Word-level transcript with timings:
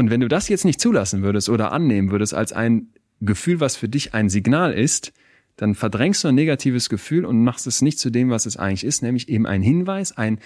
Und 0.00 0.08
wenn 0.08 0.20
du 0.20 0.28
das 0.28 0.48
jetzt 0.48 0.64
nicht 0.64 0.80
zulassen 0.80 1.22
würdest 1.22 1.50
oder 1.50 1.72
annehmen 1.72 2.10
würdest 2.10 2.32
als 2.32 2.54
ein 2.54 2.88
Gefühl, 3.20 3.60
was 3.60 3.76
für 3.76 3.88
dich 3.88 4.14
ein 4.14 4.30
Signal 4.30 4.72
ist, 4.72 5.12
dann 5.56 5.74
verdrängst 5.74 6.24
du 6.24 6.28
ein 6.28 6.34
negatives 6.34 6.88
Gefühl 6.88 7.26
und 7.26 7.44
machst 7.44 7.66
es 7.66 7.82
nicht 7.82 7.98
zu 7.98 8.08
dem, 8.08 8.30
was 8.30 8.46
es 8.46 8.56
eigentlich 8.56 8.84
ist, 8.84 9.02
nämlich 9.02 9.28
eben 9.28 9.46
ein 9.46 9.60
Hinweis, 9.60 10.16
ein 10.16 10.38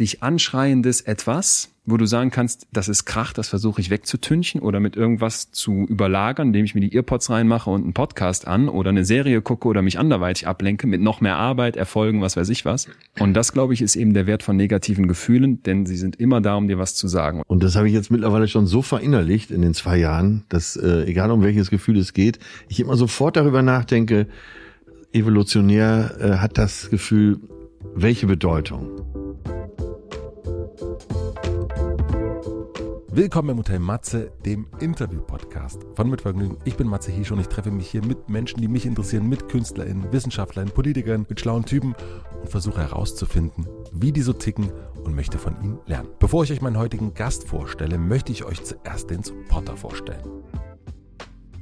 dich 0.00 0.24
anschreiendes 0.24 1.02
etwas, 1.02 1.70
wo 1.86 1.96
du 1.96 2.04
sagen 2.04 2.30
kannst, 2.30 2.66
das 2.72 2.88
ist 2.88 3.04
Krach, 3.04 3.32
das 3.32 3.48
versuche 3.48 3.80
ich 3.80 3.90
wegzutünchen 3.90 4.60
oder 4.60 4.80
mit 4.80 4.96
irgendwas 4.96 5.52
zu 5.52 5.86
überlagern, 5.88 6.48
indem 6.48 6.64
ich 6.64 6.74
mir 6.74 6.80
die 6.80 6.94
Earpods 6.94 7.30
reinmache 7.30 7.70
und 7.70 7.84
einen 7.84 7.94
Podcast 7.94 8.46
an 8.46 8.68
oder 8.68 8.90
eine 8.90 9.04
Serie 9.04 9.40
gucke 9.40 9.68
oder 9.68 9.82
mich 9.82 9.98
anderweitig 9.98 10.48
ablenke 10.48 10.88
mit 10.88 11.00
noch 11.00 11.20
mehr 11.20 11.36
Arbeit, 11.36 11.76
Erfolgen, 11.76 12.20
was 12.20 12.36
weiß 12.36 12.48
ich 12.48 12.64
was. 12.64 12.88
Und 13.20 13.34
das, 13.34 13.52
glaube 13.52 13.72
ich, 13.72 13.82
ist 13.82 13.94
eben 13.94 14.14
der 14.14 14.26
Wert 14.26 14.42
von 14.42 14.56
negativen 14.56 15.06
Gefühlen, 15.06 15.62
denn 15.62 15.86
sie 15.86 15.96
sind 15.96 16.16
immer 16.16 16.40
da, 16.40 16.56
um 16.56 16.66
dir 16.66 16.78
was 16.78 16.96
zu 16.96 17.06
sagen. 17.06 17.42
Und 17.46 17.62
das 17.62 17.76
habe 17.76 17.86
ich 17.86 17.94
jetzt 17.94 18.10
mittlerweile 18.10 18.48
schon 18.48 18.66
so 18.66 18.82
verinnerlicht 18.82 19.52
in 19.52 19.62
den 19.62 19.72
zwei 19.72 19.96
Jahren, 19.96 20.44
dass 20.48 20.76
äh, 20.76 21.04
egal 21.04 21.30
um 21.30 21.42
welches 21.42 21.70
Gefühl 21.70 21.98
es 21.98 22.12
geht, 22.12 22.40
ich 22.68 22.80
immer 22.80 22.96
sofort 22.96 23.36
darüber 23.36 23.62
nachdenke, 23.62 24.26
evolutionär 25.12 26.16
äh, 26.20 26.30
hat 26.38 26.58
das 26.58 26.90
Gefühl, 26.90 27.38
welche 27.94 28.26
Bedeutung? 28.26 29.15
Willkommen 33.16 33.48
im 33.48 33.56
Hotel 33.56 33.78
Matze, 33.78 34.30
dem 34.44 34.66
Interview-Podcast 34.78 35.86
von 35.94 36.10
Mitvergnügen. 36.10 36.58
Ich 36.66 36.76
bin 36.76 36.86
Matze 36.86 37.10
Hiesch 37.10 37.32
und 37.32 37.40
ich 37.40 37.46
treffe 37.46 37.70
mich 37.70 37.88
hier 37.88 38.04
mit 38.04 38.28
Menschen, 38.28 38.60
die 38.60 38.68
mich 38.68 38.84
interessieren, 38.84 39.26
mit 39.26 39.48
KünstlerInnen, 39.48 40.12
WissenschaftlerInnen, 40.12 40.74
Politikern, 40.74 41.24
mit 41.26 41.40
schlauen 41.40 41.64
Typen 41.64 41.94
und 42.42 42.50
versuche 42.50 42.82
herauszufinden, 42.82 43.66
wie 43.90 44.12
die 44.12 44.20
so 44.20 44.34
ticken 44.34 44.70
und 45.02 45.14
möchte 45.14 45.38
von 45.38 45.58
ihnen 45.62 45.78
lernen. 45.86 46.10
Bevor 46.18 46.44
ich 46.44 46.52
euch 46.52 46.60
meinen 46.60 46.76
heutigen 46.76 47.14
Gast 47.14 47.48
vorstelle, 47.48 47.96
möchte 47.96 48.32
ich 48.32 48.44
euch 48.44 48.62
zuerst 48.62 49.08
den 49.08 49.22
Supporter 49.22 49.78
vorstellen. 49.78 50.42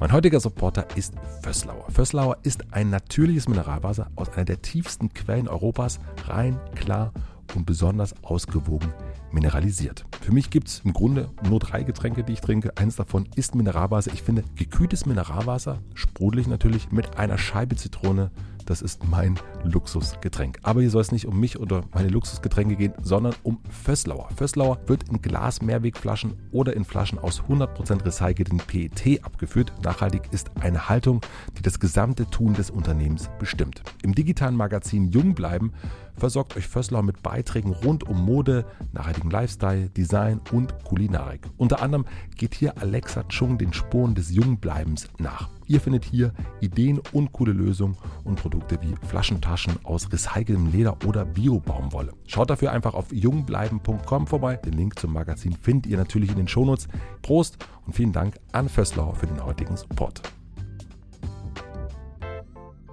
Mein 0.00 0.10
heutiger 0.10 0.40
Supporter 0.40 0.88
ist 0.96 1.14
Vösslauer. 1.42 1.88
Vösslauer 1.88 2.38
ist 2.42 2.72
ein 2.72 2.90
natürliches 2.90 3.48
Mineralwasser 3.48 4.10
aus 4.16 4.28
einer 4.30 4.44
der 4.44 4.60
tiefsten 4.60 5.14
Quellen 5.14 5.46
Europas, 5.46 6.00
rein, 6.26 6.58
klar 6.74 7.12
und 7.14 7.33
besonders 7.64 8.14
ausgewogen 8.22 8.92
mineralisiert. 9.34 10.06
Für 10.20 10.32
mich 10.32 10.48
gibt 10.48 10.68
es 10.68 10.80
im 10.84 10.92
Grunde 10.92 11.28
nur 11.48 11.58
drei 11.58 11.82
Getränke, 11.82 12.24
die 12.24 12.32
ich 12.32 12.40
trinke. 12.40 12.76
Eines 12.76 12.96
davon 12.96 13.28
ist 13.34 13.54
Mineralwasser. 13.54 14.12
Ich 14.12 14.22
finde 14.22 14.44
gekühltes 14.54 15.04
Mineralwasser, 15.04 15.80
sprudelig 15.94 16.46
natürlich, 16.46 16.90
mit 16.92 17.18
einer 17.18 17.36
Scheibe 17.36 17.76
Zitrone. 17.76 18.30
Das 18.66 18.80
ist 18.80 19.06
mein 19.06 19.38
Luxusgetränk. 19.64 20.58
Aber 20.62 20.80
hier 20.80 20.88
soll 20.88 21.02
es 21.02 21.12
nicht 21.12 21.26
um 21.26 21.38
mich 21.38 21.60
oder 21.60 21.82
meine 21.92 22.08
Luxusgetränke 22.08 22.76
gehen, 22.76 22.94
sondern 23.02 23.34
um 23.42 23.58
Fösslauer. 23.68 24.30
Fösslauer 24.34 24.78
wird 24.86 25.10
in 25.10 25.20
Glas-Mehrwegflaschen 25.20 26.34
oder 26.50 26.74
in 26.74 26.86
Flaschen 26.86 27.18
aus 27.18 27.42
100% 27.42 28.06
recycelten 28.06 28.58
PET 28.58 29.22
abgefüllt. 29.22 29.72
Nachhaltig 29.82 30.22
ist 30.30 30.50
eine 30.60 30.88
Haltung, 30.88 31.20
die 31.58 31.62
das 31.62 31.78
gesamte 31.78 32.24
Tun 32.30 32.54
des 32.54 32.70
Unternehmens 32.70 33.28
bestimmt. 33.38 33.82
Im 34.02 34.14
digitalen 34.14 34.56
Magazin 34.56 35.10
Jung 35.10 35.34
bleiben 35.34 35.72
versorgt 36.16 36.56
euch 36.56 36.66
Fössler 36.66 37.02
mit 37.02 37.22
Beiträgen 37.22 37.72
rund 37.72 38.04
um 38.04 38.24
Mode, 38.24 38.64
nachhaltigen 38.92 39.30
Lifestyle, 39.30 39.88
Design 39.90 40.40
und 40.52 40.84
Kulinarik. 40.84 41.40
Unter 41.56 41.82
anderem 41.82 42.04
geht 42.36 42.54
hier 42.54 42.78
Alexa 42.78 43.24
Chung 43.28 43.58
den 43.58 43.72
Spuren 43.72 44.14
des 44.14 44.30
Jungbleibens 44.30 45.08
nach. 45.18 45.50
Ihr 45.66 45.80
findet 45.80 46.04
hier 46.04 46.32
Ideen 46.60 47.00
und 47.12 47.32
coole 47.32 47.52
Lösungen 47.52 47.96
und 48.24 48.36
Produkte 48.36 48.78
wie 48.82 48.94
Flaschentaschen 49.06 49.74
aus 49.84 50.12
recyceltem 50.12 50.70
Leder 50.70 50.96
oder 51.06 51.24
Bio-Baumwolle. 51.24 52.12
Schaut 52.26 52.50
dafür 52.50 52.72
einfach 52.72 52.94
auf 52.94 53.12
jungbleiben.com 53.12 54.26
vorbei. 54.26 54.56
Den 54.56 54.74
Link 54.74 54.98
zum 54.98 55.12
Magazin 55.12 55.56
findet 55.56 55.86
ihr 55.86 55.96
natürlich 55.96 56.30
in 56.30 56.36
den 56.36 56.48
Shownotes. 56.48 56.88
Prost 57.22 57.58
und 57.86 57.94
vielen 57.94 58.12
Dank 58.12 58.36
an 58.52 58.68
Fössler 58.68 59.14
für 59.14 59.26
den 59.26 59.42
heutigen 59.42 59.76
Support. 59.76 60.22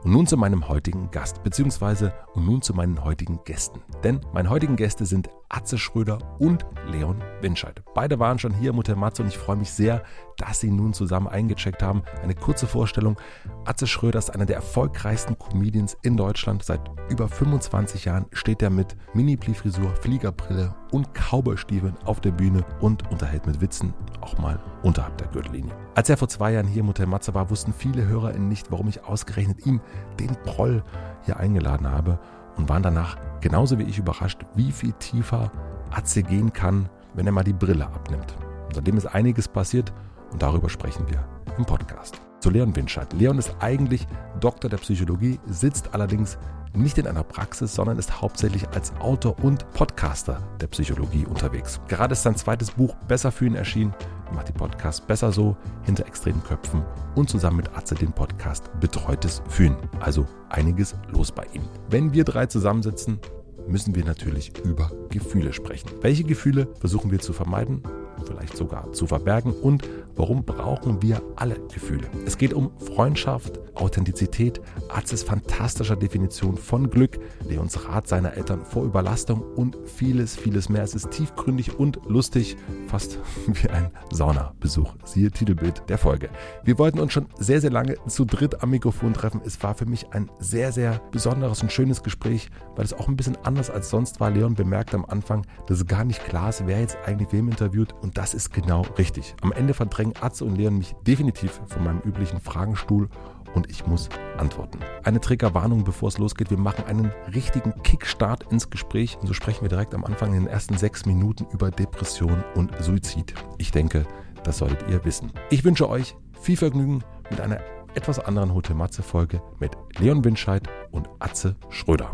Und 0.03 0.13
nun 0.13 0.25
zu 0.25 0.35
meinem 0.35 0.67
heutigen 0.67 1.11
Gast, 1.11 1.44
beziehungsweise 1.44 2.13
und 2.34 2.46
nun 2.46 2.62
zu 2.62 2.74
meinen 2.74 3.03
heutigen 3.03 3.40
Gästen. 3.46 3.81
Denn 4.03 4.22
meine 4.34 4.50
heutigen 4.50 4.75
Gäste 4.75 5.06
sind 5.06 5.30
Atze 5.50 5.78
Schröder 5.78 6.18
und 6.40 6.66
Leon 6.88 7.22
Winscheid. 7.42 7.84
Beide 7.94 8.19
waren 8.19 8.40
schon 8.40 8.53
hier, 8.53 8.74
Mutter 8.74 8.96
Matze, 8.96 9.22
und 9.22 9.28
ich 9.28 9.38
freue 9.38 9.58
mich 9.58 9.72
sehr, 9.72 10.03
dass 10.38 10.59
sie 10.59 10.72
nun 10.72 10.94
zusammen 10.94 11.28
eingecheckt 11.28 11.84
haben. 11.84 12.03
Eine 12.24 12.36
kurze 12.36 12.68
Vorstellung. 12.68 13.18
Atze 13.66 13.86
Schröder 13.86 14.20
ist 14.20 14.30
einer 14.30 14.46
der 14.46 14.56
erfolgreichsten 14.56 15.38
Comedians 15.38 15.97
in 16.03 16.16
Deutschland. 16.18 16.64
Seit 16.64 16.81
über 17.09 17.28
25 17.28 18.06
Jahren 18.06 18.25
steht 18.31 18.62
er 18.62 18.70
mit 18.70 18.96
Mini-Pli-Frisur, 19.14 19.94
Fliegerbrille 19.97 20.74
und 20.91 21.09
Cowboystiefeln 21.14 21.97
auf 22.06 22.22
der 22.22 22.31
Bühne 22.31 22.66
und 22.80 23.09
unterhält 23.12 23.46
mit 23.46 23.62
Witzen 23.62 23.94
auch 24.22 24.38
mal 24.38 24.59
unterhalb 24.84 25.18
der 25.18 25.28
Gürtellinie. 25.28 25.75
Als 25.96 26.09
er 26.09 26.18
vor 26.18 26.30
zwei 26.30 26.53
Jahren 26.53 26.68
hier 26.68 26.84
Mutter 26.84 27.06
Matze 27.06 27.34
war, 27.34 27.50
wussten 27.50 27.74
viele 27.74 28.08
HörerInnen 28.08 28.47
nicht, 28.47 28.72
warum 28.72 28.88
ich 28.88 29.03
ausgerechnet 29.03 29.66
ihm 29.66 29.81
den 30.20 30.36
Proll 30.44 30.84
hier 31.24 31.38
eingeladen 31.38 31.90
habe 31.90 32.20
und 32.58 32.70
waren 32.70 32.84
danach 32.84 33.18
genauso 33.42 33.80
wie 33.80 33.84
ich 33.84 33.98
überrascht, 33.98 34.46
wie 34.56 34.72
viel 34.72 34.94
tiefer 34.94 35.52
Atze 35.92 36.24
gehen 36.24 36.54
kann, 36.54 36.90
wenn 37.14 37.26
er 37.26 37.32
mal 37.32 37.44
die 37.44 37.54
Brille 37.54 37.86
abnimmt. 37.86 38.36
Und 38.68 38.76
seitdem 38.76 38.98
ist 38.98 39.08
einiges 39.08 39.48
passiert 39.48 39.92
und 40.32 40.42
darüber 40.42 40.70
sprechen 40.70 41.06
wir 41.09 41.24
im 41.58 41.66
Podcast. 41.66 42.22
Zu 42.40 42.50
Leon 42.50 42.76
Winscheid. 42.76 43.12
Leon 43.14 43.38
ist 43.38 43.54
eigentlich 43.59 44.08
Doktor 44.40 44.70
der 44.70 44.78
Psychologie, 44.78 45.40
sitzt 45.48 45.94
allerdings 45.94 46.38
nicht 46.74 46.98
in 46.98 47.06
einer 47.06 47.24
Praxis, 47.24 47.76
sondern 47.76 48.00
ist 48.00 48.22
hauptsächlich 48.22 48.68
als 48.70 48.94
Autor 49.00 49.36
und 49.44 49.70
Podcaster 49.74 50.42
der 50.59 50.68
Psychologie 50.68 51.26
unterwegs. 51.26 51.82
Gerade 51.88 52.14
ist 52.14 52.24
sein 52.24 52.36
zweites 52.36 52.72
Buch 52.72 52.96
Besser 53.08 53.32
für 53.32 53.46
ihn 53.46 53.56
erschienen 53.56 53.94
macht 54.34 54.50
die 54.50 54.53
Podcast 54.53 55.08
besser 55.08 55.31
so, 55.31 55.56
hinter 55.84 56.06
extremen 56.06 56.44
Köpfen 56.44 56.84
und 57.16 57.30
zusammen 57.30 57.58
mit 57.58 57.75
Atze 57.75 57.96
den 57.96 58.12
Podcast 58.12 58.69
Betreutes 58.80 59.42
Fühlen. 59.47 59.75
Also 60.00 60.25
einiges 60.50 60.96
los 61.09 61.31
bei 61.31 61.46
ihm. 61.53 61.64
Wenn 61.90 62.14
wir 62.14 62.24
drei 62.24 62.46
zusammensitzen, 62.46 63.20
müssen 63.68 63.96
wir 63.96 64.06
natürlich 64.06 64.53
über 64.64 64.91
Gefühle 65.09 65.53
sprechen. 65.53 65.90
Welche 66.02 66.24
Gefühle 66.24 66.68
versuchen 66.80 67.12
wir 67.12 67.20
zu 67.20 67.34
vermeiden? 67.34 67.84
Vielleicht 68.26 68.58
sogar 68.58 68.92
zu 68.94 69.08
verbergen 69.08 69.54
und 69.54 69.88
warum 70.16 70.44
brauchen 70.44 71.02
wir 71.02 71.22
alle 71.36 71.56
Gefühle. 71.74 72.08
Es 72.26 72.38
geht 72.38 72.54
um 72.54 72.72
Freundschaft, 72.80 73.59
Authentizität, 73.76 74.62
Arztes 74.90 75.24
fantastischer 75.24 75.96
Definition 75.96 76.58
von 76.58 76.90
Glück, 76.90 77.20
Leons 77.48 77.88
Rat 77.88 78.08
seiner 78.08 78.34
Eltern 78.34 78.64
vor 78.64 78.84
Überlastung 78.84 79.42
und 79.42 79.78
vieles, 79.86 80.36
vieles 80.36 80.70
mehr. 80.70 80.84
Es 80.84 80.94
ist 80.94 81.12
tiefgründig 81.12 81.80
und 81.80 82.00
lustig, 82.08 82.58
fast 82.88 83.20
wie 83.48 83.70
ein 83.70 83.92
Saunabesuch. 84.12 84.96
Siehe 85.06 85.32
Titelbild 85.32 85.84
der 85.90 85.98
Folge. 85.98 86.30
Wir 86.64 86.78
wollten 86.78 87.00
uns 87.00 87.14
schon 87.14 87.28
sehr, 87.40 87.62
sehr 87.62 87.72
lange 87.72 87.96
zu 88.08 88.26
dritt 88.26 88.62
am 88.62 88.72
Mikrofon 88.72 89.14
treffen. 89.14 89.42
Es 89.46 89.62
war 89.64 89.76
für 89.76 89.86
mich 89.86 90.12
ein 90.12 90.30
sehr, 90.40 90.72
sehr 90.72 91.02
besonderes 91.12 91.62
und 91.62 91.72
schönes 91.72 92.03
Gespräch, 92.03 92.50
weil 92.76 92.86
es 92.86 92.94
auch 92.94 93.08
ein 93.08 93.16
bisschen 93.16 93.38
anders 93.44 93.70
als 93.70 93.90
sonst 93.90 94.20
war. 94.20 94.30
Leon 94.30 94.56
bemerkte 94.56 94.98
am 94.98 95.06
Anfang, 95.06 95.46
dass 95.68 95.80
es 95.80 95.88
gar 95.88 96.03
nicht 96.03 96.24
klar 96.26 96.50
ist, 96.50 96.68
wer 96.68 96.80
jetzt 96.80 96.98
eigentlich 97.06 97.32
wem 97.32 97.50
interviewt 97.50 97.94
und 98.02 98.10
das 98.13 98.33
ist 98.33 98.53
genau 98.53 98.81
richtig. 98.97 99.35
Am 99.41 99.51
Ende 99.51 99.73
verdrängen 99.73 100.13
Atze 100.22 100.45
und 100.45 100.55
Leon 100.55 100.77
mich 100.77 100.94
definitiv 101.07 101.61
von 101.67 101.83
meinem 101.83 101.99
üblichen 101.99 102.39
Fragenstuhl 102.39 103.09
und 103.53 103.69
ich 103.69 103.85
muss 103.85 104.09
antworten. 104.38 104.79
Eine 105.03 105.19
Triggerwarnung, 105.19 105.83
bevor 105.83 106.09
es 106.09 106.17
losgeht. 106.17 106.49
Wir 106.49 106.57
machen 106.57 106.85
einen 106.85 107.11
richtigen 107.33 107.73
Kickstart 107.83 108.51
ins 108.51 108.69
Gespräch. 108.69 109.17
Und 109.19 109.27
so 109.27 109.33
sprechen 109.33 109.63
wir 109.63 109.69
direkt 109.69 109.94
am 109.94 110.05
Anfang 110.05 110.33
in 110.33 110.45
den 110.45 110.47
ersten 110.47 110.77
sechs 110.77 111.05
Minuten 111.05 111.45
über 111.51 111.69
Depression 111.72 112.44
und 112.55 112.72
Suizid. 112.81 113.33
Ich 113.57 113.72
denke, 113.72 114.05
das 114.43 114.57
solltet 114.57 114.89
ihr 114.89 115.03
wissen. 115.05 115.31
Ich 115.49 115.63
wünsche 115.63 115.89
euch 115.89 116.16
viel 116.41 116.57
Vergnügen 116.57 117.03
mit 117.29 117.41
einer 117.41 117.59
etwas 117.93 118.19
anderen 118.19 118.53
Hotel 118.53 118.75
Matze 118.75 119.03
Folge 119.03 119.41
mit 119.59 119.72
Leon 119.99 120.23
Winscheid 120.23 120.63
und 120.91 121.09
Atze 121.19 121.55
Schröder. 121.69 122.11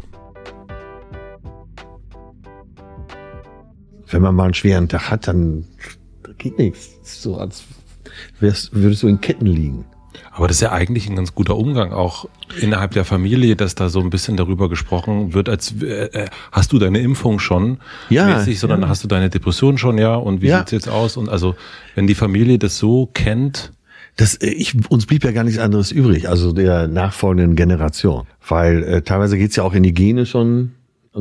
Wenn 4.10 4.22
man 4.22 4.36
mal 4.36 4.46
einen 4.46 4.54
schweren 4.54 4.88
Tag 4.90 5.10
hat, 5.10 5.28
dann 5.28 5.66
geht 6.38 6.58
nichts. 6.58 6.98
So 7.04 7.38
als 7.38 7.64
wärst, 8.40 8.74
würdest 8.74 9.04
du 9.04 9.08
in 9.08 9.22
Ketten 9.22 9.48
liegen. 9.48 9.86
Aber 10.32 10.48
das 10.48 10.58
ist 10.58 10.62
ja 10.62 10.72
eigentlich 10.72 11.10
ein 11.10 11.16
ganz 11.16 11.34
guter 11.34 11.58
Umgang 11.58 11.92
auch 11.92 12.28
innerhalb 12.60 12.92
der 12.92 13.06
Familie, 13.06 13.56
dass 13.56 13.76
da 13.76 13.90
so 13.90 14.00
ein 14.00 14.10
bisschen 14.10 14.38
darüber 14.38 14.70
gesprochen 14.70 15.34
wird, 15.34 15.50
als 15.50 15.74
äh, 15.82 16.06
äh 16.06 16.26
hast 16.52 16.72
du 16.74 16.80
deine 16.80 17.00
Impfung 17.00 17.40
schon 17.40 17.80
ja, 18.10 18.38
mäßig, 18.38 18.60
sondern 18.60 18.82
ja. 18.82 18.88
hast 18.88 19.04
du 19.04 19.08
deine 19.08 19.30
Depression 19.30 19.78
schon, 19.78 19.98
ja, 19.98 20.16
und 20.16 20.42
wie 20.42 20.48
ja. 20.48 20.60
sieht's 20.60 20.72
jetzt 20.72 20.90
aus? 20.90 21.18
Und 21.18 21.30
also, 21.30 21.56
wenn 21.96 22.08
die 22.08 22.16
Familie 22.16 22.60
das 22.60 22.78
so 22.78 23.10
kennt. 23.14 23.72
Das, 24.16 24.34
äh, 24.36 24.50
ich, 24.50 24.76
uns 24.90 25.06
blieb 25.06 25.24
ja 25.24 25.32
gar 25.32 25.44
nichts 25.44 25.60
anderes 25.60 25.92
übrig, 25.92 26.28
also 26.28 26.52
der 26.52 26.88
nachfolgenden 26.88 27.56
Generation. 27.56 28.26
Weil 28.48 28.84
äh, 28.84 29.02
teilweise 29.04 29.38
geht's 29.38 29.56
ja 29.56 29.64
auch 29.64 29.74
in 29.74 29.84
die 29.84 29.94
Gene 29.94 30.26
schon 30.26 30.72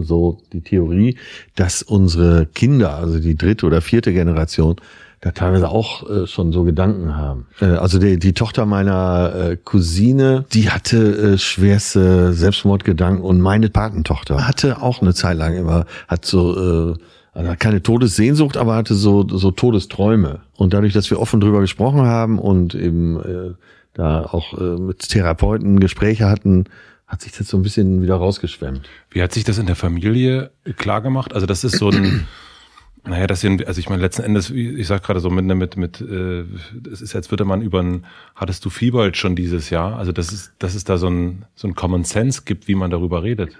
so 0.02 0.38
die 0.52 0.60
Theorie, 0.60 1.16
dass 1.54 1.82
unsere 1.82 2.46
Kinder, 2.46 2.94
also 2.96 3.18
die 3.18 3.36
dritte 3.36 3.66
oder 3.66 3.80
vierte 3.80 4.12
Generation, 4.12 4.76
da 5.20 5.30
teilweise 5.30 5.68
auch 5.68 6.08
äh, 6.08 6.26
schon 6.26 6.52
so 6.52 6.64
Gedanken 6.64 7.16
haben. 7.16 7.46
Äh, 7.60 7.66
also 7.66 7.98
die, 7.98 8.18
die 8.18 8.34
Tochter 8.34 8.66
meiner 8.66 9.34
äh, 9.34 9.56
Cousine, 9.56 10.44
die 10.52 10.70
hatte 10.70 11.32
äh, 11.34 11.38
schwerste 11.38 12.32
Selbstmordgedanken 12.32 13.24
und 13.24 13.40
meine 13.40 13.70
Patentochter 13.70 14.46
hatte 14.46 14.82
auch 14.82 15.00
eine 15.00 15.14
Zeit 15.14 15.38
lang 15.38 15.56
immer, 15.56 15.86
hat 16.06 16.24
so 16.24 16.92
äh, 16.92 16.94
Also 17.32 17.54
keine 17.58 17.82
Todessehnsucht, 17.82 18.56
aber 18.56 18.76
hatte 18.76 18.94
so, 18.94 19.26
so 19.28 19.50
Todesträume. 19.50 20.40
Und 20.56 20.72
dadurch, 20.72 20.94
dass 20.94 21.10
wir 21.10 21.20
offen 21.20 21.40
drüber 21.40 21.60
gesprochen 21.60 22.02
haben 22.02 22.38
und 22.38 22.74
eben 22.74 23.20
äh, 23.20 23.54
da 23.92 24.22
auch 24.22 24.58
äh, 24.58 24.80
mit 24.80 25.00
Therapeuten 25.00 25.80
Gespräche 25.80 26.28
hatten, 26.28 26.64
hat 27.06 27.22
sich 27.22 27.32
das 27.32 27.48
so 27.48 27.56
ein 27.56 27.62
bisschen 27.62 28.02
wieder 28.02 28.16
rausgeschwemmt. 28.16 28.88
Wie 29.10 29.22
hat 29.22 29.32
sich 29.32 29.44
das 29.44 29.58
in 29.58 29.66
der 29.66 29.76
Familie 29.76 30.50
klar 30.76 31.00
gemacht? 31.00 31.32
Also 31.32 31.46
das 31.46 31.62
ist 31.62 31.78
so 31.78 31.90
ein, 31.90 32.26
naja, 33.04 33.26
das 33.26 33.40
sind, 33.40 33.66
also 33.66 33.78
ich 33.78 33.88
meine, 33.88 34.02
letzten 34.02 34.22
Endes, 34.22 34.50
ich 34.50 34.86
sag 34.86 35.04
gerade 35.04 35.20
so 35.20 35.30
mit, 35.30 35.44
mit, 35.44 35.76
mit, 35.76 36.00
äh, 36.00 36.44
es 36.90 37.00
ist, 37.00 37.14
als 37.14 37.30
würde 37.30 37.44
man 37.44 37.62
über 37.62 37.80
ein, 37.80 38.04
hattest 38.34 38.64
du 38.64 38.70
Fieber 38.70 39.14
schon 39.14 39.36
dieses 39.36 39.70
Jahr? 39.70 39.96
Also 39.96 40.10
das 40.12 40.32
ist, 40.32 40.52
dass 40.58 40.74
es 40.74 40.84
da 40.84 40.96
so 40.96 41.08
ein, 41.08 41.44
so 41.54 41.68
ein 41.68 41.74
Common 41.74 42.04
Sense 42.04 42.42
gibt, 42.44 42.66
wie 42.66 42.74
man 42.74 42.90
darüber 42.90 43.22
redet. 43.22 43.56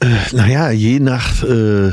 Äh, 0.00 0.06
naja, 0.32 0.70
je 0.70 0.98
nach 0.98 1.44
äh, 1.44 1.92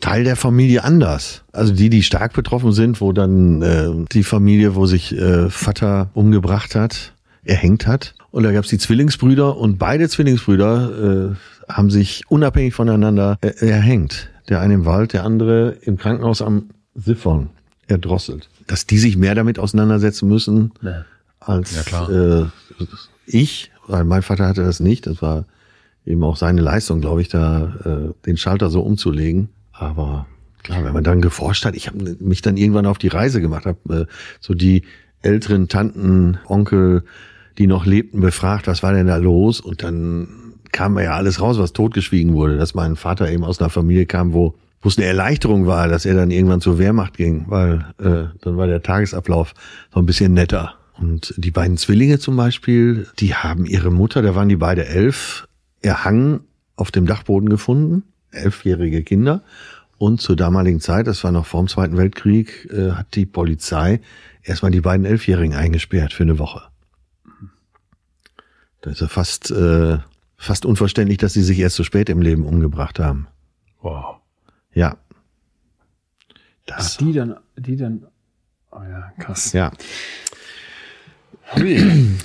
Teil 0.00 0.24
der 0.24 0.36
Familie 0.36 0.84
anders. 0.84 1.42
Also 1.52 1.74
die, 1.74 1.88
die 1.88 2.02
stark 2.02 2.32
betroffen 2.32 2.72
sind, 2.72 3.00
wo 3.00 3.12
dann 3.12 3.62
äh, 3.62 3.90
die 4.12 4.22
Familie, 4.22 4.74
wo 4.74 4.86
sich 4.86 5.16
äh, 5.16 5.48
Vater 5.48 6.10
umgebracht 6.14 6.74
hat, 6.74 7.14
erhängt 7.44 7.86
hat. 7.86 8.14
Und 8.34 8.42
da 8.42 8.50
gab 8.50 8.64
es 8.64 8.70
die 8.70 8.78
Zwillingsbrüder 8.78 9.56
und 9.56 9.78
beide 9.78 10.08
Zwillingsbrüder 10.08 11.36
äh, 11.68 11.72
haben 11.72 11.88
sich 11.88 12.24
unabhängig 12.26 12.74
voneinander 12.74 13.38
äh, 13.42 13.64
erhängt. 13.64 14.28
Der 14.48 14.58
eine 14.58 14.74
im 14.74 14.86
Wald, 14.86 15.12
der 15.12 15.22
andere 15.22 15.76
im 15.82 15.98
Krankenhaus 15.98 16.42
am 16.42 16.70
Siphon 16.96 17.50
erdrosselt. 17.86 18.48
Dass 18.66 18.86
die 18.86 18.98
sich 18.98 19.16
mehr 19.16 19.36
damit 19.36 19.60
auseinandersetzen 19.60 20.28
müssen 20.28 20.72
Ja. 20.82 21.04
als 21.38 21.76
Ja, 21.76 21.82
klar. 21.82 22.10
Äh, 22.10 22.46
ich, 23.24 23.70
weil 23.86 24.02
mein 24.02 24.22
Vater 24.22 24.48
hatte 24.48 24.64
das 24.64 24.80
nicht. 24.80 25.06
Das 25.06 25.22
war 25.22 25.44
eben 26.04 26.24
auch 26.24 26.36
seine 26.36 26.60
Leistung, 26.60 27.00
glaube 27.00 27.20
ich, 27.20 27.28
da 27.28 27.72
äh, 27.84 28.26
den 28.26 28.36
Schalter 28.36 28.68
so 28.68 28.82
umzulegen. 28.82 29.48
Aber 29.70 30.26
klar, 30.64 30.82
wenn 30.82 30.92
man 30.92 31.04
dann 31.04 31.20
geforscht 31.20 31.64
hat, 31.64 31.76
ich 31.76 31.86
habe 31.86 32.16
mich 32.18 32.42
dann 32.42 32.56
irgendwann 32.56 32.86
auf 32.86 32.98
die 32.98 33.06
Reise 33.06 33.40
gemacht, 33.40 33.64
habe 33.64 33.94
äh, 33.94 34.06
so 34.40 34.54
die 34.54 34.82
älteren 35.22 35.68
Tanten, 35.68 36.38
Onkel, 36.48 37.04
die 37.58 37.66
noch 37.66 37.86
lebten, 37.86 38.20
befragt, 38.20 38.66
was 38.66 38.82
war 38.82 38.92
denn 38.92 39.06
da 39.06 39.16
los? 39.16 39.60
Und 39.60 39.82
dann 39.82 40.28
kam 40.72 40.98
ja 40.98 41.14
alles 41.14 41.40
raus, 41.40 41.58
was 41.58 41.72
totgeschwiegen 41.72 42.34
wurde, 42.34 42.58
dass 42.58 42.74
mein 42.74 42.96
Vater 42.96 43.30
eben 43.30 43.44
aus 43.44 43.60
einer 43.60 43.70
Familie 43.70 44.06
kam, 44.06 44.32
wo 44.32 44.54
wo 44.84 44.88
es 44.88 44.98
eine 44.98 45.06
Erleichterung 45.06 45.66
war, 45.66 45.88
dass 45.88 46.04
er 46.04 46.14
dann 46.14 46.30
irgendwann 46.30 46.60
zur 46.60 46.78
Wehrmacht 46.78 47.16
ging, 47.16 47.46
weil 47.48 47.86
äh, 47.98 48.36
dann 48.42 48.58
war 48.58 48.66
der 48.66 48.82
Tagesablauf 48.82 49.54
so 49.92 49.98
ein 49.98 50.04
bisschen 50.04 50.34
netter. 50.34 50.74
Und 50.98 51.34
die 51.38 51.50
beiden 51.50 51.78
Zwillinge 51.78 52.18
zum 52.18 52.36
Beispiel, 52.36 53.08
die 53.18 53.34
haben 53.34 53.64
ihre 53.64 53.90
Mutter, 53.90 54.20
da 54.20 54.34
waren 54.34 54.50
die 54.50 54.56
beide 54.56 54.84
elf, 54.84 55.48
erhangen 55.80 56.40
auf 56.76 56.90
dem 56.90 57.06
Dachboden 57.06 57.48
gefunden, 57.48 58.04
elfjährige 58.30 59.02
Kinder. 59.02 59.42
Und 59.96 60.20
zur 60.20 60.36
damaligen 60.36 60.80
Zeit, 60.80 61.06
das 61.06 61.24
war 61.24 61.32
noch 61.32 61.46
vor 61.46 61.62
dem 61.62 61.68
Zweiten 61.68 61.96
Weltkrieg, 61.96 62.68
äh, 62.70 62.90
hat 62.90 63.14
die 63.14 63.24
Polizei 63.24 64.00
erstmal 64.42 64.70
die 64.70 64.82
beiden 64.82 65.06
Elfjährigen 65.06 65.56
eingesperrt 65.56 66.12
für 66.12 66.24
eine 66.24 66.38
Woche. 66.38 66.60
Das 68.84 68.92
ist 68.94 69.00
ja 69.00 69.08
fast, 69.08 69.50
äh, 69.50 69.96
fast 70.36 70.66
unverständlich, 70.66 71.16
dass 71.16 71.32
sie 71.32 71.42
sich 71.42 71.58
erst 71.58 71.76
so 71.76 71.84
spät 71.84 72.10
im 72.10 72.20
Leben 72.20 72.44
umgebracht 72.44 72.98
haben. 72.98 73.28
Wow. 73.80 74.16
Ja. 74.74 74.98
Ach, 76.28 76.76
Das, 76.76 76.98
die 76.98 77.14
dann, 77.14 77.36
die 77.56 77.76
dann, 77.76 78.06
oh 78.70 78.82
ja, 78.82 79.10
krass. 79.18 79.54
ja. 79.54 79.72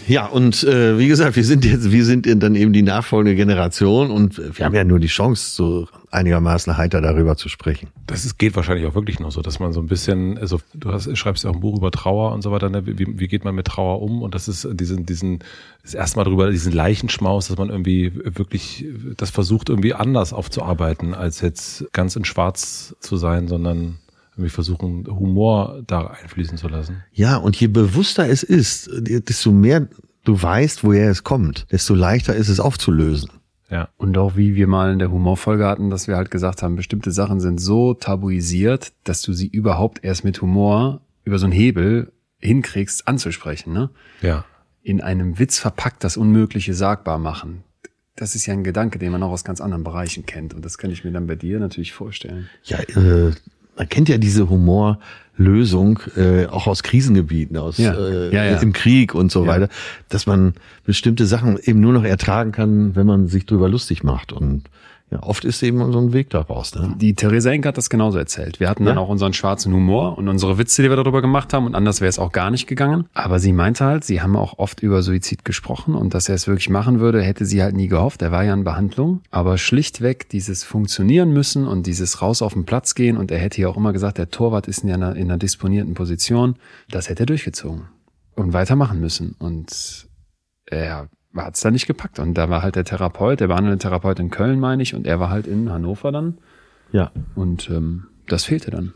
Ja, 0.07 0.25
und 0.25 0.63
äh, 0.63 0.97
wie 0.97 1.07
gesagt, 1.07 1.35
wir 1.35 1.43
sind 1.43 1.63
jetzt, 1.65 1.91
wir 1.91 2.05
sind 2.05 2.25
dann 2.41 2.55
eben 2.55 2.73
die 2.73 2.81
nachfolgende 2.81 3.35
Generation 3.35 4.11
und 4.11 4.57
wir 4.57 4.65
haben 4.65 4.73
ja 4.73 4.83
nur 4.83 4.99
die 4.99 5.07
Chance, 5.07 5.55
so 5.55 5.87
einigermaßen 6.11 6.77
heiter 6.77 7.01
darüber 7.01 7.35
zu 7.35 7.49
sprechen. 7.49 7.89
Das 8.07 8.25
ist, 8.25 8.39
geht 8.39 8.55
wahrscheinlich 8.55 8.87
auch 8.87 8.95
wirklich 8.95 9.19
noch 9.19 9.31
so, 9.31 9.41
dass 9.41 9.59
man 9.59 9.73
so 9.73 9.81
ein 9.81 9.87
bisschen, 9.87 10.37
also 10.39 10.59
du 10.73 10.91
hast, 10.91 11.15
schreibst 11.15 11.43
ja 11.43 11.51
auch 11.51 11.55
ein 11.55 11.59
Buch 11.59 11.77
über 11.77 11.91
Trauer 11.91 12.31
und 12.31 12.41
so 12.41 12.51
weiter, 12.51 12.69
ne? 12.69 12.85
wie, 12.85 13.19
wie 13.19 13.27
geht 13.27 13.43
man 13.43 13.53
mit 13.53 13.67
Trauer 13.67 14.01
um? 14.01 14.23
Und 14.23 14.33
das 14.33 14.47
ist 14.47 14.67
diesen, 14.71 15.05
diesen, 15.05 15.39
ist 15.83 15.93
erstmal 15.93 16.25
drüber, 16.25 16.49
diesen 16.49 16.73
Leichenschmaus, 16.73 17.49
dass 17.49 17.57
man 17.57 17.69
irgendwie 17.69 18.11
wirklich 18.15 18.85
das 19.17 19.29
versucht, 19.29 19.69
irgendwie 19.69 19.93
anders 19.93 20.33
aufzuarbeiten, 20.33 21.13
als 21.13 21.41
jetzt 21.41 21.85
ganz 21.93 22.15
in 22.15 22.25
Schwarz 22.25 22.95
zu 22.99 23.17
sein, 23.17 23.47
sondern 23.47 23.97
irgendwie 24.39 24.49
versuchen, 24.49 25.05
Humor 25.07 25.83
da 25.85 26.07
einfließen 26.07 26.57
zu 26.57 26.67
lassen. 26.67 27.03
Ja, 27.11 27.37
und 27.37 27.55
je 27.55 27.67
bewusster 27.67 28.27
es 28.27 28.43
ist, 28.43 28.89
desto 28.93 29.51
mehr 29.51 29.87
du 30.23 30.41
weißt, 30.41 30.83
woher 30.83 31.09
es 31.09 31.23
kommt, 31.23 31.67
desto 31.71 31.93
leichter 31.93 32.35
ist 32.35 32.49
es 32.49 32.59
aufzulösen. 32.59 33.31
Ja. 33.69 33.89
Und 33.97 34.17
auch 34.17 34.35
wie 34.35 34.55
wir 34.55 34.67
mal 34.67 34.91
in 34.91 34.99
der 34.99 35.11
Humorfolge 35.11 35.65
hatten, 35.65 35.89
dass 35.89 36.07
wir 36.07 36.15
halt 36.15 36.31
gesagt 36.31 36.63
haben, 36.63 36.75
bestimmte 36.75 37.11
Sachen 37.11 37.39
sind 37.39 37.59
so 37.59 37.93
tabuisiert, 37.93 38.93
dass 39.03 39.21
du 39.21 39.33
sie 39.33 39.47
überhaupt 39.47 40.03
erst 40.03 40.23
mit 40.23 40.41
Humor 40.41 41.01
über 41.23 41.37
so 41.37 41.45
einen 41.45 41.53
Hebel 41.53 42.11
hinkriegst 42.39 43.07
anzusprechen, 43.07 43.73
ne? 43.73 43.89
Ja. 44.21 44.45
In 44.81 45.01
einem 45.01 45.37
Witz 45.37 45.59
verpackt 45.59 46.03
das 46.03 46.17
Unmögliche 46.17 46.73
sagbar 46.73 47.19
machen. 47.19 47.63
Das 48.15 48.33
ist 48.33 48.45
ja 48.45 48.53
ein 48.53 48.63
Gedanke, 48.63 48.97
den 48.97 49.11
man 49.11 49.21
auch 49.21 49.31
aus 49.31 49.43
ganz 49.43 49.61
anderen 49.61 49.83
Bereichen 49.83 50.25
kennt. 50.25 50.53
Und 50.53 50.65
das 50.65 50.77
kann 50.77 50.89
ich 50.89 51.03
mir 51.03 51.11
dann 51.11 51.27
bei 51.27 51.35
dir 51.35 51.59
natürlich 51.59 51.93
vorstellen. 51.93 52.49
Ja, 52.63 52.79
äh, 52.79 53.33
man 53.79 53.87
kennt 53.89 54.09
ja 54.09 54.17
diese 54.17 54.49
Humorlösung 54.49 55.99
äh, 56.15 56.45
auch 56.47 56.67
aus 56.67 56.83
Krisengebieten, 56.83 57.57
aus 57.57 57.77
Ja. 57.77 57.93
Äh, 57.93 58.35
Ja, 58.35 58.43
ja. 58.43 58.57
im 58.59 58.73
Krieg 58.73 59.15
und 59.15 59.31
so 59.31 59.47
weiter, 59.47 59.69
dass 60.09 60.27
man 60.27 60.53
bestimmte 60.85 61.25
Sachen 61.25 61.57
eben 61.57 61.79
nur 61.79 61.93
noch 61.93 62.03
ertragen 62.03 62.51
kann, 62.51 62.95
wenn 62.95 63.07
man 63.07 63.27
sich 63.27 63.45
drüber 63.45 63.69
lustig 63.69 64.03
macht. 64.03 64.33
Und 64.33 64.63
ja, 65.11 65.23
oft 65.23 65.43
ist 65.43 65.63
eben 65.63 65.91
so 65.91 65.97
ein 65.99 66.13
Weg 66.13 66.29
daraus. 66.29 66.75
Ne? 66.75 66.93
Die 66.97 67.15
Theresa 67.15 67.49
Enke 67.49 67.67
hat 67.69 67.77
das 67.77 67.89
genauso 67.89 68.19
erzählt. 68.19 68.59
Wir 68.59 68.69
hatten 68.69 68.85
dann 68.85 68.97
Ja. 68.97 69.01
auch 69.01 69.09
unseren 69.09 69.33
schwarzen 69.33 69.73
Humor 69.73 70.17
und 70.19 70.27
unsere 70.27 70.59
Witze, 70.59 70.83
die 70.83 70.89
wir 70.89 70.95
darüber 70.97 71.21
gemacht 71.21 71.51
haben 71.51 71.65
und 71.65 71.73
anders 71.73 71.99
wäre 71.99 72.09
es 72.09 72.19
auch 72.19 72.31
gar 72.31 72.51
nicht 72.51 72.67
gegangen. 72.67 73.05
Aber 73.15 73.39
sie 73.39 73.51
meinte 73.51 73.85
halt, 73.85 74.03
sie 74.03 74.21
haben 74.21 74.35
auch 74.35 74.59
oft 74.59 74.81
über 74.83 75.01
Suizid 75.01 75.45
gesprochen 75.45 75.95
und 75.95 76.13
dass 76.13 76.29
er 76.29 76.35
es 76.35 76.47
wirklich 76.47 76.69
machen 76.69 76.99
würde, 76.99 77.23
hätte 77.23 77.45
sie 77.45 77.63
halt 77.63 77.75
nie 77.75 77.87
gehofft. 77.87 78.21
Er 78.21 78.31
war 78.31 78.43
ja 78.43 78.53
in 78.53 78.63
Behandlung. 78.63 79.21
Aber 79.31 79.57
schlichtweg 79.57 80.29
dieses 80.29 80.63
Funktionieren 80.63 81.31
müssen 81.31 81.67
und 81.67 81.87
dieses 81.87 82.21
raus 82.21 82.41
auf 82.43 82.53
den 82.53 82.65
Platz 82.65 82.93
gehen 82.93 83.17
und 83.17 83.31
er 83.31 83.39
hätte 83.39 83.59
ja 83.61 83.67
auch 83.67 83.77
immer 83.77 83.93
gesagt, 83.93 84.19
der 84.19 84.29
Torwart 84.29 84.67
ist 84.67 84.83
in 84.83 84.91
einer, 84.91 85.15
in 85.15 85.23
einer 85.23 85.37
disponierten 85.39 85.95
Position. 85.95 86.55
Das 86.91 87.09
hätte 87.09 87.23
er 87.23 87.25
durchgezogen 87.25 87.85
und 88.35 88.53
weitermachen 88.53 88.99
müssen. 88.99 89.35
Und 89.39 90.07
er 90.67 91.09
hat 91.35 91.55
es 91.55 91.61
dann 91.61 91.73
nicht 91.73 91.87
gepackt. 91.87 92.19
Und 92.19 92.33
da 92.33 92.49
war 92.49 92.61
halt 92.61 92.75
der 92.75 92.85
Therapeut, 92.85 93.39
der 93.39 93.47
behandelnde 93.47 93.79
Therapeut 93.79 94.19
in 94.19 94.29
Köln, 94.29 94.59
meine 94.59 94.83
ich, 94.83 94.95
und 94.95 95.05
er 95.05 95.19
war 95.19 95.29
halt 95.29 95.47
in 95.47 95.71
Hannover 95.71 96.11
dann. 96.11 96.37
Ja. 96.91 97.11
Und 97.35 97.69
ähm, 97.69 98.07
das 98.27 98.45
fehlte 98.45 98.71
dann. 98.71 98.93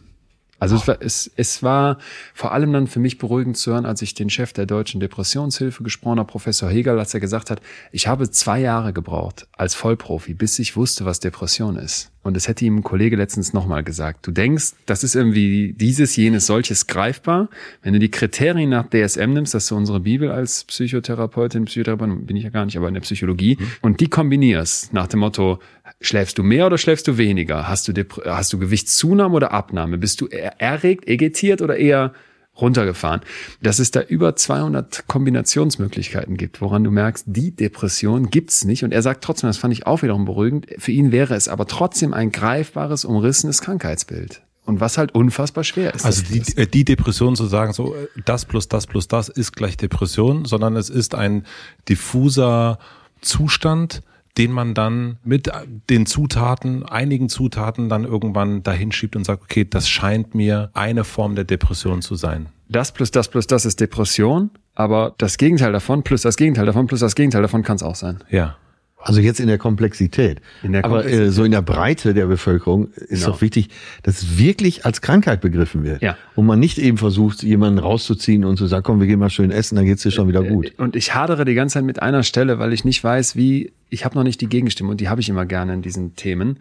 Also 0.63 0.77
es 0.77 0.88
war, 0.88 0.98
es, 1.01 1.30
es 1.36 1.62
war 1.62 1.98
vor 2.33 2.54
allem 2.54 2.71
dann 2.71 2.88
für 2.88 3.01
mich 3.01 3.18
beruhigend 3.18 3.57
zu 3.57 3.74
hören, 3.74 3.86
als 3.86 4.01
ich 4.01 4.13
den 4.13 4.29
Chef 4.29 4.53
der 4.53 4.65
Deutschen 4.65 5.01
Depressionshilfe 5.01 5.84
gesprochen 5.84 6.20
habe, 6.20 6.32
Professor 6.32 6.70
Hegel, 6.70 6.98
als 6.98 7.13
er 7.13 7.20
gesagt 7.20 7.50
hat, 7.50 7.60
ich 7.91 8.08
habe 8.08 8.32
zwei 8.32 8.62
Jahre 8.62 8.93
gebraucht 8.93 9.46
als 9.51 9.75
Vollprofi, 9.75 10.34
bis 10.34 10.58
ich 10.60 10.77
wusste, 10.77 11.03
was 11.03 11.20
Depression 11.20 11.75
ist. 11.75 12.12
Und 12.22 12.38
es 12.38 12.48
hätte 12.48 12.63
ihm 12.63 12.77
ein 12.77 12.84
Kollege 12.84 13.17
letztens 13.17 13.51
nochmal 13.51 13.84
gesagt. 13.84 14.25
Du 14.25 14.32
denkst, 14.32 14.72
das 14.86 15.03
ist 15.03 15.15
irgendwie 15.15 15.74
dieses, 15.74 16.15
jenes, 16.15 16.46
solches 16.46 16.88
greifbar. 16.88 17.50
Wenn 17.82 17.91
du 17.91 18.00
die 18.00 18.10
Kriterien 18.10 18.70
nach 18.70 18.88
DSM 18.88 19.34
nimmst, 19.34 19.53
das 19.53 19.63
ist 19.63 19.67
so 19.67 19.75
unsere 19.75 20.00
Bibel 20.00 20.32
als 20.32 20.63
Psychotherapeutin, 20.63 21.65
Psychotherapeutin 21.65 22.25
bin 22.25 22.38
ich 22.38 22.46
ja 22.46 22.50
gar 22.50 22.63
nicht, 22.63 22.77
aber 22.77 22.88
in 22.88 22.93
der 22.93 23.01
Psychologie, 23.01 23.58
und 23.82 24.00
die 24.00 24.08
kombinierst 24.08 24.93
nach 24.93 25.08
dem 25.08 25.20
Motto, 25.20 25.60
schläfst 26.03 26.38
du 26.38 26.43
mehr 26.43 26.67
oder 26.67 26.77
schläfst 26.77 27.07
du 27.07 27.17
weniger? 27.17 27.67
Hast 27.67 27.88
du, 27.88 27.91
Dep- 27.91 28.25
hast 28.25 28.53
du 28.53 28.60
Gewichtszunahme 28.60 29.36
oder 29.36 29.51
Abnahme? 29.51 29.98
Bist 29.98 30.22
du 30.22 30.27
erregt, 30.27 31.07
egetiert 31.07 31.62
oder 31.62 31.77
eher 31.77 32.13
runtergefahren? 32.60 33.22
Dass 33.62 33.79
es 33.79 33.91
da 33.91 34.01
über 34.01 34.36
200 34.36 35.07
Kombinationsmöglichkeiten 35.07 36.38
gibt, 36.38 36.62
woran 36.62 36.83
du 36.83 36.91
merkst, 36.91 37.25
die 37.27 37.51
Depression 37.55 38.29
gibt's 38.29 38.65
nicht. 38.65 38.83
Und 38.83 38.91
er 38.93 39.01
sagt 39.01 39.24
trotzdem, 39.24 39.50
das 39.50 39.57
fand 39.57 39.74
ich 39.74 39.88
auch 39.88 40.03
wiederum 40.03 40.25
beruhigend, 40.25 40.67
für 40.77 40.91
ihn 40.91 41.12
wäre 41.12 41.36
es 41.36 41.48
aber 41.48 41.67
trotzdem 41.67 42.13
ein 42.13 42.31
greifbares, 42.31 43.05
umrissenes 43.05 43.62
Krankheitsbild. 43.62 44.41
Und 44.65 44.79
was 44.79 44.98
halt 44.98 45.13
unfassbar 45.13 45.65
schwer 45.65 45.93
ist. 45.93 46.05
Also 46.05 46.24
die, 46.24 46.41
äh, 46.55 46.65
die 46.67 46.86
Depression 46.86 47.36
zu 47.36 47.48
sagen, 47.48 47.74
so 47.74 47.95
das 48.24 48.45
plus 48.45 48.69
das 48.69 48.88
plus 48.88 49.10
das 49.10 49.27
ist 49.27 49.53
gleich 49.57 49.75
Depression, 49.75 50.45
sondern 50.45 50.77
es 50.77 50.89
ist 50.89 51.15
ein 51.15 51.45
diffuser 51.89 52.79
Zustand, 53.19 54.03
den 54.38 54.52
man 54.52 54.74
dann 54.74 55.18
mit 55.24 55.52
den 55.90 56.06
Zutaten, 56.06 56.84
einigen 56.84 57.30
Zutaten 57.30 57.90
dann 57.90 58.04
irgendwann 58.04 58.63
dahin 58.63 58.92
schiebt 58.92 59.16
und 59.16 59.25
sagt, 59.25 59.44
okay, 59.44 59.66
das 59.66 59.88
scheint 59.88 60.34
mir 60.34 60.72
eine 60.74 61.04
Form 61.04 61.36
der 61.36 61.44
Depression 61.44 62.02
zu 62.02 62.16
sein. 62.16 62.48
das 62.70 62.92
plus 62.92 63.12
das 63.12 63.28
plus 63.28 63.46
das 63.48 63.66
ist 63.66 63.80
Depression, 63.80 64.50
aber 64.74 65.13
das 65.18 65.38
Gegenteil 65.38 65.72
davon 65.72 66.04
plus 66.04 66.24
das 66.24 66.36
Gegenteil 66.36 66.66
davon 66.66 66.88
plus 66.88 67.00
das 67.00 67.16
Gegenteil 67.16 67.44
davon 67.44 67.62
kann 67.63 67.75
es 67.75 67.84
auch 67.84 67.96
sein. 67.96 68.20
Ja. 68.30 68.58
Also 69.05 69.19
jetzt 69.22 69.39
in 69.39 69.48
der 69.48 69.57
Komplexität. 69.57 70.39
In 70.63 70.72
der 70.72 70.86
Aber 70.86 71.00
äh, 71.00 71.01
Komplexität. 71.01 71.33
so 71.33 71.43
in 71.43 71.51
der 71.51 71.62
Breite 71.62 72.13
der 72.13 72.25
Bevölkerung 72.27 72.91
ist 72.93 73.24
Genau. 73.24 73.36
auch 73.36 73.41
wichtig, 73.41 73.69
dass 74.03 74.22
es 74.22 74.38
wirklich 74.38 74.86
als 74.86 75.01
Krankheit 75.01 75.41
begriffen 75.41 75.83
wird. 75.83 76.01
Ja. 76.01 76.17
Und 76.36 76.45
man 76.45 76.60
nicht 76.60 76.77
eben 76.77 76.98
versucht, 76.98 77.43
jemanden 77.43 77.79
rauszuziehen 77.79 78.45
und 78.45 78.57
zu 78.57 78.65
sagen, 78.67 78.83
komm, 78.83 79.00
wir 79.00 79.07
gehen 79.07 79.19
mal 79.19 79.29
schön 79.29 79.51
essen, 79.51 79.75
dann 79.75 79.86
geht's 79.86 80.03
dir 80.03 80.12
schon 80.12 80.27
wieder 80.27 80.43
gut. 80.43 80.74
Und 80.77 80.95
ich 80.95 81.13
hadere 81.13 81.45
die 81.45 81.53
ganze 81.53 81.74
Zeit 81.75 81.83
mit 81.83 82.01
einer 82.01 82.24
Stelle, 82.24 82.60
weil 82.60 82.74
ich 82.74 82.86
nicht 82.86 83.03
weiß, 83.03 83.36
wie, 83.36 83.74
ich 83.89 84.05
habe 84.05 84.15
noch 84.15 84.24
nicht 84.24 84.41
die 84.41 84.48
Gegenstimme 84.48 84.89
und 84.89 85.01
die 85.01 85.10
habe 85.10 85.22
ich 85.22 85.29
immer 85.29 85.45
gerne 85.45 85.74
in 85.74 85.81
diesen 85.81 86.15
Themen. 86.15 86.60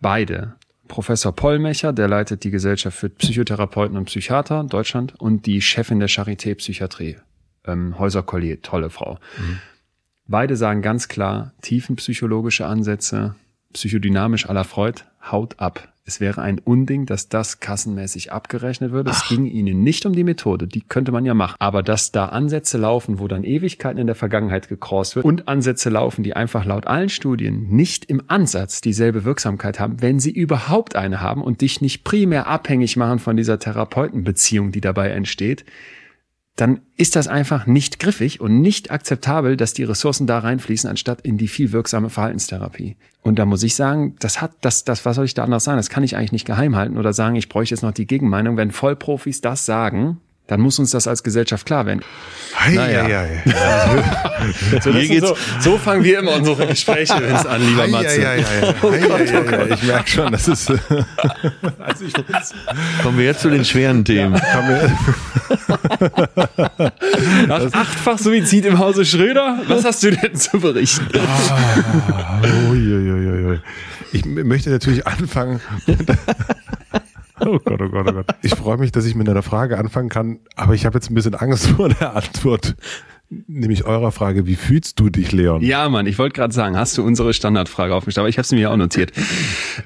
Beide. 0.00 0.54
Professor 0.88 1.32
Pollmecher, 1.34 1.92
der 1.92 2.08
leitet 2.08 2.42
die 2.42 2.50
Gesellschaft 2.50 2.98
für 2.98 3.08
Psychotherapeuten 3.08 3.96
und 3.96 4.06
Psychiater 4.06 4.64
Deutschland 4.64 5.14
und 5.18 5.46
die 5.46 5.60
Chefin 5.62 6.00
der 6.00 6.08
Charité 6.08 6.54
Psychiatrie, 6.56 7.16
ähm, 7.64 7.96
Häuser 7.98 8.22
Collier, 8.24 8.60
tolle 8.60 8.90
Frau. 8.90 9.18
Mhm. 9.38 9.58
Beide 10.30 10.54
sagen 10.54 10.80
ganz 10.80 11.08
klar, 11.08 11.54
tiefenpsychologische 11.60 12.64
Ansätze, 12.64 13.34
psychodynamisch 13.72 14.48
aller 14.48 14.62
Freud, 14.62 15.02
haut 15.28 15.58
ab. 15.58 15.92
Es 16.04 16.20
wäre 16.20 16.40
ein 16.40 16.60
Unding, 16.60 17.04
dass 17.04 17.28
das 17.28 17.58
kassenmäßig 17.58 18.30
abgerechnet 18.30 18.92
wird. 18.92 19.08
Es 19.08 19.26
ging 19.28 19.44
ihnen 19.44 19.82
nicht 19.82 20.06
um 20.06 20.12
die 20.12 20.22
Methode, 20.22 20.68
die 20.68 20.82
könnte 20.82 21.10
man 21.10 21.24
ja 21.24 21.34
machen. 21.34 21.56
Aber 21.58 21.82
dass 21.82 22.12
da 22.12 22.26
Ansätze 22.26 22.78
laufen, 22.78 23.18
wo 23.18 23.26
dann 23.26 23.42
Ewigkeiten 23.42 23.98
in 23.98 24.06
der 24.06 24.14
Vergangenheit 24.14 24.68
gecrossed 24.68 25.16
wird 25.16 25.24
und 25.24 25.48
Ansätze 25.48 25.90
laufen, 25.90 26.22
die 26.22 26.36
einfach 26.36 26.64
laut 26.64 26.86
allen 26.86 27.08
Studien 27.08 27.66
nicht 27.68 28.04
im 28.04 28.22
Ansatz 28.28 28.80
dieselbe 28.80 29.24
Wirksamkeit 29.24 29.80
haben, 29.80 30.00
wenn 30.00 30.20
sie 30.20 30.30
überhaupt 30.30 30.94
eine 30.94 31.20
haben 31.20 31.42
und 31.42 31.60
dich 31.60 31.80
nicht 31.80 32.04
primär 32.04 32.46
abhängig 32.46 32.96
machen 32.96 33.18
von 33.18 33.36
dieser 33.36 33.58
Therapeutenbeziehung, 33.58 34.70
die 34.70 34.80
dabei 34.80 35.10
entsteht, 35.10 35.64
dann 36.60 36.80
ist 36.96 37.16
das 37.16 37.26
einfach 37.26 37.66
nicht 37.66 37.98
griffig 37.98 38.40
und 38.40 38.60
nicht 38.60 38.90
akzeptabel, 38.90 39.56
dass 39.56 39.72
die 39.72 39.84
Ressourcen 39.84 40.26
da 40.26 40.38
reinfließen, 40.40 40.90
anstatt 40.90 41.22
in 41.22 41.38
die 41.38 41.48
viel 41.48 41.72
wirksame 41.72 42.10
Verhaltenstherapie. 42.10 42.96
Und 43.22 43.38
da 43.38 43.46
muss 43.46 43.62
ich 43.62 43.74
sagen, 43.74 44.16
das 44.18 44.40
hat, 44.40 44.52
das, 44.60 44.84
das, 44.84 45.04
was 45.04 45.16
soll 45.16 45.24
ich 45.24 45.34
da 45.34 45.44
anders 45.44 45.64
sagen? 45.64 45.78
Das 45.78 45.90
kann 45.90 46.04
ich 46.04 46.16
eigentlich 46.16 46.32
nicht 46.32 46.46
geheim 46.46 46.76
halten 46.76 46.98
oder 46.98 47.12
sagen, 47.12 47.36
ich 47.36 47.48
bräuchte 47.48 47.74
jetzt 47.74 47.82
noch 47.82 47.92
die 47.92 48.06
Gegenmeinung. 48.06 48.56
Wenn 48.56 48.70
Vollprofis 48.70 49.40
das 49.40 49.64
sagen, 49.64 50.18
dann 50.50 50.60
muss 50.60 50.80
uns 50.80 50.90
das 50.90 51.06
als 51.06 51.22
Gesellschaft 51.22 51.64
klar 51.64 51.86
werden. 51.86 52.00
Hei, 52.58 52.74
naja. 52.74 53.04
hei, 53.04 53.42
hei. 53.46 54.80
so, 54.80 54.92
so, 55.28 55.36
so, 55.60 55.78
fangen 55.78 56.02
wir 56.02 56.18
immer 56.18 56.34
unsere 56.34 56.66
Gespräche, 56.66 57.14
wenn 57.20 57.36
es 57.36 57.46
an, 57.46 57.64
lieber 57.64 57.86
Matze. 57.86 58.26
Hei, 58.26 58.42
hei, 58.42 58.74
oh 58.82 58.90
Gott, 58.90 59.20
oh 59.32 59.42
Gott. 59.48 59.70
Ich 59.70 59.82
merke 59.84 60.10
schon, 60.10 60.32
das 60.32 60.48
ist... 60.48 60.70
also 61.78 62.04
ich 62.04 62.12
Kommen 63.02 63.18
wir 63.18 63.26
jetzt 63.26 63.42
zu 63.42 63.50
den 63.50 63.64
schweren 63.64 64.04
Themen. 64.04 64.34
Ja. 64.34 64.90
Nach 67.46 67.72
achtfach 67.72 68.18
Suizid 68.18 68.66
im 68.66 68.80
Hause 68.80 69.04
Schröder, 69.04 69.60
was 69.68 69.84
hast 69.84 70.02
du 70.02 70.10
denn 70.10 70.34
zu 70.34 70.58
berichten? 70.58 71.06
Ah, 71.16 72.40
ui, 72.70 72.92
ui, 72.92 73.46
ui, 73.46 73.60
ich 74.12 74.24
möchte 74.24 74.70
natürlich 74.70 75.06
anfangen... 75.06 75.60
Oh 77.40 77.58
Gott, 77.64 77.80
oh 77.80 77.88
Gott, 77.88 78.06
oh 78.08 78.12
Gott. 78.12 78.26
Ich 78.42 78.54
freue 78.54 78.76
mich, 78.76 78.92
dass 78.92 79.06
ich 79.06 79.14
mit 79.14 79.28
einer 79.28 79.42
Frage 79.42 79.78
anfangen 79.78 80.08
kann, 80.08 80.40
aber 80.56 80.74
ich 80.74 80.86
habe 80.86 80.96
jetzt 80.96 81.10
ein 81.10 81.14
bisschen 81.14 81.34
Angst 81.34 81.66
vor 81.76 81.88
der 81.88 82.16
Antwort. 82.16 82.76
Nämlich 83.46 83.84
eurer 83.84 84.10
Frage, 84.10 84.46
wie 84.46 84.56
fühlst 84.56 84.98
du 84.98 85.08
dich, 85.08 85.30
Leon? 85.30 85.62
Ja, 85.62 85.88
Mann, 85.88 86.06
ich 86.06 86.18
wollte 86.18 86.32
gerade 86.32 86.52
sagen, 86.52 86.76
hast 86.76 86.98
du 86.98 87.04
unsere 87.04 87.32
Standardfrage 87.32 87.94
aufgestellt, 87.94 88.22
aber 88.22 88.28
ich 88.28 88.38
habe 88.38 88.48
sie 88.48 88.56
mir 88.56 88.72
auch 88.72 88.76
notiert. 88.76 89.12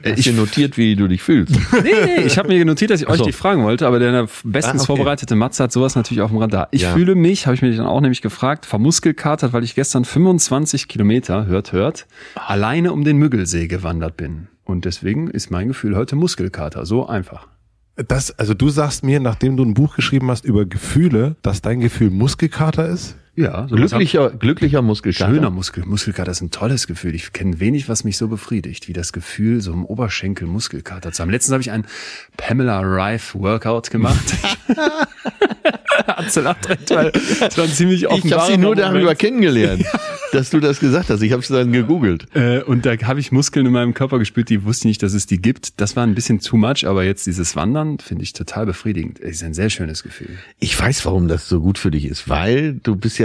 Hast 0.02 0.18
ich 0.18 0.32
notiert, 0.34 0.78
wie 0.78 0.96
du 0.96 1.08
dich 1.08 1.20
fühlst? 1.20 1.54
Nee, 1.82 1.90
nee, 2.06 2.20
ich 2.24 2.38
habe 2.38 2.48
mir 2.48 2.64
notiert, 2.64 2.90
dass 2.90 3.02
ich 3.02 3.06
so. 3.06 3.12
euch 3.12 3.20
die 3.20 3.32
fragen 3.32 3.62
wollte, 3.62 3.86
aber 3.86 3.98
der 3.98 4.28
bestens 4.44 4.54
ah, 4.54 4.84
okay. 4.84 4.86
vorbereitete 4.86 5.34
Matze 5.34 5.64
hat 5.64 5.72
sowas 5.72 5.94
natürlich 5.94 6.22
auf 6.22 6.30
dem 6.30 6.38
Radar. 6.38 6.68
Ich 6.70 6.82
ja. 6.82 6.94
fühle 6.94 7.14
mich, 7.16 7.46
habe 7.46 7.54
ich 7.54 7.60
mir 7.60 7.76
dann 7.76 7.84
auch 7.84 8.00
nämlich 8.00 8.22
gefragt, 8.22 8.64
vermuskelkatert, 8.64 9.52
weil 9.52 9.62
ich 9.62 9.74
gestern 9.74 10.06
25 10.06 10.88
Kilometer, 10.88 11.44
hört, 11.44 11.72
hört, 11.72 12.06
alleine 12.36 12.94
um 12.94 13.04
den 13.04 13.18
Müggelsee 13.18 13.66
gewandert 13.66 14.16
bin. 14.16 14.48
Und 14.64 14.84
deswegen 14.84 15.28
ist 15.28 15.50
mein 15.50 15.68
Gefühl 15.68 15.96
heute 15.96 16.16
Muskelkater. 16.16 16.86
So 16.86 17.06
einfach. 17.06 17.48
Das, 17.96 18.36
also 18.38 18.54
du 18.54 18.70
sagst 18.70 19.04
mir, 19.04 19.20
nachdem 19.20 19.56
du 19.56 19.64
ein 19.64 19.74
Buch 19.74 19.94
geschrieben 19.94 20.30
hast 20.30 20.44
über 20.44 20.64
Gefühle, 20.64 21.36
dass 21.42 21.62
dein 21.62 21.80
Gefühl 21.80 22.10
Muskelkater 22.10 22.88
ist? 22.88 23.16
Ja, 23.36 23.66
so 23.68 23.74
glücklicher, 23.74 24.30
glücklicher 24.30 24.80
Muskelkater. 24.82 25.32
Schöner 25.32 25.50
Muskel, 25.50 25.84
Muskelkater 25.84 26.30
ist 26.30 26.40
ein 26.40 26.50
tolles 26.50 26.86
Gefühl. 26.86 27.14
Ich 27.14 27.32
kenne 27.32 27.58
wenig, 27.58 27.88
was 27.88 28.04
mich 28.04 28.16
so 28.16 28.28
befriedigt, 28.28 28.86
wie 28.86 28.92
das 28.92 29.12
Gefühl, 29.12 29.60
so 29.60 29.72
im 29.72 29.84
Oberschenkel 29.84 30.46
Muskelkater 30.46 31.10
zu 31.10 31.22
haben. 31.22 31.30
Letztens 31.30 31.52
habe 31.52 31.62
ich 31.62 31.70
einen 31.72 31.86
Pamela 32.36 32.80
Rife 32.80 33.38
Workout 33.40 33.90
gemacht. 33.90 34.34
Es 36.26 36.36
war 36.36 36.56
ein 37.64 37.70
ziemlich 37.70 38.04
Ich 38.04 38.32
habe 38.32 38.46
sie 38.46 38.58
nur 38.58 38.74
darüber 38.74 39.00
Moment. 39.00 39.18
kennengelernt, 39.18 39.84
dass 40.32 40.50
du 40.50 40.60
das 40.60 40.80
gesagt 40.80 41.10
hast. 41.10 41.22
Ich 41.22 41.32
habe 41.32 41.42
es 41.42 41.48
dann 41.48 41.72
gegoogelt. 41.72 42.26
Äh, 42.34 42.62
und 42.62 42.86
da 42.86 42.96
habe 43.04 43.20
ich 43.20 43.32
Muskeln 43.32 43.66
in 43.66 43.72
meinem 43.72 43.94
Körper 43.94 44.18
gespürt, 44.18 44.48
die 44.48 44.64
wusste 44.64 44.88
ich 44.88 44.92
nicht, 44.92 45.02
dass 45.02 45.12
es 45.12 45.26
die 45.26 45.40
gibt. 45.40 45.80
Das 45.80 45.96
war 45.96 46.04
ein 46.04 46.14
bisschen 46.14 46.40
too 46.40 46.56
much, 46.56 46.86
aber 46.86 47.04
jetzt 47.04 47.26
dieses 47.26 47.56
Wandern 47.56 47.98
finde 47.98 48.24
ich 48.24 48.32
total 48.32 48.66
befriedigend. 48.66 49.20
Es 49.20 49.36
ist 49.36 49.44
ein 49.44 49.54
sehr 49.54 49.70
schönes 49.70 50.02
Gefühl. 50.02 50.30
Ich 50.58 50.78
weiß, 50.78 51.04
warum 51.06 51.28
das 51.28 51.48
so 51.48 51.60
gut 51.60 51.78
für 51.78 51.90
dich 51.90 52.06
ist, 52.06 52.28
weil 52.28 52.74
du 52.74 52.96
bist 52.96 53.18
ja, 53.18 53.23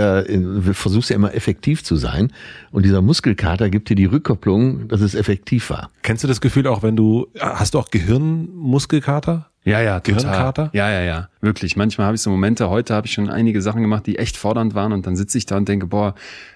versuchst 0.74 1.10
ja 1.10 1.15
immer 1.15 1.34
effektiv 1.34 1.84
zu 1.84 1.96
sein 1.96 2.32
und 2.72 2.84
dieser 2.86 3.01
Muskelkater 3.01 3.70
gibt 3.70 3.89
dir 3.89 3.96
die 3.96 4.06
Rückkopplung, 4.06 4.88
dass 4.88 5.01
es 5.01 5.15
effektiv 5.15 5.70
war. 5.70 5.89
Kennst 6.01 6.24
du 6.24 6.27
das 6.27 6.41
Gefühl 6.41 6.68
auch, 6.68 6.84
wenn 6.84 6.96
du, 6.96 7.27
hast 7.39 7.74
du 7.74 7.79
auch 7.79 7.89
Gehirnmuskelkater? 7.89 9.50
Ja, 9.63 9.82
ja, 9.82 10.00
total. 10.00 10.22
Gehirnkater? 10.22 10.70
Ja, 10.74 10.89
ja, 10.89 11.01
ja, 11.01 11.29
wirklich. 11.41 11.75
Manchmal 11.75 12.08
habe 12.08 12.15
ich 12.15 12.22
so 12.22 12.29
Momente, 12.29 12.70
heute 12.70 12.94
habe 12.94 13.08
ich 13.08 13.13
schon 13.13 13.29
einige 13.29 13.62
Sachen 13.62 13.82
gemacht, 13.82 14.06
die 14.08 14.18
echt 14.18 14.38
fordernd 14.38 14.74
waren 14.74 14.94
und 14.94 15.06
dann 15.06 15.15
sitze 15.15 15.38
ich 15.38 15.46
da 15.46 15.58
und 15.58 15.68
denke, 15.68 15.88
boah, 15.88 16.15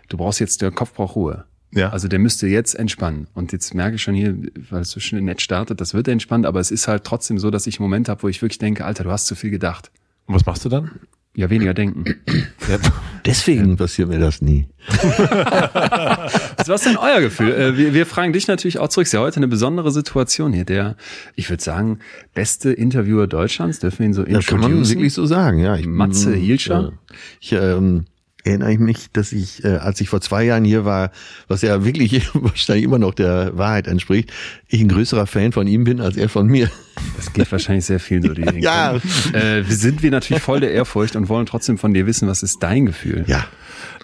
du 0.10 0.18
brauchst 0.18 0.40
jetzt, 0.40 0.62
der 0.62 0.72
Kopf 0.72 0.94
braucht 0.94 1.16
Ruhe. 1.16 1.46
Ja. 1.76 1.90
Also 1.90 2.08
der 2.08 2.20
müsste 2.20 2.48
jetzt 2.48 2.76
entspannen. 2.76 3.28
Und 3.34 3.52
jetzt 3.52 3.74
merke 3.74 3.96
ich 3.96 4.04
schon 4.04 4.14
hier, 4.14 4.36
weil 4.70 4.82
es 4.82 4.92
so 4.92 5.00
schön 5.00 5.26
nett 5.26 5.42
startet, 5.42 5.82
das 5.82 5.94
wird 5.94 6.08
entspannt, 6.08 6.46
aber 6.46 6.60
es 6.60 6.72
ist 6.72 6.88
halt 6.88 7.04
trotzdem 7.04 7.40
so, 7.40 7.50
dass 7.50 7.68
ich 7.68 7.80
Momente 7.80 8.12
habe, 8.12 8.24
wo 8.24 8.28
ich 8.28 8.42
wirklich 8.42 8.60
denke, 8.60 8.86
Alter, 8.86 9.04
du 9.04 9.12
hast 9.12 9.26
zu 9.28 9.36
viel 9.36 9.50
gedacht. 9.50 9.92
Und 10.26 10.36
was 10.36 10.46
machst 10.46 10.64
du 10.66 10.70
dann? 10.70 10.92
Ja, 11.36 11.50
weniger 11.50 11.74
denken. 11.74 12.06
Ja. 12.70 12.78
Deswegen 13.25 13.75
passiert 13.75 14.08
mir 14.08 14.20
das 14.20 14.42
nie. 14.42 14.68
Was 14.88 16.70
ist 16.70 16.86
denn 16.86 16.96
euer 16.96 17.20
Gefühl? 17.20 17.52
Äh, 17.52 17.78
wir, 17.78 17.94
wir 17.94 18.06
fragen 18.06 18.32
dich 18.32 18.48
natürlich 18.48 18.80
auch 18.80 18.88
zurück. 18.88 19.04
Es 19.04 19.10
ist 19.10 19.13
ja 19.13 19.20
heute 19.20 19.38
eine 19.38 19.50
besondere 19.50 19.92
Situation 19.92 20.54
hier. 20.54 20.63
Der, 20.63 20.96
ich 21.36 21.50
würde 21.50 21.62
sagen, 21.62 22.00
beste 22.34 22.72
Interviewer 22.72 23.28
Deutschlands, 23.28 23.80
dürfen 23.80 24.00
wir 24.00 24.06
ihn 24.06 24.13
so 24.13 24.24
Das 24.24 24.46
kann 24.46 24.62
man 24.62 24.88
wirklich 24.88 25.12
so 25.12 25.25
sagen, 25.25 25.60
ja. 25.60 25.75
Ich, 25.75 25.86
Matze 25.86 26.34
Hielscher. 26.34 26.94
Ich, 27.42 27.52
ähm, 27.52 28.06
erinnere 28.44 28.74
ich 28.74 28.80
mich, 28.80 29.12
dass 29.12 29.32
ich, 29.32 29.64
äh, 29.64 29.78
als 29.78 30.02
ich 30.02 30.10
vor 30.10 30.22
zwei 30.22 30.44
Jahren 30.44 30.66
hier 30.66 30.86
war, 30.86 31.12
was 31.48 31.62
ja 31.62 31.86
wirklich 31.86 32.30
wahrscheinlich 32.34 32.86
immer 32.86 33.00
noch 33.00 33.14
der 33.14 33.58
Wahrheit 33.58 33.88
entspricht, 33.88 34.32
ich 34.68 34.82
ein 34.82 34.90
größerer 34.90 35.28
Fan 35.28 35.52
von 35.52 35.68
ihm 35.68 35.84
bin 35.84 36.02
als 36.02 36.18
er 36.18 36.30
von 36.30 36.48
mir. 36.48 36.70
Das 37.18 37.34
geht 37.34 37.52
wahrscheinlich 37.52 37.86
sehr 37.86 38.00
viel 38.00 38.22
so. 38.22 38.34
Die 38.34 38.42
ja. 38.60 38.96
Äh, 39.34 39.68
wir 39.68 39.76
sind 39.76 40.04
wir 40.04 40.12
natürlich 40.12 40.44
voll 40.44 40.60
der 40.60 40.72
Ehrfurcht 40.72 41.16
und 41.16 41.30
wollen 41.30 41.46
trotzdem 41.46 41.78
von 41.78 41.94
dir 41.94 42.06
wissen, 42.06 42.28
was 42.28 42.44
ist 42.44 42.62
dein 42.62 42.86
Gefühl? 42.86 43.24
Ja. 43.28 43.46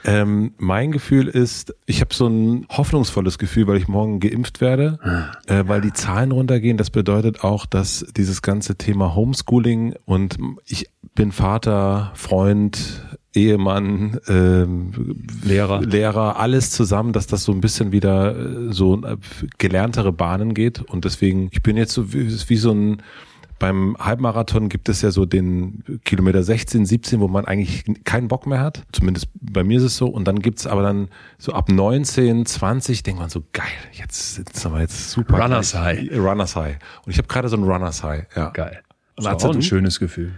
Ähm, 0.05 0.53
mein 0.57 0.91
Gefühl 0.91 1.27
ist, 1.27 1.75
ich 1.85 1.99
habe 1.99 2.13
so 2.13 2.27
ein 2.27 2.65
hoffnungsvolles 2.69 3.37
Gefühl, 3.37 3.67
weil 3.67 3.77
ich 3.77 3.87
morgen 3.87 4.19
geimpft 4.19 4.61
werde, 4.61 4.97
ah. 5.03 5.53
äh, 5.53 5.67
weil 5.67 5.81
die 5.81 5.93
Zahlen 5.93 6.31
runtergehen. 6.31 6.77
Das 6.77 6.89
bedeutet 6.89 7.43
auch, 7.43 7.65
dass 7.65 8.05
dieses 8.15 8.41
ganze 8.41 8.75
Thema 8.75 9.13
Homeschooling 9.15 9.95
und 10.05 10.37
ich 10.65 10.89
bin 11.15 11.31
Vater, 11.31 12.11
Freund, 12.15 13.03
Ehemann, 13.33 14.19
ähm, 14.27 15.25
Lehrer. 15.43 15.81
Lehrer, 15.81 16.39
alles 16.39 16.71
zusammen, 16.71 17.13
dass 17.13 17.27
das 17.27 17.43
so 17.43 17.51
ein 17.51 17.61
bisschen 17.61 17.91
wieder 17.91 18.35
äh, 18.35 18.73
so 18.73 19.03
äh, 19.03 19.17
gelerntere 19.57 20.11
Bahnen 20.11 20.53
geht. 20.53 20.81
Und 20.81 21.05
deswegen, 21.05 21.49
ich 21.51 21.61
bin 21.61 21.77
jetzt 21.77 21.93
so 21.93 22.13
wie, 22.13 22.29
wie 22.49 22.57
so 22.57 22.71
ein 22.71 23.01
beim 23.59 23.97
Halbmarathon 23.99 24.69
gibt 24.69 24.87
es 24.87 25.01
ja 25.01 25.11
so 25.11 25.25
den 25.25 25.83
Kilometer 26.05 26.41
16, 26.41 26.85
17, 26.85 27.19
wo 27.19 27.27
man 27.27 27.45
eigentlich 27.45 27.83
keinen 28.05 28.29
Bock 28.29 28.47
mehr 28.47 28.61
hat. 28.61 28.83
Zumindest 28.93 29.27
bei 29.33 29.65
mir 29.65 29.77
ist 29.77 29.83
es 29.83 29.97
so. 29.97 30.07
Und 30.07 30.27
dann 30.27 30.39
gibt's 30.39 30.65
aber 30.65 30.81
dann 30.81 31.09
so 31.37 31.51
ab 31.51 31.69
19, 31.69 32.45
20, 32.45 33.03
denkt 33.03 33.19
man 33.19 33.29
so, 33.29 33.43
geil, 33.51 33.65
jetzt 33.91 34.35
sind 34.35 34.73
wir 34.73 34.79
jetzt 34.79 35.11
super. 35.11 35.41
Runners 35.41 35.75
High. 35.75 36.09
Runners 36.13 36.55
High. 36.55 36.77
Und 37.05 37.11
ich 37.11 37.17
habe 37.17 37.27
gerade 37.27 37.49
so 37.49 37.57
ein 37.57 37.63
Runners 37.63 38.01
High. 38.01 38.25
Ja. 38.35 38.49
Geil. 38.51 38.79
Das 39.17 39.25
ist 39.25 39.45
auch 39.45 39.53
ein 39.53 39.61
schönes 39.61 39.99
Gefühl. 39.99 40.31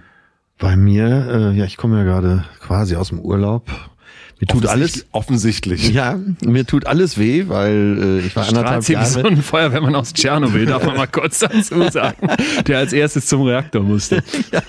Bei 0.61 0.75
mir, 0.75 1.27
äh, 1.27 1.57
ja, 1.57 1.65
ich 1.65 1.75
komme 1.75 1.97
ja 1.97 2.03
gerade 2.03 2.45
quasi 2.59 2.95
aus 2.95 3.09
dem 3.09 3.19
Urlaub. 3.19 3.71
Mir 4.39 4.45
tut 4.45 4.67
alles 4.67 5.07
offensichtlich. 5.11 5.89
Ja, 5.89 6.19
mir 6.43 6.65
tut 6.67 6.85
alles 6.85 7.17
weh, 7.17 7.45
weil 7.47 8.19
äh, 8.21 8.25
ich 8.25 8.35
war 8.35 8.47
anderthalb 8.47 8.87
Jahre. 8.87 9.05
so 9.07 9.23
ein 9.23 9.41
Feuerwehrmann 9.41 9.95
aus 9.95 10.13
Tschernobyl, 10.13 10.67
darf 10.67 10.85
man 10.85 10.97
mal 10.97 11.07
kurz 11.07 11.39
dazu 11.39 11.89
sagen, 11.89 12.27
der 12.67 12.77
als 12.77 12.93
erstes 12.93 13.25
zum 13.25 13.41
Reaktor 13.41 13.81
musste. 13.81 14.23
ja, 14.51 14.61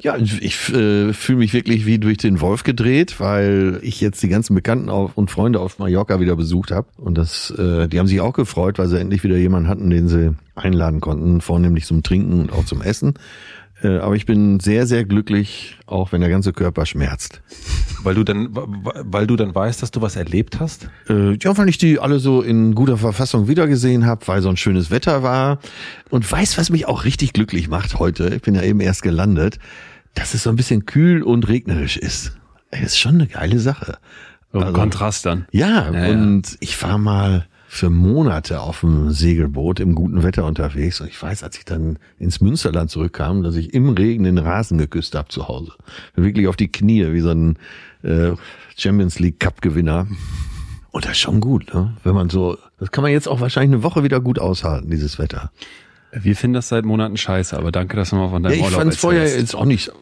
ja 0.00 0.16
ich 0.16 0.68
äh, 0.74 1.14
fühle 1.14 1.38
mich 1.38 1.54
wirklich 1.54 1.86
wie 1.86 1.98
durch 1.98 2.18
den 2.18 2.42
Wolf 2.42 2.62
gedreht, 2.62 3.18
weil 3.18 3.78
ich 3.82 4.00
jetzt 4.02 4.22
die 4.22 4.28
ganzen 4.28 4.54
Bekannten 4.54 4.90
auf, 4.90 5.12
und 5.16 5.30
Freunde 5.30 5.60
auf 5.60 5.78
Mallorca 5.78 6.20
wieder 6.20 6.36
besucht 6.36 6.70
habe 6.70 6.88
und 6.98 7.16
das, 7.16 7.50
äh, 7.50 7.88
die 7.88 7.98
haben 7.98 8.06
sich 8.06 8.20
auch 8.20 8.34
gefreut, 8.34 8.78
weil 8.78 8.88
sie 8.88 9.00
endlich 9.00 9.24
wieder 9.24 9.38
jemanden 9.38 9.68
hatten, 9.68 9.88
den 9.88 10.08
sie 10.08 10.34
einladen 10.54 11.00
konnten, 11.00 11.40
vornehmlich 11.40 11.86
zum 11.86 12.02
Trinken 12.02 12.40
und 12.40 12.52
auch 12.52 12.66
zum 12.66 12.82
Essen. 12.82 13.14
Äh, 13.82 13.98
aber 13.98 14.14
ich 14.16 14.26
bin 14.26 14.60
sehr, 14.60 14.86
sehr 14.86 15.04
glücklich, 15.04 15.76
auch 15.86 16.12
wenn 16.12 16.20
der 16.20 16.30
ganze 16.30 16.52
Körper 16.52 16.86
schmerzt. 16.86 17.40
Weil 18.02 18.14
du 18.14 18.24
dann, 18.24 18.48
weil 18.52 19.26
du 19.26 19.36
dann 19.36 19.54
weißt, 19.54 19.82
dass 19.82 19.90
du 19.90 20.00
was 20.00 20.16
erlebt 20.16 20.60
hast? 20.60 20.88
Äh, 21.08 21.36
ja, 21.40 21.56
weil 21.56 21.68
ich 21.68 21.78
die 21.78 21.98
alle 21.98 22.18
so 22.18 22.42
in 22.42 22.74
guter 22.74 22.96
Verfassung 22.96 23.48
wiedergesehen 23.48 24.06
habe, 24.06 24.26
weil 24.28 24.42
so 24.42 24.48
ein 24.48 24.56
schönes 24.56 24.90
Wetter 24.90 25.22
war. 25.22 25.58
Und 26.10 26.30
weiß, 26.30 26.58
was 26.58 26.70
mich 26.70 26.86
auch 26.86 27.04
richtig 27.04 27.32
glücklich 27.32 27.68
macht 27.68 27.98
heute, 27.98 28.34
ich 28.34 28.42
bin 28.42 28.54
ja 28.54 28.62
eben 28.62 28.80
erst 28.80 29.02
gelandet, 29.02 29.58
dass 30.14 30.34
es 30.34 30.42
so 30.42 30.50
ein 30.50 30.56
bisschen 30.56 30.86
kühl 30.86 31.22
und 31.22 31.48
regnerisch 31.48 31.96
ist. 31.96 32.32
Das 32.70 32.80
ist 32.80 32.98
schon 32.98 33.14
eine 33.16 33.26
geile 33.26 33.58
Sache. 33.58 33.98
So 34.52 34.60
also, 34.60 34.72
Kontrast 34.72 35.26
dann. 35.26 35.46
Ja, 35.52 35.90
ja 35.92 36.10
und 36.10 36.50
ja. 36.50 36.56
ich 36.60 36.82
war 36.82 36.98
mal 36.98 37.46
für 37.72 37.88
Monate 37.88 38.62
auf 38.62 38.80
dem 38.80 39.12
Segelboot 39.12 39.78
im 39.78 39.94
guten 39.94 40.24
Wetter 40.24 40.44
unterwegs. 40.44 41.00
Und 41.00 41.06
ich 41.06 41.22
weiß, 41.22 41.44
als 41.44 41.56
ich 41.56 41.64
dann 41.64 42.00
ins 42.18 42.40
Münsterland 42.40 42.90
zurückkam, 42.90 43.44
dass 43.44 43.54
ich 43.54 43.72
im 43.74 43.90
Regen 43.90 44.24
den 44.24 44.38
Rasen 44.38 44.76
geküsst 44.76 45.14
habe 45.14 45.28
zu 45.28 45.46
Hause. 45.46 45.70
Wirklich 46.16 46.48
auf 46.48 46.56
die 46.56 46.66
Knie, 46.66 47.12
wie 47.12 47.20
so 47.20 47.30
ein 47.30 47.56
äh, 48.02 48.32
Champions 48.76 49.20
League 49.20 49.38
Cup 49.38 49.62
Gewinner. 49.62 50.08
Und 50.90 51.04
das 51.04 51.12
ist 51.12 51.18
schon 51.20 51.40
gut, 51.40 51.72
ne? 51.72 51.96
Wenn 52.02 52.14
man 52.14 52.28
so, 52.28 52.58
das 52.80 52.90
kann 52.90 53.02
man 53.02 53.12
jetzt 53.12 53.28
auch 53.28 53.40
wahrscheinlich 53.40 53.72
eine 53.76 53.84
Woche 53.84 54.02
wieder 54.02 54.20
gut 54.20 54.40
aushalten, 54.40 54.90
dieses 54.90 55.20
Wetter. 55.20 55.52
Wir 56.10 56.34
finden 56.34 56.54
das 56.54 56.68
seit 56.70 56.84
Monaten 56.84 57.16
scheiße, 57.16 57.56
aber 57.56 57.70
danke, 57.70 57.96
dass 57.96 58.10
du 58.10 58.16
mal 58.16 58.30
von 58.30 58.42
deinem 58.42 58.54
Ja, 58.54 58.58
ich 58.58 58.64
Urlaub 58.64 58.80
fand 58.80 58.92
es 58.94 58.98
vorher 58.98 59.22
erzählst. 59.22 59.40
jetzt 59.42 59.54
auch 59.54 59.64
nicht. 59.64 59.92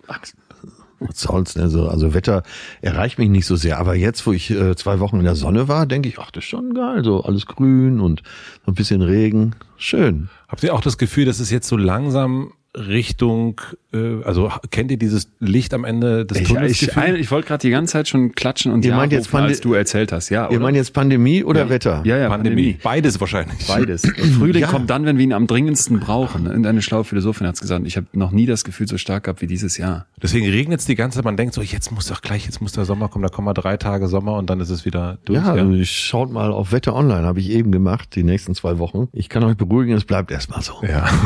Was 1.01 1.21
soll's, 1.21 1.57
ne? 1.57 1.69
so, 1.69 1.89
also 1.89 2.13
Wetter 2.13 2.43
erreicht 2.81 3.19
mich 3.19 3.29
nicht 3.29 3.47
so 3.47 3.57
sehr. 3.57 3.79
Aber 3.79 3.95
jetzt, 3.95 4.27
wo 4.27 4.33
ich 4.33 4.51
äh, 4.51 4.75
zwei 4.75 4.99
Wochen 4.99 5.19
in 5.19 5.25
der 5.25 5.37
Sonne 5.37 5.69
war, 5.69 5.87
denke 5.87 6.09
ich, 6.09 6.19
ach, 6.19 6.31
das 6.31 6.45
ist 6.45 6.51
schon 6.51 6.75
geil. 6.75 7.05
So 7.05 7.23
alles 7.23 7.47
grün 7.47 8.01
und 8.01 8.23
so 8.65 8.73
ein 8.73 8.75
bisschen 8.75 9.03
Regen. 9.03 9.55
Schön. 9.77 10.29
Habt 10.49 10.63
ihr 10.65 10.75
auch 10.75 10.81
das 10.81 10.99
Gefühl, 10.99 11.25
dass 11.25 11.39
es 11.39 11.51
jetzt 11.51 11.69
so 11.69 11.77
langsam 11.77 12.53
Richtung, 12.77 13.61
äh, 13.93 14.23
also 14.25 14.53
kennt 14.71 14.91
ihr 14.91 14.99
dieses 14.99 15.31
Licht 15.41 15.73
am 15.75 15.85
Ende 15.85 16.27
des 16.27 16.41
Ich, 16.41 16.49
Tunnels? 16.49 16.83
ich, 16.83 16.97
ein, 16.97 17.17
ich 17.17 17.31
wollte 17.31 17.49
gerade 17.49 17.63
die 17.63 17.71
ganze 17.71 17.93
Zeit 17.93 18.09
schon 18.09 18.33
klatschen 18.33 18.73
und 18.73 18.85
Ihr 18.85 18.91
ja 18.91 18.97
meint 18.97 19.13
jetzt 19.13 19.33
rufen, 19.33 19.45
als 19.45 19.61
du 19.61 19.73
erzählt 19.75 20.13
hast, 20.13 20.29
ja. 20.29 20.51
Ihr 20.51 20.61
meint 20.61 20.77
jetzt 20.77 20.93
Pandemie 20.93 21.43
oder 21.45 21.69
Wetter? 21.71 22.03
ja, 22.05 22.17
ja, 22.19 22.29
Pandemie. 22.29 22.75
Pandemie. 22.75 22.79
Beides 22.83 23.21
wahrscheinlich. 23.21 23.67
Beides. 23.67 24.03
Der 24.03 24.13
Frühling 24.15 24.63
Ja. 24.63 24.69
kommt 24.69 24.91
dann, 24.91 25.07
wenn 25.07 25.17
wir 25.17 25.25
ihn 25.25 25.33
am 25.33 25.47
dringendsten 25.47 25.99
brauchen. 25.99 26.47
Irgendeine 26.47 26.83
schlaue 26.83 27.05
Philosophin 27.05 27.47
hat 27.47 27.55
es 27.55 27.61
gesagt. 27.61 27.87
Ich 27.87 27.97
habe 27.97 28.07
noch 28.13 28.31
nie 28.31 28.47
das 28.47 28.65
Gefühl 28.65 28.87
so 28.87 28.99
stark 28.99 29.25
gehabt 29.25 29.41
wie 29.43 29.47
dieses 29.47 29.79
Jahr. 29.79 30.07
Deswegen 30.23 30.47
regnet 30.49 30.81
es 30.81 30.87
die 30.87 30.95
ganze 30.95 31.17
Zeit. 31.17 31.25
Man 31.25 31.37
denkt 31.37 31.55
so, 31.55 31.63
jetzt 31.63 31.91
muss 31.91 32.07
doch 32.07 32.21
gleich, 32.21 32.45
jetzt 32.45 32.61
muss 32.61 32.73
der 32.73 32.85
Sommer 32.85 33.09
kommen. 33.09 33.23
Da 33.23 33.29
kommen 33.29 33.47
mal 33.47 33.55
drei 33.55 33.77
Tage 33.77 34.09
Sommer 34.09 34.35
und 34.37 34.51
dann 34.51 34.61
ist 34.61 34.71
es 34.71 34.85
wieder 34.85 35.19
durch. 35.25 35.39
Ja, 35.39 35.53
also 35.53 35.73
ich 35.73 35.91
schaut 35.91 36.31
mal 36.31 36.53
auf 36.53 36.71
Wetter 36.73 36.95
Online, 36.95 37.23
habe 37.27 37.41
ich 37.41 37.51
eben 37.51 37.73
gemacht, 37.73 38.15
die 38.15 38.25
nächsten 38.25 38.55
zwei 38.55 38.79
Wochen. 38.79 39.09
Ich 39.13 39.29
kann 39.29 39.43
euch 39.45 39.57
beruhigen, 39.57 39.93
es 39.95 40.05
bleibt 40.05 40.31
erstmal 40.31 40.63
so. 40.63 40.75
ja. 40.83 41.09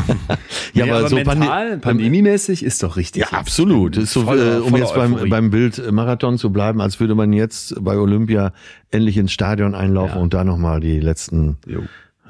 Ja, 0.75 0.85
aber 0.85 0.99
aber 0.99 1.09
so 1.09 1.17
mental, 1.39 1.79
pandemiemäßig 1.79 2.65
ist 2.65 2.83
doch 2.83 2.97
richtig. 2.97 3.23
Ja, 3.23 3.39
absolut. 3.39 3.97
Ist 3.97 4.13
so, 4.13 4.23
Voller- 4.23 4.59
äh, 4.59 4.61
um 4.61 4.77
jetzt 4.77 4.95
beim, 4.95 5.15
Euphorie. 5.15 5.31
beim 5.31 5.51
Bild 5.51 5.79
äh, 5.79 5.93
Marathon 5.93 6.39
zu 6.39 6.51
bleiben, 6.51 6.81
als 6.81 7.01
würde 7.01 7.15
man 7.15 7.33
jetzt 7.33 7.75
bei 7.83 7.97
Olympia 7.97 8.53
endlich 8.91 9.17
ins 9.17 9.33
Stadion 9.33 9.75
einlaufen 9.75 10.17
Ja. 10.17 10.23
und 10.23 10.35
da 10.35 10.45
nochmal 10.45 10.81
die 10.81 11.01
letzten 11.01 11.57
Jo. 11.67 11.81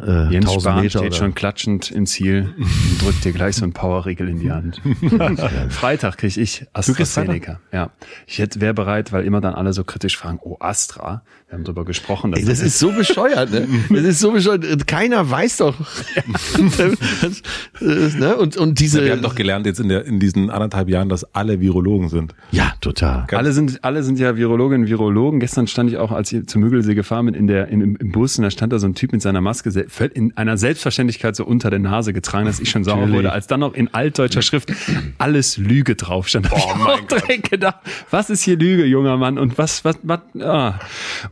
Äh, 0.00 0.32
Jens 0.32 0.46
1000 0.46 0.62
Spahn 0.62 0.76
Meter 0.76 0.90
steht 0.90 1.02
oder 1.02 1.16
schon 1.16 1.34
klatschend 1.34 1.90
im 1.90 2.06
Ziel 2.06 2.54
und 2.56 3.02
drückt 3.02 3.24
dir 3.24 3.32
gleich 3.32 3.56
so 3.56 3.64
einen 3.64 3.72
Powerriegel 3.72 4.28
in 4.28 4.40
die 4.40 4.50
Hand. 4.50 4.80
Freitag 5.68 6.18
krieg 6.18 6.36
ich 6.36 6.66
AstraZeneca. 6.72 7.60
Ja, 7.72 7.90
ich 8.26 8.38
hätte 8.38 8.60
wäre 8.60 8.74
bereit, 8.74 9.12
weil 9.12 9.24
immer 9.24 9.40
dann 9.40 9.54
alle 9.54 9.72
so 9.72 9.84
kritisch 9.84 10.16
fragen, 10.16 10.38
oh 10.42 10.56
Astra, 10.60 11.22
wir 11.52 11.58
haben 11.58 11.64
drüber 11.64 11.84
gesprochen. 11.84 12.30
dass 12.30 12.40
Ey, 12.40 12.46
das 12.46 12.60
ist 12.60 12.78
so 12.78 12.92
bescheuert, 12.92 13.50
ne? 13.50 13.68
Das 13.90 14.04
ist 14.04 14.20
so 14.20 14.32
bescheuert. 14.32 14.86
Keiner 14.86 15.28
weiß 15.28 15.58
doch. 15.58 15.74
ne? 17.80 18.36
Und, 18.36 18.56
und 18.56 18.80
diese. 18.80 19.04
Wir 19.04 19.12
haben 19.12 19.20
doch 19.20 19.34
gelernt 19.34 19.66
jetzt 19.66 19.78
in, 19.78 19.90
der, 19.90 20.06
in 20.06 20.18
diesen 20.18 20.48
anderthalb 20.48 20.88
Jahren, 20.88 21.10
dass 21.10 21.34
alle 21.34 21.60
Virologen 21.60 22.08
sind. 22.08 22.34
ja, 22.52 22.72
total. 22.80 23.26
alle 23.32 23.52
sind, 23.52 23.84
alle 23.84 24.02
sind 24.02 24.18
ja 24.18 24.36
Virologinnen 24.36 24.84
und 24.84 24.88
Virologen. 24.88 25.40
Gestern 25.40 25.66
stand 25.66 25.90
ich 25.90 25.98
auch, 25.98 26.10
als 26.10 26.32
ich 26.32 26.46
zum 26.46 26.62
Müggelsee 26.62 26.94
gefahren 26.94 27.26
bin, 27.26 27.34
in 27.34 27.46
der, 27.46 27.68
im, 27.68 27.96
im 27.96 28.12
Bus 28.12 28.38
und 28.38 28.44
da 28.44 28.50
stand 28.50 28.72
da 28.72 28.78
so 28.78 28.86
ein 28.86 28.94
Typ 28.94 29.12
mit 29.12 29.20
seiner 29.20 29.42
Maske 29.42 29.70
in 30.14 30.36
einer 30.36 30.56
Selbstverständlichkeit 30.56 31.36
so 31.36 31.44
unter 31.44 31.70
der 31.70 31.78
Nase 31.78 32.12
getragen, 32.12 32.46
dass 32.46 32.60
ich 32.60 32.70
schon 32.70 32.84
sauer 32.84 33.10
wurde, 33.10 33.32
als 33.32 33.46
dann 33.46 33.60
noch 33.60 33.74
in 33.74 33.92
altdeutscher 33.92 34.42
Schrift 34.42 34.72
alles 35.18 35.56
Lüge 35.56 35.94
drauf 35.94 36.28
stand. 36.28 36.50
Oh 36.52 36.74
mein 36.76 37.06
Gott. 37.06 37.22
gedacht, 37.50 37.76
was 38.10 38.30
ist 38.30 38.42
hier 38.42 38.56
Lüge, 38.56 38.84
junger 38.84 39.16
Mann? 39.16 39.38
Und 39.38 39.58
was, 39.58 39.84
was, 39.84 39.98
was, 40.02 40.20
ah. 40.40 40.78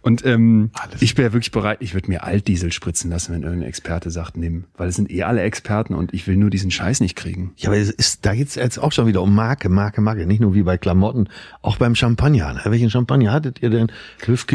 Und 0.03 0.25
ähm, 0.25 0.71
ich 1.01 1.17
wäre 1.17 1.33
wirklich 1.33 1.51
bereit, 1.51 1.79
ich 1.81 1.95
würde 1.95 2.09
mir 2.09 2.25
Altdiesel 2.25 2.73
spritzen 2.73 3.11
lassen, 3.11 3.35
wenn 3.35 3.43
irgendein 3.43 3.69
Experte 3.69 4.11
sagt, 4.11 4.37
nimm. 4.37 4.65
Weil 4.77 4.89
es 4.89 4.97
sind 4.97 5.11
eh 5.11 5.23
alle 5.23 5.43
Experten 5.43 5.95
und 5.95 6.15
ich 6.15 6.27
will 6.27 6.37
nur 6.37 6.51
diesen 6.51 6.71
Scheiß 6.71 7.01
nicht 7.01 7.17
kriegen. 7.17 7.53
Ja, 7.57 7.71
aber 7.71 7.79
es 7.79 7.91
ist, 7.91 8.27
da 8.27 8.35
geht's 8.35 8.55
jetzt 8.55 8.79
auch 8.79 8.93
schon 8.93 9.07
wieder 9.07 9.23
um 9.23 9.35
Marke, 9.35 9.69
Marke, 9.69 10.01
Marke. 10.01 10.27
Nicht 10.27 10.41
nur 10.41 10.55
wie 10.55 10.63
bei 10.63 10.79
Klamotten, 10.79 11.29
auch 11.63 11.77
beim 11.77 11.95
Champagner. 11.95 12.55
Ne? 12.55 12.61
Welchen 12.65 12.91
Champagner 12.91 13.33
hattet 13.33 13.63
ihr 13.63 13.71
denn? 13.71 13.91
Höf 14.25 14.47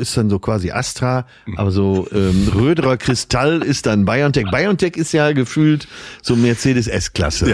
ist 0.00 0.16
dann 0.16 0.30
so 0.30 0.38
quasi 0.38 0.70
Astra, 0.70 1.26
aber 1.56 1.70
so 1.70 2.06
ähm, 2.12 2.48
Röderer 2.54 2.96
Kristall 2.96 3.35
ist 3.62 3.86
dann 3.86 4.04
BioNTech. 4.04 4.46
BioNTech 4.50 4.96
ist 4.96 5.12
ja 5.12 5.32
gefühlt 5.32 5.86
so 6.22 6.36
Mercedes 6.36 6.88
S-Klasse. 6.88 7.48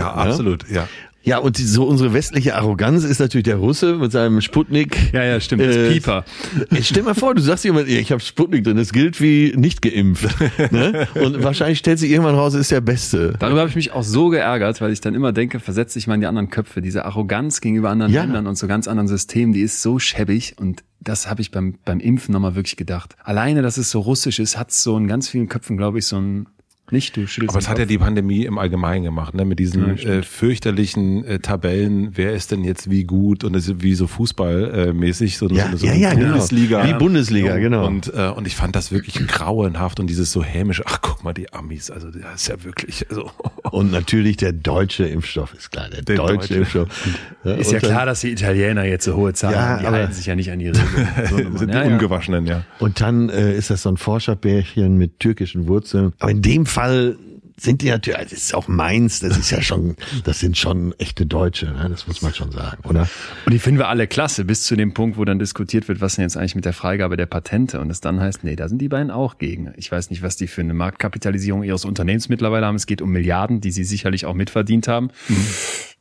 ne? 0.68 0.76
ja. 0.76 0.88
Ja, 1.24 1.38
und 1.38 1.58
die, 1.58 1.62
so 1.62 1.84
unsere 1.84 2.12
westliche 2.12 2.56
Arroganz 2.56 3.04
ist 3.04 3.20
natürlich 3.20 3.44
der 3.44 3.56
Russe 3.56 3.94
mit 3.96 4.10
seinem 4.12 4.40
Sputnik. 4.40 5.12
Ja, 5.12 5.22
ja, 5.24 5.40
stimmt. 5.40 5.62
Das 5.62 5.76
Äh, 5.76 5.90
Pieper. 5.92 6.24
Stell 6.80 7.02
mal 7.04 7.14
vor, 7.14 7.34
du 7.34 7.42
sagst 7.42 7.64
jemand, 7.64 7.88
ich 7.88 8.10
habe 8.10 8.20
Sputnik 8.20 8.64
drin, 8.64 8.76
das 8.76 8.92
gilt 8.92 9.20
wie 9.20 9.52
nicht 9.56 9.82
geimpft. 9.82 10.34
Ne? 10.72 11.06
Und 11.14 11.42
wahrscheinlich 11.42 11.78
stellt 11.78 11.98
sich 11.98 12.10
irgendwann 12.10 12.34
raus, 12.34 12.54
ist 12.54 12.70
der 12.70 12.80
Beste. 12.80 13.34
Darüber 13.38 13.60
habe 13.60 13.70
ich 13.70 13.76
mich 13.76 13.92
auch 13.92 14.02
so 14.02 14.28
geärgert, 14.30 14.80
weil 14.80 14.92
ich 14.92 15.00
dann 15.00 15.14
immer 15.14 15.32
denke, 15.32 15.60
versetze 15.60 15.98
ich 15.98 16.06
mal 16.06 16.14
in 16.14 16.20
die 16.20 16.26
anderen 16.26 16.50
Köpfe. 16.50 16.80
Diese 16.82 17.04
Arroganz 17.04 17.60
gegenüber 17.60 17.90
anderen 17.90 18.12
Ja. 18.12 18.22
Ländern 18.22 18.46
und 18.46 18.56
so 18.58 18.66
ganz 18.66 18.88
anderen 18.88 19.08
Systemen, 19.08 19.52
die 19.52 19.60
ist 19.62 19.80
so 19.82 19.98
schäbig 19.98 20.56
und 20.58 20.82
das 21.00 21.28
habe 21.28 21.40
ich 21.40 21.50
beim, 21.50 21.74
beim 21.84 21.98
Impfen 22.00 22.32
nochmal 22.32 22.54
wirklich 22.54 22.76
gedacht. 22.76 23.16
Alleine, 23.24 23.62
dass 23.62 23.76
es 23.76 23.90
so 23.90 24.00
russisch 24.00 24.38
ist, 24.38 24.56
hat 24.58 24.70
so 24.72 24.96
in 24.96 25.08
ganz 25.08 25.28
vielen 25.28 25.48
Köpfen, 25.48 25.76
glaube 25.76 25.98
ich, 25.98 26.06
so 26.06 26.16
ein 26.16 26.46
nicht, 26.92 27.16
du 27.16 27.24
Aber 27.48 27.58
es 27.58 27.68
hat 27.68 27.78
ja 27.78 27.84
die 27.86 27.98
Pandemie 27.98 28.44
im 28.44 28.58
Allgemeinen 28.58 29.04
gemacht, 29.04 29.34
ne? 29.34 29.44
mit 29.44 29.58
diesen 29.58 29.98
äh, 29.98 30.22
fürchterlichen 30.22 31.24
äh, 31.24 31.38
Tabellen, 31.38 32.10
wer 32.16 32.32
ist 32.34 32.52
denn 32.52 32.64
jetzt 32.64 32.90
wie 32.90 33.04
gut 33.04 33.44
und 33.44 33.54
das 33.54 33.68
ist 33.68 33.82
wie 33.82 33.94
so 33.94 34.06
Fußballmäßig, 34.06 35.34
äh, 35.34 35.36
so, 35.36 35.48
Ja, 35.48 35.70
so, 35.72 35.78
so 35.78 35.86
ja, 35.86 35.94
ja, 35.94 36.14
genau. 36.14 36.28
Bundesliga. 36.32 36.86
Wie 36.86 36.94
Bundesliga, 36.94 37.56
genau. 37.58 37.86
Und, 37.86 38.12
äh, 38.14 38.28
und 38.28 38.46
ich 38.46 38.54
fand 38.56 38.76
das 38.76 38.92
wirklich 38.92 39.14
grauenhaft 39.26 40.00
und 40.00 40.08
dieses 40.08 40.32
so 40.32 40.42
hämische, 40.42 40.84
ach 40.86 40.98
guck 41.02 41.24
mal, 41.24 41.32
die 41.32 41.52
Amis, 41.52 41.90
also 41.90 42.10
das 42.10 42.22
ist 42.42 42.48
ja 42.48 42.62
wirklich, 42.64 43.06
also 43.08 43.30
Und 43.70 43.90
natürlich 43.90 44.36
der 44.36 44.52
deutsche 44.52 45.06
Impfstoff 45.06 45.54
ist 45.54 45.70
klar, 45.70 45.88
der, 45.88 46.02
Der 46.02 46.16
deutsche, 46.16 46.36
deutsche. 46.36 46.54
Impfstoff. 46.56 46.88
Ja, 47.44 47.54
Ist 47.54 47.72
ja 47.72 47.78
und 47.78 47.82
dann- 47.84 47.90
klar, 47.90 48.06
dass 48.06 48.20
die 48.20 48.30
Italiener 48.30 48.84
jetzt 48.84 49.04
so 49.04 49.16
hohe 49.16 49.32
Zahlen 49.32 49.54
Ja, 49.56 49.62
haben. 49.62 49.80
Die 49.80 49.86
aber- 49.86 49.96
halten 49.96 50.12
sich 50.12 50.26
ja 50.26 50.36
nicht 50.36 50.50
an 50.52 50.58
die 50.60 50.68
Regeln. 50.68 51.08
So 51.28 51.36
sind 51.58 51.70
die 51.70 51.74
ja, 51.74 51.82
ja. 51.84 51.90
Ungewaschenen, 51.92 52.46
ja. 52.46 52.62
Und 52.78 53.00
dann 53.00 53.30
äh, 53.30 53.56
ist 53.56 53.70
das 53.70 53.82
so 53.82 53.88
ein 53.88 53.96
Forscherbärchen 53.96 54.96
mit 54.96 55.18
türkischen 55.18 55.66
Wurzeln. 55.66 56.12
Aber 56.20 56.30
in 56.30 56.40
dem 56.42 56.66
Fall 56.66 56.81
sind 57.62 57.82
die 57.82 57.90
natürlich, 57.90 58.20
das 58.20 58.32
ist 58.32 58.54
auch 58.54 58.66
Mainz, 58.66 59.20
das 59.20 59.36
ist 59.36 59.50
ja 59.50 59.62
schon, 59.62 59.96
das 60.24 60.40
sind 60.40 60.56
schon 60.56 60.94
echte 60.98 61.26
Deutsche, 61.26 61.66
ne? 61.66 61.86
das 61.88 62.06
muss 62.06 62.22
man 62.22 62.34
schon 62.34 62.50
sagen, 62.50 62.82
oder? 62.88 63.08
Und 63.46 63.52
die 63.52 63.58
finden 63.58 63.78
wir 63.78 63.88
alle 63.88 64.06
klasse, 64.06 64.44
bis 64.44 64.64
zu 64.64 64.74
dem 64.74 64.94
Punkt, 64.94 65.16
wo 65.16 65.24
dann 65.24 65.38
diskutiert 65.38 65.86
wird, 65.88 66.00
was 66.00 66.16
denn 66.16 66.22
jetzt 66.22 66.36
eigentlich 66.36 66.54
mit 66.54 66.64
der 66.64 66.72
Freigabe 66.72 67.16
der 67.16 67.26
Patente 67.26 67.80
und 67.80 67.90
es 67.90 68.00
dann 68.00 68.20
heißt, 68.20 68.42
nee, 68.44 68.56
da 68.56 68.68
sind 68.68 68.78
die 68.78 68.88
beiden 68.88 69.10
auch 69.10 69.38
gegen. 69.38 69.72
Ich 69.76 69.92
weiß 69.92 70.10
nicht, 70.10 70.22
was 70.22 70.36
die 70.36 70.48
für 70.48 70.62
eine 70.62 70.74
Marktkapitalisierung 70.74 71.62
ihres 71.62 71.84
Unternehmens 71.84 72.28
mittlerweile 72.28 72.66
haben. 72.66 72.76
Es 72.76 72.86
geht 72.86 73.02
um 73.02 73.10
Milliarden, 73.10 73.60
die 73.60 73.70
sie 73.70 73.84
sicherlich 73.84 74.26
auch 74.26 74.34
mitverdient 74.34 74.88
haben. 74.88 75.10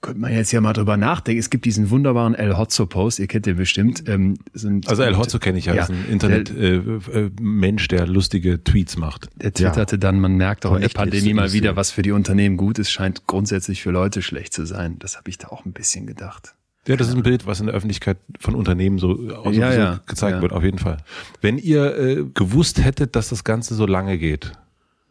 Könnte 0.01 0.19
man 0.19 0.33
jetzt 0.33 0.51
ja 0.51 0.61
mal 0.61 0.73
drüber 0.73 0.97
nachdenken. 0.97 1.39
Es 1.39 1.51
gibt 1.51 1.63
diesen 1.63 1.91
wunderbaren 1.91 2.33
El 2.33 2.57
Hotzo 2.57 2.87
Post, 2.87 3.19
ihr 3.19 3.27
kennt 3.27 3.45
den 3.45 3.55
bestimmt. 3.57 4.03
Ähm, 4.07 4.39
Also 4.87 5.03
El 5.03 5.15
Hotzo 5.15 5.37
kenne 5.37 5.59
ich 5.59 5.65
ja, 5.65 5.75
Ja, 5.75 5.83
ist 5.83 5.91
ein 5.91 6.05
Internet-Mensch, 6.09 7.07
äh, 7.07 7.19
äh, 7.25 7.31
Mensch, 7.39 7.87
der 7.87 8.07
lustige 8.07 8.63
Tweets 8.63 8.97
macht. 8.97 9.29
Der 9.35 9.53
twitterte 9.53 9.99
dann, 9.99 10.19
man 10.19 10.35
merkt 10.37 10.65
auch 10.65 10.73
in 10.73 10.81
der 10.81 10.89
Pandemie 10.89 11.35
mal 11.35 11.53
wieder, 11.53 11.75
was 11.75 11.91
für 11.91 12.01
die 12.01 12.11
Unternehmen 12.11 12.57
gut 12.57 12.79
ist, 12.79 12.89
scheint 12.89 13.27
grundsätzlich 13.27 13.83
für 13.83 13.91
Leute 13.91 14.23
schlecht 14.23 14.53
zu 14.53 14.65
sein. 14.65 14.97
Das 14.97 15.17
habe 15.17 15.29
ich 15.29 15.37
da 15.37 15.49
auch 15.49 15.65
ein 15.65 15.73
bisschen 15.73 16.07
gedacht. 16.07 16.55
Ja, 16.87 16.95
das 16.95 17.09
ist 17.09 17.15
ein 17.15 17.21
Bild, 17.21 17.45
was 17.45 17.59
in 17.59 17.67
der 17.67 17.75
Öffentlichkeit 17.75 18.17
von 18.39 18.55
Unternehmen 18.55 18.97
so, 18.97 19.21
Ja, 19.21 19.43
so 19.43 19.51
ja, 19.51 19.99
gezeigt 20.07 20.37
ja. 20.37 20.41
wird, 20.41 20.51
auf 20.51 20.63
jeden 20.63 20.79
Fall. 20.79 20.97
Wenn 21.39 21.59
ihr 21.59 21.95
äh, 21.95 22.25
gewusst 22.33 22.83
hättet, 22.83 23.15
dass 23.15 23.29
das 23.29 23.43
Ganze 23.43 23.75
so 23.75 23.85
lange 23.85 24.17
geht, 24.17 24.53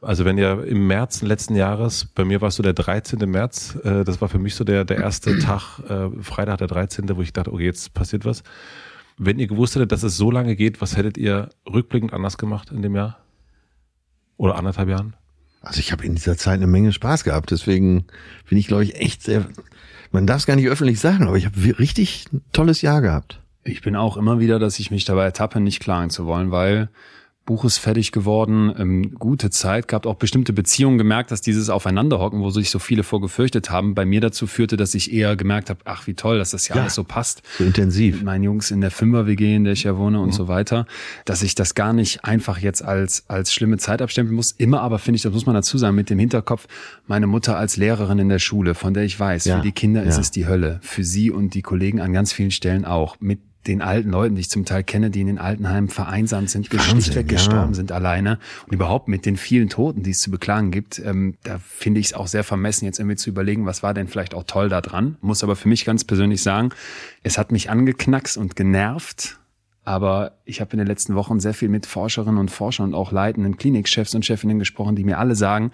also 0.03 0.25
wenn 0.25 0.39
ihr 0.39 0.65
im 0.65 0.87
März 0.87 1.23
letzten 1.23 1.55
Jahres, 1.57 2.07
bei 2.07 2.25
mir 2.25 2.41
war 2.41 2.49
es 2.49 2.57
so 2.57 2.63
der 2.63 2.73
13. 2.73 3.19
März, 3.31 3.77
äh, 3.85 4.05
das 4.05 4.21
war 4.21 4.29
für 4.29 4.39
mich 4.39 4.55
so 4.55 4.65
der, 4.65 4.85
der 4.85 4.99
erste 4.99 5.39
Tag, 5.41 5.81
äh, 5.89 6.09
Freitag 6.23 6.59
der 6.59 6.69
13., 6.69 7.17
wo 7.17 7.23
ich 7.23 7.33
dachte, 7.33 7.53
okay, 7.53 7.65
jetzt 7.65 7.95
passiert 7.95 8.25
was. 8.25 8.43
Wenn 9.19 9.39
ihr 9.39 9.47
gewusst 9.47 9.75
hättet, 9.75 9.93
dass 9.93 10.03
es 10.03 10.17
so 10.17 10.31
lange 10.31 10.57
geht, 10.57 10.81
was 10.81 10.97
hättet 10.97 11.19
ihr 11.19 11.51
rückblickend 11.71 12.13
anders 12.13 12.39
gemacht 12.39 12.71
in 12.71 12.83
dem 12.83 12.97
Jahr? 12.97 13.19
Oder 14.37 14.57
anderthalb 14.57 14.89
Jahren? 14.89 15.15
Also 15.61 15.81
ich 15.81 15.93
habe 15.93 16.07
in 16.07 16.15
dieser 16.15 16.39
Zeit 16.39 16.55
eine 16.55 16.67
Menge 16.67 16.93
Spaß 16.93 17.25
gehabt, 17.25 17.51
deswegen 17.51 18.07
bin 18.49 18.57
ich, 18.57 18.67
glaube 18.67 18.85
ich, 18.85 18.95
echt 18.95 19.23
sehr, 19.23 19.45
man 20.11 20.27
darf 20.27 20.39
es 20.39 20.47
gar 20.47 20.57
nicht 20.57 20.69
öffentlich 20.69 20.99
sagen, 20.99 21.27
aber 21.27 21.37
ich 21.37 21.45
habe 21.45 21.79
richtig 21.79 22.27
ein 22.33 22.41
tolles 22.53 22.81
Jahr 22.81 23.03
gehabt. 23.03 23.41
Ich 23.63 23.83
bin 23.83 23.95
auch 23.95 24.17
immer 24.17 24.41
wieder, 24.41 24.59
dass 24.59 24.79
ich 24.79 24.91
mich 24.91 25.05
dabei 25.05 25.25
ertappe, 25.25 25.61
nicht 25.61 25.81
klagen 25.81 26.09
zu 26.09 26.25
wollen, 26.25 26.51
weil 26.51 26.89
Buch 27.51 27.65
ist 27.65 27.79
fertig 27.79 28.13
geworden, 28.13 28.73
ähm, 28.79 29.15
gute 29.19 29.51
Zeit, 29.51 29.89
gab 29.89 30.07
auch 30.07 30.15
bestimmte 30.15 30.53
Beziehungen 30.53 30.99
gemerkt, 30.99 31.33
dass 31.33 31.41
dieses 31.41 31.69
Aufeinanderhocken, 31.69 32.41
wo 32.43 32.51
sich 32.51 32.71
so 32.71 32.79
viele 32.79 33.03
vorgefürchtet 33.03 33.73
haben, 33.73 33.97
bei 33.97 34.05
mir 34.05 34.21
dazu 34.21 34.47
führte, 34.47 34.77
dass 34.77 34.95
ich 34.95 35.13
eher 35.13 35.35
gemerkt 35.35 35.69
habe, 35.69 35.81
ach 35.85 36.07
wie 36.07 36.15
toll, 36.15 36.39
dass 36.39 36.53
das 36.53 36.69
ja, 36.69 36.77
Ja. 36.77 36.83
alles 36.83 36.95
so 36.95 37.03
passt. 37.03 37.43
So 37.59 37.65
intensiv. 37.65 38.15
Mit 38.19 38.25
meinen 38.25 38.45
Jungs 38.45 38.71
in 38.71 38.81
der 38.81 38.93
Fünfer-WG, 38.93 39.57
in 39.57 39.65
der 39.65 39.73
ich 39.73 39.83
ja 39.83 39.97
wohne 39.97 40.21
und 40.21 40.29
Mhm. 40.29 40.33
so 40.33 40.47
weiter, 40.47 40.87
dass 41.25 41.43
ich 41.43 41.57
das 41.57 41.75
gar 41.75 41.93
nicht 41.93 42.25
einfach 42.25 42.59
jetzt 42.59 42.85
als, 42.85 43.25
als 43.29 43.53
schlimme 43.53 43.79
Zeit 43.79 44.01
abstempeln 44.01 44.37
muss. 44.37 44.53
Immer 44.53 44.81
aber 44.83 45.01
finde 45.01 45.17
ich, 45.17 45.23
das 45.23 45.33
muss 45.33 45.45
man 45.45 45.57
dazu 45.57 45.77
sagen, 45.77 45.97
mit 45.97 46.09
dem 46.09 46.21
Hinterkopf, 46.21 46.69
meine 47.09 47.27
Mutter 47.27 47.57
als 47.57 47.77
Lehrerin 47.77 48.21
in 48.21 48.29
der 48.29 48.39
Schule, 48.39 48.77
von 48.77 48.95
der 48.95 49.03
ich 49.03 49.19
weiß, 49.19 49.47
Ja. 49.47 49.57
für 49.57 49.63
die 49.63 49.73
Kinder 49.73 50.05
ist 50.05 50.15
Ja. 50.15 50.21
es 50.21 50.31
die 50.31 50.47
Hölle, 50.47 50.79
für 50.83 51.03
sie 51.03 51.33
und 51.33 51.55
die 51.55 51.63
Kollegen 51.63 52.01
an 52.01 52.13
ganz 52.13 52.33
vielen 52.33 52.53
Stellen 52.53 52.85
auch. 52.85 53.17
Mit 53.19 53.41
den 53.67 53.83
alten 53.83 54.11
Leuten, 54.11 54.35
die 54.37 54.41
ich 54.41 54.51
zum 54.51 54.65
Teil 54.65 54.83
kenne, 54.83 55.11
die 55.11 55.21
in 55.21 55.27
den 55.27 55.39
Altenheimen 55.39 55.91
vereinsamt 55.91 56.49
sind, 56.51 56.67
schlichtweg 56.67 57.29
gestorben 57.29 57.73
ja. 57.73 57.75
sind 57.75 57.93
alleine 57.93 58.39
und 58.67 58.73
überhaupt 58.73 59.09
mit 59.09 59.27
den 59.27 59.37
vielen 59.37 59.69
Toten, 59.69 60.03
die 60.03 60.11
es 60.11 60.21
zu 60.21 60.31
beklagen 60.31 60.71
gibt, 60.71 60.99
ähm, 60.99 61.37
da 61.43 61.59
finde 61.59 62.01
ich 62.01 62.07
es 62.07 62.15
auch 62.15 62.27
sehr 62.27 62.45
vermessen, 62.45 62.87
jetzt 62.87 62.99
irgendwie 62.99 63.17
zu 63.17 63.29
überlegen, 63.29 63.67
was 63.67 63.83
war 63.83 63.93
denn 63.93 64.09
vielleicht 64.09 64.35
auch 64.35 64.45
toll 64.45 64.71
da 64.71 64.81
dran. 64.81 65.17
Muss 65.21 65.45
aber 65.45 65.57
für 65.57 65.69
mich 65.69 65.85
ganz 65.85 66.05
persönlich 66.05 66.43
sagen, 66.43 66.71
es 67.23 67.37
hat 67.37 67.53
mich 67.53 67.69
angeknackst 67.69 68.39
und 68.39 68.57
genervt, 68.57 69.39
aber 69.85 70.39
ich 70.45 70.61
habe 70.63 70.73
in 70.73 70.79
den 70.79 70.87
letzten 70.87 71.15
Wochen 71.15 71.39
sehr 71.39 71.55
viel 71.55 71.69
mit 71.69 71.85
Forscherinnen 71.85 72.39
und 72.39 72.51
Forschern 72.51 72.89
und 72.89 72.95
auch 72.95 73.13
leitenden 73.13 73.59
Klinikchefs 73.59 74.15
und 74.15 74.25
Chefinnen 74.25 74.59
gesprochen, 74.59 74.97
die 74.97 75.05
mir 75.05 75.19
alle 75.19 75.35
sagen, 75.35 75.71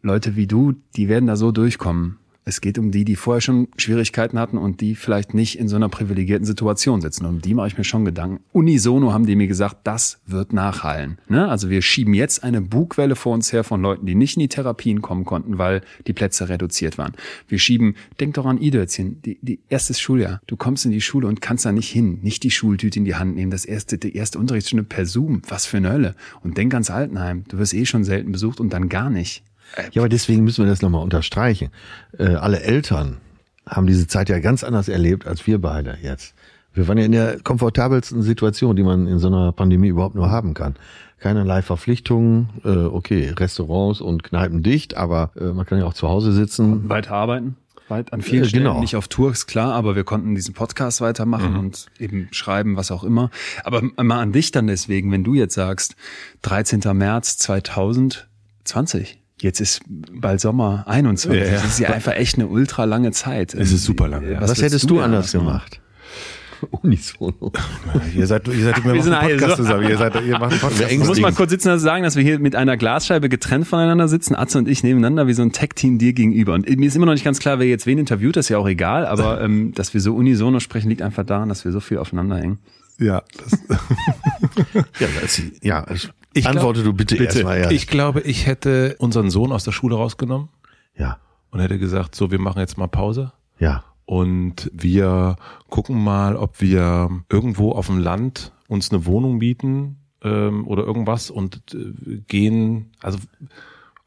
Leute 0.00 0.34
wie 0.34 0.48
du, 0.48 0.74
die 0.96 1.08
werden 1.08 1.26
da 1.26 1.36
so 1.36 1.52
durchkommen. 1.52 2.18
Es 2.44 2.60
geht 2.60 2.78
um 2.78 2.90
die, 2.90 3.04
die 3.04 3.14
vorher 3.14 3.40
schon 3.40 3.68
Schwierigkeiten 3.76 4.38
hatten 4.38 4.58
und 4.58 4.80
die 4.80 4.96
vielleicht 4.96 5.32
nicht 5.32 5.58
in 5.58 5.68
so 5.68 5.76
einer 5.76 5.88
privilegierten 5.88 6.44
Situation 6.44 7.00
sitzen. 7.00 7.24
Und 7.24 7.36
um 7.36 7.40
die 7.40 7.54
mache 7.54 7.68
ich 7.68 7.78
mir 7.78 7.84
schon 7.84 8.04
Gedanken. 8.04 8.42
Unisono 8.52 9.12
haben 9.12 9.26
die 9.26 9.36
mir 9.36 9.46
gesagt, 9.46 9.78
das 9.84 10.20
wird 10.26 10.52
nachhallen. 10.52 11.18
Ne? 11.28 11.48
Also 11.48 11.70
wir 11.70 11.82
schieben 11.82 12.14
jetzt 12.14 12.42
eine 12.42 12.60
Bugwelle 12.60 13.14
vor 13.14 13.32
uns 13.32 13.52
her 13.52 13.62
von 13.62 13.80
Leuten, 13.80 14.06
die 14.06 14.16
nicht 14.16 14.36
in 14.36 14.40
die 14.40 14.48
Therapien 14.48 15.02
kommen 15.02 15.24
konnten, 15.24 15.58
weil 15.58 15.82
die 16.06 16.12
Plätze 16.12 16.48
reduziert 16.48 16.98
waren. 16.98 17.12
Wir 17.46 17.60
schieben, 17.60 17.94
denk 18.18 18.34
doch 18.34 18.46
an 18.46 18.58
Idötzchen, 18.58 19.22
die, 19.22 19.38
die 19.40 19.60
erstes 19.68 20.00
Schuljahr. 20.00 20.40
Du 20.48 20.56
kommst 20.56 20.84
in 20.84 20.90
die 20.90 21.00
Schule 21.00 21.28
und 21.28 21.40
kannst 21.40 21.64
da 21.64 21.70
nicht 21.70 21.90
hin, 21.90 22.18
nicht 22.22 22.42
die 22.42 22.50
Schultüte 22.50 22.98
in 22.98 23.04
die 23.04 23.14
Hand 23.14 23.36
nehmen, 23.36 23.52
das 23.52 23.64
erste, 23.64 23.98
die 23.98 24.16
erste 24.16 24.40
Unterrichtsstunde 24.40 24.84
per 24.84 25.06
Zoom. 25.06 25.42
Was 25.48 25.66
für 25.66 25.76
eine 25.76 25.92
Hölle. 25.92 26.16
Und 26.42 26.56
denk 26.56 26.74
ans 26.74 26.90
Altenheim. 26.90 27.44
Du 27.48 27.58
wirst 27.58 27.74
eh 27.74 27.86
schon 27.86 28.02
selten 28.02 28.32
besucht 28.32 28.58
und 28.58 28.72
dann 28.72 28.88
gar 28.88 29.10
nicht. 29.10 29.44
Ja, 29.92 30.02
aber 30.02 30.08
deswegen 30.08 30.44
müssen 30.44 30.64
wir 30.64 30.70
das 30.70 30.82
nochmal 30.82 31.02
unterstreichen. 31.02 31.70
Äh, 32.18 32.34
alle 32.34 32.60
Eltern 32.62 33.18
haben 33.68 33.86
diese 33.86 34.06
Zeit 34.06 34.28
ja 34.28 34.38
ganz 34.40 34.64
anders 34.64 34.88
erlebt 34.88 35.26
als 35.26 35.46
wir 35.46 35.60
beide 35.60 35.96
jetzt. 36.02 36.34
Wir 36.74 36.88
waren 36.88 36.98
ja 36.98 37.04
in 37.04 37.12
der 37.12 37.38
komfortabelsten 37.40 38.22
Situation, 38.22 38.76
die 38.76 38.82
man 38.82 39.06
in 39.06 39.18
so 39.18 39.28
einer 39.28 39.52
Pandemie 39.52 39.88
überhaupt 39.88 40.14
nur 40.14 40.30
haben 40.30 40.54
kann. 40.54 40.74
Keinerlei 41.20 41.62
Verpflichtungen, 41.62 42.48
äh, 42.64 42.68
okay, 42.70 43.28
Restaurants 43.36 44.00
und 44.00 44.22
Kneipen 44.24 44.62
dicht, 44.62 44.96
aber 44.96 45.30
äh, 45.38 45.44
man 45.52 45.66
kann 45.66 45.78
ja 45.78 45.84
auch 45.84 45.94
zu 45.94 46.08
Hause 46.08 46.32
sitzen. 46.32 46.88
weiter 46.88 47.12
arbeiten. 47.14 47.56
Weit, 47.88 48.12
an 48.12 48.22
vielen 48.22 48.44
Äh, 48.44 48.48
Stellen, 48.48 48.64
genau. 48.64 48.80
nicht 48.80 48.96
auf 48.96 49.06
Tour, 49.08 49.30
ist 49.32 49.46
klar, 49.46 49.74
aber 49.74 49.94
wir 49.96 50.04
konnten 50.04 50.34
diesen 50.34 50.54
Podcast 50.54 51.00
weitermachen 51.00 51.56
und 51.56 51.86
eben 51.98 52.28
schreiben, 52.32 52.76
was 52.76 52.90
auch 52.90 53.04
immer. 53.04 53.30
Aber 53.64 53.82
mal 54.02 54.20
an 54.20 54.32
dich 54.32 54.50
dann 54.50 54.66
deswegen, 54.66 55.12
wenn 55.12 55.24
du 55.24 55.34
jetzt 55.34 55.54
sagst, 55.54 55.94
13. 56.42 56.80
März 56.96 57.36
2020, 57.38 59.20
jetzt 59.42 59.60
ist 59.60 59.80
bald 59.88 60.40
Sommer 60.40 60.84
21, 60.86 61.40
Ja, 61.40 61.46
ja. 61.46 61.52
das 61.54 61.64
ist 61.66 61.78
ja 61.80 61.90
einfach 61.90 62.12
echt 62.14 62.36
eine 62.36 62.46
ultra 62.46 62.84
lange 62.84 63.10
Zeit. 63.12 63.54
Es 63.54 63.72
ist 63.72 63.84
super 63.84 64.08
lange. 64.08 64.32
Was, 64.40 64.50
würdest 64.50 64.62
hättest 64.62 64.90
du 64.90 65.00
anders 65.00 65.32
machen? 65.34 65.46
gemacht? 65.46 65.80
Unisono. 66.82 67.50
Ihr 68.16 68.26
seid, 68.28 68.46
ihr 68.46 68.64
seid 68.64 68.78
immer 68.78 68.94
Wir 68.94 69.02
einen 69.02 69.12
alle 69.14 69.30
Podcast 69.34 69.56
so- 69.56 69.62
zusammen. 69.64 69.88
Ihr 69.88 69.98
seid, 69.98 70.14
ihr 70.24 70.38
macht 70.38 70.52
einen 70.52 70.60
Podcast. 70.60 70.92
Ich 70.92 70.98
muss 70.98 71.12
Ding. 71.14 71.22
mal 71.22 71.32
kurz 71.32 71.50
sitzen 71.50 71.70
und 71.72 71.80
sagen, 71.80 72.04
dass 72.04 72.14
wir 72.14 72.22
hier 72.22 72.38
mit 72.38 72.54
einer 72.54 72.76
Glasscheibe 72.76 73.28
getrennt 73.28 73.66
voneinander 73.66 74.06
sitzen, 74.06 74.36
Atze 74.36 74.58
und 74.58 74.68
ich 74.68 74.84
nebeneinander 74.84 75.26
wie 75.26 75.32
so 75.34 75.42
ein 75.42 75.50
Tech-Team 75.50 75.98
dir 75.98 76.12
gegenüber. 76.12 76.54
Und 76.54 76.68
mir 76.68 76.86
ist 76.86 76.94
immer 76.94 77.06
noch 77.06 77.14
nicht 77.14 77.24
ganz 77.24 77.40
klar, 77.40 77.58
wer 77.58 77.66
jetzt 77.66 77.86
wen 77.86 77.98
interviewt, 77.98 78.36
das 78.36 78.46
ist 78.46 78.50
ja 78.50 78.58
auch 78.58 78.68
egal, 78.68 79.06
aber 79.06 79.40
ähm, 79.42 79.72
dass 79.74 79.92
wir 79.92 80.00
so 80.00 80.14
unisono 80.14 80.60
sprechen, 80.60 80.88
liegt 80.88 81.02
einfach 81.02 81.26
daran, 81.26 81.48
dass 81.48 81.64
wir 81.64 81.72
so 81.72 81.80
viel 81.80 81.98
aufeinander 81.98 82.36
hängen. 82.38 82.58
Ja, 82.98 83.22
das, 83.42 83.58
Ja, 85.00 85.08
das, 85.20 85.42
ja 85.62 85.86
ich 85.92 86.10
Ich 86.34 86.44
glaub- 86.44 86.56
antworte 86.56 86.82
du 86.82 86.92
bitte, 86.92 87.16
erstmal. 87.22 87.60
Ja. 87.60 87.70
ich 87.70 87.86
glaube, 87.86 88.20
ich 88.20 88.46
hätte 88.46 88.96
unseren 88.98 89.30
Sohn 89.30 89.52
aus 89.52 89.64
der 89.64 89.72
Schule 89.72 89.96
rausgenommen 89.96 90.48
ja, 90.96 91.18
und 91.50 91.60
hätte 91.60 91.78
gesagt, 91.78 92.14
so, 92.14 92.30
wir 92.30 92.38
machen 92.40 92.60
jetzt 92.60 92.78
mal 92.78 92.88
Pause. 92.88 93.32
ja. 93.58 93.84
Und 94.04 94.68
wir 94.74 95.36
gucken 95.70 96.02
mal, 96.02 96.36
ob 96.36 96.60
wir 96.60 97.08
irgendwo 97.30 97.72
auf 97.72 97.86
dem 97.86 97.98
Land 97.98 98.52
uns 98.66 98.90
eine 98.90 99.06
Wohnung 99.06 99.38
mieten 99.38 99.98
ähm, 100.22 100.66
oder 100.66 100.82
irgendwas 100.82 101.30
und 101.30 101.62
äh, 101.72 102.18
gehen, 102.26 102.90
also 103.00 103.18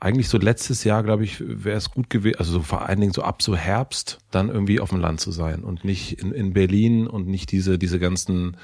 eigentlich 0.02 0.28
so 0.28 0.38
letztes 0.38 0.84
Jahr, 0.84 1.02
glaube 1.02 1.24
ich, 1.24 1.42
wäre 1.42 1.78
es 1.78 1.90
gut 1.90 2.10
gewesen, 2.10 2.38
also 2.38 2.52
so 2.52 2.62
vor 2.62 2.88
allen 2.88 3.00
Dingen 3.00 3.14
so 3.14 3.24
ab 3.24 3.42
so 3.42 3.56
Herbst, 3.56 4.20
dann 4.32 4.50
irgendwie 4.50 4.82
auf 4.82 4.90
dem 4.90 5.00
Land 5.00 5.22
zu 5.22 5.32
sein 5.32 5.64
und 5.64 5.86
nicht 5.86 6.22
in, 6.22 6.34
in 6.34 6.54
Berlin 6.54 7.08
und 7.08 7.26
nicht 7.28 7.52
diese, 7.52 7.80
diese 7.80 7.98
ganzen 7.98 8.58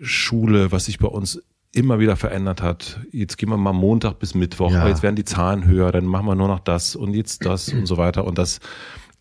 Schule, 0.00 0.72
was 0.72 0.84
sich 0.84 0.98
bei 0.98 1.08
uns 1.08 1.42
immer 1.72 1.98
wieder 2.00 2.16
verändert 2.16 2.62
hat. 2.62 3.00
Jetzt 3.12 3.38
gehen 3.38 3.48
wir 3.48 3.56
mal 3.56 3.72
Montag 3.72 4.18
bis 4.18 4.34
Mittwoch, 4.34 4.72
Ja. 4.72 4.80
aber 4.80 4.88
jetzt 4.90 5.02
werden 5.02 5.16
die 5.16 5.24
Zahlen 5.24 5.66
höher, 5.66 5.92
dann 5.92 6.04
machen 6.04 6.26
wir 6.26 6.34
nur 6.34 6.48
noch 6.48 6.60
das 6.60 6.96
und 6.96 7.14
jetzt 7.14 7.44
das 7.44 7.72
und 7.72 7.86
so 7.86 7.96
weiter. 7.96 8.24
Und 8.24 8.38
das, 8.38 8.58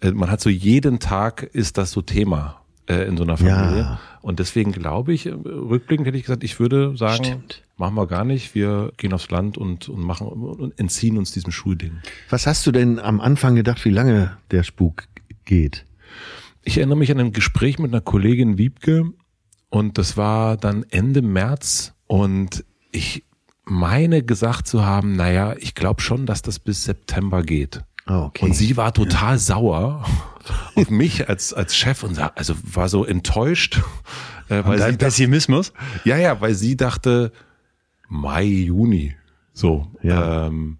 äh, 0.02 0.12
man 0.12 0.32
hat 0.32 0.42
so 0.42 0.50
jeden 0.50 1.00
Tag 1.00 1.44
ist 1.44 1.78
das 1.78 1.92
so 1.92 2.02
Thema 2.02 2.62
äh, 2.88 3.08
in 3.08 3.18
so 3.18 3.24
einer 3.24 3.38
Familie. 3.38 3.80
Ja. 3.82 4.00
Und 4.22 4.40
deswegen 4.40 4.72
glaube 4.72 5.14
ich, 5.14 5.28
äh, 5.28 5.32
rückblickend 5.32 6.08
hätte 6.08 6.18
ich 6.18 6.24
gesagt, 6.24 6.44
ich 6.44 6.60
würde 6.60 6.98
sagen, 6.98 7.24
Stimmt. 7.24 7.64
machen 7.78 7.94
wir 7.96 8.08
gar 8.08 8.26
nicht. 8.26 8.56
Wir 8.56 8.92
gehen 8.98 9.14
aufs 9.14 9.30
Land 9.30 9.58
und, 9.58 9.88
und 9.88 10.02
machen 10.02 10.28
und 10.28 10.78
entziehen 10.80 11.18
uns 11.20 11.32
diesem 11.32 11.52
Schulding. 11.52 12.00
Was 12.32 12.48
hast 12.48 12.66
du 12.66 12.72
denn 12.72 12.98
am 13.00 13.22
Anfang 13.22 13.56
gedacht, 13.56 13.86
wie 13.86 13.92
lange 13.92 14.38
der 14.50 14.64
Spuk 14.64 15.04
geht? 15.46 15.86
Ich 16.64 16.78
erinnere 16.78 16.98
mich 16.98 17.12
an 17.12 17.20
ein 17.20 17.32
Gespräch 17.32 17.78
mit 17.80 17.92
einer 17.94 18.02
Kollegin 18.02 18.58
Wiebke 18.58 19.06
und 19.70 19.98
das 20.00 20.18
war 20.18 20.58
dann 20.58 20.84
Ende 20.90 21.22
März 21.22 21.94
und 22.10 22.66
ich 22.92 23.24
meine 23.66 24.24
gesagt 24.24 24.68
zu 24.68 24.84
haben, 24.84 25.16
naja, 25.16 25.56
ich 25.60 25.76
glaube 25.76 26.02
schon, 26.02 26.26
dass 26.26 26.42
das 26.42 26.58
bis 26.58 26.84
September 26.84 27.44
geht. 27.44 27.84
Ah, 28.08 28.24
okay. 28.26 28.46
Und 28.46 28.56
sie 28.56 28.76
war 28.78 28.92
total 28.96 29.38
sauer 29.38 30.04
auf 30.76 30.90
mich 30.90 31.30
als, 31.30 31.54
als 31.54 31.76
Chef 31.76 32.02
und 32.04 32.16
sa- 32.16 32.32
also 32.36 32.56
war 32.64 32.90
so 32.90 33.06
enttäuscht, 33.06 33.80
äh, 34.50 34.64
weil 34.66 34.80
sie 34.80 34.84
dachte, 34.86 34.98
Pessimismus? 34.98 35.72
ja, 36.04 36.18
ja, 36.18 36.42
weil 36.42 36.56
sie 36.56 36.76
dachte 36.76 37.32
Mai, 38.08 38.46
Juni, 38.46 39.16
so. 39.54 39.86
Ja. 40.02 40.48
Ähm, 40.48 40.80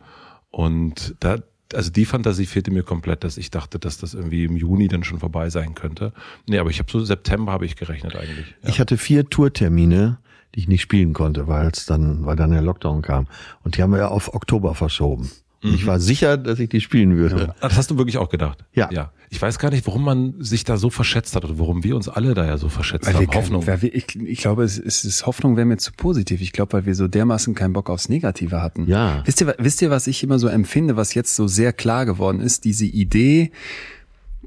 und 0.50 1.16
da, 1.20 1.38
also 1.76 1.92
die 1.92 2.06
Fantasie 2.06 2.48
fehlte 2.48 2.72
mir 2.72 2.82
komplett, 2.82 3.24
dass 3.24 3.38
ich 3.38 3.52
dachte, 3.52 3.78
dass 3.78 4.00
das 4.00 4.16
irgendwie 4.16 4.46
im 4.46 4.58
Juni 4.58 4.88
dann 4.88 5.04
schon 5.04 5.20
vorbei 5.20 5.52
sein 5.52 5.76
könnte. 5.76 6.12
Nee, 6.48 6.58
aber 6.58 6.72
ich 6.72 6.80
habe 6.80 6.92
so 6.92 7.00
September 7.06 7.52
habe 7.52 7.68
ich 7.68 7.76
gerechnet 7.76 8.16
eigentlich. 8.16 8.48
Ja. 8.64 8.70
Ich 8.70 8.80
hatte 8.80 8.98
vier 8.98 9.30
Tourtermine, 9.30 10.18
die 10.56 10.60
ich 10.62 10.68
nicht 10.68 10.82
spielen 10.82 11.14
konnte, 11.14 11.48
weil 11.48 11.68
es 11.68 11.86
dann, 11.86 12.26
weil 12.26 12.36
dann 12.36 12.52
der 12.52 12.62
Lockdown 12.62 13.02
kam. 13.02 13.28
Und 13.64 13.78
die 13.78 13.84
haben 13.84 13.92
wir 13.92 14.00
ja 14.00 14.08
auf 14.08 14.34
Oktober 14.34 14.76
verschoben. 14.76 15.30
Und 15.62 15.74
ich 15.74 15.86
war 15.86 16.00
sicher, 16.00 16.38
dass 16.38 16.58
ich 16.60 16.70
die 16.70 16.80
spielen 16.80 17.18
würde. 17.18 17.50
Ah, 17.60 17.68
Das 17.68 17.76
hast 17.76 17.92
du 17.92 17.98
wirklich 17.98 18.18
auch 18.18 18.30
gedacht? 18.30 18.64
Ja. 18.74 18.90
ja. 18.94 19.12
Ich 19.30 19.42
weiß 19.42 19.60
gar 19.60 19.70
nicht, 19.72 19.86
warum 19.86 20.06
man 20.06 20.36
sich 20.40 20.64
da 20.64 20.78
so 20.78 20.90
verschätzt 20.90 21.36
hat 21.36 21.44
oder 21.44 21.60
warum 21.60 21.84
wir 21.84 21.98
uns 21.98 22.08
alle 22.08 22.34
da 22.34 22.46
ja 22.46 22.58
so 22.58 22.70
verschätzt 22.70 23.06
Weil 23.08 23.16
wir 23.16 23.20
haben. 23.20 23.28
kein- 23.28 23.42
Hoffnung. 23.42 23.68
Weil 23.68 23.82
wir, 23.82 23.94
ich, 23.94 24.16
ich 24.16 24.40
glaube, 24.40 24.64
es 24.64 24.78
ist, 24.78 25.04
es 25.04 25.06
ist 25.16 25.26
Hoffnung 25.26 25.58
wäre 25.58 25.66
mir 25.66 25.76
zu 25.76 25.92
positiv. 25.92 26.40
Ich 26.40 26.54
glaube, 26.54 26.72
weil 26.74 26.86
wir 26.86 26.96
so 26.96 27.10
dermaßen 27.10 27.56
keinen 27.56 27.74
Bock 27.74 27.90
aufs 27.90 28.08
Negative 28.08 28.62
hatten. 28.62 28.88
Ja. 28.88 29.22
Wisst 29.26 29.42
ihr, 29.42 29.54
wisst 29.60 29.82
ihr, 29.82 29.90
was 29.90 30.08
ich 30.08 30.24
immer 30.24 30.40
so 30.40 30.48
empfinde, 30.48 30.96
was 30.96 31.14
jetzt 31.14 31.36
so 31.36 31.48
sehr 31.50 31.74
klar 31.74 32.06
geworden 32.06 32.40
ist? 32.40 32.64
Diese 32.64 32.86
Idee, 32.86 33.52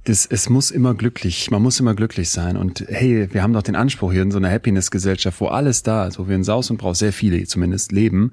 das, 0.04 0.26
es 0.26 0.48
muss 0.48 0.70
immer 0.70 0.94
glücklich, 0.94 1.50
man 1.50 1.62
muss 1.62 1.78
immer 1.78 1.94
glücklich 1.94 2.30
sein. 2.30 2.56
Und 2.56 2.84
hey, 2.88 3.28
wir 3.32 3.42
haben 3.42 3.52
doch 3.52 3.62
den 3.62 3.76
Anspruch 3.76 4.12
hier 4.12 4.22
in 4.22 4.30
so 4.30 4.38
einer 4.38 4.50
Happiness-Gesellschaft, 4.50 5.40
wo 5.40 5.46
alles 5.46 5.82
da 5.82 6.06
ist, 6.06 6.18
wo 6.18 6.28
wir 6.28 6.34
in 6.34 6.44
Saus 6.44 6.70
und 6.70 6.78
Braus 6.78 6.98
sehr 6.98 7.12
viele 7.12 7.44
zumindest 7.46 7.92
leben, 7.92 8.32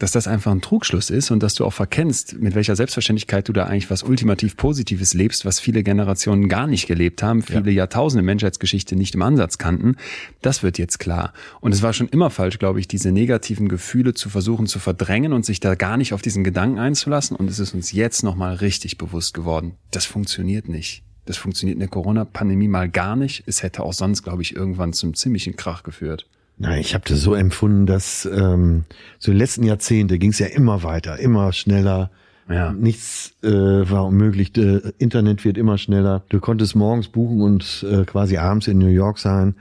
dass 0.00 0.12
das 0.12 0.26
einfach 0.26 0.50
ein 0.50 0.62
Trugschluss 0.62 1.10
ist 1.10 1.30
und 1.30 1.42
dass 1.42 1.54
du 1.54 1.64
auch 1.64 1.74
verkennst, 1.74 2.40
mit 2.40 2.54
welcher 2.54 2.74
Selbstverständlichkeit 2.74 3.46
du 3.48 3.52
da 3.52 3.66
eigentlich 3.66 3.90
was 3.90 4.02
ultimativ 4.02 4.56
Positives 4.56 5.14
lebst, 5.14 5.44
was 5.44 5.60
viele 5.60 5.82
Generationen 5.82 6.48
gar 6.48 6.66
nicht 6.66 6.86
gelebt 6.86 7.22
haben, 7.22 7.42
viele 7.42 7.70
Jahrtausende 7.70 8.22
Menschheitsgeschichte 8.22 8.96
nicht 8.96 9.14
im 9.14 9.22
Ansatz 9.22 9.58
kannten. 9.58 9.96
Das 10.40 10.62
wird 10.62 10.78
jetzt 10.78 10.98
klar. 10.98 11.34
Und 11.60 11.72
es 11.72 11.82
war 11.82 11.92
schon 11.92 12.08
immer 12.08 12.30
falsch, 12.30 12.58
glaube 12.58 12.80
ich, 12.80 12.88
diese 12.88 13.12
negativen 13.12 13.68
Gefühle 13.68 14.14
zu 14.14 14.30
versuchen 14.30 14.66
zu 14.66 14.78
verdrängen 14.78 15.34
und 15.34 15.44
sich 15.44 15.60
da 15.60 15.74
gar 15.74 15.98
nicht 15.98 16.14
auf 16.14 16.22
diesen 16.22 16.44
Gedanken 16.44 16.78
einzulassen. 16.78 17.36
Und 17.36 17.50
es 17.50 17.58
ist 17.58 17.74
uns 17.74 17.92
jetzt 17.92 18.22
nochmal 18.22 18.54
richtig 18.54 18.96
bewusst 18.96 19.34
geworden. 19.34 19.74
Das 19.90 20.06
funktioniert 20.06 20.68
nicht. 20.68 21.02
Das 21.26 21.36
funktioniert 21.36 21.76
in 21.76 21.80
der 21.80 21.88
Corona-Pandemie 21.88 22.68
mal 22.68 22.88
gar 22.88 23.16
nicht. 23.16 23.44
Es 23.46 23.62
hätte 23.62 23.82
auch 23.82 23.92
sonst, 23.92 24.22
glaube 24.22 24.40
ich, 24.40 24.56
irgendwann 24.56 24.94
zum 24.94 25.12
ziemlichen 25.12 25.56
Krach 25.56 25.82
geführt. 25.82 26.26
Nein, 26.62 26.80
ich 26.80 26.92
habe 26.92 27.04
das 27.08 27.22
so 27.22 27.34
empfunden, 27.34 27.86
dass 27.86 28.26
ähm, 28.26 28.84
so 29.18 29.32
die 29.32 29.38
letzten 29.38 29.64
Jahrzehnte 29.64 30.18
ging 30.18 30.28
es 30.28 30.38
ja 30.38 30.46
immer 30.46 30.82
weiter, 30.82 31.18
immer 31.18 31.54
schneller. 31.54 32.10
Ja. 32.50 32.70
Nichts 32.70 33.32
äh, 33.42 33.48
war 33.48 34.04
unmöglich. 34.04 34.54
Äh, 34.58 34.92
Internet 34.98 35.46
wird 35.46 35.56
immer 35.56 35.78
schneller. 35.78 36.22
Du 36.28 36.38
konntest 36.38 36.76
morgens 36.76 37.08
buchen 37.08 37.40
und 37.40 37.86
äh, 37.90 38.04
quasi 38.04 38.36
abends 38.36 38.68
in 38.68 38.76
New 38.76 38.88
York 38.88 39.18
sein. 39.18 39.54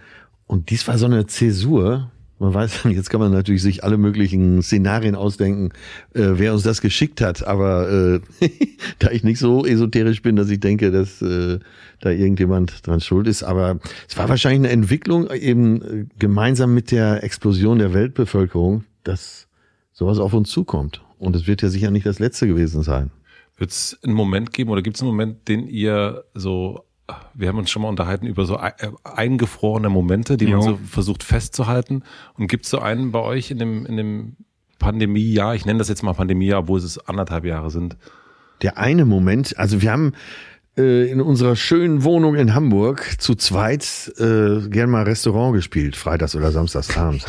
Und 0.45 0.71
dies 0.71 0.89
war 0.89 0.97
so 0.97 1.05
eine 1.05 1.25
Zäsur. 1.25 2.11
Man 2.39 2.53
weiß, 2.53 2.85
jetzt 2.89 3.09
kann 3.09 3.19
man 3.19 3.31
natürlich 3.31 3.61
sich 3.61 3.83
alle 3.83 3.97
möglichen 3.97 4.61
Szenarien 4.61 5.15
ausdenken, 5.15 5.71
äh, 6.13 6.31
wer 6.35 6.53
uns 6.53 6.63
das 6.63 6.81
geschickt 6.81 7.19
hat. 7.19 7.45
Aber 7.45 7.89
äh, 7.89 8.19
da 8.99 9.11
ich 9.11 9.23
nicht 9.23 9.39
so 9.39 9.65
esoterisch 9.65 10.21
bin, 10.21 10.37
dass 10.37 10.49
ich 10.49 10.61
denke, 10.61 10.89
dass 10.89 11.21
äh, 11.21 11.59
da 11.99 12.09
irgendjemand 12.09 12.87
dran 12.87 13.01
schuld 13.01 13.27
ist. 13.27 13.43
Aber 13.43 13.79
es 14.07 14.17
war 14.17 14.29
wahrscheinlich 14.29 14.59
eine 14.59 14.69
Entwicklung 14.69 15.29
eben 15.29 15.81
äh, 15.81 16.05
gemeinsam 16.17 16.73
mit 16.73 16.91
der 16.91 17.23
Explosion 17.23 17.77
der 17.77 17.93
Weltbevölkerung, 17.93 18.85
dass 19.03 19.47
sowas 19.91 20.17
auf 20.17 20.33
uns 20.33 20.49
zukommt. 20.49 21.01
Und 21.17 21.35
es 21.35 21.45
wird 21.45 21.61
ja 21.61 21.67
sicher 21.67 21.91
nicht 21.91 22.05
das 22.05 22.19
letzte 22.19 22.47
gewesen 22.47 22.83
sein. 22.83 23.11
Wird 23.57 23.71
es 23.71 23.99
einen 24.01 24.13
Moment 24.13 24.53
geben 24.53 24.69
oder 24.69 24.81
gibt 24.81 24.95
es 24.95 25.01
einen 25.01 25.11
Moment, 25.11 25.49
den 25.49 25.67
ihr 25.67 26.23
so 26.33 26.85
wir 27.33 27.47
haben 27.47 27.57
uns 27.57 27.69
schon 27.69 27.81
mal 27.81 27.89
unterhalten 27.89 28.25
über 28.25 28.45
so 28.45 28.57
äh, 28.57 28.71
eingefrorene 29.03 29.89
Momente, 29.89 30.37
die 30.37 30.45
jo. 30.45 30.57
man 30.57 30.61
so 30.61 30.79
versucht 30.87 31.23
festzuhalten. 31.23 32.03
Und 32.37 32.47
gibt 32.47 32.65
es 32.65 32.71
so 32.71 32.79
einen 32.79 33.11
bei 33.11 33.19
euch 33.19 33.51
in 33.51 33.59
dem, 33.59 33.85
in 33.85 33.97
dem 33.97 34.35
Pandemiejahr, 34.79 35.55
ich 35.55 35.65
nenne 35.65 35.79
das 35.79 35.89
jetzt 35.89 36.03
mal 36.03 36.13
Pandemiejahr, 36.13 36.61
obwohl 36.61 36.79
es 36.79 36.97
anderthalb 37.07 37.45
Jahre 37.45 37.69
sind? 37.69 37.97
Der 38.61 38.77
eine 38.77 39.05
Moment, 39.05 39.57
also 39.57 39.81
wir 39.81 39.91
haben 39.91 40.13
äh, 40.77 41.09
in 41.11 41.21
unserer 41.21 41.55
schönen 41.55 42.03
Wohnung 42.03 42.35
in 42.35 42.55
Hamburg 42.55 43.15
zu 43.19 43.35
zweit 43.35 44.11
äh, 44.17 44.67
gern 44.69 44.89
mal 44.89 45.03
Restaurant 45.03 45.53
gespielt, 45.53 45.95
freitags 45.95 46.35
oder 46.35 46.51
samstags 46.51 46.97
abends. 46.97 47.25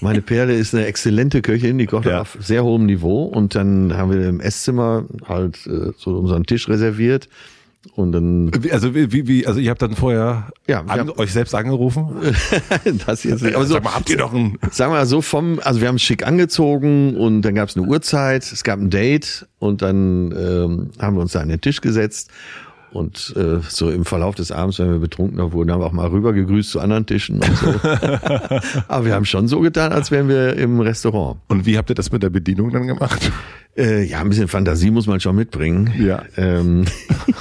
Meine 0.00 0.20
Perle 0.20 0.54
ist 0.54 0.74
eine 0.74 0.86
exzellente 0.86 1.40
Köchin, 1.40 1.78
die 1.78 1.86
kocht 1.86 2.06
ja. 2.06 2.20
auf 2.20 2.36
sehr 2.40 2.62
hohem 2.62 2.84
Niveau 2.84 3.24
und 3.24 3.54
dann 3.54 3.96
haben 3.96 4.10
wir 4.10 4.28
im 4.28 4.40
Esszimmer 4.40 5.04
halt 5.26 5.66
äh, 5.66 5.92
so 5.96 6.18
unseren 6.18 6.44
Tisch 6.44 6.68
reserviert 6.68 7.28
und 7.94 8.12
dann. 8.12 8.50
Also 8.70 8.94
wie, 8.94 9.26
wie, 9.28 9.46
also 9.46 9.60
ihr 9.60 9.70
habt 9.70 9.82
dann 9.82 9.94
vorher 9.94 10.52
ja, 10.66 10.80
an, 10.80 10.88
haben, 10.88 11.10
euch 11.10 11.32
selbst 11.32 11.54
angerufen? 11.54 12.08
das 13.06 13.24
jetzt 13.24 13.42
nicht. 13.42 13.54
Aber 13.54 13.66
so, 13.66 13.74
Sag 13.74 13.84
mal, 13.84 13.94
habt 13.94 14.10
ihr 14.10 14.16
doch 14.16 14.32
ein. 14.32 14.58
Sagen 14.70 14.92
wir 14.92 14.98
mal 14.98 15.06
so 15.06 15.20
vom, 15.22 15.60
also 15.62 15.80
wir 15.80 15.88
haben 15.88 15.98
schick 15.98 16.26
angezogen 16.26 17.16
und 17.16 17.42
dann 17.42 17.54
gab 17.54 17.68
es 17.68 17.76
eine 17.76 17.86
Uhrzeit, 17.86 18.42
es 18.44 18.64
gab 18.64 18.78
ein 18.78 18.90
Date 18.90 19.46
und 19.58 19.82
dann 19.82 20.32
ähm, 20.32 20.90
haben 20.98 21.16
wir 21.16 21.22
uns 21.22 21.32
da 21.32 21.40
an 21.40 21.48
den 21.48 21.60
Tisch 21.60 21.80
gesetzt 21.80 22.30
und 22.94 23.34
äh, 23.36 23.58
so 23.68 23.90
im 23.90 24.04
Verlauf 24.04 24.36
des 24.36 24.52
Abends, 24.52 24.78
wenn 24.78 24.88
wir 24.88 25.00
betrunkener 25.00 25.52
wurden, 25.52 25.72
haben 25.72 25.80
wir 25.80 25.86
auch 25.86 25.92
mal 25.92 26.06
rüber 26.06 26.32
gegrüßt 26.32 26.70
zu 26.70 26.78
anderen 26.78 27.06
Tischen 27.06 27.40
und 27.42 27.56
so. 27.56 27.66
Aber 28.88 29.04
wir 29.04 29.14
haben 29.14 29.24
schon 29.24 29.48
so 29.48 29.60
getan, 29.60 29.92
als 29.92 30.12
wären 30.12 30.28
wir 30.28 30.56
im 30.56 30.78
Restaurant. 30.78 31.40
Und 31.48 31.66
wie 31.66 31.76
habt 31.76 31.90
ihr 31.90 31.96
das 31.96 32.12
mit 32.12 32.22
der 32.22 32.30
Bedienung 32.30 32.70
dann 32.70 32.86
gemacht? 32.86 33.32
Äh, 33.76 34.04
ja, 34.04 34.20
ein 34.20 34.28
bisschen 34.28 34.48
Fantasie 34.48 34.90
muss 34.90 35.06
man 35.06 35.20
schon 35.20 35.34
mitbringen. 35.34 35.92
Ja. 35.98 36.22
Ähm, 36.36 36.84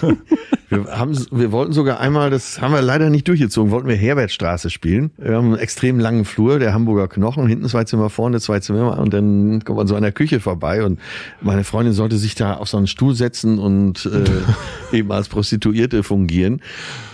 wir, 0.69 0.85
haben, 0.97 1.15
wir 1.31 1.51
wollten 1.51 1.73
sogar 1.73 1.99
einmal, 1.99 2.31
das 2.31 2.59
haben 2.59 2.73
wir 2.73 2.81
leider 2.81 3.11
nicht 3.11 3.27
durchgezogen, 3.27 3.71
wollten 3.71 3.87
wir 3.87 3.95
Herbertstraße 3.95 4.71
spielen. 4.71 5.11
Wir 5.17 5.35
haben 5.35 5.47
einen 5.47 5.57
extrem 5.57 5.99
langen 5.99 6.25
Flur, 6.25 6.57
der 6.57 6.73
Hamburger 6.73 7.07
Knochen, 7.07 7.47
hinten 7.47 7.67
zwei 7.67 7.83
Zimmer, 7.83 8.09
vorne 8.09 8.39
zwei 8.41 8.59
Zimmer 8.59 8.97
und 8.97 9.13
dann 9.13 9.63
kommt 9.63 9.77
man 9.77 9.87
so 9.87 9.95
an 9.95 10.01
der 10.01 10.11
Küche 10.11 10.39
vorbei 10.39 10.83
und 10.83 10.99
meine 11.41 11.63
Freundin 11.63 11.93
sollte 11.93 12.17
sich 12.17 12.33
da 12.33 12.55
auf 12.55 12.67
so 12.67 12.77
einen 12.77 12.87
Stuhl 12.87 13.13
setzen 13.13 13.59
und 13.59 14.05
äh, 14.07 14.23
eben 14.97 15.11
als 15.11 15.29
Prostituierte 15.29 16.01
fungieren. 16.01 16.61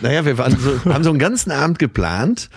Naja, 0.02 0.26
wir 0.26 0.38
waren 0.38 0.58
so, 0.58 0.92
haben 0.94 1.04
so 1.04 1.10
einen 1.10 1.20
ganzen 1.20 1.52
Abend 1.52 1.78
geplant. 1.78 2.50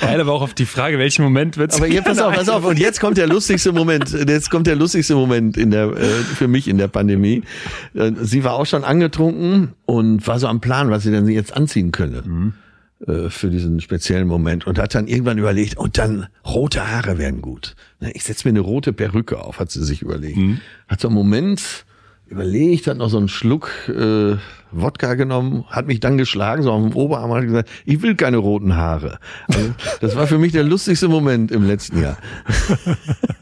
Geil, 0.00 0.20
aber 0.20 0.32
auch 0.32 0.42
auf 0.42 0.54
die 0.54 0.66
Frage, 0.66 0.98
welchen 0.98 1.22
Moment 1.22 1.56
wird's 1.56 1.76
Aber 1.76 1.86
jetzt 1.86 2.04
pass 2.04 2.18
auf, 2.18 2.34
pass 2.34 2.48
auf. 2.48 2.64
Und 2.64 2.78
jetzt 2.78 3.00
kommt 3.00 3.18
der 3.18 3.28
lustigste 3.28 3.72
Moment. 3.72 4.10
Jetzt 4.10 4.50
kommt 4.50 4.66
der 4.66 4.74
lustigste 4.74 5.11
schwierigste 5.12 5.14
Moment 5.14 5.56
in 5.56 5.70
der, 5.70 5.90
äh, 5.90 6.08
für 6.22 6.48
mich 6.48 6.68
in 6.68 6.78
der 6.78 6.88
Pandemie. 6.88 7.42
Äh, 7.94 8.12
sie 8.20 8.44
war 8.44 8.54
auch 8.54 8.66
schon 8.66 8.84
angetrunken 8.84 9.72
und 9.86 10.26
war 10.26 10.38
so 10.38 10.46
am 10.46 10.60
Plan, 10.60 10.90
was 10.90 11.02
sie 11.02 11.10
denn 11.10 11.28
jetzt 11.28 11.56
anziehen 11.56 11.92
könne. 11.92 12.22
Mhm. 12.24 12.52
Äh, 13.06 13.30
für 13.30 13.50
diesen 13.50 13.80
speziellen 13.80 14.28
Moment 14.28 14.66
und 14.66 14.78
hat 14.78 14.94
dann 14.94 15.08
irgendwann 15.08 15.38
überlegt, 15.38 15.76
und 15.76 15.98
dann 15.98 16.26
rote 16.46 16.88
Haare 16.88 17.18
wären 17.18 17.42
gut. 17.42 17.74
Ich 18.14 18.24
setze 18.24 18.48
mir 18.48 18.50
eine 18.50 18.60
rote 18.60 18.92
Perücke 18.92 19.38
auf, 19.38 19.58
hat 19.58 19.70
sie 19.70 19.84
sich 19.84 20.02
überlegt. 20.02 20.36
Mhm. 20.36 20.60
Hat 20.88 21.00
so 21.00 21.08
einen 21.08 21.16
Moment 21.16 21.84
überlegt, 22.26 22.86
hat 22.86 22.96
noch 22.96 23.10
so 23.10 23.18
einen 23.18 23.28
Schluck 23.28 23.70
äh, 23.88 24.36
Wodka 24.70 25.14
genommen, 25.14 25.64
hat 25.68 25.86
mich 25.86 26.00
dann 26.00 26.16
geschlagen, 26.16 26.62
so 26.62 26.72
auf 26.72 26.82
dem 26.82 26.96
Oberarm 26.96 27.30
und 27.30 27.36
hat 27.36 27.44
gesagt, 27.44 27.70
ich 27.84 28.00
will 28.00 28.14
keine 28.14 28.38
roten 28.38 28.74
Haare. 28.74 29.18
Also, 29.48 29.74
das 30.00 30.16
war 30.16 30.26
für 30.26 30.38
mich 30.38 30.52
der 30.52 30.64
lustigste 30.64 31.08
Moment 31.08 31.50
im 31.50 31.66
letzten 31.66 32.00
Jahr. 32.00 32.16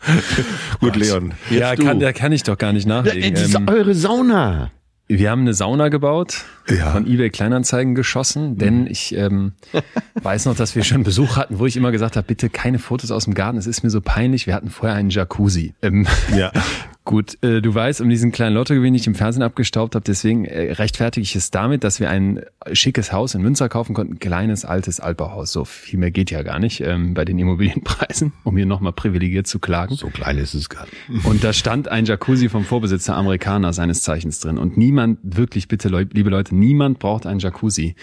Gut, 0.80 0.96
Leon. 0.96 1.34
Ja, 1.50 1.76
kann, 1.76 2.00
da 2.00 2.12
kann 2.12 2.32
ich 2.32 2.42
doch 2.42 2.58
gar 2.58 2.72
nicht 2.72 2.86
nachlegen. 2.86 3.34
Das 3.34 3.42
ist 3.42 3.54
ähm, 3.54 3.68
eure 3.68 3.94
Sauna. 3.94 4.70
Wir 5.08 5.30
haben 5.32 5.40
eine 5.40 5.54
Sauna 5.54 5.88
gebaut, 5.88 6.44
ja. 6.68 6.92
von 6.92 7.04
eBay 7.04 7.30
Kleinanzeigen 7.30 7.96
geschossen, 7.96 8.58
denn 8.58 8.82
mhm. 8.82 8.86
ich 8.86 9.12
ähm, 9.16 9.54
weiß 10.22 10.46
noch, 10.46 10.54
dass 10.54 10.76
wir 10.76 10.84
schon 10.84 11.02
Besuch 11.02 11.36
hatten, 11.36 11.58
wo 11.58 11.66
ich 11.66 11.76
immer 11.76 11.90
gesagt 11.90 12.16
habe, 12.16 12.24
bitte 12.24 12.48
keine 12.48 12.78
Fotos 12.78 13.10
aus 13.10 13.24
dem 13.24 13.34
Garten, 13.34 13.58
es 13.58 13.66
ist 13.66 13.82
mir 13.82 13.90
so 13.90 14.00
peinlich. 14.00 14.46
Wir 14.46 14.54
hatten 14.54 14.70
vorher 14.70 14.96
einen 14.96 15.10
Jacuzzi. 15.10 15.74
Ähm, 15.82 16.06
ja. 16.36 16.52
Gut, 17.06 17.42
äh, 17.42 17.62
du 17.62 17.74
weißt 17.74 18.02
um 18.02 18.10
diesen 18.10 18.30
kleinen 18.30 18.54
Lottogewinn, 18.54 18.92
den 18.92 19.00
ich 19.00 19.06
im 19.06 19.14
Fernsehen 19.14 19.42
abgestaubt 19.42 19.94
habe, 19.94 20.04
deswegen 20.06 20.44
äh, 20.44 20.72
rechtfertige 20.72 21.22
ich 21.22 21.34
es 21.34 21.50
damit, 21.50 21.82
dass 21.82 21.98
wir 21.98 22.10
ein 22.10 22.42
schickes 22.72 23.10
Haus 23.10 23.34
in 23.34 23.40
Münster 23.40 23.70
kaufen 23.70 23.94
konnten, 23.94 24.14
ein 24.14 24.18
kleines, 24.18 24.66
altes 24.66 25.00
Altbauhaus. 25.00 25.50
So 25.50 25.64
viel 25.64 25.98
mehr 25.98 26.10
geht 26.10 26.30
ja 26.30 26.42
gar 26.42 26.58
nicht 26.58 26.82
ähm, 26.82 27.14
bei 27.14 27.24
den 27.24 27.38
Immobilienpreisen, 27.38 28.32
um 28.44 28.56
hier 28.56 28.66
nochmal 28.66 28.92
privilegiert 28.92 29.46
zu 29.46 29.58
klagen. 29.58 29.94
So 29.94 30.08
klein 30.08 30.36
ist 30.36 30.52
es 30.52 30.68
gar 30.68 30.84
nicht. 30.84 31.24
Und 31.24 31.42
da 31.42 31.54
stand 31.54 31.88
ein 31.88 32.04
Jacuzzi 32.04 32.50
vom 32.50 32.64
Vorbesitzer 32.64 33.16
Amerikaner 33.16 33.72
seines 33.72 34.02
Zeichens 34.02 34.38
drin. 34.40 34.58
Und 34.58 34.76
niemand, 34.76 35.18
wirklich 35.22 35.68
bitte, 35.68 35.88
liebe 35.88 36.28
Leute, 36.28 36.54
niemand 36.54 36.98
braucht 36.98 37.24
ein 37.24 37.38
Jacuzzi. 37.38 37.94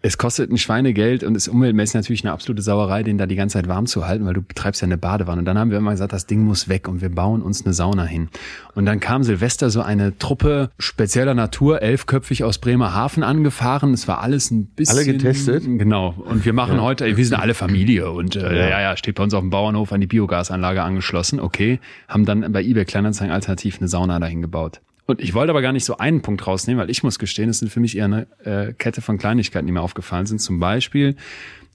Es 0.00 0.16
kostet 0.16 0.48
ein 0.52 0.58
Schweinegeld 0.58 1.24
und 1.24 1.34
ist 1.34 1.48
umweltmäßig 1.48 1.94
natürlich 1.94 2.22
eine 2.22 2.32
absolute 2.32 2.62
Sauerei, 2.62 3.02
den 3.02 3.18
da 3.18 3.26
die 3.26 3.34
ganze 3.34 3.54
Zeit 3.54 3.66
warm 3.66 3.86
zu 3.86 4.06
halten, 4.06 4.26
weil 4.26 4.34
du 4.34 4.42
betreibst 4.42 4.80
ja 4.80 4.86
eine 4.86 4.96
Badewanne. 4.96 5.40
Und 5.40 5.44
dann 5.44 5.58
haben 5.58 5.72
wir 5.72 5.78
immer 5.78 5.90
gesagt, 5.90 6.12
das 6.12 6.26
Ding 6.26 6.44
muss 6.44 6.68
weg 6.68 6.86
und 6.86 7.00
wir 7.00 7.08
bauen 7.08 7.42
uns 7.42 7.64
eine 7.64 7.74
Sauna 7.74 8.04
hin. 8.04 8.28
Und 8.76 8.86
dann 8.86 9.00
kam 9.00 9.24
Silvester 9.24 9.70
so 9.70 9.82
eine 9.82 10.16
Truppe 10.16 10.70
spezieller 10.78 11.34
Natur, 11.34 11.82
elfköpfig 11.82 12.44
aus 12.44 12.58
Bremerhaven 12.58 13.24
angefahren. 13.24 13.92
Es 13.92 14.06
war 14.06 14.20
alles 14.20 14.52
ein 14.52 14.66
bisschen... 14.66 14.96
Alle 14.96 15.04
getestet? 15.04 15.64
Genau. 15.64 16.14
Und 16.16 16.44
wir 16.44 16.52
machen 16.52 16.76
ja. 16.76 16.82
heute, 16.82 17.16
wir 17.16 17.26
sind 17.26 17.36
alle 17.36 17.54
Familie 17.54 18.12
und 18.12 18.36
äh, 18.36 18.40
ja. 18.40 18.68
ja, 18.68 18.80
ja, 18.80 18.96
steht 18.96 19.16
bei 19.16 19.24
uns 19.24 19.34
auf 19.34 19.40
dem 19.40 19.50
Bauernhof 19.50 19.90
an 19.90 20.00
die 20.00 20.06
Biogasanlage 20.06 20.80
angeschlossen. 20.80 21.40
Okay, 21.40 21.80
haben 22.06 22.24
dann 22.24 22.52
bei 22.52 22.62
eBay 22.62 22.84
Kleinanzeigen 22.84 23.34
alternativ 23.34 23.78
eine 23.78 23.88
Sauna 23.88 24.20
dahin 24.20 24.42
gebaut. 24.42 24.80
Und 25.08 25.22
ich 25.22 25.32
wollte 25.32 25.50
aber 25.50 25.62
gar 25.62 25.72
nicht 25.72 25.86
so 25.86 25.96
einen 25.96 26.20
Punkt 26.20 26.46
rausnehmen, 26.46 26.82
weil 26.82 26.90
ich 26.90 27.02
muss 27.02 27.18
gestehen, 27.18 27.48
es 27.48 27.60
sind 27.60 27.70
für 27.70 27.80
mich 27.80 27.96
eher 27.96 28.04
eine 28.04 28.26
äh, 28.44 28.74
Kette 28.74 29.00
von 29.00 29.16
Kleinigkeiten, 29.16 29.66
die 29.66 29.72
mir 29.72 29.80
aufgefallen 29.80 30.26
sind. 30.26 30.38
Zum 30.38 30.60
Beispiel 30.60 31.16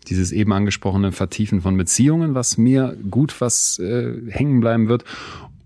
dieses 0.08 0.32
eben 0.32 0.54
angesprochene 0.54 1.12
Vertiefen 1.12 1.62
von 1.62 1.76
Beziehungen, 1.76 2.36
was 2.36 2.60
mir 2.60 2.96
gut 3.10 3.42
was 3.42 3.80
äh, 3.80 4.14
hängen 4.30 4.60
bleiben 4.60 4.88
wird. 4.88 5.04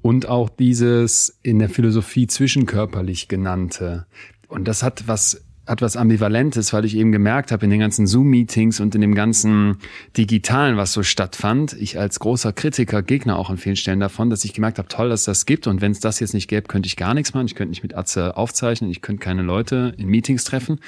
Und 0.01 0.29
auch 0.29 0.47
dieses 0.47 1.39
in 1.43 1.59
der 1.59 1.67
Philosophie 1.67 2.27
zwischenkörperlich 2.27 3.27
genannte. 3.27 4.05
Und 4.47 4.65
das 4.69 4.81
hat 4.81 5.09
was 5.09 5.43
hat 5.67 5.81
was 5.81 5.97
Ambivalentes, 5.97 6.73
weil 6.73 6.85
ich 6.85 6.95
eben 6.95 7.11
gemerkt 7.11 7.51
habe 7.51 7.65
in 7.65 7.69
den 7.69 7.79
ganzen 7.79 8.07
Zoom-Meetings 8.07 8.79
und 8.79 8.95
in 8.95 9.01
dem 9.01 9.15
ganzen 9.15 9.77
Digitalen, 10.15 10.77
was 10.77 10.93
so 10.93 11.03
stattfand, 11.03 11.73
ich 11.73 11.99
als 11.99 12.19
großer 12.19 12.53
Kritiker, 12.53 13.03
Gegner 13.03 13.37
auch 13.37 13.49
an 13.49 13.57
vielen 13.57 13.75
Stellen 13.75 13.99
davon, 13.99 14.29
dass 14.29 14.45
ich 14.45 14.53
gemerkt 14.53 14.77
habe, 14.77 14.87
toll, 14.87 15.09
dass 15.09 15.25
das 15.25 15.45
gibt 15.45 15.67
und 15.67 15.81
wenn 15.81 15.91
es 15.91 15.99
das 15.99 16.19
jetzt 16.19 16.33
nicht 16.33 16.47
gäbe, 16.47 16.67
könnte 16.67 16.87
ich 16.87 16.95
gar 16.95 17.13
nichts 17.13 17.33
machen. 17.33 17.47
Ich 17.47 17.55
könnte 17.55 17.71
nicht 17.71 17.83
mit 17.83 17.95
Atze 17.95 18.37
aufzeichnen, 18.37 18.89
ich 18.89 19.01
könnte 19.01 19.23
keine 19.23 19.41
Leute 19.41 19.93
in 19.97 20.07
Meetings 20.07 20.43
treffen. 20.43 20.79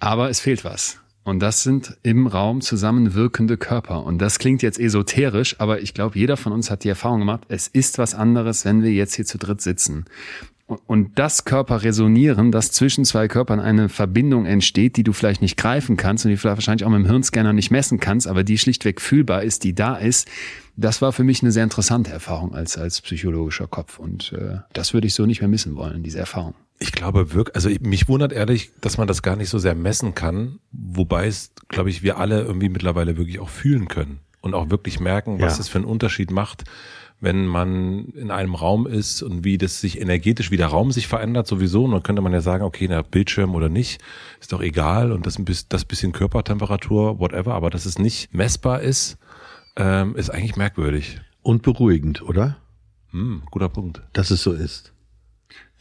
Aber 0.00 0.30
es 0.30 0.40
fehlt 0.40 0.64
was. 0.64 1.00
Und 1.24 1.40
das 1.40 1.62
sind 1.62 1.98
im 2.02 2.26
Raum 2.26 2.62
zusammenwirkende 2.62 3.58
Körper. 3.58 4.02
Und 4.04 4.18
das 4.18 4.38
klingt 4.38 4.62
jetzt 4.62 4.78
esoterisch, 4.78 5.60
aber 5.60 5.82
ich 5.82 5.92
glaube, 5.92 6.18
jeder 6.18 6.38
von 6.38 6.52
uns 6.52 6.70
hat 6.70 6.84
die 6.84 6.88
Erfahrung 6.88 7.18
gemacht, 7.20 7.42
es 7.48 7.68
ist 7.68 7.98
was 7.98 8.14
anderes, 8.14 8.64
wenn 8.64 8.82
wir 8.82 8.92
jetzt 8.92 9.14
hier 9.14 9.26
zu 9.26 9.36
dritt 9.36 9.60
sitzen 9.60 10.06
und 10.86 11.18
das 11.18 11.44
Körper 11.44 11.82
resonieren, 11.82 12.52
dass 12.52 12.70
zwischen 12.72 13.06
zwei 13.06 13.26
Körpern 13.26 13.58
eine 13.58 13.88
Verbindung 13.88 14.44
entsteht, 14.44 14.96
die 14.96 15.02
du 15.02 15.14
vielleicht 15.14 15.40
nicht 15.40 15.56
greifen 15.56 15.96
kannst 15.96 16.26
und 16.26 16.30
die 16.30 16.36
vielleicht 16.36 16.58
wahrscheinlich 16.58 16.84
auch 16.84 16.90
mit 16.90 17.00
dem 17.00 17.06
Hirnscanner 17.06 17.54
nicht 17.54 17.70
messen 17.70 18.00
kannst, 18.00 18.28
aber 18.28 18.44
die 18.44 18.58
schlichtweg 18.58 19.00
fühlbar 19.00 19.42
ist, 19.42 19.64
die 19.64 19.74
da 19.74 19.96
ist, 19.96 20.28
das 20.76 21.00
war 21.00 21.12
für 21.12 21.24
mich 21.24 21.42
eine 21.42 21.52
sehr 21.52 21.64
interessante 21.64 22.10
Erfahrung 22.10 22.54
als, 22.54 22.76
als 22.76 23.00
psychologischer 23.00 23.66
Kopf. 23.66 23.98
Und 23.98 24.32
äh, 24.34 24.58
das 24.74 24.92
würde 24.92 25.06
ich 25.06 25.14
so 25.14 25.24
nicht 25.24 25.40
mehr 25.40 25.48
missen 25.48 25.74
wollen, 25.74 26.02
diese 26.02 26.18
Erfahrung. 26.18 26.54
Ich 26.78 26.92
glaube 26.92 27.32
wirklich, 27.32 27.56
also 27.56 27.70
mich 27.80 28.06
wundert 28.08 28.32
ehrlich, 28.32 28.70
dass 28.80 28.98
man 28.98 29.08
das 29.08 29.22
gar 29.22 29.36
nicht 29.36 29.48
so 29.48 29.58
sehr 29.58 29.74
messen 29.74 30.14
kann, 30.14 30.60
wobei 30.70 31.26
es, 31.26 31.50
glaube 31.68 31.90
ich, 31.90 32.02
wir 32.02 32.18
alle 32.18 32.42
irgendwie 32.42 32.68
mittlerweile 32.68 33.16
wirklich 33.16 33.40
auch 33.40 33.48
fühlen 33.48 33.88
können 33.88 34.20
und 34.42 34.54
auch 34.54 34.70
wirklich 34.70 35.00
merken, 35.00 35.40
was 35.40 35.56
ja. 35.56 35.62
es 35.62 35.68
für 35.68 35.78
einen 35.78 35.86
Unterschied 35.86 36.30
macht, 36.30 36.64
wenn 37.20 37.46
man 37.46 38.06
in 38.10 38.30
einem 38.30 38.54
Raum 38.54 38.86
ist 38.86 39.22
und 39.22 39.44
wie 39.44 39.58
das 39.58 39.80
sich 39.80 40.00
energetisch, 40.00 40.50
wie 40.50 40.56
der 40.56 40.68
Raum 40.68 40.92
sich 40.92 41.08
verändert 41.08 41.46
sowieso. 41.46 41.84
Und 41.84 41.90
dann 41.92 42.02
könnte 42.02 42.22
man 42.22 42.32
ja 42.32 42.40
sagen, 42.40 42.64
okay, 42.64 42.86
na, 42.88 43.02
Bildschirm 43.02 43.54
oder 43.54 43.68
nicht, 43.68 44.00
ist 44.40 44.52
doch 44.52 44.60
egal. 44.60 45.10
Und 45.10 45.26
das, 45.26 45.38
das 45.68 45.84
bisschen 45.84 46.12
Körpertemperatur, 46.12 47.18
whatever, 47.18 47.54
aber 47.54 47.70
dass 47.70 47.86
es 47.86 47.98
nicht 47.98 48.32
messbar 48.32 48.80
ist, 48.80 49.18
ähm, 49.76 50.14
ist 50.16 50.30
eigentlich 50.30 50.56
merkwürdig. 50.56 51.20
Und 51.42 51.62
beruhigend, 51.62 52.22
oder? 52.22 52.58
Hm, 53.10 53.42
guter 53.50 53.68
Punkt. 53.68 54.02
Dass 54.12 54.30
es 54.30 54.42
so 54.42 54.52
ist. 54.52 54.92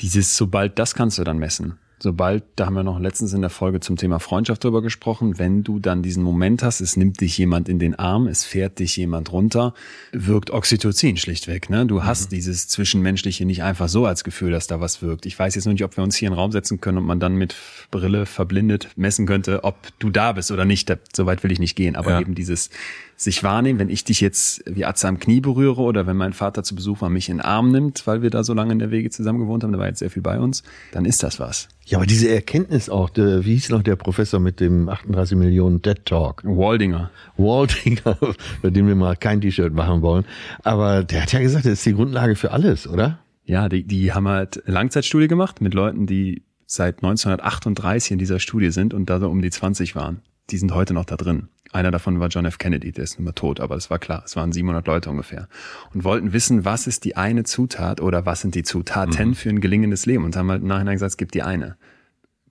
Dieses, 0.02 0.38
sobald 0.38 0.80
das 0.80 0.95
kannst 0.95 1.19
du 1.19 1.23
dann 1.23 1.38
messen 1.38 1.78
sobald, 2.00 2.44
da 2.56 2.66
haben 2.68 2.76
wir 2.76 2.84
noch 2.84 3.00
letztens 3.00 3.34
in 3.34 3.42
der 3.42 3.50
Folge 3.50 3.80
zum 3.80 3.98
Thema 3.98 4.20
Freundschaft 4.20 4.64
drüber 4.64 4.82
gesprochen, 4.82 5.40
wenn 5.40 5.64
du 5.64 5.80
dann 5.80 6.04
diesen 6.04 6.24
Moment 6.24 6.64
hast, 6.64 6.82
es 6.82 6.98
nimmt 6.98 7.22
dich 7.22 7.38
jemand 7.38 7.70
in 7.70 7.80
den 7.80 7.96
Arm, 7.96 8.28
es 8.28 8.44
fährt 8.44 8.80
dich 8.80 8.96
jemand 8.98 9.32
runter, 9.32 9.74
wirkt 10.12 10.52
Oxytocin 10.52 11.18
schlichtweg. 11.18 11.70
Ne? 11.70 11.86
Du 11.86 12.04
hast 12.04 12.32
mhm. 12.32 12.36
dieses 12.36 12.68
Zwischenmenschliche 12.68 13.46
nicht 13.46 13.64
einfach 13.64 13.90
so 13.90 14.06
als 14.06 14.24
Gefühl, 14.24 14.52
dass 14.52 14.68
da 14.68 14.80
was 14.80 15.02
wirkt. 15.02 15.26
Ich 15.26 15.38
weiß 15.38 15.56
jetzt 15.56 15.66
nur 15.66 15.74
nicht, 15.74 15.84
ob 15.84 15.98
wir 15.98 16.04
uns 16.04 16.16
hier 16.16 16.28
in 16.28 16.34
den 16.34 16.40
Raum 16.40 16.52
setzen 16.52 16.82
können 16.82 17.00
und 17.00 17.06
man 17.06 17.20
dann 17.20 17.36
mit 17.36 17.56
Brille 17.92 18.26
verblindet 18.26 18.90
messen 18.96 19.26
könnte, 19.26 19.64
ob 19.64 19.76
du 20.00 20.10
da 20.10 20.34
bist 20.34 20.52
oder 20.52 20.66
nicht. 20.66 20.96
Soweit 21.16 21.44
will 21.44 21.52
ich 21.52 21.60
nicht 21.60 21.76
gehen. 21.76 21.96
Aber 21.96 22.12
ja. 22.12 22.22
eben 22.22 22.36
dieses 22.36 22.70
sich 23.18 23.44
wahrnehmen, 23.44 23.80
wenn 23.80 23.90
ich 23.90 24.04
dich 24.04 24.22
jetzt 24.22 24.64
wie 24.68 24.86
Atze 24.86 25.08
am 25.08 25.20
Knie 25.20 25.42
berühre 25.42 25.82
oder 25.82 26.06
wenn 26.06 26.16
mein 26.16 26.34
Vater 26.34 26.62
zu 26.62 26.76
Besuch 26.76 27.02
war, 27.02 27.10
mich 27.10 27.30
in 27.30 27.38
den 27.38 27.42
Arm 27.42 27.72
nimmt, 27.72 28.06
weil 28.06 28.22
wir 28.22 28.30
da 28.30 28.44
so 28.44 28.54
lange 28.54 28.72
in 28.72 28.80
der 28.80 28.92
Wege 28.92 29.10
zusammen 29.10 29.40
gewohnt 29.40 29.64
haben, 29.64 29.74
da 29.74 29.80
war 29.80 29.88
jetzt 29.88 30.00
sehr 30.00 30.12
viel 30.12 30.22
bei 30.22 30.40
uns, 30.40 30.62
dann 30.92 31.04
ist 31.04 31.24
das 31.24 31.40
was. 31.40 31.68
Ja, 31.86 31.98
aber 31.98 32.06
diese 32.06 32.30
Erkenntnis 32.30 32.90
auch, 32.90 33.10
der, 33.10 33.44
wie 33.44 33.54
hieß 33.54 33.70
noch 33.70 33.82
der 33.82 33.96
Professor 33.96 34.40
mit 34.40 34.60
dem 34.60 34.88
38 34.88 35.36
Millionen 35.36 35.82
Dead 35.82 35.98
Talk? 36.06 36.44
Waldinger. 36.46 37.10
Waldinger, 37.38 38.18
bei 38.62 38.70
dem 38.70 38.88
wir 38.88 38.96
mal 38.96 39.16
kein 39.16 39.42
T-Shirt 39.42 39.74
machen 39.74 40.04
wollen. 40.04 40.26
Aber 40.64 41.04
der 41.04 41.24
hat 41.24 41.34
ja 41.34 41.40
gesagt, 41.40 41.66
das 41.66 41.74
ist 41.74 41.86
die 41.88 41.94
Grundlage 41.94 42.36
für 42.36 42.52
alles, 42.52 42.88
oder? 42.88 43.20
Ja, 43.46 43.68
die, 43.68 43.84
die 43.84 44.14
haben 44.14 44.28
halt 44.28 44.62
Langzeitstudie 44.68 45.28
gemacht 45.28 45.60
mit 45.60 45.74
Leuten, 45.74 46.06
die 46.06 46.44
seit 46.68 46.98
1938 46.98 48.12
in 48.12 48.20
dieser 48.20 48.40
Studie 48.40 48.70
sind 48.70 48.94
und 48.94 49.10
da 49.10 49.20
so 49.20 49.30
um 49.30 49.42
die 49.42 49.50
20 49.50 49.96
waren. 49.96 50.22
Die 50.50 50.58
sind 50.58 50.74
heute 50.74 50.94
noch 50.94 51.06
da 51.06 51.18
drin. 51.18 51.50
Einer 51.74 51.92
davon 51.92 52.20
war 52.20 52.30
John 52.30 52.46
F. 52.46 52.58
Kennedy, 52.58 52.92
der 52.92 53.04
ist 53.04 53.20
nun 53.20 53.26
mal 53.26 53.34
tot, 53.34 53.60
aber 53.60 53.76
es 53.76 53.90
war 53.90 54.00
klar, 54.00 54.24
es 54.26 54.36
waren 54.36 54.54
700 54.54 54.88
Leute 54.88 55.10
ungefähr. 55.10 55.50
Und 55.94 56.06
wollten 56.06 56.32
wissen, 56.32 56.64
was 56.64 56.88
ist 56.88 57.04
die 57.04 57.18
eine 57.18 57.44
Zutat 57.44 58.00
oder 58.00 58.26
was 58.26 58.42
sind 58.42 58.56
die 58.56 58.64
Zutaten 58.64 59.30
mhm. 59.30 59.36
für 59.36 59.50
ein 59.50 59.60
gelingendes 59.60 60.06
Leben 60.06 60.24
und 60.24 60.36
haben 60.36 60.50
halt 60.50 60.62
im 60.62 60.68
Nachhinein 60.68 60.96
gesagt, 60.96 61.12
es 61.12 61.18
gibt 61.18 61.34
die 61.34 61.44
eine. 61.44 61.78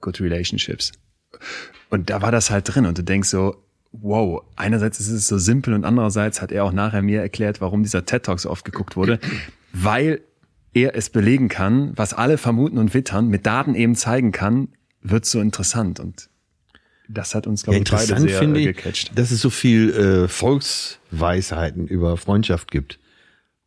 Good 0.01 0.21
Relationships. 0.21 0.93
Und 1.89 2.11
da 2.11 2.21
war 2.21 2.31
das 2.31 2.51
halt 2.51 2.73
drin 2.73 2.85
und 2.85 2.99
du 2.99 3.03
denkst 3.03 3.29
so, 3.29 3.57
wow, 3.93 4.43
einerseits 4.57 5.01
ist 5.01 5.11
es 5.11 5.27
so 5.27 5.39
simpel 5.39 5.73
und 5.73 5.85
andererseits 5.85 6.43
hat 6.43 6.53
er 6.53 6.65
auch 6.65 6.73
nachher 6.73 7.01
mir 7.03 7.23
erklärt, 7.23 7.63
warum 7.63 7.83
dieser 7.83 8.05
TED 8.05 8.25
Talk 8.25 8.41
so 8.41 8.51
oft 8.51 8.65
geguckt 8.65 8.97
wurde, 8.97 9.19
weil 9.73 10.21
er 10.75 10.95
es 10.95 11.09
belegen 11.09 11.49
kann, 11.49 11.93
was 11.97 12.13
alle 12.13 12.37
vermuten 12.37 12.77
und 12.77 12.93
wittern, 12.93 13.29
mit 13.29 13.47
Daten 13.47 13.75
eben 13.75 13.95
zeigen 13.95 14.33
kann, 14.33 14.69
wird 15.01 15.25
so 15.25 15.41
interessant 15.41 16.01
und 16.01 16.29
das 17.09 17.35
hat 17.35 17.47
uns, 17.47 17.63
glaube 17.63 17.79
ja, 17.79 17.83
ich, 17.83 17.91
beide 17.91 18.21
sehr 18.21 18.39
finde 18.39 18.61
äh, 18.61 18.71
ich, 18.71 18.77
gecatcht. 18.77 19.19
dass 19.19 19.31
es 19.31 19.41
so 19.41 19.51
viel 19.51 19.91
äh, 19.91 20.29
Volksweisheiten 20.29 21.87
über 21.87 22.17
Freundschaft 22.17 22.71
gibt. 22.71 22.99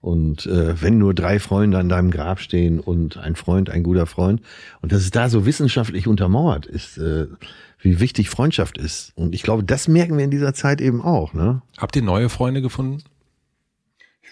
Und 0.01 0.45
äh, 0.45 0.81
wenn 0.81 0.97
nur 0.97 1.13
drei 1.13 1.39
Freunde 1.39 1.77
an 1.77 1.89
deinem 1.89 2.09
Grab 2.09 2.39
stehen 2.39 2.79
und 2.79 3.17
ein 3.17 3.35
Freund, 3.35 3.69
ein 3.69 3.83
guter 3.83 4.05
Freund, 4.05 4.41
und 4.81 4.93
dass 4.93 5.01
es 5.01 5.11
da 5.11 5.27
so 5.27 5.45
wissenschaftlich 5.45 6.07
untermauert 6.07 6.65
ist, 6.65 6.97
äh, 6.97 7.27
wie 7.81 7.99
wichtig 7.99 8.29
Freundschaft 8.29 8.77
ist. 8.77 9.11
Und 9.15 9.35
ich 9.35 9.43
glaube, 9.43 9.63
das 9.63 9.87
merken 9.87 10.17
wir 10.17 10.23
in 10.23 10.31
dieser 10.31 10.53
Zeit 10.53 10.79
eben 10.79 11.01
auch. 11.01 11.33
Ne? 11.33 11.61
Habt 11.77 11.95
ihr 11.97 12.01
neue 12.01 12.29
Freunde 12.29 12.61
gefunden? 12.61 13.03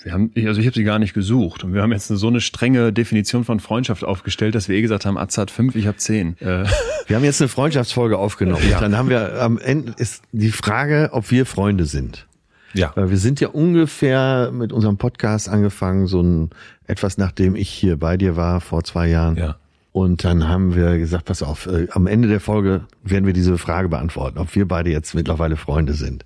Wir 0.03 0.13
haben, 0.13 0.31
also 0.35 0.59
ich 0.59 0.67
habe 0.67 0.75
sie 0.75 0.83
gar 0.83 0.99
nicht 0.99 1.13
gesucht. 1.13 1.63
Und 1.63 1.73
wir 1.73 1.81
haben 1.81 1.91
jetzt 1.91 2.07
so 2.07 2.27
eine 2.27 2.41
strenge 2.41 2.93
Definition 2.93 3.43
von 3.43 3.59
Freundschaft 3.59 4.03
aufgestellt, 4.03 4.55
dass 4.55 4.69
wir 4.69 4.77
eh 4.77 4.81
gesagt 4.81 5.05
haben, 5.05 5.17
Atze 5.17 5.41
hat 5.41 5.51
fünf, 5.51 5.75
ich 5.75 5.87
habe 5.87 5.97
zehn. 5.97 6.37
Äh. 6.39 6.65
Wir 7.07 7.15
haben 7.15 7.23
jetzt 7.23 7.41
eine 7.41 7.47
Freundschaftsfolge 7.47 8.17
aufgenommen. 8.17 8.63
Ja. 8.69 8.79
Dann 8.79 8.97
haben 8.97 9.09
wir 9.09 9.41
am 9.41 9.57
Ende 9.57 9.93
ist 9.97 10.23
die 10.31 10.51
Frage, 10.51 11.09
ob 11.13 11.31
wir 11.31 11.45
Freunde 11.45 11.85
sind. 11.85 12.27
Ja. 12.73 12.91
Weil 12.95 13.09
wir 13.09 13.17
sind 13.17 13.39
ja 13.39 13.47
ungefähr 13.49 14.51
mit 14.53 14.71
unserem 14.71 14.97
Podcast 14.97 15.49
angefangen, 15.49 16.07
so 16.07 16.21
ein 16.21 16.49
etwas 16.85 17.17
nachdem 17.17 17.55
ich 17.55 17.69
hier 17.69 17.97
bei 17.97 18.17
dir 18.17 18.35
war 18.35 18.61
vor 18.61 18.83
zwei 18.83 19.07
Jahren. 19.07 19.35
Ja. 19.35 19.57
Und 19.91 20.23
dann 20.23 20.47
haben 20.47 20.75
wir 20.75 20.97
gesagt, 20.99 21.25
pass 21.25 21.41
auf, 21.41 21.65
äh, 21.65 21.87
am 21.91 22.05
Ende 22.05 22.27
der 22.27 22.39
Folge 22.39 22.85
werden 23.03 23.25
wir 23.25 23.33
diese 23.33 23.57
Frage 23.57 23.89
beantworten, 23.89 24.37
ob 24.37 24.53
wir 24.55 24.67
beide 24.67 24.91
jetzt 24.91 25.15
mittlerweile 25.15 25.55
Freunde 25.55 25.93
sind. 25.93 26.23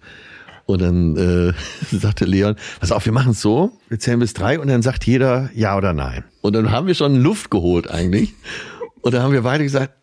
Und 0.65 0.82
dann 0.82 1.15
äh, 1.17 1.54
sagte 1.95 2.26
Leon, 2.26 2.56
pass 2.80 2.91
auf, 2.91 3.06
wir 3.06 3.13
machen 3.13 3.32
es 3.32 3.41
so, 3.41 3.71
wir 3.89 4.00
zählen 4.00 4.19
bis 4.19 4.34
drei 4.34 4.60
und 4.60 4.67
dann 4.67 4.82
sagt 4.82 5.06
jeder 5.06 5.50
ja 5.54 5.78
oder 5.78 5.93
nein. 5.93 6.24
Und 6.41 6.54
dann 6.54 6.71
haben 6.71 6.88
wir 6.88 6.95
schon 6.95 7.15
Luft 7.21 7.52
geholt 7.52 7.89
eigentlich. 7.89 8.34
Und 9.02 9.13
dann 9.13 9.24
haben 9.24 9.34
wir 9.34 9.41
beide 9.41 9.63
gesagt, 9.63 9.93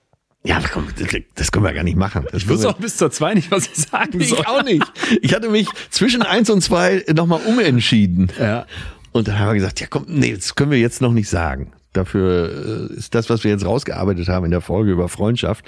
ja, 0.45 0.61
komm, 0.73 0.87
das 1.35 1.53
können 1.53 1.65
wir 1.65 1.73
gar 1.73 1.83
nicht 1.83 1.97
machen. 1.97 2.25
Das 2.31 2.43
ich 2.43 2.49
wusste 2.49 2.69
auch 2.69 2.79
bis 2.79 2.97
zur 2.97 3.11
zwei 3.11 3.35
nicht, 3.35 3.51
was 3.51 3.67
ich 3.67 3.75
sagen 3.75 4.13
soll. 4.21 4.39
Ich 4.39 4.47
auch 4.47 4.63
nicht. 4.63 4.93
Ich 5.21 5.35
hatte 5.35 5.51
mich 5.51 5.69
zwischen 5.91 6.23
eins 6.23 6.49
und 6.49 6.63
zwei 6.63 7.05
nochmal 7.13 7.41
umentschieden. 7.45 8.31
Ja. 8.39 8.67
Und 9.13 9.29
dann 9.29 9.39
haben 9.39 9.49
wir 9.49 9.55
gesagt, 9.55 9.81
ja 9.81 9.87
komm, 9.89 10.05
nee, 10.09 10.33
das 10.35 10.55
können 10.55 10.71
wir 10.71 10.79
jetzt 10.79 11.01
noch 11.01 11.13
nicht 11.13 11.29
sagen. 11.29 11.73
Dafür 11.93 12.89
äh, 12.91 12.95
ist 12.95 13.15
das, 13.15 13.31
was 13.31 13.45
wir 13.45 13.51
jetzt 13.51 13.65
rausgearbeitet 13.65 14.29
haben 14.29 14.45
in 14.45 14.51
der 14.51 14.61
Folge 14.61 14.93
über 14.93 15.09
Freundschaft, 15.09 15.65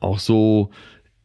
auch 0.00 0.18
so 0.18 0.70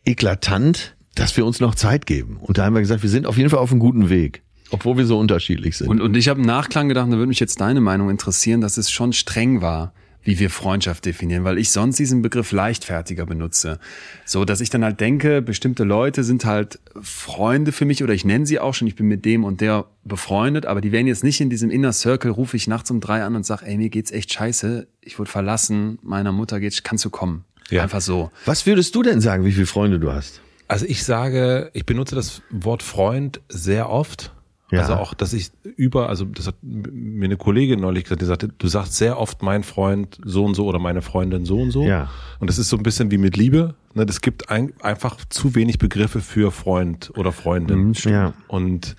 eklatant, 0.05 0.94
dass 1.15 1.35
wir 1.37 1.45
uns 1.45 1.59
noch 1.59 1.75
Zeit 1.75 2.05
geben. 2.05 2.37
Und 2.41 2.57
da 2.57 2.65
haben 2.65 2.73
wir 2.73 2.81
gesagt, 2.81 3.03
wir 3.03 3.09
sind 3.09 3.25
auf 3.25 3.37
jeden 3.37 3.49
Fall 3.49 3.59
auf 3.59 3.71
einem 3.71 3.79
guten 3.79 4.09
Weg. 4.09 4.43
Obwohl 4.71 4.97
wir 4.97 5.05
so 5.05 5.17
unterschiedlich 5.17 5.77
sind. 5.77 5.87
Und, 5.87 6.01
und 6.01 6.15
ich 6.17 6.27
habe 6.27 6.39
im 6.39 6.45
Nachklang 6.45 6.89
gedacht, 6.89 7.07
da 7.07 7.13
würde 7.13 7.27
mich 7.27 7.39
jetzt 7.39 7.61
deine 7.61 7.81
Meinung 7.81 8.09
interessieren, 8.09 8.61
dass 8.61 8.77
es 8.77 8.91
schon 8.91 9.13
streng 9.13 9.61
war, 9.61 9.93
wie 10.25 10.39
wir 10.39 10.49
Freundschaft 10.49 11.05
definieren, 11.05 11.43
weil 11.43 11.59
ich 11.59 11.69
sonst 11.69 11.97
diesen 11.97 12.23
Begriff 12.23 12.51
leichtfertiger 12.51 13.27
benutze. 13.27 13.79
So, 14.25 14.43
dass 14.43 14.59
ich 14.59 14.71
dann 14.71 14.83
halt 14.83 14.99
denke, 14.99 15.43
bestimmte 15.43 15.83
Leute 15.83 16.23
sind 16.23 16.45
halt 16.45 16.79
Freunde 16.99 17.71
für 17.71 17.85
mich 17.85 18.03
oder 18.03 18.13
ich 18.13 18.25
nenne 18.25 18.47
sie 18.47 18.59
auch 18.59 18.73
schon, 18.73 18.87
ich 18.87 18.95
bin 18.95 19.07
mit 19.07 19.23
dem 19.23 19.43
und 19.43 19.61
der 19.61 19.85
befreundet, 20.03 20.65
aber 20.65 20.81
die 20.81 20.91
werden 20.91 21.05
jetzt 21.05 21.23
nicht 21.23 21.41
in 21.41 21.51
diesem 21.51 21.69
Inner 21.69 21.93
Circle, 21.93 22.31
rufe 22.31 22.57
ich 22.57 22.67
nachts 22.67 22.89
um 22.89 22.99
drei 23.01 23.23
an 23.23 23.35
und 23.35 23.45
sag, 23.45 23.61
ey, 23.61 23.77
mir 23.77 23.89
geht's 23.89 24.11
echt 24.11 24.33
scheiße, 24.33 24.87
ich 25.01 25.19
wurde 25.19 25.29
verlassen, 25.29 25.99
meiner 26.01 26.31
Mutter 26.31 26.59
geht's, 26.59 26.81
kannst 26.81 27.05
du 27.05 27.11
kommen. 27.11 27.45
Ja. 27.69 27.83
Einfach 27.83 28.01
so. 28.01 28.31
Was 28.45 28.65
würdest 28.65 28.95
du 28.95 29.03
denn 29.03 29.21
sagen, 29.21 29.45
wie 29.45 29.51
viele 29.51 29.67
Freunde 29.67 29.99
du 29.99 30.11
hast? 30.11 30.41
Also 30.67 30.85
ich 30.85 31.03
sage, 31.03 31.69
ich 31.73 31.85
benutze 31.85 32.15
das 32.15 32.41
Wort 32.49 32.83
Freund 32.83 33.41
sehr 33.49 33.89
oft. 33.89 34.31
Ja. 34.71 34.81
Also 34.81 34.95
auch, 34.95 35.13
dass 35.13 35.33
ich 35.33 35.51
über, 35.75 36.09
also 36.09 36.25
das 36.25 36.47
hat 36.47 36.55
mir 36.61 37.25
eine 37.25 37.37
Kollegin 37.37 37.79
neulich 37.79 38.03
gesagt, 38.05 38.21
die 38.21 38.25
sagte, 38.25 38.47
du 38.49 38.67
sagst 38.67 38.95
sehr 38.95 39.19
oft 39.19 39.43
mein 39.43 39.63
Freund 39.63 40.19
so 40.25 40.43
und 40.43 40.55
so 40.55 40.65
oder 40.65 40.79
meine 40.79 41.03
Freundin 41.03 41.45
so 41.45 41.59
und 41.59 41.69
so. 41.69 41.83
Ja. 41.83 42.09
Und 42.39 42.49
das 42.49 42.57
ist 42.57 42.69
so 42.69 42.77
ein 42.77 42.83
bisschen 42.83 43.11
wie 43.11 43.19
mit 43.19 43.37
Liebe. 43.37 43.75
Ne? 43.93 44.07
Das 44.07 44.21
gibt 44.21 44.49
ein, 44.49 44.73
einfach 44.81 45.23
zu 45.29 45.53
wenig 45.53 45.77
Begriffe 45.77 46.19
für 46.19 46.51
Freund 46.51 47.11
oder 47.15 47.31
Freundin. 47.31 47.89
Mhm, 47.89 47.93
ja. 48.05 48.33
Und, 48.47 48.95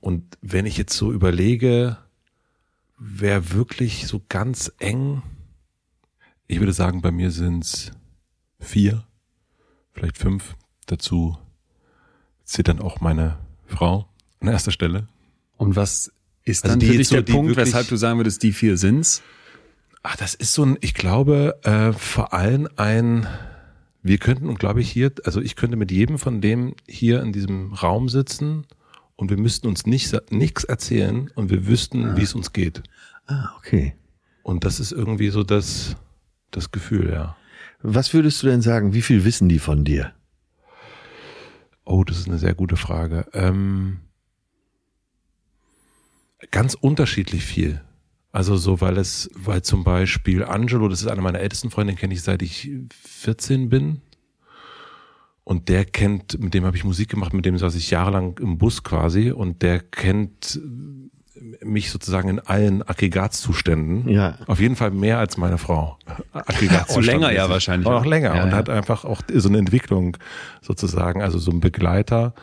und 0.00 0.22
wenn 0.40 0.66
ich 0.66 0.78
jetzt 0.78 0.96
so 0.96 1.12
überlege, 1.12 1.98
wer 2.96 3.52
wirklich 3.52 4.06
so 4.06 4.22
ganz 4.28 4.72
eng, 4.78 5.22
ich 6.46 6.60
würde 6.60 6.72
sagen, 6.72 7.02
bei 7.02 7.10
mir 7.10 7.32
sind's 7.32 7.90
vier, 8.60 9.04
vielleicht 9.92 10.16
fünf, 10.16 10.54
Dazu 10.88 11.36
zählt 12.44 12.68
dann 12.68 12.80
auch 12.80 13.00
meine 13.00 13.36
Frau 13.66 14.08
an 14.40 14.48
erster 14.48 14.72
Stelle. 14.72 15.06
Und 15.56 15.76
was 15.76 16.10
ist 16.44 16.64
also 16.64 16.78
dann 16.78 16.88
für 16.88 16.96
dich 16.96 17.08
so, 17.08 17.16
der 17.20 17.22
Punkt, 17.22 17.56
weshalb 17.56 17.88
du 17.88 17.96
sagen 17.96 18.18
würdest, 18.18 18.42
die 18.42 18.52
vier 18.52 18.76
sind's? 18.78 19.22
Ach, 20.02 20.16
das 20.16 20.34
ist 20.34 20.54
so 20.54 20.64
ein, 20.64 20.78
ich 20.80 20.94
glaube, 20.94 21.58
äh, 21.64 21.92
vor 21.92 22.32
allem 22.32 22.68
ein, 22.76 23.26
wir 24.02 24.16
könnten, 24.16 24.48
und 24.48 24.58
glaube 24.58 24.80
ich, 24.80 24.90
hier, 24.90 25.12
also 25.24 25.42
ich 25.42 25.56
könnte 25.56 25.76
mit 25.76 25.90
jedem 25.90 26.18
von 26.18 26.40
dem 26.40 26.74
hier 26.86 27.20
in 27.20 27.32
diesem 27.32 27.74
Raum 27.74 28.08
sitzen 28.08 28.66
und 29.16 29.28
wir 29.28 29.36
müssten 29.36 29.66
uns 29.66 29.84
nicht 29.84 30.16
nichts 30.30 30.64
erzählen 30.64 31.30
und 31.34 31.50
wir 31.50 31.66
wüssten, 31.66 32.06
ah. 32.06 32.16
wie 32.16 32.22
es 32.22 32.34
uns 32.34 32.54
geht. 32.54 32.82
Ah, 33.26 33.50
okay. 33.58 33.94
Und 34.42 34.64
das 34.64 34.80
ist 34.80 34.92
irgendwie 34.92 35.28
so 35.28 35.42
das, 35.42 35.96
das 36.50 36.70
Gefühl, 36.70 37.10
ja. 37.10 37.36
Was 37.82 38.14
würdest 38.14 38.42
du 38.42 38.46
denn 38.46 38.62
sagen, 38.62 38.94
wie 38.94 39.02
viel 39.02 39.24
wissen 39.26 39.50
die 39.50 39.58
von 39.58 39.84
dir? 39.84 40.14
Oh, 41.90 42.04
das 42.04 42.18
ist 42.18 42.28
eine 42.28 42.36
sehr 42.36 42.54
gute 42.54 42.76
Frage. 42.76 43.24
Ähm, 43.32 44.00
ganz 46.50 46.74
unterschiedlich 46.74 47.44
viel. 47.44 47.80
Also 48.30 48.56
so, 48.56 48.82
weil 48.82 48.98
es, 48.98 49.30
weil 49.34 49.62
zum 49.62 49.84
Beispiel 49.84 50.44
Angelo, 50.44 50.88
das 50.88 51.00
ist 51.00 51.06
einer 51.06 51.22
meiner 51.22 51.40
ältesten 51.40 51.70
Freunde, 51.70 51.94
den 51.94 51.98
kenne 51.98 52.12
ich 52.12 52.20
seit 52.20 52.42
ich 52.42 52.70
14 52.92 53.70
bin. 53.70 54.02
Und 55.44 55.70
der 55.70 55.86
kennt, 55.86 56.38
mit 56.38 56.52
dem 56.52 56.66
habe 56.66 56.76
ich 56.76 56.84
Musik 56.84 57.08
gemacht, 57.08 57.32
mit 57.32 57.46
dem 57.46 57.56
saß 57.56 57.74
ich 57.74 57.88
jahrelang 57.90 58.36
im 58.36 58.58
Bus 58.58 58.82
quasi 58.82 59.30
und 59.30 59.62
der 59.62 59.80
kennt 59.80 60.60
mich 61.62 61.90
sozusagen 61.90 62.28
in 62.28 62.40
allen 62.40 62.82
Aggregatzuständen. 62.82 64.08
Ja. 64.08 64.38
Auf 64.46 64.60
jeden 64.60 64.76
Fall 64.76 64.90
mehr 64.90 65.18
als 65.18 65.36
meine 65.36 65.58
Frau. 65.58 65.98
Aggregatzustand. 66.32 67.06
länger 67.06 67.32
ja 67.32 67.48
wahrscheinlich. 67.48 67.86
Auch 67.86 68.04
länger 68.04 68.36
ja, 68.36 68.44
und 68.44 68.50
ja. 68.50 68.56
hat 68.56 68.68
einfach 68.68 69.04
auch 69.04 69.22
so 69.32 69.48
eine 69.48 69.58
Entwicklung 69.58 70.16
sozusagen, 70.62 71.22
also 71.22 71.38
so 71.38 71.50
ein 71.50 71.60
Begleiter. 71.60 72.34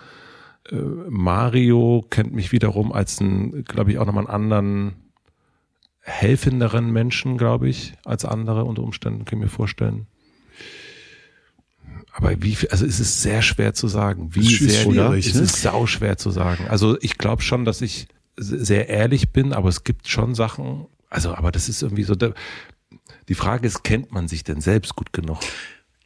Äh, 0.69 0.75
Mario 1.09 2.05
kennt 2.09 2.33
mich 2.33 2.51
wiederum 2.51 2.91
als 2.91 3.19
ein, 3.19 3.63
glaube 3.65 3.91
ich, 3.91 3.97
auch 3.97 4.05
nochmal 4.05 4.25
einen 4.25 4.33
anderen 4.33 4.95
helfenderen 6.01 6.91
Menschen, 6.91 7.37
glaube 7.37 7.67
ich, 7.67 7.93
als 8.05 8.25
andere 8.25 8.65
unter 8.65 8.83
Umständen, 8.83 9.25
kann 9.25 9.39
ich 9.39 9.45
mir 9.45 9.49
vorstellen. 9.49 10.05
Aber 12.13 12.41
wie 12.41 12.55
viel, 12.55 12.69
also 12.69 12.85
es 12.85 12.99
ist 12.99 13.21
sehr 13.23 13.41
schwer 13.41 13.73
zu 13.73 13.87
sagen. 13.87 14.29
Wie 14.33 14.55
sehr, 14.55 14.83
schwierig, 14.83 15.27
es 15.27 15.35
ne? 15.35 15.41
ist 15.41 15.61
sau 15.61 15.85
schwer 15.85 16.17
zu 16.17 16.31
sagen. 16.31 16.65
Also 16.69 16.97
ich 17.01 17.17
glaube 17.17 17.41
schon, 17.41 17.65
dass 17.65 17.81
ich 17.81 18.07
sehr 18.37 18.89
ehrlich 18.89 19.31
bin, 19.31 19.53
aber 19.53 19.69
es 19.69 19.83
gibt 19.83 20.07
schon 20.07 20.35
Sachen, 20.35 20.85
also, 21.09 21.33
aber 21.33 21.51
das 21.51 21.69
ist 21.69 21.81
irgendwie 21.81 22.03
so, 22.03 22.15
die 22.15 23.35
Frage 23.35 23.67
ist, 23.67 23.83
kennt 23.83 24.11
man 24.11 24.27
sich 24.27 24.43
denn 24.43 24.61
selbst 24.61 24.95
gut 24.95 25.13
genug? 25.13 25.39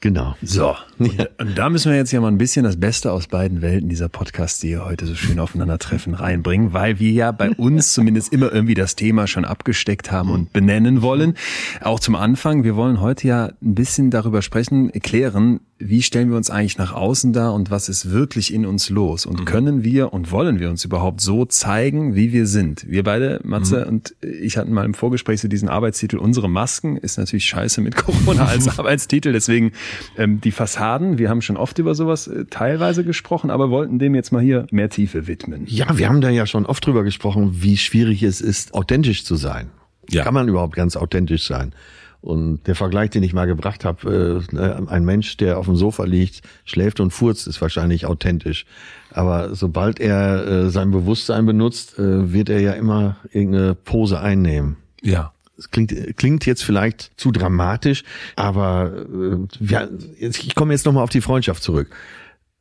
Genau. 0.02 0.36
So. 0.42 0.76
Und, 0.98 1.30
und, 1.40 1.58
da 1.58 1.70
müssen 1.70 1.92
wir 1.92 1.98
jetzt 1.98 2.14
ja 2.14 2.22
mal 2.22 2.30
ein 2.30 2.38
bisschen 2.38 2.64
das 2.64 2.80
Beste 2.80 3.12
aus 3.12 3.28
beiden 3.28 3.62
Welten 3.62 3.90
dieser 3.90 4.08
Podcasts, 4.08 4.62
die 4.62 4.70
hier 4.70 4.86
heute 4.86 5.06
so 5.06 5.14
schön 5.14 5.40
aufeinandertreffen, 5.40 6.14
reinbringen, 6.14 6.72
weil 6.72 7.00
wir 7.00 7.12
ja 7.12 7.32
bei 7.34 7.50
uns 7.52 7.94
zumindest 7.94 8.32
immer 8.32 8.50
irgendwie 8.52 8.76
das 8.76 8.96
Thema 8.96 9.28
schon 9.28 9.44
abgesteckt 9.44 10.10
haben 10.10 10.32
und 10.32 10.54
benennen 10.54 11.02
wollen. 11.02 11.34
Auch 11.82 12.00
zum 12.00 12.16
Anfang, 12.16 12.64
wir 12.64 12.78
wollen 12.78 13.02
heute 13.02 13.28
ja 13.28 13.46
ein 13.62 13.76
bisschen 13.76 14.10
darüber 14.10 14.42
sprechen, 14.42 14.90
erklären, 14.90 15.60
wie 15.80 16.02
stellen 16.02 16.30
wir 16.30 16.36
uns 16.36 16.50
eigentlich 16.50 16.78
nach 16.78 16.92
außen 16.94 17.32
dar 17.32 17.54
und 17.54 17.72
was 17.72 17.88
ist 17.88 18.12
wirklich 18.12 18.54
in 18.54 18.66
uns 18.66 18.90
los? 18.90 19.26
Und 19.26 19.40
mhm. 19.40 19.46
können 19.46 19.84
wir 19.84 20.12
und 20.12 20.30
wollen 20.30 20.60
wir 20.60 20.70
uns 20.70 20.84
überhaupt 20.84 21.22
so 21.22 21.46
zeigen, 21.46 22.16
wie 22.16 22.34
wir 22.34 22.48
sind? 22.48 22.86
Wir 22.90 23.04
beide, 23.04 23.40
Matze 23.44 23.82
mhm. 23.82 23.88
und 23.88 24.16
ich 24.22 24.58
hatten 24.58 24.74
mal 24.74 24.84
im 24.84 24.94
Vorgespräch 24.94 25.40
so 25.40 25.48
diesen 25.48 25.70
Arbeitstitel, 25.70 26.18
unsere 26.18 26.50
Masken, 26.50 26.98
ist 26.98 27.18
natürlich 27.18 27.46
scheiße 27.46 27.80
mit 27.80 27.96
Corona 27.96 28.46
als 28.46 28.68
Arbeitstitel, 28.80 29.32
deswegen 29.32 29.72
ähm, 30.18 30.42
die 30.42 30.52
Fassaden, 30.52 31.18
wir 31.18 31.30
haben 31.30 31.42
schon 31.42 31.56
oft 31.56 31.80
über 31.80 31.96
sowas 31.96 32.28
äh, 32.28 32.44
teilweise 32.50 33.06
gesprochen, 33.06 33.50
aber 33.50 33.70
wollten 33.70 34.00
dem 34.00 34.16
jetzt 34.16 34.34
mal 34.34 34.44
hier 34.44 34.68
mehr 34.72 34.90
Tiefe 34.90 35.28
widmen. 35.28 35.64
Ja, 35.66 35.98
wir 35.98 36.10
haben 36.10 36.20
da 36.20 36.30
ja 36.30 36.46
schon 36.46 36.66
oft 36.66 36.86
drüber 36.86 37.04
gesprochen, 37.04 37.62
wie 37.62 37.78
schwierig 37.78 38.22
es 38.24 38.42
ist, 38.42 38.74
authentisch 38.74 39.24
zu 39.24 39.38
sein. 39.38 39.70
Ja. 40.10 40.24
Kann 40.24 40.34
man 40.34 40.50
überhaupt 40.50 40.76
ganz 40.76 40.98
authentisch 40.98 41.48
sein? 41.48 41.74
Und 42.22 42.68
der 42.68 42.76
Vergleich, 42.76 43.12
den 43.12 43.24
ich 43.24 43.34
mal 43.34 43.46
gebracht 43.46 43.86
habe, 43.86 44.44
äh, 44.52 44.92
ein 44.92 45.06
Mensch, 45.06 45.38
der 45.38 45.58
auf 45.58 45.66
dem 45.66 45.78
Sofa 45.78 46.04
liegt, 46.04 46.42
schläft 46.66 47.00
und 47.00 47.12
furzt, 47.12 47.48
ist 47.48 47.62
wahrscheinlich 47.62 48.06
authentisch. 48.06 48.66
Aber 49.12 49.56
sobald 49.56 50.00
er 50.02 50.46
äh, 50.46 50.70
sein 50.70 50.92
Bewusstsein 50.92 51.46
benutzt, 51.46 51.98
äh, 51.98 52.34
wird 52.34 52.50
er 52.50 52.60
ja 52.60 52.74
immer 52.74 53.18
irgendeine 53.32 53.74
Pose 53.74 54.20
einnehmen. 54.20 54.76
Ja. 55.02 55.32
Es 55.58 55.72
klingt, 55.72 55.94
klingt 56.18 56.46
jetzt 56.46 56.64
vielleicht 56.64 57.12
zu 57.18 57.32
dramatisch, 57.32 58.04
aber 58.36 58.92
äh, 58.94 59.38
wir, 59.60 59.90
ich 60.18 60.56
komme 60.56 60.74
jetzt 60.74 60.86
nochmal 60.86 61.04
auf 61.04 61.10
die 61.10 61.22
Freundschaft 61.22 61.64
zurück. 61.64 61.90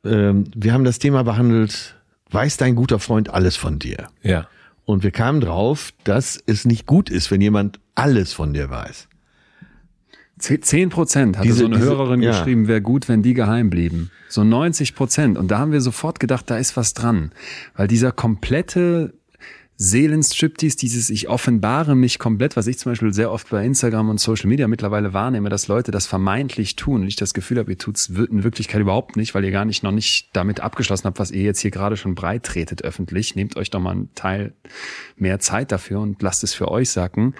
Ähm, 0.05 0.45
wir 0.55 0.71
haben 0.73 0.85
das 0.85 0.99
Thema 0.99 1.23
behandelt, 1.23 1.95
weiß 2.31 2.57
dein 2.57 2.75
guter 2.75 2.99
Freund 2.99 3.29
alles 3.29 3.57
von 3.57 3.77
dir? 3.77 4.07
Ja. 4.23 4.47
Und 4.85 5.03
wir 5.03 5.11
kamen 5.11 5.41
drauf, 5.41 5.91
dass 6.05 6.41
es 6.45 6.65
nicht 6.65 6.85
gut 6.85 7.09
ist, 7.09 7.29
wenn 7.29 7.41
jemand 7.41 7.79
alles 7.93 8.33
von 8.33 8.53
dir 8.53 8.69
weiß. 8.69 9.08
Zehn 10.39 10.89
Prozent 10.89 11.37
hatte 11.37 11.47
diese, 11.47 11.59
so 11.59 11.65
eine 11.65 11.75
diese, 11.75 11.87
Hörerin 11.87 12.21
ja. 12.21 12.31
geschrieben, 12.31 12.67
wäre 12.67 12.81
gut, 12.81 13.09
wenn 13.09 13.21
die 13.21 13.33
geheim 13.33 13.69
blieben. 13.69 14.09
So 14.29 14.43
90 14.43 14.95
Prozent. 14.95 15.37
Und 15.37 15.51
da 15.51 15.59
haben 15.59 15.71
wir 15.71 15.81
sofort 15.81 16.19
gedacht, 16.19 16.49
da 16.49 16.57
ist 16.57 16.77
was 16.77 16.93
dran. 16.93 17.31
Weil 17.75 17.87
dieser 17.87 18.11
komplette 18.11 19.13
Seelenstriptease, 19.81 20.75
dieses 20.75 21.09
ich 21.09 21.29
offenbare 21.29 21.95
mich 21.95 22.19
komplett, 22.19 22.57
was 22.57 22.67
ich 22.67 22.77
zum 22.77 22.91
Beispiel 22.91 23.13
sehr 23.13 23.31
oft 23.31 23.49
bei 23.49 23.65
Instagram 23.65 24.09
und 24.09 24.19
Social 24.19 24.49
Media 24.49 24.67
mittlerweile 24.67 25.13
wahrnehme, 25.13 25.47
dass 25.47 25.69
Leute 25.69 25.91
das 25.91 26.05
vermeintlich 26.05 26.75
tun 26.75 27.01
und 27.01 27.07
ich 27.07 27.15
das 27.15 27.33
Gefühl 27.33 27.59
habe, 27.59 27.71
ihr 27.71 27.77
tut's 27.77 28.09
in 28.09 28.43
Wirklichkeit 28.43 28.81
überhaupt 28.81 29.15
nicht, 29.15 29.33
weil 29.35 29.45
ihr 29.45 29.51
gar 29.51 29.63
nicht 29.63 29.81
noch 29.81 29.93
nicht 29.93 30.31
damit 30.33 30.59
abgeschlossen 30.59 31.05
habt, 31.05 31.17
was 31.17 31.31
ihr 31.31 31.43
jetzt 31.43 31.61
hier 31.61 31.71
gerade 31.71 31.95
schon 31.95 32.13
breit 32.13 32.43
tretet 32.43 32.83
öffentlich. 32.83 33.35
Nehmt 33.35 33.55
euch 33.55 33.69
doch 33.69 33.79
mal 33.79 33.91
einen 33.91 34.13
Teil 34.15 34.53
mehr 35.15 35.39
Zeit 35.39 35.71
dafür 35.71 36.01
und 36.01 36.21
lasst 36.21 36.43
es 36.43 36.53
für 36.53 36.69
euch 36.69 36.89
sacken 36.89 37.33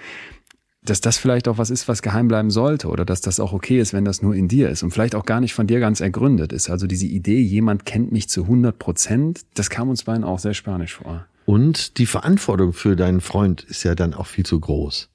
dass 0.82 1.00
das 1.00 1.18
vielleicht 1.18 1.46
auch 1.46 1.58
was 1.58 1.70
ist, 1.70 1.88
was 1.88 2.02
geheim 2.02 2.28
bleiben 2.28 2.50
sollte 2.50 2.88
oder 2.88 3.04
dass 3.04 3.20
das 3.20 3.38
auch 3.38 3.52
okay 3.52 3.80
ist, 3.80 3.92
wenn 3.92 4.04
das 4.04 4.22
nur 4.22 4.34
in 4.34 4.48
dir 4.48 4.70
ist 4.70 4.82
und 4.82 4.90
vielleicht 4.92 5.14
auch 5.14 5.26
gar 5.26 5.40
nicht 5.40 5.52
von 5.52 5.66
dir 5.66 5.78
ganz 5.78 6.00
ergründet 6.00 6.52
ist. 6.52 6.70
Also 6.70 6.86
diese 6.86 7.06
Idee, 7.06 7.40
jemand 7.40 7.84
kennt 7.84 8.12
mich 8.12 8.28
zu 8.28 8.44
100 8.44 8.78
Prozent, 8.78 9.42
das 9.54 9.68
kam 9.68 9.90
uns 9.90 10.04
beiden 10.04 10.24
auch 10.24 10.38
sehr 10.38 10.54
spanisch 10.54 10.94
vor. 10.94 11.26
Und 11.44 11.98
die 11.98 12.06
Verantwortung 12.06 12.72
für 12.72 12.96
deinen 12.96 13.20
Freund 13.20 13.62
ist 13.64 13.82
ja 13.82 13.94
dann 13.94 14.14
auch 14.14 14.26
viel 14.26 14.46
zu 14.46 14.58
groß. 14.58 15.08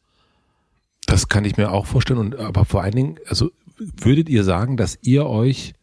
Das 1.08 1.30
kann 1.30 1.46
ich 1.46 1.58
mir 1.58 1.72
auch 1.72 1.86
vorstellen 1.86 2.20
und 2.20 2.36
aber 2.36 2.66
vor 2.66 2.84
allen 2.84 2.96
Dingen, 2.96 3.20
also 3.28 3.52
würdet 3.78 4.30
ihr 4.30 4.44
sagen, 4.44 4.78
dass 4.78 5.00
ihr 5.02 5.26
euch 5.26 5.74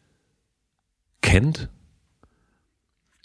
kennt? 1.21 1.69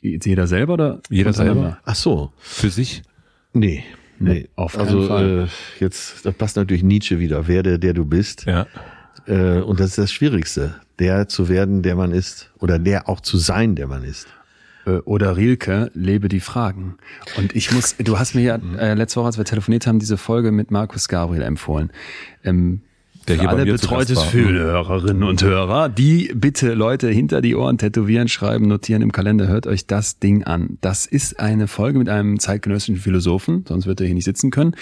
Jeder 0.00 0.46
selber 0.46 0.74
oder? 0.74 1.00
Jeder 1.10 1.32
selber. 1.32 1.78
Ach 1.84 1.96
so. 1.96 2.32
Für 2.38 2.70
sich? 2.70 3.02
Nee. 3.52 3.84
Nee, 4.18 4.48
auf 4.56 4.72
keinen 4.72 4.86
also, 4.86 5.06
Fall. 5.06 5.48
Äh, 5.48 5.82
jetzt, 5.82 6.24
da 6.26 6.32
passt 6.32 6.56
natürlich 6.56 6.82
Nietzsche 6.82 7.18
wieder. 7.18 7.46
Werde, 7.46 7.78
der 7.78 7.94
du 7.94 8.04
bist. 8.04 8.46
Ja. 8.46 8.66
Äh, 9.26 9.60
und 9.60 9.80
das 9.80 9.90
ist 9.90 9.98
das 9.98 10.12
Schwierigste. 10.12 10.74
Der 10.98 11.28
zu 11.28 11.48
werden, 11.48 11.82
der 11.82 11.96
man 11.96 12.12
ist. 12.12 12.50
Oder 12.58 12.78
der 12.78 13.08
auch 13.08 13.20
zu 13.20 13.38
sein, 13.38 13.76
der 13.76 13.86
man 13.86 14.02
ist. 14.02 14.26
Äh, 14.86 14.98
oder 15.04 15.36
Rilke, 15.36 15.90
lebe 15.94 16.28
die 16.28 16.40
Fragen. 16.40 16.96
Und 17.36 17.54
ich 17.54 17.72
muss, 17.72 17.96
du 17.96 18.18
hast 18.18 18.34
mir 18.34 18.42
ja 18.42 18.58
äh, 18.78 18.94
letzte 18.94 19.20
Woche, 19.20 19.26
als 19.26 19.38
wir 19.38 19.44
telefoniert 19.44 19.86
haben, 19.86 19.98
diese 19.98 20.16
Folge 20.16 20.50
mit 20.50 20.70
Markus 20.70 21.08
Gabriel 21.08 21.42
empfohlen. 21.42 21.90
Ähm, 22.44 22.82
der 23.28 23.38
hier 23.38 23.48
alle 23.48 23.64
betreutes 23.64 24.22
für 24.22 24.48
Hörerinnen 24.50 25.22
und 25.22 25.42
Hörer, 25.42 25.88
die 25.88 26.32
bitte 26.34 26.74
Leute 26.74 27.08
hinter 27.08 27.40
die 27.40 27.54
Ohren 27.54 27.78
tätowieren, 27.78 28.28
schreiben, 28.28 28.66
notieren 28.66 29.02
im 29.02 29.12
Kalender, 29.12 29.46
hört 29.46 29.66
euch 29.66 29.86
das 29.86 30.18
Ding 30.18 30.44
an. 30.44 30.78
Das 30.80 31.06
ist 31.06 31.38
eine 31.38 31.68
Folge 31.68 31.98
mit 31.98 32.08
einem 32.08 32.38
zeitgenössischen 32.38 32.96
Philosophen, 32.96 33.64
sonst 33.68 33.86
wird 33.86 34.00
er 34.00 34.06
hier 34.06 34.14
nicht 34.14 34.24
sitzen 34.24 34.50
können. 34.50 34.74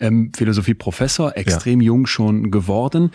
Ähm, 0.00 0.32
Philosophie-Professor, 0.36 1.36
extrem 1.36 1.80
ja. 1.80 1.86
jung 1.86 2.06
schon 2.06 2.50
geworden. 2.50 3.10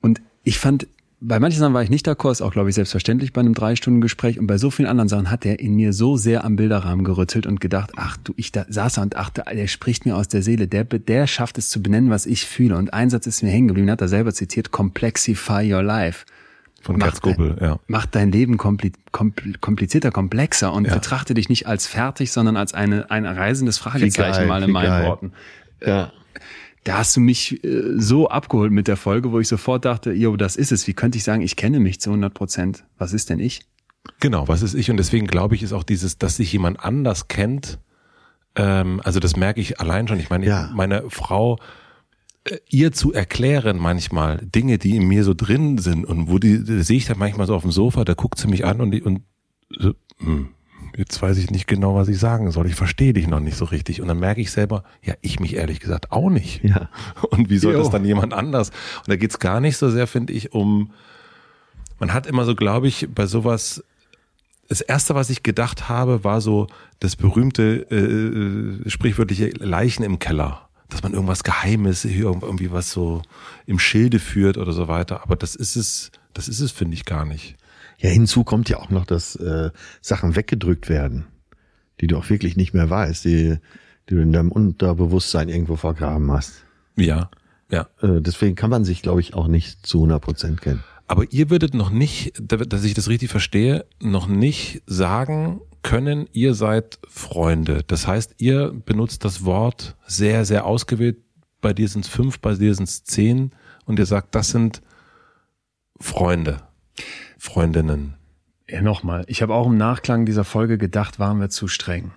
Und 0.00 0.20
ich 0.42 0.58
fand 0.58 0.86
bei 1.20 1.40
manchen 1.40 1.58
Sachen 1.58 1.74
war 1.74 1.82
ich 1.82 1.90
nicht 1.90 2.06
d'accord, 2.06 2.30
ist 2.30 2.42
auch, 2.42 2.52
glaube 2.52 2.68
ich, 2.68 2.76
selbstverständlich 2.76 3.32
bei 3.32 3.40
einem 3.40 3.54
Drei-Stunden-Gespräch. 3.54 4.38
Und 4.38 4.46
bei 4.46 4.56
so 4.56 4.70
vielen 4.70 4.88
anderen 4.88 5.08
Sachen 5.08 5.30
hat 5.30 5.44
er 5.44 5.58
in 5.58 5.74
mir 5.74 5.92
so 5.92 6.16
sehr 6.16 6.44
am 6.44 6.54
Bilderrahmen 6.54 7.04
gerüttelt 7.04 7.46
und 7.46 7.60
gedacht, 7.60 7.90
ach 7.96 8.16
du, 8.22 8.34
ich 8.36 8.52
da 8.52 8.66
saß 8.68 8.94
da 8.94 9.02
und 9.02 9.14
dachte, 9.14 9.42
der 9.52 9.66
spricht 9.66 10.06
mir 10.06 10.16
aus 10.16 10.28
der 10.28 10.42
Seele, 10.42 10.68
der, 10.68 10.84
der 10.84 11.26
schafft 11.26 11.58
es 11.58 11.70
zu 11.70 11.82
benennen, 11.82 12.10
was 12.10 12.24
ich 12.24 12.46
fühle. 12.46 12.76
Und 12.76 12.94
ein 12.94 13.10
Satz 13.10 13.26
ist 13.26 13.42
mir 13.42 13.50
hängen 13.50 13.68
geblieben, 13.68 13.90
hat 13.90 14.00
er 14.00 14.08
selber 14.08 14.32
zitiert, 14.32 14.70
complexify 14.70 15.72
your 15.72 15.82
life. 15.82 16.24
Von 16.82 17.00
Gerd 17.00 17.16
Skobel, 17.16 17.56
ja. 17.60 17.80
Macht 17.88 18.14
dein 18.14 18.30
Leben 18.30 18.56
komplizierter, 18.56 20.12
komplexer 20.12 20.72
und 20.72 20.86
ja. 20.86 20.94
betrachte 20.94 21.34
dich 21.34 21.48
nicht 21.48 21.66
als 21.66 21.88
fertig, 21.88 22.30
sondern 22.30 22.56
als 22.56 22.72
eine, 22.72 23.10
ein 23.10 23.26
reisendes 23.26 23.78
Fragezeichen 23.78 24.38
geil, 24.38 24.46
mal 24.46 24.62
in 24.62 24.70
meinen 24.70 24.86
geil. 24.86 25.06
Worten. 25.06 25.32
Ja 25.84 26.12
da 26.88 26.96
hast 26.96 27.14
du 27.14 27.20
mich 27.20 27.62
äh, 27.64 27.98
so 27.98 28.28
abgeholt 28.28 28.72
mit 28.72 28.88
der 28.88 28.96
Folge, 28.96 29.30
wo 29.30 29.38
ich 29.40 29.46
sofort 29.46 29.84
dachte, 29.84 30.10
jo, 30.12 30.38
das 30.38 30.56
ist 30.56 30.72
es. 30.72 30.86
Wie 30.86 30.94
könnte 30.94 31.18
ich 31.18 31.24
sagen, 31.24 31.42
ich 31.42 31.54
kenne 31.54 31.80
mich 31.80 32.00
zu 32.00 32.08
100 32.08 32.32
Prozent? 32.32 32.84
Was 32.96 33.12
ist 33.12 33.28
denn 33.28 33.40
ich? 33.40 33.60
Genau, 34.20 34.48
was 34.48 34.62
ist 34.62 34.72
ich? 34.72 34.90
Und 34.90 34.96
deswegen 34.96 35.26
glaube 35.26 35.54
ich, 35.54 35.62
ist 35.62 35.74
auch 35.74 35.82
dieses, 35.82 36.16
dass 36.16 36.36
sich 36.36 36.50
jemand 36.50 36.82
anders 36.82 37.28
kennt. 37.28 37.78
Ähm, 38.56 39.02
also 39.04 39.20
das 39.20 39.36
merke 39.36 39.60
ich 39.60 39.80
allein 39.80 40.08
schon. 40.08 40.18
Ich 40.18 40.30
meine, 40.30 40.46
ja. 40.46 40.70
meine 40.72 41.10
Frau 41.10 41.58
äh, 42.44 42.56
ihr 42.70 42.90
zu 42.92 43.12
erklären 43.12 43.76
manchmal 43.76 44.38
Dinge, 44.38 44.78
die 44.78 44.96
in 44.96 45.06
mir 45.06 45.24
so 45.24 45.34
drin 45.34 45.76
sind 45.76 46.06
und 46.06 46.30
wo 46.30 46.38
die, 46.38 46.64
die 46.64 46.82
sehe 46.82 46.96
ich 46.96 47.04
dann 47.04 47.18
manchmal 47.18 47.46
so 47.46 47.54
auf 47.54 47.62
dem 47.62 47.72
Sofa, 47.72 48.06
da 48.06 48.14
guckt 48.14 48.38
sie 48.38 48.48
mich 48.48 48.64
an 48.64 48.80
und, 48.80 48.92
die, 48.92 49.02
und 49.02 49.20
so, 49.78 49.92
hm, 50.20 50.54
jetzt 50.98 51.22
weiß 51.22 51.38
ich 51.38 51.50
nicht 51.50 51.68
genau, 51.68 51.94
was 51.94 52.08
ich 52.08 52.18
sagen 52.18 52.50
soll. 52.50 52.66
Ich 52.66 52.74
verstehe 52.74 53.12
dich 53.12 53.28
noch 53.28 53.38
nicht 53.38 53.56
so 53.56 53.64
richtig. 53.64 54.02
Und 54.02 54.08
dann 54.08 54.18
merke 54.18 54.40
ich 54.40 54.50
selber, 54.50 54.82
ja, 55.02 55.14
ich 55.20 55.38
mich 55.38 55.54
ehrlich 55.54 55.78
gesagt 55.78 56.10
auch 56.10 56.28
nicht. 56.28 56.64
Ja. 56.64 56.90
Und 57.30 57.48
wie 57.48 57.58
soll 57.58 57.74
jo. 57.74 57.78
das 57.78 57.90
dann 57.90 58.04
jemand 58.04 58.34
anders? 58.34 58.70
Und 58.70 59.08
da 59.08 59.16
geht's 59.16 59.38
gar 59.38 59.60
nicht 59.60 59.76
so 59.76 59.90
sehr, 59.90 60.08
finde 60.08 60.32
ich, 60.32 60.52
um, 60.52 60.90
man 62.00 62.12
hat 62.12 62.26
immer 62.26 62.44
so, 62.44 62.56
glaube 62.56 62.88
ich, 62.88 63.08
bei 63.14 63.26
sowas, 63.26 63.84
das 64.68 64.80
erste, 64.80 65.14
was 65.14 65.30
ich 65.30 65.44
gedacht 65.44 65.88
habe, 65.88 66.24
war 66.24 66.40
so 66.40 66.66
das 66.98 67.14
berühmte, 67.14 67.88
äh, 67.90 68.90
sprichwörtliche 68.90 69.50
Leichen 69.50 70.02
im 70.02 70.18
Keller. 70.18 70.68
Dass 70.88 71.02
man 71.02 71.12
irgendwas 71.12 71.44
Geheimes, 71.44 72.04
irgendwie 72.06 72.72
was 72.72 72.90
so 72.90 73.22
im 73.66 73.78
Schilde 73.78 74.18
führt 74.18 74.56
oder 74.56 74.72
so 74.72 74.88
weiter. 74.88 75.22
Aber 75.22 75.36
das 75.36 75.54
ist 75.54 75.76
es, 75.76 76.10
das 76.34 76.48
ist 76.48 76.60
es, 76.60 76.72
finde 76.72 76.94
ich, 76.94 77.04
gar 77.04 77.24
nicht. 77.24 77.57
Ja, 77.98 78.10
hinzu 78.10 78.44
kommt 78.44 78.68
ja 78.68 78.78
auch 78.78 78.90
noch, 78.90 79.04
dass 79.04 79.36
äh, 79.36 79.70
Sachen 80.00 80.36
weggedrückt 80.36 80.88
werden, 80.88 81.26
die 82.00 82.06
du 82.06 82.16
auch 82.16 82.30
wirklich 82.30 82.56
nicht 82.56 82.72
mehr 82.72 82.88
weißt, 82.88 83.24
die, 83.24 83.58
die 84.08 84.14
du 84.14 84.22
in 84.22 84.32
deinem 84.32 84.52
Unterbewusstsein 84.52 85.48
irgendwo 85.48 85.76
vergraben 85.76 86.30
hast. 86.30 86.64
Ja, 86.96 87.30
ja. 87.70 87.88
Äh, 88.00 88.20
deswegen 88.20 88.54
kann 88.54 88.70
man 88.70 88.84
sich, 88.84 89.02
glaube 89.02 89.20
ich, 89.20 89.34
auch 89.34 89.48
nicht 89.48 89.84
zu 89.86 89.98
100 89.98 90.22
Prozent 90.22 90.60
kennen. 90.60 90.84
Aber 91.06 91.24
ihr 91.30 91.50
würdet 91.50 91.74
noch 91.74 91.90
nicht, 91.90 92.34
dass 92.38 92.84
ich 92.84 92.94
das 92.94 93.08
richtig 93.08 93.30
verstehe, 93.30 93.86
noch 94.00 94.28
nicht 94.28 94.82
sagen 94.86 95.60
können, 95.82 96.28
ihr 96.32 96.54
seid 96.54 96.98
Freunde. 97.08 97.82
Das 97.86 98.06
heißt, 98.06 98.34
ihr 98.38 98.72
benutzt 98.84 99.24
das 99.24 99.44
Wort 99.44 99.96
sehr, 100.06 100.44
sehr 100.44 100.66
ausgewählt. 100.66 101.16
Bei 101.60 101.72
dir 101.72 101.88
sind 101.88 102.04
es 102.04 102.10
fünf, 102.10 102.40
bei 102.40 102.54
dir 102.54 102.74
sind 102.74 102.88
es 102.88 103.04
zehn 103.04 103.52
und 103.86 103.98
ihr 103.98 104.06
sagt, 104.06 104.34
das 104.34 104.50
sind 104.50 104.82
Freunde. 105.98 106.58
Freundinnen? 107.38 108.14
Ja, 108.68 108.82
nochmal. 108.82 109.24
Ich 109.28 109.40
habe 109.40 109.54
auch 109.54 109.66
im 109.66 109.76
Nachklang 109.76 110.26
dieser 110.26 110.44
Folge 110.44 110.76
gedacht, 110.76 111.18
waren 111.18 111.40
wir 111.40 111.48
zu 111.48 111.68
streng. 111.68 112.12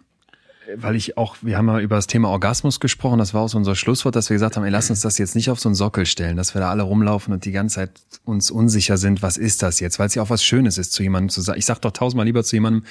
Weil 0.76 0.96
ich 0.96 1.18
auch, 1.18 1.36
wir 1.42 1.58
haben 1.58 1.68
ja 1.68 1.80
über 1.80 1.96
das 1.96 2.08
Thema 2.08 2.30
Orgasmus 2.30 2.80
gesprochen, 2.80 3.20
das 3.20 3.34
war 3.34 3.42
auch 3.42 3.48
so 3.48 3.58
unser 3.58 3.76
Schlusswort, 3.76 4.16
dass 4.16 4.30
wir 4.30 4.36
gesagt 4.36 4.56
haben, 4.56 4.64
ey, 4.64 4.70
lass 4.70 4.90
uns 4.90 5.02
das 5.02 5.18
jetzt 5.18 5.36
nicht 5.36 5.50
auf 5.50 5.60
so 5.60 5.68
einen 5.68 5.76
Sockel 5.76 6.06
stellen, 6.06 6.38
dass 6.38 6.54
wir 6.54 6.62
da 6.62 6.70
alle 6.70 6.84
rumlaufen 6.84 7.34
und 7.34 7.46
die 7.46 7.52
ganze 7.52 7.76
Zeit 7.76 7.92
uns 8.24 8.52
unsicher 8.52 8.98
sind, 8.98 9.22
was 9.22 9.38
ist 9.38 9.64
das 9.64 9.80
jetzt? 9.80 10.00
Weil 10.00 10.08
es 10.08 10.16
ja 10.16 10.24
auch 10.24 10.30
was 10.30 10.44
Schönes 10.44 10.78
ist, 10.78 10.94
zu 10.94 11.04
jemandem 11.04 11.30
zu 11.30 11.42
sagen. 11.42 11.60
Ich 11.60 11.66
sag 11.66 11.80
doch 11.80 11.92
tausendmal 11.92 12.26
lieber 12.26 12.44
zu 12.44 12.56
jemandem, 12.56 12.84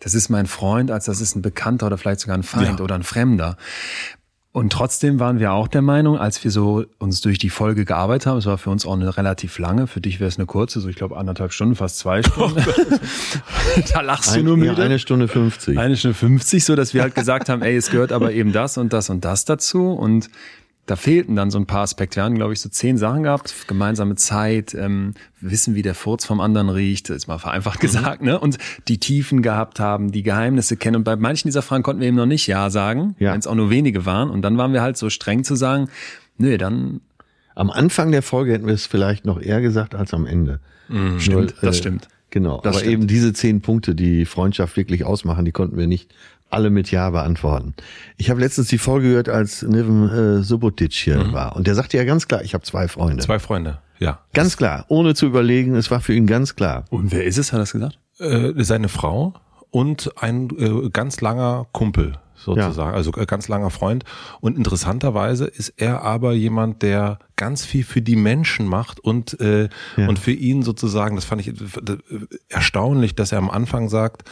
das 0.00 0.14
ist 0.14 0.28
mein 0.28 0.46
Freund, 0.46 0.90
als 0.90 1.06
das 1.06 1.20
ist 1.20 1.36
ein 1.36 1.42
Bekannter 1.42 1.86
oder 1.86 1.96
vielleicht 1.96 2.20
sogar 2.20 2.36
ein 2.36 2.42
Feind 2.42 2.78
ja. 2.78 2.84
oder 2.84 2.96
ein 2.96 3.04
Fremder. 3.04 3.56
Und 4.54 4.70
trotzdem 4.70 5.18
waren 5.18 5.38
wir 5.38 5.52
auch 5.52 5.66
der 5.66 5.80
Meinung, 5.80 6.18
als 6.18 6.44
wir 6.44 6.50
so 6.50 6.84
uns 6.98 7.22
durch 7.22 7.38
die 7.38 7.48
Folge 7.48 7.86
gearbeitet 7.86 8.26
haben, 8.26 8.36
es 8.36 8.44
war 8.44 8.58
für 8.58 8.68
uns 8.68 8.84
auch 8.84 8.92
eine 8.92 9.16
relativ 9.16 9.58
lange, 9.58 9.86
für 9.86 10.02
dich 10.02 10.20
wäre 10.20 10.28
es 10.28 10.36
eine 10.36 10.44
kurze, 10.44 10.80
so 10.80 10.90
ich 10.90 10.96
glaube 10.96 11.16
anderthalb 11.16 11.54
Stunden, 11.54 11.74
fast 11.74 11.98
zwei 11.98 12.22
Stunden. 12.22 12.62
da 13.94 14.02
lachst 14.02 14.36
du 14.36 14.42
nur 14.42 14.58
müde. 14.58 14.74
Ja, 14.74 14.84
eine 14.84 14.98
Stunde 14.98 15.26
fünfzig. 15.26 15.78
Eine 15.78 15.96
Stunde 15.96 16.14
fünfzig, 16.14 16.66
so 16.66 16.76
dass 16.76 16.92
wir 16.92 17.00
halt 17.00 17.14
gesagt 17.14 17.48
haben, 17.48 17.62
ey, 17.62 17.74
es 17.76 17.90
gehört 17.90 18.12
aber 18.12 18.32
eben 18.32 18.52
das 18.52 18.76
und 18.76 18.92
das 18.92 19.08
und 19.08 19.24
das 19.24 19.46
dazu 19.46 19.90
und 19.92 20.28
da 20.86 20.96
fehlten 20.96 21.36
dann 21.36 21.50
so 21.52 21.58
ein 21.58 21.66
paar 21.66 21.82
Aspekte. 21.82 22.16
Wir 22.16 22.24
haben, 22.24 22.34
glaube 22.34 22.52
ich, 22.52 22.60
so 22.60 22.68
zehn 22.68 22.98
Sachen 22.98 23.22
gehabt. 23.22 23.54
Gemeinsame 23.68 24.16
Zeit, 24.16 24.74
ähm, 24.74 25.14
wissen, 25.40 25.74
wie 25.76 25.82
der 25.82 25.94
Furz 25.94 26.24
vom 26.24 26.40
anderen 26.40 26.68
riecht, 26.68 27.08
ist 27.10 27.28
mal 27.28 27.38
vereinfacht 27.38 27.78
Mhm. 27.78 27.86
gesagt, 27.86 28.22
ne? 28.22 28.38
Und 28.40 28.58
die 28.88 28.98
Tiefen 28.98 29.42
gehabt 29.42 29.78
haben, 29.78 30.10
die 30.10 30.22
Geheimnisse 30.24 30.76
kennen. 30.76 30.96
Und 30.96 31.04
bei 31.04 31.14
manchen 31.16 31.48
dieser 31.48 31.62
Fragen 31.62 31.82
konnten 31.84 32.00
wir 32.00 32.08
eben 32.08 32.16
noch 32.16 32.26
nicht 32.26 32.46
Ja 32.48 32.68
sagen, 32.68 33.14
Ja. 33.20 33.32
wenn 33.32 33.38
es 33.38 33.46
auch 33.46 33.54
nur 33.54 33.70
wenige 33.70 34.06
waren. 34.06 34.28
Und 34.28 34.42
dann 34.42 34.58
waren 34.58 34.72
wir 34.72 34.82
halt 34.82 34.96
so 34.96 35.08
streng 35.08 35.44
zu 35.44 35.54
sagen, 35.54 35.88
nö, 36.36 36.58
dann 36.58 37.00
Am 37.54 37.70
Anfang 37.70 38.10
der 38.12 38.22
Folge 38.22 38.52
hätten 38.52 38.66
wir 38.66 38.72
es 38.74 38.86
vielleicht 38.86 39.24
noch 39.26 39.38
eher 39.40 39.60
gesagt 39.60 39.94
als 39.94 40.14
am 40.14 40.26
Ende. 40.26 40.58
stimmt, 41.18 41.28
Nur, 41.28 41.46
das 41.60 41.76
äh, 41.76 41.78
stimmt. 41.78 42.08
Genau. 42.30 42.56
Das 42.62 42.70
Aber 42.76 42.78
stimmt. 42.80 42.92
eben 42.94 43.06
diese 43.06 43.34
zehn 43.34 43.60
Punkte, 43.60 43.94
die 43.94 44.24
Freundschaft 44.24 44.76
wirklich 44.78 45.04
ausmachen, 45.04 45.44
die 45.44 45.52
konnten 45.52 45.76
wir 45.76 45.86
nicht 45.86 46.14
alle 46.52 46.70
mit 46.70 46.90
Ja 46.90 47.10
beantworten. 47.10 47.74
Ich 48.16 48.30
habe 48.30 48.40
letztens 48.40 48.68
die 48.68 48.78
Folge 48.78 49.08
gehört, 49.08 49.28
als 49.28 49.62
Niven 49.62 50.08
äh, 50.08 50.42
Subotic 50.42 50.92
hier 50.92 51.32
war. 51.32 51.56
Und 51.56 51.66
der 51.66 51.74
sagte 51.74 51.96
ja 51.96 52.04
ganz 52.04 52.28
klar, 52.28 52.42
ich 52.42 52.54
habe 52.54 52.64
zwei 52.64 52.88
Freunde. 52.88 53.22
Zwei 53.22 53.38
Freunde, 53.38 53.78
ja. 53.98 54.20
Ganz 54.34 54.56
klar, 54.56 54.84
ohne 54.88 55.14
zu 55.14 55.26
überlegen, 55.26 55.74
es 55.74 55.90
war 55.90 56.00
für 56.00 56.14
ihn 56.14 56.26
ganz 56.26 56.54
klar. 56.56 56.84
Und 56.90 57.12
wer 57.12 57.24
ist 57.24 57.38
es, 57.38 57.52
hat 57.52 57.58
er 57.58 57.62
das 57.62 57.72
gesagt? 57.72 57.98
Äh, 58.18 58.52
seine 58.64 58.88
Frau 58.88 59.34
und 59.70 60.12
ein 60.22 60.50
äh, 60.58 60.90
ganz 60.90 61.20
langer 61.20 61.66
Kumpel 61.72 62.18
sozusagen, 62.34 62.94
also 62.96 63.12
äh, 63.14 63.24
ganz 63.24 63.46
langer 63.48 63.70
Freund. 63.70 64.04
Und 64.40 64.56
interessanterweise 64.58 65.44
ist 65.46 65.74
er 65.76 66.02
aber 66.02 66.32
jemand, 66.32 66.82
der 66.82 67.20
ganz 67.36 67.64
viel 67.64 67.84
für 67.84 68.02
die 68.02 68.16
Menschen 68.16 68.66
macht 68.66 68.98
und 69.00 69.38
äh, 69.40 69.68
Ja. 69.96 70.08
und 70.08 70.18
für 70.18 70.32
ihn 70.32 70.62
sozusagen, 70.62 71.14
das 71.14 71.24
fand 71.24 71.40
ich 71.40 71.48
äh, 71.48 71.54
erstaunlich, 72.48 73.14
dass 73.14 73.32
er 73.32 73.38
am 73.38 73.48
Anfang 73.50 73.88
sagt, 73.88 74.28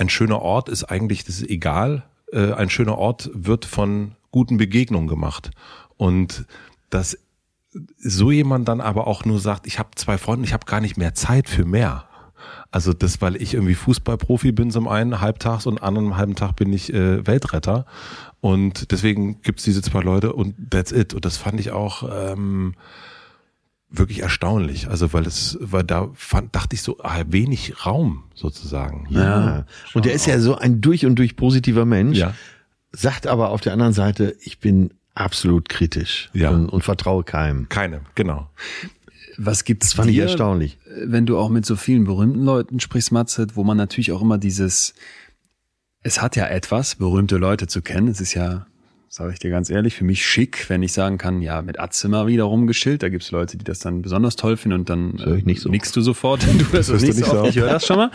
ein 0.00 0.08
schöner 0.08 0.40
Ort 0.40 0.68
ist 0.68 0.84
eigentlich, 0.84 1.24
das 1.24 1.36
ist 1.36 1.50
egal, 1.50 2.04
äh, 2.32 2.52
ein 2.52 2.70
schöner 2.70 2.96
Ort 2.96 3.30
wird 3.34 3.66
von 3.66 4.12
guten 4.30 4.56
Begegnungen 4.56 5.08
gemacht. 5.08 5.50
Und 5.98 6.46
dass 6.88 7.18
so 7.98 8.30
jemand 8.30 8.66
dann 8.66 8.80
aber 8.80 9.06
auch 9.06 9.24
nur 9.24 9.38
sagt, 9.38 9.66
ich 9.66 9.78
habe 9.78 9.90
zwei 9.94 10.16
Freunde, 10.16 10.46
ich 10.46 10.54
habe 10.54 10.64
gar 10.64 10.80
nicht 10.80 10.96
mehr 10.96 11.14
Zeit 11.14 11.48
für 11.48 11.64
mehr. 11.64 12.06
Also 12.70 12.94
das, 12.94 13.20
weil 13.20 13.36
ich 13.36 13.52
irgendwie 13.54 13.74
Fußballprofi 13.74 14.52
bin 14.52 14.70
zum 14.70 14.88
einen 14.88 15.20
halbtags 15.20 15.66
und 15.66 15.82
an 15.82 15.98
einem 15.98 16.16
halben 16.16 16.34
Tag 16.34 16.56
bin 16.56 16.72
ich 16.72 16.92
äh, 16.92 17.26
Weltretter. 17.26 17.84
Und 18.40 18.90
deswegen 18.92 19.42
gibt's 19.42 19.64
diese 19.64 19.82
zwei 19.82 20.00
Leute 20.00 20.32
und 20.32 20.70
that's 20.70 20.92
it. 20.92 21.12
Und 21.12 21.26
das 21.26 21.36
fand 21.36 21.60
ich 21.60 21.72
auch 21.72 22.08
ähm, 22.10 22.74
wirklich 23.90 24.20
erstaunlich. 24.20 24.88
Also 24.88 25.12
weil 25.12 25.26
es, 25.26 25.58
weil 25.60 25.82
da 25.84 26.10
fand, 26.14 26.54
dachte 26.54 26.74
ich 26.76 26.82
so, 26.82 26.98
ah, 27.02 27.22
wenig 27.28 27.84
Raum 27.86 28.24
sozusagen. 28.34 29.06
Ja. 29.10 29.66
Und 29.94 30.04
der 30.04 30.12
ist 30.12 30.26
ja 30.26 30.38
so 30.40 30.56
ein 30.56 30.80
durch 30.80 31.06
und 31.06 31.16
durch 31.16 31.36
positiver 31.36 31.84
Mensch, 31.84 32.18
Ja. 32.18 32.34
sagt 32.92 33.26
aber 33.26 33.50
auf 33.50 33.60
der 33.60 33.72
anderen 33.72 33.92
Seite, 33.92 34.36
ich 34.42 34.58
bin 34.60 34.94
absolut 35.14 35.68
kritisch 35.68 36.30
Ja. 36.32 36.50
und, 36.50 36.68
und 36.68 36.82
vertraue 36.84 37.24
keinem. 37.24 37.68
Keine, 37.68 38.02
genau. 38.14 38.48
Was 39.36 39.64
gibt's 39.64 39.88
Das 39.88 39.94
fand 39.94 40.10
ich 40.10 40.18
erstaunlich. 40.18 40.78
wenn 41.04 41.26
du 41.26 41.38
auch 41.38 41.48
mit 41.48 41.64
so 41.66 41.74
vielen 41.74 42.04
berühmten 42.04 42.44
Leuten 42.44 42.78
sprichst, 42.78 43.10
Matze, 43.10 43.46
wo 43.54 43.64
man 43.64 43.76
natürlich 43.76 44.12
auch 44.12 44.22
immer 44.22 44.38
dieses, 44.38 44.94
es 46.02 46.20
hat 46.22 46.36
ja 46.36 46.46
etwas, 46.46 46.94
berühmte 46.96 47.36
Leute 47.38 47.66
zu 47.66 47.82
kennen. 47.82 48.08
Es 48.08 48.20
ist 48.20 48.34
ja, 48.34 48.66
sage 49.12 49.32
ich 49.32 49.40
dir 49.40 49.50
ganz 49.50 49.70
ehrlich, 49.70 49.96
für 49.96 50.04
mich 50.04 50.24
schick, 50.24 50.70
wenn 50.70 50.84
ich 50.84 50.92
sagen 50.92 51.18
kann, 51.18 51.42
ja, 51.42 51.62
mit 51.62 51.76
mal 52.04 52.28
wieder 52.28 52.44
rumgeschillt. 52.44 53.02
Da 53.02 53.08
gibt's 53.08 53.32
Leute, 53.32 53.58
die 53.58 53.64
das 53.64 53.80
dann 53.80 54.02
besonders 54.02 54.36
toll 54.36 54.56
finden 54.56 54.78
und 54.78 54.88
dann 54.88 55.16
Das 55.16 55.36
ich 55.36 55.44
nicht 55.44 55.60
so. 55.60 55.68
nickst 55.68 55.96
du 55.96 56.00
sofort. 56.00 56.46
Du 56.58 56.72
hörst 56.72 56.90
das 56.90 57.00
du 57.00 57.06
nicht 57.08 57.16
nicht 57.16 57.26
so. 57.28 57.44
Ich 57.44 57.56
höre 57.56 57.70
das 57.70 57.86
schon 57.86 57.96
mal. 57.96 58.10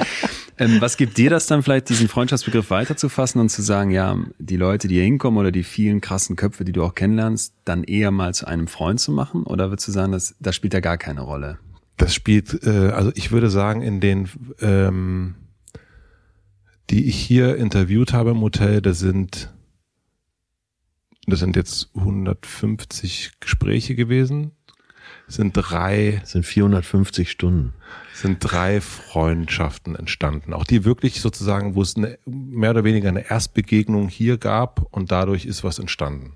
Ähm, 0.58 0.80
was 0.80 0.96
gibt 0.96 1.18
dir 1.18 1.30
das 1.30 1.48
dann 1.48 1.64
vielleicht, 1.64 1.90
diesen 1.90 2.08
Freundschaftsbegriff 2.08 2.70
weiterzufassen 2.70 3.42
und 3.42 3.50
zu 3.50 3.62
sagen, 3.62 3.92
ja, 3.92 4.18
die 4.40 4.56
Leute, 4.56 4.88
die 4.88 4.96
hier 4.96 5.04
hinkommen 5.04 5.38
oder 5.38 5.52
die 5.52 5.64
vielen 5.64 6.00
krassen 6.00 6.38
Köpfe, 6.38 6.64
die 6.64 6.72
du 6.72 6.82
auch 6.82 6.96
kennenlernst, 6.96 7.54
dann 7.66 7.84
eher 7.84 8.12
mal 8.12 8.34
zu 8.34 8.48
einem 8.48 8.68
Freund 8.68 9.02
zu 9.02 9.12
machen? 9.12 9.44
Oder 9.44 9.70
würdest 9.72 9.90
du 9.90 9.92
sagen, 9.92 10.14
das, 10.14 10.36
das 10.40 10.56
spielt 10.56 10.74
ja 10.74 10.80
gar 10.80 10.98
keine 10.98 11.22
Rolle? 11.22 11.60
Das 11.98 12.14
spielt, 12.14 12.66
äh, 12.66 12.92
also 12.94 13.12
ich 13.16 13.34
würde 13.34 13.50
sagen, 13.50 13.82
in 13.82 14.00
den, 14.00 14.30
ähm, 14.62 15.36
die 16.90 17.06
ich 17.10 17.18
hier 17.18 17.58
interviewt 17.58 18.14
habe 18.14 18.32
im 18.32 18.40
Hotel, 18.40 18.82
das 18.82 19.00
sind, 19.00 19.52
das 21.28 21.40
sind 21.40 21.56
jetzt 21.56 21.90
150 21.96 23.34
Gespräche 23.40 23.96
gewesen, 23.96 24.52
sind 25.28 25.54
drei, 25.54 26.22
sind 26.24 26.46
450 26.46 27.32
Stunden. 27.32 27.74
sind 28.14 28.38
drei 28.40 28.80
Freundschaften 28.80 29.96
entstanden. 29.96 30.54
Auch 30.54 30.64
die 30.64 30.86
wirklich 30.86 31.22
sozusagen, 31.22 31.76
wo 31.76 31.82
es 31.82 31.96
eine, 31.96 32.20
mehr 32.26 32.72
oder 32.72 32.84
weniger 32.84 33.10
eine 33.10 33.30
Erstbegegnung 33.30 34.08
hier 34.08 34.38
gab 34.38 34.86
und 34.92 35.12
dadurch 35.12 35.46
ist 35.46 35.64
was 35.64 35.80
entstanden. 35.80 36.34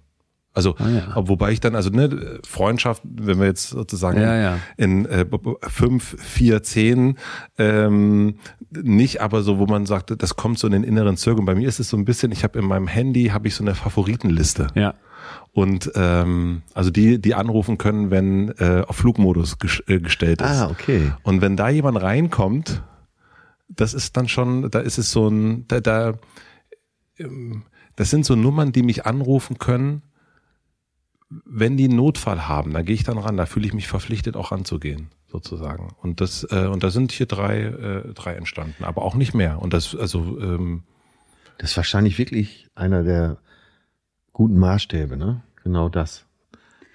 Also, 0.54 0.76
Ah, 0.80 0.90
ja. 0.90 1.28
wobei 1.28 1.52
ich 1.52 1.60
dann, 1.60 1.76
also 1.76 1.90
ne, 1.92 2.40
Freundschaft, 2.46 3.04
wenn 3.06 3.40
wir 3.40 3.46
jetzt 3.46 3.70
sozusagen 3.70 4.20
Ja, 4.20 4.36
ja. 4.36 4.58
in 4.78 5.06
äh, 5.06 5.24
b- 5.30 5.38
b- 5.38 5.54
fünf, 5.62 6.16
vier, 6.20 6.64
zehn, 6.64 7.18
ähm, 7.60 8.36
nicht 8.72 9.22
aber 9.22 9.44
so, 9.44 9.60
wo 9.60 9.68
man 9.68 9.86
sagt, 9.86 10.12
das 10.22 10.36
kommt 10.36 10.58
so 10.58 10.66
in 10.68 10.74
den 10.74 10.84
inneren 10.84 11.18
Zirkel. 11.18 11.46
Bei 11.46 11.54
mir 11.56 11.68
ist 11.70 11.80
es 11.80 11.90
so 11.90 11.98
ein 11.98 12.04
bisschen, 12.04 12.32
ich 12.32 12.44
habe 12.44 12.58
in 12.60 12.66
meinem 12.66 12.88
Handy 12.88 13.26
habe 13.28 13.48
ich 13.48 13.54
so 13.56 13.64
eine 13.64 13.76
Favoritenliste 13.76 14.68
Ja. 14.74 14.96
und 15.54 15.92
ähm, 15.96 16.64
also 16.74 16.90
die, 16.90 17.22
die 17.22 17.36
anrufen 17.36 17.78
können, 17.78 18.10
wenn 18.10 18.50
äh, 18.58 18.84
auf 18.88 18.96
Flugmodus 18.98 19.60
ges 19.60 19.84
äh, 19.88 20.00
gestellt 20.00 20.42
ist. 20.42 20.48
Ah, 20.48 20.70
okay. 20.72 21.12
Und 21.22 21.42
wenn 21.42 21.58
da 21.58 21.70
jemand 21.70 22.02
reinkommt, 22.02 22.82
das 23.70 23.94
ist 23.94 24.18
dann 24.18 24.28
schon, 24.28 24.70
da 24.72 24.80
ist 24.80 24.98
es 24.98 25.12
so 25.12 25.28
ein, 25.30 25.66
da, 25.68 25.80
da 25.80 26.14
ähm, 27.20 27.64
das 27.96 28.10
sind 28.10 28.26
so 28.26 28.36
Nummern, 28.36 28.72
die 28.72 28.82
mich 28.84 29.06
anrufen 29.06 29.58
können, 29.60 30.02
wenn 31.30 31.78
die 31.78 31.86
einen 31.86 31.96
Notfall 31.96 32.48
haben, 32.48 32.74
dann 32.74 32.86
gehe 32.86 32.96
ich 32.96 33.04
dann 33.04 33.18
ran, 33.18 33.38
da 33.38 33.46
fühle 33.46 33.68
ich 33.68 33.74
mich 33.74 33.88
verpflichtet, 33.88 34.36
auch 34.36 34.52
ranzugehen, 34.52 35.10
sozusagen. 35.32 35.90
Und 36.02 36.22
das, 36.22 36.44
äh, 36.52 36.66
und 36.68 36.84
da 36.84 36.90
sind 36.90 37.12
hier 37.12 37.28
drei, 37.28 37.62
äh, 37.64 38.14
drei 38.14 38.34
entstanden, 38.34 38.84
aber 38.84 39.04
auch 39.04 39.16
nicht 39.16 39.34
mehr. 39.34 39.62
Und 39.62 39.74
das, 39.74 39.96
also, 39.96 40.40
ähm, 40.40 40.84
Das 41.60 41.72
ist 41.72 41.78
wahrscheinlich 41.78 42.18
wirklich 42.18 42.68
einer 42.74 43.04
der 43.04 43.38
guten 44.32 44.58
Maßstäbe, 44.58 45.18
ne? 45.18 45.42
Genau 45.64 45.90
das. 45.90 46.26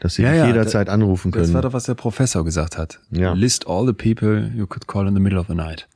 Dass 0.00 0.14
sie 0.14 0.22
Ja, 0.22 0.32
ja, 0.34 0.46
jederzeit 0.46 0.88
anrufen 0.88 1.30
Das 1.32 1.42
können. 1.42 1.54
war 1.54 1.62
doch, 1.62 1.72
was 1.74 1.84
der 1.84 1.94
Professor 1.94 2.44
gesagt 2.44 2.76
hat. 2.78 2.98
Ja. 3.10 3.34
List 3.34 3.66
all 3.68 3.86
the 3.86 3.92
people 3.92 4.50
you 4.56 4.66
could 4.66 4.86
call 4.88 5.06
in 5.06 5.14
the 5.14 5.20
middle 5.20 5.38
of 5.38 5.46
the 5.48 5.54
night. 5.54 5.86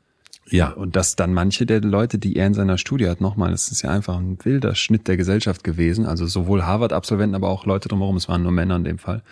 Ja, 0.50 0.70
Und 0.70 0.96
dass 0.96 1.16
dann 1.16 1.34
manche 1.34 1.66
der 1.66 1.80
Leute, 1.80 2.18
die 2.18 2.36
er 2.36 2.46
in 2.46 2.54
seiner 2.54 2.78
Studie 2.78 3.08
hat, 3.08 3.20
nochmal, 3.20 3.50
das 3.50 3.68
ist 3.70 3.82
ja 3.82 3.90
einfach 3.90 4.16
ein 4.18 4.38
wilder 4.44 4.74
Schnitt 4.74 5.06
der 5.08 5.16
Gesellschaft 5.16 5.62
gewesen, 5.64 6.06
also 6.06 6.26
sowohl 6.26 6.62
Harvard-Absolventen, 6.64 7.34
aber 7.34 7.48
auch 7.48 7.66
Leute 7.66 7.88
drumherum, 7.88 8.16
es 8.16 8.28
waren 8.28 8.42
nur 8.42 8.52
Männer 8.52 8.76
in 8.76 8.84
dem 8.84 8.98
Fall, 8.98 9.22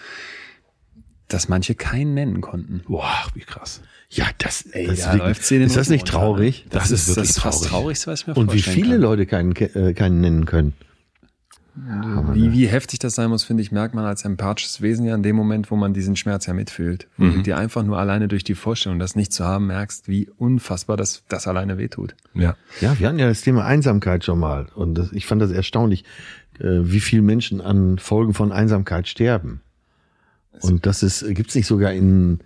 dass 1.28 1.48
manche 1.48 1.74
keinen 1.74 2.14
nennen 2.14 2.40
konnten. 2.40 2.82
boah, 2.86 3.24
wie 3.34 3.40
krass. 3.40 3.80
ja, 4.10 4.26
das, 4.38 4.62
Ey, 4.66 4.86
das 4.86 5.00
da 5.00 5.28
ist, 5.28 5.50
den 5.50 5.62
ist 5.62 5.76
das 5.76 5.88
nicht 5.88 6.02
runter. 6.12 6.18
traurig? 6.26 6.66
Das 6.70 6.90
ist 6.90 7.08
wirklich 7.08 7.28
das 7.34 7.38
fast 7.40 7.64
traurig. 7.64 7.70
traurigste, 7.98 8.10
was 8.12 8.20
ich 8.20 8.26
mir 8.28 8.34
Und 8.36 8.52
wie 8.52 8.62
viele 8.62 8.92
kann. 8.92 9.00
Leute 9.00 9.26
keinen, 9.26 9.54
ke- 9.54 9.74
äh, 9.74 9.92
keinen 9.94 10.20
nennen 10.20 10.44
können. 10.46 10.74
Wie, 12.32 12.52
wie 12.52 12.66
heftig 12.66 13.00
das 13.00 13.14
sein 13.14 13.28
muss, 13.28 13.44
finde 13.44 13.62
ich, 13.62 13.70
merkt 13.70 13.94
man 13.94 14.04
als 14.04 14.24
empathisches 14.24 14.80
Wesen 14.80 15.04
ja 15.04 15.14
in 15.14 15.22
dem 15.22 15.36
Moment, 15.36 15.70
wo 15.70 15.76
man 15.76 15.92
diesen 15.92 16.16
Schmerz 16.16 16.46
ja 16.46 16.54
mitfühlt. 16.54 17.06
Wo 17.18 17.24
du 17.24 17.42
dir 17.42 17.58
einfach 17.58 17.82
nur 17.82 17.98
alleine 17.98 18.28
durch 18.28 18.44
die 18.44 18.54
Vorstellung, 18.54 18.98
das 18.98 19.14
nicht 19.14 19.32
zu 19.32 19.44
haben, 19.44 19.66
merkst, 19.66 20.08
wie 20.08 20.30
unfassbar 20.38 20.96
das, 20.96 21.22
das 21.28 21.46
alleine 21.46 21.76
wehtut. 21.76 22.16
Ja. 22.34 22.56
Ja, 22.80 22.98
wir 22.98 23.08
hatten 23.08 23.18
ja 23.18 23.28
das 23.28 23.42
Thema 23.42 23.66
Einsamkeit 23.66 24.24
schon 24.24 24.38
mal. 24.38 24.68
Und 24.74 24.94
das, 24.94 25.12
ich 25.12 25.26
fand 25.26 25.42
das 25.42 25.50
erstaunlich, 25.50 26.04
äh, 26.58 26.64
wie 26.64 27.00
viele 27.00 27.22
Menschen 27.22 27.60
an 27.60 27.98
Folgen 27.98 28.32
von 28.32 28.52
Einsamkeit 28.52 29.06
sterben. 29.06 29.60
Und 30.62 30.86
das 30.86 31.02
ist, 31.02 31.26
gibt's 31.34 31.54
nicht 31.54 31.66
sogar 31.66 31.92
in 31.92 32.40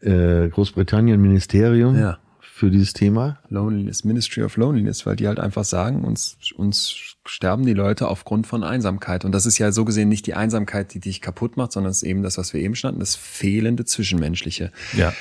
äh, 0.00 0.48
Großbritannien 0.48 1.20
Ministerium 1.20 1.98
Ja. 1.98 2.18
Für 2.60 2.70
dieses 2.70 2.92
Thema? 2.92 3.38
Loneliness, 3.48 4.04
Ministry 4.04 4.42
of 4.42 4.58
Loneliness, 4.58 5.06
weil 5.06 5.16
die 5.16 5.26
halt 5.26 5.40
einfach 5.40 5.64
sagen, 5.64 6.04
uns, 6.04 6.36
uns 6.54 7.16
sterben 7.24 7.64
die 7.64 7.72
Leute 7.72 8.06
aufgrund 8.06 8.46
von 8.46 8.64
Einsamkeit. 8.64 9.24
Und 9.24 9.32
das 9.32 9.46
ist 9.46 9.56
ja 9.56 9.72
so 9.72 9.86
gesehen 9.86 10.10
nicht 10.10 10.26
die 10.26 10.34
Einsamkeit, 10.34 10.92
die 10.92 11.00
dich 11.00 11.22
kaputt 11.22 11.56
macht, 11.56 11.72
sondern 11.72 11.90
es 11.90 12.02
ist 12.02 12.08
eben 12.08 12.22
das, 12.22 12.36
was 12.36 12.52
wir 12.52 12.60
eben 12.60 12.74
standen, 12.74 13.00
das 13.00 13.16
fehlende 13.16 13.86
Zwischenmenschliche. 13.86 14.72
Ja. 14.94 15.14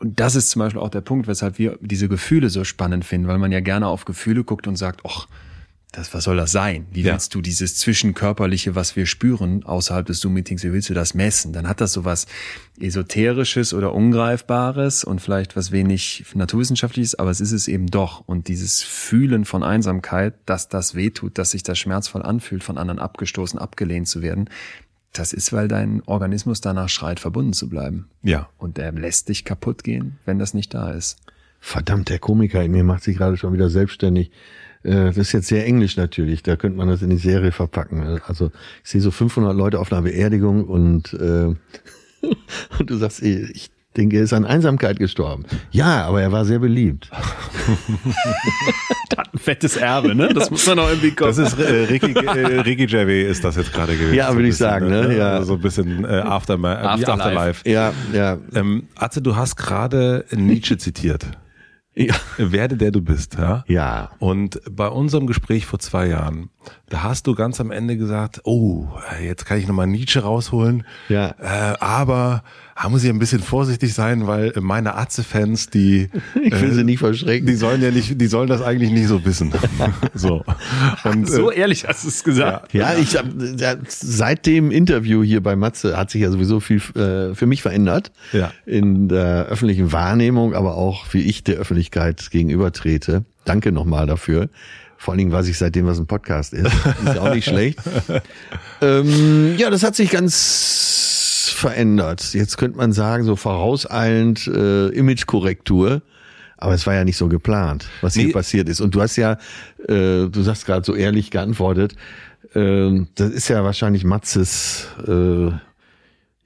Und 0.00 0.20
das 0.20 0.34
ist 0.34 0.50
zum 0.50 0.60
Beispiel 0.60 0.82
auch 0.82 0.90
der 0.90 1.00
Punkt, 1.00 1.28
weshalb 1.28 1.58
wir 1.58 1.78
diese 1.80 2.10
Gefühle 2.10 2.50
so 2.50 2.62
spannend 2.64 3.06
finden, 3.06 3.26
weil 3.26 3.38
man 3.38 3.52
ja 3.52 3.60
gerne 3.60 3.86
auf 3.86 4.04
Gefühle 4.04 4.44
guckt 4.44 4.66
und 4.66 4.76
sagt, 4.76 5.00
ach, 5.08 5.28
das, 5.92 6.14
was 6.14 6.24
soll 6.24 6.36
das 6.36 6.52
sein? 6.52 6.86
Wie 6.92 7.02
Ja. 7.02 7.12
willst 7.12 7.34
du 7.34 7.40
dieses 7.40 7.76
Zwischenkörperliche, 7.76 8.74
was 8.74 8.96
wir 8.96 9.06
spüren, 9.06 9.64
außerhalb 9.64 10.06
des 10.06 10.20
Zoom-Meetings, 10.20 10.62
wie 10.62 10.72
willst 10.72 10.88
du 10.88 10.94
das 10.94 11.14
messen? 11.14 11.52
Dann 11.52 11.68
hat 11.68 11.80
das 11.80 11.92
so 11.92 12.04
was 12.04 12.26
Esoterisches 12.78 13.74
oder 13.74 13.92
Ungreifbares 13.92 15.04
und 15.04 15.20
vielleicht 15.20 15.56
was 15.56 15.72
wenig 15.72 16.24
Naturwissenschaftliches, 16.34 17.16
aber 17.16 17.30
es 17.30 17.40
ist 17.40 17.52
es 17.52 17.68
eben 17.68 17.88
doch. 17.88 18.22
Und 18.26 18.48
dieses 18.48 18.82
Fühlen 18.82 19.44
von 19.44 19.62
Einsamkeit, 19.62 20.34
dass 20.46 20.68
das 20.68 20.94
wehtut, 20.94 21.38
dass 21.38 21.50
sich 21.50 21.62
das 21.62 21.78
schmerzvoll 21.78 22.22
anfühlt, 22.22 22.64
von 22.64 22.78
anderen 22.78 22.98
abgestoßen, 22.98 23.58
abgelehnt 23.58 24.08
zu 24.08 24.22
werden, 24.22 24.48
das 25.12 25.32
ist, 25.32 25.52
weil 25.52 25.66
dein 25.66 26.02
Organismus 26.06 26.60
danach 26.60 26.88
schreit, 26.88 27.18
verbunden 27.18 27.52
zu 27.52 27.68
bleiben. 27.68 28.08
Ja. 28.22 28.48
Und 28.58 28.76
der 28.76 28.92
lässt 28.92 29.28
dich 29.28 29.44
kaputt 29.44 29.82
gehen, 29.82 30.18
wenn 30.24 30.38
das 30.38 30.54
nicht 30.54 30.72
da 30.72 30.92
ist. 30.92 31.16
Verdammt, 31.58 32.08
der 32.08 32.18
Komiker 32.20 32.62
in 32.62 32.70
mir 32.70 32.84
macht 32.84 33.02
sich 33.02 33.16
gerade 33.16 33.36
schon 33.36 33.52
wieder 33.52 33.68
selbstständig. 33.68 34.30
Äh, 34.82 35.06
das 35.06 35.16
ist 35.16 35.32
jetzt 35.32 35.48
sehr 35.48 35.66
englisch 35.66 35.96
natürlich, 35.96 36.42
da 36.42 36.56
könnte 36.56 36.78
man 36.78 36.88
das 36.88 37.02
in 37.02 37.10
die 37.10 37.16
Serie 37.16 37.52
verpacken. 37.52 38.20
Also 38.26 38.50
ich 38.84 38.90
sehe 38.90 39.00
so 39.00 39.10
500 39.10 39.54
Leute 39.54 39.78
auf 39.78 39.92
einer 39.92 40.02
Beerdigung 40.02 40.64
und, 40.64 41.12
äh, 41.14 41.46
und 42.78 42.90
du 42.90 42.96
sagst, 42.96 43.22
ich 43.22 43.70
denke, 43.96 44.16
er 44.16 44.24
ist 44.24 44.32
an 44.32 44.44
Einsamkeit 44.44 44.98
gestorben. 44.98 45.44
Ja, 45.70 46.04
aber 46.04 46.22
er 46.22 46.32
war 46.32 46.44
sehr 46.44 46.60
beliebt. 46.60 47.10
ein 49.32 49.38
fettes 49.38 49.76
Erbe, 49.76 50.14
ne? 50.14 50.28
Das 50.34 50.50
muss 50.50 50.66
man 50.66 50.78
auch 50.78 50.88
irgendwie 50.88 51.12
kommen. 51.12 51.34
Das 51.34 51.38
ist 51.38 51.58
äh, 51.58 51.84
Ricky, 51.84 52.12
äh, 52.12 52.60
Ricky 52.60 52.86
Gervais 52.86 53.28
ist 53.28 53.44
das 53.44 53.56
jetzt 53.56 53.72
gerade 53.72 53.96
gewesen. 53.96 54.14
Ja, 54.14 54.30
so 54.30 54.36
würde 54.36 54.48
ich 54.48 54.56
sagen, 54.56 54.88
ne? 54.88 55.16
Ja. 55.16 55.32
Also 55.34 55.44
so 55.44 55.54
ein 55.54 55.60
bisschen 55.60 56.04
äh, 56.04 56.08
Afterma 56.08 56.72
äh, 56.72 56.76
Afterlife. 56.76 57.12
Afterlife. 57.12 57.70
Ja, 57.70 57.92
ja. 58.12 58.38
Ähm, 58.54 58.84
Atze, 58.96 59.22
du 59.22 59.36
hast 59.36 59.56
gerade 59.56 60.24
Nietzsche 60.34 60.78
zitiert. 60.78 61.26
Ja. 62.00 62.14
Werde 62.38 62.76
der 62.76 62.90
du 62.90 63.02
bist, 63.02 63.34
ja? 63.34 63.64
Ja. 63.66 64.10
Und 64.18 64.60
bei 64.70 64.88
unserem 64.88 65.26
Gespräch 65.26 65.66
vor 65.66 65.78
zwei 65.78 66.06
Jahren, 66.06 66.48
da 66.88 67.02
hast 67.02 67.26
du 67.26 67.34
ganz 67.34 67.60
am 67.60 67.70
Ende 67.70 67.96
gesagt, 67.96 68.40
oh, 68.44 68.88
jetzt 69.22 69.44
kann 69.44 69.58
ich 69.58 69.68
nochmal 69.68 69.86
Nietzsche 69.86 70.20
rausholen. 70.20 70.84
Ja. 71.08 71.34
Äh, 71.38 71.76
aber 71.80 72.42
da 72.82 72.88
muss 72.88 73.04
ich 73.04 73.10
ein 73.10 73.18
bisschen 73.18 73.40
vorsichtig 73.40 73.92
sein, 73.92 74.26
weil 74.26 74.52
meine 74.60 74.94
Atze-Fans, 74.94 75.68
die, 75.68 76.08
Ich 76.34 76.60
will 76.60 76.70
äh, 76.70 76.74
sie 76.74 76.84
nicht 76.84 76.98
verschrecken. 77.00 77.46
die 77.46 77.54
sollen 77.54 77.82
ja 77.82 77.90
nicht, 77.90 78.18
die 78.20 78.26
sollen 78.26 78.48
das 78.48 78.62
eigentlich 78.62 78.90
nicht 78.90 79.08
so 79.08 79.24
wissen. 79.24 79.52
so. 80.14 80.42
Und, 81.04 81.28
so 81.28 81.50
äh, 81.50 81.58
ehrlich 81.58 81.86
hast 81.86 82.04
du 82.04 82.08
es 82.08 82.24
gesagt. 82.24 82.72
Ja, 82.72 82.94
ich 82.94 83.16
hab, 83.16 83.26
ja, 83.58 83.74
seit 83.86 84.46
dem 84.46 84.70
Interview 84.70 85.22
hier 85.22 85.42
bei 85.42 85.56
Matze 85.56 85.96
hat 85.96 86.10
sich 86.10 86.22
ja 86.22 86.30
sowieso 86.30 86.60
viel 86.60 86.80
äh, 86.94 87.34
für 87.34 87.46
mich 87.46 87.60
verändert. 87.62 88.12
Ja. 88.32 88.52
In 88.64 89.08
der 89.08 89.46
öffentlichen 89.46 89.92
Wahrnehmung, 89.92 90.54
aber 90.54 90.76
auch 90.76 91.04
wie 91.12 91.22
ich 91.22 91.44
der 91.44 91.56
Öffentlichkeit 91.56 92.30
gegenübertrete. 92.30 93.24
Danke 93.44 93.72
nochmal 93.72 94.06
dafür. 94.06 94.48
Vor 94.96 95.12
allen 95.12 95.18
Dingen 95.18 95.32
weiß 95.32 95.48
ich 95.48 95.58
seitdem, 95.58 95.86
was 95.86 95.98
ein 95.98 96.06
Podcast 96.06 96.52
ist. 96.52 96.72
Ist 97.04 97.18
auch 97.18 97.34
nicht 97.34 97.44
schlecht. 97.48 97.78
Ähm, 98.80 99.54
ja, 99.56 99.70
das 99.70 99.82
hat 99.82 99.96
sich 99.96 100.10
ganz 100.10 101.19
verändert. 101.60 102.34
Jetzt 102.34 102.58
könnte 102.58 102.76
man 102.78 102.92
sagen, 102.92 103.24
so 103.24 103.36
vorauseilend 103.36 104.46
äh, 104.48 104.88
Imagekorrektur. 104.88 106.02
Aber 106.62 106.74
es 106.74 106.86
war 106.86 106.92
ja 106.94 107.04
nicht 107.04 107.16
so 107.16 107.28
geplant, 107.28 107.88
was 108.02 108.16
Nee. 108.16 108.24
hier 108.24 108.32
passiert 108.34 108.68
ist. 108.68 108.80
Und 108.82 108.94
du 108.94 109.00
hast 109.00 109.16
ja, 109.16 109.38
äh, 109.88 110.28
du 110.28 110.42
sagst 110.42 110.66
gerade 110.66 110.84
so 110.84 110.94
ehrlich 110.94 111.30
geantwortet, 111.30 111.94
ähm, 112.54 113.08
das 113.14 113.30
ist 113.30 113.48
ja 113.48 113.64
wahrscheinlich 113.64 114.04
Matzes 114.04 114.88
äh, 115.06 115.50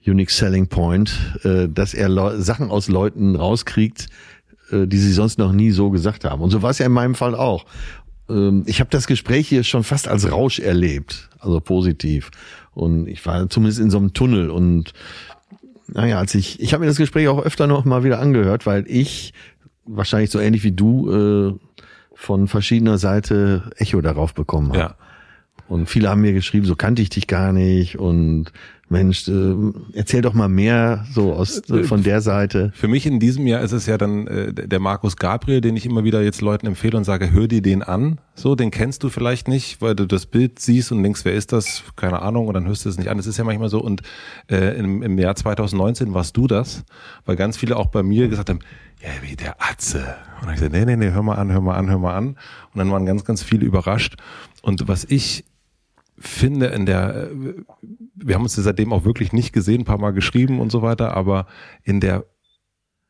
Unique 0.09 0.31
Selling 0.31 0.69
Point, 0.69 1.19
äh, 1.43 1.69
dass 1.69 1.95
er 1.95 2.09
Leu 2.09 2.39
Sachen 2.39 2.71
aus 2.71 2.89
Leuten 2.89 3.35
rauskriegt, 3.35 4.07
äh, 4.71 4.87
die 4.87 4.99
sie 4.99 5.13
sonst 5.13 5.39
noch 5.39 5.51
nie 5.53 5.73
so 5.73 5.91
gesagt 5.91 6.25
haben. 6.25 6.43
Und 6.43 6.51
so 6.51 6.63
war 6.63 6.71
es 6.71 6.79
ja 6.79 6.87
in 6.87 6.93
meinem 6.93 7.17
Fall 7.17 7.35
auch. 7.35 7.65
Ähm, 8.29 8.63
ich 8.67 8.79
habe 8.79 8.91
das 8.91 9.09
Gespräch 9.09 9.49
hier 9.49 9.65
schon 9.65 9.83
fast 9.83 10.07
als 10.07 10.31
Rausch 10.31 10.61
erlebt, 10.61 11.29
also 11.41 11.59
positiv. 11.59 12.31
Und 12.75 13.09
ich 13.09 13.25
war 13.25 13.49
zumindest 13.49 13.81
in 13.81 13.91
so 13.91 13.99
einem 13.99 14.13
Tunnel 14.13 14.51
und 14.51 14.93
naja, 15.87 16.19
als 16.19 16.35
ich, 16.35 16.61
ich 16.61 16.73
habe 16.73 16.83
mir 16.83 16.89
das 16.89 16.97
Gespräch 16.97 17.29
auch 17.29 17.43
öfter 17.43 17.67
noch 17.67 17.85
mal 17.85 18.05
wieder 18.05 18.19
angehört, 18.19 18.67
weil 18.67 18.85
ich 18.89 19.35
wahrscheinlich 19.85 20.31
so 20.31 20.41
ähnlich 20.41 20.65
wie 20.65 20.73
du 20.73 21.11
äh, 21.13 21.85
von 22.15 22.49
verschiedener 22.49 22.99
Seite 22.99 23.71
Echo 23.77 24.01
darauf 24.01 24.35
bekommen 24.35 24.69
habe. 24.69 24.79
ja. 24.79 24.97
Und 25.69 25.89
viele 25.89 26.11
haben 26.11 26.21
mir 26.21 26.33
geschrieben, 26.33 26.67
so 26.67 26.77
kannte 26.77 27.03
ich 27.03 27.09
dich 27.09 27.27
gar 27.27 27.53
nicht 27.53 27.99
und 27.99 28.53
Mensch, 28.89 29.29
äh, 29.29 29.55
erzähl 29.93 30.21
doch 30.21 30.35
mal 30.35 30.49
mehr 30.49 31.07
so 31.13 31.33
aus 31.33 31.69
äh, 31.71 31.85
von 31.85 32.03
der 32.03 32.21
Seite. 32.21 32.71
Für 32.75 32.89
mich 32.89 33.07
in 33.07 33.19
diesem 33.19 33.47
Jahr 33.47 33.63
ist 33.63 33.73
es 33.73 33.87
ja 33.87 33.97
dann 33.97 34.27
äh, 34.27 34.53
der 34.53 34.81
Markus 34.81 35.17
Gabriel, 35.17 35.61
den 35.61 35.77
ich 35.77 35.87
immer 35.87 36.05
wieder 36.05 36.23
jetzt 36.23 36.43
Leuten 36.43 36.67
empfehle 36.67 36.97
und 36.97 37.05
sage, 37.05 37.33
hör 37.33 37.49
dir 37.49 37.63
den 37.63 37.83
an. 37.83 38.21
So, 38.35 38.55
den 38.55 38.71
kennst 38.71 39.03
du 39.03 39.09
vielleicht 39.09 39.49
nicht, 39.49 39.81
weil 39.81 39.95
du 39.95 40.07
das 40.07 40.27
Bild 40.27 40.59
siehst 40.59 40.93
und 40.93 41.03
denkst, 41.03 41.25
wer 41.25 41.35
ist 41.35 41.53
das? 41.53 41.83
Keine 41.97 42.21
Ahnung, 42.21 42.47
und 42.47 42.55
dann 42.55 42.67
hörst 42.67 42.85
du 42.85 42.89
es 42.89 42.99
nicht 42.99 43.09
an. 43.09 43.17
Das 43.17 43.27
ist 43.27 43.39
ja 43.39 43.45
manchmal 43.45 43.69
so. 43.69 43.81
Und 43.81 44.03
äh, 44.51 44.77
im, 44.79 45.03
im 45.03 45.19
Jahr 45.19 45.35
2019 45.35 46.13
warst 46.13 46.37
du 46.37 46.47
das, 46.47 46.85
weil 47.25 47.37
ganz 47.37 47.57
viele 47.57 47.77
auch 47.77 47.87
bei 47.87 48.03
mir 48.03 48.29
gesagt 48.29 48.51
haben, 48.51 48.61
ja, 49.01 49.11
wie 49.23 49.37
der 49.37 49.57
Atze. 49.63 50.17
Und 50.43 50.49
ich 50.49 50.55
gesagt, 50.55 50.73
nee, 50.73 50.85
nee, 50.85 50.97
nee, 50.97 51.11
hör 51.11 51.23
mal 51.23 51.35
an, 51.35 51.53
hör 51.53 51.61
mal 51.61 51.77
an, 51.77 51.91
hör 51.91 51.99
mal 51.99 52.15
an. 52.15 52.27
Und 52.27 52.79
dann 52.79 52.91
waren 52.91 53.07
ganz, 53.07 53.25
ganz 53.25 53.43
viele 53.43 53.65
überrascht. 53.65 54.17
Und 54.63 54.89
was 54.89 55.05
ich 55.05 55.45
finde 56.19 56.67
in 56.67 56.87
der, 56.87 57.31
äh, 57.31 57.55
wir 58.15 58.35
haben 58.35 58.43
uns 58.43 58.55
seitdem 58.55 58.93
auch 58.93 59.05
wirklich 59.05 59.33
nicht 59.33 59.53
gesehen, 59.53 59.83
ein 59.83 59.85
paar 59.85 59.99
Mal 59.99 60.13
geschrieben 60.13 60.61
und 60.61 60.71
so 60.71 60.83
weiter, 60.83 61.17
aber 61.17 61.47
in 61.83 62.01
der 62.01 62.25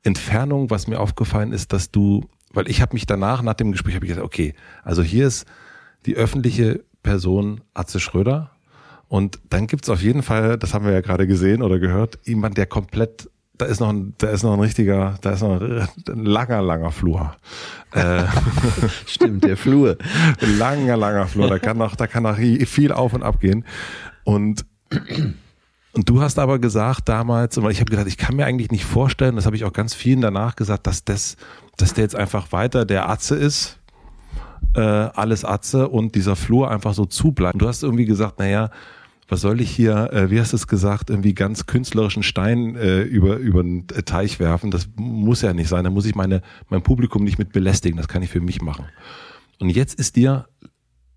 Entfernung, 0.02 0.70
was 0.70 0.86
mir 0.86 1.00
aufgefallen 1.00 1.52
ist, 1.52 1.72
dass 1.72 1.90
du, 1.90 2.28
weil 2.52 2.68
ich 2.68 2.82
habe 2.82 2.94
mich 2.94 3.06
danach, 3.06 3.42
nach 3.42 3.54
dem 3.54 3.72
Gespräch, 3.72 3.94
habe 3.94 4.04
ich 4.04 4.10
gesagt, 4.10 4.26
okay, 4.26 4.54
also 4.82 5.02
hier 5.02 5.26
ist 5.26 5.46
die 6.06 6.16
öffentliche 6.16 6.84
Person 7.02 7.62
Atze 7.72 8.00
Schröder 8.00 8.50
und 9.08 9.40
dann 9.50 9.66
gibt's 9.66 9.88
auf 9.88 10.02
jeden 10.02 10.22
Fall, 10.22 10.58
das 10.58 10.74
haben 10.74 10.84
wir 10.84 10.92
ja 10.92 11.00
gerade 11.00 11.26
gesehen 11.26 11.62
oder 11.62 11.78
gehört, 11.78 12.18
jemand, 12.24 12.58
der 12.58 12.66
komplett, 12.66 13.30
da 13.56 13.66
ist 13.66 13.80
noch 13.80 13.90
ein, 13.90 14.14
da 14.18 14.28
ist 14.28 14.42
noch 14.42 14.54
ein 14.54 14.60
richtiger, 14.60 15.16
da 15.20 15.32
ist 15.32 15.42
noch 15.42 15.60
ein, 15.60 15.88
ein 16.08 16.24
langer, 16.24 16.62
langer 16.62 16.90
Flur. 16.90 17.36
Äh, 17.92 18.24
Stimmt, 19.06 19.44
der 19.44 19.56
Flur. 19.56 19.96
langer, 20.40 20.96
langer 20.96 21.26
Flur. 21.26 21.48
Da 21.48 21.58
kann 21.58 21.78
noch, 21.78 21.94
da 21.96 22.06
kann 22.06 22.24
noch 22.24 22.36
viel 22.36 22.92
auf 22.92 23.12
und 23.12 23.22
ab 23.22 23.40
gehen. 23.40 23.64
Und 24.24 24.66
und 25.92 26.08
du 26.08 26.20
hast 26.20 26.38
aber 26.38 26.58
gesagt 26.58 27.08
damals, 27.08 27.56
und 27.58 27.70
ich 27.70 27.80
habe 27.80 27.90
gedacht, 27.90 28.06
ich 28.06 28.18
kann 28.18 28.36
mir 28.36 28.46
eigentlich 28.46 28.70
nicht 28.70 28.84
vorstellen, 28.84 29.36
das 29.36 29.46
habe 29.46 29.56
ich 29.56 29.64
auch 29.64 29.72
ganz 29.72 29.94
vielen 29.94 30.20
danach 30.20 30.56
gesagt, 30.56 30.86
dass 30.86 31.04
das, 31.04 31.36
dass 31.76 31.94
der 31.94 32.04
jetzt 32.04 32.16
einfach 32.16 32.52
weiter 32.52 32.84
der 32.84 33.08
Atze 33.08 33.36
ist, 33.36 33.78
äh, 34.74 34.80
alles 34.80 35.44
Atze 35.44 35.88
und 35.88 36.14
dieser 36.14 36.36
Flur 36.36 36.70
einfach 36.70 36.94
so 36.94 37.04
zubleibt. 37.04 37.54
Und 37.54 37.62
du 37.62 37.68
hast 37.68 37.82
irgendwie 37.82 38.06
gesagt, 38.06 38.38
naja, 38.38 38.70
was 39.28 39.40
soll 39.40 39.60
ich 39.60 39.70
hier, 39.70 40.12
äh, 40.12 40.30
wie 40.30 40.40
hast 40.40 40.52
du 40.52 40.56
es 40.56 40.66
gesagt, 40.66 41.10
irgendwie 41.10 41.34
ganz 41.34 41.66
künstlerischen 41.66 42.22
Stein 42.22 42.76
äh, 42.76 43.02
über 43.02 43.36
über 43.36 43.60
einen 43.60 43.86
Teich 43.86 44.38
werfen? 44.38 44.70
Das 44.70 44.88
muss 44.96 45.42
ja 45.42 45.52
nicht 45.52 45.68
sein. 45.68 45.84
Da 45.84 45.90
muss 45.90 46.06
ich 46.06 46.14
meine 46.14 46.42
mein 46.68 46.82
Publikum 46.82 47.24
nicht 47.24 47.38
mit 47.38 47.52
belästigen. 47.52 47.96
Das 47.96 48.08
kann 48.08 48.22
ich 48.22 48.30
für 48.30 48.40
mich 48.40 48.60
machen. 48.60 48.84
Und 49.60 49.70
jetzt 49.70 49.98
ist 49.98 50.16
dir 50.16 50.46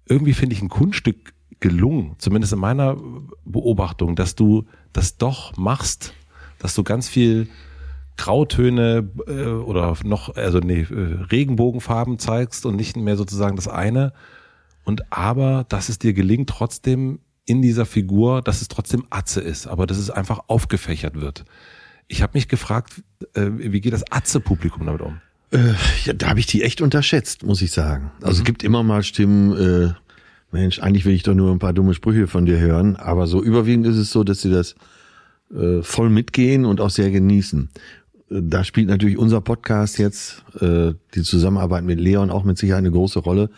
irgendwie 0.08 0.34
finde 0.34 0.56
ich 0.56 0.62
ein 0.62 0.70
Kunststück 0.70 1.34
gelungen, 1.60 2.16
zumindest 2.18 2.54
in 2.54 2.60
meiner 2.60 2.98
Beobachtung, 3.46 4.16
dass 4.16 4.36
du 4.36 4.66
das 4.94 5.18
doch 5.18 5.58
machst, 5.58 6.14
dass 6.60 6.76
du 6.76 6.84
ganz 6.84 7.08
viel 7.08 7.48
Grautöne 8.18 9.10
äh, 9.28 9.46
oder 9.46 9.96
noch, 10.04 10.36
also 10.36 10.60
nee, 10.60 10.82
äh, 10.82 11.24
Regenbogenfarben 11.32 12.20
zeigst 12.20 12.66
und 12.66 12.76
nicht 12.76 12.98
mehr 12.98 13.16
sozusagen 13.16 13.56
das 13.56 13.68
eine. 13.68 14.14
Und 14.84 15.12
aber, 15.12 15.66
dass 15.70 15.90
es 15.90 16.00
dir 16.00 16.14
gelingt, 16.14 16.50
trotzdem 16.50 17.20
in 17.46 17.62
dieser 17.62 17.86
Figur, 17.86 18.42
dass 18.42 18.62
es 18.62 18.68
trotzdem 18.68 19.06
Atze 19.10 19.42
ist, 19.42 19.68
aber 19.68 19.88
dass 19.88 19.98
es 19.98 20.10
einfach 20.10 20.42
aufgefächert 20.48 21.20
wird. 21.20 21.46
Ich 22.08 22.22
habe 22.22 22.32
mich 22.36 22.48
gefragt, 22.48 23.04
äh, 23.34 23.50
wie 23.54 23.82
geht 23.82 23.94
das 23.94 24.12
Atze-Publikum 24.12 24.86
damit 24.86 25.02
um? 25.02 25.22
Äh, 25.52 25.74
ja, 26.04 26.14
da 26.14 26.30
habe 26.30 26.40
ich 26.40 26.48
die 26.48 26.64
echt 26.64 26.82
unterschätzt, 26.82 27.44
muss 27.44 27.62
ich 27.62 27.72
sagen. 27.72 28.12
Also 28.22 28.40
es 28.40 28.44
gibt 28.44 28.64
immer 28.64 28.84
mal 28.84 29.04
Stimmen, 29.04 29.54
äh, 29.54 29.94
Mensch, 30.58 30.80
eigentlich 30.80 31.06
will 31.06 31.14
ich 31.14 31.22
doch 31.24 31.36
nur 31.36 31.52
ein 31.52 31.60
paar 31.60 31.74
dumme 31.74 31.94
Sprüche 31.94 32.28
von 32.28 32.48
dir 32.48 32.60
hören, 32.60 32.96
aber 32.96 33.28
so 33.28 33.44
überwiegend 33.44 33.86
ist 33.86 33.98
es 33.98 34.12
so, 34.12 34.24
dass 34.24 34.42
sie 34.42 34.50
das 34.50 34.76
äh, 35.54 35.84
voll 35.84 36.10
mitgehen 36.10 36.66
und 36.66 36.82
auch 36.82 36.90
sehr 36.90 37.12
genießen. 37.12 37.70
Äh, 38.32 38.42
Da 38.42 38.64
spielt 38.64 38.88
natürlich 38.88 39.20
unser 39.20 39.40
Podcast 39.42 40.00
jetzt, 40.00 40.44
äh, 40.60 40.94
die 41.14 41.22
Zusammenarbeit 41.22 41.84
mit 41.84 42.00
Leon 42.00 42.32
auch 42.32 42.44
mit 42.44 42.58
Sicherheit 42.58 42.80
eine 42.80 42.92
große 42.92 43.20
Rolle. 43.20 43.52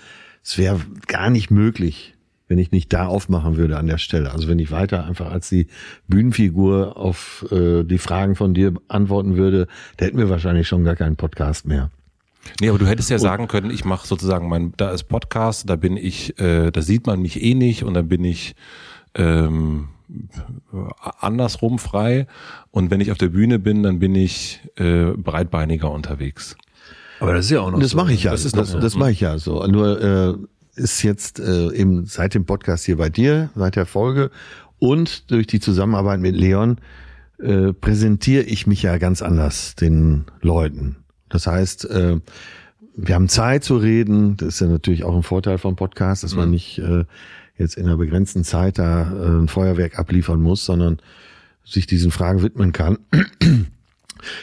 Es 0.43 0.57
wäre 0.57 0.81
gar 1.07 1.29
nicht 1.29 1.51
möglich, 1.51 2.15
wenn 2.49 2.57
ich 2.59 2.71
nicht 2.71 2.91
da 2.91 3.05
aufmachen 3.07 3.55
würde 3.55 3.77
an 3.77 3.87
der 3.87 3.97
Stelle. 3.97 4.31
Also 4.33 4.49
wenn 4.49 4.59
ich 4.59 4.69
weiter 4.69 5.05
einfach 5.05 5.31
als 5.31 5.47
die 5.47 5.67
Bühnenfigur 6.09 6.97
auf 6.97 7.45
äh, 7.49 7.83
die 7.85 7.97
Fragen 7.97 8.35
von 8.35 8.53
dir 8.53 8.73
antworten 8.89 9.37
würde, 9.37 9.67
da 9.97 10.05
hätten 10.05 10.17
wir 10.17 10.29
wahrscheinlich 10.29 10.67
schon 10.67 10.83
gar 10.83 10.97
keinen 10.97 11.15
Podcast 11.15 11.65
mehr. 11.65 11.91
Nee, 12.61 12.69
aber 12.69 12.79
du 12.79 12.87
hättest 12.87 13.09
ja 13.09 13.19
sagen 13.19 13.47
können, 13.47 13.69
ich 13.69 13.85
mache 13.85 14.07
sozusagen 14.07 14.47
mein, 14.49 14.73
da 14.77 14.91
ist 14.91 15.03
Podcast, 15.03 15.69
da 15.69 15.75
bin 15.75 15.97
ich, 15.97 16.39
äh, 16.39 16.71
da 16.71 16.81
sieht 16.81 17.05
man 17.05 17.21
mich 17.21 17.41
eh 17.43 17.53
nicht 17.53 17.83
und 17.83 17.93
dann 17.93 18.07
bin 18.07 18.23
ich 18.23 18.55
ähm, 19.15 19.89
andersrum 21.19 21.79
frei 21.79 22.27
und 22.71 22.91
wenn 22.91 23.01
ich 23.01 23.11
auf 23.11 23.17
der 23.17 23.29
Bühne 23.29 23.59
bin, 23.59 23.83
dann 23.83 23.99
bin 23.99 24.15
ich 24.15 24.61
äh, 24.75 25.11
breitbeiniger 25.11 25.91
unterwegs. 25.91 26.55
Aber 27.19 27.33
das 27.33 27.45
ist 27.45 27.51
ja 27.51 27.61
auch 27.61 27.71
noch 27.71 27.79
Das 27.79 27.91
so. 27.91 27.97
mache 27.97 28.13
ich 28.13 28.23
ja. 28.23 28.31
Das 28.31 28.43
Das, 28.43 28.45
ist 28.47 28.55
noch 28.55 28.63
das, 28.63 28.71
so. 28.71 28.79
das 28.79 28.95
mache 28.95 29.11
ich 29.11 29.19
ja 29.19 29.37
so. 29.37 29.65
Nur 29.67 30.01
äh, 30.01 30.81
ist 30.81 31.03
jetzt 31.03 31.39
äh, 31.39 31.71
eben 31.73 32.05
seit 32.05 32.33
dem 32.33 32.45
Podcast 32.45 32.85
hier 32.85 32.97
bei 32.97 33.09
dir, 33.09 33.49
seit 33.55 33.75
der 33.75 33.85
Folge 33.85 34.31
und 34.79 35.29
durch 35.29 35.45
die 35.47 35.59
Zusammenarbeit 35.59 36.21
mit 36.21 36.35
Leon 36.35 36.77
äh, 37.39 37.73
präsentiere 37.73 38.43
ich 38.43 38.65
mich 38.67 38.81
ja 38.83 38.97
ganz 38.97 39.21
anders 39.21 39.75
den 39.75 40.25
Leuten. 40.41 40.95
Das 41.30 41.47
heißt, 41.47 41.89
äh, 41.89 42.19
wir 42.95 43.15
haben 43.15 43.30
Zeit 43.30 43.63
zu 43.63 43.77
reden. 43.77 44.38
Das 44.38 44.55
ist 44.55 44.61
ja 44.61 44.67
natürlich 44.67 45.03
auch 45.03 45.15
ein 45.15 45.23
Vorteil 45.23 45.57
vom 45.57 45.75
Podcast, 45.75 46.23
dass 46.23 46.36
man 46.36 46.49
nicht 46.49 46.80
äh, 46.80 47.05
jetzt 47.57 47.77
in 47.77 47.86
einer 47.86 47.97
begrenzten 47.97 48.43
Zeit 48.43 48.77
da 48.77 49.11
äh, 49.11 49.41
ein 49.41 49.47
Feuerwerk 49.47 49.99
abliefern 49.99 50.41
muss, 50.41 50.65
sondern 50.65 50.99
sich 51.63 51.88
diesen 51.88 52.11
Fragen 52.11 52.41
widmen 52.41 52.71
kann. 52.71 52.97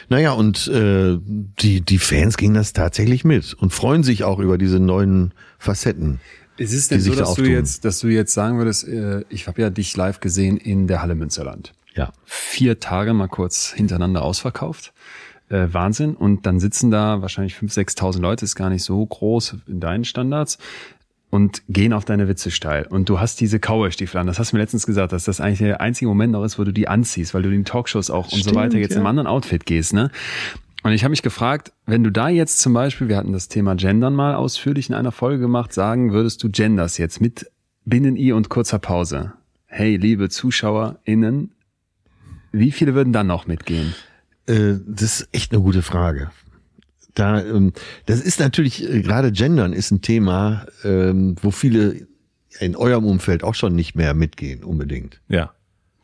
Naja, 0.09 0.31
und 0.31 0.67
äh, 0.69 1.19
die, 1.21 1.81
die 1.81 1.99
Fans 1.99 2.37
gingen 2.37 2.55
das 2.55 2.73
tatsächlich 2.73 3.23
mit 3.23 3.53
und 3.53 3.71
freuen 3.71 4.01
sich 4.01 4.23
auch 4.23 4.39
über 4.39 4.57
diese 4.57 4.79
neuen 4.79 5.35
Facetten. 5.59 6.19
Ist 6.57 6.73
es 6.73 6.87
denn 6.87 6.97
die 6.97 7.03
so, 7.03 7.11
sich 7.11 7.19
da 7.19 7.25
dass 7.25 7.35
du 7.35 7.43
jetzt, 7.43 7.85
dass 7.85 7.99
du 7.99 8.07
jetzt 8.07 8.33
sagen 8.33 8.57
würdest, 8.57 8.87
äh, 8.87 9.23
ich 9.29 9.47
habe 9.47 9.61
ja 9.61 9.69
dich 9.69 9.95
live 9.95 10.19
gesehen 10.19 10.57
in 10.57 10.87
der 10.87 11.01
Halle 11.03 11.13
Münsterland. 11.13 11.73
Ja. 11.93 12.11
Vier 12.25 12.79
Tage 12.79 13.13
mal 13.13 13.27
kurz 13.27 13.71
hintereinander 13.71 14.23
ausverkauft. 14.23 14.93
Äh, 15.49 15.67
Wahnsinn. 15.71 16.15
Und 16.15 16.45
dann 16.45 16.59
sitzen 16.59 16.91
da 16.91 17.21
wahrscheinlich 17.21 17.55
5.000, 17.55 17.97
6.000 17.97 18.19
Leute, 18.19 18.45
ist 18.45 18.55
gar 18.55 18.69
nicht 18.69 18.83
so 18.83 19.05
groß 19.05 19.57
in 19.67 19.79
deinen 19.79 20.03
Standards 20.03 20.57
und 21.29 21.61
gehen 21.67 21.93
auf 21.93 22.05
deine 22.05 22.27
Witze 22.27 22.51
steil. 22.51 22.85
Und 22.87 23.09
du 23.09 23.19
hast 23.19 23.39
diese 23.41 23.59
Cowboy-Stiefel 23.59 24.19
an. 24.19 24.27
Das 24.27 24.39
hast 24.39 24.51
du 24.51 24.55
mir 24.55 24.61
letztens 24.61 24.85
gesagt, 24.85 25.11
dass 25.11 25.25
das 25.25 25.41
eigentlich 25.41 25.59
der 25.59 25.81
einzige 25.81 26.07
Moment 26.07 26.33
noch 26.33 26.43
ist, 26.43 26.57
wo 26.57 26.63
du 26.63 26.71
die 26.71 26.87
anziehst, 26.87 27.33
weil 27.33 27.43
du 27.43 27.51
in 27.51 27.65
Talkshows 27.65 28.09
auch 28.09 28.25
und 28.25 28.31
so 28.31 28.49
Stimmt, 28.49 28.55
weiter 28.55 28.77
jetzt 28.77 28.95
ja. 28.95 29.01
im 29.01 29.05
anderen 29.05 29.27
Outfit 29.27 29.65
gehst, 29.65 29.93
ne? 29.93 30.11
Und 30.83 30.93
ich 30.93 31.03
habe 31.03 31.09
mich 31.09 31.23
gefragt, 31.23 31.73
wenn 31.85 32.03
du 32.03 32.11
da 32.11 32.29
jetzt 32.29 32.59
zum 32.59 32.71
Beispiel, 32.71 33.09
wir 33.09 33.17
hatten 33.17 33.33
das 33.33 33.49
Thema 33.49 33.75
Gendern 33.75 34.13
mal 34.13 34.35
ausführlich 34.35 34.87
in 34.87 34.95
einer 34.95 35.11
Folge 35.11 35.39
gemacht, 35.39 35.73
sagen 35.73 36.13
würdest 36.13 36.41
du 36.43 36.49
Genders 36.49 36.97
jetzt 36.97 37.19
mit 37.19 37.51
Binnen-I 37.83 38.31
und 38.31 38.47
kurzer 38.47 38.79
Pause. 38.79 39.33
Hey, 39.65 39.97
liebe 39.97 40.29
ZuschauerInnen, 40.29 41.51
wie 42.53 42.71
viele 42.71 42.93
würden 42.93 43.11
dann 43.11 43.27
noch 43.27 43.47
mitgehen? 43.47 43.95
Äh, 44.47 44.75
das 44.87 45.21
ist 45.21 45.29
echt 45.31 45.51
eine 45.51 45.61
gute 45.61 45.81
Frage. 45.81 46.31
Da, 47.13 47.41
ähm, 47.43 47.73
das 48.05 48.21
ist 48.21 48.39
natürlich, 48.39 48.87
äh, 48.87 49.01
gerade 49.01 49.31
Gendern 49.31 49.73
ist 49.73 49.91
ein 49.91 50.01
Thema, 50.01 50.65
ähm, 50.83 51.35
wo 51.41 51.51
viele 51.51 52.07
in 52.59 52.75
eurem 52.75 53.05
Umfeld 53.05 53.43
auch 53.43 53.55
schon 53.55 53.75
nicht 53.75 53.95
mehr 53.95 54.13
mitgehen, 54.13 54.63
unbedingt. 54.63 55.19
Ja, 55.27 55.51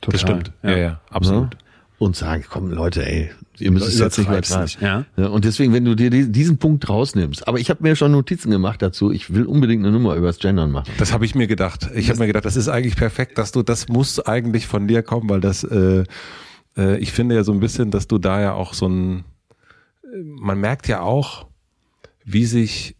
das 0.01 0.21
Total, 0.21 0.41
stimmt. 0.41 0.51
ja. 0.63 0.69
Ja, 0.71 0.77
ja, 0.77 1.01
absolut. 1.09 1.51
Ne? 1.51 1.57
Und 1.99 2.15
sagen, 2.17 2.43
komm 2.49 2.69
Leute, 2.71 3.05
ey, 3.07 3.29
ihr 3.59 3.71
müsst 3.71 3.87
es 3.87 3.97
jetzt 3.99 4.17
nicht 4.17 4.27
übertreiben. 4.27 4.69
ja? 4.81 5.05
Ja, 5.15 5.27
und 5.27 5.45
deswegen, 5.45 5.71
wenn 5.71 5.85
du 5.85 5.95
dir 5.95 6.09
die- 6.09 6.29
diesen 6.31 6.57
Punkt 6.57 6.89
rausnimmst, 6.89 7.47
aber 7.47 7.59
ich 7.59 7.69
habe 7.69 7.81
mir 7.83 7.95
schon 7.95 8.11
Notizen 8.11 8.51
gemacht 8.51 8.81
dazu, 8.81 9.11
ich 9.11 9.33
will 9.33 9.45
unbedingt 9.45 9.83
eine 9.85 9.93
Nummer 9.93 10.15
übers 10.15 10.39
Gendern 10.39 10.71
machen. 10.71 10.91
Das 10.97 11.13
habe 11.13 11.23
ich 11.25 11.33
mir 11.33 11.47
gedacht. 11.47 11.89
Ich 11.95 12.09
habe 12.09 12.19
mir 12.19 12.27
gedacht, 12.27 12.43
das 12.45 12.57
ist 12.57 12.67
eigentlich 12.67 12.95
perfekt, 12.97 13.37
dass 13.37 13.51
du, 13.53 13.61
das 13.63 13.87
muss 13.87 14.19
eigentlich 14.19 14.67
von 14.67 14.87
dir 14.87 15.01
kommen, 15.01 15.29
weil 15.29 15.39
das, 15.39 15.63
äh, 15.63 16.03
äh, 16.77 16.97
ich 16.97 17.11
finde 17.11 17.35
ja 17.35 17.43
so 17.43 17.51
ein 17.51 17.59
bisschen, 17.59 17.91
dass 17.91 18.07
du 18.07 18.17
da 18.17 18.41
ja 18.41 18.53
auch 18.53 18.73
so 18.73 18.87
ein, 18.87 19.25
man 20.23 20.59
merkt 20.59 20.87
ja 20.87 21.01
auch, 21.01 21.47
wie 22.25 22.45
sich 22.45 22.95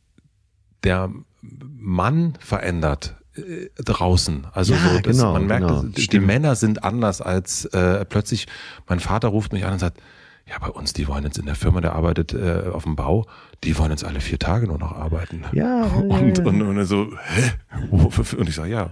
der 0.84 1.12
Mann 1.42 2.34
verändert 2.40 3.16
äh, 3.36 3.70
draußen. 3.76 4.48
Also 4.52 4.74
Ja, 4.74 4.80
so, 4.80 5.00
das, 5.00 5.18
genau, 5.18 5.34
man 5.34 5.48
merkt, 5.48 5.68
genau. 5.68 5.82
dass 5.84 5.92
die 5.92 6.02
Stimmt. 6.02 6.28
Männer 6.28 6.56
sind 6.56 6.84
anders 6.84 7.22
als 7.22 7.66
äh, 7.66 8.06
plötzlich. 8.06 8.48
Mein 8.88 9.00
Vater 9.00 9.30
ruft 9.30 9.54
mich 9.54 9.66
an 9.66 9.74
und 9.74 9.80
sagt, 9.80 10.02
ja, 10.46 10.60
bei 10.60 10.68
uns, 10.68 10.92
die 10.92 11.08
wollen 11.08 11.24
jetzt 11.24 11.38
in 11.38 11.46
der 11.46 11.56
Firma, 11.56 11.80
der 11.80 11.96
arbeitet 11.96 12.34
äh, 12.34 12.70
auf 12.72 12.84
dem 12.84 12.98
Bau, 12.98 13.26
die 13.64 13.78
wollen 13.78 13.92
jetzt 13.92 14.04
alle 14.04 14.20
vier 14.20 14.38
Tage 14.40 14.68
nur 14.68 14.78
noch 14.78 14.92
arbeiten. 14.92 15.46
Ja, 15.54 15.84
und, 16.10 16.38
ja. 16.38 16.44
und, 16.44 16.62
und 16.62 16.86
so, 16.86 17.08
hä? 17.26 17.52
Und 17.92 18.50
ich 18.50 18.56
sage, 18.56 18.72
ja, 18.72 18.90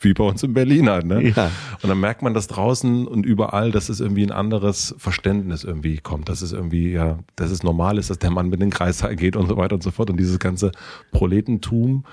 wie 0.00 0.12
bei 0.12 0.24
uns 0.24 0.42
in 0.42 0.52
Berlin 0.52 0.90
halt, 0.90 1.06
ne? 1.06 1.30
Ja. 1.30 1.50
Und 1.82 1.88
dann 1.88 1.98
merkt 1.98 2.20
man 2.20 2.34
das 2.34 2.46
draußen 2.46 3.06
und 3.06 3.24
überall, 3.24 3.72
dass 3.72 3.88
es 3.88 4.00
irgendwie 4.00 4.24
ein 4.24 4.32
anderes 4.32 4.94
Verständnis 4.98 5.64
irgendwie 5.64 5.96
kommt, 5.96 6.28
dass 6.28 6.42
es 6.42 6.52
irgendwie, 6.52 6.92
ja, 6.92 7.20
dass 7.36 7.50
es 7.50 7.62
normal 7.62 7.96
ist, 7.96 8.10
dass 8.10 8.18
der 8.18 8.30
Mann 8.30 8.50
mit 8.50 8.60
den 8.60 8.70
Kreissaal 8.70 9.16
geht 9.16 9.34
und 9.34 9.48
so 9.48 9.56
weiter 9.56 9.76
und 9.76 9.82
so 9.82 9.90
fort 9.90 10.10
und 10.10 10.18
dieses 10.18 10.38
ganze 10.38 10.72
Proletentum 11.10 12.04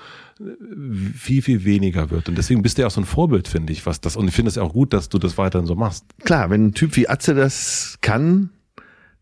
viel, 1.14 1.42
viel 1.42 1.64
weniger 1.64 2.10
wird. 2.10 2.28
Und 2.28 2.36
deswegen 2.36 2.62
bist 2.62 2.76
du 2.78 2.82
ja 2.82 2.88
auch 2.88 2.92
so 2.92 3.00
ein 3.00 3.04
Vorbild, 3.06 3.46
finde 3.48 3.72
ich, 3.72 3.86
was 3.86 4.00
das, 4.00 4.16
und 4.16 4.26
ich 4.28 4.34
finde 4.34 4.48
es 4.48 4.56
ja 4.56 4.62
auch 4.62 4.72
gut, 4.72 4.92
dass 4.92 5.08
du 5.08 5.18
das 5.18 5.38
weiterhin 5.38 5.66
so 5.66 5.74
machst. 5.74 6.04
Klar, 6.24 6.50
wenn 6.50 6.66
ein 6.66 6.74
Typ 6.74 6.96
wie 6.96 7.08
Atze 7.08 7.34
das 7.34 7.98
kann, 8.00 8.50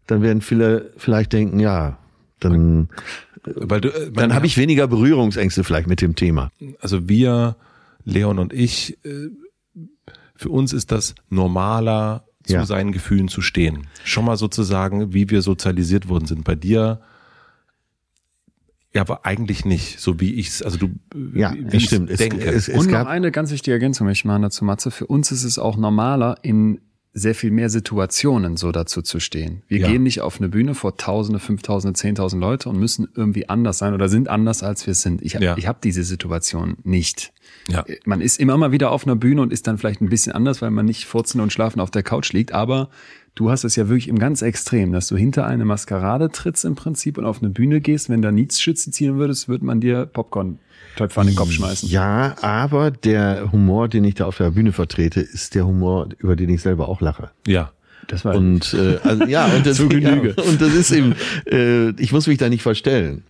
dann 0.07 0.23
werden 0.23 0.41
viele 0.41 0.93
vielleicht 0.97 1.33
denken, 1.33 1.61
ja, 1.61 1.99
dann, 2.41 2.89
Weil 3.45 3.81
du, 3.81 3.89
äh, 3.91 4.11
dann 4.13 4.35
habe 4.35 4.47
ich 4.47 4.57
weniger 4.57 4.89
Berührungsängste 4.89 5.65
vielleicht 5.65 5.87
mit 5.87 6.01
dem 6.01 6.15
Thema. 6.17 6.51
also 6.81 7.09
wir, 7.09 7.57
Leon 8.05 8.39
und 8.39 8.53
ich, 8.53 8.99
äh, 9.05 9.29
für 10.35 10.49
uns 10.49 10.73
ist 10.73 10.91
das 10.93 11.15
normaler, 11.29 12.25
zu 12.45 12.55
Ja. 12.55 12.67
seinen 12.67 12.91
Gefühlen 12.91 13.29
zu 13.29 13.41
stehen. 13.41 13.87
Schon 14.03 14.25
mal 14.25 14.37
sozusagen, 14.37 15.13
wie 15.15 15.31
wir 15.31 15.43
sozialisiert 15.43 16.09
worden 16.09 16.27
sind. 16.27 16.43
Bei 16.43 16.57
dir, 16.57 17.01
ja, 18.95 19.01
aber 19.03 19.25
eigentlich 19.27 19.65
nicht, 19.65 20.01
so 20.01 20.21
wie 20.21 20.35
ich 20.35 20.49
es, 20.49 20.63
also 20.63 20.77
du, 20.79 20.91
Ja, 21.35 21.55
wie 21.55 21.77
ich's 21.77 21.87
stimmt. 21.87 22.11
Es- 22.11 22.19
denke. 22.19 22.39
es- 22.45 22.69
Und 22.69 22.91
noch 22.91 23.07
eine 23.07 23.31
ganz 23.31 23.51
wichtige 23.51 23.73
Ergänzung 23.73 24.07
möchte 24.07 24.21
ich 24.21 24.25
machen 24.27 24.43
dazu, 24.43 24.65
Matze. 24.65 24.91
Für 24.91 25.07
uns 25.07 25.33
ist 25.33 25.45
es 25.45 25.59
auch 25.59 25.77
normaler, 25.77 26.37
in 26.43 26.81
sehr 27.15 27.35
viel 27.35 27.51
mehr 27.51 27.69
Situationen 27.69 28.57
so 28.57 28.73
dazu 28.73 29.03
zu 29.03 29.21
stehen. 29.21 29.63
Wir 29.69 29.81
Ja. 29.81 29.89
gehen 29.89 30.03
nicht 30.03 30.23
auf 30.23 30.39
eine 30.41 30.49
Bühne 30.49 30.75
vor 30.75 30.97
Tausende, 30.97 31.41
Fünftausende, 31.41 31.93
Zehntausend 31.95 32.41
Leute 32.41 32.71
und 32.71 32.79
müssen 32.79 33.07
irgendwie 33.15 33.51
anders 33.51 33.77
sein 33.77 33.93
oder 33.93 34.09
sind 34.09 34.29
anders, 34.29 34.63
als 34.63 34.87
wir 34.87 34.95
sind. 34.95 35.21
Ich, 35.21 35.35
hab- 35.35 35.43
Ja. 35.43 35.55
ich 35.59 35.67
habe 35.67 35.79
diese 35.85 36.05
Situation 36.05 36.77
nicht. 36.85 37.33
Ja. 37.69 37.85
Man 38.05 38.21
ist 38.21 38.41
immer 38.41 38.57
mal 38.57 38.73
wieder 38.73 38.91
auf 38.91 39.07
einer 39.07 39.17
Bühne 39.17 39.43
und 39.43 39.53
ist 39.53 39.67
dann 39.67 39.79
vielleicht 39.79 40.01
ein 40.01 40.09
bisschen 40.09 40.33
anders, 40.33 40.63
weil 40.63 40.71
man 40.71 40.85
nicht 40.85 41.07
furzen 41.07 41.41
und 41.41 41.53
schlafen 41.53 41.81
auf 41.81 41.91
der 41.91 42.03
Couch 42.03 42.33
liegt. 42.33 42.53
Aber 42.53 42.89
du 43.35 43.51
hast 43.51 43.65
es 43.65 43.77
ja 43.77 43.89
wirklich 43.89 44.09
im 44.09 44.19
ganz 44.19 44.43
Extrem, 44.43 44.93
dass 44.93 45.09
du 45.09 45.17
hinter 45.17 45.47
eine 45.47 45.65
Maskerade 45.65 46.31
trittst 46.31 46.65
im 46.65 46.75
Prinzip 46.75 47.19
und 47.19 47.25
auf 47.25 47.41
eine 47.43 47.51
Bühne 47.51 47.81
gehst. 47.81 48.09
Wenn 48.11 48.23
da 48.23 48.33
Nietzschütze 48.33 48.91
ziehen 48.91 49.17
würdest, 49.17 49.49
würde 49.49 49.65
man 49.65 49.81
dir 49.81 50.07
Popcorn-Töpfe 50.07 51.21
an 51.21 51.27
den 51.27 51.37
Kopf 51.37 51.53
schmeißen. 51.53 51.89
Ja, 51.89 52.37
aber 52.41 52.91
der 52.91 53.53
Humor, 53.53 53.89
den 53.89 54.05
ich 54.05 54.15
da 54.15 54.27
auf 54.27 54.37
der 54.37 54.51
Bühne 54.51 54.73
vertrete, 54.73 55.21
ist 55.21 55.55
der 55.55 55.67
Humor, 55.67 56.09
über 56.19 56.37
den 56.37 56.49
ich 56.51 56.63
selber 56.63 56.89
auch 56.89 57.01
lache. 57.01 57.31
ja. 57.47 57.73
Das 58.09 58.25
war 58.25 58.35
Und 58.35 58.75
äh, 58.75 58.99
also, 59.05 59.25
ja, 59.27 59.47
und 59.47 59.65
das. 59.67 59.79
Ja, 59.79 60.13
und 60.13 60.61
das 60.61 60.75
ist 60.75 60.91
eben, 60.91 61.15
äh, 61.47 61.91
ich 62.01 62.13
muss 62.13 62.27
mich 62.27 62.37
da 62.37 62.49
nicht 62.49 62.63
verstellen. 62.63 63.23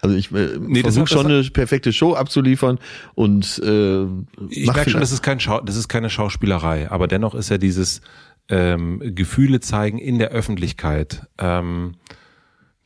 Also 0.00 0.14
ich 0.14 0.32
äh, 0.32 0.58
Nee, 0.60 0.82
das 0.82 0.94
versuche 0.94 1.04
das 1.04 1.10
schon 1.10 1.26
eine 1.26 1.42
perfekte 1.50 1.92
Show 1.92 2.14
abzuliefern 2.14 2.78
und 3.14 3.60
äh, 3.64 4.04
Ich 4.48 4.66
merke 4.66 4.90
schon, 4.90 5.00
das 5.00 5.12
ist 5.12 5.22
kein 5.22 5.40
Schau 5.40 5.60
das 5.60 5.76
ist 5.76 5.88
keine 5.88 6.10
Schauspielerei, 6.10 6.90
aber 6.90 7.08
dennoch 7.08 7.34
ist 7.34 7.48
ja 7.48 7.58
dieses 7.58 8.00
ähm, 8.48 9.00
Gefühle 9.14 9.60
zeigen 9.60 9.98
in 9.98 10.18
der 10.18 10.30
Öffentlichkeit. 10.30 11.26
Ähm, 11.38 11.94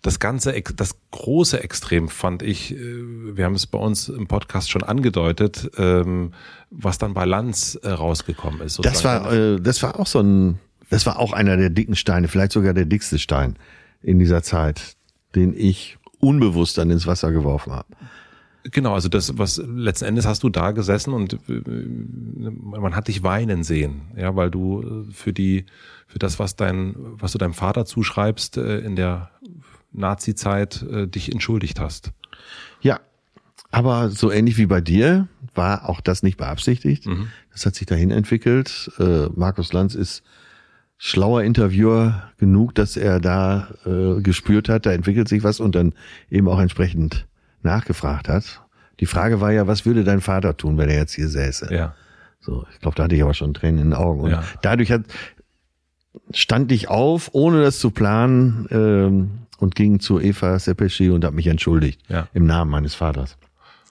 das 0.03 0.19
ganze, 0.19 0.61
das 0.75 0.97
große 1.13 1.63
Extrem 1.63 2.09
fand 2.09 2.43
ich, 2.43 2.75
äh, 2.75 2.77
wir 3.37 3.45
haben 3.45 3.55
es 3.55 3.67
bei 3.67 3.79
uns 3.79 4.09
im 4.09 4.27
Podcast 4.27 4.71
schon 4.71 4.83
angedeutet, 4.83 5.71
ähm, 5.79 6.33
was 6.71 6.99
dann 6.99 7.15
bei 7.15 7.25
Lanz 7.25 7.79
äh, 7.83 7.91
rausgekommen 7.91 8.61
ist. 8.61 8.79
Das 8.81 8.99
sozusagen. 8.99 9.25
war, 9.25 9.33
äh, 9.33 9.61
das 9.61 9.83
war 9.83 10.01
auch 10.01 10.09
so 10.09 10.21
ein, 10.21 10.59
das 10.91 11.07
war 11.07 11.19
auch 11.21 11.33
einer 11.33 11.57
der 11.57 11.71
dicken 11.71 11.95
Steine, 11.95 12.27
vielleicht 12.27 12.53
sogar 12.53 12.75
der 12.75 12.85
dickste 12.85 13.21
Stein 13.21 13.57
in 14.03 14.19
dieser 14.19 14.43
Zeit, 14.43 14.97
den 15.37 15.55
ich 15.57 15.99
unbewusst 16.23 16.79
dann 16.79 16.91
ins 16.91 17.07
Wasser 17.07 17.33
geworfen 17.33 17.73
habe. 17.73 17.89
Genau, 18.65 18.95
also 18.95 19.09
das, 19.09 19.37
was 19.39 19.57
letzten 19.59 20.05
Endes 20.05 20.25
hast 20.25 20.45
du 20.45 20.49
da 20.49 20.71
gesessen 20.71 21.13
und 21.13 21.35
äh, 21.49 21.63
man 22.61 22.95
hat 22.95 23.09
dich 23.09 23.25
weinen 23.25 23.65
sehen, 23.65 24.03
ja, 24.17 24.37
weil 24.37 24.53
du 24.53 24.83
äh, 25.09 25.13
für 25.13 25.33
die, 25.33 25.67
für 26.07 26.21
das, 26.21 26.39
was 26.39 26.55
dein, 26.55 26.95
was 26.97 27.33
du 27.33 27.39
deinem 27.39 27.55
Vater 27.55 27.85
zuschreibst, 27.85 28.59
äh, 28.59 28.79
in 28.79 28.95
der 28.95 29.31
Nazi-Zeit 29.93 30.87
dich 31.15 31.31
entschuldigt 31.31 31.79
hast. 31.79 32.13
Ja, 32.81 33.01
aber 33.71 34.09
so 34.09 34.31
ähnlich 34.31 34.57
wie 34.57 34.65
bei 34.65 34.81
dir 34.81 35.29
war 35.55 35.87
auch 35.87 36.01
das 36.01 36.23
nicht 36.23 36.39
beabsichtigt. 36.39 37.07
Das 37.53 37.67
hat 37.67 37.75
sich 37.75 37.87
dahin 37.87 38.11
entwickelt. 38.11 38.91
Markus 39.37 39.75
Lanz 39.75 39.95
ist 39.95 40.23
schlauer 41.05 41.43
Interviewer 41.43 42.23
genug, 42.39 42.77
dass 42.77 42.97
er 42.97 43.19
da 43.19 43.67
äh, 43.85 44.21
gespürt 44.21 44.69
hat, 44.69 44.87
da 44.87 44.93
entwickelt 44.93 45.29
sich 45.29 45.43
was 45.43 45.59
und 45.59 45.75
dann 45.75 45.95
eben 46.31 46.47
auch 46.49 46.61
entsprechend 46.61 47.27
nachgefragt 47.63 48.29
hat. 48.29 48.63
Die 49.01 49.07
Frage 49.07 49.41
war 49.41 49.51
ja, 49.51 49.67
was 49.67 49.85
würde 49.85 50.05
dein 50.05 50.21
Vater 50.21 50.57
tun, 50.57 50.79
wenn 50.79 50.89
er 50.89 50.99
jetzt 50.99 51.15
hier 51.15 51.29
säße? 51.29 51.75
Ja. 51.75 51.97
So, 52.39 52.65
ich 52.73 52.79
glaube, 52.79 52.95
da 52.95 53.03
hatte 53.05 53.17
ich 53.17 53.23
aber 53.23 53.35
schon 53.35 53.53
Tränen 53.53 53.79
in 53.81 53.91
den 53.91 53.95
Augen. 53.95 54.21
Und 54.21 54.31
Ja. 54.31 54.45
dadurch 54.63 54.93
hat, 54.93 55.03
stand 56.33 56.71
ich 56.71 56.89
auf, 56.89 57.31
ohne 57.33 57.63
das 57.63 57.81
zu 57.81 57.91
planen, 57.91 58.69
ähm, 58.71 59.31
und 59.59 59.75
ging 59.75 59.99
zu 59.99 60.21
Eva 60.21 60.57
Sepeschi 60.59 61.11
und 61.11 61.25
habe 61.25 61.35
mich 61.37 61.49
entschuldigt 61.49 62.01
Ja. 62.09 62.29
im 62.33 62.47
Namen 62.47 62.71
meines 62.71 62.95
Vaters. 62.95 63.37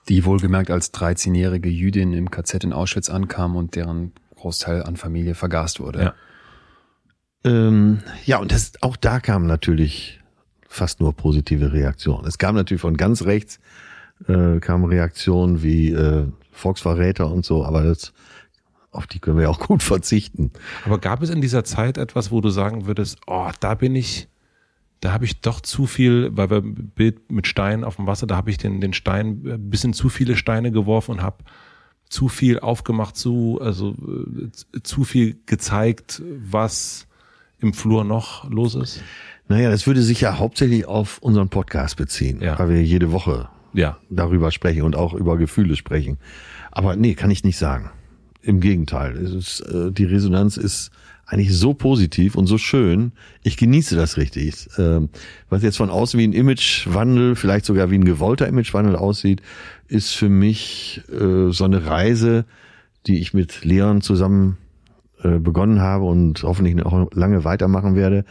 die 0.08 0.24
wohlgemerkt 0.24 0.70
als 0.70 0.92
13-jährige 0.94 1.68
Jüdin 1.68 2.12
im 2.14 2.30
KZ 2.30 2.64
in 2.64 2.72
Auschwitz 2.72 3.08
ankam 3.10 3.54
und 3.54 3.76
deren 3.76 4.10
Großteil 4.34 4.82
an 4.82 4.96
Familie 4.96 5.34
vergast 5.36 5.78
wurde. 5.78 6.02
Ja. 6.02 6.14
Ähm, 7.44 8.00
ja, 8.24 8.38
und 8.38 8.52
das, 8.52 8.72
auch 8.82 8.96
da 8.96 9.20
kamen 9.20 9.46
natürlich 9.46 10.20
fast 10.68 11.00
nur 11.00 11.12
positive 11.12 11.72
Reaktionen. 11.72 12.26
Es 12.26 12.38
kam 12.38 12.54
natürlich 12.54 12.80
von 12.80 12.96
ganz 12.96 13.22
rechts, 13.22 13.60
äh, 14.28 14.58
kamen 14.60 14.84
Reaktionen 14.84 15.62
wie 15.62 15.90
äh, 15.90 16.26
Volksverräter 16.52 17.30
und 17.30 17.44
so, 17.44 17.64
aber 17.64 17.82
das, 17.82 18.12
auf 18.90 19.06
die 19.06 19.18
können 19.18 19.38
wir 19.38 19.50
auch 19.50 19.58
gut 19.66 19.82
verzichten. 19.82 20.50
Aber 20.84 20.98
gab 20.98 21.22
es 21.22 21.30
in 21.30 21.40
dieser 21.40 21.64
Zeit 21.64 21.98
etwas, 21.98 22.30
wo 22.30 22.40
du 22.40 22.50
sagen 22.50 22.86
würdest, 22.86 23.18
oh, 23.26 23.50
da 23.60 23.74
bin 23.74 23.96
ich, 23.96 24.28
da 25.00 25.12
habe 25.12 25.24
ich 25.24 25.40
doch 25.40 25.60
zu 25.60 25.86
viel, 25.86 26.30
weil 26.36 26.50
wir 26.50 26.62
Bild 26.62 27.30
mit 27.30 27.46
Steinen 27.46 27.84
auf 27.84 27.96
dem 27.96 28.06
Wasser, 28.06 28.26
da 28.26 28.36
habe 28.36 28.50
ich 28.50 28.58
den, 28.58 28.80
den 28.80 28.92
Stein, 28.92 29.42
ein 29.44 29.70
bisschen 29.70 29.92
zu 29.92 30.08
viele 30.08 30.36
Steine 30.36 30.70
geworfen 30.70 31.12
und 31.12 31.22
habe 31.22 31.44
zu 32.08 32.28
viel 32.28 32.60
aufgemacht, 32.60 33.16
zu, 33.16 33.58
also 33.60 33.94
äh, 33.94 34.82
zu 34.82 35.04
viel 35.04 35.40
gezeigt, 35.46 36.22
was 36.38 37.08
im 37.62 37.72
Flur 37.72 38.04
noch 38.04 38.48
los 38.50 38.74
ist? 38.74 39.02
Naja, 39.48 39.70
das 39.70 39.86
würde 39.86 40.02
sich 40.02 40.20
ja 40.20 40.38
hauptsächlich 40.38 40.86
auf 40.86 41.18
unseren 41.18 41.48
Podcast 41.48 41.96
beziehen, 41.96 42.40
Ja. 42.40 42.58
weil 42.58 42.68
wir 42.70 42.82
jede 42.82 43.12
Woche 43.12 43.48
Ja. 43.72 43.98
darüber 44.10 44.50
sprechen 44.50 44.82
und 44.82 44.96
auch 44.96 45.14
über 45.14 45.36
Gefühle 45.38 45.76
sprechen. 45.76 46.18
Aber 46.70 46.96
nee, 46.96 47.14
kann 47.14 47.30
ich 47.30 47.44
nicht 47.44 47.56
sagen. 47.58 47.90
Im 48.42 48.60
Gegenteil. 48.60 49.16
Ist, 49.16 49.60
äh, 49.60 49.92
die 49.92 50.04
Resonanz 50.04 50.56
ist 50.56 50.90
eigentlich 51.26 51.56
so 51.56 51.72
positiv 51.74 52.34
und 52.34 52.46
so 52.46 52.58
schön. 52.58 53.12
Ich 53.42 53.56
genieße 53.56 53.94
das 53.96 54.16
richtig. 54.16 54.68
Ähm, 54.78 55.08
was 55.48 55.62
jetzt 55.62 55.76
von 55.76 55.90
außen 55.90 56.18
wie 56.18 56.24
ein 56.26 56.32
Imagewandel, 56.32 57.36
vielleicht 57.36 57.64
sogar 57.64 57.90
wie 57.90 57.94
ein 57.98 58.04
gewollter 58.04 58.48
Imagewandel 58.48 58.96
aussieht, 58.96 59.40
ist 59.88 60.10
für 60.14 60.28
mich 60.28 61.02
äh, 61.10 61.50
so 61.52 61.64
eine 61.64 61.86
Reise, 61.86 62.44
die 63.06 63.18
ich 63.20 63.32
mit 63.32 63.64
Leon 63.64 64.00
zusammen 64.02 64.58
begonnen 65.28 65.80
habe 65.80 66.04
und 66.04 66.42
hoffentlich 66.42 66.74
noch 66.74 67.10
lange 67.12 67.44
weitermachen 67.44 67.94
werde, 67.94 68.24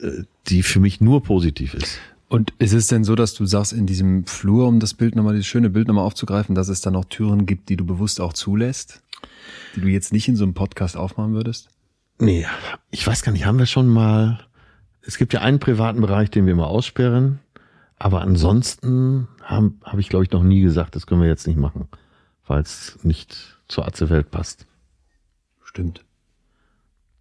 äh, 0.00 0.22
die 0.48 0.62
für 0.62 0.80
mich 0.80 1.00
nur 1.00 1.22
positiv 1.22 1.74
ist. 1.74 1.98
Und 2.28 2.52
ist 2.58 2.72
es 2.72 2.88
denn 2.88 3.04
so, 3.04 3.14
dass 3.14 3.34
du 3.34 3.46
sagst, 3.46 3.72
in 3.72 3.86
diesem 3.86 4.26
Flur, 4.26 4.66
um 4.66 4.80
das 4.80 4.94
Bild 4.94 5.14
nochmal, 5.14 5.34
dieses 5.34 5.46
schöne 5.46 5.70
Bild 5.70 5.86
nochmal 5.86 6.04
aufzugreifen, 6.04 6.54
dass 6.54 6.68
es 6.68 6.80
da 6.80 6.90
noch 6.90 7.04
Türen 7.04 7.46
gibt, 7.46 7.68
die 7.68 7.76
du 7.76 7.84
bewusst 7.84 8.20
auch 8.20 8.32
zulässt? 8.32 9.02
Die 9.76 9.80
du 9.80 9.88
jetzt 9.88 10.12
nicht 10.12 10.28
in 10.28 10.36
so 10.36 10.44
einem 10.44 10.54
Podcast 10.54 10.96
aufmachen 10.96 11.34
würdest? 11.34 11.68
Nee, 12.18 12.46
ich 12.90 13.06
weiß 13.06 13.22
gar 13.22 13.32
nicht, 13.32 13.46
haben 13.46 13.58
wir 13.58 13.66
schon 13.66 13.88
mal. 13.88 14.40
Es 15.02 15.18
gibt 15.18 15.32
ja 15.32 15.40
einen 15.40 15.58
privaten 15.58 16.00
Bereich, 16.00 16.30
den 16.30 16.46
wir 16.46 16.54
mal 16.54 16.64
aussperren, 16.64 17.40
aber 17.98 18.22
ansonsten 18.22 19.28
habe 19.42 19.72
hab 19.82 19.98
ich, 19.98 20.08
glaube 20.08 20.24
ich, 20.24 20.30
noch 20.30 20.42
nie 20.42 20.60
gesagt, 20.60 20.96
das 20.96 21.06
können 21.06 21.20
wir 21.20 21.28
jetzt 21.28 21.46
nicht 21.46 21.58
machen, 21.58 21.88
weil 22.46 22.62
es 22.62 22.98
nicht 23.02 23.58
zur 23.68 23.86
Atze-Welt 23.86 24.30
passt. 24.30 24.66
Stimmt. 25.62 26.03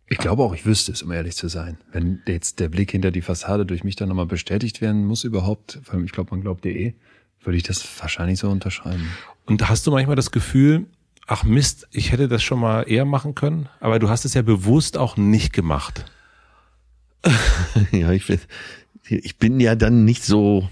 Ich 0.08 0.18
glaube 0.18 0.44
auch, 0.44 0.54
ich 0.54 0.66
wüsste 0.66 0.92
es, 0.92 1.02
um 1.02 1.12
ehrlich 1.12 1.36
zu 1.36 1.48
sein. 1.48 1.78
Wenn 1.92 2.22
jetzt 2.28 2.60
der 2.60 2.70
Blick 2.70 2.92
hinter 2.92 3.10
die 3.12 3.22
Fassade 3.22 3.66
durch 3.66 3.84
mich 3.84 3.96
dann 3.96 4.10
nochmal 4.10 4.26
bestätigt 4.26 4.82
werden 4.82 5.06
muss 5.06 5.24
überhaupt, 5.24 5.80
weil 5.92 6.04
ich 6.04 6.12
glaube, 6.12 6.32
man 6.32 6.42
glaubt 6.42 6.66
eh, 6.66 6.94
würde 7.42 7.58
ich 7.58 7.64
das 7.64 7.86
wahrscheinlich 8.00 8.40
so 8.40 8.50
unterschreiben. 8.50 9.08
Und 9.46 9.68
hast 9.70 9.88
du 9.88 9.92
manchmal 9.92 10.16
das 10.16 10.32
Gefühl, 10.32 10.86
ach 11.28 11.44
Mist, 11.44 11.88
ich 11.92 12.12
hätte 12.12 12.28
das 12.28 12.44
schon 12.44 12.60
mal 12.60 12.84
eher 12.84 13.06
machen 13.06 13.34
können, 13.34 13.70
aber 13.80 13.98
du 14.00 14.10
hast 14.10 14.26
es 14.26 14.34
ja 14.34 14.42
bewusst 14.42 14.98
auch 14.98 15.18
nicht 15.18 15.54
gemacht. 15.54 16.06
ja, 17.92 18.12
ich, 18.12 18.28
bin- 18.28 18.40
ich 19.08 19.38
bin 19.38 19.60
ja 19.60 19.76
dann 19.76 20.06
nicht 20.06 20.24
so 20.24 20.70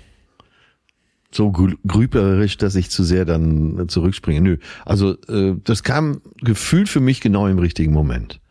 so 1.34 1.47
grü- 1.49 1.77
grüberisch, 1.88 2.57
dass 2.57 2.75
ich 2.75 2.89
zu 2.89 3.03
sehr 3.05 3.23
dann 3.23 3.88
zurückspringe. 3.88 4.41
Nö, 4.41 4.57
also 4.86 5.13
äh, 5.29 5.55
das 5.63 5.82
kam 5.84 6.21
gefühlt 6.41 6.89
für 6.89 6.99
mich 6.99 7.21
genau 7.21 7.47
im 7.47 7.57
richtigen 7.57 7.93
Moment 7.93 8.41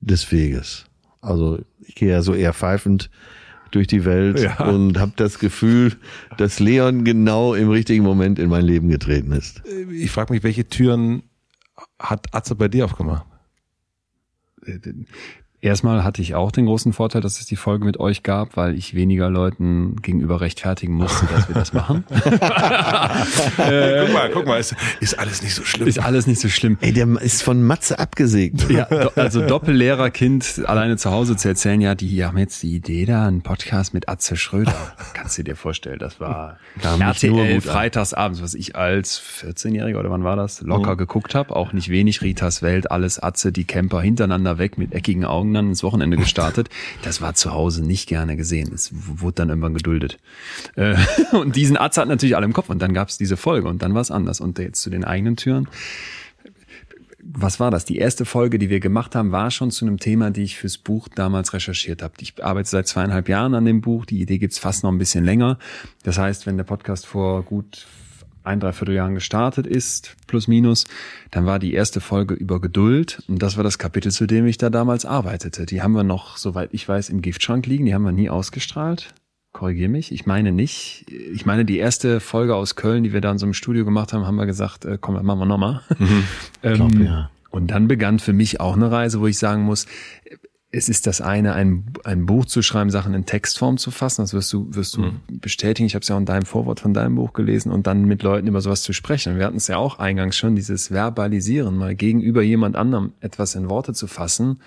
des 0.00 0.30
Weges. 0.32 0.86
Also 1.20 1.60
ich 1.80 1.94
gehe 1.94 2.10
ja 2.10 2.22
so 2.22 2.34
eher 2.34 2.52
pfeifend 2.52 3.10
durch 3.70 3.86
die 3.86 4.04
Welt 4.04 4.40
Ja. 4.40 4.64
und 4.68 4.98
habe 4.98 5.12
das 5.16 5.38
Gefühl, 5.38 5.96
dass 6.38 6.58
Leon 6.60 7.04
genau 7.04 7.54
im 7.54 7.68
richtigen 7.70 8.02
Moment 8.02 8.38
in 8.38 8.48
mein 8.48 8.64
Leben 8.64 8.88
getreten 8.88 9.32
ist. 9.32 9.62
Ich 9.92 10.10
frage 10.10 10.32
mich, 10.32 10.42
welche 10.42 10.66
Türen 10.68 11.22
hat 11.98 12.34
Atze 12.34 12.54
bei 12.56 12.68
dir 12.68 12.84
aufgemacht? 12.86 13.26
Erstmal 15.62 16.04
hatte 16.04 16.22
ich 16.22 16.34
auch 16.34 16.52
den 16.52 16.64
großen 16.64 16.94
Vorteil, 16.94 17.20
dass 17.20 17.38
es 17.38 17.44
die 17.44 17.56
Folge 17.56 17.84
mit 17.84 18.00
euch 18.00 18.22
gab, 18.22 18.56
weil 18.56 18.74
ich 18.74 18.94
weniger 18.94 19.28
Leuten 19.28 19.96
gegenüber 20.00 20.40
rechtfertigen 20.40 20.94
musste, 20.94 21.26
dass 21.26 21.48
wir 21.48 21.54
das 21.54 21.74
machen. 21.74 22.02
guck 22.08 22.40
mal, 24.14 24.30
guck 24.32 24.46
mal, 24.46 24.58
ist, 24.58 24.74
ist 25.00 25.18
alles 25.18 25.42
nicht 25.42 25.54
so 25.54 25.62
schlimm. 25.62 25.86
Ist 25.86 25.98
alles 25.98 26.26
nicht 26.26 26.40
so 26.40 26.48
schlimm. 26.48 26.78
Ey, 26.80 26.94
der 26.94 27.06
ist 27.20 27.42
von 27.42 27.62
Matze 27.62 27.98
abgesägt. 27.98 28.68
Ja, 28.80 28.84
do, 28.84 29.10
also 29.16 29.44
Doppellehrerkind 29.44 30.62
alleine 30.64 30.96
zu 30.96 31.10
Hause 31.10 31.36
zu 31.36 31.48
erzählen, 31.48 31.80
ja, 31.80 31.96
die 31.96 32.24
haben 32.24 32.38
jetzt 32.38 32.62
die 32.62 32.76
Idee 32.76 33.04
da, 33.04 33.26
einen 33.26 33.42
Podcast 33.42 33.92
mit 33.92 34.08
Atze 34.08 34.36
Schröder. 34.36 34.72
Kannst 35.12 35.36
du 35.36 35.42
dir 35.42 35.56
vorstellen, 35.56 35.98
das 35.98 36.20
war 36.20 36.58
Kam 36.80 37.00
RTL 37.00 37.60
freitagsabends, 37.60 38.42
was 38.42 38.54
ich 38.54 38.76
als 38.76 39.20
14-Jähriger 39.20 39.98
oder 39.98 40.10
wann 40.10 40.22
war 40.22 40.36
das, 40.36 40.62
locker 40.62 40.96
geguckt 40.96 41.34
habe, 41.34 41.56
auch 41.56 41.72
nicht 41.72 41.88
wenig, 41.88 42.22
Ritas 42.22 42.62
Welt, 42.62 42.92
alles 42.92 43.20
Atze, 43.20 43.50
die 43.50 43.64
Camper 43.64 44.00
hintereinander 44.00 44.58
weg 44.58 44.78
mit 44.78 44.94
eckigen 44.94 45.24
Augen 45.24 45.49
dann 45.54 45.68
ins 45.68 45.82
Wochenende 45.82 46.16
gestartet. 46.16 46.68
Das 47.02 47.20
war 47.20 47.34
zu 47.34 47.52
Hause 47.52 47.84
nicht 47.84 48.08
gerne 48.08 48.36
gesehen. 48.36 48.72
Es 48.74 48.90
wurde 48.92 49.36
dann 49.36 49.48
irgendwann 49.48 49.74
geduldet. 49.74 50.18
Äh, 50.76 50.96
Und 51.32 51.56
diesen 51.56 51.76
Atze 51.76 52.00
hat 52.00 52.08
natürlich 52.08 52.36
alle 52.36 52.46
im 52.46 52.52
Kopf 52.52 52.70
und 52.70 52.80
dann 52.80 52.92
gab 52.92 53.08
es 53.08 53.18
diese 53.18 53.36
Folge 53.36 53.68
und 53.68 53.82
dann 53.82 53.94
war 53.94 54.00
es 54.00 54.10
anders. 54.10 54.40
Und 54.40 54.58
jetzt 54.58 54.82
zu 54.82 54.90
den 54.90 55.04
eigenen 55.04 55.36
Türen 55.36 55.68
was 57.32 57.60
war 57.60 57.70
das? 57.70 57.84
Die 57.84 57.98
erste 57.98 58.24
Folge, 58.24 58.58
die 58.58 58.70
wir 58.70 58.80
gemacht 58.80 59.14
haben, 59.14 59.32
war 59.32 59.50
schon 59.50 59.70
zu 59.70 59.84
einem 59.84 59.98
Thema, 59.98 60.30
die 60.30 60.42
ich 60.42 60.56
fürs 60.56 60.78
Buch 60.78 61.08
damals 61.08 61.52
recherchiert 61.52 62.02
habe. 62.02 62.14
Ich 62.20 62.42
arbeite 62.42 62.68
seit 62.68 62.88
zweieinhalb 62.88 63.28
Jahren 63.28 63.54
an 63.54 63.64
dem 63.64 63.80
Buch. 63.80 64.04
Die 64.04 64.20
Idee 64.20 64.38
gibt's 64.38 64.58
fast 64.58 64.82
noch 64.82 64.90
ein 64.90 64.98
bisschen 64.98 65.24
länger. 65.24 65.58
Das 66.02 66.18
heißt, 66.18 66.46
wenn 66.46 66.56
der 66.56 66.64
Podcast 66.64 67.06
vor 67.06 67.42
gut 67.42 67.86
ein, 68.42 68.60
dreiviertel 68.60 68.94
Jahren 68.94 69.14
gestartet 69.14 69.66
ist, 69.66 70.16
plus 70.26 70.48
minus, 70.48 70.86
dann 71.30 71.46
war 71.46 71.58
die 71.58 71.74
erste 71.74 72.00
Folge 72.00 72.34
über 72.34 72.60
Geduld. 72.60 73.22
Und 73.28 73.42
das 73.42 73.56
war 73.56 73.64
das 73.64 73.78
Kapitel, 73.78 74.10
zu 74.10 74.26
dem 74.26 74.46
ich 74.46 74.58
da 74.58 74.70
damals 74.70 75.04
arbeitete. 75.04 75.66
Die 75.66 75.82
haben 75.82 75.92
wir 75.92 76.04
noch, 76.04 76.36
soweit 76.36 76.70
ich 76.72 76.88
weiß, 76.88 77.10
im 77.10 77.22
Giftschrank 77.22 77.66
liegen. 77.66 77.86
Die 77.86 77.94
haben 77.94 78.04
wir 78.04 78.12
nie 78.12 78.30
ausgestrahlt. 78.30 79.14
Korrigier 79.52 79.88
mich. 79.88 80.12
Ich 80.12 80.26
meine 80.26 80.52
nicht. 80.52 81.06
Ich 81.10 81.44
meine, 81.44 81.64
die 81.64 81.78
erste 81.78 82.20
Folge 82.20 82.54
aus 82.54 82.76
Köln, 82.76 83.02
die 83.02 83.12
wir 83.12 83.20
da 83.20 83.32
in 83.32 83.38
so 83.38 83.46
einem 83.46 83.54
Studio 83.54 83.84
gemacht 83.84 84.12
haben, 84.12 84.26
haben 84.26 84.36
wir 84.36 84.46
gesagt, 84.46 84.84
äh, 84.84 84.96
komm, 85.00 85.14
machen 85.24 85.38
wir 85.38 85.46
nochmal. 85.46 85.80
Ähm, 86.62 86.74
glaub, 86.74 86.94
ja. 86.94 87.30
Und 87.50 87.68
dann 87.68 87.88
begann 87.88 88.18
für 88.18 88.32
mich 88.32 88.60
auch 88.60 88.76
eine 88.76 88.90
Reise, 88.90 89.20
wo 89.20 89.26
ich 89.26 89.38
sagen 89.38 89.62
muss, 89.62 89.86
es 90.72 90.88
ist 90.88 91.06
das 91.06 91.20
eine, 91.20 91.54
ein, 91.54 91.84
ein 92.04 92.26
Buch 92.26 92.44
zu 92.44 92.62
schreiben, 92.62 92.90
Sachen 92.90 93.12
in 93.12 93.26
Textform 93.26 93.76
zu 93.76 93.90
fassen, 93.90 94.22
das 94.22 94.32
wirst 94.32 94.52
du, 94.52 94.72
wirst 94.72 94.96
du 94.96 95.12
bestätigen. 95.28 95.86
Ich 95.86 95.94
habe 95.94 96.02
es 96.02 96.08
ja 96.08 96.14
auch 96.14 96.20
in 96.20 96.26
deinem 96.26 96.46
Vorwort 96.46 96.78
von 96.78 96.94
deinem 96.94 97.16
Buch 97.16 97.32
gelesen 97.32 97.72
und 97.72 97.88
dann 97.88 98.04
mit 98.04 98.22
Leuten 98.22 98.46
über 98.46 98.60
sowas 98.60 98.82
zu 98.82 98.92
sprechen. 98.92 99.36
Wir 99.36 99.46
hatten 99.46 99.56
es 99.56 99.66
ja 99.66 99.78
auch 99.78 99.98
eingangs 99.98 100.36
schon, 100.36 100.54
dieses 100.54 100.92
Verbalisieren, 100.92 101.76
mal 101.76 101.96
gegenüber 101.96 102.42
jemand 102.42 102.76
anderem 102.76 103.14
etwas 103.20 103.56
in 103.56 103.68
Worte 103.68 103.94
zu 103.94 104.06
fassen. 104.06 104.60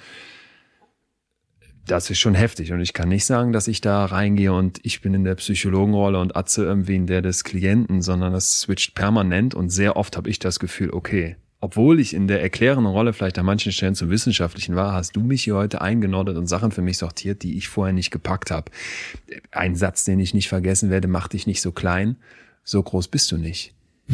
Das 1.85 2.09
ist 2.09 2.19
schon 2.19 2.35
heftig 2.35 2.73
und 2.73 2.81
ich 2.81 2.93
kann 2.93 3.07
nicht 3.07 3.25
sagen, 3.25 3.53
dass 3.53 3.69
ich 3.69 3.79
da 3.79 4.03
reingehe 4.05 4.53
und 4.53 4.79
ich 4.83 5.01
bin 5.01 5.13
in 5.13 5.23
der 5.23 5.35
Psychologenrolle 5.35 6.19
und 6.19 6.35
Atze 6.35 6.65
irgendwie 6.65 6.95
in 6.95 7.07
der 7.07 7.21
des 7.21 7.45
Klienten, 7.45 8.01
sondern 8.01 8.33
das 8.33 8.61
switcht 8.61 8.93
permanent 8.95 9.55
und 9.55 9.69
sehr 9.69 9.95
oft 9.95 10.17
habe 10.17 10.29
ich 10.29 10.39
das 10.39 10.59
Gefühl, 10.59 10.91
okay, 10.91 11.37
obwohl 11.63 12.01
ich 12.01 12.13
in 12.13 12.27
der 12.27 12.41
erklärenden 12.41 12.91
Rolle 12.91 13.13
vielleicht 13.13 13.39
an 13.39 13.45
manchen 13.45 13.71
Stellen 13.71 13.95
zum 13.95 14.09
Wissenschaftlichen 14.09 14.75
war, 14.75 14.91
hast 14.91 15.15
du 15.15 15.21
mich 15.21 15.45
hier 15.45 15.55
heute 15.55 15.79
eingenordet 15.79 16.35
und 16.35 16.45
Sachen 16.45 16.71
für 16.71 16.81
mich 16.81 16.97
sortiert, 16.97 17.41
die 17.41 17.55
ich 17.55 17.69
vorher 17.69 17.93
nicht 17.93 18.11
gepackt 18.11 18.51
habe. 18.51 18.69
Ein 19.51 19.77
Satz, 19.77 20.03
den 20.03 20.19
ich 20.19 20.33
nicht 20.33 20.49
vergessen 20.49 20.89
werde, 20.89 21.07
mach 21.07 21.29
dich 21.29 21.47
nicht 21.47 21.61
so 21.61 21.71
klein, 21.71 22.17
so 22.65 22.83
groß 22.83 23.07
bist 23.07 23.31
du 23.31 23.37
nicht. 23.37 23.73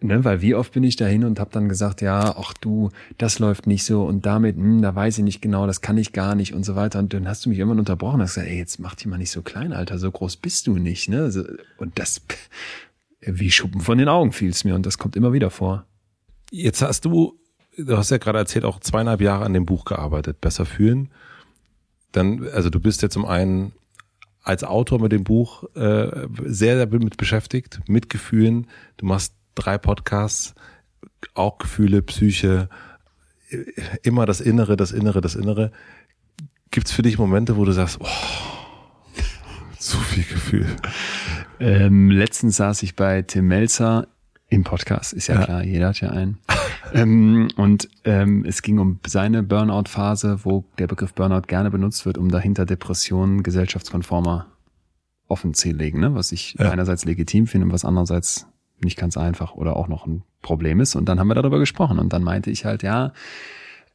Ne, 0.00 0.24
weil 0.24 0.42
wie 0.42 0.56
oft 0.56 0.72
bin 0.72 0.82
ich 0.82 0.96
dahin 0.96 1.22
und 1.22 1.38
habe 1.38 1.50
dann 1.52 1.68
gesagt, 1.68 2.00
ja, 2.00 2.34
ach 2.36 2.54
du, 2.54 2.90
das 3.18 3.38
läuft 3.38 3.68
nicht 3.68 3.84
so 3.84 4.02
und 4.02 4.26
damit, 4.26 4.56
hm, 4.56 4.82
da 4.82 4.92
weiß 4.96 5.18
ich 5.18 5.24
nicht 5.24 5.40
genau, 5.40 5.64
das 5.68 5.80
kann 5.80 5.96
ich 5.96 6.12
gar 6.12 6.34
nicht 6.34 6.54
und 6.54 6.64
so 6.64 6.74
weiter. 6.74 6.98
Und 6.98 7.14
dann 7.14 7.28
hast 7.28 7.44
du 7.44 7.50
mich 7.50 7.58
irgendwann 7.60 7.78
unterbrochen 7.78 8.16
und 8.16 8.22
hast 8.22 8.34
gesagt, 8.34 8.50
ey, 8.50 8.58
jetzt 8.58 8.80
mach 8.80 8.96
dich 8.96 9.06
mal 9.06 9.16
nicht 9.16 9.30
so 9.30 9.42
klein, 9.42 9.72
Alter, 9.72 9.96
so 9.98 10.10
groß 10.10 10.38
bist 10.38 10.66
du 10.66 10.76
nicht. 10.76 11.08
Ne? 11.08 11.30
Und 11.76 12.00
das, 12.00 12.20
wie 13.20 13.52
Schuppen 13.52 13.80
von 13.80 13.96
den 13.96 14.08
Augen 14.08 14.32
fiel's 14.32 14.64
mir 14.64 14.74
und 14.74 14.86
das 14.86 14.98
kommt 14.98 15.14
immer 15.14 15.32
wieder 15.32 15.50
vor. 15.50 15.86
Jetzt 16.50 16.82
hast 16.82 17.04
du, 17.04 17.38
du 17.76 17.96
hast 17.96 18.10
ja 18.10 18.18
gerade 18.18 18.38
erzählt, 18.38 18.64
auch 18.64 18.80
zweieinhalb 18.80 19.20
Jahre 19.20 19.44
an 19.44 19.52
dem 19.52 19.66
Buch 19.66 19.84
gearbeitet, 19.84 20.40
Besser 20.40 20.66
fühlen. 20.66 21.10
Dann, 22.12 22.48
also 22.52 22.70
du 22.70 22.80
bist 22.80 23.02
ja 23.02 23.08
zum 23.08 23.24
einen 23.24 23.72
als 24.42 24.64
Autor 24.64 25.00
mit 25.00 25.12
dem 25.12 25.22
Buch 25.24 25.64
äh, 25.76 26.26
sehr, 26.44 26.76
sehr 26.76 26.86
mit 26.86 27.16
beschäftigt, 27.16 27.80
mit 27.86 28.10
Gefühlen. 28.10 28.66
Du 28.96 29.06
machst 29.06 29.34
drei 29.54 29.78
Podcasts, 29.78 30.54
auch 31.34 31.58
Gefühle, 31.58 32.02
Psyche, 32.02 32.68
immer 34.02 34.26
das 34.26 34.40
Innere, 34.40 34.76
das 34.76 34.92
Innere, 34.92 35.20
das 35.20 35.34
Innere. 35.34 35.70
Gibt's 36.70 36.92
für 36.92 37.02
dich 37.02 37.18
Momente, 37.18 37.56
wo 37.56 37.64
du 37.64 37.72
sagst, 37.72 37.98
oh, 38.00 38.06
zu 39.78 39.98
viel 39.98 40.24
Gefühl? 40.24 40.66
Ähm, 41.58 42.10
letztens 42.10 42.56
saß 42.56 42.82
ich 42.82 42.96
bei 42.96 43.22
Tim 43.22 43.48
Melzer 43.48 44.08
im 44.50 44.64
Podcast, 44.64 45.12
ist 45.14 45.28
ja, 45.28 45.36
Ja. 45.36 45.44
klar, 45.44 45.64
jeder 45.64 45.88
hat 45.88 46.00
ja 46.00 46.10
einen. 46.10 46.38
ähm, 46.92 47.48
und 47.56 47.88
ähm, 48.04 48.44
es 48.44 48.62
ging 48.62 48.78
um 48.78 48.98
seine 49.06 49.42
Burnout-Phase, 49.42 50.40
wo 50.44 50.64
der 50.78 50.86
Begriff 50.88 51.14
Burnout 51.14 51.42
gerne 51.46 51.70
benutzt 51.70 52.04
wird, 52.04 52.18
um 52.18 52.28
dahinter 52.30 52.66
Depressionen 52.66 53.42
gesellschaftskonformer 53.42 54.46
offen 55.28 55.54
zu 55.54 55.70
legen, 55.70 56.00
ne? 56.00 56.14
was 56.14 56.32
ich 56.32 56.56
Ja. 56.58 56.70
einerseits 56.70 57.04
legitim 57.04 57.46
finde 57.46 57.66
und 57.68 57.72
was 57.72 57.84
andererseits 57.84 58.46
nicht 58.82 58.98
ganz 58.98 59.16
einfach 59.16 59.54
oder 59.54 59.76
auch 59.76 59.86
noch 59.88 60.06
ein 60.06 60.22
Problem 60.42 60.80
ist. 60.80 60.96
Und 60.96 61.08
dann 61.08 61.20
haben 61.20 61.28
wir 61.28 61.34
darüber 61.34 61.58
gesprochen 61.60 61.98
und 61.98 62.12
dann 62.12 62.22
meinte 62.24 62.50
ich 62.50 62.64
halt, 62.64 62.82
ja, 62.82 63.12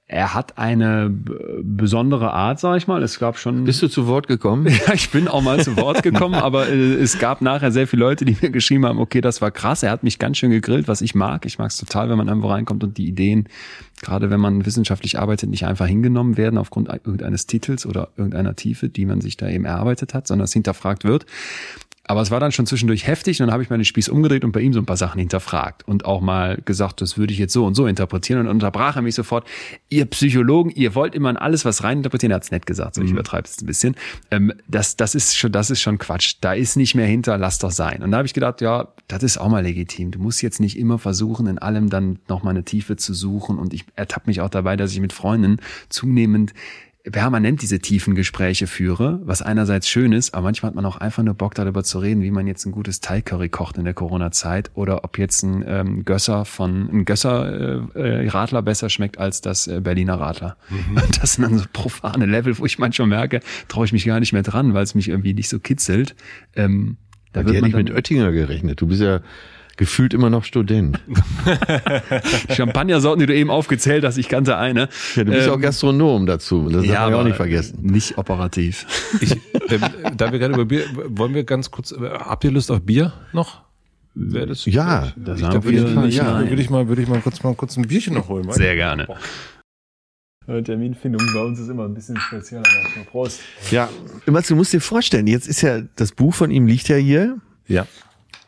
er 0.07 0.35
hat 0.35 0.59
eine 0.59 1.09
besondere 1.09 2.31
Art, 2.31 2.59
sag 2.59 2.77
ich 2.77 2.85
mal. 2.85 3.01
Es 3.01 3.17
gab 3.17 3.39
schon. 3.39 3.63
Bist 3.63 3.81
du 3.81 3.87
zu 3.87 4.05
Wort 4.05 4.27
gekommen? 4.27 4.67
Ja, 4.87 4.93
ich 4.93 5.09
bin 5.09 5.27
auch 5.27 5.41
mal 5.41 5.63
zu 5.63 5.77
Wort 5.77 6.03
gekommen, 6.03 6.35
aber 6.35 6.67
äh, 6.67 6.93
es 6.95 7.17
gab 7.17 7.41
nachher 7.41 7.71
sehr 7.71 7.87
viele 7.87 8.01
Leute, 8.01 8.23
die 8.25 8.37
mir 8.39 8.51
geschrieben 8.51 8.85
haben, 8.85 8.99
okay, 8.99 9.21
das 9.21 9.41
war 9.41 9.49
krass. 9.49 9.81
Er 9.81 9.89
hat 9.89 10.03
mich 10.03 10.19
ganz 10.19 10.37
schön 10.37 10.51
gegrillt, 10.51 10.87
was 10.87 11.01
ich 11.01 11.15
mag. 11.15 11.45
Ich 11.45 11.57
mag 11.57 11.71
es 11.71 11.77
total, 11.77 12.09
wenn 12.09 12.17
man 12.17 12.27
irgendwo 12.27 12.49
reinkommt 12.49 12.83
und 12.83 12.97
die 12.97 13.07
Ideen, 13.07 13.47
gerade 14.01 14.29
wenn 14.29 14.39
man 14.39 14.65
wissenschaftlich 14.65 15.17
arbeitet, 15.17 15.49
nicht 15.49 15.65
einfach 15.65 15.87
hingenommen 15.87 16.37
werden 16.37 16.59
aufgrund 16.59 16.89
irgendeines 16.89 17.47
Titels 17.47 17.85
oder 17.85 18.09
irgendeiner 18.15 18.55
Tiefe, 18.55 18.89
die 18.89 19.05
man 19.05 19.21
sich 19.21 19.37
da 19.37 19.47
eben 19.49 19.65
erarbeitet 19.65 20.13
hat, 20.13 20.27
sondern 20.27 20.45
es 20.45 20.53
hinterfragt 20.53 21.03
wird. 21.03 21.25
Aber 22.07 22.21
es 22.21 22.29
war 22.29 22.39
dann 22.39 22.51
schon 22.51 22.67
zwischendurch 22.67 23.07
heftig 23.07 23.41
und 23.41 23.47
dann 23.47 23.53
habe 23.53 23.63
ich 23.63 23.69
meinen 23.69 23.83
Spieß 23.83 24.09
umgedreht 24.09 24.45
und 24.45 24.51
bei 24.51 24.61
ihm 24.61 24.73
so 24.73 24.79
ein 24.79 24.85
paar 24.85 24.97
Sachen 24.97 25.19
hinterfragt 25.19 25.87
und 25.87 26.05
auch 26.05 26.21
mal 26.21 26.59
gesagt, 26.63 27.01
das 27.01 27.17
würde 27.17 27.33
ich 27.33 27.39
jetzt 27.39 27.53
so 27.53 27.65
und 27.65 27.73
so 27.73 27.87
interpretieren 27.87 28.41
und 28.41 28.47
unterbrach 28.47 28.95
er 28.95 29.01
mich 29.01 29.15
sofort. 29.15 29.47
Ihr 29.89 30.05
Psychologen, 30.05 30.69
ihr 30.69 30.93
wollt 30.93 31.15
immer 31.15 31.31
in 31.31 31.37
alles 31.37 31.65
was 31.65 31.83
reininterpretieren. 31.83 32.31
Er 32.31 32.35
hat's 32.35 32.51
nett 32.51 32.67
gesagt, 32.67 32.95
so 32.95 33.01
ich 33.01 33.07
mhm. 33.09 33.15
übertreibe 33.15 33.47
es 33.47 33.59
ein 33.59 33.65
bisschen. 33.65 33.95
Ähm, 34.29 34.53
das, 34.67 34.95
das 34.97 35.15
ist 35.15 35.35
schon, 35.35 35.51
das 35.51 35.71
ist 35.71 35.81
schon 35.81 35.97
Quatsch. 35.97 36.35
Da 36.41 36.53
ist 36.53 36.75
nicht 36.75 36.93
mehr 36.93 37.07
hinter, 37.07 37.37
lass 37.37 37.57
doch 37.57 37.71
sein. 37.71 38.03
Und 38.03 38.11
da 38.11 38.17
habe 38.17 38.27
ich 38.27 38.33
gedacht, 38.33 38.61
ja, 38.61 38.87
das 39.07 39.23
ist 39.23 39.37
auch 39.39 39.49
mal 39.49 39.63
legitim. 39.63 40.11
Du 40.11 40.19
musst 40.19 40.43
jetzt 40.43 40.59
nicht 40.59 40.77
immer 40.77 40.99
versuchen, 40.99 41.47
in 41.47 41.57
allem 41.57 41.89
dann 41.89 42.19
noch 42.27 42.43
mal 42.43 42.51
eine 42.51 42.63
Tiefe 42.63 42.97
zu 42.97 43.13
suchen. 43.13 43.57
Und 43.57 43.73
ich 43.73 43.85
ertappe 43.95 44.27
mich 44.27 44.41
auch 44.41 44.49
dabei, 44.49 44.77
dass 44.77 44.91
ich 44.91 44.99
mit 44.99 45.13
Freunden 45.13 45.57
zunehmend 45.89 46.53
permanent 47.11 47.61
diese 47.61 47.79
tiefen 47.79 48.15
Gespräche 48.15 48.67
führe, 48.67 49.19
was 49.23 49.41
einerseits 49.41 49.87
schön 49.87 50.11
ist, 50.11 50.33
aber 50.33 50.45
manchmal 50.45 50.69
hat 50.69 50.75
man 50.75 50.85
auch 50.85 50.97
einfach 50.97 51.23
nur 51.23 51.35
Bock 51.35 51.53
darüber 51.53 51.83
zu 51.83 51.99
reden, 51.99 52.23
wie 52.23 52.31
man 52.31 52.47
jetzt 52.47 52.65
ein 52.65 52.71
gutes 52.71 52.99
Thai-Curry 52.99 53.49
kocht 53.49 53.77
in 53.77 53.85
der 53.85 53.93
Corona-Zeit 53.93 54.71
oder 54.73 55.03
ob 55.03 55.17
jetzt 55.17 55.43
ein 55.43 55.63
ähm, 55.67 56.05
Gösser 56.05 56.45
von 56.45 56.89
ein 56.91 57.05
Gösser 57.05 57.85
äh, 57.95 58.23
äh, 58.23 58.29
Radler 58.29 58.61
besser 58.61 58.89
schmeckt 58.89 59.19
als 59.19 59.41
das 59.41 59.67
äh, 59.67 59.81
Berliner 59.81 60.19
Radler. 60.19 60.57
Mhm. 60.69 61.01
Das 61.21 61.33
sind 61.33 61.43
dann 61.43 61.57
so 61.57 61.65
profane 61.71 62.25
Level, 62.25 62.57
wo 62.57 62.65
ich 62.65 62.77
manchmal 62.77 63.07
merke, 63.07 63.39
traue 63.67 63.85
ich 63.85 63.93
mich 63.93 64.05
gar 64.05 64.19
nicht 64.19 64.33
mehr 64.33 64.43
dran, 64.43 64.73
weil 64.73 64.83
es 64.83 64.95
mich 64.95 65.09
irgendwie 65.09 65.33
nicht 65.33 65.49
so 65.49 65.59
kitzelt. 65.59 66.15
Ähm, 66.55 66.97
da 67.33 67.45
wird 67.45 67.61
man 67.61 67.71
nicht 67.71 67.75
mit 67.75 67.91
Oettinger 67.91 68.31
gerechnet. 68.31 68.81
Du 68.81 68.87
bist 68.87 69.01
ja 69.01 69.19
gefühlt 69.77 70.13
immer 70.13 70.29
noch 70.29 70.43
Student. 70.43 70.99
Champagnersorten, 72.55 73.19
die 73.19 73.25
du 73.25 73.35
eben 73.35 73.49
aufgezählt 73.49 74.03
hast, 74.03 74.17
ich 74.17 74.29
kannte 74.29 74.57
eine. 74.57 74.89
Ja, 75.15 75.23
du 75.23 75.31
bist 75.31 75.47
ähm, 75.47 75.53
auch 75.53 75.59
Gastronom 75.59 76.25
dazu. 76.25 76.69
Das 76.69 76.85
ja, 76.85 76.93
darf 76.93 77.11
man 77.11 77.19
auch 77.19 77.23
nicht 77.23 77.35
vergessen. 77.35 77.79
Nicht 77.81 78.17
operativ. 78.17 78.85
Ich, 79.21 79.31
äh, 79.71 79.79
da 80.15 80.31
wir 80.31 80.39
gerade 80.39 80.53
über 80.53 80.65
Bier, 80.65 80.85
wollen 80.93 81.33
wir 81.33 81.43
ganz 81.43 81.71
kurz, 81.71 81.91
äh, 81.91 81.97
habt 81.97 82.43
ihr 82.43 82.51
Lust 82.51 82.71
auf 82.71 82.81
Bier 82.81 83.13
noch? 83.33 83.61
Wäre 84.13 84.47
das? 84.47 84.65
Ja, 84.65 85.11
das 85.17 85.39
ich, 85.39 85.45
haben 85.45 85.63
wir 85.63 85.81
würde, 85.81 85.93
Fall, 85.93 86.09
ja. 86.09 86.39
würde 86.49 86.61
ich 86.61 86.69
mal, 86.69 86.87
würde 86.87 87.01
ich 87.01 87.07
mal 87.09 87.19
kurz 87.19 87.43
mal 87.43 87.53
kurz 87.53 87.75
ein 87.75 87.85
Bierchen 87.87 88.13
noch 88.13 88.29
holen. 88.29 88.49
Sehr 88.51 88.75
gerne. 88.75 89.07
Terminfindung 90.63 91.21
bei 91.33 91.41
uns 91.41 91.59
ist 91.59 91.69
immer 91.69 91.85
ein 91.85 91.93
bisschen 91.93 92.17
spezieller. 92.17 92.63
Prost. 93.09 93.41
Ja, 93.71 93.89
du 94.25 94.55
musst 94.55 94.73
dir 94.73 94.79
vorstellen, 94.79 95.27
jetzt 95.27 95.47
ist 95.47 95.61
ja, 95.61 95.81
das 95.95 96.11
Buch 96.11 96.33
von 96.33 96.51
ihm 96.51 96.67
liegt 96.67 96.87
ja 96.87 96.97
hier. 96.97 97.37
Ja. 97.67 97.87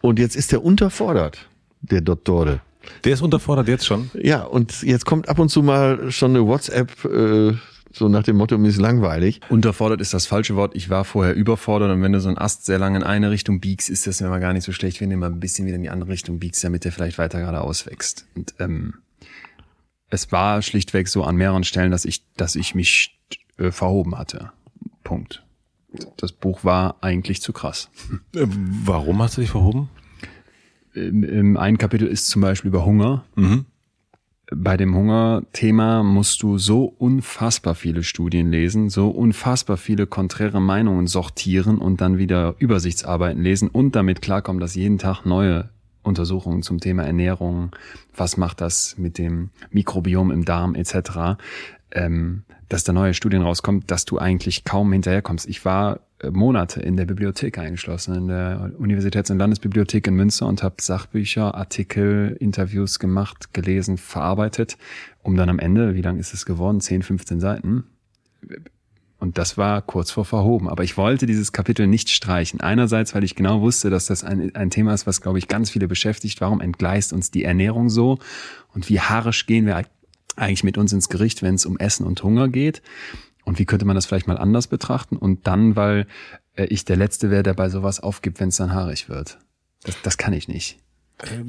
Und 0.07 0.19
jetzt 0.19 0.37
ist 0.37 0.53
er 0.53 0.63
unterfordert, 0.63 1.49
der 1.81 1.99
Dottore. 1.99 2.61
Der 3.03 3.11
ist 3.11 3.21
unterfordert 3.21 3.67
jetzt 3.67 3.85
schon? 3.85 4.09
Ja, 4.13 4.43
und 4.43 4.81
jetzt 4.83 5.05
kommt 5.05 5.27
ab 5.27 5.37
und 5.37 5.49
zu 5.49 5.61
mal 5.61 6.09
schon 6.13 6.31
eine 6.31 6.47
WhatsApp, 6.47 7.03
äh, 7.03 7.53
so 7.91 8.07
nach 8.07 8.23
dem 8.23 8.37
Motto, 8.37 8.57
mir 8.57 8.69
ist 8.69 8.77
langweilig. 8.77 9.41
Unterfordert 9.49 9.99
ist 9.99 10.13
das 10.13 10.25
falsche 10.25 10.55
Wort. 10.55 10.77
Ich 10.77 10.89
war 10.89 11.03
vorher 11.03 11.35
überfordert 11.35 11.91
und 11.91 12.01
wenn 12.01 12.13
du 12.13 12.21
so 12.21 12.29
einen 12.29 12.37
Ast 12.37 12.63
sehr 12.63 12.79
lange 12.79 12.99
in 12.99 13.03
eine 13.03 13.31
Richtung 13.31 13.59
biegst, 13.59 13.89
ist 13.89 14.07
das 14.07 14.21
immer 14.21 14.39
gar 14.39 14.53
nicht 14.53 14.63
so 14.63 14.71
schlecht, 14.71 15.01
wenn 15.01 15.09
du 15.09 15.17
mal 15.17 15.29
ein 15.29 15.41
bisschen 15.41 15.65
wieder 15.65 15.75
in 15.75 15.83
die 15.83 15.89
andere 15.89 16.09
Richtung 16.09 16.39
biegst, 16.39 16.63
damit 16.63 16.85
der 16.85 16.93
vielleicht 16.93 17.17
weiter 17.17 17.39
geradeaus 17.39 17.85
wächst. 17.85 18.27
Und 18.33 18.53
ähm, 18.59 18.93
es 20.09 20.31
war 20.31 20.61
schlichtweg 20.61 21.09
so 21.09 21.25
an 21.25 21.35
mehreren 21.35 21.65
Stellen, 21.65 21.91
dass 21.91 22.05
ich, 22.05 22.23
dass 22.37 22.55
ich 22.55 22.75
mich 22.75 23.19
äh, 23.57 23.71
verhoben 23.71 24.17
hatte. 24.17 24.51
Punkt 25.03 25.43
das 26.17 26.31
Buch 26.31 26.63
war 26.63 26.97
eigentlich 27.01 27.41
zu 27.41 27.53
krass. 27.53 27.89
Äh, 28.35 28.45
warum 28.47 29.21
hast 29.21 29.37
du 29.37 29.41
dich 29.41 29.49
verhoben? 29.49 29.89
Im, 30.93 31.23
im 31.23 31.57
ein 31.57 31.77
Kapitel 31.77 32.07
ist 32.07 32.27
zum 32.27 32.41
Beispiel 32.41 32.69
über 32.69 32.85
Hunger. 32.85 33.25
Mhm. 33.35 33.65
Bei 34.49 34.77
dem 34.77 34.95
Hungerthema 34.95 36.03
musst 36.03 36.41
du 36.41 36.57
so 36.57 36.85
unfassbar 36.85 37.75
viele 37.75 38.03
Studien 38.03 38.49
lesen, 38.49 38.89
so 38.89 39.09
unfassbar 39.09 39.75
viele 39.75 40.07
konträre 40.07 40.61
Meinungen 40.61 41.07
sortieren 41.07 41.77
und 41.77 41.99
dann 41.99 42.17
wieder 42.17 42.55
Übersichtsarbeiten 42.57 43.41
lesen 43.41 43.67
und 43.67 43.95
damit 43.95 44.21
klarkommen, 44.21 44.61
dass 44.61 44.75
jeden 44.75 44.99
Tag 44.99 45.25
neue 45.25 45.69
Untersuchungen 46.01 46.63
zum 46.63 46.79
Thema 46.79 47.03
Ernährung, 47.03 47.71
was 48.15 48.37
macht 48.37 48.61
das 48.61 48.97
mit 48.97 49.17
dem 49.17 49.49
Mikrobiom 49.71 50.31
im 50.31 50.45
Darm 50.45 50.75
etc 50.75 51.35
ähm, 51.91 52.43
dass 52.69 52.83
da 52.83 52.93
neue 52.93 53.13
Studien 53.13 53.41
rauskommt, 53.41 53.89
dass 53.91 54.05
du 54.05 54.17
eigentlich 54.17 54.63
kaum 54.63 54.91
hinterherkommst. 54.91 55.47
Ich 55.47 55.63
war 55.65 56.01
äh, 56.19 56.29
Monate 56.31 56.81
in 56.81 56.97
der 56.97 57.05
Bibliothek 57.05 57.57
eingeschlossen, 57.57 58.15
in 58.15 58.27
der 58.27 58.71
Universitäts- 58.77 59.31
und 59.31 59.37
Landesbibliothek 59.37 60.07
in 60.07 60.15
Münster 60.15 60.47
und 60.47 60.63
habe 60.63 60.75
Sachbücher, 60.81 61.55
Artikel, 61.55 62.35
Interviews 62.39 62.99
gemacht, 62.99 63.53
gelesen, 63.53 63.97
verarbeitet, 63.97 64.77
um 65.23 65.35
dann 65.35 65.49
am 65.49 65.59
Ende, 65.59 65.95
wie 65.95 66.01
lang 66.01 66.17
ist 66.17 66.33
es 66.33 66.45
geworden? 66.45 66.81
10, 66.81 67.03
15 67.03 67.39
Seiten. 67.39 67.85
Und 69.19 69.39
das 69.39 69.57
war 69.57 69.81
kurz 69.81 70.11
vor 70.11 70.25
verhoben. 70.25 70.69
Aber 70.69 70.83
ich 70.83 70.95
wollte 70.95 71.25
dieses 71.25 71.51
Kapitel 71.51 71.87
nicht 71.87 72.09
streichen. 72.09 72.61
Einerseits, 72.61 73.15
weil 73.15 73.23
ich 73.23 73.33
genau 73.33 73.61
wusste, 73.61 73.89
dass 73.89 74.05
das 74.05 74.23
ein, 74.23 74.53
ein 74.55 74.69
Thema 74.69 74.93
ist, 74.93 75.07
was, 75.07 75.21
glaube 75.21 75.39
ich, 75.39 75.47
ganz 75.47 75.71
viele 75.71 75.87
beschäftigt. 75.87 76.39
Warum 76.39 76.61
entgleist 76.61 77.13
uns 77.13 77.31
die 77.31 77.43
Ernährung 77.43 77.89
so? 77.89 78.19
Und 78.75 78.89
wie 78.89 78.99
haarisch 78.99 79.47
gehen 79.47 79.65
wir 79.65 79.75
eigentlich 80.37 80.63
mit 80.63 80.77
uns 80.77 80.93
ins 80.93 81.09
Gericht, 81.09 81.41
wenn 81.41 81.55
es 81.55 81.65
um 81.65 81.77
Essen 81.77 82.05
und 82.05 82.23
Hunger 82.23 82.47
geht. 82.47 82.81
Und 83.43 83.59
wie 83.59 83.65
könnte 83.65 83.85
man 83.85 83.95
das 83.95 84.05
vielleicht 84.05 84.27
mal 84.27 84.37
anders 84.37 84.67
betrachten? 84.67 85.17
Und 85.17 85.47
dann, 85.47 85.75
weil 85.75 86.07
äh, 86.55 86.65
ich 86.65 86.85
der 86.85 86.97
Letzte 86.97 87.29
wäre, 87.29 87.43
der 87.43 87.53
bei 87.53 87.69
sowas 87.69 87.99
aufgibt, 87.99 88.39
wenn 88.39 88.49
es 88.49 88.57
dann 88.57 88.73
haarig 88.73 89.09
wird. 89.09 89.39
Das, 89.83 90.01
das 90.01 90.17
kann 90.17 90.33
ich 90.33 90.47
nicht. 90.47 90.79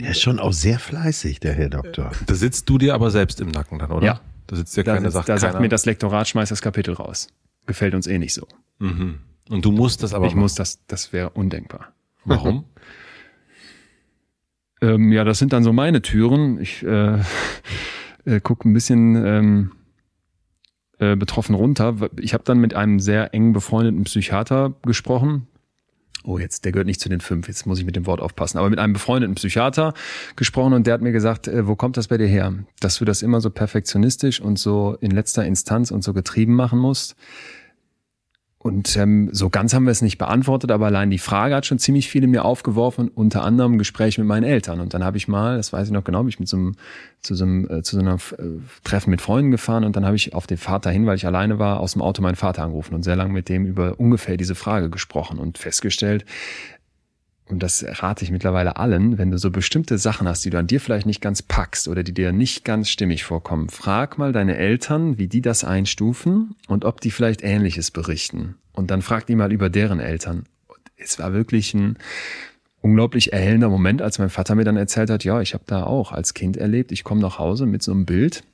Der 0.01 0.13
ist 0.13 0.23
schon 0.23 0.39
auch 0.39 0.53
sehr 0.53 0.79
fleißig, 0.79 1.41
der 1.41 1.53
Herr 1.55 1.69
Doktor. 1.69 2.13
Da 2.27 2.35
sitzt 2.35 2.69
du 2.71 2.79
dir 2.79 2.95
aber 2.95 3.11
selbst 3.11 3.41
im 3.41 3.49
Nacken 3.49 3.79
dann, 3.79 3.91
oder? 3.91 4.07
Ja. 4.07 4.21
Da 4.47 4.57
sitzt 4.57 4.77
ja 4.77 4.83
keine 4.83 5.11
Sache. 5.11 5.27
Da 5.27 5.37
sagt 5.37 5.61
mir 5.61 5.69
das 5.69 5.85
Lektorat, 5.85 6.27
schmeißt 6.27 6.51
das 6.51 6.63
Kapitel 6.63 6.95
raus. 6.95 7.29
Gefällt 7.67 7.95
uns 7.95 8.07
eh 8.07 8.19
nicht 8.19 8.33
so. 8.33 8.49
Mhm. 8.79 9.19
Und 9.51 9.65
du 9.65 9.73
musst 9.73 10.03
das 10.03 10.15
aber. 10.15 10.27
Ich 10.27 10.33
machen. 10.33 10.41
muss 10.41 10.55
das, 10.55 10.87
das 10.87 11.13
wäre 11.13 11.31
undenkbar. 11.31 11.93
Warum? 12.25 12.65
ähm, 14.81 15.13
ja, 15.13 15.25
das 15.25 15.39
sind 15.39 15.53
dann 15.53 15.65
so 15.65 15.75
meine 15.75 16.01
Türen. 16.01 16.59
Ich 16.61 16.83
äh, 16.83 17.19
äh, 18.25 18.41
gucke 18.41 18.69
ein 18.69 18.73
bisschen 18.73 19.17
ähm, 19.25 19.73
äh, 20.99 21.17
betroffen 21.17 21.55
runter. 21.55 21.97
Ich 22.21 22.35
habe 22.35 22.45
dann 22.45 22.59
mit 22.59 22.75
einem 22.75 23.01
sehr 23.01 23.35
eng 23.35 23.53
befreundeten 23.53 24.05
Psychiater 24.05 24.75
gesprochen. 24.83 25.47
Oh, 26.25 26.39
jetzt, 26.39 26.65
der 26.65 26.73
gehört 26.73 26.87
nicht 26.87 27.01
zu 27.01 27.09
den 27.09 27.21
fünf, 27.21 27.47
jetzt 27.47 27.65
muss 27.67 27.79
ich 27.79 27.87
mit 27.87 27.95
dem 27.95 28.07
Wort 28.07 28.21
aufpassen. 28.21 28.59
Aber 28.59 28.69
mit 28.69 28.81
einem 28.81 28.93
befreundeten 28.93 29.37
Psychiater 29.37 29.95
gesprochen 30.35 30.73
und 30.73 30.87
der 30.87 30.95
hat 30.95 31.01
mir 31.01 31.13
gesagt, 31.13 31.47
äh, 31.47 31.67
wo 31.67 31.77
kommt 31.77 31.97
das 31.97 32.09
bei 32.09 32.19
dir 32.19 32.27
her? 32.27 32.53
Dass 32.81 32.99
du 32.99 33.05
das 33.05 33.23
immer 33.23 33.41
so 33.41 33.51
perfektionistisch 33.51 34.41
und 34.41 34.59
so 34.59 34.97
in 35.01 35.13
letzter 35.13 35.47
Instanz 35.47 35.91
und 35.91 36.03
so 36.03 36.13
getrieben 36.13 36.55
machen 36.55 36.79
musst. 36.79 37.15
Und 38.61 38.97
ähm, 38.97 39.31
so 39.33 39.51
ganz 39.51 39.73
haben 39.73 39.85
wir 39.85 39.93
es 39.93 40.03
nicht 40.03 40.19
beantwortet, 40.19 40.73
aber 40.73 40.87
allein 40.87 41.11
die 41.11 41.19
Frage 41.19 41.55
hat 41.55 41.65
schon 41.65 41.79
ziemlich 41.79 42.09
viele 42.09 42.27
mir 42.27 42.45
aufgeworfen, 42.45 43.09
unter 43.09 43.45
anderem 43.45 43.75
ein 43.75 43.79
Gespräch 43.79 44.19
mit 44.19 44.27
meinen 44.27 44.43
Eltern. 44.43 44.81
Und 44.81 44.95
dann 44.95 45.05
habe 45.05 45.17
ich 45.17 45.29
mal, 45.29 45.57
das 45.57 45.73
weiß 45.73 45.87
ich 45.87 45.93
noch 45.93 46.03
genau, 46.03 46.21
bin 46.21 46.29
ich 46.29 46.41
mit 46.41 46.49
so 46.49 46.57
einem, 46.57 46.75
zu 47.23 47.37
so 47.37 47.45
einem 47.45 47.71
äh, 47.71 47.83
zu 47.83 47.95
so 47.95 48.03
einer 48.03 48.17
äh, 48.17 48.61
Treffen 48.83 49.11
mit 49.11 49.21
Freunden 49.21 49.53
gefahren 49.53 49.85
und 49.85 49.95
dann 49.95 50.05
habe 50.05 50.17
ich 50.17 50.35
auf 50.35 50.49
den 50.49 50.59
Vater 50.59 50.91
hin, 50.91 51.07
weil 51.07 51.15
ich 51.15 51.25
alleine 51.25 51.61
war, 51.61 51.79
aus 51.79 51.93
dem 51.93 52.03
Auto 52.03 52.21
meinen 52.21 52.35
Vater 52.35 52.65
angerufen 52.65 52.95
und 52.97 53.05
sehr 53.05 53.15
lange 53.15 53.33
mit 53.33 53.49
dem 53.49 53.65
über 53.65 53.95
ungefähr 54.01 54.37
diese 54.37 54.57
Frage 54.57 54.91
gesprochen 54.91 55.39
und 55.39 55.57
festgestellt, 55.57 56.25
und 57.49 57.63
das 57.63 57.85
rate 58.03 58.25
ich 58.25 58.31
mittlerweile 58.31 58.77
allen, 58.77 59.17
wenn 59.19 59.31
du 59.31 59.39
so 59.39 59.51
bestimmte 59.51 59.99
Sachen 59.99 60.29
hast, 60.29 60.45
die 60.45 60.51
du 60.51 60.59
an 60.59 60.67
dir 60.67 60.81
vielleicht 60.81 61.07
nicht 61.07 61.21
ganz 61.21 61.43
packst 61.43 61.89
oder 61.89 62.03
die 62.03 62.13
dir 62.13 62.33
nicht 62.33 62.65
ganz 62.65 62.91
stimmig 62.91 63.25
vorkommen, 63.25 63.69
frag 63.69 64.19
mal 64.19 64.33
deine 64.33 64.57
Eltern, 64.57 65.19
wie 65.19 65.29
die 65.29 65.41
das 65.41 65.65
einstufen 65.65 66.55
und 66.67 66.85
ob 66.85 67.01
die 67.01 67.11
vielleicht 67.11 67.43
Ähnliches 67.43 67.91
berichten. 67.91 68.57
Und 68.73 68.91
dann 68.91 69.03
frag 69.03 69.27
die 69.27 69.35
mal 69.35 69.53
über 69.53 69.71
deren 69.71 69.99
Eltern. 69.99 70.45
Und 70.67 70.79
es 70.97 71.19
war 71.19 71.33
wirklich 71.33 71.75
ein 71.75 71.97
unglaublich 72.81 73.33
erhellender 73.33 73.69
Moment, 73.69 74.03
als 74.03 74.19
mein 74.19 74.31
Vater 74.31 74.55
mir 74.55 74.65
dann 74.65 74.77
erzählt 74.77 75.11
hat, 75.11 75.25
ja, 75.25 75.41
ich 75.41 75.55
habe 75.55 75.65
da 75.67 75.85
auch 75.85 76.13
als 76.13 76.35
Kind 76.35 76.57
erlebt, 76.57 76.93
ich 76.93 77.03
komme 77.03 77.21
nach 77.21 77.39
Hause 77.39 77.67
mit 77.67 77.83
so 77.83 77.93
einem 77.93 78.07
Bild, 78.07 78.45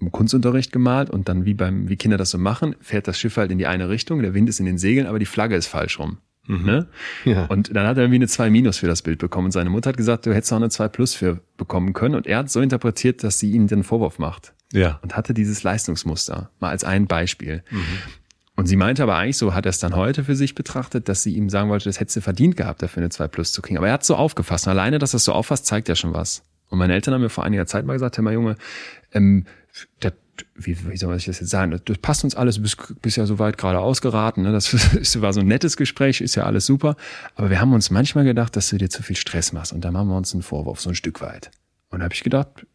im 0.00 0.12
Kunstunterricht 0.12 0.72
gemalt 0.72 1.10
und 1.10 1.28
dann 1.28 1.44
wie 1.44 1.54
beim, 1.54 1.88
wie 1.88 1.96
Kinder 1.96 2.16
das 2.16 2.30
so 2.30 2.38
machen, 2.38 2.76
fährt 2.80 3.08
das 3.08 3.18
Schiff 3.18 3.36
halt 3.36 3.50
in 3.50 3.58
die 3.58 3.66
eine 3.66 3.88
Richtung, 3.88 4.22
der 4.22 4.34
Wind 4.34 4.48
ist 4.48 4.60
in 4.60 4.66
den 4.66 4.78
Segeln, 4.78 5.06
aber 5.06 5.18
die 5.18 5.26
Flagge 5.26 5.56
ist 5.56 5.66
falsch 5.66 5.98
rum. 5.98 6.18
Mhm. 6.46 6.64
Ne? 6.64 6.86
Ja. 7.24 7.46
Und 7.46 7.74
dann 7.74 7.86
hat 7.86 7.96
er 7.96 8.04
irgendwie 8.04 8.16
eine 8.16 8.28
2 8.28 8.50
Minus 8.50 8.78
für 8.78 8.86
das 8.86 9.02
Bild 9.02 9.18
bekommen. 9.18 9.46
Und 9.46 9.52
seine 9.52 9.70
Mutter 9.70 9.90
hat 9.90 9.96
gesagt, 9.96 10.26
du 10.26 10.34
hättest 10.34 10.52
auch 10.52 10.56
eine 10.56 10.68
2 10.68 10.88
Plus 10.88 11.14
für 11.14 11.40
bekommen 11.56 11.92
können. 11.92 12.14
Und 12.14 12.26
er 12.26 12.38
hat 12.38 12.50
so 12.50 12.60
interpretiert, 12.60 13.24
dass 13.24 13.38
sie 13.38 13.52
ihm 13.52 13.66
den 13.66 13.82
Vorwurf 13.82 14.18
macht. 14.18 14.52
Ja. 14.72 14.98
Und 15.02 15.16
hatte 15.16 15.34
dieses 15.34 15.62
Leistungsmuster. 15.62 16.50
Mal 16.60 16.70
als 16.70 16.84
ein 16.84 17.06
Beispiel. 17.06 17.62
Mhm. 17.70 17.84
Und 18.56 18.66
sie 18.66 18.76
meinte 18.76 19.02
aber 19.02 19.16
eigentlich, 19.16 19.36
so 19.36 19.54
hat 19.54 19.66
er 19.66 19.70
es 19.70 19.78
dann 19.78 19.96
heute 19.96 20.24
für 20.24 20.36
sich 20.36 20.54
betrachtet, 20.54 21.08
dass 21.08 21.22
sie 21.22 21.34
ihm 21.34 21.50
sagen 21.50 21.70
wollte, 21.70 21.88
das 21.88 21.98
hättest 21.98 22.16
du 22.16 22.20
verdient 22.20 22.56
gehabt, 22.56 22.82
dafür 22.82 23.02
eine 23.02 23.10
2 23.10 23.28
Plus 23.28 23.52
zu 23.52 23.62
kriegen. 23.62 23.78
Aber 23.78 23.88
er 23.88 23.94
hat 23.94 24.04
so 24.04 24.14
aufgefasst. 24.14 24.66
Und 24.66 24.72
alleine, 24.72 24.98
dass 24.98 25.14
er 25.14 25.16
es 25.16 25.24
so 25.24 25.32
auffasst, 25.32 25.66
zeigt 25.66 25.88
ja 25.88 25.96
schon 25.96 26.12
was. 26.12 26.42
Und 26.68 26.78
meine 26.78 26.92
Eltern 26.92 27.14
haben 27.14 27.20
mir 27.22 27.30
vor 27.30 27.44
einiger 27.44 27.66
Zeit 27.66 27.84
mal 27.84 27.92
gesagt, 27.94 28.16
Herr 28.16 28.24
mal 28.24 28.32
Junge, 28.32 28.56
ähm, 29.12 29.44
der 30.02 30.12
wie, 30.54 30.76
wie 30.88 30.96
soll 30.96 31.16
ich 31.16 31.26
das 31.26 31.40
jetzt 31.40 31.50
sagen? 31.50 31.78
Das 31.84 31.98
passt 31.98 32.24
uns 32.24 32.34
alles, 32.34 32.56
du 32.56 32.62
bist, 32.62 32.76
bist 33.02 33.16
ja 33.16 33.26
soweit 33.26 33.58
gerade 33.58 33.78
ausgeraten. 33.78 34.42
Ne? 34.42 34.52
Das 34.52 34.72
war 35.20 35.32
so 35.32 35.40
ein 35.40 35.46
nettes 35.46 35.76
Gespräch, 35.76 36.20
ist 36.20 36.34
ja 36.34 36.44
alles 36.44 36.66
super. 36.66 36.96
Aber 37.34 37.50
wir 37.50 37.60
haben 37.60 37.72
uns 37.72 37.90
manchmal 37.90 38.24
gedacht, 38.24 38.56
dass 38.56 38.68
du 38.68 38.78
dir 38.78 38.90
zu 38.90 39.02
viel 39.02 39.16
Stress 39.16 39.52
machst. 39.52 39.72
Und 39.72 39.84
da 39.84 39.90
machen 39.90 40.08
wir 40.08 40.16
uns 40.16 40.32
einen 40.32 40.42
Vorwurf, 40.42 40.80
so 40.80 40.90
ein 40.90 40.94
Stück 40.94 41.20
weit. 41.20 41.50
Und 41.90 42.00
da 42.00 42.04
habe 42.04 42.14
ich 42.14 42.22
gedacht, 42.22 42.66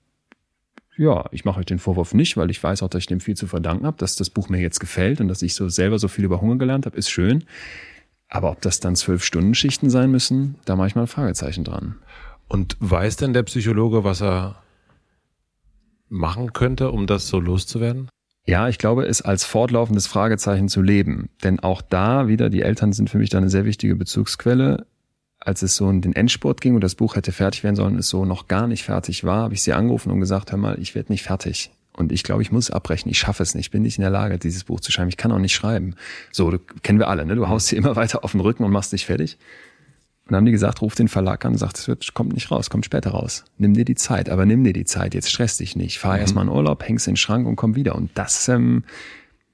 ja, 0.98 1.26
ich 1.32 1.46
mache 1.46 1.60
euch 1.60 1.66
den 1.66 1.80
Vorwurf 1.80 2.14
nicht, 2.14 2.36
weil 2.36 2.52
ich 2.52 2.62
weiß 2.62 2.84
auch, 2.84 2.90
dass 2.90 3.00
ich 3.00 3.08
dem 3.08 3.22
viel 3.22 3.36
zu 3.36 3.48
verdanken 3.48 3.86
habe, 3.86 3.98
dass 3.98 4.18
das 4.18 4.30
Buch 4.30 4.50
mir 4.50 4.60
jetzt 4.60 4.80
gefällt 4.80 5.22
und 5.22 5.30
dass 5.30 5.42
ich 5.42 5.56
so 5.56 5.70
selber 5.70 5.98
so 5.98 6.10
viel 6.10 6.26
über 6.26 6.42
Hunger 6.42 6.58
gelernt 6.58 6.86
habe, 6.86 6.98
ist 6.98 7.10
schön. 7.10 7.46
Aber 8.28 8.52
ob 8.52 8.62
das 8.62 8.80
dann 8.80 8.96
zwölf 8.96 9.24
Stunden 9.24 9.56
Schichten 9.56 9.90
sein 9.90 10.12
müssen, 10.12 10.56
da 10.66 10.76
mache 10.76 10.88
ich 10.88 10.96
mal 10.96 11.02
ein 11.02 11.08
Fragezeichen 11.08 11.64
dran. 11.64 11.96
Und 12.48 12.76
weiß 12.80 13.16
denn 13.16 13.34
der 13.34 13.44
Psychologe, 13.44 14.04
was 14.04 14.22
er 14.22 14.62
machen 16.10 16.54
könnte, 16.54 16.92
um 16.92 17.08
das 17.08 17.28
so 17.28 17.40
loszuwerden? 17.40 18.10
Ja, 18.46 18.68
ich 18.68 18.80
glaube, 18.80 19.06
es 19.06 19.22
als 19.22 19.44
fortlaufendes 19.44 20.08
Fragezeichen 20.08 20.70
zu 20.70 20.82
leben. 20.82 21.30
Denn 21.44 21.60
auch 21.60 21.82
da 21.82 22.28
wieder, 22.28 22.50
die 22.50 22.62
Eltern 22.62 22.94
sind 22.94 23.10
für 23.10 23.20
mich 23.20 23.30
da 23.30 23.38
eine 23.38 23.50
sehr 23.50 23.66
wichtige 23.66 23.96
Bezugsquelle. 23.96 24.88
Als 25.40 25.62
es 25.62 25.76
so 25.76 25.90
in 25.90 26.02
den 26.02 26.14
Endspurt 26.14 26.60
ging 26.60 26.76
und 26.76 26.84
das 26.84 26.96
Buch 26.96 27.16
hätte 27.16 27.32
fertig 27.32 27.64
werden 27.64 27.76
sollen, 27.76 27.98
es 27.98 28.10
so 28.10 28.26
noch 28.26 28.48
gar 28.48 28.68
nicht 28.68 28.84
fertig 28.84 29.24
war, 29.24 29.44
habe 29.44 29.54
ich 29.54 29.62
sie 29.62 29.74
angerufen 29.74 30.12
und 30.12 30.20
gesagt, 30.20 30.52
hör 30.52 30.58
mal, 30.58 30.80
ich 30.80 30.96
werde 30.96 31.12
nicht 31.12 31.24
fertig. 31.24 31.72
Und 31.94 32.12
ich 32.12 32.24
glaube, 32.24 32.42
ich 32.42 32.52
muss 32.52 32.72
abbrechen. 32.72 33.12
Ich 33.12 33.20
schaffe 33.20 33.44
es 33.44 33.56
nicht. 33.56 33.68
Ich 33.68 33.72
bin 33.72 33.82
nicht 33.82 33.98
in 33.98 34.02
der 34.02 34.10
Lage, 34.10 34.40
dieses 34.40 34.64
Buch 34.64 34.80
zu 34.80 34.92
schreiben. 34.92 35.10
Ich 35.10 35.18
kann 35.18 35.32
auch 35.32 35.40
nicht 35.40 35.54
schreiben. 35.54 35.96
So, 36.32 36.58
kennen 36.82 36.98
wir 36.98 37.08
alle, 37.10 37.26
ne? 37.26 37.36
Du 37.36 37.48
haust 37.50 37.68
sie 37.68 37.76
immer 37.76 37.96
weiter 37.98 38.24
auf 38.24 38.32
den 38.32 38.42
Rücken 38.42 38.64
und 38.64 38.72
machst 38.72 38.94
dich 38.94 39.06
fertig. 39.06 39.38
Und 40.30 40.34
dann 40.34 40.42
haben 40.42 40.46
die 40.46 40.52
gesagt, 40.52 40.84
ruf 40.84 40.94
den 40.94 41.08
Verlag 41.08 41.44
an 41.44 41.54
und 41.54 41.58
sagt, 41.58 41.80
es 41.80 41.88
wird, 41.88 42.14
kommt 42.14 42.34
nicht 42.34 42.52
raus, 42.52 42.70
kommt 42.70 42.86
später 42.86 43.10
raus. 43.10 43.46
Nimm 43.58 43.74
dir 43.74 43.84
die 43.84 43.96
Zeit, 43.96 44.30
aber 44.30 44.46
nimm 44.46 44.64
dir 44.64 44.74
die 44.74 44.86
Zeit, 44.86 45.16
jetzt 45.16 45.32
stress 45.32 45.58
dich 45.58 45.76
nicht. 45.76 45.98
Fahr 45.98 46.14
mhm. 46.14 46.20
erstmal 46.20 46.46
in 46.46 46.52
Urlaub, 46.52 46.88
hängst 46.88 47.08
in 47.08 47.14
den 47.14 47.18
Schrank 47.18 47.48
und 47.48 47.56
komm 47.56 47.76
wieder. 47.76 47.96
Und 47.96 48.12
das, 48.14 48.48
ähm, 48.48 48.84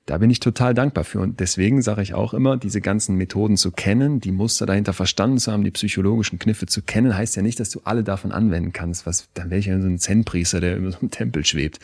da 0.05 0.17
bin 0.17 0.29
ich 0.29 0.41
total 0.41 0.73
dankbar 0.73 1.05
für. 1.05 1.21
Und 1.21 1.39
deswegen 1.39 1.81
sage 1.81 2.01
ich 2.01 2.13
auch 2.13 2.33
immer, 2.33 2.57
diese 2.57 2.81
ganzen 2.81 3.15
Methoden 3.15 3.55
zu 3.55 3.71
kennen, 3.71 4.19
die 4.19 4.33
Muster 4.33 4.65
dahinter 4.65 4.91
verstanden 4.91 5.37
zu 5.37 5.53
haben, 5.53 5.63
die 5.63 5.71
psychologischen 5.71 6.39
Kniffe 6.39 6.65
zu 6.65 6.81
kennen, 6.81 7.15
heißt 7.15 7.37
ja 7.37 7.41
nicht, 7.41 7.61
dass 7.61 7.69
du 7.69 7.79
alle 7.85 8.03
davon 8.03 8.33
anwenden 8.33 8.73
kannst. 8.73 9.05
Was, 9.05 9.29
dann 9.33 9.51
wäre 9.51 9.59
ich 9.59 9.67
ja 9.67 9.79
so 9.79 9.87
ein 9.87 9.97
Zen-Priester, 9.97 10.59
der 10.59 10.75
über 10.75 10.91
so 10.91 10.99
einem 10.99 11.09
Tempel 11.09 11.45
schwebt. 11.45 11.79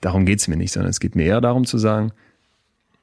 Darum 0.00 0.26
geht's 0.26 0.46
mir 0.46 0.56
nicht, 0.56 0.72
sondern 0.72 0.90
es 0.90 1.00
geht 1.00 1.16
mir 1.16 1.24
eher 1.24 1.40
darum 1.40 1.66
zu 1.66 1.76
sagen, 1.76 2.12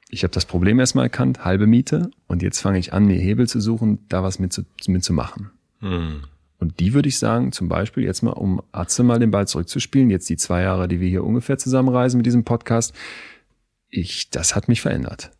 ich 0.08 0.22
habe 0.22 0.32
das 0.32 0.46
Problem 0.46 0.78
erstmal 0.78 1.06
erkannt, 1.06 1.44
halbe 1.44 1.66
Miete, 1.66 2.10
und 2.26 2.42
jetzt 2.42 2.60
fange 2.60 2.78
ich 2.78 2.92
an, 2.92 3.06
mir 3.06 3.18
Hebel 3.18 3.48
zu 3.48 3.60
suchen, 3.60 4.06
da 4.08 4.22
was 4.22 4.38
mit 4.38 4.52
zu, 4.52 4.62
mit 4.86 5.04
zu 5.04 5.12
machen. 5.12 5.50
Hm. 5.80 6.22
Und 6.58 6.80
die 6.80 6.94
würde 6.94 7.08
ich 7.08 7.18
sagen, 7.18 7.52
zum 7.52 7.68
Beispiel 7.68 8.04
jetzt 8.04 8.22
mal, 8.22 8.30
um 8.30 8.62
Atze 8.72 9.02
mal 9.02 9.18
den 9.18 9.30
Ball 9.30 9.46
zurückzuspielen, 9.46 10.10
jetzt 10.10 10.28
die 10.30 10.36
zwei 10.36 10.62
Jahre, 10.62 10.88
die 10.88 11.00
wir 11.00 11.08
hier 11.08 11.24
ungefähr 11.24 11.58
zusammenreisen 11.58 12.18
mit 12.18 12.26
diesem 12.26 12.44
Podcast, 12.44 12.94
ich, 13.90 14.30
das 14.30 14.54
hat 14.54 14.68
mich 14.68 14.80
verändert. 14.80 15.32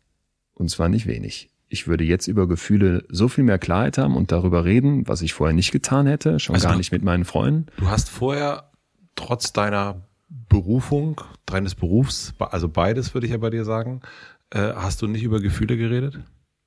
Und 0.55 0.71
zwar 0.71 0.89
nicht 0.89 1.07
wenig. 1.07 1.51
Ich 1.69 1.89
würde 1.89 2.05
jetzt 2.05 2.27
über 2.27 2.47
Gefühle 2.47 3.05
so 3.09 3.29
viel 3.29 3.45
mehr 3.45 3.59
Klarheit 3.59 3.99
haben 3.99 4.17
und 4.17 4.31
darüber 4.31 4.65
reden, 4.65 5.09
was 5.09 5.23
ich 5.23 5.33
vorher 5.33 5.55
nicht 5.55 5.73
getan 5.73 6.07
hätte, 6.07 6.39
schon 6.39 6.55
also 6.55 6.69
gar 6.69 6.77
nicht 6.77 6.93
mit 6.93 7.03
meinen 7.03 7.25
Freunden. 7.25 7.67
Du 7.79 7.89
hast 7.89 8.09
vorher 8.09 8.71
trotz 9.17 9.53
deiner 9.53 10.03
Berufung, 10.49 11.21
deines 11.45 11.75
Berufs, 11.75 12.35
also 12.39 12.69
beides 12.69 13.15
würde 13.15 13.27
ich 13.27 13.33
ja 13.33 13.39
bei 13.39 13.51
dir 13.51 13.65
sagen, 13.65 14.03
äh, 14.57 14.73
hast 14.75 15.03
du 15.03 15.07
nicht 15.07 15.23
über 15.23 15.41
Gefühle 15.41 15.77
geredet? 15.77 16.19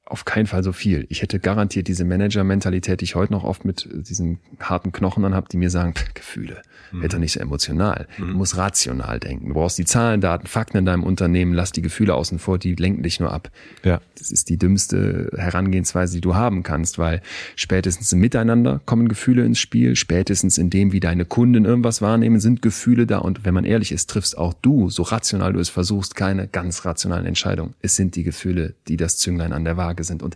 Auf 0.10 0.26
keinen 0.26 0.48
Fall 0.48 0.64
so 0.64 0.74
viel. 0.74 1.06
Ich 1.10 1.22
hätte 1.22 1.40
garantiert 1.40 1.88
diese 1.88 2.04
Manager-Mentalität, 2.04 3.02
die 3.02 3.06
ich 3.06 3.16
heute 3.16 3.32
noch 3.32 3.44
oft 3.44 3.64
mit 3.64 3.88
diesen 3.92 4.40
harten 4.60 4.92
Knochen 4.92 5.24
dann 5.24 5.36
habe, 5.36 5.48
die 5.50 5.58
mir 5.58 5.70
sagen, 5.70 5.94
Gefühle. 6.16 6.64
Mhm. 6.92 7.02
Wird 7.02 7.14
doch 7.14 7.20
nicht 7.20 7.34
so 7.34 7.40
emotional. 7.40 8.08
Mhm. 8.18 8.28
Du 8.30 8.34
musst 8.38 8.58
rational 8.58 9.20
denken. 9.20 9.50
Du 9.50 9.54
brauchst 9.54 9.78
die 9.78 9.86
Zahlen, 9.86 10.22
Daten, 10.22 10.48
Fakten 10.48 10.78
in 10.78 10.86
deinem 10.86 11.04
Unternehmen. 11.04 11.54
Lass 11.54 11.72
die 11.72 11.82
Gefühle 11.82 12.16
außen 12.16 12.40
vor, 12.40 12.58
die 12.58 12.76
lenken 12.76 13.04
dich 13.04 13.20
nur 13.20 13.32
ab. 13.32 13.52
Ja. 13.84 14.02
Das 14.18 14.32
ist 14.32 14.50
die 14.50 14.58
dümmste 14.58 15.32
Herangehensweise, 15.36 16.16
die 16.16 16.22
du 16.22 16.36
haben 16.36 16.64
kannst, 16.64 16.98
weil 16.98 17.22
spätestens 17.56 18.12
im 18.12 18.20
Miteinander 18.20 18.82
kommen 18.86 19.08
Gefühle 19.08 19.46
ins 19.46 19.60
Spiel. 19.60 19.96
Spätestens 19.96 20.58
in 20.58 20.70
dem, 20.70 20.92
wie 20.92 21.00
deine 21.00 21.26
Kunden 21.26 21.66
irgendwas 21.66 22.02
wahrnehmen, 22.02 22.40
sind 22.40 22.62
Gefühle 22.62 23.06
da. 23.06 23.20
Und 23.20 23.46
wenn 23.46 23.54
man 23.54 23.66
ehrlich 23.66 23.92
ist, 23.92 24.10
triffst 24.10 24.38
auch 24.38 24.54
du, 24.54 24.90
so 24.90 25.04
rational 25.04 25.54
du 25.54 25.60
es 25.60 25.70
versuchst, 25.70 26.16
keine 26.16 26.48
ganz 26.48 26.86
rationalen 26.86 27.26
Entscheidungen. 27.26 27.76
Es 27.82 27.96
sind 27.96 28.16
die 28.16 28.24
Gefühle, 28.24 28.74
die 28.88 28.98
das 28.98 29.18
Zünglein 29.18 29.54
an 29.54 29.64
der 29.64 29.78
Waage 29.78 29.99
sind. 30.04 30.24
Und 30.24 30.36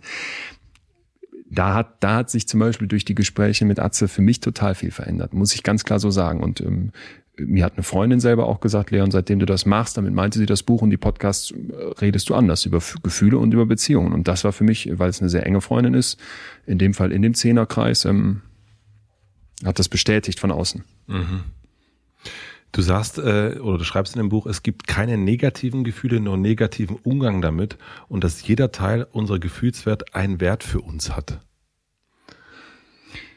da 1.50 1.74
hat, 1.74 2.02
da 2.02 2.16
hat 2.16 2.30
sich 2.30 2.48
zum 2.48 2.60
Beispiel 2.60 2.88
durch 2.88 3.04
die 3.04 3.14
Gespräche 3.14 3.64
mit 3.64 3.78
Atze 3.78 4.08
für 4.08 4.22
mich 4.22 4.40
total 4.40 4.74
viel 4.74 4.90
verändert, 4.90 5.32
muss 5.34 5.54
ich 5.54 5.62
ganz 5.62 5.84
klar 5.84 5.98
so 5.98 6.10
sagen. 6.10 6.42
Und 6.42 6.60
ähm, 6.60 6.92
mir 7.36 7.64
hat 7.64 7.74
eine 7.74 7.82
Freundin 7.82 8.20
selber 8.20 8.46
auch 8.46 8.60
gesagt, 8.60 8.90
Leon, 8.90 9.10
seitdem 9.10 9.38
du 9.38 9.46
das 9.46 9.66
machst, 9.66 9.96
damit 9.96 10.14
meinte 10.14 10.38
sie 10.38 10.46
das 10.46 10.62
Buch 10.62 10.82
und 10.82 10.90
die 10.90 10.96
Podcasts, 10.96 11.50
äh, 11.50 11.54
redest 12.00 12.28
du 12.28 12.34
anders 12.34 12.64
über 12.64 12.80
Gefühle 13.02 13.38
und 13.38 13.52
über 13.52 13.66
Beziehungen. 13.66 14.12
Und 14.12 14.28
das 14.28 14.44
war 14.44 14.52
für 14.52 14.64
mich, 14.64 14.90
weil 14.98 15.10
es 15.10 15.20
eine 15.20 15.30
sehr 15.30 15.46
enge 15.46 15.60
Freundin 15.60 15.94
ist, 15.94 16.18
in 16.66 16.78
dem 16.78 16.94
Fall 16.94 17.12
in 17.12 17.22
dem 17.22 17.34
Zehnerkreis, 17.34 18.04
ähm, 18.04 18.42
hat 19.64 19.78
das 19.78 19.88
bestätigt 19.88 20.40
von 20.40 20.50
außen. 20.50 20.84
Mhm. 21.06 21.40
Du 22.74 22.82
sagst 22.82 23.18
äh, 23.18 23.60
oder 23.60 23.78
du 23.78 23.84
schreibst 23.84 24.16
in 24.16 24.18
dem 24.18 24.30
Buch, 24.30 24.46
es 24.46 24.64
gibt 24.64 24.88
keine 24.88 25.16
negativen 25.16 25.84
Gefühle, 25.84 26.18
nur 26.18 26.36
negativen 26.36 26.96
Umgang 26.96 27.40
damit 27.40 27.78
und 28.08 28.24
dass 28.24 28.44
jeder 28.44 28.72
Teil 28.72 29.06
unserer 29.12 29.38
Gefühlswert 29.38 30.16
einen 30.16 30.40
Wert 30.40 30.64
für 30.64 30.80
uns 30.80 31.14
hat. 31.14 31.38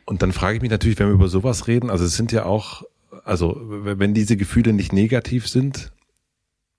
Und 0.06 0.24
dann 0.24 0.32
frage 0.32 0.56
ich 0.56 0.64
mich 0.64 0.72
natürlich, 0.72 0.98
wenn 0.98 1.10
wir 1.10 1.14
über 1.14 1.28
sowas 1.28 1.68
reden, 1.68 1.92
also 1.92 2.04
es 2.04 2.16
sind 2.16 2.32
ja 2.32 2.46
auch, 2.46 2.82
also 3.26 3.62
wenn 3.62 4.16
diese 4.16 4.38
Gefühle 4.38 4.74
nicht 4.74 4.92
negativ 4.92 5.48
sind, 5.48 5.92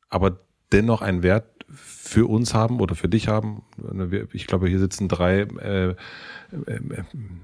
aber 0.08 0.40
dennoch 0.72 1.00
einen 1.00 1.22
Wert 1.22 1.57
für 2.08 2.26
uns 2.26 2.54
haben 2.54 2.80
oder 2.80 2.94
für 2.94 3.08
dich 3.08 3.28
haben. 3.28 3.62
Ich 4.32 4.46
glaube, 4.46 4.66
hier 4.66 4.78
sitzen 4.78 5.08
drei 5.08 5.40
äh, 5.40 5.90
äh, 5.90 5.94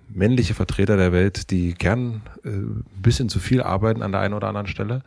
männliche 0.09 0.55
Vertreter 0.55 0.97
der 0.97 1.13
Welt, 1.13 1.51
die 1.51 1.75
gern 1.75 2.23
äh, 2.45 2.49
ein 2.49 2.85
bisschen 3.03 3.29
zu 3.29 3.41
viel 3.41 3.63
arbeiten 3.63 4.03
an 4.03 4.13
der 4.13 4.23
einen 4.23 4.33
oder 4.33 4.49
anderen 4.49 4.67
Stelle. 4.67 5.03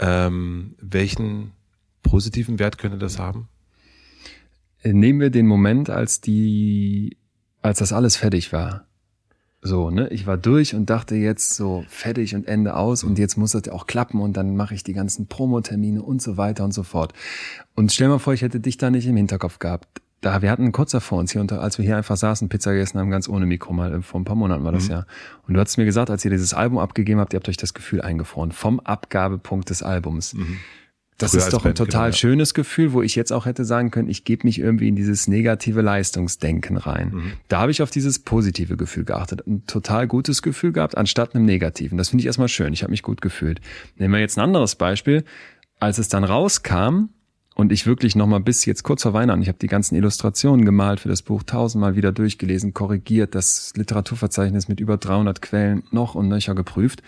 Ähm, 0.00 0.74
welchen 0.80 1.52
positiven 2.02 2.58
Wert 2.58 2.78
könnte 2.78 2.98
das 2.98 3.20
haben? 3.20 3.48
Nehmen 4.82 5.20
wir 5.20 5.30
den 5.30 5.46
Moment, 5.46 5.88
als 5.88 6.20
die, 6.20 7.16
als 7.62 7.78
das 7.78 7.92
alles 7.92 8.16
fertig 8.16 8.52
war. 8.52 8.86
So, 9.62 9.90
ne? 9.90 10.08
Ich 10.08 10.26
war 10.26 10.38
durch 10.38 10.74
und 10.74 10.88
dachte 10.88 11.16
jetzt 11.16 11.54
so 11.54 11.84
fertig 11.88 12.34
und 12.34 12.48
Ende 12.48 12.76
aus 12.76 13.04
und 13.04 13.18
jetzt 13.18 13.36
muss 13.36 13.52
das 13.52 13.68
auch 13.68 13.86
klappen 13.86 14.20
und 14.20 14.36
dann 14.36 14.56
mache 14.56 14.74
ich 14.74 14.84
die 14.84 14.94
ganzen 14.94 15.26
Promotermine 15.26 16.02
und 16.02 16.22
so 16.22 16.38
weiter 16.38 16.64
und 16.64 16.72
so 16.72 16.82
fort. 16.82 17.12
Und 17.74 17.92
stell 17.92 18.08
mal 18.08 18.18
vor, 18.18 18.32
ich 18.32 18.40
hätte 18.40 18.58
dich 18.58 18.78
da 18.78 18.90
nicht 18.90 19.06
im 19.06 19.16
Hinterkopf 19.16 19.58
gehabt. 19.58 20.00
Da, 20.22 20.42
wir 20.42 20.50
hatten 20.50 20.70
kurz 20.72 20.90
davor 20.92 21.18
uns 21.18 21.32
hier 21.32 21.40
unter, 21.40 21.62
als 21.62 21.78
wir 21.78 21.84
hier 21.84 21.96
einfach 21.96 22.16
saßen, 22.16 22.48
Pizza 22.48 22.72
gegessen 22.72 22.98
haben, 22.98 23.10
ganz 23.10 23.28
ohne 23.28 23.46
Mikro 23.46 23.72
mal, 23.72 23.92
äh, 23.92 24.02
vor 24.02 24.20
ein 24.20 24.24
paar 24.24 24.36
Monaten 24.36 24.64
war 24.64 24.72
das 24.72 24.84
mhm. 24.84 24.92
ja. 24.92 25.06
Und 25.46 25.54
du 25.54 25.60
hast 25.60 25.76
mir 25.76 25.86
gesagt, 25.86 26.10
als 26.10 26.24
ihr 26.24 26.30
dieses 26.30 26.52
Album 26.54 26.78
abgegeben 26.78 27.20
habt, 27.20 27.32
ihr 27.32 27.38
habt 27.38 27.48
euch 27.48 27.56
das 27.56 27.74
Gefühl 27.74 28.00
eingefroren. 28.02 28.52
Vom 28.52 28.80
Abgabepunkt 28.80 29.70
des 29.70 29.82
Albums. 29.82 30.34
Mhm. 30.34 30.58
Das 31.22 31.34
ist 31.34 31.52
doch 31.52 31.64
ein 31.64 31.74
total 31.74 32.10
genau, 32.10 32.16
schönes 32.16 32.54
Gefühl, 32.54 32.92
wo 32.92 33.02
ich 33.02 33.14
jetzt 33.14 33.32
auch 33.32 33.46
hätte 33.46 33.64
sagen 33.64 33.90
können, 33.90 34.08
ich 34.08 34.24
gebe 34.24 34.46
mich 34.46 34.58
irgendwie 34.58 34.88
in 34.88 34.96
dieses 34.96 35.28
negative 35.28 35.82
Leistungsdenken 35.82 36.76
rein. 36.76 37.10
Mhm. 37.12 37.32
Da 37.48 37.60
habe 37.60 37.70
ich 37.70 37.82
auf 37.82 37.90
dieses 37.90 38.18
positive 38.18 38.76
Gefühl 38.76 39.04
geachtet. 39.04 39.46
Ein 39.46 39.66
total 39.66 40.06
gutes 40.06 40.42
Gefühl 40.42 40.72
gehabt, 40.72 40.96
anstatt 40.96 41.34
einem 41.34 41.44
negativen. 41.44 41.98
Das 41.98 42.08
finde 42.08 42.22
ich 42.22 42.26
erstmal 42.26 42.48
schön. 42.48 42.72
Ich 42.72 42.82
habe 42.82 42.90
mich 42.90 43.02
gut 43.02 43.20
gefühlt. 43.20 43.60
Nehmen 43.96 44.14
wir 44.14 44.20
jetzt 44.20 44.38
ein 44.38 44.42
anderes 44.42 44.76
Beispiel. 44.76 45.24
Als 45.78 45.98
es 45.98 46.08
dann 46.08 46.24
rauskam 46.24 47.10
und 47.54 47.72
ich 47.72 47.86
wirklich 47.86 48.16
nochmal 48.16 48.40
bis 48.40 48.64
jetzt 48.64 48.82
kurz 48.82 49.02
vor 49.02 49.12
Weihnachten, 49.12 49.42
ich 49.42 49.48
habe 49.48 49.58
die 49.58 49.66
ganzen 49.66 49.96
Illustrationen 49.96 50.64
gemalt 50.64 51.00
für 51.00 51.08
das 51.08 51.22
Buch 51.22 51.42
tausendmal 51.42 51.96
wieder 51.96 52.12
durchgelesen, 52.12 52.74
korrigiert, 52.74 53.34
das 53.34 53.72
Literaturverzeichnis 53.76 54.68
mit 54.68 54.80
über 54.80 54.96
300 54.96 55.42
Quellen 55.42 55.82
noch 55.90 56.14
und 56.14 56.28
nöcher 56.28 56.54
geprüft 56.54 57.02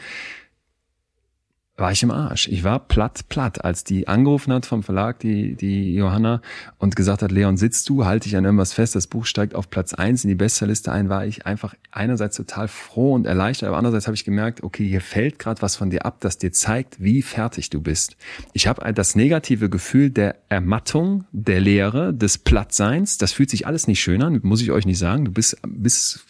war 1.83 1.91
ich 1.91 2.05
im 2.05 2.13
Arsch. 2.13 2.47
Ich 2.47 2.63
war 2.63 2.79
platt, 2.79 3.29
platt, 3.29 3.65
als 3.65 3.83
die 3.83 4.07
angerufen 4.07 4.53
hat 4.53 4.67
vom 4.67 4.85
Verlag, 4.85 5.19
die, 5.19 5.57
die 5.57 5.95
Johanna, 5.95 6.41
und 6.79 6.95
gesagt 6.95 7.23
hat, 7.23 7.33
Leon, 7.33 7.57
sitzt 7.57 7.89
du, 7.89 8.05
halte 8.05 8.29
dich 8.29 8.37
an 8.37 8.45
irgendwas 8.45 8.73
fest, 8.73 8.95
das 8.95 9.09
Buch 9.09 9.27
steigt 9.27 9.57
auf 9.57 9.69
Platz 9.69 9.93
eins 9.93 10.23
in 10.23 10.29
die 10.29 10.37
Bestsellerliste 10.37 10.93
ein, 10.93 11.09
war 11.09 11.27
ich 11.27 11.45
einfach 11.45 11.75
einerseits 11.91 12.37
total 12.37 12.69
froh 12.69 13.13
und 13.15 13.27
erleichtert, 13.27 13.67
aber 13.67 13.79
andererseits 13.79 14.07
habe 14.07 14.15
ich 14.15 14.25
gemerkt, 14.25 14.63
okay, 14.63 14.87
hier 14.87 15.01
fällt 15.01 15.41
gerade 15.41 15.61
was 15.61 15.75
von 15.75 15.91
dir 15.91 16.07
ab, 16.07 16.19
das 16.21 16.39
dir 16.39 16.53
zeigt, 16.53 17.03
wie 17.03 17.21
fertig 17.21 17.69
du 17.69 17.81
bist. 17.81 18.17
Ich 18.53 18.69
habe 18.69 18.93
das 18.95 19.17
negative 19.17 19.69
Gefühl 19.69 20.11
der 20.11 20.37
Ermattung, 20.49 21.25
der 21.33 21.61
Leere, 21.61 22.15
des 22.15 22.39
Plattseins, 22.39 23.19
das 23.19 23.33
fühlt 23.33 23.51
sich 23.51 23.67
alles 23.67 23.89
nicht 23.89 24.01
schön 24.01 24.23
an, 24.23 24.39
muss 24.45 24.63
ich 24.63 24.71
euch 24.71 24.87
nicht 24.87 24.99
sagen, 24.99 25.25
du 25.25 25.33
bist, 25.33 25.57
bist 25.67 26.25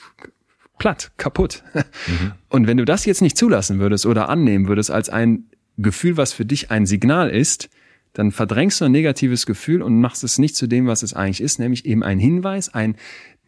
platt, 0.83 1.13
kaputt. 1.17 1.63
Mhm. 1.75 2.33
Und 2.49 2.67
wenn 2.67 2.77
du 2.77 2.85
das 2.85 3.05
jetzt 3.05 3.23
nicht 3.23 3.39
zulassen 3.39 3.79
würdest 3.79 4.05
oder 4.05 4.29
annehmen 4.29 4.67
würdest 4.67 4.91
als 4.91 5.09
ein 5.09 5.45
Gefühl, 5.83 6.17
was 6.17 6.33
für 6.33 6.45
dich 6.45 6.71
ein 6.71 6.87
Signal 6.87 7.31
ist, 7.31 7.69
dann 8.13 8.31
verdrängst 8.31 8.81
du 8.81 8.85
ein 8.85 8.93
negatives 8.93 9.47
Gefühl 9.47 9.83
und 9.83 10.01
machst 10.01 10.23
es 10.23 10.39
nicht 10.39 10.55
zu 10.55 10.67
dem, 10.67 10.87
was 10.87 11.03
es 11.03 11.15
eigentlich 11.15 11.41
ist, 11.41 11.59
nämlich 11.59 11.87
eben 11.87 12.03
ein 12.03 12.19
Hinweis, 12.19 12.73
ein 12.73 12.97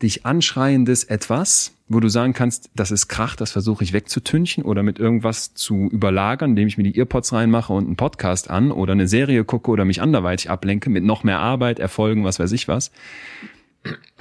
dich 0.03 0.27
anschreiendes 0.27 1.05
etwas, 1.05 1.73
wo 1.89 2.01
du 2.01 2.09
sagen 2.09 2.33
kannst, 2.33 2.71
das 2.75 2.91
ist 2.91 3.09
Krach, 3.09 3.37
das 3.37 3.53
versuche 3.53 3.85
ich 3.85 3.93
wegzutünchen 3.93 4.65
oder 4.65 4.83
mit 4.83 4.99
irgendwas 4.99 5.55
zu 5.55 5.89
überlagern, 5.91 6.51
indem 6.51 6.67
ich 6.67 6.79
mir 6.79 6.83
die 6.83 6.99
Earpods 6.99 7.33
reinmache 7.33 7.73
und 7.73 7.87
einen 7.87 7.97
Podcast 7.97 8.51
an 8.51 8.73
oder 8.73 8.93
eine 8.93 9.07
Serie 9.07 9.45
gucke 9.45 9.71
oder 9.71 9.85
mich 9.85 10.03
anderweitig 10.03 10.51
ablenke 10.51 10.91
mit 10.91 11.05
noch 11.05 11.25
mehr 11.25 11.39
Arbeit, 11.39 11.79
Erfolgen, 11.79 12.25
was 12.25 12.39
weiß 12.39 12.53
ich 12.53 12.69
was. 12.69 12.91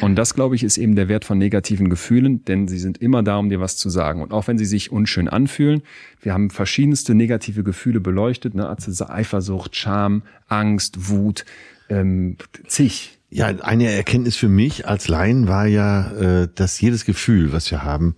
Und 0.02 0.15
das, 0.15 0.34
glaube 0.34 0.56
ich, 0.56 0.64
ist 0.64 0.77
eben 0.77 0.95
der 0.95 1.07
Wert 1.07 1.23
von 1.23 1.38
negativen 1.38 1.90
Gefühlen, 1.90 2.44
denn 2.45 2.68
sie 2.68 2.80
sind 2.80 2.98
immer 2.98 3.23
da, 3.23 3.38
um 3.38 3.49
dir 3.49 3.61
was 3.61 3.77
zu 3.77 3.90
sagen. 3.90 4.22
Und 4.22 4.34
auch 4.34 4.48
wenn 4.48 4.57
sie 4.57 4.65
sich 4.65 4.91
unschön 4.91 5.30
anfühlen, 5.30 5.84
wir 6.22 6.34
haben 6.34 6.49
verschiedenste 6.49 7.15
negative 7.15 7.64
Gefühle 7.64 8.02
beleuchtet, 8.02 8.56
ne? 8.56 8.68
Also 8.68 9.06
Eifersucht, 9.06 9.76
Scham, 9.76 10.23
Angst, 10.48 11.10
Wut, 11.10 11.45
ähm, 11.90 12.38
zig. 12.68 13.19
Ja, 13.30 13.48
eine 13.48 13.90
Erkenntnis 13.90 14.35
für 14.35 14.49
mich 14.49 14.88
als 14.88 15.07
Laien 15.07 15.48
war 15.48 15.65
ja, 15.65 16.11
äh, 16.44 16.48
dass 16.53 16.80
jedes 16.81 17.06
Gefühl, 17.06 17.53
was 17.53 17.72
wir 17.72 17.84
haben, 17.84 18.15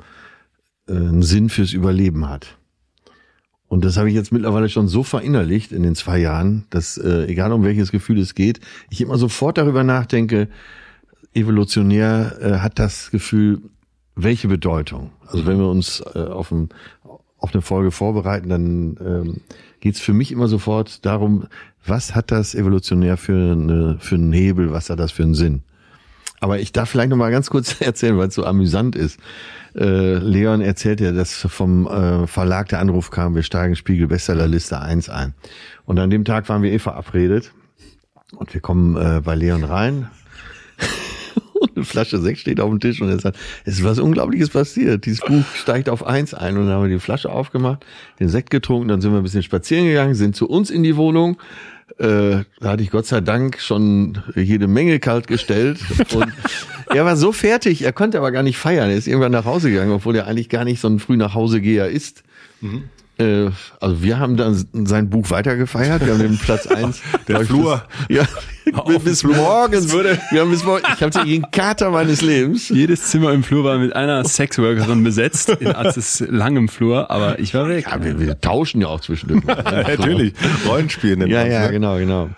äh, 0.88 0.94
einen 0.94 1.24
Sinn 1.24 1.50
fürs 1.50 1.74
Überleben 1.74 2.28
hat. 2.28 2.58
Und 3.68 3.84
das 3.86 3.98
habe 3.98 4.10
ich 4.10 4.16
jetzt 4.16 4.32
mittlerweile 4.32 4.70
schon 4.70 4.88
so 4.88 5.04
verinnerlicht 5.04 5.72
in 5.72 5.84
den 5.84 5.96
zwei 5.96 6.18
Jahren, 6.20 6.66
dass 6.70 6.98
äh, 6.98 7.26
egal 7.26 7.52
um 7.52 7.64
welches 7.64 7.92
Gefühl 7.92 8.20
es 8.20 8.36
geht, 8.36 8.60
ich 8.90 9.02
immer 9.02 9.18
sofort 9.18 9.58
darüber 9.58 9.84
nachdenke, 9.84 10.50
evolutionär 11.36 12.38
äh, 12.42 12.60
hat 12.60 12.80
das 12.80 13.12
Gefühl, 13.12 13.62
welche 14.16 14.48
Bedeutung? 14.48 15.12
Also 15.28 15.46
wenn 15.46 15.58
wir 15.58 15.68
uns 15.68 16.02
äh, 16.14 16.20
auf, 16.20 16.52
ein, 16.52 16.70
auf 17.38 17.54
eine 17.54 17.62
Folge 17.62 17.92
vorbereiten, 17.92 18.50
dann 18.50 18.98
ähm, 19.06 19.42
geht 19.80 19.96
es 19.96 20.02
für 20.02 20.14
mich 20.14 20.32
immer 20.32 20.48
sofort 20.48 21.06
darum, 21.06 21.48
was 21.86 22.16
hat 22.16 22.32
das 22.32 22.56
evolutionär 22.56 23.18
für, 23.18 23.52
eine, 23.52 23.98
für 24.00 24.16
einen 24.16 24.34
Hebel, 24.34 24.72
was 24.72 24.90
hat 24.90 25.00
das 25.00 25.12
für 25.12 25.24
einen 25.24 25.36
Sinn? 25.36 25.64
Aber 26.40 26.60
ich 26.60 26.72
darf 26.72 26.90
vielleicht 26.90 27.10
noch 27.10 27.18
mal 27.18 27.32
ganz 27.32 27.50
kurz 27.50 27.76
erzählen, 27.82 28.18
weil 28.18 28.30
es 28.30 28.36
so 28.36 28.46
amüsant 28.46 28.96
ist. 28.96 29.20
Äh, 29.76 30.16
Leon 30.16 30.62
erzählt 30.62 31.02
ja, 31.02 31.12
dass 31.12 31.34
vom 31.34 31.88
äh, 31.88 32.28
Verlag 32.28 32.70
der 32.70 32.80
Anruf 32.80 33.12
kam, 33.12 33.36
wir 33.36 33.44
steigen 33.44 33.76
Spiegel 33.76 34.08
Bestsellerliste 34.08 34.80
1 34.80 35.10
ein. 35.10 35.34
Und 35.86 36.00
an 36.00 36.10
dem 36.10 36.24
Tag 36.24 36.48
waren 36.50 36.64
wir 36.64 36.72
eh 36.72 36.80
verabredet. 36.80 37.52
Und 38.36 38.54
wir 38.54 38.62
kommen 38.62 38.96
äh, 38.96 39.22
bei 39.22 39.36
Leon 39.36 39.64
rein, 39.64 40.10
eine 41.76 41.86
Flasche 41.86 42.20
Sekt 42.20 42.40
steht 42.40 42.60
auf 42.60 42.70
dem 42.70 42.80
Tisch 42.80 43.02
und 43.02 43.10
er 43.10 43.20
sagt, 43.20 43.38
es 43.66 43.76
ist 43.76 43.84
was 43.84 44.00
Unglaubliches 44.00 44.50
passiert. 44.50 45.06
Dieses 45.06 45.22
Buch 45.22 45.44
steigt 45.56 45.90
auf 45.90 46.06
eins 46.06 46.34
ein 46.34 46.58
und 46.58 46.66
dann 46.66 46.76
haben 46.76 46.84
wir 46.84 46.90
die 46.90 47.00
Flasche 47.00 47.30
aufgemacht, 47.30 47.86
den 48.20 48.30
Sekt 48.30 48.50
getrunken, 48.50 48.88
dann 48.88 49.02
sind 49.02 49.12
wir 49.12 49.18
ein 49.18 49.24
bisschen 49.24 49.44
spazieren 49.44 49.86
gegangen, 49.86 50.16
sind 50.16 50.36
zu 50.36 50.48
uns 50.48 50.70
in 50.70 50.84
die 50.84 50.96
Wohnung. 50.96 51.38
Äh, 51.98 52.44
da 52.60 52.70
hatte 52.70 52.84
ich 52.84 52.90
Gott 52.90 53.06
sei 53.06 53.22
Dank 53.22 53.62
schon 53.62 54.18
jede 54.36 54.68
Menge 54.68 55.00
kalt 55.00 55.28
gestellt 55.28 55.80
und 56.14 56.28
er 56.88 57.06
war 57.06 57.16
so 57.16 57.32
fertig, 57.32 57.84
er 57.84 57.94
konnte 57.94 58.18
aber 58.18 58.32
gar 58.32 58.44
nicht 58.44 58.58
feiern. 58.58 58.90
Er 58.90 58.98
ist 58.98 59.08
irgendwann 59.08 59.32
nach 59.32 59.46
Hause 59.46 59.70
gegangen, 59.70 59.92
obwohl 59.92 60.16
er 60.16 60.28
eigentlich 60.28 60.50
gar 60.50 60.66
nicht 60.66 60.82
so 60.82 60.88
ein 60.88 61.00
früh 61.00 61.16
nach 61.16 61.34
Hause 61.34 61.62
geher 61.62 61.90
ist. 61.90 62.24
Mhm. 62.62 62.84
Äh, 63.18 63.50
also 63.80 64.04
wir 64.04 64.20
haben 64.20 64.36
dann 64.36 64.66
sein 64.86 65.10
Buch 65.10 65.30
weitergefeiert. 65.30 66.06
Wir 66.06 66.14
haben 66.14 66.20
den 66.22 66.38
Platz 66.38 66.68
eins. 66.68 67.02
Der 67.28 67.46
Flur. 67.46 67.84
Bis, 68.08 68.18
ja, 68.18 68.28
bis 69.04 69.24
morgens. 69.24 69.92
Würde 69.92 70.20
wir 70.32 70.42
haben 70.42 70.52
bis 70.52 70.64
morgens. 70.66 70.88
Ich 70.96 71.02
habe 71.02 71.26
den 71.26 71.50
Kater 71.52 71.92
meines 71.92 72.22
Lebens. 72.22 72.70
Jedes 72.70 73.10
Zimmer 73.10 73.32
im 73.32 73.44
Flur 73.44 73.64
war 73.64 73.78
mit 73.78 73.96
einer 73.96 74.24
Sexworkerin 74.26 75.04
besetzt 75.04 75.50
in 75.50 75.68
Arzes 75.68 76.24
langem 76.28 76.68
Flur, 76.68 77.10
aber 77.10 77.40
ich 77.40 77.54
war 77.54 77.70
weg. 77.70 77.86
Ja, 77.90 78.04
wir, 78.04 78.20
wir 78.20 78.40
tauschen 78.42 78.82
ja 78.82 78.88
auch 78.88 79.00
zwischendurch. 79.00 79.44
Natürlich. 79.64 80.34
Rollenspiel 80.68 81.16
nennt 81.16 81.32
Ja, 81.32 81.46
ja, 81.46 81.66
ne? 81.68 81.72
genau, 81.72 81.98
genau. 81.98 82.30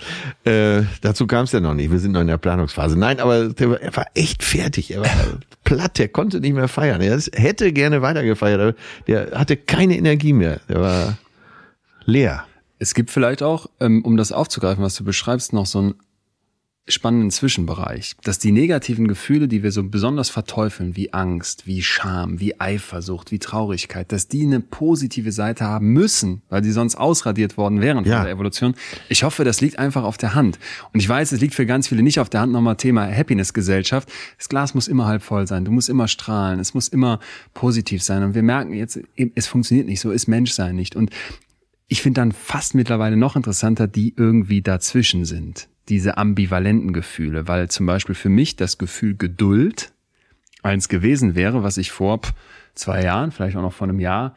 Äh, 0.43 0.83
dazu 1.01 1.25
kam 1.27 1.45
es 1.45 1.51
ja 1.51 1.59
noch 1.59 1.73
nicht. 1.73 1.91
Wir 1.91 1.99
sind 1.99 2.11
noch 2.11 2.21
in 2.21 2.27
der 2.27 2.37
Planungsphase. 2.37 2.97
Nein, 2.97 3.19
aber 3.19 3.49
er 3.59 3.95
war 3.95 4.05
echt 4.13 4.43
fertig. 4.43 4.91
Er 4.93 5.01
war 5.01 5.09
platt. 5.67 5.99
Er 5.99 6.07
konnte 6.07 6.39
nicht 6.39 6.53
mehr 6.53 6.69
feiern. 6.69 7.01
Er 7.01 7.19
hätte 7.33 7.73
gerne 7.73 8.01
weitergefeiert, 8.01 8.77
der 9.07 9.31
hatte 9.37 9.57
keine 9.57 9.97
Energie 9.97 10.31
mehr. 10.31 10.61
Der 10.69 10.79
war 10.79 11.17
leer. 12.05 12.45
Es 12.79 12.93
gibt 12.93 13.11
vielleicht 13.11 13.43
auch, 13.43 13.67
ähm, 13.81 14.01
um 14.05 14.15
das 14.15 14.31
aufzugreifen, 14.31 14.81
was 14.81 14.95
du 14.95 15.03
beschreibst, 15.03 15.51
noch 15.51 15.65
so 15.65 15.81
ein 15.81 15.95
spannenden 16.87 17.31
Zwischenbereich, 17.31 18.15
dass 18.23 18.39
die 18.39 18.51
negativen 18.51 19.07
Gefühle, 19.07 19.47
die 19.47 19.63
wir 19.63 19.71
so 19.71 19.83
besonders 19.83 20.29
verteufeln, 20.29 20.95
wie 20.95 21.13
Angst, 21.13 21.67
wie 21.67 21.81
Scham, 21.81 22.39
wie 22.39 22.59
Eifersucht, 22.59 23.31
wie 23.31 23.39
Traurigkeit, 23.39 24.11
dass 24.11 24.27
die 24.27 24.43
eine 24.43 24.59
positive 24.61 25.31
Seite 25.31 25.65
haben 25.65 25.87
müssen, 25.89 26.41
weil 26.49 26.61
die 26.61 26.71
sonst 26.71 26.95
ausradiert 26.95 27.57
worden 27.57 27.81
wären 27.81 28.03
von 28.03 28.11
ja. 28.11 28.23
der 28.23 28.31
Evolution. 28.31 28.75
Ich 29.09 29.23
hoffe, 29.23 29.43
das 29.43 29.61
liegt 29.61 29.79
einfach 29.79 30.03
auf 30.03 30.17
der 30.17 30.33
Hand. 30.33 30.59
Und 30.93 30.99
ich 30.99 31.09
weiß, 31.09 31.31
es 31.31 31.41
liegt 31.41 31.55
für 31.55 31.65
ganz 31.65 31.87
viele 31.87 32.03
nicht 32.03 32.19
auf 32.19 32.29
der 32.29 32.41
Hand. 32.41 32.53
Nochmal 32.53 32.77
Thema 32.77 33.05
Happiness-Gesellschaft. 33.05 34.09
Das 34.37 34.49
Glas 34.49 34.73
muss 34.73 34.87
immer 34.87 35.05
halb 35.05 35.23
voll 35.23 35.47
sein. 35.47 35.65
Du 35.65 35.71
musst 35.71 35.89
immer 35.89 36.07
strahlen. 36.07 36.59
Es 36.59 36.73
muss 36.73 36.87
immer 36.87 37.19
positiv 37.53 38.01
sein. 38.01 38.23
Und 38.23 38.33
wir 38.35 38.43
merken 38.43 38.73
jetzt, 38.73 38.99
es 39.35 39.47
funktioniert 39.47 39.87
nicht. 39.87 39.99
So 39.99 40.11
ist 40.11 40.27
Menschsein 40.27 40.75
nicht. 40.75 40.95
Und 40.95 41.11
ich 41.87 42.01
finde 42.01 42.21
dann 42.21 42.31
fast 42.31 42.75
mittlerweile 42.75 43.17
noch 43.17 43.35
interessanter, 43.35 43.87
die 43.87 44.13
irgendwie 44.15 44.61
dazwischen 44.61 45.25
sind 45.25 45.69
diese 45.89 46.17
ambivalenten 46.17 46.93
Gefühle, 46.93 47.47
weil 47.47 47.69
zum 47.69 47.85
Beispiel 47.85 48.15
für 48.15 48.29
mich 48.29 48.55
das 48.55 48.77
Gefühl 48.77 49.15
Geduld 49.15 49.91
eins 50.63 50.89
gewesen 50.89 51.35
wäre, 51.35 51.63
was 51.63 51.77
ich 51.77 51.91
vor 51.91 52.21
zwei 52.75 53.03
Jahren, 53.03 53.31
vielleicht 53.31 53.55
auch 53.57 53.61
noch 53.61 53.73
vor 53.73 53.87
einem 53.87 53.99
Jahr, 53.99 54.35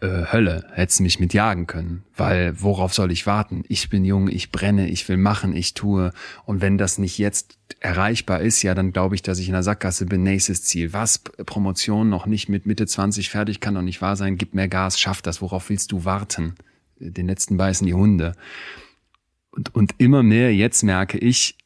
äh, 0.00 0.26
Hölle, 0.32 0.64
hättest 0.74 1.00
mich 1.00 1.18
mit 1.18 1.34
jagen 1.34 1.66
können, 1.66 2.04
weil 2.16 2.60
worauf 2.60 2.94
soll 2.94 3.10
ich 3.10 3.26
warten? 3.26 3.64
Ich 3.68 3.90
bin 3.90 4.04
jung, 4.04 4.28
ich 4.28 4.52
brenne, 4.52 4.88
ich 4.88 5.08
will 5.08 5.16
machen, 5.16 5.56
ich 5.56 5.74
tue 5.74 6.12
und 6.44 6.60
wenn 6.60 6.78
das 6.78 6.98
nicht 6.98 7.18
jetzt 7.18 7.58
erreichbar 7.80 8.40
ist, 8.40 8.62
ja, 8.62 8.74
dann 8.74 8.92
glaube 8.92 9.16
ich, 9.16 9.22
dass 9.22 9.40
ich 9.40 9.48
in 9.48 9.54
der 9.54 9.64
Sackgasse 9.64 10.06
bin, 10.06 10.22
nächstes 10.22 10.62
Ziel. 10.62 10.92
Was? 10.92 11.18
Promotion 11.18 12.08
noch 12.08 12.26
nicht 12.26 12.48
mit 12.48 12.66
Mitte 12.66 12.86
20 12.86 13.28
fertig, 13.28 13.60
kann 13.60 13.74
doch 13.74 13.82
nicht 13.82 14.00
wahr 14.00 14.14
sein, 14.14 14.38
gib 14.38 14.54
mehr 14.54 14.68
Gas, 14.68 15.00
schaff 15.00 15.20
das, 15.20 15.42
worauf 15.42 15.68
willst 15.68 15.90
du 15.90 16.04
warten? 16.04 16.54
Den 17.00 17.26
letzten 17.26 17.56
beißen 17.56 17.86
die 17.86 17.94
Hunde. 17.94 18.34
Und, 19.50 19.74
und 19.74 19.94
immer 19.98 20.22
mehr 20.22 20.54
jetzt 20.54 20.82
merke 20.82 21.18
ich, 21.18 21.56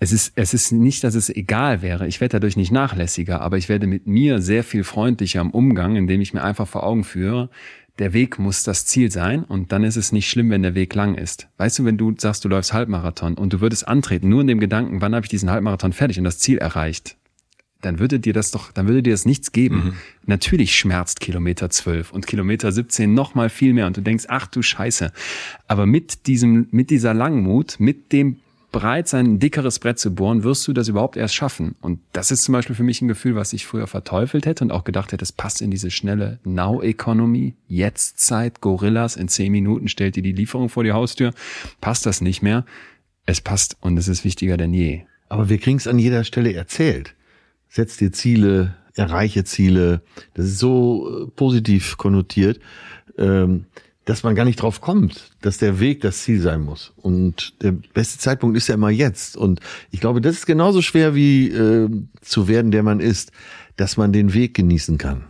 es 0.00 0.12
ist, 0.12 0.32
es 0.36 0.54
ist 0.54 0.70
nicht, 0.70 1.02
dass 1.02 1.14
es 1.14 1.28
egal 1.28 1.82
wäre. 1.82 2.06
Ich 2.06 2.20
werde 2.20 2.34
dadurch 2.34 2.56
nicht 2.56 2.70
nachlässiger, 2.70 3.40
aber 3.40 3.58
ich 3.58 3.68
werde 3.68 3.88
mit 3.88 4.06
mir 4.06 4.40
sehr 4.40 4.62
viel 4.62 4.84
freundlicher 4.84 5.40
im 5.40 5.50
Umgang, 5.50 5.96
indem 5.96 6.20
ich 6.20 6.32
mir 6.32 6.42
einfach 6.42 6.68
vor 6.68 6.84
Augen 6.84 7.02
führe, 7.02 7.50
der 7.98 8.12
Weg 8.12 8.38
muss 8.38 8.62
das 8.62 8.86
Ziel 8.86 9.10
sein 9.10 9.42
und 9.42 9.72
dann 9.72 9.82
ist 9.82 9.96
es 9.96 10.12
nicht 10.12 10.30
schlimm, 10.30 10.50
wenn 10.50 10.62
der 10.62 10.76
Weg 10.76 10.94
lang 10.94 11.16
ist. 11.16 11.48
Weißt 11.56 11.80
du, 11.80 11.84
wenn 11.84 11.98
du 11.98 12.14
sagst, 12.16 12.44
du 12.44 12.48
läufst 12.48 12.72
Halbmarathon 12.72 13.34
und 13.34 13.52
du 13.52 13.60
würdest 13.60 13.88
antreten, 13.88 14.28
nur 14.28 14.40
in 14.40 14.46
dem 14.46 14.60
Gedanken, 14.60 15.00
wann 15.00 15.16
habe 15.16 15.26
ich 15.26 15.30
diesen 15.30 15.50
Halbmarathon 15.50 15.92
fertig 15.92 16.18
und 16.18 16.24
das 16.24 16.38
Ziel 16.38 16.58
erreicht, 16.58 17.16
dann 17.80 18.00
würde 18.00 18.18
dir 18.18 18.32
das 18.32 18.50
doch, 18.50 18.72
dann 18.72 18.86
würde 18.88 19.02
dir 19.02 19.12
das 19.12 19.24
nichts 19.24 19.52
geben. 19.52 19.76
Mhm. 19.76 19.92
Natürlich 20.26 20.76
schmerzt 20.76 21.20
Kilometer 21.20 21.70
12 21.70 22.12
und 22.12 22.26
Kilometer 22.26 22.72
17 22.72 23.14
noch 23.14 23.34
mal 23.34 23.50
viel 23.50 23.72
mehr 23.72 23.86
und 23.86 23.96
du 23.96 24.00
denkst, 24.00 24.24
ach 24.28 24.46
du 24.46 24.62
Scheiße. 24.62 25.12
Aber 25.68 25.86
mit 25.86 26.26
diesem, 26.26 26.66
mit 26.70 26.90
dieser 26.90 27.14
Langmut, 27.14 27.76
mit 27.78 28.12
dem 28.12 28.38
bereit 28.72 29.08
sein, 29.08 29.26
ein 29.26 29.38
dickeres 29.38 29.78
Brett 29.78 29.98
zu 29.98 30.14
bohren, 30.14 30.42
wirst 30.42 30.66
du 30.68 30.72
das 30.72 30.88
überhaupt 30.88 31.16
erst 31.16 31.34
schaffen. 31.34 31.76
Und 31.80 32.00
das 32.12 32.30
ist 32.30 32.42
zum 32.42 32.52
Beispiel 32.52 32.76
für 32.76 32.82
mich 32.82 33.00
ein 33.00 33.08
Gefühl, 33.08 33.34
was 33.34 33.52
ich 33.52 33.64
früher 33.64 33.86
verteufelt 33.86 34.44
hätte 34.44 34.64
und 34.64 34.72
auch 34.72 34.84
gedacht 34.84 35.12
hätte, 35.12 35.22
es 35.22 35.32
passt 35.32 35.62
in 35.62 35.70
diese 35.70 35.90
schnelle 35.90 36.38
Now-Economy, 36.44 37.54
Jetztzeit, 37.68 38.60
Gorillas, 38.60 39.16
in 39.16 39.28
zehn 39.28 39.52
Minuten 39.52 39.88
stellt 39.88 40.16
dir 40.16 40.22
die 40.22 40.32
Lieferung 40.32 40.68
vor 40.68 40.84
die 40.84 40.92
Haustür. 40.92 41.32
Passt 41.80 42.04
das 42.04 42.20
nicht 42.20 42.42
mehr? 42.42 42.66
Es 43.24 43.40
passt 43.40 43.76
und 43.80 43.96
es 43.96 44.08
ist 44.08 44.24
wichtiger 44.24 44.56
denn 44.56 44.74
je. 44.74 45.02
Aber 45.30 45.48
wir 45.48 45.58
kriegen 45.58 45.78
es 45.78 45.86
an 45.86 45.98
jeder 45.98 46.24
Stelle 46.24 46.52
erzählt 46.52 47.14
setz 47.68 47.96
dir 47.96 48.12
Ziele, 48.12 48.74
erreiche 48.94 49.44
Ziele. 49.44 50.02
Das 50.34 50.46
ist 50.46 50.58
so 50.58 51.26
äh, 51.26 51.30
positiv 51.30 51.96
konnotiert, 51.96 52.60
ähm, 53.16 53.66
dass 54.04 54.22
man 54.22 54.34
gar 54.34 54.44
nicht 54.44 54.62
drauf 54.62 54.80
kommt, 54.80 55.30
dass 55.42 55.58
der 55.58 55.80
Weg 55.80 56.00
das 56.00 56.22
Ziel 56.22 56.40
sein 56.40 56.62
muss. 56.62 56.92
Und 56.96 57.62
der 57.62 57.72
beste 57.72 58.18
Zeitpunkt 58.18 58.56
ist 58.56 58.68
ja 58.68 58.74
immer 58.74 58.90
jetzt. 58.90 59.36
Und 59.36 59.60
ich 59.90 60.00
glaube, 60.00 60.20
das 60.20 60.36
ist 60.36 60.46
genauso 60.46 60.80
schwer 60.80 61.14
wie 61.14 61.48
äh, 61.48 61.90
zu 62.22 62.48
werden, 62.48 62.70
der 62.70 62.82
man 62.82 63.00
ist, 63.00 63.32
dass 63.76 63.96
man 63.96 64.12
den 64.12 64.32
Weg 64.32 64.54
genießen 64.54 64.96
kann. 64.96 65.24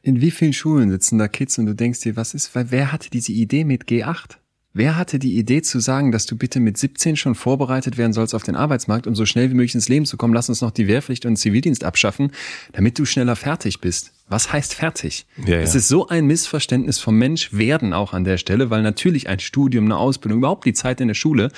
In 0.00 0.22
wie 0.22 0.30
vielen 0.30 0.54
Schulen 0.54 0.90
sitzen 0.90 1.18
da 1.18 1.28
Kids 1.28 1.58
und 1.58 1.66
du 1.66 1.74
denkst 1.74 2.00
dir, 2.00 2.16
was 2.16 2.32
ist, 2.32 2.54
weil 2.54 2.70
wer 2.70 2.92
hatte 2.92 3.10
diese 3.10 3.32
Idee 3.32 3.64
mit 3.64 3.84
G8? 3.84 4.38
Wer 4.78 4.96
hatte 4.96 5.18
die 5.18 5.38
Idee 5.38 5.62
zu 5.62 5.80
sagen, 5.80 6.12
dass 6.12 6.26
du 6.26 6.36
bitte 6.36 6.60
mit 6.60 6.76
17 6.76 7.16
schon 7.16 7.34
vorbereitet 7.34 7.96
werden 7.96 8.12
sollst 8.12 8.34
auf 8.34 8.42
den 8.42 8.56
Arbeitsmarkt, 8.56 9.06
um 9.06 9.14
so 9.14 9.24
schnell 9.24 9.48
wie 9.48 9.54
möglich 9.54 9.74
ins 9.74 9.88
Leben 9.88 10.04
zu 10.04 10.18
kommen? 10.18 10.34
Lass 10.34 10.50
uns 10.50 10.60
noch 10.60 10.70
die 10.70 10.86
Wehrpflicht 10.86 11.24
und 11.24 11.30
den 11.30 11.36
Zivildienst 11.36 11.82
abschaffen, 11.82 12.30
damit 12.72 12.98
du 12.98 13.06
schneller 13.06 13.36
fertig 13.36 13.80
bist. 13.80 14.12
Was 14.28 14.52
heißt 14.52 14.74
fertig? 14.74 15.24
Ja, 15.46 15.60
Es 15.60 15.72
ja. 15.72 15.78
ist 15.78 15.88
so 15.88 16.08
ein 16.08 16.26
Missverständnis 16.26 16.98
vom 16.98 17.16
Mensch 17.16 17.54
werden 17.54 17.94
auch 17.94 18.12
an 18.12 18.24
der 18.24 18.36
Stelle, 18.36 18.68
weil 18.68 18.82
natürlich 18.82 19.30
ein 19.30 19.38
Studium, 19.38 19.86
eine 19.86 19.96
Ausbildung, 19.96 20.40
überhaupt 20.40 20.66
die 20.66 20.74
Zeit 20.74 21.00
in 21.00 21.08
der 21.08 21.14
Schule 21.14 21.50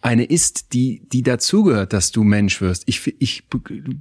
eine 0.00 0.24
ist, 0.24 0.72
die, 0.72 1.02
die 1.12 1.22
dazugehört, 1.22 1.92
dass 1.92 2.10
du 2.12 2.22
Mensch 2.22 2.60
wirst. 2.62 2.84
Ich, 2.86 3.14
ich 3.18 3.42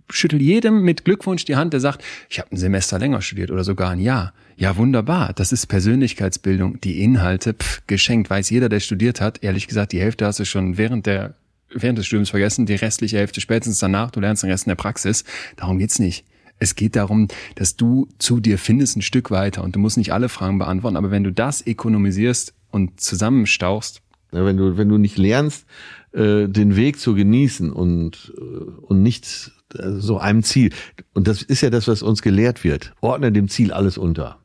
schüttel 0.09 0.41
jedem 0.41 0.83
mit 0.83 1.03
Glückwunsch 1.03 1.43
die 1.45 1.55
Hand, 1.57 1.73
der 1.73 1.79
sagt, 1.81 2.03
ich 2.29 2.39
habe 2.39 2.51
ein 2.51 2.57
Semester 2.57 2.99
länger 2.99 3.21
studiert 3.21 3.51
oder 3.51 3.63
sogar 3.63 3.89
ein 3.89 3.99
Jahr. 3.99 4.33
Ja, 4.57 4.77
wunderbar. 4.77 5.33
Das 5.33 5.51
ist 5.51 5.67
Persönlichkeitsbildung. 5.67 6.79
Die 6.81 7.01
Inhalte, 7.01 7.53
pff, 7.53 7.81
geschenkt, 7.87 8.29
weiß 8.29 8.49
jeder, 8.49 8.69
der 8.69 8.79
studiert 8.79 9.19
hat. 9.19 9.43
Ehrlich 9.43 9.67
gesagt, 9.67 9.91
die 9.91 9.99
Hälfte 9.99 10.25
hast 10.25 10.39
du 10.39 10.45
schon 10.45 10.77
während 10.77 11.05
der 11.05 11.35
während 11.69 11.97
des 11.97 12.05
Studiums 12.05 12.29
vergessen, 12.29 12.65
die 12.65 12.75
restliche 12.75 13.17
Hälfte 13.17 13.41
spätestens 13.41 13.79
danach. 13.79 14.11
Du 14.11 14.19
lernst 14.19 14.43
den 14.43 14.49
Rest 14.49 14.65
in 14.65 14.69
der 14.69 14.75
Praxis. 14.75 15.25
Darum 15.57 15.77
geht's 15.77 15.99
nicht. 15.99 16.25
Es 16.57 16.75
geht 16.75 16.95
darum, 16.95 17.27
dass 17.55 17.75
du 17.75 18.07
zu 18.17 18.39
dir 18.39 18.57
findest 18.57 18.95
ein 18.95 19.01
Stück 19.01 19.29
weiter 19.29 19.61
und 19.61 19.75
du 19.75 19.79
musst 19.79 19.97
nicht 19.97 20.13
alle 20.13 20.29
Fragen 20.29 20.57
beantworten, 20.57 20.95
aber 20.95 21.11
wenn 21.11 21.25
du 21.25 21.33
das 21.33 21.65
ökonomisierst 21.65 22.53
und 22.71 23.01
zusammenstauchst, 23.01 24.01
ja, 24.31 24.45
wenn 24.45 24.55
du, 24.55 24.77
wenn 24.77 24.87
du 24.87 24.97
nicht 24.97 25.17
lernst, 25.17 25.65
äh, 26.13 26.47
den 26.47 26.77
Weg 26.77 26.99
zu 26.99 27.13
genießen 27.13 27.73
und, 27.73 28.33
äh, 28.37 28.41
und 28.41 29.03
nicht 29.03 29.51
äh, 29.77 29.91
so 29.97 30.17
einem 30.17 30.43
Ziel. 30.43 30.71
Und 31.13 31.27
das 31.27 31.41
ist 31.41 31.59
ja 31.59 31.69
das, 31.69 31.89
was 31.89 32.01
uns 32.01 32.21
gelehrt 32.21 32.63
wird. 32.63 32.93
Ordne 33.01 33.33
dem 33.33 33.49
Ziel 33.49 33.73
alles 33.73 33.97
unter. 33.97 34.39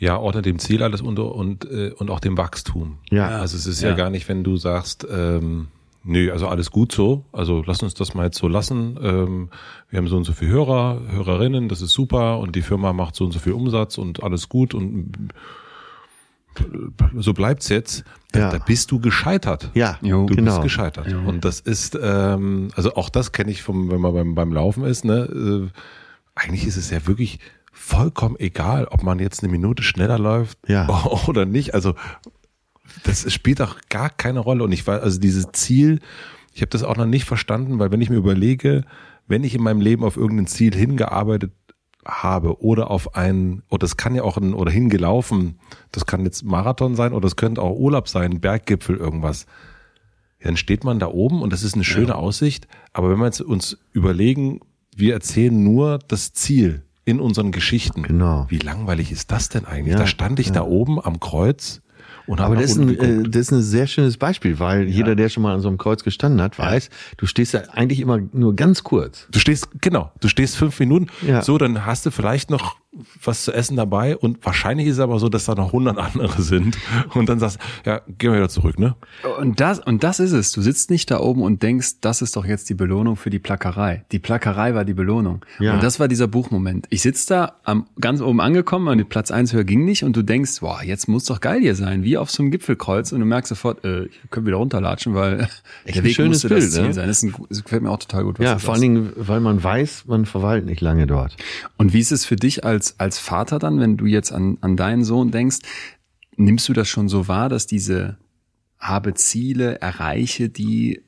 Ja, 0.00 0.18
ordne 0.18 0.42
dem 0.42 0.58
Ziel 0.58 0.82
alles 0.82 1.02
unter 1.02 1.34
und, 1.34 1.70
äh, 1.70 1.92
und 1.96 2.10
auch 2.10 2.20
dem 2.20 2.36
Wachstum. 2.36 2.98
Ja. 3.10 3.28
Also 3.28 3.56
es 3.56 3.66
ist 3.66 3.82
ja, 3.82 3.90
ja 3.90 3.94
gar 3.94 4.10
nicht, 4.10 4.28
wenn 4.28 4.42
du 4.42 4.56
sagst, 4.56 5.06
ähm, 5.08 5.68
Nee, 6.02 6.30
also 6.30 6.48
alles 6.48 6.70
gut 6.70 6.92
so. 6.92 7.26
Also 7.30 7.62
lass 7.66 7.82
uns 7.82 7.92
das 7.92 8.14
mal 8.14 8.24
jetzt 8.24 8.38
so 8.38 8.48
lassen. 8.48 8.98
Ähm, 9.02 9.50
wir 9.90 9.98
haben 9.98 10.08
so 10.08 10.16
und 10.16 10.24
so 10.24 10.32
viele 10.32 10.52
Hörer, 10.52 11.02
Hörerinnen, 11.10 11.68
das 11.68 11.82
ist 11.82 11.92
super 11.92 12.38
und 12.38 12.56
die 12.56 12.62
Firma 12.62 12.94
macht 12.94 13.14
so 13.14 13.26
und 13.26 13.32
so 13.32 13.38
viel 13.38 13.52
Umsatz 13.52 13.98
und 13.98 14.22
alles 14.22 14.48
gut 14.48 14.72
und 14.72 15.32
so 17.16 17.32
bleibt's 17.32 17.68
jetzt, 17.68 18.04
ja. 18.34 18.50
da 18.50 18.58
bist 18.58 18.90
du 18.90 18.98
gescheitert. 18.98 19.70
Ja, 19.74 19.98
jo, 20.02 20.26
du 20.26 20.36
genau. 20.36 20.52
bist 20.52 20.62
gescheitert. 20.62 21.06
Jo. 21.06 21.20
Und 21.20 21.44
das 21.44 21.60
ist, 21.60 21.98
ähm, 22.02 22.68
also 22.74 22.94
auch 22.94 23.08
das 23.08 23.32
kenne 23.32 23.50
ich 23.50 23.62
vom, 23.62 23.90
wenn 23.90 24.00
man 24.00 24.14
beim, 24.14 24.34
beim 24.34 24.52
Laufen 24.52 24.84
ist, 24.84 25.04
ne, 25.04 25.20
äh, 25.24 25.68
eigentlich 26.34 26.66
ist 26.66 26.76
es 26.76 26.90
ja 26.90 27.06
wirklich 27.06 27.38
vollkommen 27.90 28.36
egal, 28.38 28.86
ob 28.86 29.02
man 29.02 29.18
jetzt 29.18 29.42
eine 29.42 29.50
Minute 29.50 29.82
schneller 29.82 30.18
läuft 30.18 30.58
ja. 30.68 30.88
oder 31.26 31.44
nicht. 31.44 31.74
Also 31.74 31.94
das 33.02 33.30
spielt 33.32 33.60
auch 33.60 33.76
gar 33.88 34.10
keine 34.10 34.40
Rolle. 34.40 34.64
Und 34.64 34.72
ich 34.72 34.86
war, 34.86 35.02
also 35.02 35.18
dieses 35.18 35.48
Ziel, 35.52 36.00
ich 36.54 36.62
habe 36.62 36.70
das 36.70 36.84
auch 36.84 36.96
noch 36.96 37.06
nicht 37.06 37.24
verstanden, 37.24 37.78
weil 37.78 37.90
wenn 37.90 38.00
ich 38.00 38.10
mir 38.10 38.16
überlege, 38.16 38.84
wenn 39.26 39.44
ich 39.44 39.54
in 39.54 39.62
meinem 39.62 39.80
Leben 39.80 40.04
auf 40.04 40.16
irgendein 40.16 40.46
Ziel 40.46 40.74
hingearbeitet 40.74 41.52
habe 42.06 42.62
oder 42.62 42.90
auf 42.90 43.14
ein, 43.14 43.62
oder 43.68 43.80
das 43.80 43.96
kann 43.96 44.14
ja 44.14 44.22
auch 44.22 44.36
ein, 44.36 44.54
oder 44.54 44.70
hingelaufen, 44.70 45.58
das 45.92 46.06
kann 46.06 46.24
jetzt 46.24 46.44
Marathon 46.44 46.94
sein 46.94 47.12
oder 47.12 47.26
es 47.26 47.36
könnte 47.36 47.60
auch 47.60 47.76
Urlaub 47.76 48.08
sein, 48.08 48.40
Berggipfel, 48.40 48.96
irgendwas. 48.96 49.46
Dann 50.42 50.56
steht 50.56 50.84
man 50.84 50.98
da 50.98 51.08
oben 51.08 51.42
und 51.42 51.52
das 51.52 51.62
ist 51.62 51.74
eine 51.74 51.84
schöne 51.84 52.08
ja. 52.08 52.14
Aussicht. 52.14 52.66
Aber 52.92 53.10
wenn 53.10 53.18
wir 53.18 53.26
jetzt 53.26 53.42
uns 53.42 53.78
überlegen, 53.92 54.60
wir 54.96 55.12
erzählen 55.12 55.62
nur 55.62 55.98
das 56.08 56.32
Ziel 56.32 56.84
in 57.04 57.20
unseren 57.20 57.52
Geschichten. 57.52 58.02
Genau. 58.02 58.46
Wie 58.48 58.58
langweilig 58.58 59.12
ist 59.12 59.30
das 59.32 59.48
denn 59.48 59.64
eigentlich? 59.64 59.92
Ja, 59.92 59.98
da 59.98 60.06
stand 60.06 60.38
ich 60.38 60.48
ja. 60.48 60.52
da 60.52 60.62
oben 60.62 61.00
am 61.02 61.20
Kreuz 61.20 61.80
und 62.26 62.40
Aber 62.40 62.54
das 62.54 62.72
ist, 62.72 62.78
ein, 62.78 62.96
äh, 62.96 63.28
das 63.28 63.42
ist 63.42 63.52
ein 63.52 63.62
sehr 63.62 63.86
schönes 63.88 64.16
Beispiel, 64.16 64.58
weil 64.60 64.84
ja. 64.84 64.94
jeder, 64.94 65.16
der 65.16 65.28
schon 65.28 65.42
mal 65.42 65.54
an 65.54 65.60
so 65.60 65.68
einem 65.68 65.78
Kreuz 65.78 66.04
gestanden 66.04 66.40
hat, 66.40 66.58
weiß, 66.58 66.88
du 67.16 67.26
stehst 67.26 67.54
ja 67.54 67.62
eigentlich 67.72 67.98
immer 67.98 68.20
nur 68.32 68.54
ganz 68.54 68.84
kurz. 68.84 69.26
Du 69.32 69.40
stehst, 69.40 69.68
genau, 69.80 70.12
du 70.20 70.28
stehst 70.28 70.56
fünf 70.56 70.78
Minuten, 70.78 71.08
ja. 71.26 71.42
so, 71.42 71.58
dann 71.58 71.86
hast 71.86 72.06
du 72.06 72.12
vielleicht 72.12 72.50
noch 72.50 72.76
was 73.22 73.44
zu 73.44 73.52
essen 73.52 73.76
dabei 73.76 74.16
und 74.16 74.44
wahrscheinlich 74.44 74.88
ist 74.88 74.94
es 74.94 75.00
aber 75.00 75.20
so, 75.20 75.28
dass 75.28 75.44
da 75.44 75.54
noch 75.54 75.72
hundert 75.72 75.98
andere 75.98 76.42
sind 76.42 76.76
und 77.14 77.28
dann 77.28 77.38
sagst, 77.38 77.58
ja, 77.86 78.00
gehen 78.18 78.32
wir 78.32 78.38
wieder 78.38 78.48
zurück, 78.48 78.80
ne? 78.80 78.96
Und 79.38 79.60
das, 79.60 79.78
und 79.78 80.02
das 80.02 80.18
ist 80.18 80.32
es. 80.32 80.50
Du 80.50 80.60
sitzt 80.60 80.90
nicht 80.90 81.08
da 81.10 81.20
oben 81.20 81.42
und 81.42 81.62
denkst, 81.62 82.00
das 82.00 82.20
ist 82.20 82.34
doch 82.34 82.44
jetzt 82.44 82.68
die 82.68 82.74
Belohnung 82.74 83.14
für 83.14 83.30
die 83.30 83.38
Plackerei. 83.38 84.04
Die 84.10 84.18
Plackerei 84.18 84.74
war 84.74 84.84
die 84.84 84.94
Belohnung. 84.94 85.44
Ja. 85.60 85.74
Und 85.74 85.82
das 85.84 86.00
war 86.00 86.08
dieser 86.08 86.26
Buchmoment. 86.26 86.88
Ich 86.90 87.02
sitze 87.02 87.28
da 87.28 87.52
am, 87.62 87.86
ganz 88.00 88.20
oben 88.20 88.40
angekommen 88.40 88.88
und 88.88 88.98
die 88.98 89.04
Platz 89.04 89.30
eins 89.30 89.52
höher 89.52 89.64
ging 89.64 89.84
nicht 89.84 90.02
und 90.02 90.16
du 90.16 90.22
denkst, 90.22 90.58
boah, 90.60 90.82
jetzt 90.82 91.06
muss 91.06 91.24
doch 91.26 91.40
geil 91.40 91.60
hier 91.60 91.76
sein, 91.76 92.02
wie 92.02 92.18
auf 92.18 92.30
so 92.30 92.42
einem 92.42 92.50
Gipfelkreuz 92.50 93.12
und 93.12 93.20
du 93.20 93.26
merkst 93.26 93.50
sofort, 93.50 93.84
äh, 93.84 94.06
ich 94.06 94.30
könnte 94.30 94.48
wieder 94.48 94.56
runterlatschen, 94.56 95.14
weil 95.14 95.48
Echt 95.84 95.96
der 95.96 96.04
Weg 96.04 96.14
schönes 96.14 96.42
Bild, 96.42 96.60
das 96.60 96.72
Ziel 96.72 96.88
ne? 96.88 96.94
sein. 96.94 97.06
Das, 97.06 97.22
ein, 97.22 97.34
das 97.48 97.62
gefällt 97.62 97.82
mir 97.82 97.90
auch 97.90 98.00
total 98.00 98.24
gut. 98.24 98.40
ja, 98.40 98.58
vor 98.58 98.74
allen 98.74 98.82
Dingen, 98.82 99.12
weil 99.14 99.40
man 99.40 99.62
weiß, 99.62 100.06
man 100.06 100.26
verweilt 100.26 100.66
nicht 100.66 100.80
lange 100.80 101.06
dort. 101.06 101.36
Und 101.76 101.92
wie 101.92 102.00
ist 102.00 102.10
es 102.10 102.24
für 102.24 102.36
dich 102.36 102.64
als 102.64 102.79
als, 102.80 102.98
als 102.98 103.18
Vater 103.18 103.58
dann, 103.58 103.78
wenn 103.78 103.98
du 103.98 104.06
jetzt 104.06 104.32
an, 104.32 104.56
an 104.62 104.74
deinen 104.74 105.04
Sohn 105.04 105.30
denkst, 105.30 105.58
nimmst 106.36 106.66
du 106.66 106.72
das 106.72 106.88
schon 106.88 107.10
so 107.10 107.28
wahr, 107.28 107.50
dass 107.50 107.66
diese 107.66 108.16
habe 108.78 109.12
Ziele, 109.12 109.82
erreiche 109.82 110.48
die, 110.48 111.02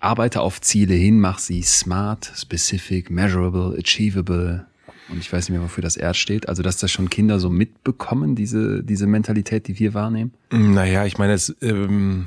arbeite 0.00 0.40
auf 0.40 0.60
Ziele 0.60 0.94
hin, 0.94 1.20
mach 1.20 1.38
sie 1.38 1.62
smart, 1.62 2.32
specific, 2.36 3.08
measurable, 3.08 3.78
achievable, 3.78 4.66
und 5.10 5.18
ich 5.18 5.32
weiß 5.32 5.48
nicht 5.48 5.56
mehr, 5.56 5.62
wofür 5.62 5.82
das 5.82 5.96
R 5.96 6.14
steht. 6.14 6.48
Also, 6.48 6.62
dass 6.62 6.78
das 6.78 6.90
schon 6.90 7.10
Kinder 7.10 7.38
so 7.38 7.50
mitbekommen, 7.50 8.34
diese, 8.34 8.82
diese 8.82 9.06
Mentalität, 9.06 9.68
die 9.68 9.78
wir 9.78 9.92
wahrnehmen? 9.92 10.32
Naja, 10.50 11.04
ich 11.04 11.18
meine, 11.18 11.34
es, 11.34 11.54
ähm, 11.60 12.26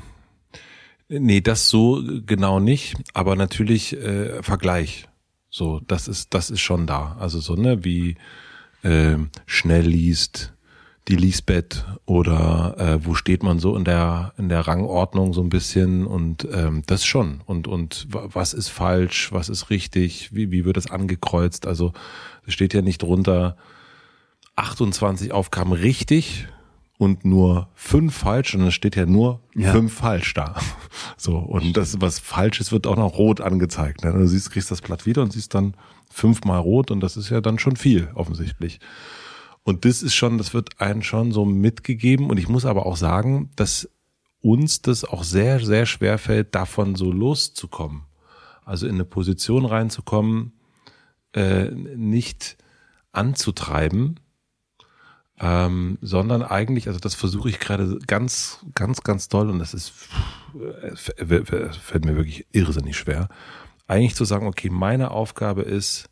nee, 1.08 1.40
das 1.40 1.68
so 1.68 2.00
genau 2.24 2.60
nicht, 2.60 2.94
aber 3.14 3.34
natürlich 3.34 3.94
äh, 3.96 4.42
Vergleich. 4.44 5.07
So, 5.50 5.80
das 5.86 6.08
ist, 6.08 6.34
das 6.34 6.50
ist 6.50 6.60
schon 6.60 6.86
da. 6.86 7.16
Also 7.18 7.40
so, 7.40 7.54
ne, 7.54 7.84
wie 7.84 8.16
äh, 8.82 9.16
schnell 9.46 9.86
liest 9.86 10.52
die 11.08 11.16
Lisbeth 11.16 11.86
oder 12.04 12.74
äh, 12.78 13.06
wo 13.06 13.14
steht 13.14 13.42
man 13.42 13.58
so 13.58 13.74
in 13.76 13.84
der 13.84 14.34
in 14.36 14.50
der 14.50 14.66
Rangordnung 14.68 15.32
so 15.32 15.40
ein 15.40 15.48
bisschen 15.48 16.06
und 16.06 16.46
ähm, 16.52 16.82
das 16.86 17.04
schon 17.06 17.40
und 17.46 17.66
und 17.66 18.06
was 18.10 18.52
ist 18.52 18.68
falsch, 18.68 19.32
was 19.32 19.48
ist 19.48 19.70
richtig, 19.70 20.34
wie 20.34 20.50
wie 20.50 20.66
wird 20.66 20.76
das 20.76 20.90
angekreuzt? 20.90 21.66
Also 21.66 21.94
es 22.46 22.52
steht 22.52 22.74
ja 22.74 22.82
nicht 22.82 23.00
drunter 23.00 23.56
28 24.56 25.32
Aufgaben 25.32 25.72
richtig, 25.72 26.48
und 26.98 27.24
nur 27.24 27.68
fünf 27.74 28.14
falsch 28.14 28.54
und 28.54 28.62
es 28.62 28.74
steht 28.74 28.96
ja 28.96 29.06
nur 29.06 29.40
ja. 29.54 29.72
fünf 29.72 29.94
falsch 29.94 30.34
da. 30.34 30.56
So, 31.16 31.36
und 31.36 31.76
das, 31.76 32.00
was 32.00 32.18
falsch 32.18 32.60
ist, 32.60 32.70
wird 32.70 32.86
auch 32.86 32.96
noch 32.96 33.18
rot 33.18 33.40
angezeigt. 33.40 34.04
Ne? 34.04 34.12
Du 34.12 34.26
siehst, 34.26 34.50
kriegst 34.50 34.70
das 34.70 34.82
Blatt 34.82 35.06
wieder 35.06 35.22
und 35.22 35.32
siehst 35.32 35.54
dann 35.54 35.74
fünfmal 36.10 36.60
rot 36.60 36.90
und 36.90 37.00
das 37.00 37.16
ist 37.16 37.30
ja 37.30 37.40
dann 37.40 37.58
schon 37.58 37.76
viel, 37.76 38.08
offensichtlich. 38.14 38.80
Und 39.62 39.84
das 39.84 40.02
ist 40.02 40.14
schon, 40.14 40.38
das 40.38 40.54
wird 40.54 40.80
einen 40.80 41.02
schon 41.02 41.32
so 41.32 41.44
mitgegeben 41.44 42.30
und 42.30 42.38
ich 42.38 42.48
muss 42.48 42.64
aber 42.64 42.86
auch 42.86 42.96
sagen, 42.96 43.50
dass 43.56 43.88
uns 44.40 44.82
das 44.82 45.04
auch 45.04 45.24
sehr, 45.24 45.60
sehr 45.60 45.86
schwer 45.86 46.18
fällt, 46.18 46.54
davon 46.54 46.94
so 46.94 47.12
loszukommen. 47.12 48.02
Also 48.64 48.86
in 48.86 48.94
eine 48.94 49.04
Position 49.04 49.64
reinzukommen, 49.64 50.52
äh, 51.32 51.70
nicht 51.70 52.56
anzutreiben, 53.12 54.20
ähm, 55.40 55.98
sondern 56.00 56.42
eigentlich, 56.42 56.88
also 56.88 56.98
das 56.98 57.14
versuche 57.14 57.48
ich 57.48 57.60
gerade 57.60 57.98
ganz, 58.06 58.64
ganz, 58.74 59.02
ganz 59.02 59.28
toll 59.28 59.50
und 59.50 59.58
das 59.58 59.74
ist, 59.74 59.92
äh, 60.58 60.96
fällt 60.96 62.04
mir 62.04 62.16
wirklich 62.16 62.46
irrsinnig 62.52 62.96
schwer, 62.96 63.28
eigentlich 63.86 64.14
zu 64.14 64.24
sagen, 64.24 64.46
okay, 64.46 64.68
meine 64.70 65.10
Aufgabe 65.10 65.62
ist, 65.62 66.08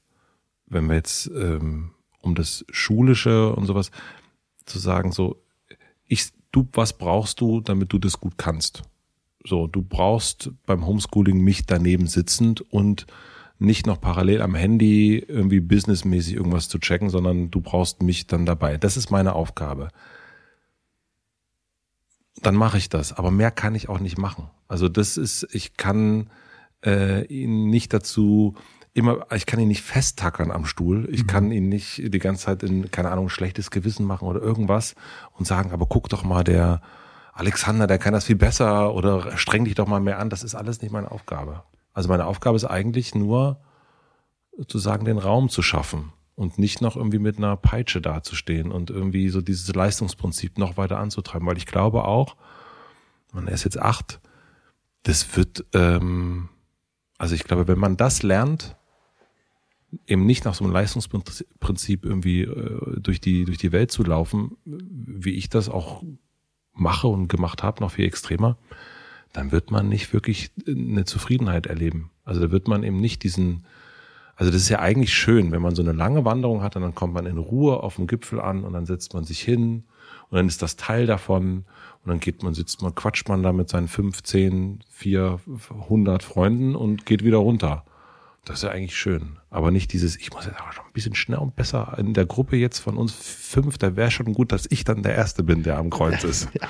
wenn 0.66 0.86
wir 0.86 0.94
jetzt 0.94 1.28
ähm, 1.28 1.92
um 2.20 2.34
das 2.34 2.64
Schulische 2.70 3.54
und 3.54 3.66
sowas 3.66 3.90
zu 4.64 4.78
sagen, 4.78 5.12
so, 5.12 5.40
ich, 6.06 6.30
du, 6.52 6.68
was 6.72 6.96
brauchst 6.96 7.40
du, 7.40 7.60
damit 7.60 7.92
du 7.92 7.98
das 7.98 8.18
gut 8.18 8.34
kannst? 8.36 8.82
So, 9.44 9.66
du 9.66 9.82
brauchst 9.82 10.50
beim 10.66 10.86
Homeschooling 10.86 11.40
mich 11.40 11.66
daneben 11.66 12.08
sitzend 12.08 12.60
und 12.72 13.06
nicht 13.58 13.86
noch 13.86 14.00
parallel 14.00 14.42
am 14.42 14.54
Handy 14.54 15.18
irgendwie 15.18 15.60
businessmäßig 15.60 16.34
irgendwas 16.34 16.68
zu 16.68 16.78
checken, 16.78 17.10
sondern 17.10 17.50
du 17.50 17.60
brauchst 17.60 18.02
mich 18.02 18.26
dann 18.26 18.46
dabei. 18.46 18.76
Das 18.76 18.96
ist 18.96 19.10
meine 19.10 19.34
Aufgabe. 19.34 19.88
Dann 22.42 22.54
mache 22.54 22.78
ich 22.78 22.88
das, 22.88 23.12
aber 23.12 23.30
mehr 23.30 23.50
kann 23.50 23.74
ich 23.74 23.88
auch 23.88 23.98
nicht 23.98 24.18
machen. 24.18 24.50
Also 24.68 24.88
das 24.88 25.16
ist, 25.16 25.46
ich 25.52 25.76
kann 25.76 26.28
äh, 26.84 27.24
ihn 27.26 27.70
nicht 27.70 27.94
dazu 27.94 28.54
immer, 28.92 29.26
ich 29.34 29.46
kann 29.46 29.60
ihn 29.60 29.68
nicht 29.68 29.82
festtackern 29.82 30.50
am 30.50 30.66
Stuhl. 30.66 31.08
Ich 31.10 31.22
mhm. 31.22 31.26
kann 31.26 31.52
ihn 31.52 31.68
nicht 31.68 32.02
die 32.12 32.18
ganze 32.18 32.46
Zeit 32.46 32.62
in, 32.62 32.90
keine 32.90 33.10
Ahnung, 33.10 33.28
schlechtes 33.28 33.70
Gewissen 33.70 34.06
machen 34.06 34.26
oder 34.26 34.40
irgendwas 34.40 34.94
und 35.32 35.46
sagen, 35.46 35.72
aber 35.72 35.86
guck 35.86 36.08
doch 36.08 36.24
mal, 36.24 36.44
der 36.44 36.80
Alexander, 37.32 37.86
der 37.86 37.98
kann 37.98 38.14
das 38.14 38.24
viel 38.24 38.36
besser 38.36 38.94
oder 38.94 39.36
streng 39.36 39.66
dich 39.66 39.74
doch 39.74 39.86
mal 39.86 40.00
mehr 40.00 40.18
an. 40.18 40.30
Das 40.30 40.42
ist 40.42 40.54
alles 40.54 40.80
nicht 40.80 40.92
meine 40.92 41.10
Aufgabe. 41.10 41.62
Also 41.96 42.10
meine 42.10 42.26
Aufgabe 42.26 42.56
ist 42.56 42.66
eigentlich 42.66 43.14
nur, 43.14 43.58
sozusagen 44.54 45.06
den 45.06 45.16
Raum 45.16 45.48
zu 45.48 45.62
schaffen 45.62 46.12
und 46.34 46.58
nicht 46.58 46.82
noch 46.82 46.94
irgendwie 46.94 47.18
mit 47.18 47.38
einer 47.38 47.56
Peitsche 47.56 48.02
dazustehen 48.02 48.70
und 48.70 48.90
irgendwie 48.90 49.30
so 49.30 49.40
dieses 49.40 49.74
Leistungsprinzip 49.74 50.58
noch 50.58 50.76
weiter 50.76 50.98
anzutreiben, 50.98 51.48
weil 51.48 51.56
ich 51.56 51.64
glaube 51.64 52.04
auch, 52.04 52.36
man 53.32 53.48
ist 53.48 53.64
jetzt 53.64 53.78
acht, 53.78 54.20
das 55.04 55.38
wird, 55.38 55.64
ähm, 55.72 56.50
also 57.16 57.34
ich 57.34 57.44
glaube, 57.44 57.66
wenn 57.66 57.78
man 57.78 57.96
das 57.96 58.22
lernt, 58.22 58.76
eben 60.06 60.26
nicht 60.26 60.44
nach 60.44 60.54
so 60.54 60.64
einem 60.64 60.74
Leistungsprinzip 60.74 62.04
irgendwie 62.04 62.42
äh, 62.42 63.00
durch 63.00 63.22
die 63.22 63.46
durch 63.46 63.56
die 63.56 63.72
Welt 63.72 63.90
zu 63.90 64.02
laufen, 64.02 64.58
wie 64.66 65.32
ich 65.32 65.48
das 65.48 65.70
auch 65.70 66.02
mache 66.74 67.08
und 67.08 67.28
gemacht 67.28 67.62
habe, 67.62 67.80
noch 67.80 67.92
viel 67.92 68.04
extremer, 68.04 68.58
dann 69.36 69.52
wird 69.52 69.70
man 69.70 69.90
nicht 69.90 70.14
wirklich 70.14 70.50
eine 70.66 71.04
Zufriedenheit 71.04 71.66
erleben. 71.66 72.10
Also 72.24 72.40
da 72.40 72.50
wird 72.50 72.68
man 72.68 72.82
eben 72.82 72.96
nicht 72.96 73.22
diesen, 73.22 73.66
also 74.34 74.50
das 74.50 74.62
ist 74.62 74.70
ja 74.70 74.78
eigentlich 74.78 75.12
schön, 75.12 75.52
wenn 75.52 75.60
man 75.60 75.74
so 75.74 75.82
eine 75.82 75.92
lange 75.92 76.24
Wanderung 76.24 76.62
hat 76.62 76.74
und 76.74 76.80
dann 76.80 76.94
kommt 76.94 77.12
man 77.12 77.26
in 77.26 77.36
Ruhe 77.36 77.82
auf 77.82 77.96
dem 77.96 78.06
Gipfel 78.06 78.40
an 78.40 78.64
und 78.64 78.72
dann 78.72 78.86
setzt 78.86 79.12
man 79.12 79.24
sich 79.24 79.40
hin 79.40 79.84
und 80.30 80.36
dann 80.36 80.48
ist 80.48 80.62
das 80.62 80.76
Teil 80.76 81.04
davon 81.04 81.66
und 82.02 82.08
dann 82.08 82.18
geht 82.18 82.42
man, 82.42 82.54
sitzt 82.54 82.80
man, 82.80 82.94
quatscht 82.94 83.28
man 83.28 83.42
da 83.42 83.52
mit 83.52 83.68
seinen 83.68 83.88
15, 83.88 84.80
400 84.88 86.22
Freunden 86.22 86.74
und 86.74 87.04
geht 87.04 87.22
wieder 87.22 87.36
runter. 87.36 87.84
Das 88.46 88.58
ist 88.58 88.62
ja 88.62 88.70
eigentlich 88.70 88.96
schön. 88.96 89.36
Aber 89.56 89.70
nicht 89.70 89.94
dieses, 89.94 90.18
ich 90.18 90.30
muss 90.34 90.44
jetzt 90.44 90.60
aber 90.60 90.70
schon 90.70 90.84
ein 90.84 90.92
bisschen 90.92 91.14
schneller 91.14 91.40
und 91.40 91.56
besser 91.56 91.94
in 91.96 92.12
der 92.12 92.26
Gruppe 92.26 92.56
jetzt 92.56 92.78
von 92.78 92.98
uns 92.98 93.14
fünf, 93.14 93.78
da 93.78 93.96
wäre 93.96 94.10
schon 94.10 94.34
gut, 94.34 94.52
dass 94.52 94.66
ich 94.68 94.84
dann 94.84 95.02
der 95.02 95.14
Erste 95.14 95.42
bin, 95.42 95.62
der 95.62 95.78
am 95.78 95.88
Kreuz 95.88 96.24
ist. 96.24 96.50
ja. 96.52 96.68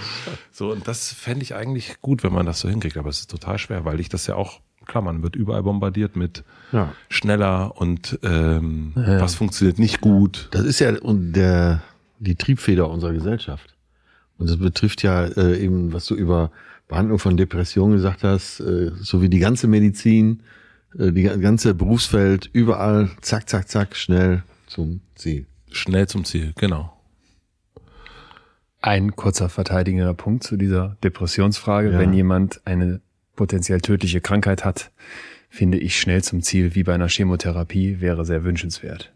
So, 0.52 0.70
und 0.70 0.86
das 0.86 1.12
fände 1.12 1.42
ich 1.42 1.56
eigentlich 1.56 2.00
gut, 2.00 2.22
wenn 2.22 2.32
man 2.32 2.46
das 2.46 2.60
so 2.60 2.68
hinkriegt. 2.68 2.96
Aber 2.96 3.08
es 3.08 3.18
ist 3.18 3.30
total 3.30 3.58
schwer, 3.58 3.84
weil 3.84 3.98
ich 3.98 4.08
das 4.08 4.28
ja 4.28 4.36
auch, 4.36 4.60
klar, 4.84 5.02
man 5.02 5.24
wird 5.24 5.34
überall 5.34 5.64
bombardiert 5.64 6.14
mit 6.14 6.44
ja. 6.70 6.92
schneller 7.08 7.76
und 7.76 8.20
ähm, 8.22 8.92
ja. 8.94 9.20
was 9.20 9.34
funktioniert 9.34 9.80
nicht 9.80 10.00
gut. 10.00 10.48
Das 10.52 10.62
ist 10.62 10.78
ja 10.78 10.92
der, 10.92 11.82
die 12.20 12.36
Triebfeder 12.36 12.88
unserer 12.88 13.14
Gesellschaft. 13.14 13.74
Und 14.38 14.48
das 14.48 14.58
betrifft 14.58 15.02
ja 15.02 15.24
äh, 15.24 15.58
eben, 15.58 15.92
was 15.92 16.06
du 16.06 16.14
über 16.14 16.52
Behandlung 16.86 17.18
von 17.18 17.36
Depressionen 17.36 17.96
gesagt 17.96 18.22
hast, 18.22 18.60
äh, 18.60 18.92
so 19.00 19.22
wie 19.22 19.28
die 19.28 19.40
ganze 19.40 19.66
Medizin, 19.66 20.44
die 20.98 21.22
ganze 21.22 21.74
Berufsfeld, 21.74 22.48
überall, 22.52 23.10
zack, 23.20 23.48
zack, 23.48 23.68
zack, 23.68 23.96
schnell 23.96 24.42
zum 24.66 25.00
Ziel. 25.14 25.46
Schnell 25.70 26.08
zum 26.08 26.24
Ziel, 26.24 26.52
genau. 26.56 26.92
Ein 28.80 29.14
kurzer 29.16 29.48
verteidigender 29.48 30.14
Punkt 30.14 30.44
zu 30.44 30.56
dieser 30.56 30.96
Depressionsfrage. 31.02 31.92
Ja. 31.92 31.98
Wenn 31.98 32.12
jemand 32.12 32.60
eine 32.64 33.00
potenziell 33.34 33.80
tödliche 33.80 34.20
Krankheit 34.20 34.64
hat, 34.64 34.90
finde 35.50 35.78
ich 35.78 35.98
schnell 36.00 36.22
zum 36.22 36.42
Ziel, 36.42 36.74
wie 36.74 36.82
bei 36.82 36.94
einer 36.94 37.08
Chemotherapie, 37.08 38.00
wäre 38.00 38.24
sehr 38.24 38.44
wünschenswert. 38.44 39.12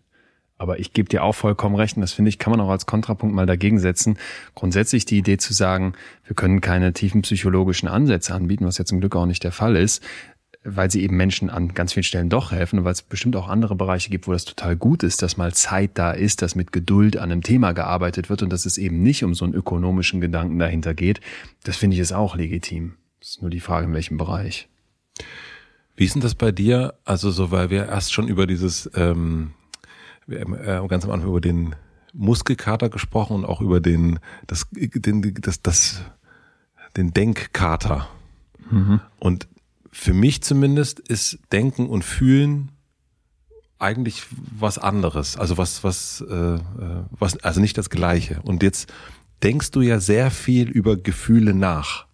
Aber 0.59 0.79
ich 0.79 0.93
gebe 0.93 1.09
dir 1.09 1.23
auch 1.23 1.35
vollkommen 1.35 1.75
recht, 1.75 1.97
und 1.97 2.03
das 2.03 2.13
finde 2.13 2.29
ich, 2.29 2.39
kann 2.39 2.51
man 2.51 2.61
auch 2.61 2.69
als 2.69 2.85
Kontrapunkt 2.85 3.35
mal 3.35 3.47
dagegen 3.47 3.79
setzen. 3.79 4.19
Grundsätzlich 4.55 5.07
die 5.07 5.17
Idee 5.17 5.39
zu 5.39 5.55
sagen, 5.55 5.95
wir 6.27 6.37
können 6.37 6.61
keine 6.61 6.93
tiefen 6.93 7.23
psychologischen 7.23 7.89
Ansätze 7.89 8.35
anbieten, 8.35 8.67
was 8.67 8.77
ja 8.77 8.85
zum 8.85 9.01
Glück 9.01 9.17
auch 9.17 9.25
nicht 9.25 9.43
der 9.43 9.53
Fall 9.53 9.77
ist, 9.77 10.03
weil 10.63 10.91
sie 10.91 11.03
eben 11.03 11.17
Menschen 11.17 11.49
an 11.49 11.73
ganz 11.73 11.95
vielen 11.95 12.05
Stellen 12.05 12.29
doch 12.29 12.53
helfen 12.53 12.79
und 12.79 12.85
weil 12.85 12.93
es 12.93 13.03
bestimmt 13.03 13.35
auch 13.37 13.49
andere 13.49 13.75
Bereiche 13.75 14.11
gibt, 14.11 14.29
wo 14.29 14.33
das 14.33 14.45
total 14.45 14.77
gut 14.77 15.03
ist, 15.03 15.23
dass 15.23 15.39
mal 15.39 15.55
Zeit 15.55 15.93
da 15.95 16.13
ist, 16.13 16.43
dass 16.43 16.55
mit 16.55 16.71
Geduld 16.71 17.17
an 17.17 17.33
einem 17.33 17.43
Thema 17.43 17.73
gearbeitet 17.73 18.29
wird 18.29 18.43
und 18.43 18.51
dass 18.51 18.67
es 18.67 18.77
eben 18.77 19.03
nicht 19.03 19.25
um 19.25 19.35
so 19.35 19.45
einen 19.45 19.55
ökonomischen 19.55 20.21
Gedanken 20.21 20.59
dahinter 20.59 20.93
geht. 20.93 21.21
Das 21.65 21.77
finde 21.77 21.95
ich 21.95 22.01
ist 22.01 22.13
auch 22.13 22.37
legitim. 22.37 22.95
Das 23.21 23.31
ist 23.31 23.43
nur 23.43 23.51
die 23.51 23.61
Frage, 23.61 23.87
in 23.87 23.95
welchem 23.95 24.19
Bereich. 24.19 24.69
Wie 25.97 26.05
ist 26.05 26.15
denn 26.15 26.23
das 26.23 26.35
bei 26.35 26.53
dir? 26.53 26.95
Also 27.05 27.31
so, 27.31 27.51
weil 27.51 27.71
wir 27.71 27.87
erst 27.87 28.13
schon 28.13 28.29
über 28.29 28.47
dieses, 28.47 28.91
ähm, 28.95 29.53
äh, 30.29 30.87
ganz 30.89 31.05
am 31.05 31.11
Anfang 31.11 31.29
über 31.31 31.41
den 31.41 31.75
Muskelkater 32.13 32.89
gesprochen 32.89 33.37
und 33.37 33.45
auch 33.45 33.61
über 33.61 33.81
den, 33.81 34.19
das, 34.47 34.67
den, 34.73 35.35
das, 35.41 35.63
das, 35.63 36.03
den 36.97 37.13
Denkkater. 37.13 38.09
Mhm. 38.71 39.01
Und 39.19 39.49
für 39.91 40.13
mich 40.13 40.43
zumindest 40.43 41.01
ist 41.01 41.39
Denken 41.53 41.89
und 41.89 42.05
Fühlen 42.05 42.73
eigentlich 43.79 44.25
was 44.31 44.79
anderes. 44.79 45.37
Also 45.37 45.59
was, 45.59 45.83
was, 45.83 46.25
äh, 46.29 46.35
äh, 46.35 46.61
was, 47.11 47.39
also 47.39 47.61
nicht 47.61 47.79
das 47.79 47.91
Gleiche. 47.91 48.41
Und 48.43 48.63
jetzt 48.63 48.93
denkst 49.43 49.71
du 49.71 49.81
ja 49.81 50.01
sehr 50.01 50.31
viel 50.31 50.69
über 50.69 50.97
Gefühle 50.97 51.55
nach. 51.55 52.07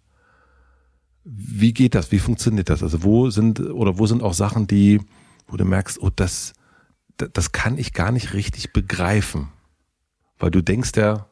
Wie 1.23 1.73
geht 1.73 1.93
das? 1.93 2.11
Wie 2.11 2.19
funktioniert 2.19 2.69
das? 2.69 2.81
Also 2.83 3.03
wo 3.03 3.29
sind 3.29 3.59
oder 3.59 3.99
wo 3.99 4.07
sind 4.07 4.23
auch 4.23 4.33
Sachen, 4.33 4.65
die, 4.65 5.01
wo 5.47 5.57
du 5.57 5.65
merkst, 5.65 6.01
oh, 6.01 6.09
das, 6.09 6.53
das 7.17 7.51
kann 7.51 7.77
ich 7.77 7.91
gar 7.93 8.11
nicht 8.11 8.33
richtig 8.33 8.71
begreifen, 8.71 9.49
weil 10.39 10.51
du 10.51 10.61
denkst 10.61 10.91
ja 10.95 11.27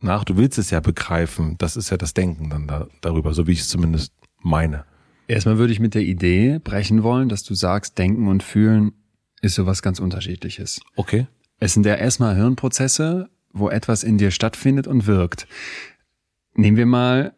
nach, 0.00 0.22
du 0.24 0.36
willst 0.36 0.58
es 0.58 0.70
ja 0.70 0.78
begreifen. 0.78 1.56
Das 1.58 1.76
ist 1.76 1.90
ja 1.90 1.96
das 1.96 2.14
Denken 2.14 2.50
dann 2.50 2.68
da, 2.68 2.86
darüber, 3.00 3.34
so 3.34 3.48
wie 3.48 3.52
ich 3.52 3.60
es 3.60 3.68
zumindest 3.68 4.12
meine. 4.40 4.84
Erstmal 5.26 5.58
würde 5.58 5.72
ich 5.72 5.80
mit 5.80 5.94
der 5.94 6.02
Idee 6.02 6.60
brechen 6.62 7.02
wollen, 7.02 7.28
dass 7.28 7.42
du 7.42 7.54
sagst, 7.54 7.98
Denken 7.98 8.28
und 8.28 8.42
Fühlen 8.42 8.92
ist 9.40 9.54
sowas 9.54 9.82
ganz 9.82 10.00
unterschiedliches. 10.00 10.80
Okay. 10.96 11.26
Es 11.58 11.74
sind 11.74 11.86
ja 11.86 11.94
erstmal 11.94 12.34
Hirnprozesse, 12.34 13.28
wo 13.52 13.68
etwas 13.70 14.02
in 14.02 14.18
dir 14.18 14.30
stattfindet 14.30 14.86
und 14.86 15.06
wirkt. 15.06 15.46
Nehmen 16.54 16.76
wir 16.76 16.86
mal 16.86 17.34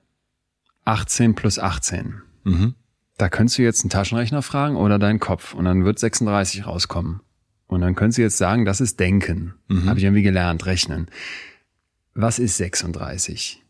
18 0.84 1.34
plus 1.34 1.58
18. 1.58 2.22
Mhm. 2.44 2.74
Da 3.18 3.28
könntest 3.28 3.58
du 3.58 3.62
jetzt 3.62 3.82
einen 3.82 3.90
Taschenrechner 3.90 4.42
fragen 4.42 4.76
oder 4.76 4.98
deinen 4.98 5.20
Kopf 5.20 5.54
und 5.54 5.64
dann 5.64 5.84
wird 5.84 5.98
36 5.98 6.66
rauskommen. 6.66 7.20
Und 7.66 7.80
dann 7.80 7.94
könntest 7.94 8.18
du 8.18 8.22
jetzt 8.22 8.36
sagen, 8.36 8.64
das 8.64 8.80
ist 8.80 9.00
Denken. 9.00 9.54
Mhm. 9.68 9.88
Habe 9.88 9.98
ich 9.98 10.04
irgendwie 10.04 10.22
gelernt, 10.22 10.66
rechnen. 10.66 11.08
Was 12.14 12.38
ist 12.38 12.56
36? 12.56 13.62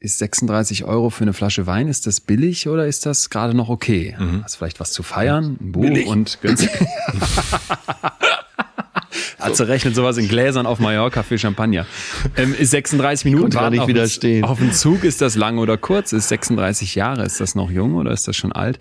Ist 0.00 0.18
36 0.18 0.84
Euro 0.84 1.10
für 1.10 1.24
eine 1.24 1.32
Flasche 1.32 1.66
Wein, 1.66 1.88
ist 1.88 2.06
das 2.06 2.20
billig 2.20 2.68
oder 2.68 2.86
ist 2.86 3.04
das 3.06 3.30
gerade 3.30 3.54
noch 3.54 3.68
okay? 3.68 4.14
Mhm. 4.18 4.44
Hast 4.44 4.56
vielleicht 4.56 4.78
was 4.80 4.92
zu 4.92 5.02
feiern, 5.02 5.56
ein 5.60 5.72
Buch 5.72 5.82
billig. 5.82 6.06
und 6.06 6.38
günstig. 6.42 6.70
Also 9.38 9.64
rechnet 9.64 9.94
sowas 9.94 10.18
in 10.18 10.28
Gläsern 10.28 10.66
auf 10.66 10.80
Mallorca 10.80 11.22
für 11.22 11.38
Champagner. 11.38 11.86
Ähm, 12.36 12.54
ist 12.58 12.70
36 12.70 13.24
Minuten 13.24 13.54
warten 13.54 13.72
nicht 13.72 13.82
auf, 13.82 13.88
widerstehen. 13.88 14.44
auf 14.44 14.58
den 14.58 14.72
Zug, 14.72 15.04
ist 15.04 15.20
das 15.20 15.36
lang 15.36 15.58
oder 15.58 15.76
kurz? 15.76 16.12
Ist 16.12 16.28
36 16.28 16.96
Jahre, 16.96 17.24
ist 17.24 17.40
das 17.40 17.54
noch 17.54 17.70
jung 17.70 17.94
oder 17.94 18.10
ist 18.10 18.26
das 18.26 18.36
schon 18.36 18.52
alt? 18.52 18.78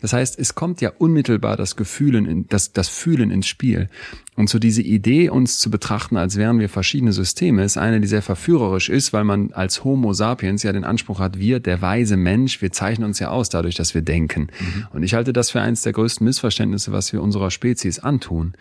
Das 0.00 0.12
heißt, 0.12 0.38
es 0.38 0.54
kommt 0.54 0.80
ja 0.80 0.92
unmittelbar 0.98 1.56
das 1.56 1.74
Gefühlen, 1.74 2.26
in, 2.26 2.46
das, 2.48 2.72
das 2.72 2.88
Fühlen 2.88 3.30
ins 3.30 3.48
Spiel. 3.48 3.88
Und 4.36 4.50
so 4.50 4.58
diese 4.58 4.82
Idee, 4.82 5.30
uns 5.30 5.58
zu 5.58 5.70
betrachten, 5.70 6.16
als 6.16 6.36
wären 6.36 6.60
wir 6.60 6.68
verschiedene 6.68 7.12
Systeme, 7.12 7.64
ist 7.64 7.78
eine, 7.78 8.00
die 8.00 8.06
sehr 8.06 8.22
verführerisch 8.22 8.90
ist, 8.90 9.12
weil 9.12 9.24
man 9.24 9.52
als 9.52 9.82
Homo 9.82 10.12
sapiens 10.12 10.62
ja 10.62 10.72
den 10.72 10.84
Anspruch 10.84 11.18
hat, 11.18 11.38
wir, 11.38 11.58
der 11.58 11.80
weise 11.80 12.16
Mensch, 12.16 12.60
wir 12.60 12.70
zeichnen 12.70 13.08
uns 13.08 13.18
ja 13.18 13.30
aus 13.30 13.48
dadurch, 13.48 13.74
dass 13.74 13.94
wir 13.94 14.02
denken. 14.02 14.48
Mhm. 14.60 14.86
Und 14.92 15.02
ich 15.02 15.14
halte 15.14 15.32
das 15.32 15.50
für 15.50 15.60
eines 15.62 15.82
der 15.82 15.94
größten 15.94 16.24
Missverständnisse, 16.24 16.92
was 16.92 17.12
wir 17.12 17.22
unserer 17.22 17.50
Spezies 17.50 17.98
antun 17.98 18.54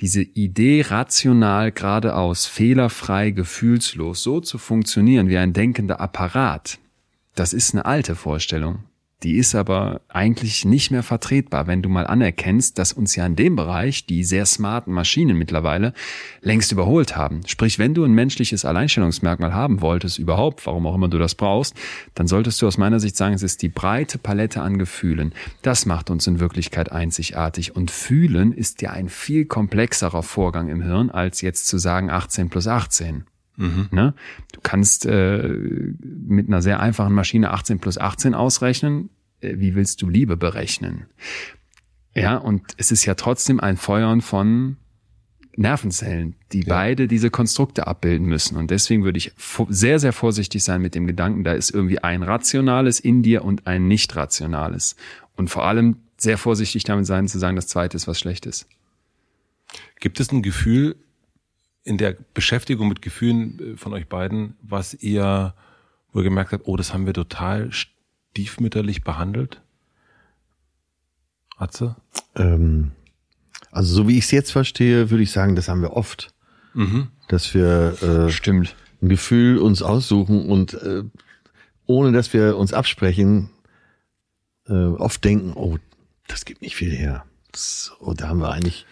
diese 0.00 0.22
Idee 0.22 0.82
rational 0.82 1.72
geradeaus, 1.72 2.46
fehlerfrei, 2.46 3.30
gefühlslos, 3.30 4.22
so 4.22 4.40
zu 4.40 4.58
funktionieren 4.58 5.28
wie 5.28 5.38
ein 5.38 5.52
denkender 5.52 6.00
Apparat, 6.00 6.78
das 7.34 7.52
ist 7.52 7.74
eine 7.74 7.84
alte 7.84 8.14
Vorstellung. 8.14 8.84
Die 9.22 9.38
ist 9.38 9.54
aber 9.54 10.02
eigentlich 10.08 10.66
nicht 10.66 10.90
mehr 10.90 11.02
vertretbar, 11.02 11.66
wenn 11.66 11.80
du 11.80 11.88
mal 11.88 12.06
anerkennst, 12.06 12.78
dass 12.78 12.92
uns 12.92 13.16
ja 13.16 13.24
in 13.24 13.34
dem 13.34 13.56
Bereich 13.56 14.04
die 14.04 14.22
sehr 14.24 14.44
smarten 14.44 14.92
Maschinen 14.92 15.38
mittlerweile 15.38 15.94
längst 16.42 16.70
überholt 16.70 17.16
haben. 17.16 17.40
Sprich, 17.46 17.78
wenn 17.78 17.94
du 17.94 18.04
ein 18.04 18.12
menschliches 18.12 18.66
Alleinstellungsmerkmal 18.66 19.54
haben 19.54 19.80
wolltest, 19.80 20.18
überhaupt, 20.18 20.66
warum 20.66 20.86
auch 20.86 20.94
immer 20.94 21.08
du 21.08 21.18
das 21.18 21.34
brauchst, 21.34 21.74
dann 22.14 22.26
solltest 22.26 22.60
du 22.60 22.66
aus 22.66 22.76
meiner 22.76 23.00
Sicht 23.00 23.16
sagen, 23.16 23.34
es 23.34 23.42
ist 23.42 23.62
die 23.62 23.70
breite 23.70 24.18
Palette 24.18 24.60
an 24.60 24.76
Gefühlen. 24.76 25.32
Das 25.62 25.86
macht 25.86 26.10
uns 26.10 26.26
in 26.26 26.38
Wirklichkeit 26.38 26.92
einzigartig. 26.92 27.74
Und 27.74 27.90
fühlen 27.90 28.52
ist 28.52 28.82
ja 28.82 28.90
ein 28.90 29.08
viel 29.08 29.46
komplexerer 29.46 30.22
Vorgang 30.22 30.68
im 30.68 30.82
Hirn, 30.82 31.10
als 31.10 31.40
jetzt 31.40 31.68
zu 31.68 31.78
sagen 31.78 32.10
18 32.10 32.50
plus 32.50 32.66
18. 32.66 33.24
Mhm. 33.56 33.88
Ne? 33.90 34.14
Du 34.52 34.60
kannst 34.62 35.06
äh, 35.06 35.48
mit 35.48 36.48
einer 36.48 36.62
sehr 36.62 36.80
einfachen 36.80 37.14
Maschine 37.14 37.50
18 37.50 37.78
plus 37.78 37.98
18 37.98 38.34
ausrechnen. 38.34 39.10
Äh, 39.40 39.54
wie 39.58 39.74
willst 39.74 40.02
du 40.02 40.08
Liebe 40.08 40.36
berechnen? 40.36 41.06
Ja, 42.14 42.36
und 42.38 42.62
es 42.78 42.90
ist 42.90 43.04
ja 43.04 43.14
trotzdem 43.14 43.60
ein 43.60 43.76
Feuern 43.76 44.22
von 44.22 44.78
Nervenzellen, 45.56 46.34
die 46.52 46.60
ja. 46.60 46.74
beide 46.74 47.08
diese 47.08 47.30
Konstrukte 47.30 47.86
abbilden 47.86 48.26
müssen. 48.26 48.56
Und 48.56 48.70
deswegen 48.70 49.04
würde 49.04 49.18
ich 49.18 49.32
sehr, 49.68 49.98
sehr 49.98 50.12
vorsichtig 50.12 50.64
sein 50.64 50.80
mit 50.80 50.94
dem 50.94 51.06
Gedanken, 51.06 51.44
da 51.44 51.52
ist 51.52 51.70
irgendwie 51.70 51.98
ein 51.98 52.22
rationales 52.22 53.00
in 53.00 53.22
dir 53.22 53.44
und 53.44 53.66
ein 53.66 53.88
nicht 53.88 54.16
rationales. 54.16 54.96
Und 55.34 55.48
vor 55.48 55.64
allem 55.64 55.96
sehr 56.16 56.38
vorsichtig 56.38 56.84
damit 56.84 57.06
sein, 57.06 57.28
zu 57.28 57.38
sagen, 57.38 57.56
das 57.56 57.66
zweite 57.66 57.96
ist 57.96 58.06
was 58.06 58.18
Schlechtes. 58.18 58.66
Gibt 60.00 60.20
es 60.20 60.30
ein 60.32 60.42
Gefühl, 60.42 60.96
in 61.86 61.98
der 61.98 62.16
Beschäftigung 62.34 62.88
mit 62.88 63.00
Gefühlen 63.00 63.74
äh, 63.74 63.76
von 63.76 63.92
euch 63.94 64.08
beiden, 64.08 64.56
was 64.60 64.92
ihr 64.92 65.54
wohl 66.12 66.24
gemerkt 66.24 66.52
habt, 66.52 66.66
oh, 66.66 66.76
das 66.76 66.92
haben 66.92 67.06
wir 67.06 67.14
total 67.14 67.70
stiefmütterlich 67.72 69.04
behandelt? 69.04 69.62
Atze? 71.56 71.96
Ähm, 72.34 72.90
also 73.70 73.94
so 73.94 74.08
wie 74.08 74.18
ich 74.18 74.24
es 74.24 74.30
jetzt 74.32 74.50
verstehe, 74.50 75.10
würde 75.10 75.22
ich 75.22 75.30
sagen, 75.30 75.54
das 75.54 75.68
haben 75.68 75.80
wir 75.80 75.92
oft. 75.92 76.34
Mhm. 76.74 77.08
Dass 77.28 77.54
wir 77.54 78.02
äh, 78.02 78.30
Stimmt. 78.30 78.74
ein 79.00 79.08
Gefühl 79.08 79.58
uns 79.58 79.80
aussuchen 79.80 80.48
und 80.48 80.74
äh, 80.74 81.04
ohne 81.86 82.10
dass 82.10 82.32
wir 82.32 82.56
uns 82.56 82.72
absprechen, 82.72 83.50
äh, 84.66 84.72
oft 84.72 85.24
denken, 85.24 85.52
oh, 85.54 85.78
das 86.26 86.44
gibt 86.44 86.62
nicht 86.62 86.74
viel 86.74 86.90
her. 86.90 87.24
Das, 87.52 87.92
oh, 88.00 88.12
da 88.12 88.28
haben 88.28 88.40
wir 88.40 88.50
eigentlich 88.50 88.86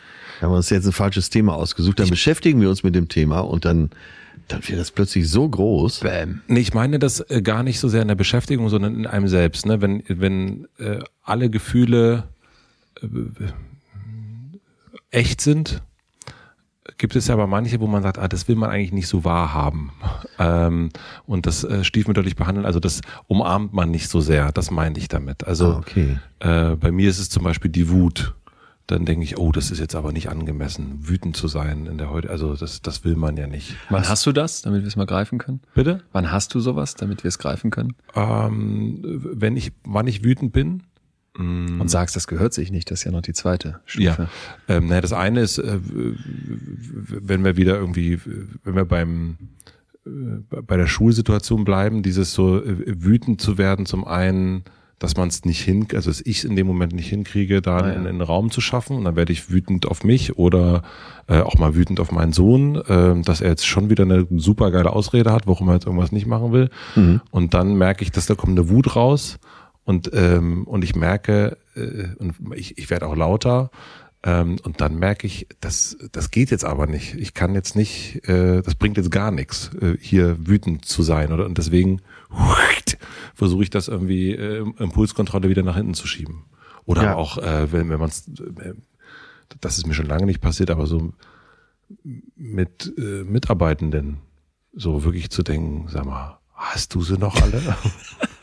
haben 0.45 0.53
wir 0.53 0.57
uns 0.57 0.71
jetzt 0.71 0.87
ein 0.87 0.93
falsches 0.93 1.31
Thema 1.31 1.55
ausgesucht. 1.55 1.99
Dann 1.99 2.09
beschäftigen 2.11 2.61
wir 2.61 2.69
uns 2.71 2.83
mit 2.83 2.95
dem 2.95 3.09
Thema 3.09 3.41
und 3.41 3.65
dann 3.65 3.91
dann 4.49 4.66
wird 4.69 4.79
das 4.79 4.91
plötzlich 4.91 5.29
so 5.31 5.49
groß. 5.49 6.01
Bäm. 6.01 6.43
Nee, 6.49 6.61
ich 6.61 6.75
meine 6.75 6.99
das 6.99 7.21
äh, 7.31 7.41
gar 7.41 7.62
nicht 7.62 7.81
so 7.81 7.89
sehr 7.89 8.03
in 8.03 8.09
der 8.09 8.15
Beschäftigung, 8.15 8.69
sondern 8.69 8.95
in 8.95 9.07
einem 9.07 9.29
selbst. 9.29 9.65
Ne? 9.65 9.81
Wenn, 9.81 10.03
wenn 10.09 10.69
äh, 10.79 10.99
alle 11.23 11.49
Gefühle 11.49 12.25
äh, 13.01 13.07
echt 15.11 15.41
sind, 15.41 15.83
gibt 16.99 17.16
es 17.16 17.29
ja 17.29 17.35
aber 17.35 17.47
manche, 17.47 17.81
wo 17.81 17.87
man 17.87 18.03
sagt, 18.03 18.19
ah, 18.19 18.29
das 18.29 18.47
will 18.49 18.57
man 18.57 18.71
eigentlich 18.71 18.93
nicht 18.93 19.09
so 19.09 19.25
wahrhaben. 19.25 19.91
Ähm, 20.37 20.89
und 21.27 21.47
das 21.47 21.62
äh, 21.62 21.85
stiefmütterlich 21.85 22.35
behandeln, 22.35 22.66
also 22.66 22.81
das 22.81 23.03
umarmt 23.29 23.73
man 23.73 23.93
nicht 23.93 24.09
so 24.09 24.21
sehr, 24.21 24.51
das 24.51 24.73
meine 24.73 24.99
ich 24.99 25.07
damit. 25.07 25.47
Also 25.47 25.75
Ah, 25.75 25.79
okay. 25.79 26.19
äh, 26.41 26.75
bei 26.75 26.91
mir 26.91 27.09
ist 27.09 27.21
es 27.21 27.31
zum 27.31 27.45
Beispiel 27.45 27.71
die 27.71 27.89
Wut. 27.89 28.35
Dann 28.86 29.06
denke 29.06 29.24
ich, 29.24 29.39
oh, 29.39 29.51
das 29.51 29.70
ist 29.70 29.78
jetzt 29.81 29.94
aber 29.94 30.12
nicht 30.12 30.28
angemessen, 30.28 31.09
wütend 31.09 31.36
zu 31.36 31.48
sein 31.48 31.86
in 31.86 31.97
der 31.97 32.11
heute. 32.11 32.28
Also 32.28 32.55
das, 32.55 32.82
das 32.82 33.02
will 33.05 33.16
man 33.16 33.36
ja 33.36 33.47
nicht. 33.47 33.77
Wann 33.89 34.06
hast 34.09 34.27
du 34.27 34.32
das, 34.32 34.61
damit 34.61 34.82
wir 34.82 34.89
es 34.89 34.97
mal 34.97 35.06
greifen 35.06 35.39
können? 35.39 35.61
Bitte? 35.74 36.02
Wann 36.12 36.31
hast 36.31 36.55
du 36.55 36.61
sowas, 36.61 36.94
damit 36.94 37.24
wir 37.24 37.28
es 37.28 37.39
greifen 37.39 37.70
können? 37.70 37.94
Ähm, 38.15 39.01
wenn 39.02 39.56
ich, 39.56 39.73
wann 39.85 40.06
ich 40.06 40.23
wütend 40.23 40.52
bin, 40.52 40.82
Und 41.36 41.89
sagst, 41.89 42.15
das 42.15 42.28
gehört 42.28 42.55
sich 42.55 42.70
nicht, 42.70 42.90
das 42.90 43.01
ist 43.01 43.05
ja 43.05 43.11
noch 43.11 43.23
die 43.23 43.32
zweite 43.32 43.81
Stufe. 43.86 44.28
Ja. 44.69 44.77
Ähm, 44.77 44.86
naja, 44.86 45.01
das 45.01 45.12
eine 45.12 45.40
ist, 45.40 45.59
äh, 45.59 45.81
wenn 45.82 47.43
wir 47.44 47.56
wieder 47.56 47.77
irgendwie, 47.77 48.20
wenn 48.62 48.77
wir 48.77 48.85
beim 48.85 49.39
äh, 50.06 50.61
bei 50.62 50.77
der 50.77 50.86
Schulsituation 50.86 51.65
bleiben, 51.65 52.02
dieses 52.02 52.35
so 52.35 52.62
äh, 52.62 53.02
wütend 53.02 53.40
zu 53.40 53.59
werden, 53.59 53.86
zum 53.86 54.06
einen, 54.06 54.65
dass 54.99 55.16
man 55.16 55.29
es 55.29 55.45
nicht 55.45 55.61
hin, 55.61 55.87
also 55.95 56.11
dass 56.11 56.21
ich 56.21 56.39
es 56.39 56.45
in 56.45 56.57
dem 56.57 56.66
Moment 56.66 56.93
nicht 56.93 57.09
hinkriege, 57.09 57.61
da 57.61 57.79
Ah, 57.79 57.89
ja. 57.89 57.95
einen, 57.95 58.07
einen 58.07 58.21
Raum 58.21 58.51
zu 58.51 58.61
schaffen 58.61 58.97
und 58.97 59.05
dann 59.05 59.16
werde 59.16 59.33
ich 59.33 59.51
wütend 59.51 59.87
auf 59.87 60.05
mich 60.05 60.37
oder 60.39 60.83
äh, 61.27 61.41
auch 61.41 61.59
mal 61.59 61.75
wütend 61.75 62.01
auf 62.01 62.12
meinen 62.12 62.33
Sohn, 62.33 62.77
äh, 62.77 63.21
dass 63.23 63.41
er 63.41 63.51
jetzt 63.51 63.66
schon 63.66 63.91
wieder 63.91 64.05
eine 64.05 64.27
super 64.37 64.71
geile 64.71 64.93
Ausrede 64.93 65.33
hat, 65.33 65.47
warum 65.47 65.69
er 65.69 65.75
jetzt 65.75 65.87
irgendwas 65.87 66.12
nicht 66.12 66.27
machen 66.27 66.53
will. 66.53 66.71
Und 67.31 67.55
dann 67.55 67.75
merke 67.77 68.03
ich, 68.05 68.12
dass 68.12 68.27
da 68.27 68.35
kommt 68.35 68.59
eine 68.59 68.69
Wut 68.71 68.95
raus 68.97 69.39
und 69.85 70.11
ähm, 70.15 70.65
und 70.66 70.83
ich 70.85 70.95
merke 70.97 71.59
äh, 71.75 72.15
und 72.19 72.35
ich, 72.55 72.79
ich 72.79 72.89
werde 72.89 73.07
auch 73.07 73.16
lauter 73.16 73.71
ähm, 74.25 74.57
und 74.65 74.81
dann 74.81 74.99
merke 74.99 75.27
ich, 75.27 75.47
das 75.61 75.97
das 76.13 76.31
geht 76.31 76.51
jetzt 76.51 76.65
aber 76.65 76.87
nicht. 76.87 77.15
Ich 77.15 77.35
kann 77.35 77.55
jetzt 77.55 77.77
nicht, 77.77 78.27
äh, 78.29 78.63
das 78.63 78.75
bringt 78.75 78.97
jetzt 78.97 79.11
gar 79.11 79.31
nichts, 79.31 79.71
äh, 79.81 79.97
hier 80.01 80.37
wütend 80.47 80.85
zu 80.85 81.03
sein 81.03 81.31
oder 81.33 81.45
und 81.47 81.59
deswegen 81.59 82.01
versuche 83.35 83.63
ich 83.63 83.71
das 83.71 83.89
irgendwie 83.89 84.33
äh, 84.33 84.65
Impulskontrolle 84.79 85.49
wieder 85.49 85.63
nach 85.63 85.77
hinten 85.77 85.95
zu 85.95 86.07
schieben. 86.07 86.45
Oder 86.87 87.03
Ja. 87.05 87.15
auch 87.15 87.39
äh, 87.39 87.71
wenn 87.73 87.89
wenn 87.91 88.01
man 88.01 88.09
es 88.09 88.27
äh, 88.29 88.75
das 89.61 89.79
ist 89.79 89.87
mir 89.87 89.95
schon 89.95 90.07
lange 90.07 90.27
nicht 90.27 90.41
passiert, 90.41 90.71
aber 90.71 90.87
so 90.87 91.13
mit 92.35 92.93
äh, 92.99 93.25
Mitarbeitenden 93.25 94.19
so 94.73 95.05
wirklich 95.05 95.31
zu 95.31 95.43
denken, 95.43 95.87
sag 95.89 96.07
mal, 96.07 96.39
hast 96.55 96.95
du 96.95 97.03
sie 97.03 97.19
noch 97.19 97.41
alle? 97.41 97.61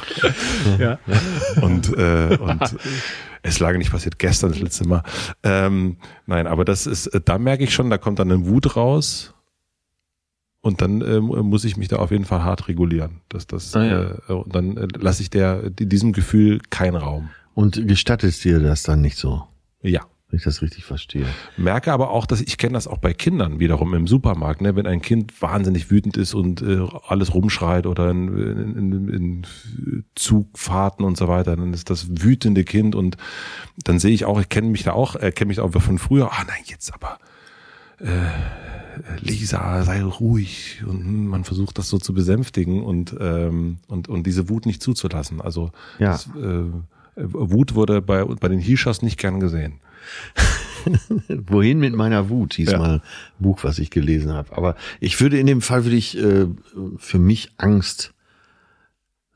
Ja. 0.78 0.98
und 1.62 1.96
äh, 1.96 2.36
und 2.40 2.76
es 3.42 3.58
lange 3.60 3.78
nicht 3.78 3.90
passiert, 3.92 4.18
gestern 4.18 4.50
das 4.50 4.60
letzte 4.60 4.86
Mal. 4.88 5.02
Ähm, 5.42 5.96
nein, 6.26 6.46
aber 6.46 6.64
das 6.64 6.86
ist, 6.86 7.06
äh, 7.08 7.20
da 7.24 7.38
merke 7.38 7.64
ich 7.64 7.72
schon, 7.74 7.90
da 7.90 7.98
kommt 7.98 8.18
dann 8.18 8.30
eine 8.30 8.46
Wut 8.46 8.76
raus 8.76 9.34
und 10.60 10.80
dann 10.82 11.00
ähm, 11.02 11.24
muss 11.26 11.64
ich 11.64 11.76
mich 11.76 11.88
da 11.88 11.96
auf 11.96 12.10
jeden 12.10 12.24
Fall 12.24 12.42
hart 12.42 12.66
regulieren. 12.68 13.20
Dass 13.28 13.46
das, 13.46 13.74
Ah, 13.76 13.84
ja. 13.84 14.02
äh, 14.28 14.32
und 14.32 14.54
dann 14.54 14.76
äh, 14.76 14.88
lasse 14.98 15.22
ich 15.22 15.30
der 15.30 15.70
diesem 15.70 16.12
Gefühl 16.12 16.60
keinen 16.70 16.96
Raum. 16.96 17.30
Und 17.54 17.86
gestattest 17.88 18.44
dir 18.44 18.58
das 18.60 18.82
dann 18.82 19.00
nicht 19.00 19.16
so, 19.16 19.44
Ja. 19.82 20.02
Wenn 20.28 20.38
ich 20.38 20.44
das 20.44 20.60
richtig 20.60 20.84
verstehe. 20.84 21.26
Merke 21.56 21.92
aber 21.92 22.10
auch, 22.10 22.26
dass 22.26 22.40
ich 22.40 22.58
kenne 22.58 22.72
das 22.74 22.88
auch 22.88 22.98
bei 22.98 23.12
Kindern 23.14 23.60
wiederum 23.60 23.94
im 23.94 24.08
Supermarkt, 24.08 24.60
ne? 24.60 24.74
wenn 24.74 24.86
ein 24.86 25.00
Kind 25.00 25.40
wahnsinnig 25.40 25.90
wütend 25.90 26.16
ist 26.16 26.34
und 26.34 26.62
äh, 26.62 26.80
alles 27.06 27.32
rumschreit 27.32 27.86
oder 27.86 28.10
in, 28.10 28.28
in, 28.76 29.08
in, 29.08 29.46
Zugfahrten 30.16 31.04
und 31.04 31.16
so 31.16 31.28
weiter, 31.28 31.54
dann 31.54 31.72
ist 31.72 31.90
das 31.90 32.08
wütende 32.22 32.64
Kind 32.64 32.96
und 32.96 33.16
dann 33.84 34.00
sehe 34.00 34.12
ich 34.12 34.24
auch, 34.24 34.40
ich 34.40 34.48
kenne 34.48 34.68
mich 34.68 34.82
da 34.82 34.92
auch, 34.92 35.14
äh, 35.14 35.30
kenne 35.30 35.48
mich 35.48 35.58
da 35.58 35.62
auch 35.62 35.70
von 35.70 35.98
früher, 35.98 36.32
ah 36.32 36.44
nein, 36.46 36.62
jetzt 36.64 36.92
aber 36.92 37.18
äh, 37.98 38.30
Lisa, 39.20 39.84
sei 39.84 40.02
ruhig 40.02 40.82
und 40.86 41.04
hm, 41.04 41.26
man 41.28 41.44
versucht 41.44 41.78
das 41.78 41.88
so 41.88 41.98
zu 41.98 42.14
besänftigen 42.14 42.82
und 42.82 43.14
ähm, 43.20 43.78
und 43.86 44.08
und 44.08 44.26
diese 44.26 44.48
Wut 44.48 44.66
nicht 44.66 44.82
zuzulassen. 44.82 45.40
Also 45.40 45.70
Ja. 45.98 46.12
das, 46.12 46.26
äh, 46.28 46.64
Wut 47.16 47.74
wurde 47.74 48.02
bei 48.02 48.24
bei 48.24 48.48
den 48.48 48.58
Hishas 48.58 49.02
nicht 49.02 49.18
gern 49.18 49.38
gesehen. 49.40 49.80
Wohin 51.28 51.78
mit 51.80 51.94
meiner 51.94 52.28
Wut, 52.28 52.54
hieß 52.54 52.72
Ja. 52.72 52.78
mal 52.78 52.90
ein 52.94 53.02
Buch, 53.38 53.64
was 53.64 53.78
ich 53.78 53.90
gelesen 53.90 54.32
habe. 54.32 54.56
Aber 54.56 54.76
ich 55.00 55.20
würde 55.20 55.38
in 55.38 55.46
dem 55.46 55.60
Fall 55.62 55.84
würde 55.84 55.96
ich 55.96 56.16
äh, 56.16 56.46
für 56.98 57.18
mich 57.18 57.52
Angst 57.56 58.12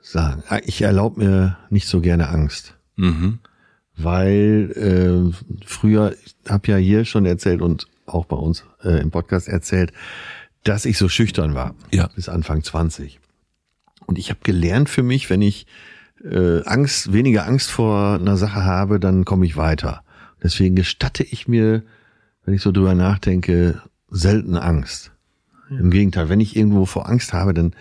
sagen. 0.01 0.43
Ah, 0.49 0.61
Ich 0.65 0.83
erlaube 0.83 1.21
mir 1.25 1.57
nicht 1.71 1.89
so 1.89 2.01
gerne 2.01 2.29
Angst, 2.29 2.77
Mhm. 2.97 3.39
weil 3.97 5.33
äh, 5.33 5.65
früher, 5.67 6.15
ich 6.25 6.35
habe 6.49 6.69
ja 6.69 6.77
hier 6.77 7.05
schon 7.05 7.27
erzählt 7.27 7.61
und 7.63 7.87
auch 8.07 8.25
bei 8.27 8.37
uns 8.37 8.65
äh, 8.83 9.01
im 9.01 9.11
Podcast 9.11 9.49
erzählt, 9.49 9.93
dass 10.65 10.85
ich 10.85 10.99
so 10.99 11.09
schüchtern 11.09 11.55
war. 11.55 11.75
Ja. 11.93 12.09
Bis 12.15 12.29
Anfang 12.29 12.63
20. 12.63 13.19
Und 14.07 14.19
ich 14.19 14.31
habe 14.31 14.41
gelernt 14.43 14.89
für 14.89 15.03
mich, 15.03 15.31
wenn 15.31 15.43
ich 15.43 15.67
äh, 16.25 16.63
Angst, 16.65 17.13
weniger 17.13 17.47
Angst 17.47 17.71
vor 17.71 18.15
einer 18.21 18.37
Sache 18.37 18.65
habe, 18.65 19.01
dann 19.01 19.25
komme 19.25 19.47
ich 19.47 19.57
weiter. 19.57 20.03
Deswegen 20.43 20.75
gestatte 20.77 21.23
ich 21.25 21.49
mir, 21.49 21.83
wenn 22.45 22.55
ich 22.55 22.63
so 22.63 22.73
drüber 22.73 22.95
nachdenke, 22.95 23.83
selten 24.11 24.57
Angst. 24.57 25.13
Im 25.71 25.91
Gegenteil, 25.91 26.29
wenn 26.29 26.41
ich 26.41 26.57
irgendwo 26.57 26.85
vor 26.85 27.09
Angst 27.09 27.33
habe, 27.33 27.55
dann 27.55 27.75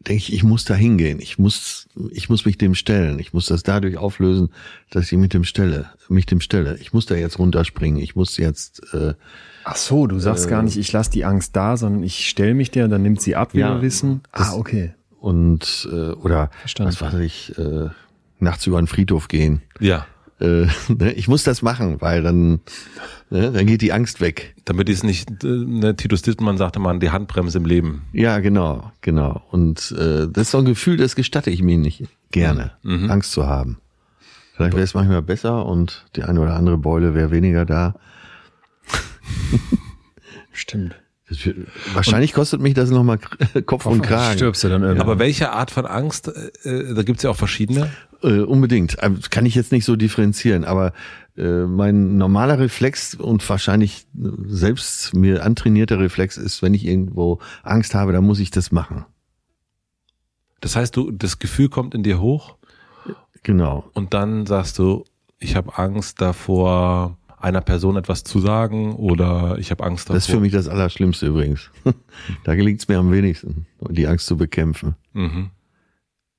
denke 0.00 0.22
ich, 0.22 0.32
ich 0.32 0.44
muss 0.44 0.64
da 0.64 0.74
hingehen. 0.74 1.18
Ich 1.20 1.38
muss, 1.38 1.88
ich 2.12 2.30
muss 2.30 2.46
mich 2.46 2.56
dem 2.56 2.74
stellen. 2.74 3.18
Ich 3.18 3.34
muss 3.34 3.46
das 3.46 3.64
dadurch 3.64 3.98
auflösen, 3.98 4.48
dass 4.90 5.10
ich 5.12 5.18
mit 5.18 5.34
dem 5.34 5.44
stelle, 5.44 5.90
mich 6.08 6.24
dem 6.24 6.40
stelle. 6.40 6.78
Ich 6.80 6.92
muss 6.94 7.04
da 7.04 7.16
jetzt 7.16 7.38
runterspringen. 7.38 8.00
Ich 8.00 8.16
muss 8.16 8.36
jetzt, 8.38 8.82
äh, 8.94 9.12
Ach 9.64 9.76
so, 9.76 10.06
du 10.06 10.18
sagst 10.18 10.48
gar 10.48 10.62
nicht, 10.62 10.78
ich 10.78 10.90
lasse 10.92 11.10
die 11.10 11.26
Angst 11.26 11.54
da, 11.54 11.76
sondern 11.76 12.02
ich 12.02 12.26
stelle 12.28 12.54
mich 12.54 12.70
der 12.70 12.84
und 12.84 12.90
dann 12.90 13.02
nimmt 13.02 13.20
sie 13.20 13.36
ab, 13.36 13.52
wie 13.52 13.58
Ja, 13.58 13.74
wir 13.74 13.82
wissen. 13.82 14.22
das- 14.32 14.52
Ah, 14.52 14.56
okay. 14.56 14.94
und 15.20 15.86
äh, 15.92 16.12
oder 16.12 16.50
Verstanden. 16.60 16.92
was 16.94 17.02
weiß 17.02 17.20
ich, 17.20 17.58
äh, 17.58 17.88
nachts 18.38 18.66
über 18.66 18.80
den 18.80 18.86
Friedhof 18.86 19.28
gehen. 19.28 19.60
Ja. 19.80 20.06
Äh, 20.40 20.66
ne, 20.88 21.12
ich 21.14 21.28
muss 21.28 21.42
das 21.42 21.62
machen, 21.62 22.00
weil 22.00 22.22
dann, 22.22 22.60
ne, 23.30 23.52
dann 23.52 23.66
geht 23.66 23.82
die 23.82 23.92
Angst 23.92 24.20
weg. 24.20 24.54
Damit 24.64 24.88
ist 24.88 25.04
nicht, 25.04 25.44
äh, 25.44 25.46
ne, 25.46 25.96
Titus 25.96 26.22
Dittmann 26.22 26.58
sagte 26.58 26.78
man, 26.78 27.00
die 27.00 27.10
Handbremse 27.10 27.58
im 27.58 27.64
Leben. 27.64 28.02
Ja, 28.12 28.38
genau, 28.38 28.92
genau. 29.00 29.42
Und 29.50 29.92
äh, 29.98 30.28
das 30.28 30.42
ist 30.48 30.50
so 30.52 30.58
ein 30.58 30.64
Gefühl, 30.64 30.96
das 30.96 31.16
gestatte 31.16 31.50
ich 31.50 31.62
mir 31.62 31.78
nicht 31.78 32.04
gerne, 32.30 32.72
Mhm. 32.82 33.10
Angst 33.10 33.32
zu 33.32 33.46
haben. 33.46 33.78
Vielleicht 34.54 34.74
wäre 34.74 34.84
es 34.84 34.94
manchmal 34.94 35.22
besser 35.22 35.64
und 35.66 36.06
die 36.16 36.24
eine 36.24 36.40
oder 36.40 36.54
andere 36.54 36.78
Beule 36.78 37.14
wäre 37.14 37.30
weniger 37.30 37.64
da. 37.64 37.94
Stimmt. 40.52 40.96
Wahrscheinlich 41.92 42.32
kostet 42.32 42.60
mich 42.60 42.74
das 42.74 42.90
nochmal 42.90 43.18
Kopf 43.66 43.86
und 43.86 44.02
Kragen. 44.02 44.36
Stirbst 44.36 44.64
du 44.64 44.68
dann 44.68 44.82
irgendwann. 44.82 45.02
Aber 45.02 45.18
welche 45.18 45.52
Art 45.52 45.70
von 45.70 45.86
Angst, 45.86 46.28
äh, 46.64 46.68
äh, 46.68 46.94
da 46.94 47.02
gibt's 47.02 47.22
ja 47.22 47.30
auch 47.30 47.36
verschiedene. 47.36 47.90
Äh, 48.22 48.40
unbedingt. 48.40 48.96
Ähm, 49.00 49.20
Kann 49.30 49.46
ich 49.46 49.54
jetzt 49.54 49.70
nicht 49.72 49.84
so 49.84 49.94
differenzieren, 49.96 50.64
aber 50.64 50.92
äh, 51.36 51.64
mein 51.66 52.16
normaler 52.16 52.58
Reflex 52.58 53.14
und 53.14 53.48
wahrscheinlich 53.48 54.06
äh, 54.16 54.28
selbst 54.46 55.14
mir 55.14 55.44
antrainierter 55.44 55.98
Reflex 56.00 56.36
ist, 56.36 56.62
wenn 56.62 56.74
ich 56.74 56.84
irgendwo 56.86 57.38
Angst 57.62 57.94
habe, 57.94 58.12
dann 58.12 58.24
muss 58.24 58.40
ich 58.40 58.50
das 58.50 58.72
machen. 58.72 59.04
Das 60.60 60.74
heißt, 60.74 60.96
du, 60.96 61.12
das 61.12 61.38
Gefühl 61.38 61.68
kommt 61.68 61.94
in 61.94 62.02
dir 62.02 62.20
hoch 62.20 62.56
Genau. 63.44 63.88
und 63.94 64.14
dann 64.14 64.46
sagst 64.46 64.78
du, 64.78 65.04
ich 65.38 65.54
habe 65.54 65.78
Angst 65.78 66.20
davor, 66.20 67.16
einer 67.40 67.60
Person 67.60 67.96
etwas 67.96 68.24
zu 68.24 68.40
sagen 68.40 68.96
oder 68.96 69.56
ich 69.58 69.70
habe 69.70 69.84
Angst 69.84 70.08
davor. 70.08 70.16
Das 70.16 70.24
ist 70.28 70.30
für 70.30 70.40
mich 70.40 70.52
das 70.52 70.68
Allerschlimmste 70.68 71.26
übrigens. 71.26 71.70
da 72.44 72.54
gelingt 72.54 72.80
es 72.80 72.88
mir 72.88 72.98
am 72.98 73.12
wenigsten, 73.12 73.66
die 73.90 74.06
Angst 74.06 74.26
zu 74.26 74.36
bekämpfen. 74.36 74.96
Mhm. 75.12 75.50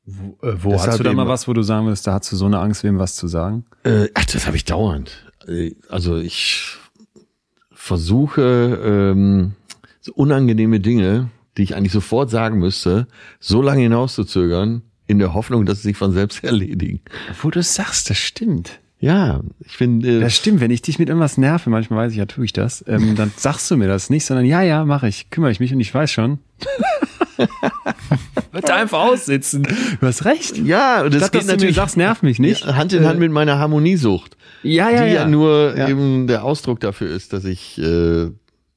wo 0.06 0.38
äh, 0.46 0.64
wo 0.64 0.74
hast 0.80 1.00
du 1.00 1.04
da 1.04 1.14
mal 1.14 1.28
was, 1.28 1.48
wo 1.48 1.54
du 1.54 1.62
sagen 1.62 1.86
würdest, 1.86 2.06
da 2.08 2.14
hast 2.14 2.32
du 2.32 2.36
so 2.36 2.46
eine 2.46 2.60
Angst, 2.60 2.84
wem 2.84 3.00
was 3.00 3.16
zu 3.16 3.28
sagen? 3.28 3.66
Äh, 3.84 4.08
ach, 4.14 4.26
das 4.26 4.46
habe 4.48 4.58
ich 4.58 4.66
dauernd. 4.66 5.26
Äh, 5.48 5.76
Also 5.90 6.18
ich 6.18 6.76
versuche 7.72 8.80
ähm, 8.84 9.54
so 10.02 10.14
unangenehme 10.14 10.80
Dinge, 10.80 11.30
die 11.58 11.64
ich 11.64 11.76
eigentlich 11.76 11.94
sofort 11.94 12.30
sagen 12.30 12.60
müsste, 12.60 13.08
so 13.40 13.62
lange 13.62 13.82
hinauszuzögern, 13.82 14.84
in 15.08 15.18
der 15.18 15.34
Hoffnung, 15.34 15.66
dass 15.66 15.78
sie 15.82 15.90
sich 15.90 15.98
von 15.98 16.12
selbst 16.12 16.44
erledigen. 16.44 17.02
Wo 17.42 17.50
du 17.50 17.64
sagst, 17.64 18.10
das 18.10 18.18
stimmt. 18.18 18.80
Ja, 19.02 19.40
ich 19.66 19.78
finde, 19.78 20.20
Das 20.20 20.36
stimmt, 20.36 20.60
wenn 20.60 20.72
ich 20.72 20.82
dich 20.82 21.00
mit 21.00 21.08
irgendwas 21.08 21.38
nerve, 21.38 21.70
manchmal 21.70 22.06
weiß 22.06 22.12
ich 22.12 22.18
ja, 22.18 22.26
tue 22.26 22.44
ich 22.46 22.52
das, 22.54 22.84
ähm, 22.88 23.16
dann 23.18 23.32
sagst 23.36 23.70
du 23.72 23.78
mir 23.78 23.88
das 23.88 24.10
nicht, 24.10 24.26
sondern 24.26 24.46
ja, 24.46 24.62
ja, 24.62 24.84
mache 24.86 25.08
ich, 25.08 25.30
kümmere 25.30 25.52
ich 25.52 25.60
mich 25.60 25.74
und 25.74 25.80
ich 25.80 25.94
weiß 25.94 26.12
schon. 26.12 26.40
Wird 28.52 28.70
einfach 28.72 29.00
aussitzen. 29.00 29.64
Du 29.64 30.06
hast 30.08 30.26
recht. 30.26 30.58
ja, 30.58 31.04
und 31.04 31.14
das 31.14 31.22
Statt 31.22 31.32
geht 31.32 31.42
dass 31.42 31.46
du 31.46 31.52
mir 31.52 31.58
natürlich 31.58 31.76
sagst, 31.76 31.98
nerv 31.98 32.22
mich 32.24 32.40
nicht. 32.40 32.66
Hand 32.66 32.92
in 32.94 33.06
Hand 33.06 33.20
mit 33.20 33.32
meiner 33.32 33.60
Harmoniesucht, 33.60 34.36
Ja, 34.64 34.90
ja, 34.90 35.04
die 35.06 35.14
ja, 35.14 35.22
ja. 35.22 35.28
nur 35.28 35.76
Ja. 35.78 35.88
eben 35.88 36.28
der 36.28 36.44
Ausdruck 36.44 36.80
dafür 36.82 37.10
ist, 37.10 37.32
dass 37.32 37.46
ich 37.46 37.78
äh, 37.80 38.30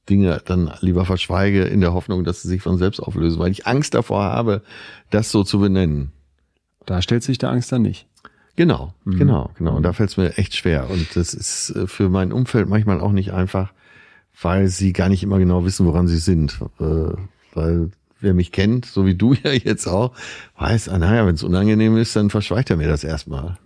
Dinge 0.09 0.41
dann 0.45 0.71
lieber 0.81 1.05
verschweige 1.05 1.63
in 1.63 1.81
der 1.81 1.93
Hoffnung, 1.93 2.23
dass 2.23 2.41
sie 2.41 2.47
sich 2.47 2.61
von 2.61 2.77
selbst 2.77 2.99
auflösen, 3.01 3.39
weil 3.39 3.51
ich 3.51 3.67
Angst 3.67 3.93
davor 3.93 4.23
habe, 4.23 4.61
das 5.09 5.31
so 5.31 5.43
zu 5.43 5.59
benennen. 5.59 6.11
Da 6.85 7.01
stellt 7.01 7.23
sich 7.23 7.37
der 7.37 7.49
Angst 7.49 7.71
dann 7.71 7.81
nicht. 7.81 8.07
Genau, 8.55 8.93
mhm. 9.03 9.17
genau, 9.17 9.51
genau. 9.57 9.75
Und 9.75 9.83
da 9.83 9.93
fällt 9.93 10.11
es 10.11 10.17
mir 10.17 10.37
echt 10.37 10.55
schwer. 10.55 10.89
Und 10.89 11.15
das 11.15 11.33
ist 11.33 11.71
äh, 11.71 11.87
für 11.87 12.09
mein 12.09 12.31
Umfeld 12.31 12.69
manchmal 12.69 13.01
auch 13.01 13.11
nicht 13.11 13.33
einfach, 13.33 13.73
weil 14.41 14.67
sie 14.67 14.93
gar 14.93 15.09
nicht 15.09 15.23
immer 15.23 15.39
genau 15.39 15.65
wissen, 15.65 15.85
woran 15.85 16.07
sie 16.07 16.17
sind. 16.17 16.59
Äh, 16.79 17.15
weil 17.53 17.91
wer 18.19 18.33
mich 18.33 18.51
kennt, 18.51 18.85
so 18.85 19.05
wie 19.05 19.15
du 19.15 19.33
ja 19.43 19.51
jetzt 19.51 19.87
auch, 19.87 20.13
weiß, 20.57 20.89
ah, 20.89 20.97
naja, 20.97 21.25
wenn 21.25 21.35
es 21.35 21.43
unangenehm 21.43 21.97
ist, 21.97 22.15
dann 22.15 22.29
verschweigt 22.29 22.69
er 22.69 22.77
mir 22.77 22.87
das 22.87 23.03
erstmal. 23.03 23.57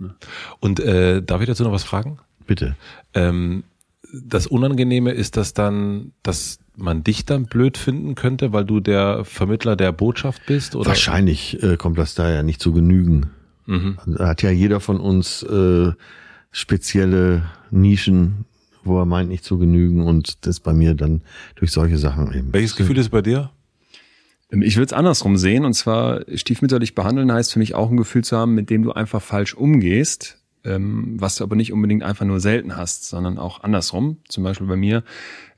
Und 0.59 0.79
äh, 0.79 1.21
darf 1.21 1.41
ich 1.41 1.47
dazu 1.47 1.63
noch 1.63 1.71
was 1.71 1.83
fragen? 1.83 2.19
Bitte. 2.45 2.75
Ähm, 3.13 3.63
das 4.13 4.47
Unangenehme 4.47 5.11
ist 5.11 5.35
das 5.35 5.53
dann, 5.53 6.13
dass 6.23 6.59
man 6.77 7.03
dich 7.03 7.25
dann 7.25 7.45
blöd 7.45 7.77
finden 7.77 8.15
könnte, 8.15 8.53
weil 8.53 8.63
du 8.63 8.79
der 8.79 9.25
Vermittler 9.25 9.75
der 9.75 9.91
Botschaft 9.91 10.45
bist? 10.45 10.75
Oder? 10.75 10.87
Wahrscheinlich 10.87 11.61
äh, 11.61 11.75
kommt 11.75 11.97
das 11.97 12.15
da 12.15 12.29
ja 12.31 12.43
nicht 12.43 12.61
zu 12.61 12.71
genügen. 12.71 13.31
Mhm. 13.67 13.97
Da 14.05 14.27
hat 14.27 14.41
ja 14.41 14.49
jeder 14.49 14.79
von 14.79 14.99
uns 14.99 15.43
äh, 15.43 15.91
spezielle 16.51 17.43
Nischen, 17.69 18.45
wo 18.83 18.99
er 18.99 19.05
meint, 19.05 19.29
nicht 19.29 19.43
zu 19.43 19.59
genügen 19.59 20.01
und 20.01 20.45
das 20.47 20.59
bei 20.59 20.73
mir 20.73 20.95
dann 20.95 21.21
durch 21.55 21.71
solche 21.71 21.97
Sachen 21.97 22.33
eben. 22.33 22.53
Welches 22.53 22.75
Gefühl 22.75 22.97
ist 22.97 23.09
bei 23.09 23.21
dir? 23.21 23.51
Ähm, 24.51 24.61
ich 24.61 24.77
würde 24.77 24.87
es 24.87 24.93
andersrum 24.93 25.37
sehen 25.37 25.65
und 25.65 25.73
zwar 25.73 26.21
stiefmütterlich 26.33 26.95
behandeln 26.95 27.31
heißt 27.31 27.53
für 27.53 27.59
mich 27.59 27.75
auch 27.75 27.91
ein 27.91 27.97
Gefühl 27.97 28.23
zu 28.23 28.37
haben, 28.37 28.55
mit 28.55 28.69
dem 28.69 28.83
du 28.83 28.93
einfach 28.93 29.21
falsch 29.21 29.53
umgehst, 29.53 30.41
ähm, 30.63 31.15
was 31.19 31.35
du 31.35 31.43
aber 31.43 31.55
nicht 31.55 31.73
unbedingt 31.73 32.03
einfach 32.03 32.25
nur 32.25 32.39
selten 32.39 32.77
hast, 32.77 33.07
sondern 33.07 33.37
auch 33.37 33.63
andersrum. 33.63 34.17
Zum 34.29 34.43
Beispiel 34.43 34.67
bei 34.67 34.77
mir 34.77 35.03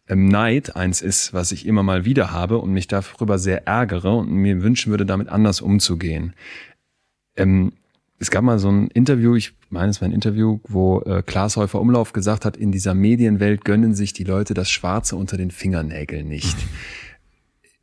ähm, 0.07 0.27
Neid 0.27 0.75
eins 0.75 1.01
ist, 1.01 1.33
was 1.33 1.51
ich 1.51 1.67
immer 1.67 1.83
mal 1.83 2.05
wieder 2.05 2.31
habe 2.31 2.57
und 2.57 2.71
mich 2.71 2.87
darüber 2.87 3.37
sehr 3.37 3.67
ärgere 3.67 4.17
und 4.17 4.31
mir 4.31 4.63
wünschen 4.63 4.89
würde, 4.89 5.05
damit 5.05 5.29
anders 5.29 5.61
umzugehen. 5.61 6.33
Ähm, 7.35 7.73
es 8.19 8.29
gab 8.31 8.43
mal 8.43 8.59
so 8.59 8.69
ein 8.69 8.87
Interview, 8.89 9.35
ich 9.35 9.53
meine, 9.69 9.89
es 9.89 10.01
war 10.01 10.07
ein 10.07 10.13
Interview, 10.13 10.59
wo 10.67 11.01
äh, 11.01 11.23
Klaas 11.25 11.55
Häufer 11.55 11.79
Umlauf 11.79 12.11
gesagt 12.11 12.43
hat, 12.43 12.57
in 12.57 12.71
dieser 12.71 12.93
Medienwelt 12.93 13.63
gönnen 13.63 13.95
sich 13.95 14.11
die 14.11 14.25
Leute 14.25 14.53
das 14.53 14.69
Schwarze 14.69 15.15
unter 15.15 15.37
den 15.37 15.51
Fingernägeln 15.51 16.27
nicht. 16.27 16.57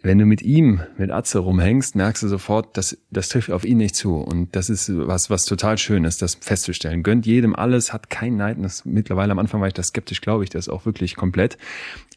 Wenn 0.03 0.19
du 0.19 0.27
mit 0.27 0.43
ihm, 0.43 0.83
mit 0.99 1.11
Atze 1.11 1.39
rumhängst, 1.39 1.97
merkst 1.97 2.23
du 2.23 2.29
sofort, 2.29 2.77
dass 2.77 2.99
das 3.11 3.31
trifft 3.31 3.51
auf 3.51 3.65
ihn 3.65 3.79
nicht 3.79 3.97
zu. 3.97 4.19
Und 4.19 4.55
das 4.55 4.71
ist 4.71 4.89
was, 4.95 5.31
was 5.31 5.47
total 5.47 5.79
schön 5.79 6.05
ist, 6.05 6.23
das 6.23 6.37
festzustellen. 6.37 7.03
Gönnt 7.03 7.27
jedem 7.27 7.57
alles, 7.57 7.93
hat 7.93 8.11
kein 8.11 8.37
Neid. 8.37 8.59
Das, 8.61 8.85
mittlerweile 8.85 9.33
am 9.33 9.39
Anfang 9.39 9.61
war 9.61 9.69
ich 9.69 9.75
da 9.75 9.83
skeptisch, 9.83 10.21
glaube 10.21 10.45
ich, 10.45 10.51
das 10.51 10.69
auch 10.69 10.87
wirklich 10.87 11.17
komplett. 11.17 11.57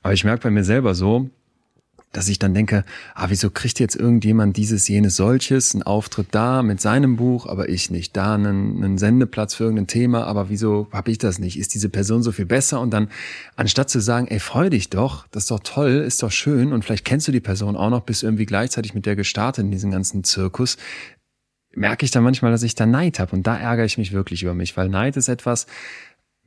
Aber 0.03 0.13
ich 0.13 0.23
merke 0.23 0.43
bei 0.43 0.51
mir 0.51 0.63
selber 0.63 0.93
so, 0.93 1.29
dass 2.11 2.27
ich 2.27 2.39
dann 2.39 2.53
denke, 2.53 2.85
ah, 3.13 3.27
wieso 3.29 3.51
kriegt 3.51 3.79
jetzt 3.79 3.95
irgendjemand 3.95 4.57
dieses, 4.57 4.87
jenes, 4.87 5.15
solches, 5.15 5.75
einen 5.75 5.83
Auftritt 5.83 6.27
da 6.31 6.63
mit 6.63 6.81
seinem 6.81 7.17
Buch, 7.17 7.45
aber 7.45 7.69
ich 7.69 7.91
nicht, 7.91 8.17
da 8.17 8.33
einen, 8.33 8.83
einen 8.83 8.97
Sendeplatz 8.97 9.53
für 9.53 9.65
irgendein 9.65 9.87
Thema, 9.87 10.25
aber 10.25 10.49
wieso 10.49 10.87
habe 10.91 11.11
ich 11.11 11.19
das 11.19 11.37
nicht? 11.37 11.59
Ist 11.59 11.73
diese 11.75 11.89
Person 11.89 12.23
so 12.23 12.31
viel 12.31 12.45
besser? 12.45 12.81
Und 12.81 12.91
dann, 12.91 13.09
anstatt 13.55 13.89
zu 13.89 13.99
sagen, 13.99 14.27
ey, 14.27 14.39
freu 14.39 14.69
dich 14.69 14.89
doch, 14.89 15.27
das 15.27 15.43
ist 15.43 15.51
doch 15.51 15.59
toll, 15.59 16.03
ist 16.05 16.23
doch 16.23 16.31
schön 16.31 16.73
und 16.73 16.83
vielleicht 16.83 17.05
kennst 17.05 17.27
du 17.27 17.31
die 17.31 17.39
Person 17.39 17.75
auch 17.75 17.91
noch, 17.91 18.01
bist 18.01 18.23
irgendwie 18.23 18.47
gleichzeitig 18.47 18.95
mit 18.95 19.05
der 19.05 19.15
gestartet 19.15 19.65
in 19.65 19.71
diesem 19.71 19.91
ganzen 19.91 20.23
Zirkus, 20.23 20.77
merke 21.75 22.05
ich 22.05 22.11
dann 22.11 22.23
manchmal, 22.23 22.51
dass 22.51 22.63
ich 22.63 22.73
da 22.73 22.85
Neid 22.85 23.19
habe 23.19 23.35
und 23.35 23.45
da 23.45 23.55
ärgere 23.55 23.85
ich 23.85 23.97
mich 23.99 24.11
wirklich 24.11 24.41
über 24.41 24.55
mich, 24.55 24.75
weil 24.75 24.89
Neid 24.89 25.15
ist 25.17 25.27
etwas, 25.27 25.67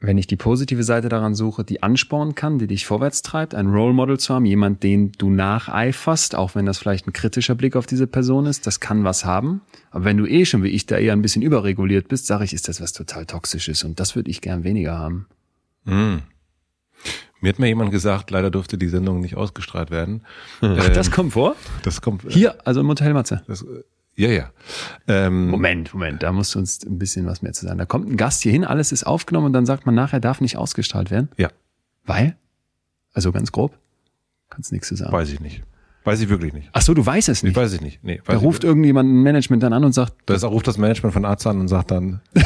wenn 0.02 0.18
ich 0.18 0.26
die 0.26 0.36
positive 0.36 0.82
Seite 0.82 1.08
daran 1.08 1.36
suche, 1.36 1.62
die 1.62 1.82
anspornen 1.82 2.34
kann, 2.34 2.58
die 2.58 2.66
dich 2.66 2.86
vorwärts 2.86 3.22
treibt, 3.22 3.54
ein 3.54 3.68
Role 3.68 3.92
Model 3.92 4.18
zu 4.18 4.34
haben, 4.34 4.44
jemand, 4.44 4.82
den 4.82 5.12
du 5.12 5.30
nacheiferst, 5.30 6.34
auch 6.34 6.56
wenn 6.56 6.66
das 6.66 6.78
vielleicht 6.78 7.06
ein 7.06 7.12
kritischer 7.12 7.54
Blick 7.54 7.76
auf 7.76 7.86
diese 7.86 8.08
Person 8.08 8.46
ist, 8.46 8.66
das 8.66 8.80
kann 8.80 9.04
was 9.04 9.24
haben. 9.24 9.60
Aber 9.92 10.04
wenn 10.04 10.16
du 10.16 10.26
eh 10.26 10.44
schon 10.44 10.64
wie 10.64 10.70
ich 10.70 10.86
da 10.86 10.98
eher 10.98 11.12
ein 11.12 11.22
bisschen 11.22 11.42
überreguliert 11.42 12.08
bist, 12.08 12.26
sage 12.26 12.44
ich, 12.44 12.52
ist 12.52 12.68
das 12.68 12.80
was 12.80 12.92
total 12.92 13.26
toxisches 13.26 13.84
und 13.84 14.00
das 14.00 14.16
würde 14.16 14.30
ich 14.30 14.40
gern 14.40 14.64
weniger 14.64 14.98
haben. 14.98 15.26
Mm. 15.84 16.16
Mir 17.40 17.48
hat 17.48 17.58
mal 17.58 17.66
jemand 17.66 17.90
gesagt, 17.92 18.30
leider 18.30 18.50
durfte 18.50 18.78
die 18.78 18.88
Sendung 18.88 19.20
nicht 19.20 19.36
ausgestrahlt 19.36 19.90
werden. 19.90 20.22
Ach, 20.60 20.86
ähm, 20.86 20.94
das 20.94 21.10
kommt 21.10 21.32
vor? 21.32 21.56
Das 21.82 22.00
kommt. 22.00 22.24
Hier, 22.28 22.66
also 22.66 22.80
im 22.80 22.88
Hotel 22.88 23.14
Matze. 23.14 23.42
Das, 23.46 23.64
ja, 24.14 24.28
ja. 24.28 24.50
Ähm, 25.08 25.48
Moment, 25.48 25.92
Moment, 25.94 26.22
da 26.22 26.32
musst 26.32 26.54
du 26.54 26.58
uns 26.58 26.84
ein 26.84 26.98
bisschen 26.98 27.26
was 27.26 27.42
mehr 27.42 27.52
zu 27.52 27.66
sagen. 27.66 27.78
Da 27.78 27.86
kommt 27.86 28.08
ein 28.08 28.16
Gast 28.16 28.42
hier 28.42 28.52
hin, 28.52 28.64
alles 28.64 28.92
ist 28.92 29.04
aufgenommen 29.04 29.46
und 29.46 29.52
dann 29.52 29.66
sagt 29.66 29.86
man 29.86 29.94
nachher, 29.94 30.20
darf 30.20 30.40
nicht 30.40 30.56
ausgestrahlt 30.56 31.10
werden? 31.10 31.30
Ja. 31.36 31.50
Weil? 32.04 32.36
Also 33.14 33.32
ganz 33.32 33.52
grob? 33.52 33.78
Kannst 34.50 34.72
nichts 34.72 34.88
zu 34.88 34.96
sagen. 34.96 35.12
Weiß 35.12 35.30
ich 35.30 35.40
nicht. 35.40 35.62
Weiß 36.04 36.20
ich 36.20 36.28
wirklich 36.28 36.52
nicht. 36.52 36.68
Ach 36.72 36.82
so, 36.82 36.94
du 36.94 37.06
weißt 37.06 37.28
es 37.28 37.44
nicht. 37.44 37.52
Ich 37.52 37.56
weiß 37.56 37.72
ich 37.74 37.80
nicht. 37.80 38.02
Nee, 38.02 38.20
da 38.26 38.36
ruft 38.36 38.64
irgendjemand 38.64 39.08
ein 39.08 39.22
Management 39.22 39.62
dann 39.62 39.72
an 39.72 39.84
und 39.84 39.92
sagt. 39.92 40.14
Da 40.26 40.34
ruft 40.48 40.66
das 40.66 40.76
Management 40.76 41.12
von 41.14 41.24
Arzt 41.24 41.46
an 41.46 41.60
und 41.60 41.68
sagt 41.68 41.92
dann. 41.92 42.20
nein, 42.34 42.44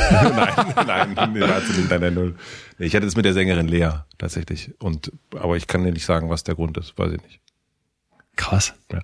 nein, 0.76 1.14
nein, 1.16 1.32
nee, 1.32 1.40
nein, 1.40 2.00
nein, 2.00 2.14
null. 2.14 2.34
Nee, 2.78 2.86
ich 2.86 2.94
hatte 2.94 3.06
es 3.06 3.16
mit 3.16 3.24
der 3.24 3.32
Sängerin 3.32 3.66
Lea 3.66 3.88
tatsächlich. 4.18 4.74
Und 4.78 5.10
aber 5.34 5.56
ich 5.56 5.66
kann 5.66 5.84
dir 5.84 5.92
nicht 5.92 6.04
sagen, 6.04 6.28
was 6.28 6.44
der 6.44 6.54
Grund 6.54 6.76
ist. 6.76 6.98
Weiß 6.98 7.12
ich 7.12 7.22
nicht. 7.22 7.40
Krass. 8.36 8.74
Ja. 8.92 9.00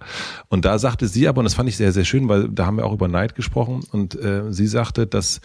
Und 0.49 0.65
da 0.65 0.79
sagte 0.79 1.09
sie 1.09 1.27
aber, 1.27 1.39
und 1.39 1.45
das 1.45 1.55
fand 1.55 1.69
ich 1.69 1.77
sehr, 1.77 1.93
sehr 1.93 2.05
schön, 2.05 2.29
weil 2.29 2.49
da 2.49 2.67
haben 2.67 2.77
wir 2.77 2.85
auch 2.85 2.93
über 2.93 3.09
Neid 3.09 3.35
gesprochen, 3.35 3.81
und 3.91 4.15
äh, 4.15 4.53
sie 4.53 4.67
sagte, 4.67 5.07
dass 5.07 5.41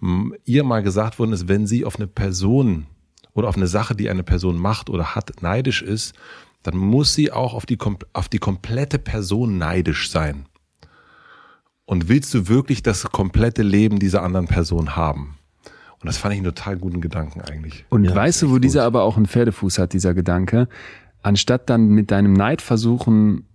mh, 0.00 0.36
ihr 0.44 0.64
mal 0.64 0.82
gesagt 0.82 1.18
worden 1.18 1.32
ist, 1.32 1.48
wenn 1.48 1.66
sie 1.66 1.84
auf 1.84 1.96
eine 1.96 2.06
Person 2.06 2.86
oder 3.34 3.48
auf 3.48 3.56
eine 3.56 3.66
Sache, 3.66 3.94
die 3.96 4.08
eine 4.08 4.22
Person 4.22 4.56
macht 4.56 4.90
oder 4.90 5.14
hat, 5.14 5.42
neidisch 5.42 5.82
ist, 5.82 6.14
dann 6.62 6.76
muss 6.76 7.14
sie 7.14 7.32
auch 7.32 7.54
auf 7.54 7.66
die, 7.66 7.78
auf 8.12 8.28
die 8.28 8.38
komplette 8.38 8.98
Person 8.98 9.58
neidisch 9.58 10.10
sein. 10.10 10.46
Und 11.84 12.08
willst 12.08 12.32
du 12.32 12.48
wirklich 12.48 12.82
das 12.82 13.10
komplette 13.10 13.62
Leben 13.62 13.98
dieser 13.98 14.22
anderen 14.22 14.46
Person 14.46 14.94
haben? 14.94 15.38
Und 16.02 16.06
das 16.06 16.16
fand 16.16 16.34
ich 16.34 16.38
einen 16.38 16.46
total 16.46 16.78
guten 16.78 17.00
Gedanken 17.00 17.40
eigentlich. 17.42 17.84
Und 17.88 18.04
ja, 18.04 18.14
weißt 18.14 18.42
du, 18.42 18.48
wo 18.48 18.54
gut. 18.54 18.64
dieser 18.64 18.84
aber 18.84 19.02
auch 19.02 19.16
einen 19.16 19.26
Pferdefuß 19.26 19.78
hat, 19.78 19.92
dieser 19.92 20.14
Gedanke? 20.14 20.68
Anstatt 21.22 21.70
dann 21.70 21.88
mit 21.88 22.10
deinem 22.10 22.32
Neid 22.32 22.62
versuchen, 22.62 23.46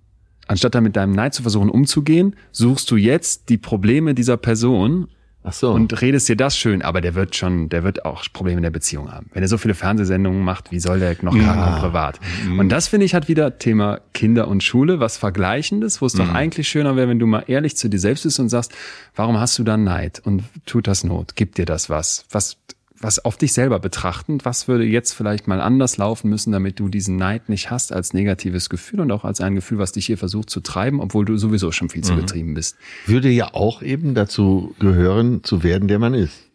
anstatt 0.48 0.76
dann 0.76 0.84
mit 0.84 0.96
deinem 0.96 1.12
Neid 1.12 1.34
zu 1.34 1.42
versuchen 1.42 1.70
umzugehen, 1.70 2.36
suchst 2.52 2.90
du 2.92 2.96
jetzt 2.96 3.50
die 3.50 3.58
Probleme 3.58 4.16
dieser 4.16 4.38
Person 4.38 5.08
Ach 5.44 5.54
so. 5.54 5.72
und 5.72 6.02
redest 6.02 6.28
dir 6.28 6.36
das 6.36 6.58
schön, 6.58 6.82
aber 6.82 7.00
der 7.00 7.16
wird 7.16 7.36
schon, 7.36 7.70
der 7.70 7.84
wird 7.84 8.04
auch 8.04 8.24
Probleme 8.34 8.58
in 8.58 8.64
der 8.64 8.70
Beziehung 8.70 9.12
haben. 9.12 9.30
Wenn 9.34 9.44
er 9.44 9.48
so 9.48 9.58
viele 9.58 9.76
Fernsehsendungen 9.76 10.44
macht, 10.44 10.72
wie 10.72 10.80
soll 10.80 11.00
der 11.00 11.16
noch 11.22 11.36
ja. 11.36 11.80
privat? 11.80 12.20
Mhm. 12.46 12.60
Und 12.60 12.70
das 12.70 12.90
finde 12.90 13.06
ich 13.06 13.14
hat 13.14 13.30
wieder 13.30 13.58
Thema 13.58 14.02
Kinder 14.14 14.48
und 14.48 14.62
Schule, 14.62 15.00
was 15.00 15.18
Vergleichendes, 15.18 16.02
wo 16.02 16.06
es 16.06 16.16
mhm. 16.16 16.20
doch 16.20 16.34
eigentlich 16.34 16.68
schöner 16.68 16.96
wäre, 16.96 17.08
wenn 17.08 17.20
du 17.20 17.28
mal 17.28 17.46
ehrlich 17.48 17.78
zu 17.78 17.90
dir 17.90 18.00
selbst 18.00 18.24
bist 18.24 18.40
und 18.40 18.50
sagst, 18.50 18.74
warum 19.16 19.40
hast 19.40 19.58
du 19.58 19.64
da 19.64 19.78
Neid 19.78 20.22
und 20.24 20.44
tut 20.66 20.88
das 20.88 21.04
Not? 21.04 21.36
Gibt 21.36 21.58
dir 21.58 21.66
das 21.66 21.90
was? 21.90 22.26
Was 22.30 22.58
was 23.00 23.24
auf 23.24 23.38
dich 23.38 23.54
selber 23.54 23.80
betrachtend, 23.80 24.46
was 24.46 24.68
würde 24.68 24.84
jetzt 24.84 25.14
vielleicht 25.14 25.48
mal 25.48 25.62
anders 25.62 25.98
laufen 25.98 26.30
müssen, 26.30 26.52
damit 26.52 26.80
du 26.80 26.90
diesen 26.90 27.16
Neid 27.16 27.50
nicht 27.50 27.70
hast 27.70 27.92
als 27.92 28.14
negatives 28.14 28.70
Gefühl 28.70 29.02
und 29.02 29.12
auch 29.12 29.24
als 29.24 29.42
ein 29.42 29.56
Gefühl, 29.56 29.78
was 29.78 29.92
dich 29.92 30.06
hier 30.06 30.18
versucht 30.18 30.50
zu 30.50 30.62
treiben, 30.62 31.00
obwohl 31.00 31.26
du 31.26 31.38
sowieso 31.38 31.72
schon 31.72 31.90
viel 31.90 32.04
zu 32.04 32.14
mhm. 32.14 32.22
getrieben 32.22 32.54
bist. 32.54 32.76
Würde 33.06 33.30
ja 33.30 33.54
auch 33.54 33.82
eben 33.82 34.16
dazu 34.16 34.76
gehören, 34.80 35.44
zu 35.44 35.64
werden, 35.64 35.88
der 35.88 36.00
man 36.00 36.14
ist. 36.14 36.50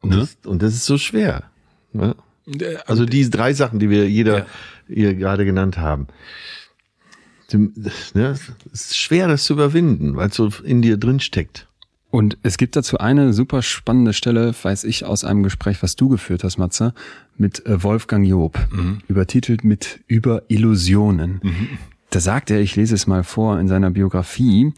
Und, 0.00 0.10
ne? 0.10 0.16
das, 0.16 0.38
und 0.44 0.62
das 0.62 0.74
ist 0.74 0.86
so 0.86 0.98
schwer. 0.98 1.44
Ne? 1.92 2.16
Also 2.86 3.04
die 3.04 3.28
drei 3.30 3.52
Sachen, 3.52 3.78
die 3.78 3.90
wir 3.90 4.08
jeder 4.08 4.38
ja. 4.38 4.46
hier 4.88 5.14
gerade 5.14 5.44
genannt 5.44 5.78
haben. 5.78 6.08
Ne, 7.52 8.38
es 8.72 8.82
ist 8.82 8.96
schwer, 8.96 9.26
das 9.26 9.42
zu 9.42 9.54
überwinden, 9.54 10.14
weil 10.14 10.28
es 10.28 10.36
so 10.36 10.50
in 10.62 10.82
dir 10.82 10.96
drin 10.98 11.18
steckt. 11.18 11.66
Und 12.10 12.38
es 12.42 12.58
gibt 12.58 12.74
dazu 12.74 12.98
eine 12.98 13.32
super 13.32 13.62
spannende 13.62 14.12
Stelle, 14.12 14.52
weiß 14.60 14.84
ich, 14.84 15.04
aus 15.04 15.24
einem 15.24 15.42
Gespräch, 15.42 15.82
was 15.82 15.94
du 15.96 16.08
geführt 16.08 16.42
hast, 16.42 16.58
Matze, 16.58 16.92
mit 17.36 17.64
äh, 17.66 17.82
Wolfgang 17.82 18.26
Job, 18.26 18.58
mhm. 18.72 18.98
übertitelt 19.06 19.62
mit 19.62 20.00
Über 20.08 20.42
Illusionen. 20.48 21.40
Mhm. 21.42 21.68
Da 22.10 22.18
sagt 22.18 22.50
er, 22.50 22.60
ich 22.60 22.74
lese 22.74 22.96
es 22.96 23.06
mal 23.06 23.22
vor 23.22 23.60
in 23.60 23.68
seiner 23.68 23.90
Biografie, 23.90 24.72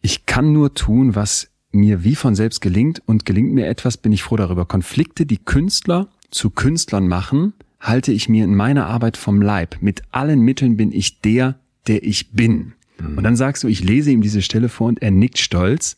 ich 0.00 0.24
kann 0.26 0.52
nur 0.52 0.74
tun, 0.74 1.16
was 1.16 1.50
mir 1.72 2.04
wie 2.04 2.14
von 2.14 2.36
selbst 2.36 2.60
gelingt 2.60 3.02
und 3.06 3.26
gelingt 3.26 3.52
mir 3.52 3.66
etwas, 3.66 3.96
bin 3.96 4.12
ich 4.12 4.22
froh 4.22 4.36
darüber. 4.36 4.64
Konflikte, 4.64 5.26
die 5.26 5.38
Künstler 5.38 6.06
zu 6.30 6.50
Künstlern 6.50 7.08
machen, 7.08 7.54
halte 7.80 8.12
ich 8.12 8.28
mir 8.28 8.44
in 8.44 8.54
meiner 8.54 8.86
Arbeit 8.86 9.16
vom 9.16 9.42
Leib. 9.42 9.78
Mit 9.80 10.02
allen 10.12 10.40
Mitteln 10.40 10.76
bin 10.76 10.92
ich 10.92 11.20
der, 11.20 11.58
der 11.88 12.04
ich 12.04 12.30
bin. 12.30 12.74
Mhm. 12.98 13.18
Und 13.18 13.24
dann 13.24 13.36
sagst 13.36 13.64
du, 13.64 13.68
ich 13.68 13.82
lese 13.82 14.12
ihm 14.12 14.22
diese 14.22 14.42
Stelle 14.42 14.68
vor 14.68 14.86
und 14.86 15.02
er 15.02 15.10
nickt 15.10 15.38
stolz. 15.38 15.96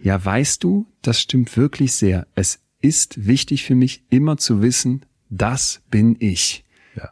Ja, 0.00 0.22
weißt 0.22 0.62
du, 0.62 0.86
das 1.02 1.20
stimmt 1.20 1.56
wirklich 1.56 1.92
sehr. 1.92 2.26
Es 2.34 2.60
ist 2.80 3.26
wichtig 3.26 3.64
für 3.64 3.74
mich, 3.74 4.04
immer 4.10 4.36
zu 4.36 4.62
wissen, 4.62 5.04
das 5.30 5.82
bin 5.90 6.16
ich. 6.18 6.64
Ja. 6.94 7.10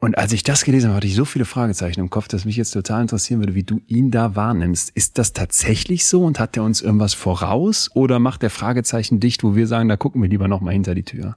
Und 0.00 0.18
als 0.18 0.32
ich 0.32 0.42
das 0.42 0.64
gelesen 0.64 0.88
habe, 0.88 0.96
hatte 0.96 1.06
ich 1.06 1.14
so 1.14 1.24
viele 1.24 1.44
Fragezeichen 1.44 2.00
im 2.00 2.10
Kopf, 2.10 2.28
dass 2.28 2.44
mich 2.44 2.56
jetzt 2.56 2.70
total 2.70 3.02
interessieren 3.02 3.40
würde, 3.40 3.54
wie 3.54 3.64
du 3.64 3.80
ihn 3.86 4.10
da 4.10 4.36
wahrnimmst. 4.36 4.90
Ist 4.90 5.18
das 5.18 5.32
tatsächlich 5.32 6.06
so 6.06 6.24
und 6.24 6.38
hat 6.38 6.56
er 6.56 6.62
uns 6.62 6.82
irgendwas 6.82 7.14
voraus 7.14 7.90
oder 7.94 8.18
macht 8.18 8.42
der 8.42 8.50
Fragezeichen 8.50 9.20
dicht, 9.20 9.42
wo 9.42 9.56
wir 9.56 9.66
sagen, 9.66 9.88
da 9.88 9.96
gucken 9.96 10.22
wir 10.22 10.28
lieber 10.28 10.48
nochmal 10.48 10.74
hinter 10.74 10.94
die 10.94 11.04
Tür? 11.04 11.36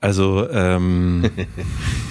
Also, 0.00 0.48
ähm, 0.50 1.24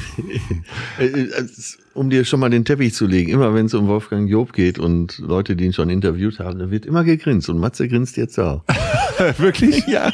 Äh, 1.00 1.06
äh, 1.06 1.48
um 1.94 2.10
dir 2.10 2.26
schon 2.26 2.40
mal 2.40 2.50
den 2.50 2.66
Teppich 2.66 2.94
zu 2.94 3.06
legen, 3.06 3.32
immer 3.32 3.54
wenn 3.54 3.66
es 3.68 3.74
um 3.74 3.88
Wolfgang 3.88 4.30
Job 4.30 4.54
geht 4.54 4.80
und 4.80 5.18
Leute, 5.20 5.56
die 5.56 5.66
ihn 5.66 5.74
schon 5.74 5.90
interviewt 5.90 6.40
haben, 6.40 6.60
da 6.60 6.72
wird 6.72 6.86
immer 6.86 7.04
gegrinst 7.04 7.50
und 7.50 7.60
Matze 7.60 7.88
grinst 7.88 8.18
jetzt 8.18 8.40
auch. 8.40 8.64
Wirklich? 9.38 9.86
Ja, 9.88 10.12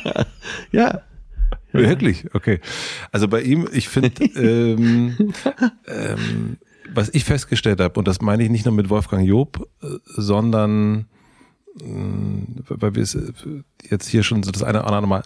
ja. 0.72 1.02
Wirklich? 1.72 2.26
Okay. 2.34 2.60
Also 3.12 3.28
bei 3.28 3.42
ihm, 3.42 3.68
ich 3.72 3.88
finde, 3.88 4.24
ähm, 4.36 5.34
ähm, 5.88 6.58
was 6.94 7.10
ich 7.14 7.24
festgestellt 7.24 7.80
habe, 7.80 7.98
und 7.98 8.08
das 8.08 8.22
meine 8.22 8.44
ich 8.44 8.50
nicht 8.50 8.66
nur 8.66 8.74
mit 8.74 8.90
Wolfgang 8.90 9.28
Job, 9.28 9.68
äh, 9.82 9.88
sondern 10.04 11.06
mh, 11.82 12.64
weil 12.68 12.96
wir 12.96 13.04
es 13.04 13.18
jetzt 13.90 14.08
hier 14.08 14.24
schon 14.24 14.44
so 14.44 14.52
das 14.52 14.64
eine 14.64 14.80
oder 14.80 14.88
andere 14.88 15.08
Mal, 15.08 15.24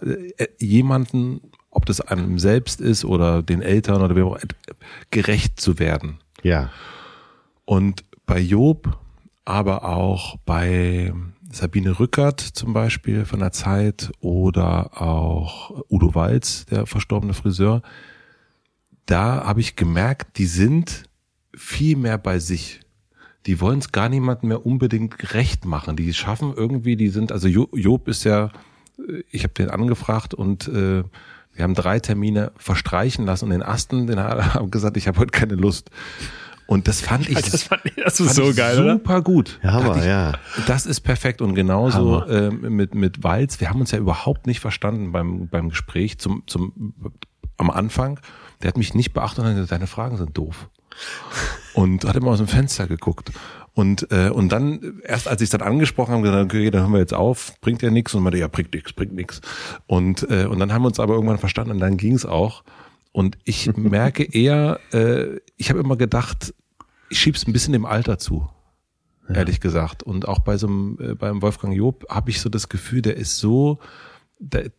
jemanden, 0.58 1.40
ob 1.76 1.84
das 1.84 2.00
einem 2.00 2.38
selbst 2.38 2.80
ist 2.80 3.04
oder 3.04 3.42
den 3.42 3.60
Eltern 3.60 4.00
oder 4.00 4.16
wie 4.16 4.22
auch 4.22 4.38
gerecht 5.10 5.60
zu 5.60 5.78
werden. 5.78 6.18
Ja. 6.42 6.70
Und 7.66 8.02
bei 8.24 8.40
Job, 8.40 8.98
aber 9.44 9.84
auch 9.84 10.36
bei 10.46 11.12
Sabine 11.52 11.98
Rückert 12.00 12.40
zum 12.40 12.72
Beispiel 12.72 13.26
von 13.26 13.40
der 13.40 13.52
Zeit 13.52 14.10
oder 14.20 15.00
auch 15.00 15.84
Udo 15.90 16.14
Walz, 16.14 16.64
der 16.64 16.86
verstorbene 16.86 17.34
Friseur, 17.34 17.82
da 19.04 19.44
habe 19.44 19.60
ich 19.60 19.76
gemerkt, 19.76 20.38
die 20.38 20.46
sind 20.46 21.04
viel 21.54 21.96
mehr 21.96 22.16
bei 22.16 22.38
sich. 22.38 22.80
Die 23.44 23.60
wollen 23.60 23.80
es 23.80 23.92
gar 23.92 24.08
niemandem 24.08 24.48
mehr 24.48 24.64
unbedingt 24.64 25.34
recht 25.34 25.66
machen. 25.66 25.94
Die 25.94 26.12
schaffen 26.14 26.54
irgendwie, 26.56 26.96
die 26.96 27.10
sind, 27.10 27.32
also 27.32 27.48
Jo- 27.48 27.68
Job 27.74 28.08
ist 28.08 28.24
ja, 28.24 28.50
äh, 28.98 29.22
ich 29.30 29.44
habe 29.44 29.54
den 29.54 29.70
angefragt 29.70 30.32
und 30.32 30.66
äh, 30.68 31.04
wir 31.56 31.62
haben 31.62 31.74
drei 31.74 31.98
Termine 32.00 32.52
verstreichen 32.56 33.26
lassen 33.26 33.46
und 33.46 33.50
den 33.50 33.62
Asten, 33.62 34.06
den 34.06 34.20
haben 34.20 34.70
gesagt, 34.70 34.96
ich 34.96 35.08
habe 35.08 35.18
heute 35.18 35.30
keine 35.30 35.54
Lust. 35.54 35.90
Und 36.66 36.88
das 36.88 37.00
fand 37.00 37.28
ich, 37.28 37.34
Das, 37.50 37.62
fand, 37.62 37.82
das 37.96 38.18
ist 38.20 38.26
fand 38.26 38.36
so 38.36 38.50
ich 38.50 38.56
geil, 38.56 38.78
oder? 38.78 38.94
super 38.94 39.22
gut. 39.22 39.58
Ja, 39.62 39.70
aber 39.70 39.96
ich, 39.98 40.04
ja. 40.04 40.32
Das 40.66 40.84
ist 40.84 41.00
perfekt 41.00 41.40
und 41.40 41.54
genauso 41.54 42.26
ähm, 42.28 42.60
mit 42.74 42.94
mit 42.94 43.22
Walz. 43.22 43.60
Wir 43.60 43.70
haben 43.70 43.80
uns 43.80 43.92
ja 43.92 43.98
überhaupt 43.98 44.46
nicht 44.46 44.60
verstanden 44.60 45.12
beim 45.12 45.48
beim 45.48 45.68
Gespräch 45.68 46.18
zum 46.18 46.42
zum 46.46 46.94
am 47.56 47.70
Anfang. 47.70 48.20
Der 48.62 48.68
hat 48.68 48.76
mich 48.76 48.94
nicht 48.94 49.12
beachtet 49.12 49.40
und 49.40 49.46
hat 49.46 49.54
gesagt, 49.54 49.72
deine 49.72 49.86
Fragen 49.86 50.16
sind 50.16 50.36
doof. 50.36 50.68
Und 51.74 52.04
hat 52.04 52.16
immer 52.16 52.30
aus 52.30 52.38
dem 52.38 52.48
Fenster 52.48 52.86
geguckt. 52.86 53.30
Und, 53.76 54.10
äh, 54.10 54.30
und 54.30 54.50
dann, 54.52 55.02
erst 55.04 55.28
als 55.28 55.42
ich 55.42 55.48
es 55.48 55.50
dann 55.50 55.60
angesprochen 55.60 56.14
habe, 56.14 56.22
gesagt, 56.22 56.44
okay, 56.46 56.70
dann 56.70 56.80
hören 56.80 56.92
wir 56.92 56.98
jetzt 56.98 57.12
auf, 57.12 57.60
bringt 57.60 57.82
ja 57.82 57.90
nichts. 57.90 58.14
Und 58.14 58.22
meinte, 58.22 58.38
ja, 58.38 58.48
bringt 58.48 58.72
nichts, 58.72 58.94
bringt 58.94 59.12
nichts. 59.12 59.42
Und, 59.86 60.22
äh, 60.30 60.46
und 60.46 60.58
dann 60.58 60.72
haben 60.72 60.80
wir 60.80 60.86
uns 60.86 60.98
aber 60.98 61.12
irgendwann 61.12 61.36
verstanden 61.36 61.72
und 61.72 61.80
dann 61.80 61.98
ging 61.98 62.14
es 62.14 62.24
auch. 62.24 62.64
Und 63.12 63.36
ich 63.44 63.70
merke 63.76 64.24
eher, 64.24 64.80
äh, 64.92 65.40
ich 65.58 65.68
habe 65.68 65.78
immer 65.80 65.96
gedacht, 65.96 66.54
ich 67.10 67.20
schieb's 67.20 67.46
ein 67.46 67.52
bisschen 67.52 67.74
dem 67.74 67.84
Alter 67.84 68.18
zu, 68.18 68.48
ehrlich 69.28 69.60
gesagt. 69.60 70.02
Und 70.02 70.26
auch 70.26 70.38
bei 70.38 70.56
so 70.56 70.68
einem, 70.68 70.98
äh, 70.98 71.14
beim 71.14 71.42
Wolfgang 71.42 71.76
Job 71.76 72.06
habe 72.08 72.30
ich 72.30 72.40
so 72.40 72.48
das 72.48 72.70
Gefühl, 72.70 73.02
der 73.02 73.18
ist 73.18 73.36
so, 73.36 73.78
der 74.38 74.70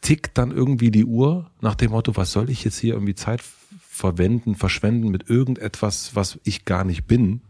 tickt 0.00 0.38
dann 0.38 0.52
irgendwie 0.52 0.90
die 0.90 1.04
Uhr 1.04 1.50
nach 1.60 1.74
dem 1.74 1.90
Motto, 1.90 2.16
was 2.16 2.32
soll 2.32 2.48
ich 2.48 2.64
jetzt 2.64 2.78
hier 2.78 2.94
irgendwie 2.94 3.14
Zeit 3.14 3.42
verwenden, 3.42 4.54
verschwenden 4.54 5.10
mit 5.10 5.28
irgendetwas, 5.28 6.16
was 6.16 6.40
ich 6.44 6.64
gar 6.64 6.84
nicht 6.84 7.06
bin 7.06 7.42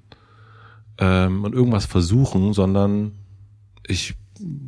ähm, 0.98 1.44
und 1.44 1.55
irgendwas 1.55 1.86
versuchen, 1.86 2.52
sondern 2.52 3.12
ich 3.86 4.14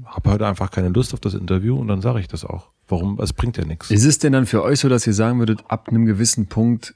habe 0.04 0.30
heute 0.32 0.46
einfach 0.46 0.70
keine 0.70 0.88
Lust 0.88 1.14
auf 1.14 1.20
das 1.20 1.34
Interview 1.34 1.76
und 1.78 1.88
dann 1.88 2.00
sage 2.00 2.20
ich 2.20 2.28
das 2.28 2.44
auch. 2.44 2.70
Warum? 2.88 3.18
Es 3.20 3.32
bringt 3.32 3.56
ja 3.56 3.64
nichts. 3.64 3.90
Ist 3.90 4.04
es 4.04 4.18
denn 4.18 4.32
dann 4.32 4.46
für 4.46 4.62
euch 4.62 4.80
so, 4.80 4.88
dass 4.88 5.06
ihr 5.06 5.14
sagen 5.14 5.38
würdet, 5.38 5.64
ab 5.68 5.88
einem 5.88 6.04
gewissen 6.06 6.46
Punkt 6.46 6.94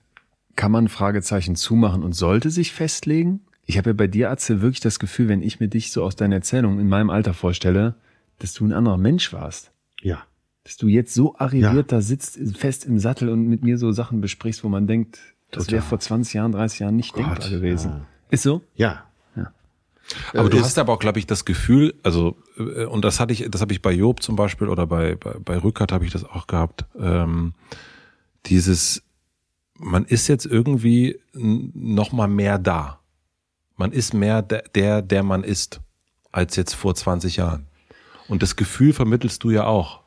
kann 0.55 0.71
man 0.73 0.89
Fragezeichen 0.89 1.57
zumachen 1.57 2.03
und 2.03 2.13
sollte 2.15 2.51
sich 2.51 2.73
festlegen? 2.73 3.41
Ich 3.65 3.79
habe 3.79 3.91
ja 3.91 3.95
bei 3.95 4.07
dir, 4.07 4.31
Atze, 4.31 4.61
wirklich 4.61 4.81
das 4.81 4.99
Gefühl, 4.99 5.29
wenn 5.29 5.43
ich 5.43 5.61
mir 5.61 5.69
dich 5.69 5.93
so 5.93 6.03
aus 6.05 6.17
deiner 6.17 6.37
Erzählung 6.37 6.79
in 6.79 6.89
meinem 6.89 7.11
Alter 7.11 7.35
vorstelle, 7.35 7.95
dass 8.39 8.53
du 8.55 8.65
ein 8.65 8.73
anderer 8.73 8.97
Mensch 8.99 9.33
warst. 9.33 9.73
Ja. 10.01 10.23
Dass 10.65 10.77
du 10.77 10.89
jetzt 10.89 11.15
so 11.15 11.37
arriviert 11.37 11.75
Ja. 11.75 11.83
da 11.83 12.01
sitzt, 12.01 12.39
fest 12.57 12.85
im 12.85 12.99
Sattel 12.99 13.29
und 13.31 13.47
mit 13.49 13.63
mir 13.63 13.79
so 13.79 13.93
Sachen 13.93 14.21
besprichst, 14.21 14.63
wo 14.65 14.69
man 14.69 14.87
denkt, 14.87 15.19
das 15.51 15.71
wäre 15.71 15.83
vor 15.83 15.99
20 15.99 16.35
Jahren, 16.35 16.53
30 16.53 16.81
Jahren 16.81 16.97
nicht 16.97 17.15
Gott, 17.15 17.25
denkbar 17.27 17.49
gewesen. 17.51 17.91
ja. 17.93 18.07
Ist 18.31 18.43
so? 18.43 18.63
Ja. 18.75 19.05
Aber 20.35 20.47
Äh, 20.47 20.51
du 20.51 20.57
ist- 20.59 20.65
hast 20.65 20.79
aber 20.79 20.93
auch, 20.95 20.99
glaube 20.99 21.19
ich, 21.19 21.27
das 21.27 21.45
Gefühl, 21.45 21.95
also 22.03 22.37
äh, 22.59 22.85
und 22.85 23.05
das 23.05 23.21
hatte 23.21 23.33
ich, 23.33 23.47
das 23.51 23.61
habe 23.61 23.73
ich 23.73 23.83
bei 23.83 23.93
Job 23.93 24.23
zum 24.23 24.37
Beispiel 24.37 24.69
oder 24.69 24.87
bei 24.87 25.17
bei, 25.17 25.35
bei 25.45 25.59
Rückert 25.59 25.93
habe 25.93 26.05
ich 26.05 26.13
das 26.13 26.25
auch 26.25 26.47
gehabt. 26.47 26.85
Ähm, 26.99 27.55
dieses, 28.47 29.03
man 29.75 30.05
ist 30.05 30.29
jetzt 30.29 30.47
irgendwie 30.47 31.19
noch 31.35 32.13
mal 32.13 32.29
mehr 32.29 32.59
da. 32.59 33.01
Man 33.77 33.93
ist 33.93 34.15
mehr 34.15 34.43
der, 34.43 34.63
der, 34.75 35.03
der 35.03 35.23
man 35.23 35.45
ist, 35.45 35.81
als 36.33 36.57
jetzt 36.57 36.75
vor 36.75 36.95
20 36.95 37.37
Jahren. 37.37 37.67
Und 38.29 38.43
das 38.43 38.57
Gefühl 38.57 38.93
vermittelst 38.93 39.45
du 39.45 39.51
ja 39.51 39.65
auch. 39.67 40.01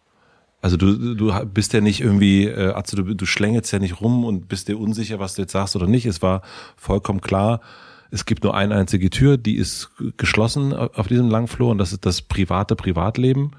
Also 0.61 0.77
du, 0.77 1.15
du 1.15 1.45
bist 1.45 1.73
ja 1.73 1.81
nicht 1.81 2.01
irgendwie, 2.01 2.45
äh, 2.47 2.71
also 2.73 2.97
du, 3.01 3.15
du 3.15 3.25
schlängelst 3.25 3.71
ja 3.71 3.79
nicht 3.79 4.01
rum 4.01 4.25
und 4.25 4.47
bist 4.47 4.67
dir 4.67 4.77
unsicher, 4.79 5.19
was 5.19 5.33
du 5.35 5.41
jetzt 5.43 5.53
sagst 5.53 5.75
oder 5.75 5.87
nicht. 5.87 6.05
Es 6.05 6.21
war 6.21 6.41
vollkommen 6.75 7.21
klar, 7.21 7.61
es 8.11 8.25
gibt 8.25 8.43
nur 8.43 8.55
eine 8.55 8.75
einzige 8.75 9.09
Tür, 9.09 9.37
die 9.37 9.55
ist 9.55 9.89
geschlossen 10.17 10.73
auf 10.73 11.07
diesem 11.07 11.29
Langflur 11.29 11.71
und 11.71 11.77
das 11.77 11.93
ist 11.93 12.05
das 12.05 12.21
private 12.21 12.75
Privatleben 12.75 13.51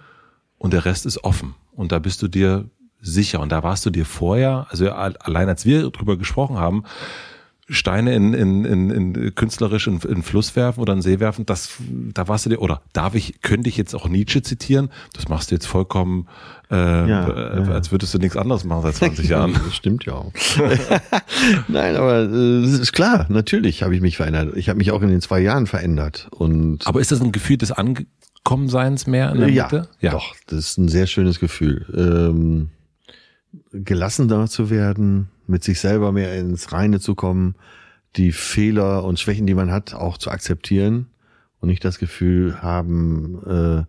und 0.58 0.72
der 0.72 0.84
Rest 0.84 1.06
ist 1.06 1.24
offen. 1.24 1.54
Und 1.72 1.90
da 1.90 1.98
bist 1.98 2.22
du 2.22 2.28
dir 2.28 2.68
sicher. 3.00 3.40
Und 3.40 3.50
da 3.50 3.62
warst 3.62 3.84
du 3.86 3.90
dir 3.90 4.04
vorher, 4.04 4.66
also 4.68 4.90
al- 4.92 5.16
allein 5.16 5.48
als 5.48 5.64
wir 5.64 5.90
drüber 5.90 6.16
gesprochen 6.16 6.58
haben, 6.58 6.84
Steine 7.68 8.14
in, 8.14 8.34
in, 8.34 8.64
in, 8.64 8.90
in 8.90 9.34
künstlerisch 9.34 9.86
in, 9.86 10.00
in 10.00 10.22
Fluss 10.22 10.56
werfen 10.56 10.80
oder 10.80 10.92
in 10.92 11.00
See 11.00 11.20
werfen, 11.20 11.46
das, 11.46 11.70
da 12.12 12.26
warst 12.26 12.44
du 12.44 12.50
dir, 12.50 12.60
oder 12.60 12.82
darf 12.92 13.14
ich, 13.14 13.40
könnte 13.40 13.68
ich 13.68 13.76
jetzt 13.76 13.94
auch 13.94 14.08
Nietzsche 14.08 14.42
zitieren? 14.42 14.90
Das 15.14 15.28
machst 15.28 15.50
du 15.50 15.54
jetzt 15.54 15.66
vollkommen, 15.66 16.26
äh, 16.70 16.74
Ja, 16.76 17.28
äh, 17.28 17.60
ja. 17.64 17.70
als 17.70 17.92
würdest 17.92 18.12
du 18.14 18.18
nichts 18.18 18.36
anderes 18.36 18.64
machen 18.64 18.82
seit 18.82 18.96
20 18.96 19.28
Jahren. 19.30 19.52
Das 19.54 19.74
stimmt 19.76 20.04
ja 20.04 20.14
auch. 20.14 20.32
Nein, 21.68 21.96
aber 21.96 22.28
äh, 22.28 22.64
ist 22.64 22.92
klar, 22.92 23.26
natürlich 23.28 23.82
habe 23.84 23.94
ich 23.94 24.00
mich 24.00 24.16
verändert. 24.16 24.56
Ich 24.56 24.68
habe 24.68 24.78
mich 24.78 24.90
auch 24.90 25.02
in 25.02 25.08
den 25.08 25.20
zwei 25.20 25.40
Jahren 25.40 25.66
verändert. 25.68 26.28
Und 26.30 26.86
Aber 26.86 27.00
ist 27.00 27.12
das 27.12 27.20
ein 27.20 27.30
Gefühl 27.32 27.58
des 27.58 27.70
Angekommenseins 27.70 29.06
mehr 29.06 29.30
in 29.32 29.38
der 29.38 29.48
ja, 29.48 29.64
Mitte? 29.64 29.88
doch, 30.02 30.34
das 30.48 30.58
ist 30.58 30.78
ein 30.78 30.88
sehr 30.88 31.06
schönes 31.06 31.38
Gefühl. 31.38 31.86
Ähm, 31.96 32.70
gelassener 33.72 34.48
zu 34.48 34.70
werden, 34.70 35.28
mit 35.46 35.64
sich 35.64 35.80
selber 35.80 36.12
mehr 36.12 36.34
ins 36.38 36.72
Reine 36.72 37.00
zu 37.00 37.14
kommen, 37.14 37.54
die 38.16 38.32
Fehler 38.32 39.04
und 39.04 39.18
Schwächen, 39.20 39.46
die 39.46 39.54
man 39.54 39.70
hat, 39.70 39.94
auch 39.94 40.18
zu 40.18 40.30
akzeptieren 40.30 41.06
und 41.60 41.68
nicht 41.68 41.84
das 41.84 41.98
Gefühl 41.98 42.60
haben, 42.62 43.38
äh, 43.46 43.84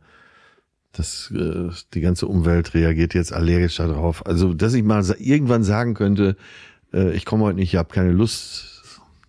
dass 0.93 1.31
äh, 1.31 1.69
die 1.93 2.01
ganze 2.01 2.27
Umwelt 2.27 2.73
reagiert 2.73 3.13
jetzt 3.13 3.33
allergisch 3.33 3.77
darauf. 3.77 4.25
Also, 4.25 4.53
dass 4.53 4.73
ich 4.75 4.83
mal 4.83 5.03
sa- 5.03 5.15
irgendwann 5.17 5.63
sagen 5.63 5.93
könnte, 5.95 6.37
äh, 6.93 7.11
ich 7.13 7.25
komme 7.25 7.43
heute 7.45 7.57
nicht, 7.57 7.73
ich 7.73 7.79
habe 7.79 7.93
keine 7.93 8.11
Lust. 8.11 8.69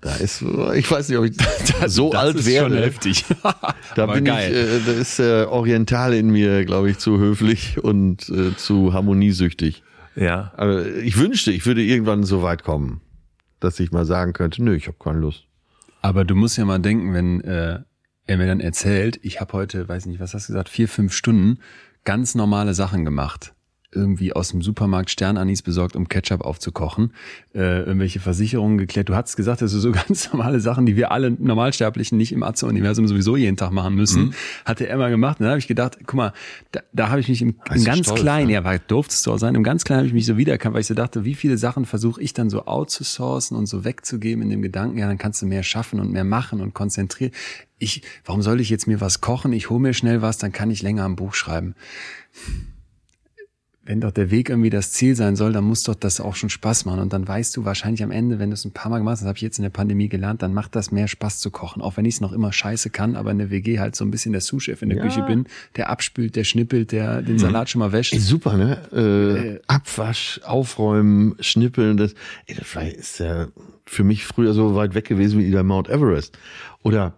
Da 0.03 0.15
ist, 0.17 0.43
ich 0.75 0.91
weiß 0.91 1.09
nicht, 1.09 1.17
ob 1.19 1.25
ich 1.25 1.35
so 1.87 2.13
alt 2.13 2.37
ist 2.37 2.47
wäre. 2.47 2.69
schon 2.69 2.77
heftig. 2.77 3.25
Da 3.97 4.07
bin 4.07 4.25
geil. 4.25 4.51
ich, 4.53 4.57
äh, 4.89 4.93
da 4.93 5.01
ist 5.01 5.19
der 5.21 5.51
Oriental 5.51 6.13
in 6.15 6.29
mir, 6.31 6.65
glaube 6.67 6.91
ich, 6.91 6.99
zu 6.99 7.19
höflich 7.19 7.83
und 7.83 8.29
äh, 8.29 8.55
zu 8.57 8.93
harmoniesüchtig. 8.93 9.83
Ja. 10.17 10.53
Aber 10.57 10.87
ich 10.87 11.19
wünschte, 11.19 11.51
ich 11.51 11.67
würde 11.67 11.83
irgendwann 11.83 12.25
so 12.25 12.43
weit 12.43 12.63
kommen, 12.65 13.01
dass 13.61 13.81
ich 13.81 13.93
mal 13.93 14.05
sagen 14.05 14.33
könnte, 14.33 14.63
nö, 14.63 14.75
ich 14.75 14.87
habe 14.87 14.97
keine 14.99 15.19
Lust. 15.19 15.47
Aber 16.03 16.25
du 16.25 16.35
musst 16.35 16.59
ja 16.59 16.65
mal 16.65 16.79
denken, 16.79 17.15
wenn 17.15 17.41
äh, 17.41 17.81
er 18.27 18.37
mir 18.37 18.47
dann 18.47 18.61
erzählt, 18.61 19.19
ich 19.23 19.41
habe 19.41 19.53
heute, 19.53 19.89
weiß 19.89 20.07
nicht, 20.07 20.21
was 20.21 20.35
hast 20.35 20.49
du 20.49 20.53
gesagt, 20.53 20.69
vier, 20.69 20.89
fünf 20.89 21.13
Stunden 21.13 21.59
ganz 22.05 22.35
normale 22.35 22.75
Sachen 22.75 23.05
gemacht. 23.05 23.55
Irgendwie 23.95 24.33
aus 24.33 24.51
dem 24.51 24.63
Supermarkt 24.63 25.11
Sternanis 25.11 25.63
besorgt, 25.63 25.97
um 25.97 26.09
Ketchup 26.09 26.43
aufzukochen, 26.43 27.13
äh, 27.55 27.81
irgendwelche 27.81 28.21
Versicherungen 28.21 28.79
geklärt. 28.79 29.09
Du 29.09 29.15
hattest 29.15 29.37
gesagt, 29.37 29.63
dass 29.63 29.73
du 29.73 29.79
so 29.79 29.93
ganz 30.09 30.33
normale 30.33 30.61
Sachen, 30.61 30.87
die 30.87 30.97
wir 30.97 31.13
alle 31.13 31.31
Normalsterblichen 31.31 32.19
nicht 32.19 32.33
im 32.33 32.43
Atze-Universum 32.43 33.07
sowieso 33.07 33.37
jeden 33.37 33.57
Tag 33.57 33.73
machen 33.73 33.95
müssen, 33.95 34.35
hatte 34.65 34.87
er 34.87 34.95
immer 34.95 35.11
gemacht. 35.11 35.41
Und 35.41 35.45
dann 35.45 35.51
habe 35.51 35.59
ich 35.59 35.69
gedacht, 35.69 35.99
guck 36.07 36.15
mal, 36.15 36.33
da, 36.73 36.81
da 36.93 37.09
habe 37.09 37.21
ich 37.21 37.29
mich 37.29 37.43
im, 37.43 37.57
im 37.73 37.85
ganz 37.85 38.07
stolz, 38.07 38.21
Kleinen, 38.21 38.49
ne? 38.49 38.55
ja, 38.55 38.65
war 38.65 38.79
durftest 38.79 39.27
du 39.27 39.33
auch 39.33 39.39
sein, 39.39 39.55
im 39.55 39.63
ganz 39.63 39.85
Kleinen 39.85 39.99
habe 39.99 40.09
ich 40.09 40.15
mich 40.15 40.27
so 40.27 40.37
wiedererkannt, 40.37 40.75
weil 40.75 40.81
ich 40.81 40.87
so 40.87 40.95
dachte, 40.95 41.25
wie 41.25 41.35
viele 41.35 41.59
Sachen 41.59 41.85
versuche 41.85 42.21
ich 42.21 42.33
dann 42.33 42.51
so 42.51 42.67
outzusourcen 42.67 43.57
und 43.57 43.67
so 43.67 43.85
wegzugeben 43.85 44.43
in 44.43 44.51
dem 44.51 44.63
Gedanken, 44.63 44.99
ja, 44.99 45.07
dann 45.07 45.19
kannst 45.19 45.43
du 45.43 45.47
mehr 45.47 45.63
schaffen 45.63 46.01
und 46.01 46.11
mehr 46.13 46.25
machen 46.25 46.61
und 46.61 46.75
konzentrieren. 46.75 47.33
Ich, 47.79 48.03
warum 48.25 48.43
soll 48.43 48.61
ich 48.61 48.71
jetzt 48.71 48.87
mir 48.87 49.01
was 49.01 49.21
kochen? 49.21 49.53
Ich 49.53 49.71
hole 49.71 49.81
mir 49.81 49.95
schnell 49.95 50.23
was, 50.23 50.39
dann 50.39 50.53
kann 50.53 50.71
ich 50.71 50.83
länger 50.83 51.05
am 51.05 51.17
Buch 51.17 51.35
schreiben. 51.35 51.75
Wenn 53.87 54.01
doch 54.01 54.13
der 54.13 54.31
Weg 54.31 54.49
irgendwie 54.49 54.71
das 54.71 54.93
Ziel 54.93 55.15
sein 55.15 55.37
soll, 55.37 55.53
dann 55.53 55.65
muss 55.65 55.83
doch 55.83 55.95
das 55.95 56.19
auch 56.21 56.37
schon 56.37 56.49
Spaß 56.49 56.87
machen. 56.87 57.01
Und 57.01 57.13
dann 57.13 57.29
weißt 57.29 57.55
du 57.57 57.65
wahrscheinlich 57.67 58.03
am 58.03 58.11
Ende, 58.11 58.39
wenn 58.39 58.49
du 58.49 58.55
es 58.55 58.65
ein 58.65 58.71
paar 58.73 58.91
Mal 58.91 58.99
gemacht 58.99 59.13
hast, 59.13 59.21
das 59.21 59.29
habe 59.29 59.37
ich 59.37 59.43
jetzt 59.43 59.59
in 59.59 59.63
der 59.63 59.71
Pandemie 59.71 60.09
gelernt, 60.09 60.41
dann 60.41 60.55
macht 60.55 60.75
das 60.75 60.91
mehr 60.91 61.07
Spaß 61.07 61.39
zu 61.39 61.51
kochen. 61.51 61.83
Auch 61.83 61.97
wenn 61.99 62.07
ich 62.07 62.15
es 62.15 62.21
noch 62.23 62.33
immer 62.33 62.51
scheiße 62.53 62.89
kann, 62.91 63.15
aber 63.15 63.31
in 63.31 63.39
der 63.39 63.51
WG 63.51 63.79
halt 63.81 63.95
so 63.95 64.05
ein 64.05 64.11
bisschen 64.11 64.33
der 64.33 64.41
Sous-Chef 64.41 64.81
in 64.81 64.89
der 64.89 64.99
Ja. 64.99 65.05
Küche 65.05 65.23
bin, 65.23 65.47
der 65.77 65.91
abspült, 65.91 66.35
der 66.35 66.45
schnippelt, 66.45 66.93
der 66.93 67.21
den 67.21 67.39
Salat 67.39 67.69
schon 67.69 67.81
mal 67.81 67.93
wäscht. 67.93 68.15
Ey, 68.15 68.21
super, 68.21 68.57
ne? 68.57 69.59
Äh, 69.59 69.61
Abwasch, 69.67 70.41
aufräumen, 70.45 71.37
schnippeln, 71.41 71.97
das, 71.99 72.15
ey, 72.47 72.55
das 72.57 72.75
war- 72.75 72.85
ist 72.89 73.19
ja 73.21 73.49
für 73.85 74.03
mich 74.05 74.25
früher 74.25 74.55
so 74.55 74.75
weit 74.75 74.95
weg 74.95 75.05
gewesen 75.05 75.39
wie 75.41 75.51
der 75.51 75.63
Mount 75.63 75.91
Everest. 75.91 76.39
Oder 76.83 77.13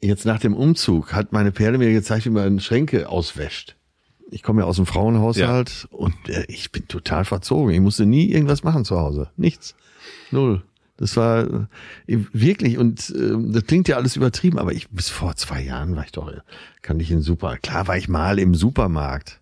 jetzt 0.00 0.24
nach 0.24 0.38
dem 0.40 0.54
Umzug 0.54 1.12
hat 1.12 1.32
meine 1.32 1.52
Perle 1.52 1.76
mir 1.76 1.92
gezeigt, 1.92 2.24
wie 2.24 2.30
man 2.30 2.58
Schränke 2.60 3.08
auswäscht. 3.10 3.75
Ich 4.30 4.42
komme 4.42 4.62
ja 4.62 4.66
aus 4.66 4.76
dem 4.76 4.86
Frauenhaushalt 4.86 5.86
und 5.90 6.14
äh, 6.28 6.44
ich 6.48 6.72
bin 6.72 6.88
total 6.88 7.24
verzogen. 7.24 7.72
Ich 7.72 7.80
musste 7.80 8.06
nie 8.06 8.30
irgendwas 8.30 8.64
machen 8.64 8.84
zu 8.84 8.98
Hause. 8.98 9.30
Nichts. 9.36 9.74
Null. 10.30 10.62
Das 10.96 11.16
war 11.16 11.44
äh, 12.06 12.18
wirklich, 12.32 12.78
und 12.78 13.10
äh, 13.10 13.52
das 13.52 13.64
klingt 13.66 13.86
ja 13.88 13.96
alles 13.96 14.16
übertrieben, 14.16 14.58
aber 14.58 14.72
ich 14.72 14.88
bis 14.88 15.08
vor 15.08 15.36
zwei 15.36 15.62
Jahren 15.62 15.94
war 15.94 16.04
ich 16.04 16.12
doch, 16.12 16.28
äh, 16.28 16.40
kann 16.82 16.98
ich 17.00 17.10
in 17.10 17.20
Super. 17.20 17.58
Klar 17.58 17.86
war 17.86 17.96
ich 17.96 18.08
mal 18.08 18.38
im 18.38 18.54
Supermarkt 18.54 19.40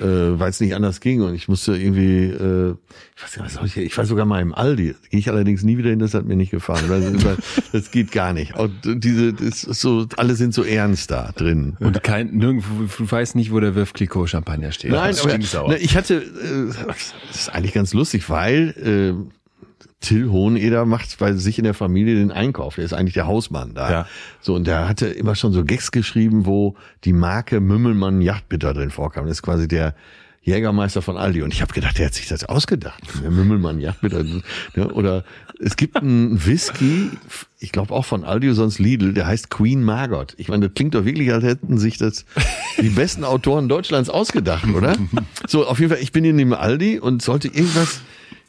äh, 0.00 0.38
weil 0.38 0.50
es 0.50 0.60
nicht 0.60 0.74
anders 0.74 1.00
ging 1.00 1.22
und 1.22 1.34
ich 1.34 1.48
musste 1.48 1.76
irgendwie, 1.76 2.24
äh, 2.24 2.74
ich 3.16 3.22
weiß 3.22 3.36
nicht, 3.36 3.44
was 3.44 3.54
soll 3.54 3.66
ich, 3.66 3.76
ich 3.76 3.96
war 3.98 4.06
sogar 4.06 4.24
mal 4.24 4.40
im 4.40 4.54
Aldi, 4.54 4.94
gehe 5.10 5.20
ich 5.20 5.28
allerdings 5.28 5.62
nie 5.62 5.78
wieder 5.78 5.90
hin, 5.90 5.98
das 5.98 6.14
hat 6.14 6.24
mir 6.24 6.36
nicht 6.36 6.50
gefallen, 6.50 6.88
weil, 6.88 7.36
das 7.72 7.90
geht 7.90 8.12
gar 8.12 8.32
nicht. 8.32 8.56
Und 8.56 8.72
diese, 8.84 9.32
das 9.32 9.64
ist 9.64 9.80
so, 9.80 10.06
alle 10.16 10.34
sind 10.34 10.54
so 10.54 10.62
ernst 10.62 11.10
da 11.10 11.32
drin. 11.32 11.76
Und 11.80 12.02
kein, 12.02 12.30
nirgendwo, 12.30 12.84
du 12.96 13.10
weißt 13.10 13.36
nicht, 13.36 13.52
wo 13.52 13.60
der 13.60 13.74
Wurf 13.74 13.92
Clicquot 13.92 14.28
Champagner 14.28 14.72
steht. 14.72 14.90
Nein, 14.90 15.14
aber 15.20 15.30
stinksauer. 15.30 15.68
ne, 15.68 15.78
ich 15.78 15.96
hatte, 15.96 16.14
äh, 16.14 16.86
das 16.86 17.14
ist 17.32 17.48
eigentlich 17.50 17.74
ganz 17.74 17.92
lustig, 17.92 18.28
weil 18.30 18.74
äh, 19.18 19.39
Till 20.00 20.30
Hoheneder 20.30 20.86
macht 20.86 21.18
bei 21.18 21.34
sich 21.34 21.58
in 21.58 21.64
der 21.64 21.74
Familie 21.74 22.14
den 22.14 22.32
Einkauf. 22.32 22.76
Der 22.76 22.84
ist 22.84 22.94
eigentlich 22.94 23.14
der 23.14 23.26
Hausmann 23.26 23.74
da. 23.74 23.90
Ja. 23.90 24.06
So, 24.40 24.54
und 24.54 24.66
der 24.66 24.88
hatte 24.88 25.06
immer 25.06 25.34
schon 25.34 25.52
so 25.52 25.64
Gags 25.64 25.92
geschrieben, 25.92 26.46
wo 26.46 26.74
die 27.04 27.12
Marke 27.12 27.60
Mümmelmann 27.60 28.22
Yachtbitter 28.22 28.72
drin 28.72 28.90
vorkam. 28.90 29.26
Das 29.26 29.38
ist 29.38 29.42
quasi 29.42 29.68
der 29.68 29.94
Jägermeister 30.42 31.02
von 31.02 31.18
Aldi. 31.18 31.42
Und 31.42 31.52
ich 31.52 31.60
habe 31.60 31.74
gedacht, 31.74 31.98
der 31.98 32.06
hat 32.06 32.14
sich 32.14 32.28
das 32.28 32.44
ausgedacht. 32.44 33.02
Der 33.22 33.30
Mümmelmann 33.30 33.78
Yachtbitter. 33.78 34.24
Ne? 34.74 34.88
Oder 34.92 35.24
es 35.58 35.76
gibt 35.76 35.96
einen 35.96 36.46
Whisky, 36.46 37.10
ich 37.58 37.70
glaube 37.70 37.92
auch 37.92 38.06
von 38.06 38.24
Aldi, 38.24 38.54
sonst 38.54 38.78
Lidl, 38.78 39.12
der 39.12 39.26
heißt 39.26 39.50
Queen 39.50 39.82
Margot. 39.82 40.34
Ich 40.38 40.48
meine, 40.48 40.68
das 40.68 40.74
klingt 40.74 40.94
doch 40.94 41.04
wirklich, 41.04 41.30
als 41.30 41.44
hätten 41.44 41.76
sich 41.76 41.98
das 41.98 42.24
die 42.80 42.88
besten 42.88 43.24
Autoren 43.24 43.68
Deutschlands 43.68 44.08
ausgedacht, 44.08 44.66
oder? 44.74 44.96
So, 45.46 45.66
auf 45.66 45.78
jeden 45.78 45.92
Fall, 45.92 46.02
ich 46.02 46.12
bin 46.12 46.24
in 46.24 46.38
dem 46.38 46.54
Aldi 46.54 46.98
und 46.98 47.20
sollte 47.20 47.48
irgendwas, 47.48 48.00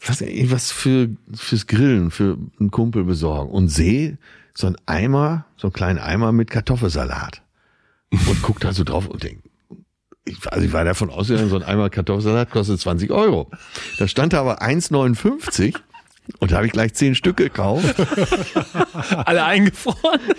nicht, 0.10 0.22
irgendwas 0.22 0.72
für, 0.72 1.10
fürs 1.34 1.68
Grillen, 1.68 2.12
für 2.12 2.38
einen 2.60 2.72
Kumpel 2.72 3.04
besorgen 3.04 3.52
und 3.52 3.70
sehe 3.70 4.18
so 4.54 4.68
ein 4.68 4.76
Eimer, 4.86 5.46
so 5.58 5.68
einen 5.68 5.74
kleinen 5.74 6.00
Eimer 6.00 6.32
mit 6.32 6.50
Kartoffelsalat. 6.50 7.42
Und 8.12 8.42
guck 8.42 8.60
da 8.60 8.74
so 8.74 8.84
drauf 8.84 9.08
und 9.08 9.24
denk, 9.24 9.40
ich, 10.26 10.38
also 10.52 10.66
ich 10.66 10.74
war 10.74 10.84
davon 10.84 11.10
ausgegangen, 11.10 11.50
so 11.50 11.56
ein 11.56 11.64
Eimer 11.64 11.90
Kartoffelsalat 11.90 12.52
kostet 12.52 12.80
20 12.80 13.12
Euro. 13.12 13.50
Da 13.98 14.08
stand 14.08 14.34
da 14.34 14.42
aber 14.42 14.62
1,59 14.62 15.76
und 16.40 16.52
da 16.52 16.58
habe 16.58 16.66
ich 16.66 16.74
gleich 16.74 16.94
zehn 16.94 17.16
Stück 17.16 17.38
gekauft. 17.38 17.96
Alle 19.26 19.44
eingefroren. 19.46 20.20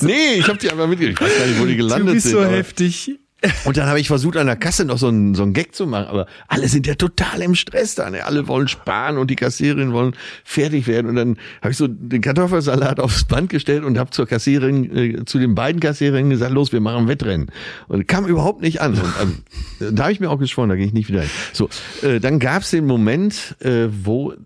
Nee, 0.00 0.34
ich 0.34 0.48
habe 0.48 0.58
die 0.58 0.70
einfach 0.70 0.86
mitgekriegt. 0.86 1.20
Ich 1.20 1.26
weiß 1.26 1.38
gar 1.38 1.46
nicht, 1.46 1.60
wo 1.60 1.66
die 1.66 1.76
gelandet 1.76 2.08
du 2.08 2.12
bist 2.12 2.26
sind. 2.26 2.34
so 2.34 2.44
heftig. 2.44 3.18
Und 3.64 3.76
dann 3.76 3.86
habe 3.86 4.00
ich 4.00 4.06
versucht, 4.06 4.36
an 4.36 4.46
der 4.46 4.56
Kasse 4.56 4.84
noch 4.84 4.98
so 4.98 5.08
einen, 5.08 5.34
so 5.34 5.42
einen 5.42 5.52
Gag 5.52 5.74
zu 5.74 5.86
machen, 5.86 6.06
aber 6.06 6.26
alle 6.48 6.68
sind 6.68 6.86
ja 6.86 6.94
total 6.94 7.42
im 7.42 7.54
Stress 7.54 7.94
da. 7.94 8.08
Ne? 8.08 8.24
Alle 8.24 8.46
wollen 8.48 8.68
sparen 8.68 9.18
und 9.18 9.30
die 9.30 9.36
Kassiererin 9.36 9.92
wollen 9.92 10.14
fertig 10.44 10.86
werden. 10.86 11.08
Und 11.08 11.16
dann 11.16 11.36
habe 11.60 11.72
ich 11.72 11.76
so 11.76 11.88
den 11.88 12.20
Kartoffelsalat 12.20 13.00
aufs 13.00 13.24
Band 13.24 13.50
gestellt 13.50 13.84
und 13.84 13.98
habe 13.98 14.10
zur 14.10 14.26
Kassiererin, 14.26 14.96
äh, 14.96 15.24
zu 15.24 15.38
den 15.38 15.54
beiden 15.54 15.80
Kassiererinnen 15.80 16.30
gesagt, 16.30 16.52
los, 16.52 16.72
wir 16.72 16.80
machen 16.80 17.08
Wettrennen. 17.08 17.50
Und 17.88 18.06
kam 18.06 18.26
überhaupt 18.26 18.62
nicht 18.62 18.80
an. 18.80 18.92
Und, 18.92 19.02
also, 19.18 19.92
da 19.92 20.04
habe 20.04 20.12
ich 20.12 20.20
mir 20.20 20.30
auch 20.30 20.38
geschworen, 20.38 20.68
da 20.68 20.76
gehe 20.76 20.86
ich 20.86 20.92
nicht 20.92 21.08
wieder 21.08 21.22
hin. 21.22 21.30
So, 21.52 21.68
äh, 22.02 22.20
dann 22.20 22.38
gab 22.38 22.62
es 22.62 22.70
den 22.70 22.86
Moment, 22.86 23.56
äh, 23.60 23.88
wo, 23.90 24.32
äh, 24.32 24.36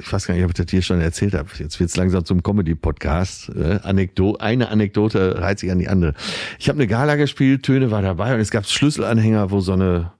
ich 0.00 0.12
weiß 0.12 0.26
gar 0.26 0.34
nicht, 0.34 0.44
ob 0.44 0.50
ich 0.50 0.56
das 0.56 0.70
hier 0.70 0.82
schon 0.82 1.00
erzählt 1.00 1.34
habe, 1.34 1.48
jetzt 1.58 1.78
wird's 1.80 1.96
langsam 1.96 2.24
zum 2.24 2.42
Comedy-Podcast. 2.42 3.50
Äh, 3.50 3.80
Anekdo 3.82 4.36
eine 4.36 4.68
Anekdote 4.68 5.40
reiht 5.40 5.58
sich 5.58 5.70
an 5.70 5.78
die 5.78 5.88
andere. 5.88 6.14
Ich 6.58 6.68
habe 6.68 6.78
eine 6.78 6.86
Gala 6.86 7.16
gespielt, 7.16 7.62
Töne 7.62 7.90
war 7.90 8.02
dabei 8.02 8.34
und 8.34 8.40
es 8.40 8.50
gab 8.50 8.66
Schlüsselanhänger, 8.66 9.50
wo 9.50 9.60
so 9.60 9.72
eine 9.72 10.12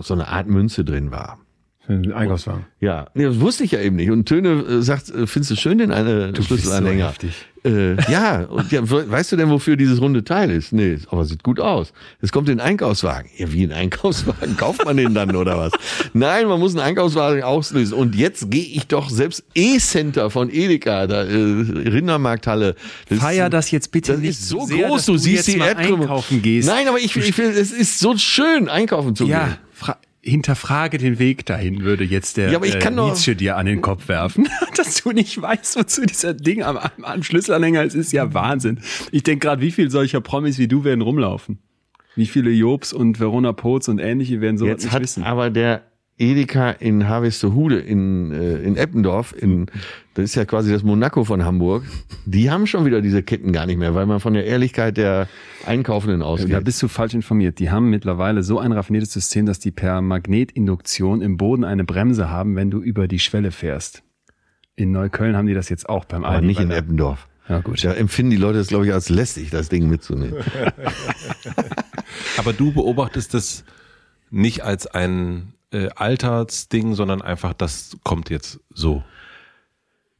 so 0.00 0.14
eine 0.14 0.28
Art 0.28 0.48
Münze 0.48 0.84
drin 0.84 1.10
war. 1.10 1.38
Einkaufswagen. 1.88 2.64
Ja, 2.80 3.06
nee, 3.14 3.24
das 3.24 3.40
wusste 3.40 3.64
ich 3.64 3.72
ja 3.72 3.80
eben 3.80 3.96
nicht. 3.96 4.10
Und 4.10 4.26
Töne 4.26 4.50
äh, 4.62 4.82
sagt, 4.82 5.10
äh, 5.10 5.26
findest 5.26 5.50
du 5.50 5.56
schön 5.56 5.78
den 5.78 5.90
eine 5.90 6.32
Schlüsselanhänger? 6.40 7.12
so 7.20 7.68
äh, 7.68 7.94
ja, 8.10 8.40
und 8.44 8.72
ja, 8.72 8.88
we- 8.90 9.08
weißt 9.10 9.30
du 9.32 9.36
denn, 9.36 9.48
wofür 9.50 9.76
dieses 9.76 10.00
runde 10.00 10.24
Teil 10.24 10.50
ist? 10.50 10.72
Nee, 10.72 10.98
aber 11.10 11.24
sieht 11.24 11.42
gut 11.44 11.60
aus. 11.60 11.92
Es 12.20 12.32
kommt 12.32 12.48
in 12.48 12.58
den 12.58 12.60
Einkaufswagen. 12.64 13.30
Ja, 13.36 13.52
wie 13.52 13.64
ein 13.64 13.72
Einkaufswagen? 13.72 14.56
Kauft 14.56 14.84
man 14.84 14.96
den 14.96 15.14
dann 15.14 15.34
oder 15.36 15.58
was? 15.58 15.72
Nein, 16.12 16.48
man 16.48 16.58
muss 16.60 16.72
einen 16.74 16.84
Einkaufswagen 16.84 17.42
auslösen. 17.42 17.94
Und 17.94 18.14
jetzt 18.16 18.50
gehe 18.50 18.64
ich 18.64 18.86
doch 18.88 19.10
selbst 19.10 19.44
E-Center 19.54 20.30
von 20.30 20.50
Edeka, 20.50 21.06
da, 21.06 21.22
äh, 21.24 21.28
Rindermarkthalle. 21.34 22.74
Das 23.08 23.18
Feier 23.18 23.50
das 23.50 23.70
jetzt 23.70 23.92
bitte 23.92 24.12
das 24.12 24.20
nicht 24.20 24.30
ist 24.30 24.48
so 24.48 24.64
sehr, 24.66 24.88
groß, 24.88 25.06
du, 25.06 25.12
du 25.12 25.18
siehst 25.18 25.46
die 25.48 25.58
Erdkrümmung. 25.58 26.08
Nein, 26.42 26.88
aber 26.88 26.98
ich, 26.98 27.16
ich 27.16 27.34
finde, 27.34 27.58
es 27.58 27.70
ist 27.72 27.98
so 27.98 28.16
schön, 28.16 28.68
einkaufen 28.68 29.14
zu 29.14 29.26
Ja, 29.26 29.44
gehen. 29.44 29.56
Fra 30.22 30.30
hinterfrage 30.30 30.98
den 30.98 31.18
Weg 31.18 31.46
dahin, 31.46 31.82
würde 31.82 32.04
jetzt 32.04 32.36
der 32.36 32.50
Ja, 32.50 32.58
aber 32.58 32.66
ich 32.66 32.78
kann 32.78 32.96
äh, 32.96 33.02
Nietzsche 33.02 33.34
dir 33.34 33.56
an 33.56 33.66
den 33.66 33.80
Kopf 33.80 34.08
werfen, 34.08 34.48
dass 34.76 35.02
du 35.02 35.10
nicht 35.10 35.40
weißt, 35.40 35.76
wozu 35.76 36.02
dieser 36.06 36.34
Ding 36.34 36.62
am, 36.62 36.76
am, 36.76 36.90
am 37.02 37.22
Schlüsselanhänger 37.22 37.82
ist, 37.82 37.94
ist 37.94 38.12
ja 38.12 38.32
Wahnsinn. 38.32 38.80
Ich 39.10 39.24
denke 39.24 39.46
gerade, 39.46 39.62
wie 39.62 39.72
viel 39.72 39.90
solcher 39.90 40.20
Promis 40.20 40.58
wie 40.58 40.68
du 40.68 40.84
werden 40.84 41.00
rumlaufen? 41.00 41.58
Wie 42.14 42.26
viele 42.26 42.50
Jobs 42.50 42.92
und 42.92 43.18
Verona 43.20 43.52
Poz 43.52 43.88
und 43.88 43.98
ähnliche 43.98 44.40
werden 44.40 44.58
so 44.58 44.66
Jetzt 44.66 44.84
nicht 44.84 44.92
hat 44.92 45.02
wissen? 45.02 45.22
aber 45.24 45.50
der 45.50 45.82
Edeka 46.22 46.70
in 46.70 47.08
Harvestehude 47.08 47.78
in, 47.80 48.30
äh, 48.32 48.58
in 48.62 48.76
Eppendorf, 48.76 49.34
in, 49.36 49.66
das 50.14 50.24
ist 50.26 50.34
ja 50.36 50.44
quasi 50.44 50.70
das 50.70 50.82
Monaco 50.84 51.24
von 51.24 51.44
Hamburg, 51.44 51.82
die 52.24 52.50
haben 52.50 52.66
schon 52.68 52.84
wieder 52.84 53.00
diese 53.00 53.22
Ketten 53.24 53.52
gar 53.52 53.66
nicht 53.66 53.78
mehr, 53.78 53.94
weil 53.96 54.06
man 54.06 54.20
von 54.20 54.34
der 54.34 54.44
Ehrlichkeit 54.46 54.96
der 54.96 55.26
Einkaufenden 55.66 56.20
Da 56.20 56.26
ausgeht. 56.26 56.62
bist 56.64 56.80
du 56.82 56.86
falsch 56.88 57.14
informiert. 57.14 57.58
Die 57.58 57.70
haben 57.70 57.90
mittlerweile 57.90 58.42
so 58.44 58.58
ein 58.60 58.70
raffiniertes 58.72 59.12
System, 59.12 59.46
dass 59.46 59.58
die 59.58 59.72
per 59.72 60.00
Magnetinduktion 60.00 61.22
im 61.22 61.36
Boden 61.36 61.64
eine 61.64 61.84
Bremse 61.84 62.30
haben, 62.30 62.54
wenn 62.54 62.70
du 62.70 62.78
über 62.80 63.08
die 63.08 63.18
Schwelle 63.18 63.50
fährst. 63.50 64.02
In 64.76 64.92
Neukölln 64.92 65.36
haben 65.36 65.46
die 65.46 65.54
das 65.54 65.68
jetzt 65.68 65.88
auch 65.88 66.04
beim 66.04 66.24
aber 66.24 66.36
Aldi, 66.36 66.46
nicht 66.46 66.60
in 66.60 66.68
da- 66.68 66.76
Eppendorf. 66.76 67.26
Ja, 67.48 67.58
gut. 67.60 67.82
Da 67.84 67.92
empfinden 67.94 68.30
die 68.30 68.36
Leute 68.36 68.58
das, 68.58 68.68
glaube 68.68 68.86
ich, 68.86 68.92
als 68.92 69.08
lästig, 69.08 69.50
das 69.50 69.68
Ding 69.68 69.88
mitzunehmen. 69.90 70.36
Aber 72.38 72.52
du 72.52 72.72
beobachtest 72.72 73.34
das 73.34 73.64
nicht 74.30 74.62
als 74.62 74.86
ein 74.86 75.52
äh, 75.72 75.88
Alltagsding, 75.94 76.94
sondern 76.94 77.22
einfach, 77.22 77.54
das 77.54 77.96
kommt 78.04 78.30
jetzt 78.30 78.60
so. 78.70 79.02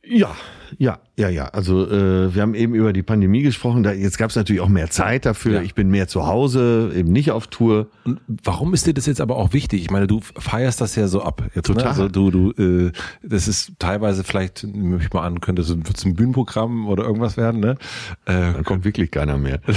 Ja, 0.04 0.34
ja, 0.78 0.98
ja, 1.16 1.28
ja. 1.28 1.44
Also 1.48 1.88
äh, 1.88 2.34
wir 2.34 2.42
haben 2.42 2.54
eben 2.54 2.74
über 2.74 2.92
die 2.92 3.04
Pandemie 3.04 3.42
gesprochen. 3.42 3.84
Da, 3.84 3.92
jetzt 3.92 4.18
gab 4.18 4.30
es 4.30 4.36
natürlich 4.36 4.60
auch 4.60 4.68
mehr 4.68 4.90
Zeit 4.90 5.26
dafür. 5.26 5.56
Ja. 5.56 5.62
Ich 5.62 5.74
bin 5.74 5.90
mehr 5.90 6.08
zu 6.08 6.26
Hause, 6.26 6.90
eben 6.94 7.12
nicht 7.12 7.30
auf 7.30 7.46
Tour. 7.46 7.88
Und 8.04 8.20
warum 8.42 8.74
ist 8.74 8.86
dir 8.86 8.94
das 8.94 9.06
jetzt 9.06 9.20
aber 9.20 9.36
auch 9.36 9.52
wichtig? 9.52 9.82
Ich 9.82 9.90
meine, 9.90 10.08
du 10.08 10.20
feierst 10.20 10.80
das 10.80 10.96
ja 10.96 11.06
so 11.06 11.22
ab. 11.22 11.44
Jetzt, 11.54 11.66
Total. 11.66 11.84
Ne? 11.84 11.90
Also 11.90 12.08
du, 12.08 12.30
du, 12.30 12.50
äh, 12.50 12.92
das 13.22 13.46
ist 13.46 13.74
teilweise 13.78 14.24
vielleicht, 14.24 14.64
nehme 14.64 14.98
ich 15.00 15.12
mal 15.12 15.24
an, 15.24 15.40
könnte 15.40 15.62
so 15.62 15.74
ein 15.74 16.16
Bühnenprogramm 16.16 16.88
oder 16.88 17.04
irgendwas 17.04 17.36
werden, 17.36 17.60
ne? 17.60 17.76
Äh, 18.24 18.54
Da 18.54 18.62
kommt 18.64 18.84
wirklich 18.84 19.12
keiner 19.12 19.38
mehr. 19.38 19.60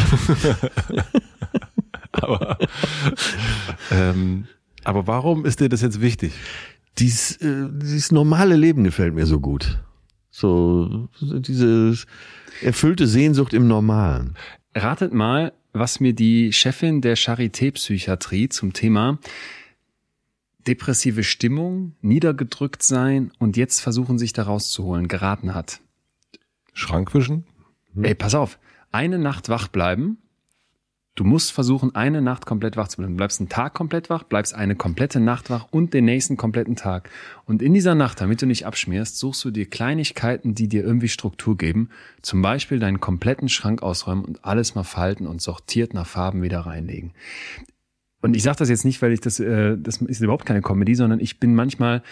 aber, 2.13 2.57
ähm, 3.91 4.47
aber 4.85 5.07
warum 5.07 5.45
ist 5.45 5.59
dir 5.59 5.69
das 5.69 5.81
jetzt 5.81 6.01
wichtig? 6.01 6.33
Dies, 6.97 7.37
äh, 7.37 7.67
dieses 7.71 8.11
normale 8.11 8.55
Leben 8.55 8.83
gefällt 8.83 9.13
mir 9.13 9.25
so 9.25 9.39
gut. 9.39 9.79
So, 10.31 11.09
diese 11.21 11.95
erfüllte 12.61 13.07
Sehnsucht 13.07 13.53
im 13.53 13.67
Normalen. 13.67 14.35
Ratet 14.73 15.13
mal, 15.13 15.53
was 15.73 15.99
mir 15.99 16.13
die 16.13 16.51
Chefin 16.53 17.01
der 17.01 17.17
Charité-Psychiatrie 17.17 18.49
zum 18.49 18.73
Thema 18.73 19.19
depressive 20.67 21.23
Stimmung, 21.23 21.95
niedergedrückt 22.01 22.83
sein 22.83 23.31
und 23.39 23.57
jetzt 23.57 23.81
versuchen, 23.81 24.17
sich 24.17 24.33
da 24.33 24.43
rauszuholen, 24.43 25.07
geraten 25.07 25.53
hat. 25.53 25.79
Schrankwischen? 26.73 27.45
Ey, 28.01 28.15
pass 28.15 28.35
auf, 28.35 28.59
eine 28.91 29.19
Nacht 29.19 29.47
wach 29.49 29.67
bleiben. 29.67 30.17
Du 31.15 31.23
musst 31.23 31.53
versuchen, 31.53 31.95
eine 31.95 32.21
Nacht 32.21 32.45
komplett 32.45 32.75
wach 32.75 32.89
zu 32.89 32.97
bleiben. 32.97 33.13
Du 33.13 33.17
bleibst 33.17 33.39
einen 33.39 33.47
Tag 33.47 33.73
komplett 33.73 34.09
wach, 34.09 34.23
bleibst 34.23 34.53
eine 34.53 34.75
komplette 34.75 35.21
Nacht 35.21 35.49
wach 35.49 35.67
und 35.71 35.93
den 35.93 36.03
nächsten 36.03 36.35
kompletten 36.35 36.75
Tag. 36.75 37.09
Und 37.45 37.61
in 37.61 37.73
dieser 37.73 37.95
Nacht, 37.95 38.19
damit 38.19 38.41
du 38.41 38.45
nicht 38.45 38.65
abschmierst, 38.65 39.17
suchst 39.17 39.45
du 39.45 39.51
dir 39.51 39.69
Kleinigkeiten, 39.69 40.55
die 40.55 40.67
dir 40.67 40.83
irgendwie 40.83 41.07
Struktur 41.07 41.57
geben. 41.57 41.89
Zum 42.21 42.41
Beispiel 42.41 42.79
deinen 42.79 42.99
kompletten 42.99 43.47
Schrank 43.47 43.81
ausräumen 43.81 44.25
und 44.25 44.43
alles 44.43 44.75
mal 44.75 44.83
falten 44.83 45.25
und 45.25 45.41
sortiert 45.41 45.93
nach 45.93 46.05
Farben 46.05 46.41
wieder 46.41 46.59
reinlegen. 46.59 47.13
und 48.21 48.35
ich 48.35 48.43
sage 48.43 48.57
das 48.57 48.69
jetzt 48.69 48.83
nicht, 48.83 49.01
weil 49.01 49.13
ich 49.13 49.21
das, 49.21 49.39
äh, 49.39 49.77
das 49.77 50.01
ist 50.01 50.19
überhaupt 50.19 50.45
keine 50.45 50.61
Comedy, 50.61 50.95
sondern 50.95 51.21
ich 51.21 51.39
bin 51.39 51.55
manchmal 51.55 52.03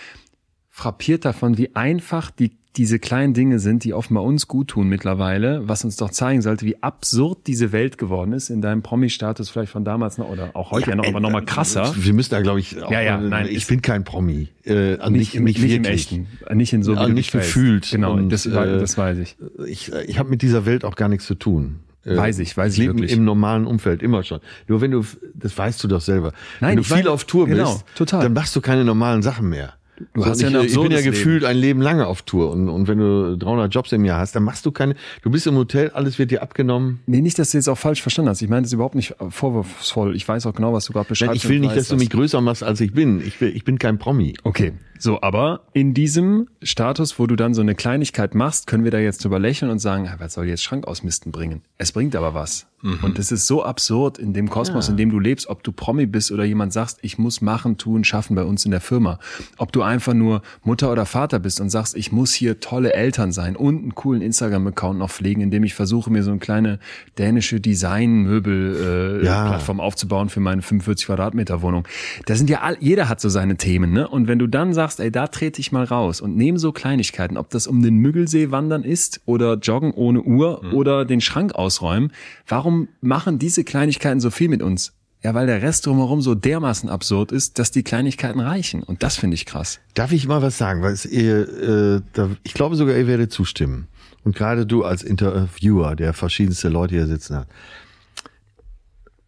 frappiert 0.69 1.25
davon, 1.25 1.57
wie 1.57 1.75
einfach 1.75 2.31
die 2.31 2.57
diese 2.75 2.97
kleinen 2.97 3.33
Dinge 3.33 3.59
sind, 3.59 3.83
die 3.83 3.93
offenbar 3.93 4.23
uns 4.23 4.47
gut 4.47 4.69
tun 4.69 4.87
mittlerweile, 4.87 5.67
was 5.67 5.85
uns 5.85 5.95
doch 5.95 6.09
zeigen 6.09 6.41
sollte, 6.41 6.65
wie 6.65 6.81
absurd 6.81 7.45
diese 7.45 7.71
Welt 7.71 7.97
geworden 7.97 8.33
ist 8.33 8.49
in 8.49 8.61
deinem 8.61 8.81
Promi-Status 8.81 9.49
vielleicht 9.49 9.71
von 9.71 9.85
damals 9.85 10.17
noch 10.17 10.29
oder 10.29 10.51
auch 10.55 10.71
heute 10.71 10.89
ja, 10.89 10.89
ja 10.91 10.95
noch, 10.95 11.07
aber 11.07 11.19
noch 11.19 11.29
mal 11.29 11.45
krasser. 11.45 11.93
Wir 11.95 12.13
müssen 12.13 12.31
da, 12.31 12.41
glaube 12.41 12.59
ich, 12.59 12.81
auch, 12.81 12.91
ja, 12.91 13.01
ja, 13.01 13.17
nein, 13.19 13.47
ich 13.49 13.67
bin 13.67 13.81
kein 13.81 14.03
Promi. 14.03 14.49
Äh, 14.65 14.97
nicht, 15.09 15.35
nicht, 15.35 15.39
nicht, 15.39 15.61
nicht 15.61 15.73
im 15.75 15.85
echten, 15.85 16.27
nicht 16.53 16.73
in 16.73 16.83
so 16.83 16.95
wie 16.97 17.11
nicht 17.11 17.31
gefühlt. 17.31 17.91
Genau, 17.91 18.13
und, 18.13 18.29
das, 18.29 18.45
äh, 18.45 18.51
das 18.51 18.97
weiß 18.97 19.19
ich. 19.19 19.37
Ich, 19.67 19.91
ich 19.91 20.17
habe 20.17 20.29
mit 20.29 20.41
dieser 20.41 20.65
Welt 20.65 20.83
auch 20.83 20.95
gar 20.95 21.09
nichts 21.09 21.27
zu 21.27 21.35
tun. 21.35 21.79
Äh, 22.05 22.17
weiß 22.17 22.39
ich, 22.39 22.57
weiß 22.57 22.73
ich 22.73 22.79
Leben 22.79 22.99
wirklich. 22.99 23.11
im 23.13 23.23
normalen 23.23 23.65
Umfeld 23.65 24.01
immer 24.01 24.23
schon. 24.23 24.39
Nur 24.67 24.81
wenn 24.81 24.91
du, 24.91 25.05
das 25.35 25.57
weißt 25.57 25.83
du 25.83 25.87
doch 25.87 26.01
selber. 26.01 26.33
Nein, 26.59 26.71
wenn 26.71 26.77
du 26.77 26.83
viel 26.83 26.97
weiß, 26.97 27.07
auf 27.07 27.23
Tour 27.25 27.47
genau, 27.47 27.73
bist, 27.73 27.85
total. 27.95 28.23
dann 28.23 28.33
machst 28.33 28.55
du 28.55 28.61
keine 28.61 28.83
normalen 28.83 29.21
Sachen 29.21 29.47
mehr. 29.47 29.73
Du 30.13 30.25
hast 30.25 30.41
ja 30.41 30.49
ich, 30.61 30.73
ich 30.73 30.79
bin 30.79 30.91
ja 30.91 31.01
gefühlt 31.01 31.45
ein 31.45 31.55
Leben 31.55 31.81
lange 31.81 32.07
auf 32.07 32.23
Tour 32.23 32.51
und, 32.51 32.67
und 32.67 32.87
wenn 32.87 32.97
du 32.97 33.37
300 33.37 33.73
Jobs 33.73 33.91
im 33.91 34.05
Jahr 34.05 34.19
hast, 34.19 34.35
dann 34.35 34.43
machst 34.43 34.65
du 34.65 34.71
keine, 34.71 34.95
du 35.21 35.29
bist 35.29 35.45
im 35.45 35.55
Hotel, 35.55 35.91
alles 35.91 36.17
wird 36.17 36.31
dir 36.31 36.41
abgenommen. 36.41 37.01
Nee, 37.05 37.21
nicht, 37.21 37.37
dass 37.37 37.51
du 37.51 37.57
jetzt 37.57 37.67
auch 37.67 37.77
falsch 37.77 38.01
verstanden 38.01 38.29
hast. 38.29 38.41
Ich 38.41 38.49
meine 38.49 38.63
das 38.63 38.73
überhaupt 38.73 38.95
nicht 38.95 39.15
vorwurfsvoll. 39.29 40.15
Ich 40.15 40.27
weiß 40.27 40.45
auch 40.47 40.53
genau, 40.53 40.73
was 40.73 40.85
du 40.85 40.93
gerade 40.93 41.07
beschreibst. 41.07 41.29
Nein, 41.29 41.37
ich 41.37 41.49
will 41.49 41.59
nicht, 41.59 41.75
dass 41.75 41.89
du 41.89 41.95
mich 41.95 42.09
größer 42.09 42.41
machst, 42.41 42.63
als 42.63 42.81
ich 42.81 42.93
bin. 42.93 43.21
Ich, 43.25 43.39
will, 43.39 43.55
ich 43.55 43.63
bin 43.63 43.77
kein 43.77 43.99
Promi. 43.99 44.33
Okay. 44.43 44.73
So, 45.03 45.21
aber 45.21 45.67
in 45.73 45.93
diesem 45.93 46.47
Status, 46.61 47.19
wo 47.19 47.27
du 47.27 47.35
dann 47.35 47.53
so 47.53 47.61
eine 47.61 47.75
Kleinigkeit 47.75 48.35
machst, 48.35 48.67
können 48.67 48.85
wir 48.85 48.91
da 48.91 48.99
jetzt 48.99 49.21
drüber 49.21 49.37
lächeln 49.37 49.69
und 49.69 49.79
sagen, 49.79 50.09
was 50.17 50.35
soll 50.35 50.47
jetzt 50.47 50.63
Schrank 50.63 50.87
ausmisten 50.87 51.33
bringen? 51.33 51.61
Es 51.77 51.91
bringt 51.91 52.15
aber 52.15 52.33
was. 52.33 52.67
Mhm. 52.83 52.99
Und 53.01 53.17
es 53.17 53.31
ist 53.31 53.47
so 53.47 53.63
absurd 53.63 54.17
in 54.17 54.33
dem 54.33 54.49
Kosmos, 54.49 54.87
ja. 54.87 54.91
in 54.91 54.97
dem 54.97 55.09
du 55.09 55.17
lebst, 55.17 55.47
ob 55.47 55.63
du 55.63 55.71
Promi 55.71 56.05
bist 56.05 56.33
oder 56.33 56.43
jemand 56.43 56.73
sagst, 56.73 56.99
ich 57.01 57.17
muss 57.17 57.39
machen, 57.39 57.77
tun, 57.77 58.03
schaffen 58.03 58.35
bei 58.35 58.43
uns 58.43 58.65
in 58.65 58.71
der 58.71 58.81
Firma. 58.81 59.19
Ob 59.57 59.71
du 59.71 59.83
einfach 59.83 60.13
nur 60.13 60.41
Mutter 60.63 60.91
oder 60.91 61.05
Vater 61.05 61.39
bist 61.39 61.61
und 61.61 61.69
sagst, 61.69 61.95
ich 61.95 62.11
muss 62.11 62.33
hier 62.33 62.59
tolle 62.59 62.91
Eltern 62.93 63.31
sein 63.31 63.55
und 63.55 63.83
einen 63.83 63.95
coolen 63.95 64.21
Instagram-Account 64.21 64.99
noch 64.99 65.09
pflegen, 65.09 65.39
indem 65.39 65.63
ich 65.63 65.75
versuche, 65.75 66.11
mir 66.11 66.23
so 66.23 66.31
eine 66.31 66.39
kleine 66.39 66.79
dänische 67.17 67.61
Design-Möbel-Plattform 67.61 69.77
äh, 69.77 69.81
ja. 69.81 69.85
aufzubauen 69.85 70.27
für 70.27 70.41
meine 70.41 70.61
45 70.61 71.05
Quadratmeter 71.05 71.61
Wohnung. 71.61 71.87
Da 72.25 72.35
sind 72.35 72.49
ja 72.49 72.59
all, 72.61 72.75
jeder 72.81 73.07
hat 73.07 73.21
so 73.21 73.29
seine 73.29 73.55
Themen, 73.55 73.93
ne? 73.93 74.09
Und 74.09 74.27
wenn 74.27 74.39
du 74.39 74.47
dann 74.47 74.73
sagst, 74.73 74.92
ey, 74.99 75.11
da 75.11 75.27
trete 75.27 75.59
ich 75.61 75.71
mal 75.71 75.83
raus 75.83 76.21
und 76.21 76.35
nehme 76.35 76.59
so 76.59 76.71
Kleinigkeiten, 76.71 77.37
ob 77.37 77.49
das 77.49 77.67
um 77.67 77.81
den 77.81 77.97
Müggelsee 77.97 78.51
wandern 78.51 78.83
ist 78.83 79.21
oder 79.25 79.55
joggen 79.55 79.91
ohne 79.91 80.21
Uhr 80.21 80.61
mhm. 80.63 80.73
oder 80.73 81.05
den 81.05 81.21
Schrank 81.21 81.55
ausräumen, 81.55 82.11
warum 82.47 82.87
machen 83.01 83.39
diese 83.39 83.63
Kleinigkeiten 83.63 84.19
so 84.19 84.29
viel 84.29 84.49
mit 84.49 84.61
uns? 84.61 84.93
Ja, 85.23 85.33
weil 85.33 85.47
der 85.47 85.61
Rest 85.61 85.85
drumherum 85.85 86.21
so 86.21 86.35
dermaßen 86.35 86.89
absurd 86.89 87.31
ist, 87.31 87.57
dass 87.57 87.71
die 87.71 87.83
Kleinigkeiten 87.83 88.41
reichen. 88.41 88.83
Und 88.83 89.03
das 89.03 89.15
finde 89.15 89.35
ich 89.35 89.45
krass. 89.45 89.79
Darf 89.93 90.11
ich 90.11 90.27
mal 90.27 90.41
was 90.41 90.57
sagen? 90.57 90.81
Weil 90.81 90.97
ihr, 91.09 91.95
äh, 91.95 92.01
da, 92.11 92.29
ich 92.43 92.53
glaube 92.53 92.75
sogar, 92.75 92.97
ihr 92.97 93.07
werdet 93.07 93.31
zustimmen. 93.31 93.87
Und 94.25 94.35
gerade 94.35 94.65
du 94.65 94.83
als 94.83 95.01
Interviewer, 95.01 95.95
der 95.95 96.13
verschiedenste 96.13 96.67
Leute 96.67 96.95
hier 96.95 97.07
sitzen 97.07 97.37
hat. 97.37 97.47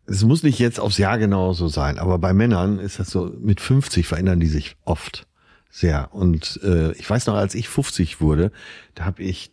Es 0.05 0.23
muss 0.23 0.43
nicht 0.43 0.59
jetzt 0.59 0.81
aufs 0.81 0.97
Jahr 0.97 1.17
genau 1.17 1.53
so 1.53 1.67
sein, 1.67 1.97
aber 1.97 2.19
bei 2.19 2.33
Männern 2.33 2.77
ist 2.77 2.99
das 2.99 3.09
so, 3.09 3.33
mit 3.39 3.59
50 3.59 4.05
verändern 4.05 4.39
die 4.39 4.47
sich 4.47 4.75
oft 4.85 5.25
sehr. 5.75 6.13
Und 6.13 6.59
äh, 6.63 6.91
ich 6.93 7.09
weiß 7.09 7.25
noch, 7.27 7.35
als 7.35 7.55
ich 7.55 7.69
50 7.69 8.21
wurde, 8.21 8.51
da 8.93 9.05
habe 9.05 9.23
ich 9.23 9.51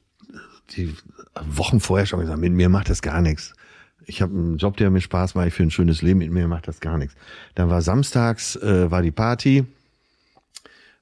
die 0.77 0.95
Wochen 1.35 1.81
vorher 1.81 2.07
schon 2.07 2.21
gesagt, 2.21 2.39
mit 2.39 2.53
mir 2.53 2.69
macht 2.69 2.89
das 2.89 3.03
gar 3.03 3.21
nichts 3.21 3.55
ich 4.07 4.23
habe 4.23 4.33
einen 4.33 4.59
Job, 4.59 4.77
der 4.77 4.91
mir 4.91 5.01
Spaß 5.01 5.35
macht, 5.35 5.49
ich 5.49 5.55
für 5.55 5.63
ein 5.63 5.71
schönes 5.71 6.03
Leben, 6.03 6.19
mit 6.19 6.31
mir 6.31 6.49
macht 6.49 6.69
das 6.69 6.81
gar 6.81 6.99
nichts. 6.99 7.15
Dann 7.55 7.69
war 7.69 7.83
samstags, 7.83 8.57
äh, 8.57 8.91
war 8.91 9.03
die 9.03 9.11
Party. 9.11 9.65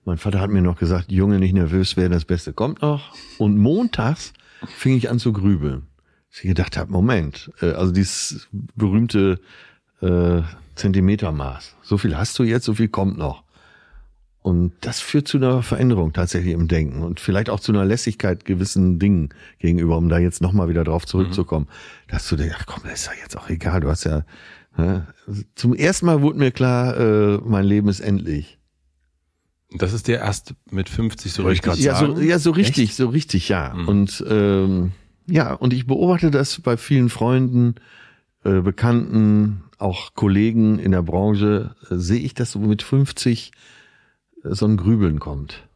Mein 0.05 0.18
Vater 0.18 0.40
hat 0.40 0.51
mir 0.51 0.62
noch 0.62 0.78
gesagt, 0.78 1.12
Junge, 1.12 1.38
nicht 1.38 1.52
nervös 1.52 1.97
werden, 1.97 2.12
das 2.12 2.24
Beste 2.24 2.52
kommt 2.52 2.82
noch. 2.82 3.14
Und 3.38 3.59
montags 3.59 4.32
fing 4.76 4.97
ich 4.97 5.10
an 5.10 5.18
zu 5.18 5.32
grübeln. 5.32 5.86
Ich 6.32 6.42
gedacht 6.42 6.76
habe, 6.76 6.90
Moment, 6.90 7.51
äh, 7.60 7.72
also 7.72 7.92
dieses 7.92 8.48
berühmte 8.52 9.40
äh, 10.01 10.42
Zentimetermaß. 10.76 11.76
So 11.82 11.98
viel 11.98 12.16
hast 12.16 12.38
du 12.38 12.44
jetzt, 12.44 12.64
so 12.64 12.74
viel 12.74 12.88
kommt 12.88 13.18
noch. 13.18 13.44
Und 14.42 14.72
das 14.80 15.00
führt 15.00 15.28
zu 15.28 15.36
einer 15.36 15.62
Veränderung 15.62 16.14
tatsächlich 16.14 16.54
im 16.54 16.66
Denken 16.66 17.02
und 17.02 17.20
vielleicht 17.20 17.50
auch 17.50 17.60
zu 17.60 17.72
einer 17.72 17.84
Lässigkeit 17.84 18.46
gewissen 18.46 18.98
Dingen 18.98 19.34
gegenüber, 19.58 19.98
um 19.98 20.08
da 20.08 20.18
jetzt 20.18 20.40
nochmal 20.40 20.70
wieder 20.70 20.82
drauf 20.82 21.04
zurückzukommen. 21.04 21.66
Mhm. 21.66 22.10
Dass 22.10 22.26
du 22.28 22.36
denkst, 22.36 22.56
ach 22.58 22.66
komm, 22.66 22.82
das 22.84 23.00
ist 23.00 23.06
ja 23.06 23.12
jetzt 23.22 23.36
auch 23.36 23.50
egal, 23.50 23.80
du 23.80 23.90
hast 23.90 24.04
ja, 24.04 24.24
ne? 24.78 25.06
zum 25.56 25.74
ersten 25.74 26.06
Mal 26.06 26.22
wurde 26.22 26.38
mir 26.38 26.52
klar, 26.52 26.96
äh, 26.96 27.38
mein 27.44 27.66
Leben 27.66 27.88
ist 27.88 28.00
endlich. 28.00 28.58
Das 29.72 29.92
ist 29.92 30.08
dir 30.08 30.18
erst 30.18 30.54
mit 30.70 30.88
50 30.88 31.32
so 31.32 31.44
richtig 31.44 31.76
ja, 31.76 31.94
sagen? 31.94 32.16
So, 32.16 32.22
ja, 32.22 32.38
so 32.38 32.50
richtig, 32.50 32.88
Echt? 32.88 32.96
so 32.96 33.08
richtig, 33.08 33.48
ja. 33.50 33.74
Mhm. 33.74 33.88
Und 33.88 34.24
ähm, 34.26 34.92
ja, 35.26 35.52
und 35.52 35.74
ich 35.74 35.86
beobachte 35.86 36.30
das 36.30 36.60
bei 36.60 36.78
vielen 36.78 37.10
Freunden, 37.10 37.74
äh, 38.42 38.62
Bekannten, 38.62 39.64
auch 39.78 40.14
Kollegen 40.14 40.78
in 40.78 40.92
der 40.92 41.02
Branche, 41.02 41.76
äh, 41.90 41.96
sehe 41.96 42.20
ich 42.20 42.32
das 42.32 42.52
so 42.52 42.58
mit 42.58 42.82
50 42.82 43.52
so 44.42 44.66
ein 44.66 44.76
Grübeln 44.76 45.20
kommt. 45.20 45.66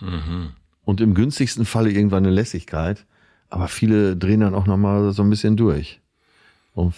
Mhm. 0.00 0.50
Und 0.84 1.00
im 1.00 1.14
günstigsten 1.14 1.64
Falle 1.64 1.90
irgendwann 1.90 2.24
eine 2.24 2.34
Lässigkeit. 2.34 3.04
Aber 3.50 3.68
viele 3.68 4.16
drehen 4.16 4.40
dann 4.40 4.54
auch 4.54 4.66
nochmal 4.66 5.12
so 5.12 5.22
ein 5.22 5.30
bisschen 5.30 5.56
durch. 5.56 6.00
Und 6.74 6.94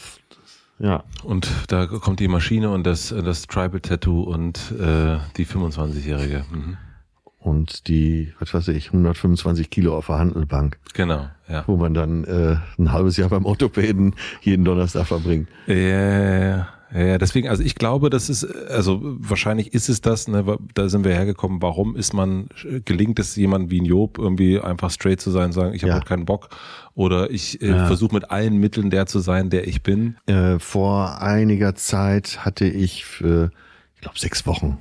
ja. 0.78 1.04
Und 1.22 1.48
da 1.68 1.86
kommt 1.86 2.20
die 2.20 2.28
Maschine 2.28 2.70
und 2.70 2.86
das, 2.86 3.08
das 3.08 3.46
Tribal 3.46 3.80
Tattoo 3.80 4.22
und 4.22 4.72
äh, 4.72 5.18
die 5.36 5.46
25-Jährige. 5.46 6.44
Mhm. 6.50 6.76
Und 7.38 7.88
die, 7.88 8.34
was 8.38 8.52
weiß 8.52 8.68
ich, 8.68 8.88
125 8.88 9.70
Kilo 9.70 9.96
auf 9.96 10.06
der 10.06 10.18
Handelbank. 10.18 10.78
Genau, 10.92 11.28
ja. 11.48 11.64
Wo 11.66 11.76
man 11.76 11.94
dann 11.94 12.24
äh, 12.24 12.56
ein 12.78 12.92
halbes 12.92 13.16
Jahr 13.16 13.30
beim 13.30 13.46
Orthopäden 13.46 14.14
jeden 14.42 14.64
Donnerstag 14.64 15.06
verbringt. 15.06 15.48
Ja, 15.66 15.74
ja, 15.74 16.48
ja. 16.48 16.68
Ja, 16.92 17.18
deswegen, 17.18 17.48
also 17.48 17.62
ich 17.62 17.76
glaube, 17.76 18.10
das 18.10 18.28
ist, 18.28 18.44
also 18.68 19.00
wahrscheinlich 19.02 19.72
ist 19.74 19.88
es 19.88 20.00
das, 20.00 20.26
ne, 20.26 20.58
da 20.74 20.88
sind 20.88 21.04
wir 21.04 21.14
hergekommen, 21.14 21.62
warum 21.62 21.94
ist 21.94 22.14
man, 22.14 22.48
gelingt 22.84 23.20
es 23.20 23.36
jemand 23.36 23.70
wie 23.70 23.80
ein 23.80 23.84
Job 23.84 24.18
irgendwie 24.18 24.58
einfach 24.60 24.90
straight 24.90 25.20
zu 25.20 25.30
sein, 25.30 25.52
sagen, 25.52 25.72
ich 25.72 25.84
habe 25.84 25.92
ja. 25.92 26.00
keinen 26.00 26.24
Bock 26.24 26.48
oder 26.94 27.30
ich 27.30 27.62
äh, 27.62 27.68
ja. 27.68 27.86
versuche 27.86 28.14
mit 28.14 28.32
allen 28.32 28.56
Mitteln 28.56 28.90
der 28.90 29.06
zu 29.06 29.20
sein, 29.20 29.50
der 29.50 29.68
ich 29.68 29.84
bin? 29.84 30.16
Äh, 30.26 30.58
vor 30.58 31.22
einiger 31.22 31.76
Zeit 31.76 32.44
hatte 32.44 32.66
ich 32.66 33.04
für, 33.04 33.52
ich 33.94 34.00
glaube, 34.00 34.18
sechs 34.18 34.44
Wochen 34.46 34.78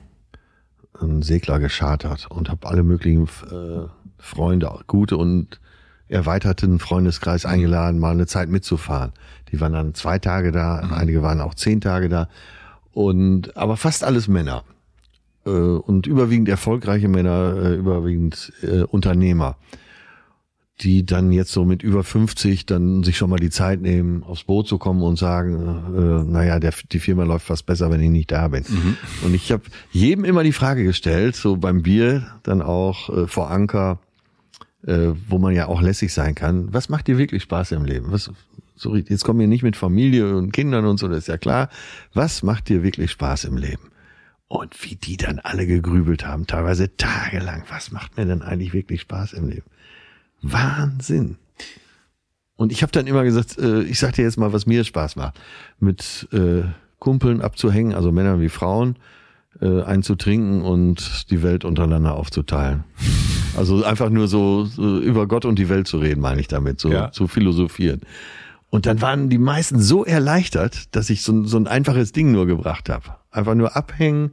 einen 0.99 1.21
Segler 1.21 1.59
geschartert 1.59 2.27
und 2.31 2.49
habe 2.49 2.67
alle 2.67 2.83
möglichen 2.83 3.25
äh, 3.25 3.87
Freunde, 4.17 4.79
gute 4.87 5.15
und 5.15 5.59
erweiterten 6.07 6.79
Freundeskreis 6.79 7.45
eingeladen, 7.45 7.99
mal 7.99 8.11
eine 8.11 8.25
Zeit 8.25 8.49
mitzufahren. 8.49 9.13
Die 9.51 9.59
waren 9.59 9.73
dann 9.73 9.93
zwei 9.93 10.19
Tage 10.19 10.51
da, 10.51 10.83
mhm. 10.83 10.93
einige 10.93 11.21
waren 11.21 11.41
auch 11.41 11.53
zehn 11.53 11.81
Tage 11.81 12.09
da. 12.09 12.29
Und 12.93 13.55
aber 13.55 13.77
fast 13.77 14.03
alles 14.03 14.27
Männer. 14.27 14.63
Äh, 15.45 15.49
und 15.49 16.07
überwiegend 16.07 16.49
erfolgreiche 16.49 17.07
Männer, 17.07 17.55
äh, 17.55 17.75
überwiegend 17.75 18.51
äh, 18.61 18.83
Unternehmer, 18.83 19.57
die 20.81 21.05
dann 21.05 21.31
jetzt 21.31 21.51
so 21.51 21.65
mit 21.65 21.83
über 21.83 22.03
50 22.03 22.65
dann 22.65 23.03
sich 23.03 23.17
schon 23.17 23.29
mal 23.29 23.39
die 23.39 23.49
Zeit 23.49 23.81
nehmen, 23.81 24.23
aufs 24.23 24.45
Boot 24.45 24.67
zu 24.67 24.77
kommen 24.77 25.01
und 25.01 25.17
sagen, 25.17 25.83
äh, 25.95 26.31
naja, 26.31 26.59
der, 26.59 26.73
die 26.91 26.99
Firma 26.99 27.23
läuft 27.23 27.47
fast 27.47 27.65
besser, 27.65 27.91
wenn 27.91 28.01
ich 28.01 28.09
nicht 28.09 28.31
da 28.31 28.47
bin. 28.47 28.63
Mhm. 28.67 28.97
Und 29.23 29.33
ich 29.33 29.51
habe 29.51 29.63
jedem 29.91 30.23
immer 30.23 30.43
die 30.43 30.53
Frage 30.53 30.83
gestellt, 30.83 31.35
so 31.35 31.57
beim 31.57 31.81
Bier, 31.83 32.27
dann 32.43 32.61
auch 32.61 33.09
äh, 33.09 33.27
vor 33.27 33.51
Anker, 33.51 33.99
äh, 34.85 35.09
wo 35.27 35.37
man 35.37 35.53
ja 35.53 35.67
auch 35.67 35.81
lässig 35.81 36.13
sein 36.13 36.35
kann. 36.35 36.73
Was 36.73 36.87
macht 36.87 37.07
dir 37.07 37.17
wirklich 37.17 37.43
Spaß 37.43 37.73
im 37.73 37.83
Leben? 37.83 38.11
Was, 38.11 38.31
so, 38.79 38.95
jetzt 38.95 39.25
kommen 39.25 39.39
wir 39.39 39.47
nicht 39.47 39.63
mit 39.63 39.75
Familie 39.75 40.35
und 40.37 40.53
Kindern 40.53 40.85
und 40.85 40.97
so, 40.99 41.09
das 41.09 41.19
ist 41.19 41.27
ja 41.27 41.37
klar. 41.37 41.69
Was 42.13 42.43
macht 42.43 42.69
dir 42.69 42.81
wirklich 42.81 43.11
Spaß 43.11 43.43
im 43.43 43.57
Leben? 43.57 43.91
Und 44.47 44.83
wie 44.83 44.95
die 44.95 45.17
dann 45.17 45.39
alle 45.39 45.67
gegrübelt 45.67 46.25
haben, 46.25 46.47
teilweise 46.47 46.95
tagelang. 46.95 47.63
Was 47.69 47.91
macht 47.91 48.17
mir 48.17 48.25
denn 48.25 48.41
eigentlich 48.41 48.73
wirklich 48.73 49.01
Spaß 49.01 49.33
im 49.33 49.49
Leben? 49.49 49.65
Wahnsinn. 50.41 51.37
Und 52.55 52.71
ich 52.71 52.81
habe 52.81 52.91
dann 52.91 53.05
immer 53.05 53.23
gesagt, 53.25 53.57
äh, 53.57 53.81
ich 53.83 53.99
sag 53.99 54.13
dir 54.13 54.23
jetzt 54.23 54.37
mal, 54.37 54.53
was 54.53 54.65
mir 54.65 54.83
Spaß 54.83 55.17
macht. 55.17 55.39
Mit 55.79 56.27
äh, 56.31 56.63
Kumpeln 56.99 57.41
abzuhängen, 57.41 57.93
also 57.93 58.11
Männern 58.11 58.39
wie 58.39 58.49
Frauen, 58.49 58.95
äh, 59.61 59.81
einzutrinken 59.81 60.61
und 60.61 61.29
die 61.31 61.43
Welt 61.43 61.65
untereinander 61.65 62.15
aufzuteilen. 62.15 62.85
Also 63.57 63.83
einfach 63.83 64.09
nur 64.09 64.27
so, 64.27 64.65
so 64.65 64.99
über 64.99 65.27
Gott 65.27 65.43
und 65.43 65.59
die 65.59 65.69
Welt 65.69 65.87
zu 65.87 65.97
reden, 65.97 66.21
meine 66.21 66.39
ich 66.39 66.47
damit, 66.47 66.79
so 66.79 66.89
ja. 66.91 67.11
zu 67.11 67.27
philosophieren. 67.27 68.01
Und 68.69 68.85
dann 68.85 69.01
waren 69.01 69.29
die 69.29 69.39
meisten 69.39 69.79
so 69.79 70.05
erleichtert, 70.05 70.95
dass 70.95 71.09
ich 71.09 71.23
so, 71.23 71.43
so 71.45 71.57
ein 71.57 71.67
einfaches 71.67 72.11
Ding 72.11 72.31
nur 72.31 72.45
gebracht 72.45 72.89
habe. 72.89 73.15
Einfach 73.31 73.55
nur 73.55 73.75
abhängen, 73.75 74.31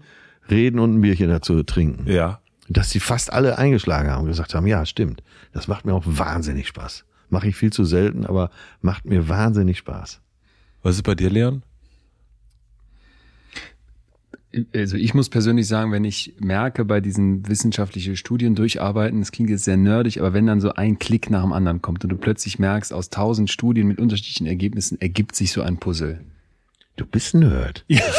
reden 0.51 0.79
und 0.79 0.95
ein 0.95 1.01
Bierchen 1.01 1.31
dazu 1.31 1.63
trinken. 1.63 2.11
Ja. 2.11 2.41
Dass 2.69 2.91
sie 2.91 3.01
fast 3.01 3.33
alle 3.33 3.59
eingeschlagen 3.59 4.11
haben 4.11 4.23
und 4.23 4.29
gesagt 4.29 4.55
haben, 4.55 4.67
ja, 4.67 4.85
stimmt. 4.85 5.23
Das 5.53 5.69
macht 5.69 5.87
mir 5.87 5.95
auch 5.95 6.05
wahnsinnig 6.05 6.69
Spaß. 6.69 7.05
Mache 7.31 7.49
ich 7.49 7.57
viel 7.57 7.73
zu 7.73 7.85
selten, 7.85 8.27
aber 8.27 8.51
macht 8.83 9.07
mir 9.07 9.29
wahnsinnig 9.29 9.79
Spaß. 9.79 10.21
Was 10.83 10.97
ist 10.97 11.03
bei 11.03 11.15
dir, 11.15 11.31
Leon? 11.31 11.63
Also 14.75 14.97
ich 14.97 15.13
muss 15.13 15.29
persönlich 15.29 15.67
sagen, 15.67 15.93
wenn 15.93 16.05
ich 16.05 16.35
merke, 16.41 16.85
bei 16.85 17.01
diesen 17.01 17.47
wissenschaftlichen 17.49 18.17
Studien 18.17 18.55
durcharbeiten, 18.55 19.21
das 19.21 19.33
klingt 19.33 19.51
jetzt 19.51 19.65
sehr 19.65 19.77
nerdig, 19.77 20.21
aber 20.21 20.33
wenn 20.33 20.47
dann 20.47 20.61
so 20.61 20.73
ein 20.73 20.99
Klick 20.99 21.31
nach 21.31 21.43
dem 21.43 21.53
anderen 21.53 21.83
kommt 21.83 22.05
und 22.05 22.11
du 22.11 22.17
plötzlich 22.17 22.59
merkst, 22.59 22.93
aus 22.93 23.11
tausend 23.11 23.51
Studien 23.51 23.87
mit 23.87 23.99
unterschiedlichen 23.99 24.47
Ergebnissen 24.47 25.01
ergibt 25.01 25.37
sich 25.37 25.53
so 25.53 25.63
ein 25.63 25.79
Puzzle. 25.79 26.21
Du 26.97 27.05
bist 27.05 27.35
ein 27.35 27.41
Nerd. 27.41 27.85
Ja. 27.89 28.01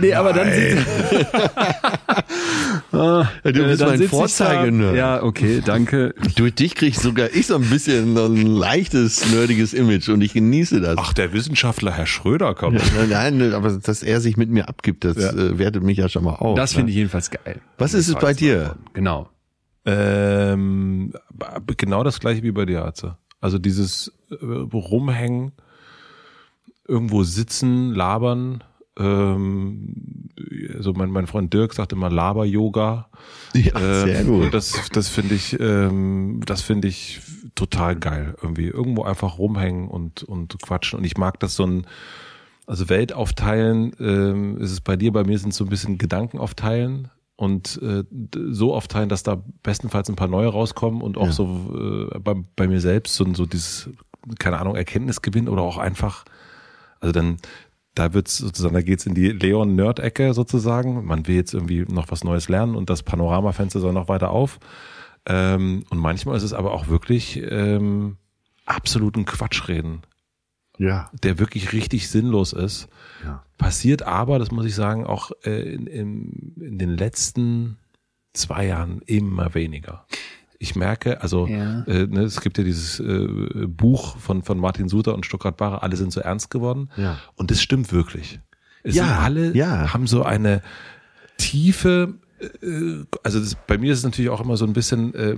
nee, 0.00 0.14
aber 0.14 0.32
dann 0.32 0.50
sieht 0.52 0.86
ah, 2.92 3.28
Du 3.42 3.52
bist 3.52 3.80
dann 3.80 3.98
mein 3.98 4.80
da- 4.80 4.94
Ja, 4.94 5.22
okay, 5.22 5.62
danke. 5.64 6.14
Durch 6.36 6.54
dich 6.54 6.74
krieg 6.74 6.90
ich 6.90 6.98
sogar 6.98 7.30
ich 7.32 7.46
so 7.46 7.56
ein 7.56 7.68
bisschen 7.70 8.16
so 8.16 8.26
ein 8.26 8.46
leichtes, 8.46 9.32
nerdiges 9.32 9.74
Image 9.74 10.08
und 10.08 10.20
ich 10.20 10.32
genieße 10.32 10.80
das. 10.80 10.96
Ach, 10.98 11.12
der 11.12 11.32
Wissenschaftler 11.32 11.92
Herr 11.92 12.06
Schröder 12.06 12.54
kommt. 12.54 12.80
Nein, 13.08 13.38
nein, 13.38 13.52
aber 13.54 13.70
dass 13.70 14.02
er 14.02 14.20
sich 14.20 14.36
mit 14.36 14.50
mir 14.50 14.68
abgibt, 14.68 15.04
das 15.04 15.16
äh, 15.16 15.58
wertet 15.58 15.82
mich 15.82 15.98
ja 15.98 16.08
schon 16.08 16.24
mal 16.24 16.34
auf. 16.34 16.56
Das 16.56 16.72
ne? 16.72 16.76
finde 16.78 16.90
ich 16.90 16.96
jedenfalls 16.96 17.30
geil. 17.30 17.60
Was 17.78 17.94
ist 17.94 18.08
es 18.08 18.14
bei 18.14 18.32
dir? 18.34 18.76
Genau. 18.92 19.28
Ähm, 19.86 21.12
genau 21.76 22.04
das 22.04 22.20
gleiche 22.20 22.42
wie 22.42 22.52
bei 22.52 22.64
dir, 22.64 22.84
Arze. 22.84 23.18
Also 23.40 23.58
dieses 23.58 24.12
äh, 24.30 24.36
Rumhängen, 24.42 25.52
irgendwo 26.88 27.24
sitzen, 27.24 27.94
labern. 27.94 28.64
Ähm, 28.98 29.94
also 30.74 30.92
mein, 30.92 31.10
mein 31.10 31.26
Freund 31.26 31.52
Dirk 31.52 31.74
sagt 31.74 31.92
immer 31.92 32.10
Laber-Yoga. 32.10 33.08
Ja, 33.54 33.78
sehr 34.04 34.20
Ähm, 34.20 34.26
gut. 34.26 34.44
und 34.46 34.54
Das, 34.54 34.88
das 34.92 35.08
finde 35.08 35.34
ich, 35.34 35.58
ähm, 35.60 36.40
das 36.46 36.62
finde 36.62 36.88
ich 36.88 37.20
total 37.54 37.96
geil. 37.96 38.34
Irgendwie 38.42 38.66
irgendwo 38.66 39.02
einfach 39.02 39.38
rumhängen 39.38 39.88
und 39.88 40.22
und 40.22 40.60
quatschen. 40.62 40.98
Und 40.98 41.04
ich 41.04 41.16
mag 41.16 41.40
das 41.40 41.54
so 41.56 41.64
ein, 41.66 41.86
also 42.66 42.88
Welt 42.88 43.12
aufteilen. 43.12 43.92
Ähm, 44.00 44.58
ist 44.58 44.72
es 44.72 44.80
bei 44.80 44.96
dir? 44.96 45.12
Bei 45.12 45.24
mir 45.24 45.38
sind 45.38 45.50
es 45.50 45.56
so 45.56 45.64
ein 45.64 45.70
bisschen 45.70 45.98
Gedanken 45.98 46.38
aufteilen 46.38 47.10
und 47.36 47.80
äh, 47.82 48.04
so 48.50 48.74
aufteilen, 48.74 49.08
dass 49.08 49.22
da 49.24 49.42
bestenfalls 49.64 50.08
ein 50.08 50.16
paar 50.16 50.28
neue 50.28 50.48
rauskommen 50.48 51.02
und 51.02 51.16
auch 51.18 51.26
Ja. 51.26 51.32
so 51.32 52.08
äh, 52.14 52.18
bei, 52.20 52.34
bei 52.56 52.68
mir 52.68 52.80
selbst 52.80 53.16
so, 53.16 53.26
so 53.34 53.44
dieses, 53.44 53.90
keine 54.38 54.58
Ahnung, 54.60 54.76
Erkenntnisgewinn 54.76 55.48
oder 55.48 55.62
auch 55.62 55.76
einfach, 55.78 56.24
also 57.00 57.12
dann 57.12 57.36
da 57.94 58.12
wird's 58.12 58.38
sozusagen, 58.38 58.74
da 58.74 58.82
geht's 58.82 59.06
in 59.06 59.14
die 59.14 59.28
Leon-Nerd-Ecke 59.30 60.34
sozusagen. 60.34 61.04
Man 61.04 61.26
will 61.26 61.36
jetzt 61.36 61.54
irgendwie 61.54 61.84
noch 61.88 62.10
was 62.10 62.24
Neues 62.24 62.48
lernen 62.48 62.74
und 62.74 62.90
das 62.90 63.02
Panoramafenster 63.02 63.80
soll 63.80 63.92
noch 63.92 64.08
weiter 64.08 64.30
auf. 64.30 64.58
Ähm, 65.26 65.84
und 65.90 65.98
manchmal 65.98 66.36
ist 66.36 66.42
es 66.42 66.52
aber 66.52 66.72
auch 66.72 66.88
wirklich 66.88 67.40
ähm, 67.48 68.16
absoluten 68.66 69.24
Quatschreden, 69.24 70.02
Ja. 70.78 71.10
der 71.22 71.38
wirklich 71.38 71.72
richtig 71.72 72.08
sinnlos 72.10 72.52
ist. 72.52 72.88
Ja. 73.24 73.42
Passiert 73.56 74.02
aber, 74.02 74.38
das 74.38 74.50
muss 74.50 74.66
ich 74.66 74.74
sagen, 74.74 75.06
auch 75.06 75.30
äh, 75.44 75.72
in, 75.74 75.86
in, 75.86 76.52
in 76.60 76.78
den 76.78 76.90
letzten 76.90 77.78
zwei 78.32 78.66
Jahren 78.66 79.00
immer 79.06 79.54
weniger. 79.54 80.04
Ich 80.58 80.76
merke, 80.76 81.20
also 81.20 81.46
Ja. 81.46 81.82
äh, 81.84 82.06
ne, 82.06 82.22
es 82.22 82.40
gibt 82.40 82.56
ja 82.58 82.64
dieses 82.64 83.00
äh, 83.00 83.26
Buch 83.66 84.16
von, 84.18 84.42
von 84.42 84.58
Martin 84.58 84.88
Suter 84.88 85.14
und 85.14 85.26
Stuttgart 85.26 85.56
Barre, 85.56 85.82
alle 85.82 85.96
sind 85.96 86.12
so 86.12 86.20
ernst 86.20 86.50
geworden. 86.50 86.88
Ja. 86.96 87.18
Und 87.34 87.50
das 87.50 87.60
stimmt 87.60 87.92
wirklich. 87.92 88.40
Es 88.82 88.94
Ja, 88.94 89.04
sind 89.06 89.14
alle 89.16 89.56
ja. 89.56 89.92
haben 89.92 90.06
so 90.06 90.22
eine 90.22 90.62
tiefe, 91.36 92.14
äh, 92.40 93.04
also 93.22 93.40
das, 93.40 93.56
bei 93.66 93.78
mir 93.78 93.92
ist 93.92 93.98
es 93.98 94.04
natürlich 94.04 94.30
auch 94.30 94.40
immer 94.40 94.56
so 94.56 94.64
ein 94.66 94.72
bisschen, 94.72 95.14
äh, 95.14 95.36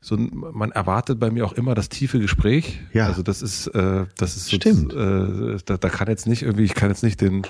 so 0.00 0.14
ein, 0.16 0.30
man 0.32 0.70
erwartet 0.72 1.18
bei 1.18 1.30
mir 1.30 1.44
auch 1.44 1.52
immer 1.54 1.74
das 1.74 1.88
tiefe 1.88 2.20
Gespräch. 2.20 2.80
Ja. 2.92 3.06
Also 3.06 3.22
das 3.22 3.42
ist, 3.42 3.66
äh, 3.68 4.06
das 4.16 4.36
ist 4.36 4.46
so, 4.46 4.56
Stimmt. 4.56 4.92
Äh, 4.92 5.58
da, 5.64 5.76
da 5.76 5.88
kann 5.88 6.08
jetzt 6.08 6.26
nicht 6.26 6.42
irgendwie, 6.42 6.64
ich 6.64 6.74
kann 6.74 6.88
jetzt 6.90 7.02
nicht 7.02 7.20
den, 7.20 7.42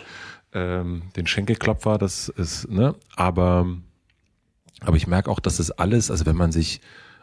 ähm, 0.52 1.02
den 1.16 1.26
Schenkelklopfer, 1.26 1.98
das 1.98 2.28
ist, 2.30 2.70
ne, 2.70 2.94
aber, 3.16 3.66
aber 4.80 4.96
ich 4.96 5.06
merke 5.06 5.30
auch, 5.30 5.40
dass 5.40 5.56
das 5.56 5.70
alles, 5.70 6.10
also 6.10 6.26
wenn 6.26 6.36
man 6.36 6.52
sich 6.52 6.80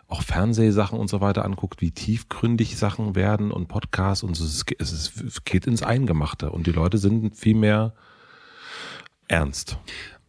auch 0.08 0.22
Fernsehsachen 0.22 1.00
und 1.00 1.10
so 1.10 1.22
weiter 1.22 1.46
anguckt, 1.46 1.82
wie 1.82 1.92
tiefgründig 1.92 2.78
Sachen 2.78 3.16
werden 3.16 3.52
und 3.52 3.68
Podcasts 3.68 4.24
und 4.24 4.36
so, 4.36 4.46
es, 4.46 4.64
es, 4.78 5.22
es 5.22 5.44
geht 5.46 5.66
ins 5.66 5.82
Eingemachte 5.82 6.52
und 6.52 6.68
die 6.68 6.72
Leute 6.72 6.98
sind 6.98 7.36
viel 7.36 7.56
mehr 7.56 7.94
ernst. 9.28 9.78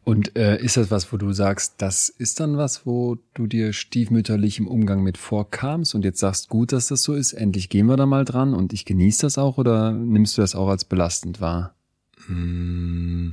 Und 0.03 0.39
äh, 0.39 0.62
ist 0.62 0.77
das 0.77 0.93
was, 0.93 1.12
wo 1.12 1.16
du 1.16 1.32
sagst, 1.32 1.74
das 1.78 2.09
ist 2.09 2.39
dann 2.39 2.57
was, 2.57 2.86
wo 2.86 3.19
du 3.35 3.48
dir 3.48 3.73
stiefmütterlich 3.73 4.61
im 4.61 4.69
Umgang 4.69 5.03
mit 5.03 5.19
vorkamst 5.19 5.97
und 5.97 6.05
jetzt 6.05 6.20
sagst, 6.20 6.48
gut, 6.48 6.70
dass 6.70 6.86
das 6.86 7.03
so 7.03 7.12
ist, 7.12 7.32
endlich 7.32 7.69
gehen 7.70 7.86
wir 7.86 7.97
da 7.97 8.07
mal 8.07 8.24
dran 8.24 8.55
und 8.55 8.73
ich 8.73 8.85
genieße 8.85 9.23
das 9.23 9.36
auch 9.36 9.59
oder 9.59 9.90
nimmst 9.90 10.39
du 10.39 10.43
das 10.43 10.55
auch 10.55 10.69
als 10.69 10.85
belastend 10.85 11.40
wahr? 11.40 11.74
Mm, 12.28 13.31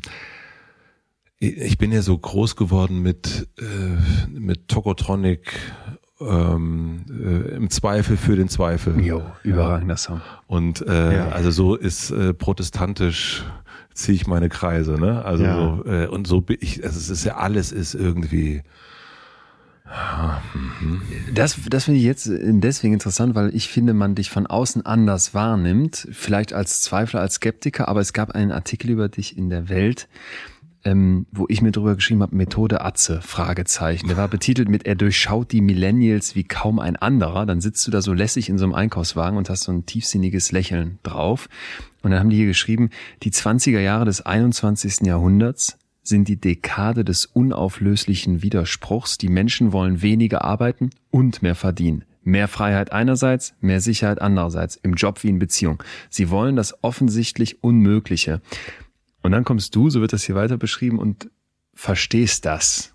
Ich 1.50 1.78
bin 1.78 1.92
ja 1.92 2.02
so 2.02 2.18
groß 2.18 2.56
geworden 2.56 3.02
mit, 3.02 3.48
äh, 3.60 4.30
mit 4.40 4.70
Tokotronic, 4.70 5.52
ähm, 6.22 7.06
äh, 7.10 7.56
im 7.56 7.70
Zweifel 7.70 8.16
für 8.16 8.36
den 8.38 8.48
Zweifel. 8.48 9.00
überragender 9.44 9.98
Song. 9.98 10.22
Und 10.48 10.82
äh, 10.88 11.18
Ja. 11.18 11.30
also 11.30 11.52
so 11.52 11.76
ist 11.76 12.12
äh, 12.12 12.34
protestantisch 12.34 13.44
ziehe 13.94 14.16
ich 14.16 14.26
meine 14.26 14.50
Kreise, 14.50 14.94
ne? 14.94 15.24
Also 15.26 15.44
Ja. 15.44 15.56
so, 15.56 15.86
äh, 15.86 16.08
und 16.08 16.26
so 16.28 16.42
bin 16.42 16.58
ich, 16.62 16.84
also 16.84 16.98
es 16.98 17.10
ist 17.10 17.26
ja 17.26 17.38
alles 17.38 17.72
ist 17.72 17.94
irgendwie. 17.94 18.64
Das, 21.34 21.58
das 21.70 21.84
finde 21.84 22.00
ich 22.00 22.06
jetzt 22.06 22.28
deswegen 22.32 22.94
interessant, 22.94 23.36
weil 23.36 23.54
ich 23.54 23.68
finde, 23.68 23.94
man 23.94 24.16
dich 24.16 24.30
von 24.32 24.48
außen 24.48 24.86
anders 24.86 25.34
wahrnimmt, 25.34 26.08
vielleicht 26.12 26.54
als 26.54 26.82
Zweifler, 26.82 27.20
als 27.20 27.36
Skeptiker, 27.36 27.88
aber 27.90 28.00
es 28.00 28.14
gab 28.14 28.32
einen 28.32 28.52
Artikel 28.52 28.90
über 28.90 29.10
dich 29.10 29.38
in 29.38 29.50
der 29.50 29.70
Welt, 29.70 30.08
ähm, 30.86 31.26
wo 31.32 31.46
ich 31.50 31.62
mir 31.62 31.72
drüber 31.72 31.96
geschrieben 31.96 32.22
habe, 32.22 32.36
Methode 32.36 32.82
Atze, 32.82 33.22
Fragezeichen. 33.22 34.08
Der 34.08 34.18
war 34.18 34.28
betitelt 34.28 34.70
mit, 34.70 34.86
er 34.86 34.96
durchschaut 34.96 35.52
die 35.52 35.62
Millennials 35.62 36.36
wie 36.36 36.44
kaum 36.44 36.80
ein 36.80 36.96
anderer. 36.96 37.46
Dann 37.46 37.62
sitzt 37.62 37.86
du 37.88 37.92
da 37.92 38.02
so 38.02 38.14
lässig 38.14 38.50
in 38.50 38.58
so 38.58 38.66
einem 38.66 38.74
Einkaufswagen 38.74 39.38
und 39.38 39.50
hast 39.50 39.64
so 39.64 39.72
ein 39.72 39.86
tiefsinniges 39.86 40.52
Lächeln 40.52 41.00
drauf. 41.04 41.48
Und 42.02 42.12
dann 42.12 42.20
haben 42.20 42.30
die 42.30 42.36
hier 42.36 42.48
geschrieben, 42.48 42.90
die 43.24 43.32
20er 43.32 43.80
Jahre 43.80 44.06
des 44.06 44.26
21. 44.26 45.06
Jahrhunderts 45.06 45.78
sind 46.04 46.28
die 46.28 46.40
Dekade 46.40 47.06
des 47.06 47.26
unauflöslichen 47.26 48.42
Widerspruchs. 48.42 49.18
Die 49.18 49.30
Menschen 49.30 49.72
wollen 49.72 50.02
weniger 50.02 50.44
arbeiten 50.44 50.90
und 51.12 51.42
mehr 51.42 51.56
verdienen. 51.56 52.04
Mehr 52.26 52.48
Freiheit 52.48 52.92
einerseits, 52.92 53.54
mehr 53.60 53.82
Sicherheit 53.82 54.22
andererseits, 54.22 54.78
im 54.78 54.94
Job 54.94 55.24
wie 55.24 55.30
in 55.30 55.40
Beziehung. 55.40 55.84
Sie 56.10 56.30
wollen 56.30 56.56
das 56.56 56.84
offensichtlich 56.84 57.64
Unmögliche. 57.64 58.42
Und 59.24 59.32
dann 59.32 59.44
kommst 59.46 59.76
du, 59.76 59.90
so 59.90 60.02
wird 60.02 60.14
das 60.14 60.24
hier 60.24 60.36
weiter 60.36 60.58
beschrieben, 60.58 61.00
und 61.00 61.30
verstehst 61.74 62.46
das. 62.46 62.94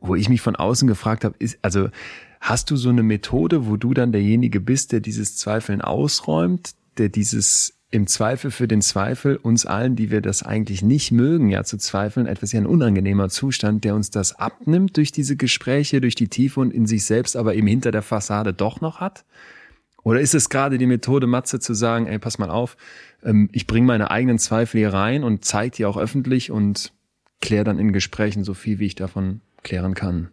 Wo 0.00 0.16
ich 0.16 0.28
mich 0.28 0.40
von 0.40 0.56
außen 0.56 0.88
gefragt 0.88 1.24
habe, 1.24 1.36
ist, 1.38 1.58
also 1.62 1.88
hast 2.40 2.70
du 2.70 2.76
so 2.76 2.88
eine 2.88 3.04
Methode, 3.04 3.66
wo 3.66 3.76
du 3.76 3.94
dann 3.94 4.10
derjenige 4.10 4.60
bist, 4.60 4.90
der 4.90 5.00
dieses 5.00 5.36
Zweifeln 5.36 5.80
ausräumt, 5.80 6.72
der 6.98 7.08
dieses 7.08 7.74
im 7.92 8.06
Zweifel 8.06 8.50
für 8.50 8.66
den 8.66 8.80
Zweifel 8.80 9.36
uns 9.36 9.66
allen, 9.66 9.96
die 9.96 10.10
wir 10.10 10.22
das 10.22 10.42
eigentlich 10.42 10.82
nicht 10.82 11.12
mögen, 11.12 11.50
ja 11.50 11.62
zu 11.62 11.76
zweifeln, 11.76 12.26
etwas 12.26 12.50
ja 12.52 12.60
ein 12.60 12.66
unangenehmer 12.66 13.28
Zustand, 13.28 13.84
der 13.84 13.94
uns 13.94 14.10
das 14.10 14.34
abnimmt 14.34 14.96
durch 14.96 15.12
diese 15.12 15.36
Gespräche, 15.36 16.00
durch 16.00 16.14
die 16.14 16.28
Tiefe 16.28 16.60
und 16.60 16.72
in 16.72 16.86
sich 16.86 17.04
selbst, 17.04 17.36
aber 17.36 17.54
eben 17.54 17.66
hinter 17.66 17.92
der 17.92 18.00
Fassade 18.00 18.54
doch 18.54 18.80
noch 18.80 19.00
hat? 19.00 19.26
Oder 20.04 20.20
ist 20.20 20.34
es 20.34 20.48
gerade 20.48 20.78
die 20.78 20.86
Methode, 20.86 21.26
Matze, 21.26 21.60
zu 21.60 21.74
sagen, 21.74 22.06
ey, 22.06 22.18
pass 22.18 22.38
mal 22.38 22.50
auf, 22.50 22.76
ähm, 23.22 23.48
ich 23.52 23.66
bringe 23.66 23.86
meine 23.86 24.10
eigenen 24.10 24.38
Zweifel 24.38 24.78
hier 24.78 24.92
rein 24.92 25.24
und 25.24 25.44
zeige 25.44 25.76
die 25.76 25.86
auch 25.86 25.96
öffentlich 25.96 26.50
und 26.50 26.92
kläre 27.40 27.64
dann 27.64 27.78
in 27.78 27.92
Gesprächen 27.92 28.44
so 28.44 28.54
viel, 28.54 28.78
wie 28.78 28.86
ich 28.86 28.94
davon 28.94 29.40
klären 29.62 29.94
kann? 29.94 30.28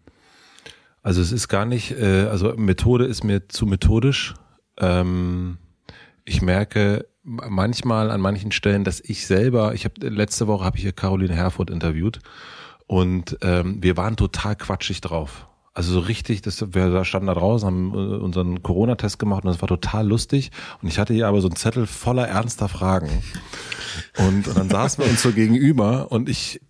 Also 1.02 1.22
es 1.22 1.32
ist 1.32 1.48
gar 1.48 1.66
nicht, 1.66 1.92
äh, 1.92 2.28
also 2.30 2.54
Methode 2.56 3.06
ist 3.06 3.24
mir 3.24 3.48
zu 3.48 3.66
methodisch. 3.66 4.36
Ähm, 4.78 5.58
ich 6.26 6.42
merke 6.42 7.08
manchmal 7.24 8.12
an 8.12 8.22
manchen 8.22 8.52
Stellen, 8.52 8.84
dass 8.84 9.00
ich 9.02 9.26
selber, 9.26 9.74
ich 9.74 9.86
habe 9.86 10.08
letzte 10.08 10.48
Woche 10.48 10.66
habe 10.66 10.78
ich 10.78 10.84
hier 10.84 10.94
Caroline 10.94 11.36
Herfurth 11.36 11.70
interviewt 11.70 12.20
und 12.88 13.38
ähm, 13.42 13.82
wir 13.82 13.98
waren 13.98 14.16
total 14.16 14.56
quatschig 14.56 15.02
drauf. 15.02 15.49
Also 15.74 15.94
so 15.94 16.00
richtig, 16.00 16.42
das, 16.42 16.74
wir 16.74 16.90
da 16.90 17.06
standen 17.06 17.28
da 17.28 17.34
draußen, 17.36 17.66
haben 17.66 17.94
äh, 17.94 18.18
unseren 18.18 18.64
Corona-Test 18.64 19.20
gemacht 19.20 19.44
und 19.44 19.52
das 19.52 19.62
war 19.62 19.68
total 19.68 20.08
lustig. 20.08 20.52
Und 20.82 20.88
ich 20.88 21.00
hatte 21.00 21.14
hier 21.14 21.28
aber 21.28 21.42
so 21.42 21.48
einen 21.48 21.56
Zettel 21.56 21.88
voller 21.88 22.28
ernster 22.28 22.68
Fragen. 22.68 23.10
Und, 24.18 24.48
und 24.48 24.58
dann 24.58 24.70
saßen 24.70 25.04
wir 25.04 25.10
uns 25.10 25.22
so 25.22 25.32
gegenüber 25.32 26.12
und 26.12 26.28
ich 26.30 26.62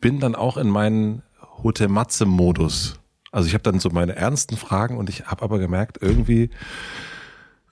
bin 0.00 0.20
dann 0.20 0.34
auch 0.34 0.56
in 0.56 0.68
meinen 0.68 1.22
Hotel-Matze-Modus. 1.62 3.00
Also 3.32 3.46
ich 3.46 3.54
habe 3.54 3.62
dann 3.62 3.78
so 3.78 3.90
meine 3.90 4.16
ernsten 4.16 4.56
Fragen 4.56 4.98
und 4.98 5.08
ich 5.08 5.26
habe 5.26 5.42
aber 5.42 5.58
gemerkt, 5.58 5.98
irgendwie, 6.00 6.50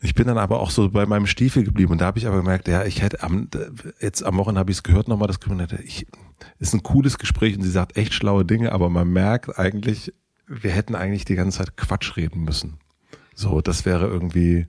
ich 0.00 0.14
bin 0.14 0.28
dann 0.28 0.38
aber 0.38 0.60
auch 0.60 0.70
so 0.70 0.90
bei 0.90 1.04
meinem 1.06 1.26
Stiefel 1.26 1.64
geblieben 1.64 1.92
und 1.92 2.00
da 2.00 2.06
habe 2.06 2.18
ich 2.18 2.26
aber 2.26 2.36
gemerkt, 2.36 2.68
ja, 2.68 2.84
ich 2.84 3.02
hätte 3.02 3.22
am, 3.22 3.48
jetzt 4.00 4.22
am 4.22 4.36
Wochenende 4.36 4.60
habe 4.60 4.70
ich 4.70 4.78
es 4.78 4.82
gehört 4.82 5.08
nochmal, 5.08 5.28
das 5.28 5.38
ich, 5.84 6.06
ist 6.58 6.74
ein 6.74 6.82
cooles 6.82 7.18
Gespräch 7.18 7.56
und 7.56 7.62
sie 7.62 7.70
sagt 7.70 7.96
echt 7.96 8.14
schlaue 8.14 8.44
Dinge, 8.44 8.72
aber 8.72 8.88
man 8.88 9.08
merkt 9.08 9.58
eigentlich, 9.58 10.12
wir 10.48 10.70
hätten 10.70 10.94
eigentlich 10.94 11.24
die 11.24 11.34
ganze 11.34 11.58
Zeit 11.58 11.76
Quatsch 11.76 12.16
reden 12.16 12.44
müssen. 12.44 12.78
So, 13.34 13.60
das 13.60 13.84
wäre 13.84 14.06
irgendwie, 14.06 14.66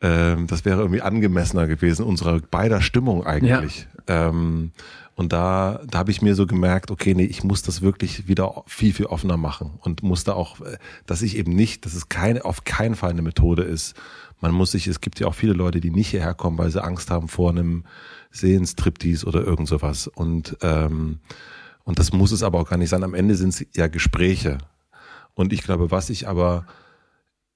ähm, 0.00 0.46
das 0.46 0.64
wäre 0.64 0.80
irgendwie 0.80 1.02
angemessener 1.02 1.66
gewesen, 1.66 2.04
unserer 2.04 2.40
beider 2.40 2.80
Stimmung 2.80 3.26
eigentlich. 3.26 3.86
Ja. 4.08 4.28
Ähm, 4.28 4.72
und 5.14 5.32
da, 5.32 5.80
da 5.90 5.98
habe 5.98 6.12
ich 6.12 6.22
mir 6.22 6.36
so 6.36 6.46
gemerkt, 6.46 6.92
okay, 6.92 7.12
nee, 7.12 7.24
ich 7.24 7.42
muss 7.42 7.62
das 7.62 7.82
wirklich 7.82 8.28
wieder 8.28 8.62
viel, 8.66 8.94
viel 8.94 9.06
offener 9.06 9.36
machen 9.36 9.72
und 9.80 10.02
muss 10.04 10.22
da 10.22 10.34
auch, 10.34 10.60
äh, 10.60 10.78
dass 11.06 11.22
ich 11.22 11.36
eben 11.36 11.52
nicht, 11.52 11.84
dass 11.84 11.94
es 11.94 12.08
keine, 12.08 12.44
auf 12.44 12.64
keinen 12.64 12.94
Fall 12.94 13.10
eine 13.10 13.22
Methode 13.22 13.64
ist. 13.64 13.94
Man 14.40 14.52
muss 14.52 14.70
sich, 14.70 14.86
es 14.86 15.00
gibt 15.00 15.18
ja 15.18 15.26
auch 15.26 15.34
viele 15.34 15.54
Leute, 15.54 15.80
die 15.80 15.90
nicht 15.90 16.10
hierher 16.10 16.34
kommen, 16.34 16.56
weil 16.56 16.70
sie 16.70 16.82
Angst 16.82 17.10
haben 17.10 17.26
vor 17.26 17.50
einem 17.50 17.84
Sehenstriptease 18.30 19.26
oder 19.26 19.42
irgend 19.42 19.66
sowas. 19.66 20.06
Und, 20.06 20.56
ähm, 20.62 21.18
und 21.82 21.98
das 21.98 22.12
muss 22.12 22.30
es 22.30 22.44
aber 22.44 22.60
auch 22.60 22.70
gar 22.70 22.76
nicht 22.76 22.90
sein. 22.90 23.02
Am 23.02 23.14
Ende 23.14 23.34
sind 23.34 23.48
es 23.48 23.66
ja 23.74 23.88
Gespräche. 23.88 24.58
Und 25.38 25.52
ich 25.52 25.62
glaube, 25.62 25.92
was 25.92 26.10
ich 26.10 26.26
aber 26.26 26.66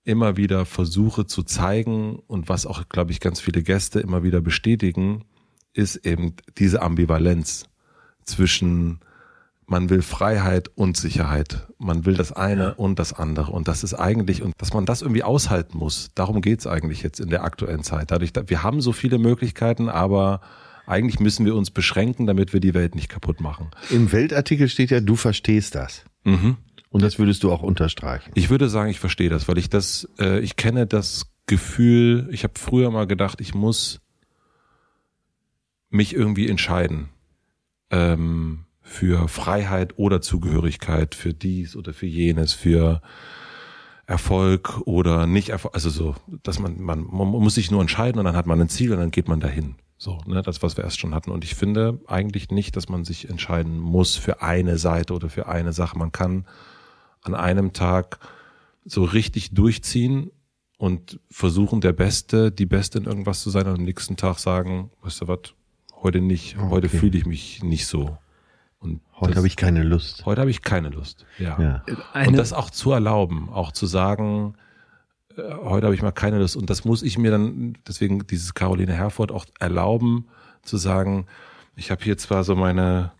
immer 0.04 0.36
wieder 0.36 0.66
versuche 0.66 1.26
zu 1.26 1.42
zeigen 1.42 2.20
und 2.28 2.48
was 2.48 2.64
auch, 2.64 2.88
glaube 2.88 3.10
ich, 3.10 3.18
ganz 3.18 3.40
viele 3.40 3.64
Gäste 3.64 3.98
immer 3.98 4.22
wieder 4.22 4.40
bestätigen, 4.40 5.24
ist 5.72 5.96
eben 6.06 6.36
diese 6.59 6.80
Ambivalenz 6.80 7.64
zwischen 8.24 9.00
man 9.66 9.90
will 9.90 10.02
Freiheit 10.02 10.70
und 10.76 10.96
Sicherheit. 10.96 11.66
Man 11.78 12.06
will 12.06 12.14
das 12.14 12.30
eine 12.30 12.62
ja. 12.62 12.70
und 12.70 13.00
das 13.00 13.14
andere. 13.14 13.50
Und 13.50 13.66
das 13.66 13.82
ist 13.82 13.94
eigentlich, 13.94 14.42
und 14.42 14.54
dass 14.59 14.72
man 14.72 14.86
das 14.86 15.02
irgendwie 15.02 15.24
aushalten 15.24 15.76
muss, 15.76 16.10
darum 16.14 16.40
geht's 16.40 16.68
eigentlich 16.68 17.02
jetzt 17.02 17.18
in 17.18 17.30
der 17.30 17.42
aktuellen 17.42 17.82
Zeit. 17.82 18.12
Dadurch, 18.12 18.32
wir 18.46 18.62
haben 18.62 18.80
so 18.80 18.92
viele 18.92 19.18
Möglichkeiten, 19.18 19.88
aber 19.88 20.40
eigentlich 20.86 21.18
müssen 21.18 21.46
wir 21.46 21.56
uns 21.56 21.72
beschränken, 21.72 22.26
damit 22.26 22.52
wir 22.52 22.60
die 22.60 22.74
Welt 22.74 22.94
nicht 22.94 23.09
kaputt 23.09 23.40
machen. 23.40 23.70
Im 23.90 24.12
Weltartikel 24.12 24.68
steht 24.68 24.90
ja, 24.92 25.00
du 25.00 25.16
verstehst 25.16 25.74
das. 25.74 26.04
Mhm. 26.22 26.59
Und 26.93 27.02
das 27.02 27.19
würdest 27.19 27.43
du 27.43 27.51
auch 27.51 27.62
unterstreichen. 27.62 28.31
Ich 28.35 28.51
würde 28.51 28.69
sagen, 28.69 28.90
ich 28.90 29.01
verstehe 29.01 29.31
das, 29.31 29.48
weil 29.48 29.56
ich 29.56 29.70
das, 29.70 30.06
äh, 30.20 30.40
ich 30.40 30.56
kenne 30.56 30.86
das 30.86 31.32
Gefühl, 31.47 32.28
ich 32.31 32.44
habe 32.44 32.52
früher 32.59 32.90
mal 32.90 33.06
gedacht, 33.06 33.40
ich 33.40 33.55
muss 33.55 34.02
mich 35.89 36.14
irgendwie 36.14 36.51
entscheiden 36.51 37.09
ähm, 37.90 38.66
für 38.82 39.27
Freiheit 39.28 39.98
oder 39.98 40.20
Zugehörigkeit, 40.20 41.14
für 41.14 41.32
dies 41.32 41.77
oder 41.77 41.94
für 41.94 42.06
jenes, 42.06 42.52
für 42.52 43.01
Erfolg 44.05 44.82
oder 44.85 45.27
nicht 45.27 45.48
Erfolg. 45.48 45.74
Also 45.74 45.89
so, 45.89 46.14
dass 46.43 46.59
man, 46.59 46.78
man, 46.78 47.05
man 47.05 47.28
muss 47.28 47.55
sich 47.55 47.70
nur 47.70 47.81
entscheiden 47.81 48.19
und 48.19 48.27
dann 48.27 48.36
hat 48.36 48.47
man 48.47 48.60
ein 48.60 48.69
Ziel 48.69 48.93
und 48.93 48.98
dann 48.98 49.10
geht 49.10 49.28
man 49.28 49.40
dahin. 49.40 49.77
So, 49.97 50.20
ne, 50.27 50.43
das, 50.43 50.62
was 50.62 50.77
wir 50.77 50.85
erst 50.85 51.01
schon 51.01 51.14
hatten. 51.14 51.31
Und 51.31 51.43
ich 51.43 51.55
finde 51.55 52.01
eigentlich 52.06 52.51
nicht, 52.51 52.77
dass 52.77 52.90
man 52.90 53.05
sich 53.05 53.31
entscheiden 53.31 53.78
muss 53.78 54.16
für 54.16 54.43
eine 54.43 54.77
Seite 54.77 55.14
oder 55.14 55.31
für 55.31 55.47
eine 55.47 55.73
Sache. 55.73 55.97
Man 55.97 56.12
kann 56.12 56.44
an 57.22 57.34
einem 57.34 57.72
Tag 57.72 58.18
so 58.84 59.04
richtig 59.04 59.54
durchziehen 59.54 60.30
und 60.76 61.20
versuchen, 61.30 61.80
der 61.80 61.92
Beste, 61.92 62.50
die 62.50 62.66
Beste 62.66 62.98
in 62.98 63.04
irgendwas 63.04 63.40
zu 63.40 63.50
sein 63.50 63.66
und 63.66 63.78
am 63.78 63.84
nächsten 63.84 64.16
Tag 64.16 64.38
sagen, 64.38 64.90
weißt 65.02 65.22
du 65.22 65.28
was, 65.28 65.54
heute 65.94 66.20
nicht, 66.20 66.58
okay. 66.58 66.68
heute 66.68 66.88
fühle 66.88 67.16
ich 67.16 67.26
mich 67.26 67.62
nicht 67.62 67.86
so. 67.86 68.18
Und 68.80 69.00
heute 69.20 69.36
habe 69.36 69.46
ich 69.46 69.54
keine 69.54 69.84
Lust. 69.84 70.26
Heute 70.26 70.40
habe 70.40 70.50
ich 70.50 70.62
keine 70.62 70.88
Lust. 70.88 71.24
Ja. 71.38 71.60
ja. 71.60 72.26
und 72.26 72.36
das 72.36 72.52
auch 72.52 72.68
zu 72.68 72.90
erlauben, 72.90 73.48
auch 73.48 73.70
zu 73.70 73.86
sagen, 73.86 74.54
äh, 75.36 75.42
heute 75.62 75.86
habe 75.86 75.94
ich 75.94 76.02
mal 76.02 76.10
keine 76.10 76.40
Lust. 76.40 76.56
Und 76.56 76.68
das 76.68 76.84
muss 76.84 77.04
ich 77.04 77.16
mir 77.16 77.30
dann, 77.30 77.78
deswegen 77.86 78.26
dieses 78.26 78.54
Caroline 78.54 78.92
Herford 78.92 79.30
auch 79.30 79.46
erlauben, 79.60 80.26
zu 80.62 80.76
sagen, 80.76 81.26
ich 81.76 81.92
habe 81.92 82.02
hier 82.02 82.18
zwar 82.18 82.42
so 82.42 82.56
meine 82.56 83.12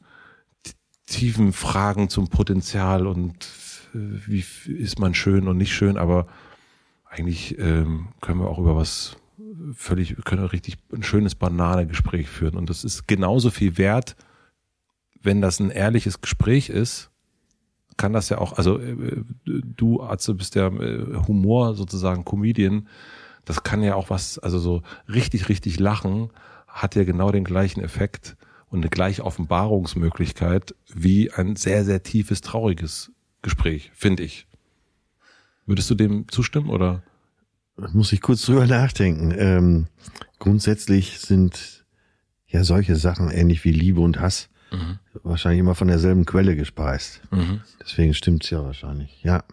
tiefen 1.07 1.53
Fragen 1.53 2.09
zum 2.09 2.29
Potenzial 2.29 3.07
und 3.07 3.45
wie 3.93 4.45
ist 4.73 4.99
man 4.99 5.15
schön 5.15 5.49
und 5.49 5.57
nicht 5.57 5.73
schön, 5.73 5.97
aber 5.97 6.27
eigentlich 7.05 7.59
ähm, 7.59 8.09
können 8.21 8.41
wir 8.41 8.49
auch 8.49 8.59
über 8.59 8.77
was 8.77 9.17
völlig, 9.75 10.17
können 10.25 10.43
wir 10.43 10.53
richtig 10.53 10.79
ein 10.93 11.03
schönes 11.03 11.35
Bananegespräch 11.35 12.29
führen. 12.29 12.57
Und 12.57 12.71
das 12.71 12.85
ist 12.85 13.07
genauso 13.07 13.51
viel 13.51 13.77
wert, 13.79 14.17
wenn 15.23 15.41
das 15.41 15.61
ein 15.61 15.71
ehrliches 15.71 16.21
Gespräch 16.21 16.69
ist, 16.69 17.11
kann 17.97 18.13
das 18.13 18.29
ja 18.29 18.39
auch, 18.39 18.55
also 18.55 18.79
äh, 18.79 19.23
du, 19.45 20.03
Atze, 20.03 20.35
bist 20.35 20.55
ja 20.55 20.69
äh, 20.69 21.23
Humor 21.29 21.75
sozusagen, 21.75 22.25
Comedian, 22.25 22.89
das 23.45 23.63
kann 23.63 23.83
ja 23.83 23.95
auch 23.95 24.11
was, 24.11 24.39
also 24.39 24.59
so 24.59 24.83
richtig, 25.09 25.49
richtig 25.49 25.79
lachen, 25.79 26.31
hat 26.67 26.95
ja 26.95 27.05
genau 27.05 27.31
den 27.31 27.45
gleichen 27.45 27.83
Effekt 27.83 28.37
und 28.69 28.81
eine 28.81 28.89
gleiche 28.89 29.25
Offenbarungsmöglichkeit 29.25 30.75
wie 30.93 31.31
ein 31.31 31.57
sehr, 31.57 31.85
sehr 31.85 32.03
tiefes, 32.03 32.41
trauriges 32.41 33.13
Gespräch, 33.43 33.91
finde 33.95 34.23
ich. 34.23 34.47
Würdest 35.67 35.91
du 35.91 35.95
dem 35.95 36.29
zustimmen 36.29 36.71
oder? 36.71 37.03
muss 37.93 38.13
ich 38.13 38.21
kurz 38.21 38.43
drüber 38.43 38.67
nachdenken. 38.67 39.35
Ähm, 39.37 39.87
grundsätzlich 40.39 41.19
sind 41.19 41.85
ja 42.47 42.65
solche 42.65 42.97
Sachen 42.97 43.31
ähnlich 43.31 43.65
wie 43.65 43.73
Liebe 43.73 44.01
und 44.01 44.21
Hass 44.21 44.49
mhm. 44.71 44.99
wahrscheinlich 45.23 45.61
immer 45.61 45.75
von 45.75 45.89
derselben 45.89 46.25
Quelle 46.25 46.57
gespeist. 46.57 47.23
Mhm. 47.31 47.61
Deswegen 47.81 48.15
stimmt's 48.15 48.51
ja 48.51 48.63
wahrscheinlich. 48.63 49.23
Ja. 49.23 49.45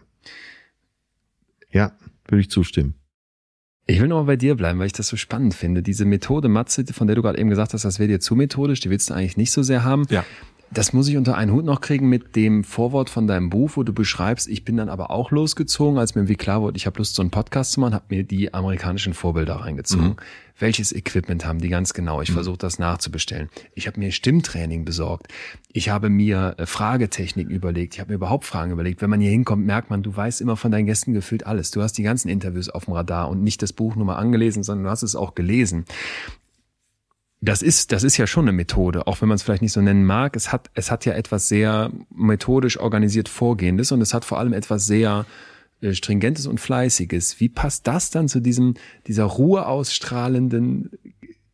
Ja, 1.70 1.92
würde 2.26 2.40
ich 2.40 2.50
zustimmen. 2.50 2.94
Ich 3.86 4.00
will 4.00 4.08
nochmal 4.08 4.26
bei 4.26 4.36
dir 4.36 4.54
bleiben, 4.54 4.78
weil 4.78 4.86
ich 4.86 4.92
das 4.92 5.08
so 5.08 5.16
spannend 5.16 5.54
finde. 5.54 5.82
Diese 5.82 6.04
Methode 6.04 6.48
Matze, 6.48 6.84
von 6.92 7.06
der 7.06 7.16
du 7.16 7.22
gerade 7.22 7.38
eben 7.38 7.50
gesagt 7.50 7.74
hast, 7.74 7.84
das 7.84 7.98
wäre 7.98 8.08
dir 8.08 8.20
zu 8.20 8.36
methodisch, 8.36 8.80
die 8.80 8.90
willst 8.90 9.10
du 9.10 9.14
eigentlich 9.14 9.36
nicht 9.36 9.50
so 9.50 9.62
sehr 9.62 9.82
haben. 9.82 10.06
Ja. 10.10 10.24
Das 10.72 10.92
muss 10.92 11.08
ich 11.08 11.16
unter 11.16 11.36
einen 11.36 11.50
Hut 11.50 11.64
noch 11.64 11.80
kriegen 11.80 12.08
mit 12.08 12.36
dem 12.36 12.62
Vorwort 12.62 13.10
von 13.10 13.26
deinem 13.26 13.50
Buch, 13.50 13.72
wo 13.74 13.82
du 13.82 13.92
beschreibst, 13.92 14.46
ich 14.46 14.64
bin 14.64 14.76
dann 14.76 14.88
aber 14.88 15.10
auch 15.10 15.32
losgezogen, 15.32 15.98
als 15.98 16.14
mir 16.14 16.28
wie 16.28 16.36
klar 16.36 16.62
wurde, 16.62 16.76
ich 16.76 16.86
habe 16.86 16.98
Lust, 16.98 17.16
so 17.16 17.22
einen 17.22 17.32
Podcast 17.32 17.72
zu 17.72 17.80
machen, 17.80 17.94
habe 17.94 18.04
mir 18.08 18.22
die 18.22 18.54
amerikanischen 18.54 19.12
Vorbilder 19.12 19.56
reingezogen. 19.56 20.10
Mhm. 20.10 20.16
Welches 20.60 20.92
Equipment 20.92 21.44
haben 21.44 21.58
die 21.58 21.70
ganz 21.70 21.92
genau? 21.92 22.22
Ich 22.22 22.30
mhm. 22.30 22.34
versuche 22.34 22.58
das 22.58 22.78
nachzubestellen. 22.78 23.48
Ich 23.74 23.88
habe 23.88 23.98
mir 23.98 24.12
Stimmtraining 24.12 24.84
besorgt. 24.84 25.26
Ich 25.72 25.88
habe 25.88 26.08
mir 26.08 26.54
äh, 26.58 26.66
Fragetechniken 26.66 27.52
überlegt. 27.52 27.94
Ich 27.94 28.00
habe 28.00 28.10
mir 28.10 28.16
überhaupt 28.16 28.44
Fragen 28.44 28.70
überlegt. 28.70 29.02
Wenn 29.02 29.10
man 29.10 29.20
hier 29.20 29.30
hinkommt, 29.30 29.66
merkt 29.66 29.90
man, 29.90 30.04
du 30.04 30.14
weißt 30.14 30.40
immer 30.40 30.56
von 30.56 30.70
deinen 30.70 30.86
Gästen 30.86 31.14
gefühlt 31.14 31.46
alles. 31.46 31.72
Du 31.72 31.82
hast 31.82 31.94
die 31.94 32.04
ganzen 32.04 32.28
Interviews 32.28 32.68
auf 32.68 32.84
dem 32.84 32.94
Radar 32.94 33.28
und 33.28 33.42
nicht 33.42 33.62
das 33.62 33.72
Buch 33.72 33.96
nur 33.96 34.04
mal 34.04 34.16
angelesen, 34.16 34.62
sondern 34.62 34.84
du 34.84 34.90
hast 34.90 35.02
es 35.02 35.16
auch 35.16 35.34
gelesen 35.34 35.84
das 37.40 37.62
ist, 37.62 37.92
das 37.92 38.04
ist 38.04 38.18
ja 38.18 38.26
schon 38.26 38.44
eine 38.44 38.52
Methode, 38.52 39.06
auch 39.06 39.20
wenn 39.22 39.28
man 39.28 39.36
es 39.36 39.42
vielleicht 39.42 39.62
nicht 39.62 39.72
so 39.72 39.80
nennen 39.80 40.04
mag. 40.04 40.36
Es 40.36 40.52
hat, 40.52 40.70
es 40.74 40.90
hat 40.90 41.06
ja 41.06 41.14
etwas 41.14 41.48
sehr 41.48 41.90
methodisch 42.14 42.78
organisiert 42.78 43.28
Vorgehendes 43.28 43.92
und 43.92 44.02
es 44.02 44.12
hat 44.12 44.26
vor 44.26 44.38
allem 44.38 44.52
etwas 44.52 44.86
sehr 44.86 45.24
äh, 45.80 45.94
stringentes 45.94 46.46
und 46.46 46.60
fleißiges. 46.60 47.40
Wie 47.40 47.48
passt 47.48 47.86
das 47.86 48.10
dann 48.10 48.28
zu 48.28 48.40
diesem, 48.40 48.74
dieser 49.06 49.24
Ruhe 49.24 49.66
ausstrahlenden, 49.66 50.90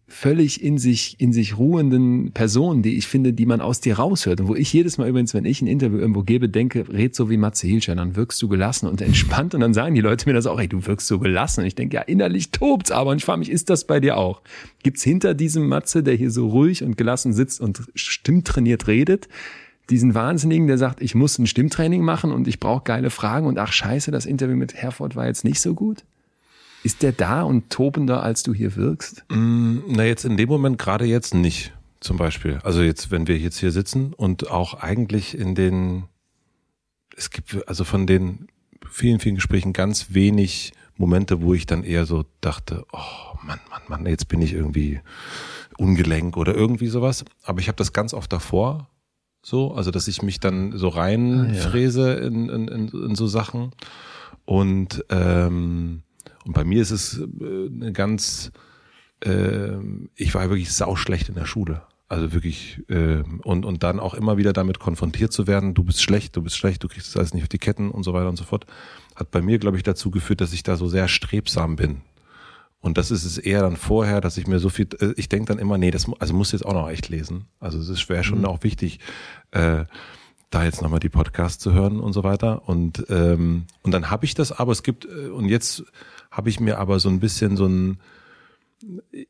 völlig 0.09 0.63
in 0.63 0.79
sich, 0.79 1.17
in 1.19 1.33
sich 1.33 1.59
ruhenden 1.59 2.31
Person, 2.33 2.83
die 2.83 2.97
ich 2.97 3.09
finde, 3.09 3.33
die 3.33 3.47
man 3.47 3.61
aus 3.61 3.81
dir 3.81 3.99
raushört. 3.99 4.41
Und 4.41 4.49
wo 4.49 4.55
ich 4.55 4.73
jedes 4.73 4.99
Mal 4.99 5.09
übrigens, 5.09 5.35
wenn 5.35 5.45
ich 5.45 5.61
ein 5.61 5.67
Interview 5.67 5.99
irgendwo 5.99 6.23
gebe, 6.23 6.49
denke, 6.49 6.89
red 6.89 7.15
so 7.15 7.29
wie 7.29 7.37
Matze 7.37 7.67
Hilscher, 7.67 7.97
dann 7.97 8.15
wirkst 8.15 8.41
du 8.41 8.49
gelassen 8.49 8.87
und 8.87 9.01
entspannt. 9.01 9.55
Und 9.55 9.61
dann 9.61 9.75
sagen 9.75 9.97
die 9.97 10.01
Leute 10.01 10.29
mir 10.29 10.35
das 10.35 10.47
auch, 10.47 10.61
ey, 10.61 10.69
du 10.69 10.87
wirkst 10.87 11.09
so 11.09 11.19
gelassen. 11.19 11.61
Und 11.61 11.67
ich 11.67 11.75
denke, 11.75 11.97
ja, 11.97 12.03
innerlich 12.03 12.53
tobt's 12.53 12.93
aber. 12.93 13.11
Und 13.11 13.17
ich 13.17 13.25
frage 13.25 13.41
mich, 13.41 13.51
ist 13.51 13.69
das 13.69 13.85
bei 13.85 13.99
dir 13.99 14.17
auch? 14.17 14.43
Gibt's 14.85 15.03
hinter 15.03 15.35
diesem 15.35 15.67
Matze, 15.67 16.05
der 16.05 16.15
hier 16.15 16.31
so 16.31 16.49
ruhig 16.49 16.85
und 16.85 16.97
gelassen 16.97 17.33
sitzt 17.33 17.61
und 17.61 17.83
stimmtrainiert 17.95 18.87
redet, 18.87 19.29
diesen 19.91 20.15
Wahnsinnigen, 20.15 20.67
der 20.67 20.79
sagt, 20.79 21.01
ich 21.01 21.15
muss 21.15 21.39
ein 21.39 21.47
Stimmtraining 21.47 22.03
machen 22.03 22.33
und 22.33 22.49
ich 22.49 22.61
brauche 22.61 22.85
geile 22.85 23.11
Fragen 23.11 23.47
und 23.47 23.59
ach 23.59 23.73
scheiße, 23.73 24.11
das 24.11 24.27
Interview 24.27 24.57
mit 24.57 24.75
Herford 24.75 25.17
war 25.17 25.27
jetzt 25.27 25.45
nicht 25.45 25.61
so 25.61 25.75
gut? 25.75 26.05
Ist 26.87 27.03
der 27.03 27.11
da 27.11 27.43
und 27.43 27.69
tobender, 27.69 28.23
als 28.23 28.45
du 28.45 28.55
hier 28.55 28.77
wirkst? 28.77 29.25
Mm, 29.29 29.79
na, 29.89 30.05
jetzt 30.05 30.25
in 30.25 30.37
dem 30.37 30.49
Moment 30.49 30.79
gerade 30.79 31.05
jetzt 31.05 31.35
nicht, 31.35 31.73
zum 31.99 32.17
Beispiel. 32.17 32.61
Also 32.63 32.81
jetzt, 32.81 33.11
wenn 33.11 33.27
wir 33.27 33.37
jetzt 33.37 33.59
hier 33.59 33.73
sitzen 33.73 34.13
und 34.13 34.53
auch 34.53 34.75
eigentlich 34.75 35.37
in 35.37 35.57
den, 35.57 36.05
es 37.17 37.31
gibt 37.31 37.67
also 37.67 37.83
von 37.83 38.07
den 38.07 38.47
vielen, 38.89 39.19
vielen 39.19 39.35
Gesprächen 39.35 39.73
ganz 39.73 40.15
wenig 40.15 40.75
Momente, 40.97 41.43
wo 41.43 41.55
ich 41.55 41.67
dann 41.67 41.83
eher 41.83 42.07
so 42.07 42.25
dachte, 42.41 42.87
oh 42.93 43.35
Mann, 43.43 43.59
Mann, 43.69 43.83
Mann, 43.89 44.07
jetzt 44.07 44.29
bin 44.29 44.41
ich 44.41 44.53
irgendwie 44.53 45.01
ungelenk 45.79 46.37
oder 46.37 46.55
irgendwie 46.55 46.87
sowas. 46.87 47.25
Aber 47.43 47.59
ich 47.59 47.67
habe 47.67 47.79
das 47.79 47.93
ganz 47.93 48.15
oft 48.15 48.33
davor 48.33 48.89
so, 49.43 49.75
also 49.75 49.91
dass 49.91 50.07
ich 50.07 50.23
mich 50.23 50.39
dann 50.39 50.79
so 50.79 50.87
reinfräse 50.87 52.17
ah, 52.17 52.21
ja. 52.21 52.27
in, 52.29 52.49
in, 52.49 52.69
in, 52.69 52.89
in 52.91 53.15
so 53.17 53.27
Sachen. 53.27 53.73
Und 54.45 55.05
ähm, 55.09 56.05
und 56.47 56.53
bei 56.53 56.65
mir 56.65 56.81
ist 56.81 56.93
es 56.93 57.19
äh, 57.19 57.67
eine 57.67 57.93
ganz, 57.93 58.53
äh, 59.25 59.77
ich 60.15 60.35
war 60.35 60.49
wirklich 60.49 60.73
sauschlecht 60.73 61.29
in 61.29 61.35
der 61.35 61.47
Schule. 61.47 61.83
Also 62.09 62.33
wirklich, 62.33 62.83
äh, 62.89 63.25
und, 63.43 63.65
und 63.65 63.83
dann 63.83 63.99
auch 63.99 64.15
immer 64.15 64.37
wieder 64.37 64.53
damit 64.53 64.79
konfrontiert 64.79 65.33
zu 65.33 65.49
werden, 65.49 65.75
du 65.75 65.83
bist 65.83 66.01
schlecht, 66.01 66.37
du 66.37 66.43
bist 66.43 66.57
schlecht, 66.57 66.85
du 66.85 66.89
kriegst 66.89 67.09
das 67.09 67.17
alles 67.17 67.35
nicht 67.35 67.43
auf 67.43 67.49
die 67.49 67.59
Ketten 67.59 67.91
und 67.91 68.05
so 68.05 68.13
weiter 68.13 68.29
und 68.29 68.37
so 68.37 68.45
fort, 68.45 68.65
hat 69.17 69.33
bei 69.33 69.43
mir, 69.43 69.59
glaube 69.59 69.77
ich, 69.77 69.83
dazu 69.83 70.13
geführt, 70.13 70.41
dass 70.41 70.53
ich 70.53 70.63
da 70.63 70.77
so 70.77 70.87
sehr 70.87 71.09
strebsam 71.09 71.75
bin. 71.75 72.03
Und 72.79 72.97
das 72.97 73.11
ist 73.11 73.25
es 73.25 73.39
eher 73.39 73.63
dann 73.63 73.77
vorher, 73.77 74.21
dass 74.21 74.37
ich 74.37 74.47
mir 74.47 74.61
so 74.61 74.69
viel, 74.69 74.87
äh, 75.01 75.15
ich 75.17 75.29
denke 75.29 75.47
dann 75.47 75.59
immer, 75.59 75.79
nee, 75.79 75.91
das 75.91 76.07
also 76.21 76.33
muss 76.33 76.53
jetzt 76.53 76.65
auch 76.65 76.75
noch 76.75 76.89
echt 76.89 77.09
lesen. 77.09 77.47
Also 77.59 77.81
es 77.81 78.09
wäre 78.09 78.23
schon 78.23 78.41
mhm. 78.41 78.45
auch 78.45 78.63
wichtig, 78.63 79.01
äh, 79.51 79.87
da 80.51 80.65
jetzt 80.65 80.83
nochmal 80.83 81.01
die 81.01 81.09
Podcasts 81.09 81.61
zu 81.61 81.73
hören 81.73 81.99
und 81.99 82.13
so 82.13 82.23
weiter. 82.23 82.69
Und, 82.69 83.05
ähm, 83.09 83.67
und 83.83 83.91
dann 83.91 84.11
habe 84.11 84.25
ich 84.25 84.35
das, 84.35 84.53
aber 84.53 84.71
es 84.71 84.85
gibt, 84.85 85.07
äh, 85.07 85.29
und 85.31 85.49
jetzt 85.49 85.85
habe 86.37 86.51
ich 86.51 86.61
mir 86.61 86.79
aber 86.79 87.01
so 87.01 87.09
ein 87.09 87.19
bisschen 87.19 87.57
so 87.57 87.67
ein, 87.67 87.99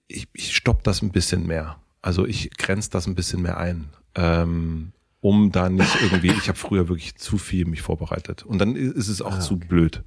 ich, 0.08 0.26
ich 0.32 0.56
stopp 0.56 0.82
das 0.82 1.02
ein 1.02 1.12
bisschen 1.12 1.46
mehr. 1.46 1.78
Also 2.02 2.26
ich 2.26 2.50
grenze 2.56 2.90
das 2.90 3.06
ein 3.06 3.14
bisschen 3.14 3.42
mehr 3.42 3.58
ein. 3.58 3.88
Ähm, 4.16 4.92
um 5.20 5.52
da 5.52 5.68
nicht 5.68 6.00
irgendwie, 6.02 6.32
ich 6.32 6.48
habe 6.48 6.58
früher 6.58 6.88
wirklich 6.88 7.16
zu 7.16 7.38
viel 7.38 7.64
mich 7.64 7.82
vorbereitet. 7.82 8.42
Und 8.42 8.58
dann 8.58 8.74
ist 8.74 9.08
es 9.08 9.22
auch 9.22 9.32
ah, 9.32 9.36
okay. 9.36 9.44
zu 9.44 9.58
blöd. 9.58 10.02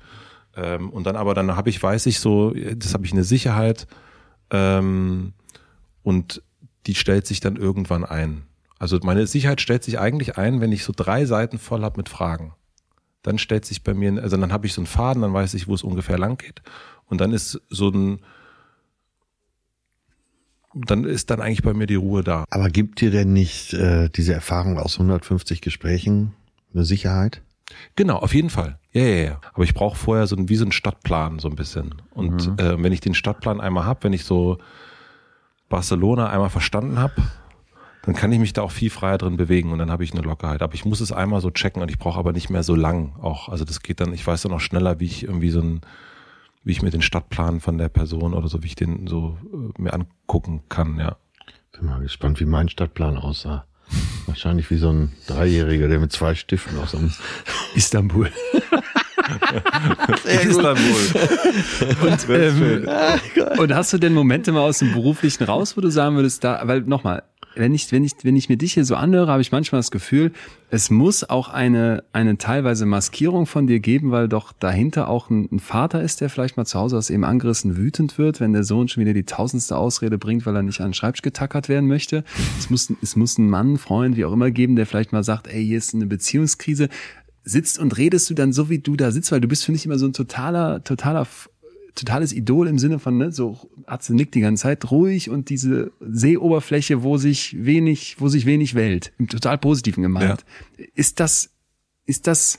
Ähm, 0.56 0.90
und 0.90 1.06
dann 1.06 1.16
aber, 1.16 1.34
dann 1.34 1.56
habe 1.56 1.70
ich, 1.70 1.82
weiß 1.82 2.06
ich 2.08 2.20
so, 2.20 2.54
das 2.54 2.94
habe 2.94 3.06
ich 3.06 3.14
eine 3.14 3.24
Sicherheit 3.24 3.88
ähm, 4.50 5.34
und 6.04 6.44
die 6.86 6.96
stellt 6.96 7.28
sich 7.28 7.40
dann 7.40 7.56
irgendwann 7.56 8.04
ein. 8.04 8.44
Also 8.78 9.00
meine 9.04 9.28
Sicherheit 9.28 9.62
stellt 9.62 9.84
sich 9.84 10.00
eigentlich 10.00 10.38
ein, 10.38 10.62
wenn 10.62 10.72
ich 10.72 10.84
so 10.84 10.94
drei 10.96 11.26
Seiten 11.26 11.60
voll 11.60 11.84
habe 11.84 11.98
mit 11.98 12.10
Fragen. 12.10 12.54
Dann 13.22 13.38
stellt 13.38 13.66
sich 13.66 13.84
bei 13.84 13.94
mir, 13.94 14.22
also 14.22 14.38
dann 14.38 14.54
habe 14.54 14.66
ich 14.66 14.74
so 14.74 14.82
einen 14.82 14.88
Faden, 14.88 15.22
dann 15.22 15.34
weiß 15.34 15.54
ich, 15.54 15.68
wo 15.68 15.74
es 15.74 15.84
ungefähr 15.84 16.18
lang 16.18 16.38
geht. 16.38 16.62
Und 17.06 17.20
dann 17.22 17.34
ist 17.34 17.62
so 17.70 17.90
ein, 17.90 18.20
dann 20.74 21.04
ist 21.04 21.30
dann 21.30 21.42
eigentlich 21.42 21.64
bei 21.64 21.74
mir 21.74 21.88
die 21.88 21.96
Ruhe 21.96 22.24
da. 22.24 22.46
Aber 22.50 22.70
gibt 22.70 23.02
dir 23.02 23.12
denn 23.12 23.34
nicht 23.34 23.74
äh, 23.74 24.10
diese 24.10 24.34
Erfahrung 24.34 24.78
aus 24.78 24.96
150 24.96 25.62
Gesprächen 25.62 26.34
eine 26.74 26.86
Sicherheit? 26.86 27.42
Genau, 27.96 28.18
auf 28.18 28.34
jeden 28.34 28.50
Fall. 28.50 28.80
Ja, 28.92 29.04
ja, 29.04 29.24
ja. 29.24 29.42
Aber 29.54 29.64
ich 29.64 29.74
brauche 29.74 29.98
vorher 29.98 30.28
so 30.28 30.36
ein, 30.36 30.50
wie 30.50 30.56
so 30.56 30.64
einen 30.64 30.72
Stadtplan 30.72 31.40
so 31.40 31.50
ein 31.50 31.56
bisschen. 31.56 31.96
Und 32.12 32.48
mhm. 32.48 32.54
äh, 32.58 32.84
wenn 32.84 32.94
ich 32.94 33.02
den 33.02 33.14
Stadtplan 33.14 33.62
einmal 33.62 33.86
hab, 33.86 34.04
wenn 34.04 34.14
ich 34.14 34.24
so 34.24 34.58
Barcelona 35.68 36.30
einmal 36.30 36.50
verstanden 36.50 37.00
hab, 37.00 37.12
dann 38.04 38.16
kann 38.16 38.32
ich 38.32 38.40
mich 38.40 38.54
da 38.54 38.62
auch 38.62 38.72
viel 38.72 38.90
freier 38.90 39.18
drin 39.18 39.38
bewegen 39.38 39.72
und 39.72 39.80
dann 39.80 39.92
habe 39.92 40.04
ich 40.04 40.14
eine 40.14 40.22
Lockerheit. 40.22 40.62
Aber 40.62 40.74
ich 40.74 40.86
muss 40.86 41.02
es 41.02 41.12
einmal 41.12 41.42
so 41.42 41.52
checken 41.52 41.82
und 41.82 41.90
ich 41.90 42.00
brauche 42.00 42.18
aber 42.18 42.32
nicht 42.32 42.50
mehr 42.50 42.64
so 42.64 42.76
lang 42.76 43.16
auch. 43.22 43.50
Also 43.50 43.66
das 43.66 43.82
geht 43.82 44.00
dann, 44.00 44.14
ich 44.14 44.26
weiß 44.26 44.42
dann 44.44 44.54
auch 44.54 44.62
schneller, 44.62 45.00
wie 45.00 45.06
ich 45.06 45.24
irgendwie 45.24 45.50
so 45.50 45.62
ein 45.62 45.82
wie 46.64 46.72
ich 46.72 46.82
mir 46.82 46.92
den 46.92 47.02
Stadtplan 47.02 47.62
von 47.62 47.78
der 47.78 47.90
Person 47.90 48.34
oder 48.34 48.48
so, 48.48 48.64
wie 48.64 48.68
ich 48.68 48.76
den 48.76 49.08
so 49.08 49.38
äh, 49.52 49.82
mir 49.82 49.94
angucken 49.94 50.64
kann, 50.70 51.00
ja. 51.00 51.18
Bin 51.72 51.88
mal 51.88 52.02
gespannt, 52.02 52.40
wie 52.40 52.46
mein 52.46 52.70
Stadtplan 52.70 53.18
aussah. 53.18 53.66
Wahrscheinlich 54.26 54.70
wie 54.70 54.78
so 54.78 54.92
ein 54.92 55.14
Dreijähriger, 55.28 55.88
der 55.88 56.00
mit 56.00 56.12
zwei 56.12 56.36
Stiften 56.36 56.78
aus 56.78 56.92
dem 56.92 57.12
Istanbul. 57.76 58.30
Istanbul. 60.26 60.96
Und, 62.02 62.30
ähm, 62.30 62.88
und 63.58 63.74
hast 63.74 63.94
du 63.94 63.98
denn 63.98 64.14
Momente 64.14 64.52
mal 64.52 64.62
aus 64.62 64.80
dem 64.80 64.92
Beruflichen 64.94 65.44
raus, 65.46 65.76
wo 65.76 65.82
du 65.82 65.90
sagen 65.90 66.16
würdest, 66.16 66.44
da, 66.44 66.62
weil 66.66 66.82
nochmal, 66.82 67.24
wenn 67.56 67.74
ich, 67.74 67.92
wenn 67.92 68.04
ich, 68.04 68.14
wenn 68.24 68.36
ich 68.36 68.50
mir 68.50 68.58
dich 68.58 68.74
hier 68.74 68.86
so 68.86 68.96
anhöre, 68.96 69.32
habe 69.32 69.42
ich 69.42 69.52
manchmal 69.52 69.80
das 69.80 69.92
Gefühl, 69.92 70.32
es 70.70 70.90
muss 70.90 71.30
auch 71.30 71.50
eine, 71.50 72.04
eine 72.14 72.38
teilweise 72.38 72.86
Maskierung 72.86 73.46
von 73.46 73.68
dir 73.68 73.80
geben, 73.80 74.12
weil 74.12 74.28
doch 74.28 74.54
dahinter 74.54 75.10
auch 75.10 75.30
ein, 75.30 75.50
ein 75.52 75.60
Vater 75.60 76.02
ist, 76.02 76.22
der 76.22 76.30
vielleicht 76.30 76.58
mal 76.58 76.66
zu 76.66 76.80
Hause 76.80 76.98
aus 76.98 77.10
eben 77.10 77.24
angerissen 77.24 77.76
wütend 77.76 78.18
wird, 78.18 78.40
wenn 78.40 78.54
der 78.54 78.64
Sohn 78.64 78.88
schon 78.88 79.02
wieder 79.02 79.14
die 79.14 79.26
tausendste 79.26 79.78
Ausrede 79.78 80.18
bringt, 80.18 80.46
weil 80.46 80.56
er 80.56 80.64
nicht 80.64 80.80
an 80.80 80.90
den 80.90 80.94
Schreibtisch 80.94 81.22
getackert 81.22 81.70
werden 81.70 81.88
möchte. 81.88 82.24
Es 82.58 82.70
muss, 82.70 82.94
es 83.02 83.16
muss 83.16 83.38
einen 83.38 83.50
Mann, 83.50 83.78
Freund, 83.78 84.16
wie 84.16 84.26
auch 84.26 84.34
immer 84.34 84.52
geben, 84.52 84.76
der 84.76 84.86
vielleicht 84.86 85.12
mal 85.12 85.24
sagt, 85.24 85.48
ey, 85.48 85.66
hier 85.66 85.78
ist 85.78 85.94
eine 85.94 86.06
Beziehungskrise 86.06 86.90
sitzt 87.44 87.80
und 87.80 87.98
redest 87.98 88.30
du 88.30 88.34
dann 88.34 88.54
so, 88.54 88.70
wie 88.70 88.80
du 88.80 88.96
da 88.96 89.12
sitzt, 89.12 89.32
weil 89.32 89.42
du 89.42 89.48
bist, 89.48 89.66
finde 89.66 89.78
ich, 89.78 89.86
immer 89.86 89.98
so 89.98 90.06
ein 90.06 90.14
totaler, 90.14 90.84
totaler 90.84 91.26
totales 92.00 92.34
Idol 92.34 92.68
im 92.68 92.80
Sinne 92.80 93.00
von, 93.00 93.18
ne, 93.18 93.32
so 93.32 93.58
Atze 93.86 94.16
nickt 94.16 94.36
die 94.36 94.42
ganze 94.42 94.64
Zeit, 94.64 94.90
ruhig 94.92 95.30
und 95.30 95.50
diese 95.50 95.92
Seeoberfläche, 96.00 97.04
wo 97.04 97.18
sich 97.18 97.56
wenig, 97.64 98.18
wo 98.20 98.28
sich 98.28 98.46
wenig 98.46 98.76
wählt, 98.76 99.12
im 99.20 99.28
total 99.28 99.58
positiven 99.58 100.04
gemeint. 100.04 100.46
Ja. 100.78 100.86
Ist 100.96 101.20
das, 101.20 101.52
ist 102.06 102.28
das, 102.28 102.58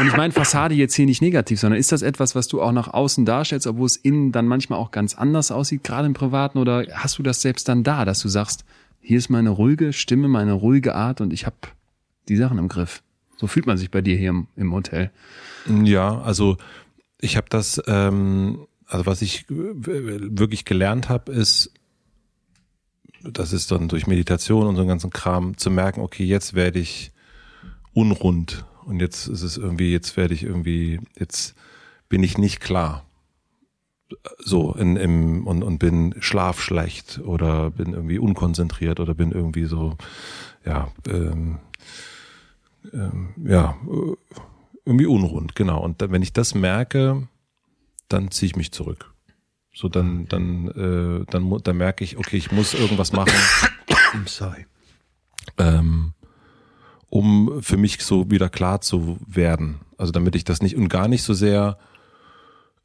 und 0.00 0.06
ich 0.06 0.16
meine 0.16 0.32
Fassade 0.32 0.74
jetzt 0.74 0.94
hier 0.94 1.06
nicht 1.06 1.20
negativ, 1.20 1.60
sondern 1.60 1.78
ist 1.78 1.92
das 1.92 2.02
etwas, 2.02 2.34
was 2.34 2.48
du 2.48 2.62
auch 2.62 2.72
nach 2.72 2.88
außen 2.88 3.24
darstellst, 3.24 3.66
obwohl 3.66 3.86
es 3.86 3.96
innen 3.96 4.32
dann 4.32 4.46
manchmal 4.46 4.78
auch 4.78 4.90
ganz 4.90 5.14
anders 5.14 5.50
aussieht, 5.50 5.84
gerade 5.84 6.06
im 6.06 6.14
Privaten, 6.14 6.58
oder 6.58 6.86
hast 6.92 7.18
du 7.18 7.22
das 7.22 7.42
selbst 7.42 7.68
dann 7.68 7.84
da, 7.84 8.04
dass 8.04 8.20
du 8.20 8.28
sagst, 8.28 8.64
hier 9.00 9.18
ist 9.18 9.28
meine 9.28 9.50
ruhige 9.50 9.92
Stimme, 9.92 10.28
meine 10.28 10.52
ruhige 10.52 10.94
Art 10.94 11.20
und 11.20 11.32
ich 11.32 11.46
habe 11.46 11.56
die 12.28 12.36
Sachen 12.36 12.58
im 12.58 12.68
Griff. 12.68 13.02
So 13.36 13.46
fühlt 13.46 13.66
man 13.66 13.76
sich 13.78 13.90
bei 13.90 14.00
dir 14.00 14.16
hier 14.16 14.30
im, 14.30 14.48
im 14.56 14.72
Hotel. 14.72 15.10
Ja, 15.84 16.20
also 16.20 16.56
ich 17.20 17.36
habe 17.36 17.46
das, 17.50 17.80
ähm, 17.86 18.66
also 18.88 19.06
was 19.06 19.22
ich 19.22 19.44
wirklich 19.48 20.64
gelernt 20.64 21.08
habe, 21.08 21.30
ist, 21.32 21.72
das 23.22 23.52
ist 23.52 23.70
dann 23.70 23.88
durch 23.88 24.06
Meditation 24.06 24.66
und 24.66 24.76
so 24.76 24.80
einen 24.80 24.88
ganzen 24.88 25.10
Kram, 25.10 25.56
zu 25.56 25.70
merken, 25.70 26.00
okay, 26.00 26.24
jetzt 26.24 26.54
werde 26.54 26.78
ich 26.78 27.12
unrund 27.92 28.64
und 28.86 29.00
jetzt 29.00 29.28
ist 29.28 29.42
es 29.42 29.58
irgendwie, 29.58 29.92
jetzt 29.92 30.16
werde 30.16 30.32
ich 30.32 30.42
irgendwie, 30.42 31.00
jetzt 31.18 31.54
bin 32.08 32.22
ich 32.22 32.38
nicht 32.38 32.60
klar. 32.60 33.04
So 34.38 34.72
in, 34.72 34.96
im 34.96 35.46
und, 35.46 35.62
und 35.62 35.78
bin 35.78 36.14
schlafschlecht 36.18 37.20
oder 37.22 37.70
bin 37.70 37.92
irgendwie 37.92 38.18
unkonzentriert 38.18 39.00
oder 39.00 39.12
bin 39.12 39.32
irgendwie 39.32 39.66
so, 39.66 39.98
ja, 40.64 40.90
ähm, 41.06 41.58
ähm, 42.94 43.34
ja, 43.44 43.76
irgendwie 44.86 45.04
unrund, 45.04 45.54
genau. 45.54 45.82
Und 45.84 46.00
wenn 46.00 46.22
ich 46.22 46.32
das 46.32 46.54
merke, 46.54 47.28
dann 48.08 48.30
ziehe 48.30 48.48
ich 48.48 48.56
mich 48.56 48.72
zurück. 48.72 49.12
So, 49.74 49.88
dann, 49.88 50.26
dann, 50.26 50.68
äh, 50.68 51.24
dann, 51.30 51.58
dann 51.62 51.76
merke 51.76 52.02
ich, 52.02 52.18
okay, 52.18 52.36
ich 52.36 52.50
muss 52.50 52.74
irgendwas 52.74 53.12
machen. 53.12 53.32
I'm 54.12 54.28
sorry. 54.28 54.66
Ähm, 55.56 56.14
um 57.10 57.62
für 57.62 57.76
mich 57.76 58.02
so 58.02 58.30
wieder 58.30 58.48
klar 58.48 58.80
zu 58.80 59.18
werden. 59.26 59.80
Also 59.96 60.12
damit 60.12 60.34
ich 60.34 60.44
das 60.44 60.62
nicht 60.62 60.76
und 60.76 60.88
gar 60.88 61.08
nicht 61.08 61.22
so 61.22 61.32
sehr, 61.32 61.78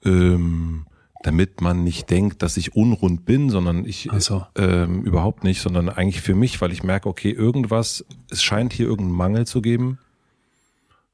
ähm, 0.06 0.86
damit 1.24 1.62
man 1.62 1.84
nicht 1.84 2.10
denkt, 2.10 2.42
dass 2.42 2.58
ich 2.58 2.76
unrund 2.76 3.26
bin, 3.26 3.50
sondern 3.50 3.86
ich 3.86 4.10
so. 4.20 4.46
ähm, 4.56 5.04
überhaupt 5.04 5.44
nicht, 5.44 5.62
sondern 5.62 5.90
eigentlich 5.90 6.22
für 6.22 6.36
mich, 6.36 6.62
weil 6.62 6.72
ich 6.72 6.84
merke, 6.84 7.10
okay, 7.10 7.32
irgendwas, 7.32 8.06
es 8.30 8.44
scheint 8.44 8.74
hier 8.74 8.86
irgendeinen 8.86 9.18
Mangel 9.18 9.48
zu 9.48 9.62
geben 9.62 10.00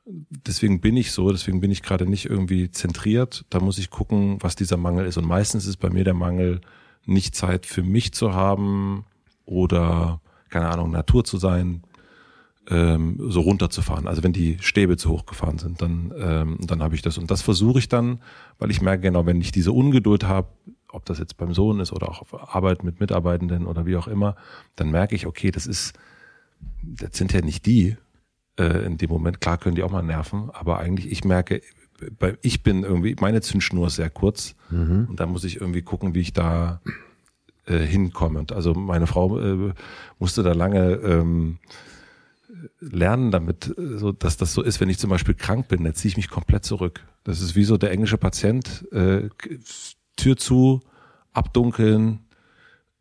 deswegen 0.10 0.82
bin 0.82 0.98
ich 0.98 1.12
so, 1.12 1.32
deswegen 1.32 1.60
bin 1.62 1.72
ich 1.72 1.84
gerade 1.84 2.06
nicht 2.06 2.26
irgendwie 2.26 2.72
zentriert. 2.72 3.46
Da 3.50 3.60
muss 3.60 3.78
ich 3.78 3.90
gucken, 3.90 4.38
was 4.42 4.56
dieser 4.56 4.78
Mangel 4.78 5.06
ist. 5.06 5.18
Und 5.18 5.28
meistens 5.28 5.66
ist 5.66 5.78
bei 5.78 5.90
mir 5.90 6.04
der 6.04 6.14
Mangel, 6.14 6.62
nicht 7.06 7.36
Zeit 7.36 7.66
für 7.66 7.84
mich 7.84 8.14
zu 8.14 8.34
haben 8.34 9.06
oder, 9.46 10.22
keine 10.50 10.70
Ahnung, 10.70 10.92
Natur 10.92 11.24
zu 11.24 11.38
sein, 11.38 11.84
ähm, 12.70 13.20
so 13.30 13.42
runterzufahren. 13.42 14.08
Also 14.08 14.24
wenn 14.24 14.34
die 14.34 14.58
Stäbe 14.62 14.98
zu 14.98 15.10
hoch 15.10 15.26
gefahren 15.26 15.58
sind, 15.58 15.82
dann, 15.82 16.14
ähm, 16.18 16.58
dann 16.62 16.84
habe 16.84 16.96
ich 16.96 17.02
das. 17.02 17.18
Und 17.18 17.32
das 17.32 17.42
versuche 17.42 17.80
ich 17.80 17.90
dann, 17.90 18.20
weil 18.60 18.70
ich 18.70 18.82
merke 18.82 19.02
genau, 19.02 19.26
wenn 19.26 19.42
ich 19.42 19.52
diese 19.52 19.72
Ungeduld 19.72 20.24
habe, 20.26 20.50
ob 20.92 21.06
das 21.06 21.20
jetzt 21.20 21.38
beim 21.38 21.54
Sohn 21.54 21.80
ist 21.80 21.92
oder 21.92 22.10
auch 22.10 22.22
auf 22.22 22.56
Arbeit 22.56 22.84
mit 22.84 23.00
Mitarbeitenden 23.00 23.66
oder 23.66 23.86
wie 23.86 23.96
auch 23.96 24.08
immer, 24.08 24.36
dann 24.76 24.92
merke 24.92 25.16
ich, 25.16 25.26
okay, 25.26 25.52
das 25.52 25.68
ist, 25.68 25.94
das 26.82 27.18
sind 27.18 27.34
ja 27.34 27.42
nicht 27.42 27.66
die, 27.66 27.96
äh, 28.60 28.86
in 28.86 28.98
dem 28.98 29.10
Moment. 29.10 29.42
Klar 29.42 29.58
können 29.58 29.76
die 29.76 29.84
auch 29.84 29.92
mal 29.92 30.04
nerven, 30.04 30.50
aber 30.52 30.80
eigentlich, 30.80 31.12
ich 31.12 31.24
merke, 31.24 31.62
ich 32.42 32.64
bin 32.64 32.84
irgendwie, 32.84 33.16
meine 33.20 33.42
Zündschnur 33.42 33.88
ist 33.88 33.96
sehr 33.96 34.10
kurz 34.10 34.56
mhm. 34.70 35.08
und 35.10 35.20
da 35.20 35.26
muss 35.26 35.44
ich 35.44 35.60
irgendwie 35.60 35.82
gucken, 35.82 36.14
wie 36.14 36.22
ich 36.22 36.34
da 36.34 36.82
äh, 37.66 37.80
hinkomme. 37.80 38.40
Und 38.40 38.52
also 38.52 38.74
meine 38.74 39.08
Frau 39.08 39.40
äh, 39.40 39.74
musste 40.18 40.44
da 40.44 40.54
lange 40.54 40.94
ähm, 40.96 41.58
lernen, 42.80 43.32
damit, 43.32 43.74
äh, 43.78 43.98
so, 43.98 44.12
dass 44.12 44.38
das 44.38 44.54
so 44.54 44.62
ist, 44.62 44.80
wenn 44.80 44.90
ich 44.90 45.00
zum 45.00 45.10
Beispiel 45.10 45.36
krank 45.36 45.68
bin, 45.68 45.84
dann 45.84 45.94
ziehe 45.94 46.10
ich 46.10 46.18
mich 46.18 46.30
komplett 46.30 46.66
zurück. 46.66 47.06
Das 47.24 47.42
ist 47.42 47.56
wie 47.56 47.66
so 47.66 47.78
der 47.78 47.92
englische 47.92 48.18
Patient, 48.18 48.88
äh, 48.92 49.30
Tür 50.16 50.38
zu, 50.38 50.82
abdunkeln, 51.34 52.20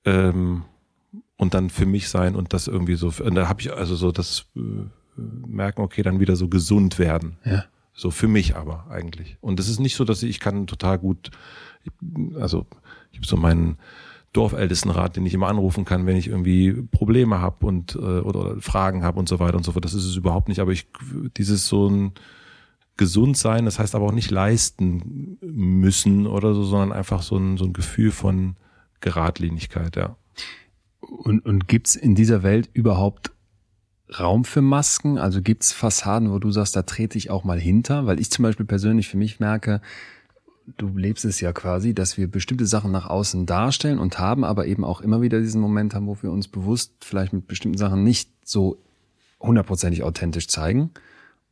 ähm, 0.04 0.62
und 1.36 1.54
dann 1.54 1.70
für 1.70 1.86
mich 1.86 2.08
sein 2.08 2.34
und 2.34 2.52
das 2.52 2.66
irgendwie 2.66 2.96
so. 2.96 3.12
Und 3.22 3.34
da 3.36 3.48
habe 3.48 3.60
ich 3.60 3.72
also 3.72 3.94
so 3.94 4.10
das 4.10 4.46
äh, 4.56 4.60
merken, 5.46 5.82
okay, 5.82 6.02
dann 6.02 6.20
wieder 6.20 6.36
so 6.36 6.48
gesund 6.48 6.98
werden. 6.98 7.36
Ja. 7.44 7.64
So 7.92 8.10
für 8.10 8.28
mich 8.28 8.56
aber 8.56 8.86
eigentlich. 8.90 9.36
Und 9.40 9.58
es 9.58 9.68
ist 9.68 9.80
nicht 9.80 9.96
so, 9.96 10.04
dass 10.04 10.22
ich, 10.22 10.30
ich 10.30 10.40
kann 10.40 10.66
total 10.66 10.98
gut, 10.98 11.30
also 12.38 12.66
ich 13.10 13.18
habe 13.18 13.26
so 13.26 13.36
meinen 13.36 13.76
Dorfältestenrat, 14.32 15.16
den 15.16 15.26
ich 15.26 15.34
immer 15.34 15.48
anrufen 15.48 15.84
kann, 15.84 16.06
wenn 16.06 16.16
ich 16.16 16.28
irgendwie 16.28 16.72
Probleme 16.72 17.40
habe 17.40 17.66
und 17.66 17.94
äh, 17.96 17.98
oder, 17.98 18.60
Fragen 18.60 19.02
habe 19.02 19.18
und 19.18 19.28
so 19.28 19.40
weiter 19.40 19.56
und 19.56 19.64
so 19.64 19.72
fort. 19.72 19.84
Das 19.84 19.94
ist 19.94 20.04
es 20.04 20.16
überhaupt 20.16 20.48
nicht. 20.48 20.60
Aber 20.60 20.70
ich 20.70 20.86
dieses 21.36 21.66
so 21.66 21.88
ein 21.88 22.12
gesund 22.96 23.36
sein, 23.36 23.64
das 23.64 23.78
heißt 23.78 23.94
aber 23.94 24.06
auch 24.06 24.12
nicht 24.12 24.30
leisten 24.30 25.38
müssen 25.40 26.26
oder 26.26 26.52
so, 26.52 26.64
sondern 26.64 26.92
einfach 26.92 27.22
so 27.22 27.36
ein, 27.36 27.56
so 27.56 27.64
ein 27.64 27.72
Gefühl 27.72 28.10
von 28.10 28.56
Geradlinigkeit, 29.00 29.96
ja. 29.96 30.16
Und, 31.00 31.46
und 31.46 31.68
gibt's 31.68 31.94
in 31.94 32.14
dieser 32.14 32.42
Welt 32.42 32.68
überhaupt 32.72 33.30
Raum 34.16 34.44
für 34.44 34.62
Masken? 34.62 35.18
Also 35.18 35.42
gibt's 35.42 35.72
Fassaden, 35.72 36.30
wo 36.30 36.38
du 36.38 36.50
sagst, 36.50 36.76
da 36.76 36.82
trete 36.82 37.18
ich 37.18 37.30
auch 37.30 37.44
mal 37.44 37.60
hinter? 37.60 38.06
Weil 38.06 38.20
ich 38.20 38.30
zum 38.30 38.42
Beispiel 38.42 38.66
persönlich 38.66 39.08
für 39.08 39.16
mich 39.16 39.40
merke, 39.40 39.80
du 40.76 40.96
lebst 40.96 41.24
es 41.24 41.40
ja 41.40 41.52
quasi, 41.52 41.94
dass 41.94 42.16
wir 42.16 42.30
bestimmte 42.30 42.66
Sachen 42.66 42.90
nach 42.90 43.06
außen 43.06 43.46
darstellen 43.46 43.98
und 43.98 44.18
haben, 44.18 44.44
aber 44.44 44.66
eben 44.66 44.84
auch 44.84 45.00
immer 45.00 45.22
wieder 45.22 45.40
diesen 45.40 45.60
Moment 45.60 45.94
haben, 45.94 46.06
wo 46.06 46.16
wir 46.20 46.30
uns 46.30 46.48
bewusst 46.48 46.92
vielleicht 47.00 47.32
mit 47.32 47.46
bestimmten 47.46 47.78
Sachen 47.78 48.04
nicht 48.04 48.30
so 48.44 48.78
hundertprozentig 49.40 50.02
authentisch 50.02 50.48
zeigen 50.48 50.90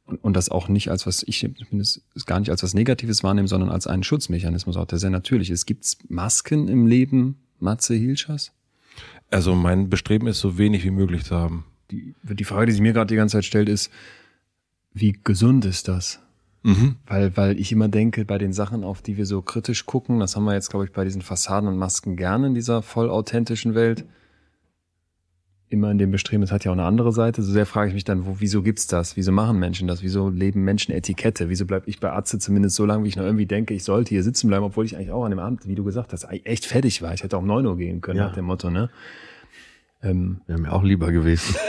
und, 0.06 0.22
und 0.22 0.34
das 0.34 0.48
auch 0.48 0.68
nicht 0.68 0.90
als 0.90 1.06
was, 1.06 1.22
ich 1.22 1.48
zumindest 1.56 2.02
gar 2.26 2.40
nicht 2.40 2.50
als 2.50 2.62
was 2.62 2.74
Negatives 2.74 3.22
wahrnehmen, 3.22 3.48
sondern 3.48 3.70
als 3.70 3.86
einen 3.86 4.02
Schutzmechanismus, 4.02 4.76
auch 4.76 4.86
der 4.86 4.98
sehr 4.98 5.10
natürlich 5.10 5.50
ist. 5.50 5.66
Gibt 5.66 5.84
es 5.84 5.98
Masken 6.08 6.68
im 6.68 6.86
Leben, 6.86 7.36
Matze 7.58 7.94
Hilschers? 7.94 8.52
Also 9.30 9.54
mein 9.54 9.88
Bestreben 9.88 10.26
ist, 10.26 10.40
so 10.40 10.58
wenig 10.58 10.84
wie 10.84 10.90
möglich 10.90 11.24
zu 11.24 11.36
haben. 11.36 11.64
Die, 11.90 12.14
die 12.22 12.44
Frage, 12.44 12.66
die 12.66 12.72
sich 12.72 12.80
mir 12.80 12.92
gerade 12.92 13.08
die 13.08 13.16
ganze 13.16 13.36
Zeit 13.38 13.44
stellt, 13.44 13.68
ist, 13.68 13.90
wie 14.92 15.18
gesund 15.24 15.64
ist 15.64 15.88
das? 15.88 16.20
Mhm. 16.62 16.96
Weil, 17.06 17.36
weil 17.36 17.60
ich 17.60 17.70
immer 17.70 17.88
denke, 17.88 18.24
bei 18.24 18.38
den 18.38 18.52
Sachen, 18.52 18.82
auf 18.82 19.02
die 19.02 19.16
wir 19.16 19.26
so 19.26 19.40
kritisch 19.42 19.86
gucken, 19.86 20.18
das 20.18 20.34
haben 20.34 20.44
wir 20.44 20.54
jetzt, 20.54 20.70
glaube 20.70 20.84
ich, 20.84 20.92
bei 20.92 21.04
diesen 21.04 21.22
Fassaden 21.22 21.68
und 21.68 21.76
Masken 21.76 22.16
gerne 22.16 22.48
in 22.48 22.54
dieser 22.54 22.82
voll 22.82 23.08
authentischen 23.08 23.74
Welt, 23.76 24.04
immer 25.68 25.90
in 25.90 25.98
dem 25.98 26.12
Bestreben, 26.12 26.42
es 26.44 26.52
hat 26.52 26.64
ja 26.64 26.70
auch 26.70 26.76
eine 26.76 26.84
andere 26.84 27.12
Seite. 27.12 27.42
So 27.42 27.52
sehr 27.52 27.66
frage 27.66 27.88
ich 27.88 27.94
mich 27.94 28.04
dann, 28.04 28.24
wo, 28.24 28.36
wieso 28.38 28.62
gibt's 28.62 28.86
das? 28.86 29.16
Wieso 29.16 29.32
machen 29.32 29.58
Menschen 29.58 29.88
das? 29.88 30.02
Wieso 30.02 30.28
leben 30.28 30.62
Menschen 30.64 30.92
Etikette? 30.92 31.48
Wieso 31.48 31.66
bleib 31.66 31.88
ich 31.88 31.98
bei 31.98 32.12
Atze 32.12 32.38
zumindest 32.38 32.76
so 32.76 32.86
lange, 32.86 33.02
wie 33.04 33.08
ich 33.08 33.16
noch 33.16 33.24
irgendwie 33.24 33.46
denke, 33.46 33.74
ich 33.74 33.82
sollte 33.82 34.10
hier 34.10 34.22
sitzen 34.22 34.46
bleiben, 34.48 34.64
obwohl 34.64 34.84
ich 34.84 34.96
eigentlich 34.96 35.10
auch 35.10 35.24
an 35.24 35.30
dem 35.30 35.40
Abend, 35.40 35.66
wie 35.66 35.74
du 35.74 35.82
gesagt 35.82 36.12
hast, 36.12 36.24
echt 36.30 36.66
fertig 36.66 37.02
war. 37.02 37.14
Ich 37.14 37.22
hätte 37.24 37.36
auch 37.36 37.40
um 37.42 37.48
9 37.48 37.66
Uhr 37.66 37.76
gehen 37.76 38.00
können, 38.00 38.18
Ja. 38.18 38.26
nach 38.28 38.34
dem 38.34 38.44
Motto, 38.44 38.70
ne? 38.70 38.90
Ähm, 40.10 40.40
Wäre 40.46 40.60
mir 40.60 40.72
auch 40.72 40.84
lieber 40.84 41.12
gewesen. 41.12 41.54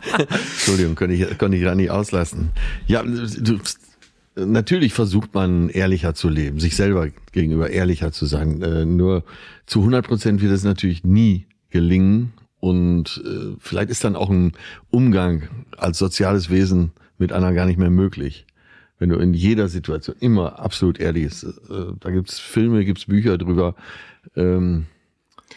Entschuldigung, 0.18 0.94
konnte 0.94 1.14
ich, 1.14 1.38
konnte 1.38 1.56
ich 1.56 1.62
gar 1.62 1.74
nicht 1.74 1.90
auslassen. 1.90 2.50
Ja, 2.86 3.02
du, 3.02 3.58
natürlich 4.36 4.94
versucht 4.94 5.34
man 5.34 5.68
ehrlicher 5.68 6.14
zu 6.14 6.28
leben, 6.28 6.60
sich 6.60 6.76
selber 6.76 7.08
gegenüber 7.32 7.70
ehrlicher 7.70 8.12
zu 8.12 8.26
sein. 8.26 8.62
Äh, 8.62 8.84
nur 8.84 9.24
zu 9.66 9.80
100 9.80 10.06
Prozent 10.06 10.42
wird 10.42 10.52
es 10.52 10.64
natürlich 10.64 11.04
nie 11.04 11.46
gelingen. 11.70 12.32
Und 12.60 13.22
äh, 13.24 13.56
vielleicht 13.58 13.90
ist 13.90 14.04
dann 14.04 14.16
auch 14.16 14.30
ein 14.30 14.52
Umgang 14.90 15.48
als 15.76 15.98
soziales 15.98 16.48
Wesen 16.48 16.92
mit 17.18 17.32
anderen 17.32 17.54
gar 17.54 17.66
nicht 17.66 17.78
mehr 17.78 17.90
möglich. 17.90 18.46
Wenn 18.98 19.08
du 19.08 19.16
in 19.16 19.34
jeder 19.34 19.66
Situation 19.68 20.14
immer 20.20 20.60
absolut 20.60 21.00
ehrlich 21.00 21.24
bist. 21.24 21.44
Äh, 21.44 21.92
da 21.98 22.10
gibt's 22.10 22.38
Filme, 22.38 22.84
gibt's 22.84 23.06
Bücher 23.06 23.36
drüber. 23.36 23.74
Ähm, 24.36 24.86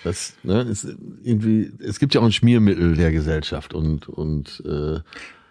das, 0.05 0.33
ne, 0.43 0.61
ist 0.61 0.87
irgendwie, 1.23 1.71
es 1.79 1.99
gibt 1.99 2.13
ja 2.13 2.21
auch 2.21 2.25
ein 2.25 2.31
Schmiermittel 2.31 2.95
der 2.95 3.11
Gesellschaft 3.11 3.73
und, 3.73 4.07
und 4.07 4.63
äh, 4.65 4.99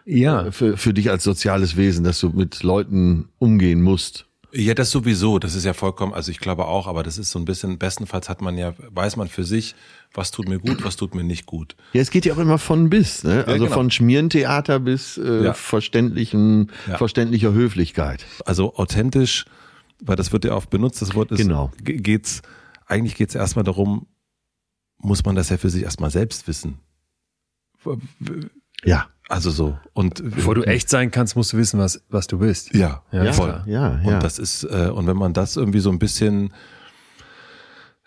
ja, 0.06 0.50
für, 0.52 0.76
für 0.76 0.92
dich 0.94 1.10
als 1.10 1.24
soziales 1.24 1.76
Wesen, 1.76 2.04
dass 2.04 2.20
du 2.20 2.28
mit 2.30 2.62
Leuten 2.62 3.28
umgehen 3.38 3.82
musst. 3.82 4.26
Ja, 4.56 4.72
das 4.74 4.92
sowieso, 4.92 5.40
das 5.40 5.56
ist 5.56 5.64
ja 5.64 5.72
vollkommen, 5.72 6.14
also 6.14 6.30
ich 6.30 6.38
glaube 6.38 6.66
auch, 6.66 6.86
aber 6.86 7.02
das 7.02 7.18
ist 7.18 7.30
so 7.32 7.40
ein 7.40 7.44
bisschen, 7.44 7.76
bestenfalls 7.78 8.28
hat 8.28 8.40
man 8.40 8.56
ja, 8.56 8.72
weiß 8.90 9.16
man 9.16 9.26
für 9.28 9.42
sich, 9.42 9.74
was 10.12 10.30
tut 10.30 10.48
mir 10.48 10.60
gut, 10.60 10.84
was 10.84 10.94
tut 10.96 11.14
mir 11.16 11.24
nicht 11.24 11.44
gut. 11.46 11.74
Ja, 11.92 12.00
es 12.00 12.10
geht 12.12 12.24
ja 12.24 12.34
auch 12.34 12.38
immer 12.38 12.58
von 12.58 12.88
bis, 12.88 13.24
ne? 13.24 13.44
Also 13.48 13.64
genau. 13.64 13.74
von 13.74 13.90
Schmierentheater 13.90 14.78
bis 14.78 15.18
äh, 15.18 15.42
Ja. 15.44 15.54
verständlichen, 15.54 16.70
Ja. 16.88 16.98
verständlicher 16.98 17.52
Höflichkeit. 17.52 18.24
Also 18.44 18.76
authentisch, 18.76 19.44
weil 20.00 20.14
das 20.14 20.32
wird 20.32 20.44
ja 20.44 20.54
oft 20.54 20.70
benutzt, 20.70 21.02
das 21.02 21.14
Wort 21.16 21.32
ist, 21.32 21.38
Genau. 21.38 21.72
ge- 21.82 21.96
geht's, 21.96 22.42
eigentlich 22.86 23.16
geht's 23.16 23.34
erstmal 23.34 23.64
darum, 23.64 24.06
muss 25.04 25.24
man 25.24 25.34
das 25.34 25.50
ja 25.50 25.56
für 25.56 25.70
sich 25.70 25.82
erstmal 25.82 26.10
selbst 26.10 26.48
wissen. 26.48 26.78
Ja. 28.84 29.08
Also 29.28 29.50
so. 29.50 29.78
Und 29.94 30.22
bevor 30.34 30.54
du 30.54 30.62
echt 30.64 30.90
sein 30.90 31.10
kannst, 31.10 31.34
musst 31.34 31.54
du 31.54 31.56
wissen, 31.56 31.78
was, 31.78 32.02
was 32.10 32.26
du 32.26 32.38
bist. 32.38 32.74
ja, 33.10 33.24
Ja, 33.24 33.32
voll. 33.32 33.62
Ja, 33.66 34.00
ja. 34.02 34.14
Und 34.14 34.22
das 34.22 34.38
ist, 34.38 34.64
äh, 34.64 34.90
und 34.92 35.06
wenn 35.06 35.16
man 35.16 35.32
das 35.32 35.56
irgendwie 35.56 35.80
so 35.80 35.90
ein 35.90 35.98
bisschen 35.98 36.52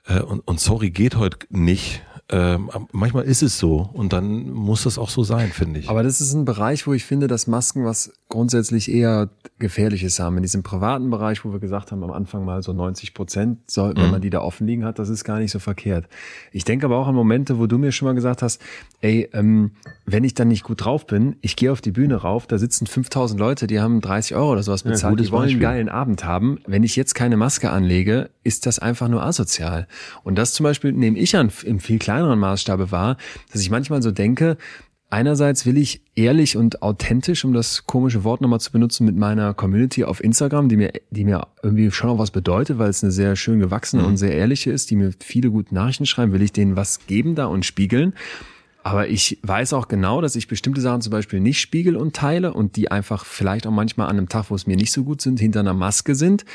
äh, 0.06 0.20
und, 0.20 0.40
und 0.48 0.60
sorry 0.60 0.92
geht 0.92 1.16
heute 1.16 1.40
nicht, 1.50 2.04
ähm, 2.30 2.70
manchmal 2.92 3.24
ist 3.24 3.42
es 3.42 3.58
so 3.58 3.90
und 3.94 4.12
dann 4.12 4.52
muss 4.52 4.84
das 4.84 4.98
auch 4.98 5.10
so 5.10 5.24
sein, 5.24 5.50
finde 5.50 5.80
ich. 5.80 5.90
Aber 5.90 6.04
das 6.04 6.20
ist 6.20 6.34
ein 6.34 6.44
Bereich, 6.44 6.86
wo 6.86 6.94
ich 6.94 7.06
finde, 7.06 7.28
dass 7.28 7.48
Masken 7.48 7.86
was 7.86 8.12
grundsätzlich 8.28 8.92
eher 8.92 9.30
Gefährliches 9.60 10.20
haben. 10.20 10.36
In 10.36 10.44
diesem 10.44 10.62
privaten 10.62 11.10
Bereich, 11.10 11.46
wo 11.46 11.54
wir 11.54 11.60
gesagt 11.60 11.94
haben, 11.94 12.04
am 12.04 12.12
Anfang 12.12 12.44
mal 12.44 12.62
so 12.64 12.74
90 12.74 13.14
Prozent, 13.14 13.60
wenn 13.76 14.12
man 14.12 14.20
die 14.20 14.30
da 14.30 14.42
offen 14.42 14.68
liegen 14.68 14.84
hat, 14.84 15.00
das 15.00 15.08
ist 15.08 15.24
gar 15.24 15.40
nicht 15.40 15.52
so 15.52 15.60
verkehrt. 15.60 16.10
Ich 16.52 16.66
denke 16.66 16.88
aber 16.88 16.98
auch 16.98 17.08
an 17.08 17.16
Momente, 17.16 17.60
wo 17.60 17.66
du 17.66 17.78
mir 17.78 17.94
schon 17.94 18.08
mal 18.08 18.16
gesagt 18.16 18.42
hast, 18.42 18.62
ey, 19.02 19.30
ähm, 19.34 19.72
wenn 20.06 20.24
ich 20.24 20.34
dann 20.34 20.48
nicht 20.48 20.64
gut 20.64 20.84
drauf 20.84 21.06
bin, 21.06 21.36
ich 21.42 21.56
gehe 21.56 21.72
auf 21.72 21.82
die 21.82 21.92
Bühne 21.92 22.16
rauf, 22.16 22.48
da 22.48 22.58
sitzen 22.58 22.88
5000 22.88 23.40
Leute, 23.40 23.68
die 23.68 23.80
haben 23.80 24.02
30 24.02 24.36
Euro 24.36 24.54
oder 24.54 24.64
sowas 24.64 24.84
bezahlt, 24.84 25.14
gutes 25.14 25.28
die 25.28 25.32
wollen 25.32 25.44
einen 25.44 25.60
Beispiel. 25.60 25.62
geilen 25.62 25.90
Abend 25.90 26.24
haben. 26.24 26.60
Wenn 26.66 26.84
ich 26.84 26.96
jetzt 26.96 27.14
keine 27.14 27.38
Maske 27.38 27.70
anlege, 27.70 28.30
ist 28.44 28.66
das 28.66 28.80
einfach 28.80 29.08
nur 29.08 29.24
asozial. 29.24 29.88
Und 30.24 30.38
das 30.38 30.54
zum 30.54 30.64
Beispiel 30.64 30.94
nehme 30.94 31.20
ich 31.20 31.36
an, 31.36 31.52
im 31.64 31.80
viel 31.80 32.00
kleineren 32.00 32.40
Maßstabe 32.40 32.92
wahr, 32.92 33.18
dass 33.52 33.62
ich 33.62 33.70
manchmal 33.70 34.02
so 34.02 34.12
denke, 34.12 34.58
Einerseits 35.10 35.66
will 35.66 35.78
ich 35.78 36.02
ehrlich 36.16 36.58
und 36.58 36.82
authentisch, 36.82 37.46
um 37.46 37.54
das 37.54 37.88
komische 37.88 38.26
Wort 38.26 38.42
nochmal 38.42 38.60
zu 38.60 38.74
benutzen, 38.74 39.06
mit 39.06 39.16
meiner 39.16 39.54
Community 39.54 40.04
auf 40.04 40.22
Instagram, 40.22 40.68
die 40.68 40.76
mir, 40.76 40.92
die 41.12 41.24
mir 41.24 41.48
irgendwie 41.64 41.92
schon 41.92 42.10
auch 42.10 42.18
was 42.18 42.32
bedeutet, 42.32 42.78
weil 42.78 42.90
es 42.90 43.04
eine 43.04 43.14
sehr 43.14 43.38
schön 43.38 43.62
gewachsene 43.62 44.06
und 44.06 44.18
sehr 44.18 44.34
ehrliche 44.34 44.70
ist, 44.70 44.92
die 44.92 44.98
mir 44.98 45.12
viele 45.22 45.50
gute 45.50 45.74
Nachrichten 45.74 46.06
schreiben, 46.06 46.34
will 46.34 46.42
ich 46.42 46.52
denen 46.52 46.76
was 46.76 47.08
geben 47.08 47.36
da 47.36 47.46
und 47.46 47.66
spiegeln. 47.66 48.16
Aber 48.88 49.10
ich 49.10 49.38
weiß 49.44 49.74
auch 49.74 49.90
genau, 49.90 50.22
dass 50.22 50.38
ich 50.38 50.48
bestimmte 50.48 50.80
Sachen 50.80 51.02
zum 51.02 51.12
Beispiel 51.12 51.42
nicht 51.42 51.60
spiegel 51.60 51.98
und 51.98 52.16
teile 52.16 52.54
und 52.54 52.78
die 52.78 52.90
einfach 52.90 53.26
vielleicht 53.26 53.68
auch 53.68 53.72
manchmal 53.72 54.08
an 54.08 54.18
einem 54.18 54.30
Tag, 54.30 54.46
wo 54.50 54.56
es 54.56 54.66
mir 54.66 54.78
nicht 54.78 54.94
so 54.94 55.04
gut 55.04 55.20
sind, 55.20 55.42
hinter 55.42 55.60
einer 55.60 55.74
Maske 55.74 56.16
sind, 56.16 56.46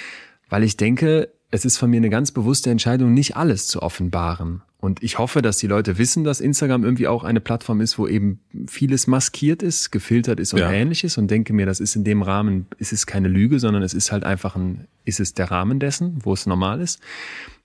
weil 0.48 0.62
ich 0.62 0.78
denke, 0.78 1.28
es 1.50 1.66
ist 1.66 1.76
von 1.76 1.90
mir 1.90 1.98
eine 1.98 2.08
ganz 2.08 2.30
bewusste 2.30 2.70
Entscheidung, 2.70 3.12
nicht 3.12 3.36
alles 3.36 3.66
zu 3.66 3.82
offenbaren. 3.82 4.62
Und 4.78 5.02
ich 5.02 5.18
hoffe, 5.18 5.42
dass 5.42 5.58
die 5.58 5.66
Leute 5.66 5.98
wissen, 5.98 6.24
dass 6.24 6.40
Instagram 6.40 6.84
irgendwie 6.84 7.06
auch 7.06 7.22
eine 7.22 7.40
Plattform 7.40 7.82
ist, 7.82 7.98
wo 7.98 8.08
eben 8.08 8.40
vieles 8.66 9.06
maskiert 9.06 9.62
ist, 9.62 9.92
gefiltert 9.92 10.40
ist 10.40 10.54
und 10.54 10.60
Ja. 10.60 10.72
ähnliches 10.72 11.18
und 11.18 11.30
denke 11.30 11.52
mir, 11.52 11.66
das 11.66 11.80
ist 11.80 11.94
in 11.96 12.02
dem 12.02 12.22
Rahmen, 12.22 12.66
ist 12.78 12.94
es 12.94 13.06
keine 13.06 13.28
Lüge, 13.28 13.60
sondern 13.60 13.82
es 13.82 13.92
ist 13.92 14.10
halt 14.10 14.24
einfach 14.24 14.56
ein, 14.56 14.88
ist 15.04 15.20
es 15.20 15.34
der 15.34 15.50
Rahmen 15.50 15.78
dessen, 15.78 16.18
wo 16.22 16.32
es 16.32 16.46
normal 16.46 16.80
ist. 16.80 16.98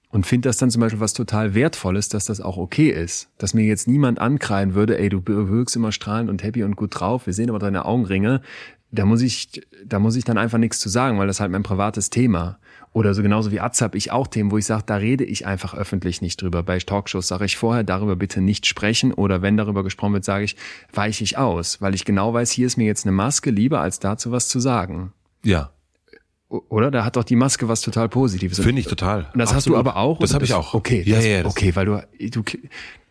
Und 0.10 0.26
finde 0.26 0.48
das 0.48 0.58
dann 0.58 0.72
zum 0.72 0.80
Beispiel 0.80 1.02
was 1.02 1.14
total 1.14 1.54
Wertvolles, 1.54 2.08
dass 2.08 2.26
das 2.26 2.40
auch 2.40 2.58
okay 2.58 2.90
ist. 2.90 3.30
Dass 3.38 3.54
mir 3.54 3.66
jetzt 3.66 3.88
niemand 3.88 4.20
ankreien 4.20 4.74
würde, 4.74 4.98
ey, 4.98 5.10
du 5.10 5.22
wirkst 5.26 5.76
immer 5.76 5.92
strahlend 5.92 6.30
und 6.30 6.44
happy 6.44 6.64
und 6.64 6.76
gut 6.76 7.00
drauf, 7.00 7.26
wir 7.26 7.34
sehen 7.34 7.50
aber 7.50 7.60
deine 7.60 7.86
Augenringe. 7.86 8.42
Da 8.90 9.04
muss 9.04 9.22
ich, 9.22 9.68
da 9.86 10.00
muss 10.00 10.16
ich 10.16 10.24
dann 10.24 10.38
einfach 10.38 10.60
nichts 10.60 10.80
zu 10.80 10.88
sagen, 10.88 11.20
weil 11.20 11.28
das 11.28 11.42
halt 11.42 11.52
mein 11.52 11.64
privates 11.64 12.10
Thema. 12.10 12.58
Oder 12.94 13.14
so 13.14 13.22
genauso 13.22 13.52
wie 13.52 13.60
Atze 13.60 13.84
habe 13.84 13.98
ich 13.98 14.12
auch 14.12 14.28
Themen, 14.28 14.50
wo 14.50 14.58
ich 14.58 14.66
sage, 14.66 14.84
da 14.86 14.96
rede 14.96 15.26
ich 15.26 15.46
einfach 15.46 15.76
öffentlich 15.76 16.22
nicht 16.22 16.42
drüber. 16.42 16.64
Bei 16.64 16.80
Talkshows 16.80 17.28
sage 17.28 17.44
ich 17.44 17.58
vorher, 17.58 17.84
darüber 17.84 18.16
bitte 18.16 18.40
nicht 18.40 18.66
sprechen. 18.66 19.14
Oder 19.14 19.42
wenn 19.42 19.58
darüber 19.58 19.84
gesprochen 19.84 20.14
wird, 20.14 20.24
sage 20.24 20.46
ich, 20.46 20.56
weiche 20.94 21.26
ich 21.26 21.38
aus, 21.38 21.82
weil 21.82 21.94
ich 21.94 22.06
genau 22.06 22.34
weiß, 22.34 22.50
hier 22.50 22.66
ist 22.66 22.78
mir 22.78 22.88
jetzt 22.88 23.06
eine 23.06 23.12
Maske 23.12 23.52
lieber, 23.52 23.82
als 23.82 24.00
dazu 24.00 24.32
was 24.32 24.48
zu 24.48 24.62
sagen. 24.62 25.12
ja, 25.44 25.70
Oder? 26.50 26.92
Da 26.92 27.04
hat 27.04 27.16
doch 27.18 27.24
die 27.26 27.36
Maske 27.36 27.68
was 27.68 27.82
total 27.82 28.08
Positives. 28.10 28.60
finde 28.60 28.80
ich 28.80 28.88
total. 28.88 29.28
Und 29.34 29.40
das 29.40 29.54
hast 29.54 29.68
du 29.68 29.76
Absolut. 29.76 29.80
aber 29.80 29.98
auch? 29.98 30.20
Das 30.20 30.34
habe 30.34 30.46
ich 30.46 30.54
auch. 30.54 30.74
Okay, 30.74 31.04
ja, 31.06 31.18
das, 31.18 31.26
ja, 31.26 31.44
das, 31.44 31.52
okay, 31.52 31.76
weil 31.76 31.86
du, 31.86 32.02
du, 32.32 32.44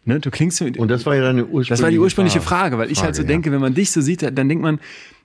ne, 0.06 0.20
du 0.20 0.30
klingst 0.30 0.56
so- 0.58 0.64
Und 0.64 0.88
das 0.88 1.04
war 1.04 1.14
ja 1.14 1.22
deine 1.22 1.42
ursprüngliche 1.42 1.70
das 1.70 1.82
war 1.82 1.90
die 1.90 1.98
ursprüngliche 1.98 2.40
Frage, 2.40 2.78
weil 2.78 2.90
ich 2.90 3.02
halt 3.02 3.14
so 3.14 3.22
ja. 3.22 3.28
denke, 3.28 3.52
wenn 3.52 3.60
man 3.60 3.74
dich 3.74 3.90
so 3.90 4.00
sieht, 4.00 4.22
dann 4.22 4.48
denkt 4.48 4.62
man, 4.62 4.80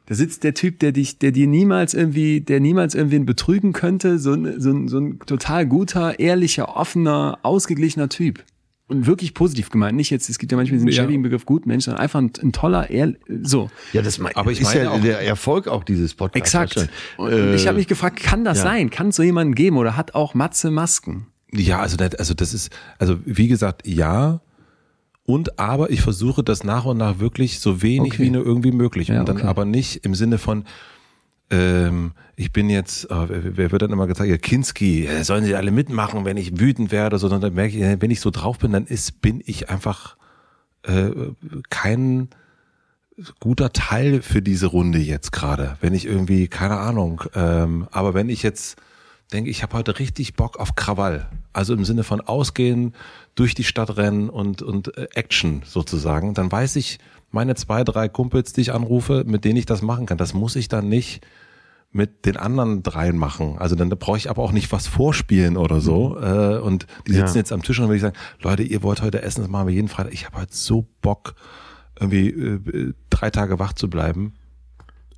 da 0.08 0.16
sitzt 0.16 0.44
der 0.44 0.54
Typ, 0.54 0.80
der 0.80 0.92
dich, 0.92 1.20
der 1.20 1.32
dir 1.32 1.48
niemals 1.48 1.94
irgendwie, 1.94 2.42
der 2.42 2.60
niemals 2.60 2.96
irgendwen 2.96 3.26
betrügen 3.26 3.72
könnte, 3.72 4.20
so 4.20 4.34
ein, 4.34 4.60
so 4.60 4.72
ein, 4.72 4.88
so 4.90 5.00
ein 5.00 5.20
total 5.20 5.66
guter, 5.66 6.20
ehrlicher, 6.20 6.76
offener, 6.76 7.40
ausgeglichener 7.44 8.10
Typ. 8.10 8.44
Und 8.92 9.08
wirklich 9.08 9.34
positiv 9.34 9.70
gemeint. 9.70 9.96
Nicht 9.96 10.10
jetzt, 10.10 10.30
es 10.30 10.38
gibt 10.38 10.52
ja 10.52 10.58
manchmal 10.58 10.76
diesen 10.78 10.90
Ja. 10.90 11.02
schäbigen 11.02 11.22
Begriff 11.24 11.46
Gutmensch, 11.46 11.86
sondern 11.86 12.02
einfach 12.02 12.20
ein, 12.20 12.32
ein 12.44 12.52
toller, 12.52 12.90
ehr, 12.90 13.14
so. 13.42 13.70
Ja, 13.94 14.02
das 14.02 14.20
mein, 14.20 14.36
Aber 14.36 14.52
ich 14.52 14.60
ist 14.62 14.68
meine 14.68 14.84
ja 14.84 14.92
auch- 14.92 15.02
der 15.02 15.22
Erfolg 15.22 15.68
auch 15.68 15.84
dieses 15.84 16.14
Podcasts. 16.14 16.54
Exakt. 16.76 16.90
Und 17.18 17.32
Äh, 17.32 17.56
ich 17.56 17.68
habe 17.68 17.78
mich 17.78 17.88
gefragt, 17.88 18.22
kann 18.22 18.44
das 18.44 18.58
ja. 18.58 18.64
sein? 18.66 18.90
Kann 18.90 19.08
es 19.08 19.16
so 19.16 19.24
jemanden 19.24 19.56
geben 19.56 19.78
oder 19.78 19.96
hat 19.96 20.14
auch 20.14 20.34
Matze 20.34 20.72
Masken? 20.72 21.28
Ja, 21.54 21.80
also 21.80 21.96
das, 21.98 22.16
also 22.16 22.34
das 22.34 22.54
ist, 22.54 22.70
also 23.00 23.18
wie 23.26 23.48
gesagt, 23.48 23.88
ja. 23.88 24.42
Und 25.24 25.60
aber 25.60 25.90
ich 25.92 26.02
versuche 26.02 26.44
das 26.44 26.64
nach 26.64 26.84
und 26.86 26.98
nach 26.98 27.20
wirklich 27.20 27.60
so 27.60 27.82
wenig 27.82 28.14
Okay. 28.14 28.24
wie 28.24 28.30
nur 28.32 28.46
irgendwie 28.46 28.72
möglich. 28.72 29.08
Ja, 29.10 29.20
und 29.22 29.30
dann 29.30 29.38
okay. 29.38 29.46
aber 29.48 29.66
nicht 29.66 30.04
im 30.06 30.16
Sinne 30.16 30.38
von, 30.38 30.66
ähm, 31.52 32.14
ich 32.36 32.52
bin 32.52 32.70
jetzt, 32.70 33.12
äh, 33.12 33.58
wer, 33.58 33.72
wird 33.72 33.82
dann 33.82 33.92
immer 33.92 34.08
gesagt, 34.08 34.30
ja, 34.30 34.38
Kinski, 34.38 35.06
ja, 35.06 35.24
sollen 35.24 35.44
sie 35.44 35.56
alle 35.56 35.72
mitmachen, 35.72 36.26
wenn 36.26 36.38
ich 36.38 36.60
wütend 36.60 36.92
werde, 36.92 37.20
sondern 37.20 37.42
dann 37.42 37.54
merke 37.54 37.78
ich, 37.78 38.02
wenn 38.02 38.10
ich 38.10 38.22
so 38.22 38.32
drauf 38.32 38.58
bin, 38.58 38.72
dann 38.72 38.86
ist, 38.86 39.22
bin 39.22 39.44
ich 39.46 39.70
einfach 39.70 40.16
äh, 40.84 41.12
kein 41.70 42.30
guter 43.40 43.72
Teil 43.74 44.22
für 44.22 44.42
diese 44.42 44.68
Runde 44.68 44.98
jetzt 44.98 45.32
gerade. 45.32 45.78
Wenn 45.82 45.94
ich 45.94 46.06
irgendwie, 46.06 46.48
keine 46.48 46.78
Ahnung, 46.78 47.22
ähm, 47.36 47.88
aber 47.92 48.14
wenn 48.14 48.30
ich 48.30 48.42
jetzt 48.42 48.82
denke, 49.32 49.50
ich 49.50 49.64
habe 49.64 49.78
heute 49.78 50.00
richtig 50.00 50.36
Bock 50.36 50.58
auf 50.58 50.76
Krawall. 50.76 51.30
Also 51.54 51.74
im 51.74 51.86
Sinne 51.86 52.04
von 52.04 52.22
ausgehen, 52.22 52.94
durch 53.36 53.56
die 53.56 53.64
Stadt 53.64 53.98
rennen 53.98 54.30
und, 54.30 54.62
und 54.62 54.98
äh, 54.98 55.08
Action 55.14 55.62
sozusagen, 55.66 56.34
dann 56.34 56.52
weiß 56.52 56.76
ich, 56.78 57.00
meine 57.32 57.56
zwei, 57.56 57.84
drei 57.84 58.10
Kumpels, 58.10 58.54
die 58.54 58.62
ich 58.62 58.74
anrufe, 58.74 59.24
mit 59.26 59.46
denen 59.46 59.58
ich 59.58 59.66
das 59.66 59.82
machen 59.82 60.06
kann, 60.06 60.18
das 60.18 60.34
muss 60.34 60.56
ich 60.56 60.68
dann 60.68 60.90
nicht 60.90 61.26
mit 61.94 62.26
den 62.26 62.38
anderen 62.38 62.84
dreien 62.84 63.18
machen. 63.18 63.58
Also 63.58 63.76
dann 63.76 63.90
brauche 63.90 64.18
ich 64.18 64.30
aber 64.30 64.42
auch 64.44 64.54
nicht 64.54 64.72
was 64.72 64.88
vorspielen 64.88 65.58
oder 65.58 65.82
so. 65.82 66.18
Äh, 66.18 66.60
und 66.60 66.88
die 67.08 67.12
sitzen 67.14 67.36
Ja. 67.36 67.40
jetzt 67.40 67.52
am 67.52 67.64
Tisch 67.64 67.80
und 67.80 67.84
dann 67.84 67.90
will 67.90 67.98
ich 67.98 68.02
sagen, 68.02 68.16
Leute, 68.42 68.64
ihr 68.64 68.82
wollt 68.82 69.02
heute 69.02 69.22
essen, 69.22 69.42
das 69.42 69.50
machen 69.50 69.68
wir 69.68 69.74
jeden 69.74 69.90
Freitag. 69.90 70.14
Ich 70.14 70.26
habe 70.26 70.38
heute 70.40 70.56
so 70.56 70.88
Bock, 71.02 71.36
irgendwie 72.00 72.30
äh, 72.30 72.94
drei 73.10 73.30
Tage 73.30 73.60
wach 73.60 73.74
zu 73.74 73.90
bleiben, 73.90 74.36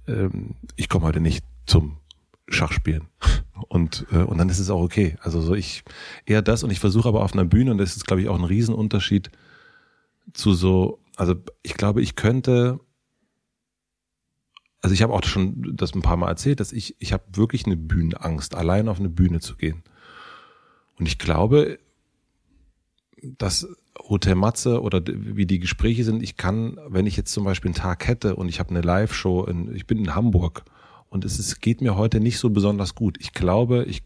ähm, 0.07 0.55
ich 0.75 0.89
komme 0.89 1.05
heute 1.05 1.19
nicht 1.19 1.45
zum 1.67 1.97
Schachspielen. 2.49 3.03
Und, 3.69 4.05
äh, 4.11 4.17
und 4.17 4.37
dann 4.39 4.49
ist 4.49 4.59
es 4.59 4.69
auch 4.71 4.81
okay. 4.81 5.15
Also 5.21 5.41
so 5.41 5.53
ich 5.53 5.83
eher 6.25 6.41
das 6.41 6.63
und 6.63 6.71
ich 6.71 6.79
versuche 6.79 7.07
aber 7.07 7.21
auf 7.23 7.33
einer 7.33 7.45
Bühne, 7.45 7.71
und 7.71 7.77
das 7.77 7.95
ist, 7.95 8.05
glaube 8.07 8.21
ich, 8.23 8.29
auch 8.29 8.37
ein 8.37 8.43
Riesenunterschied 8.43 9.29
zu 10.33 10.53
so, 10.53 10.99
also 11.15 11.35
ich 11.61 11.75
glaube, 11.75 12.01
ich 12.01 12.15
könnte, 12.15 12.79
also 14.81 14.93
ich 14.93 15.01
habe 15.01 15.13
auch 15.13 15.23
schon 15.23 15.75
das 15.75 15.93
ein 15.93 16.01
paar 16.01 16.17
Mal 16.17 16.29
erzählt, 16.29 16.59
dass 16.59 16.71
ich, 16.71 16.95
ich 16.99 17.13
habe 17.13 17.23
wirklich 17.33 17.65
eine 17.65 17.77
Bühnenangst, 17.77 18.55
allein 18.55 18.89
auf 18.89 18.99
eine 18.99 19.09
Bühne 19.09 19.39
zu 19.39 19.55
gehen. 19.55 19.83
Und 20.97 21.07
ich 21.07 21.19
glaube, 21.19 21.79
dass 23.37 23.67
Hotel 23.97 24.35
Matze 24.35 24.81
oder 24.81 25.01
wie 25.05 25.45
die 25.45 25.59
Gespräche 25.59 26.03
sind, 26.03 26.23
ich 26.23 26.35
kann, 26.35 26.77
wenn 26.87 27.05
ich 27.05 27.15
jetzt 27.15 27.31
zum 27.31 27.43
Beispiel 27.43 27.69
einen 27.69 27.75
Tag 27.75 28.07
hätte 28.07 28.35
und 28.35 28.49
ich 28.49 28.59
habe 28.59 28.71
eine 28.71 28.81
Live-Show, 28.81 29.45
in, 29.45 29.73
ich 29.75 29.87
bin 29.87 29.99
in 29.99 30.15
Hamburg 30.15 30.63
und 31.09 31.25
es 31.25 31.39
ist, 31.39 31.61
geht 31.61 31.81
mir 31.81 31.95
heute 31.95 32.19
nicht 32.19 32.39
so 32.39 32.49
besonders 32.49 32.95
gut. 32.95 33.17
Ich 33.19 33.33
glaube, 33.33 33.85
ich, 33.85 34.03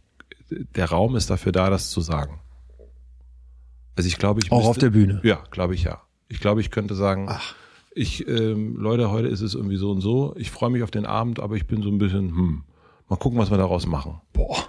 der 0.50 0.90
Raum 0.90 1.16
ist 1.16 1.30
dafür 1.30 1.52
da, 1.52 1.70
das 1.70 1.90
zu 1.90 2.02
sagen. 2.02 2.42
Also 3.96 4.08
ich 4.08 4.18
glaube, 4.18 4.42
ich 4.44 4.52
Auch 4.52 4.58
müsste, 4.58 4.70
auf 4.70 4.78
der 4.78 4.90
Bühne. 4.92 5.22
Ja, 5.24 5.44
glaube 5.50 5.74
ich 5.74 5.84
ja. 5.84 6.02
Ich 6.30 6.40
glaube, 6.40 6.62
ich 6.62 6.72
könnte 6.72 6.96
sagen, 6.96 7.28
Ach. 7.30 7.56
ich, 7.92 8.28
ähm, 8.28 8.76
Leute, 8.78 9.12
heute 9.12 9.28
ist 9.28 9.42
es 9.42 9.54
irgendwie 9.54 9.78
so 9.78 9.92
und 9.92 10.02
so. 10.02 10.34
Ich 10.38 10.52
freue 10.52 10.70
mich 10.70 10.84
auf 10.84 10.92
den 10.92 11.06
Abend, 11.06 11.40
aber 11.40 11.56
ich 11.56 11.68
bin 11.68 11.82
so 11.82 11.90
ein 11.90 11.98
bisschen, 11.98 12.30
hm, 12.30 12.64
mal 13.10 13.16
gucken, 13.16 13.40
was 13.40 13.50
wir 13.50 13.58
daraus 13.58 13.86
machen. 13.86 14.22
Boah. 14.34 14.68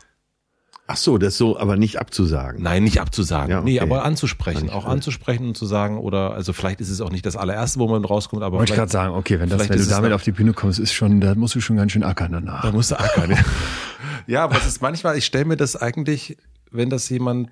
Ach 0.90 0.96
so, 0.96 1.18
das 1.18 1.36
so, 1.36 1.58
aber 1.58 1.76
nicht 1.76 2.00
abzusagen. 2.00 2.62
Nein, 2.62 2.82
nicht 2.82 2.98
abzusagen. 2.98 3.50
Ja, 3.50 3.58
okay. 3.58 3.72
Nee, 3.72 3.80
aber 3.80 4.06
anzusprechen. 4.06 4.70
Auch 4.70 4.86
anzusprechen 4.86 5.48
und 5.48 5.54
zu 5.54 5.66
sagen, 5.66 5.98
oder, 5.98 6.32
also 6.32 6.54
vielleicht 6.54 6.80
ist 6.80 6.88
es 6.88 7.02
auch 7.02 7.10
nicht 7.10 7.26
das 7.26 7.36
allererste, 7.36 7.78
wo 7.78 7.88
man 7.88 8.02
rauskommt, 8.06 8.42
aber 8.42 8.56
Wollte 8.56 8.72
ich 8.72 8.78
gerade 8.78 8.90
sagen, 8.90 9.14
okay, 9.14 9.38
wenn, 9.38 9.50
das, 9.50 9.68
wenn 9.68 9.76
du 9.76 9.84
damit 9.84 10.12
auf 10.12 10.22
die 10.22 10.32
Bühne 10.32 10.54
kommst, 10.54 10.78
ist 10.78 10.94
schon, 10.94 11.20
da 11.20 11.34
musst 11.34 11.54
du 11.54 11.60
schon 11.60 11.76
ganz 11.76 11.92
schön 11.92 12.02
ackern 12.02 12.32
danach. 12.32 12.62
da 12.62 12.72
musst 12.72 12.90
du 12.90 12.98
ackern. 12.98 13.32
ja. 13.32 13.36
ja, 14.26 14.44
aber 14.44 14.56
es 14.56 14.66
ist 14.66 14.80
manchmal, 14.80 15.18
ich 15.18 15.26
stelle 15.26 15.44
mir 15.44 15.58
das 15.58 15.76
eigentlich, 15.76 16.38
wenn 16.70 16.88
das 16.88 17.06
jemand, 17.10 17.50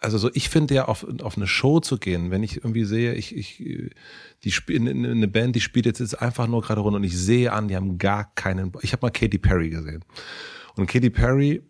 also 0.00 0.18
so, 0.18 0.30
ich 0.34 0.48
finde 0.48 0.74
ja 0.74 0.84
auf, 0.86 1.06
auf 1.22 1.36
eine 1.36 1.46
Show 1.46 1.80
zu 1.80 1.98
gehen, 1.98 2.30
wenn 2.30 2.42
ich 2.42 2.56
irgendwie 2.58 2.84
sehe, 2.84 3.14
ich, 3.14 3.34
ich, 3.36 3.90
die 4.44 4.52
spielen 4.52 5.04
eine 5.04 5.28
Band, 5.28 5.56
die 5.56 5.60
spielt 5.60 5.86
jetzt, 5.86 5.98
jetzt 5.98 6.20
einfach 6.20 6.46
nur 6.46 6.62
gerade 6.62 6.80
runter 6.80 6.96
und 6.98 7.04
ich 7.04 7.16
sehe 7.18 7.52
an, 7.52 7.68
die 7.68 7.76
haben 7.76 7.98
gar 7.98 8.32
keinen, 8.34 8.72
ich 8.82 8.92
habe 8.92 9.04
mal 9.06 9.10
Katy 9.10 9.38
Perry 9.38 9.70
gesehen. 9.70 10.04
Und 10.76 10.86
Katy 10.88 11.10
Perry, 11.10 11.62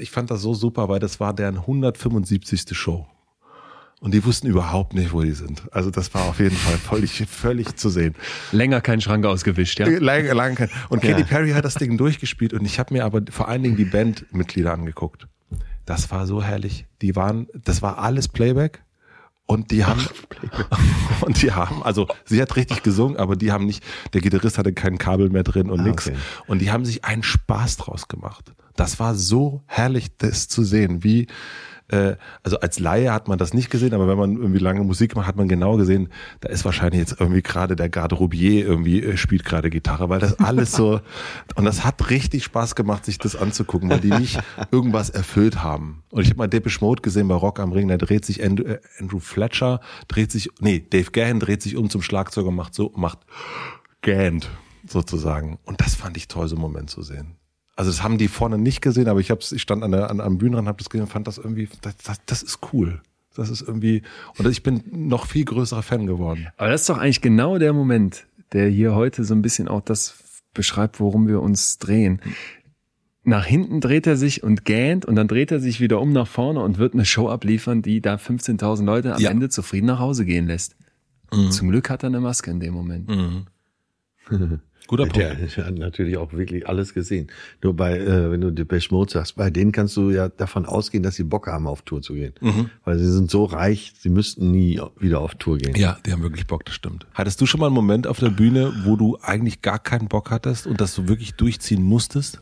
ich 0.00 0.10
fand 0.10 0.30
das 0.30 0.40
so 0.40 0.54
super, 0.54 0.88
weil 0.88 0.98
das 1.00 1.20
war 1.20 1.34
deren 1.34 1.56
175. 1.58 2.76
Show. 2.76 3.06
Und 4.00 4.12
die 4.12 4.24
wussten 4.24 4.48
überhaupt 4.48 4.92
nicht, 4.92 5.12
wo 5.12 5.22
die 5.22 5.32
sind. 5.32 5.62
Also 5.72 5.90
das 5.90 6.12
war 6.12 6.24
auf 6.28 6.38
jeden 6.38 6.56
Fall 6.56 6.76
völlig, 6.76 7.26
völlig 7.26 7.76
zu 7.76 7.88
sehen. 7.88 8.14
Länger 8.52 8.80
keinen 8.82 9.00
Schrank 9.00 9.24
ausgewischt, 9.24 9.78
ja? 9.80 9.86
Lange, 9.88 10.32
lange 10.34 10.56
kein- 10.56 10.70
Und 10.90 11.00
Katy 11.00 11.20
Ja. 11.22 11.26
Perry 11.26 11.50
hat 11.52 11.64
das 11.64 11.74
Ding 11.76 11.96
durchgespielt 11.96 12.52
und 12.52 12.64
ich 12.66 12.78
habe 12.78 12.92
mir 12.92 13.04
aber 13.04 13.22
vor 13.30 13.48
allen 13.48 13.62
Dingen 13.62 13.76
die 13.76 13.86
Bandmitglieder 13.86 14.72
angeguckt. 14.74 15.26
Das 15.84 16.10
war 16.10 16.26
so 16.26 16.42
herrlich. 16.42 16.86
Die 17.02 17.14
waren, 17.16 17.46
das 17.54 17.82
war 17.82 17.98
alles 17.98 18.28
Playback 18.28 18.82
und 19.46 19.70
die 19.70 19.84
haben 19.84 20.00
und 21.20 21.42
die 21.42 21.52
haben, 21.52 21.82
also 21.82 22.08
sie 22.24 22.40
hat 22.40 22.56
richtig 22.56 22.82
gesungen, 22.82 23.16
aber 23.18 23.36
die 23.36 23.52
haben 23.52 23.66
nicht, 23.66 23.84
der 24.14 24.20
Gitarrist 24.22 24.56
hatte 24.58 24.72
kein 24.72 24.96
Kabel 24.98 25.28
mehr 25.30 25.42
drin 25.42 25.70
und 25.70 25.80
Ah, 25.80 25.84
nix. 25.84 26.08
okay. 26.08 26.16
Und 26.46 26.60
die 26.60 26.70
haben 26.70 26.84
sich 26.84 27.04
einen 27.04 27.22
Spaß 27.22 27.76
draus 27.76 28.08
gemacht. 28.08 28.54
Das 28.76 28.98
war 28.98 29.14
so 29.14 29.62
herrlich, 29.66 30.16
das 30.16 30.48
zu 30.48 30.64
sehen, 30.64 31.04
wie 31.04 31.26
äh, 31.94 32.16
also 32.42 32.58
als 32.60 32.78
Laie 32.78 33.12
hat 33.12 33.28
man 33.28 33.38
das 33.38 33.54
nicht 33.54 33.70
gesehen, 33.70 33.94
aber 33.94 34.08
wenn 34.08 34.18
man 34.18 34.36
irgendwie 34.36 34.58
lange 34.58 34.82
Musik 34.82 35.14
macht, 35.16 35.26
hat 35.26 35.36
man 35.36 35.48
genau 35.48 35.76
gesehen, 35.76 36.08
da 36.40 36.48
ist 36.48 36.64
wahrscheinlich 36.64 37.00
jetzt 37.00 37.20
irgendwie 37.20 37.42
gerade 37.42 37.76
der 37.76 37.88
Garderobier 37.88 38.66
irgendwie 38.66 39.02
äh, 39.02 39.16
spielt 39.16 39.44
gerade 39.44 39.70
Gitarre, 39.70 40.08
weil 40.08 40.20
das 40.20 40.38
alles 40.38 40.72
so 40.72 41.00
und 41.54 41.64
das 41.64 41.84
hat 41.84 42.10
richtig 42.10 42.44
Spaß 42.44 42.74
gemacht, 42.74 43.04
sich 43.04 43.18
das 43.18 43.36
anzugucken, 43.36 43.88
weil 43.90 44.00
die 44.00 44.10
nicht 44.10 44.40
irgendwas 44.70 45.10
erfüllt 45.10 45.62
haben. 45.62 46.02
Und 46.10 46.22
ich 46.22 46.30
habe 46.30 46.38
mal 46.38 46.48
Depeche 46.48 46.80
Mode 46.80 47.02
gesehen 47.02 47.28
bei 47.28 47.34
Rock 47.34 47.60
am 47.60 47.72
Ring, 47.72 47.88
da 47.88 47.96
dreht 47.96 48.24
sich 48.24 48.44
Andrew, 48.44 48.64
äh, 48.64 48.80
Andrew 48.98 49.20
Fletcher, 49.20 49.80
dreht 50.08 50.32
sich, 50.32 50.50
nee, 50.60 50.84
Dave 50.90 51.10
Gahan 51.10 51.40
dreht 51.40 51.62
sich 51.62 51.76
um 51.76 51.90
zum 51.90 52.02
Schlagzeuger 52.02 52.48
und 52.48 52.56
macht 52.56 52.74
so, 52.74 52.92
macht 52.96 53.20
gähnt 54.02 54.50
sozusagen. 54.86 55.58
Und 55.64 55.80
das 55.80 55.94
fand 55.94 56.16
ich 56.16 56.28
toll, 56.28 56.48
so 56.48 56.56
einen 56.56 56.62
Moment 56.62 56.90
zu 56.90 57.02
sehen. 57.02 57.36
Also 57.76 57.90
das 57.90 58.02
haben 58.02 58.18
die 58.18 58.28
vorne 58.28 58.56
nicht 58.58 58.82
gesehen, 58.82 59.08
aber 59.08 59.20
ich 59.20 59.30
hab's, 59.30 59.50
ich 59.52 59.62
stand 59.62 59.82
an 59.82 59.90
der 59.90 60.10
an, 60.10 60.20
am 60.20 60.38
Bühnenrand, 60.38 60.68
habe 60.68 60.78
das 60.78 60.90
gesehen 60.90 61.04
und 61.04 61.10
fand 61.10 61.26
das 61.26 61.38
irgendwie, 61.38 61.68
das, 61.82 61.96
das, 61.98 62.20
das 62.26 62.42
ist 62.42 62.60
cool. 62.72 63.00
Das 63.34 63.50
ist 63.50 63.62
irgendwie, 63.62 64.02
und 64.38 64.46
ich 64.46 64.62
bin 64.62 64.82
noch 64.92 65.26
viel 65.26 65.44
größerer 65.44 65.82
Fan 65.82 66.06
geworden. 66.06 66.46
Aber 66.56 66.70
das 66.70 66.82
ist 66.82 66.88
doch 66.90 66.98
eigentlich 66.98 67.20
genau 67.20 67.58
der 67.58 67.72
Moment, 67.72 68.26
der 68.52 68.68
hier 68.68 68.94
heute 68.94 69.24
so 69.24 69.34
ein 69.34 69.42
bisschen 69.42 69.66
auch 69.66 69.80
das 69.80 70.14
beschreibt, 70.54 71.00
worum 71.00 71.26
wir 71.26 71.42
uns 71.42 71.78
drehen. 71.78 72.20
Nach 73.24 73.44
hinten 73.44 73.80
dreht 73.80 74.06
er 74.06 74.16
sich 74.16 74.44
und 74.44 74.64
gähnt 74.64 75.04
und 75.04 75.16
dann 75.16 75.26
dreht 75.26 75.50
er 75.50 75.58
sich 75.58 75.80
wieder 75.80 76.00
um 76.00 76.12
nach 76.12 76.28
vorne 76.28 76.60
und 76.60 76.78
wird 76.78 76.94
eine 76.94 77.04
Show 77.04 77.28
abliefern, 77.28 77.82
die 77.82 78.00
da 78.00 78.14
15.000 78.16 78.84
Leute 78.84 79.14
am 79.14 79.20
Ja. 79.20 79.30
Ende 79.30 79.48
zufrieden 79.48 79.86
nach 79.86 79.98
Hause 79.98 80.24
gehen 80.24 80.46
lässt. 80.46 80.76
Zum 81.50 81.70
Glück 81.70 81.90
hat 81.90 82.04
er 82.04 82.08
eine 82.10 82.20
Maske 82.20 82.52
in 82.52 82.60
dem 82.60 82.74
Moment. 82.74 83.10
Guter 84.86 85.04
Punkt. 85.04 85.16
Der, 85.16 85.34
der 85.56 85.66
hat 85.66 85.74
natürlich 85.74 86.16
auch 86.16 86.32
wirklich 86.32 86.68
alles 86.68 86.94
gesehen. 86.94 87.28
Nur 87.62 87.74
bei, 87.74 87.98
äh, 87.98 88.30
wenn 88.30 88.40
du 88.40 88.50
Depeche 88.50 88.92
Mode 88.92 89.12
sagst, 89.12 89.36
bei 89.36 89.50
denen 89.50 89.72
kannst 89.72 89.96
du 89.96 90.10
ja 90.10 90.28
davon 90.28 90.66
ausgehen, 90.66 91.02
dass 91.02 91.16
sie 91.16 91.24
Bock 91.24 91.46
haben, 91.46 91.66
auf 91.66 91.82
Tour 91.82 92.02
zu 92.02 92.14
gehen. 92.14 92.34
Weil 92.84 92.98
sie 92.98 93.10
sind 93.10 93.30
so 93.30 93.44
reich, 93.44 93.92
sie 93.98 94.08
müssten 94.10 94.50
nie 94.50 94.80
wieder 94.98 95.20
auf 95.20 95.34
Tour 95.36 95.58
gehen. 95.58 95.74
Ja, 95.76 95.98
die 96.04 96.12
haben 96.12 96.22
wirklich 96.22 96.46
Bock, 96.46 96.64
das 96.64 96.74
stimmt. 96.74 97.06
Hattest 97.14 97.40
du 97.40 97.46
schon 97.46 97.60
mal 97.60 97.66
einen 97.66 97.74
Moment 97.74 98.06
auf 98.06 98.18
der 98.18 98.30
Bühne, 98.30 98.72
wo 98.84 98.96
du 98.96 99.18
eigentlich 99.22 99.62
gar 99.62 99.78
keinen 99.78 100.08
Bock 100.08 100.30
hattest 100.30 100.66
und 100.66 100.80
das 100.80 100.94
du 100.94 101.08
wirklich 101.08 101.34
durchziehen 101.34 101.82
musstest? 101.82 102.40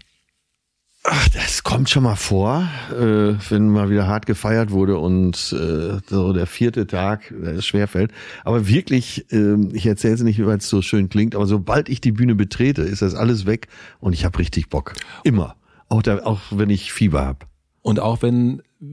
Das 1.34 1.62
kommt 1.62 1.88
schon 1.88 2.02
mal 2.02 2.16
vor, 2.16 2.68
äh, 2.90 3.34
wenn 3.48 3.68
mal 3.68 3.88
wieder 3.88 4.06
hart 4.06 4.26
gefeiert 4.26 4.70
wurde 4.70 4.98
und 4.98 5.34
äh, 5.58 5.98
so 6.06 6.32
der 6.34 6.46
vierte 6.46 6.86
Tag 6.86 7.30
äh, 7.30 7.62
schwerfällt. 7.62 8.12
Aber 8.44 8.68
wirklich, 8.68 9.32
äh, 9.32 9.56
ich 9.72 9.86
erzähle 9.86 10.14
es 10.14 10.22
nicht, 10.22 10.44
weil 10.44 10.58
es 10.58 10.68
so 10.68 10.82
schön 10.82 11.08
klingt, 11.08 11.34
aber 11.34 11.46
sobald 11.46 11.88
ich 11.88 12.02
die 12.02 12.12
Bühne 12.12 12.34
betrete, 12.34 12.82
ist 12.82 13.00
das 13.00 13.14
alles 13.14 13.46
weg 13.46 13.68
und 13.98 14.12
ich 14.12 14.26
habe 14.26 14.38
richtig 14.38 14.68
Bock. 14.68 14.92
Immer. 15.24 15.56
Auch, 15.88 16.02
da, 16.02 16.18
auch 16.24 16.40
wenn 16.50 16.68
ich 16.68 16.92
Fieber 16.92 17.24
habe. 17.24 17.46
Und 17.80 17.98
auch 17.98 18.20
wenn 18.20 18.60
äh, 18.82 18.84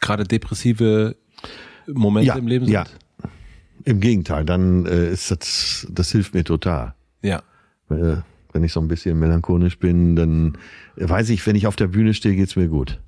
gerade 0.00 0.24
depressive 0.24 1.16
Momente 1.86 2.28
Ja, 2.28 2.36
im 2.36 2.46
Leben 2.46 2.64
sind? 2.64 2.72
ja. 2.74 2.84
Im 3.84 4.00
Gegenteil, 4.00 4.44
dann 4.44 4.86
äh, 4.86 5.10
ist 5.10 5.30
das, 5.30 5.86
das 5.90 6.10
hilft 6.12 6.34
mir 6.34 6.44
total. 6.44 6.94
Ja. 7.22 7.42
Äh, 7.90 8.16
wenn 8.52 8.64
ich 8.64 8.72
so 8.72 8.80
ein 8.80 8.88
bisschen 8.88 9.18
melancholisch 9.18 9.78
bin, 9.78 10.16
dann 10.16 10.58
weiß 10.96 11.30
ich, 11.30 11.46
wenn 11.46 11.56
ich 11.56 11.66
auf 11.66 11.76
der 11.76 11.88
Bühne 11.88 12.14
stehe, 12.14 12.34
geht's 12.36 12.56
mir 12.56 12.68
gut. 12.68 13.00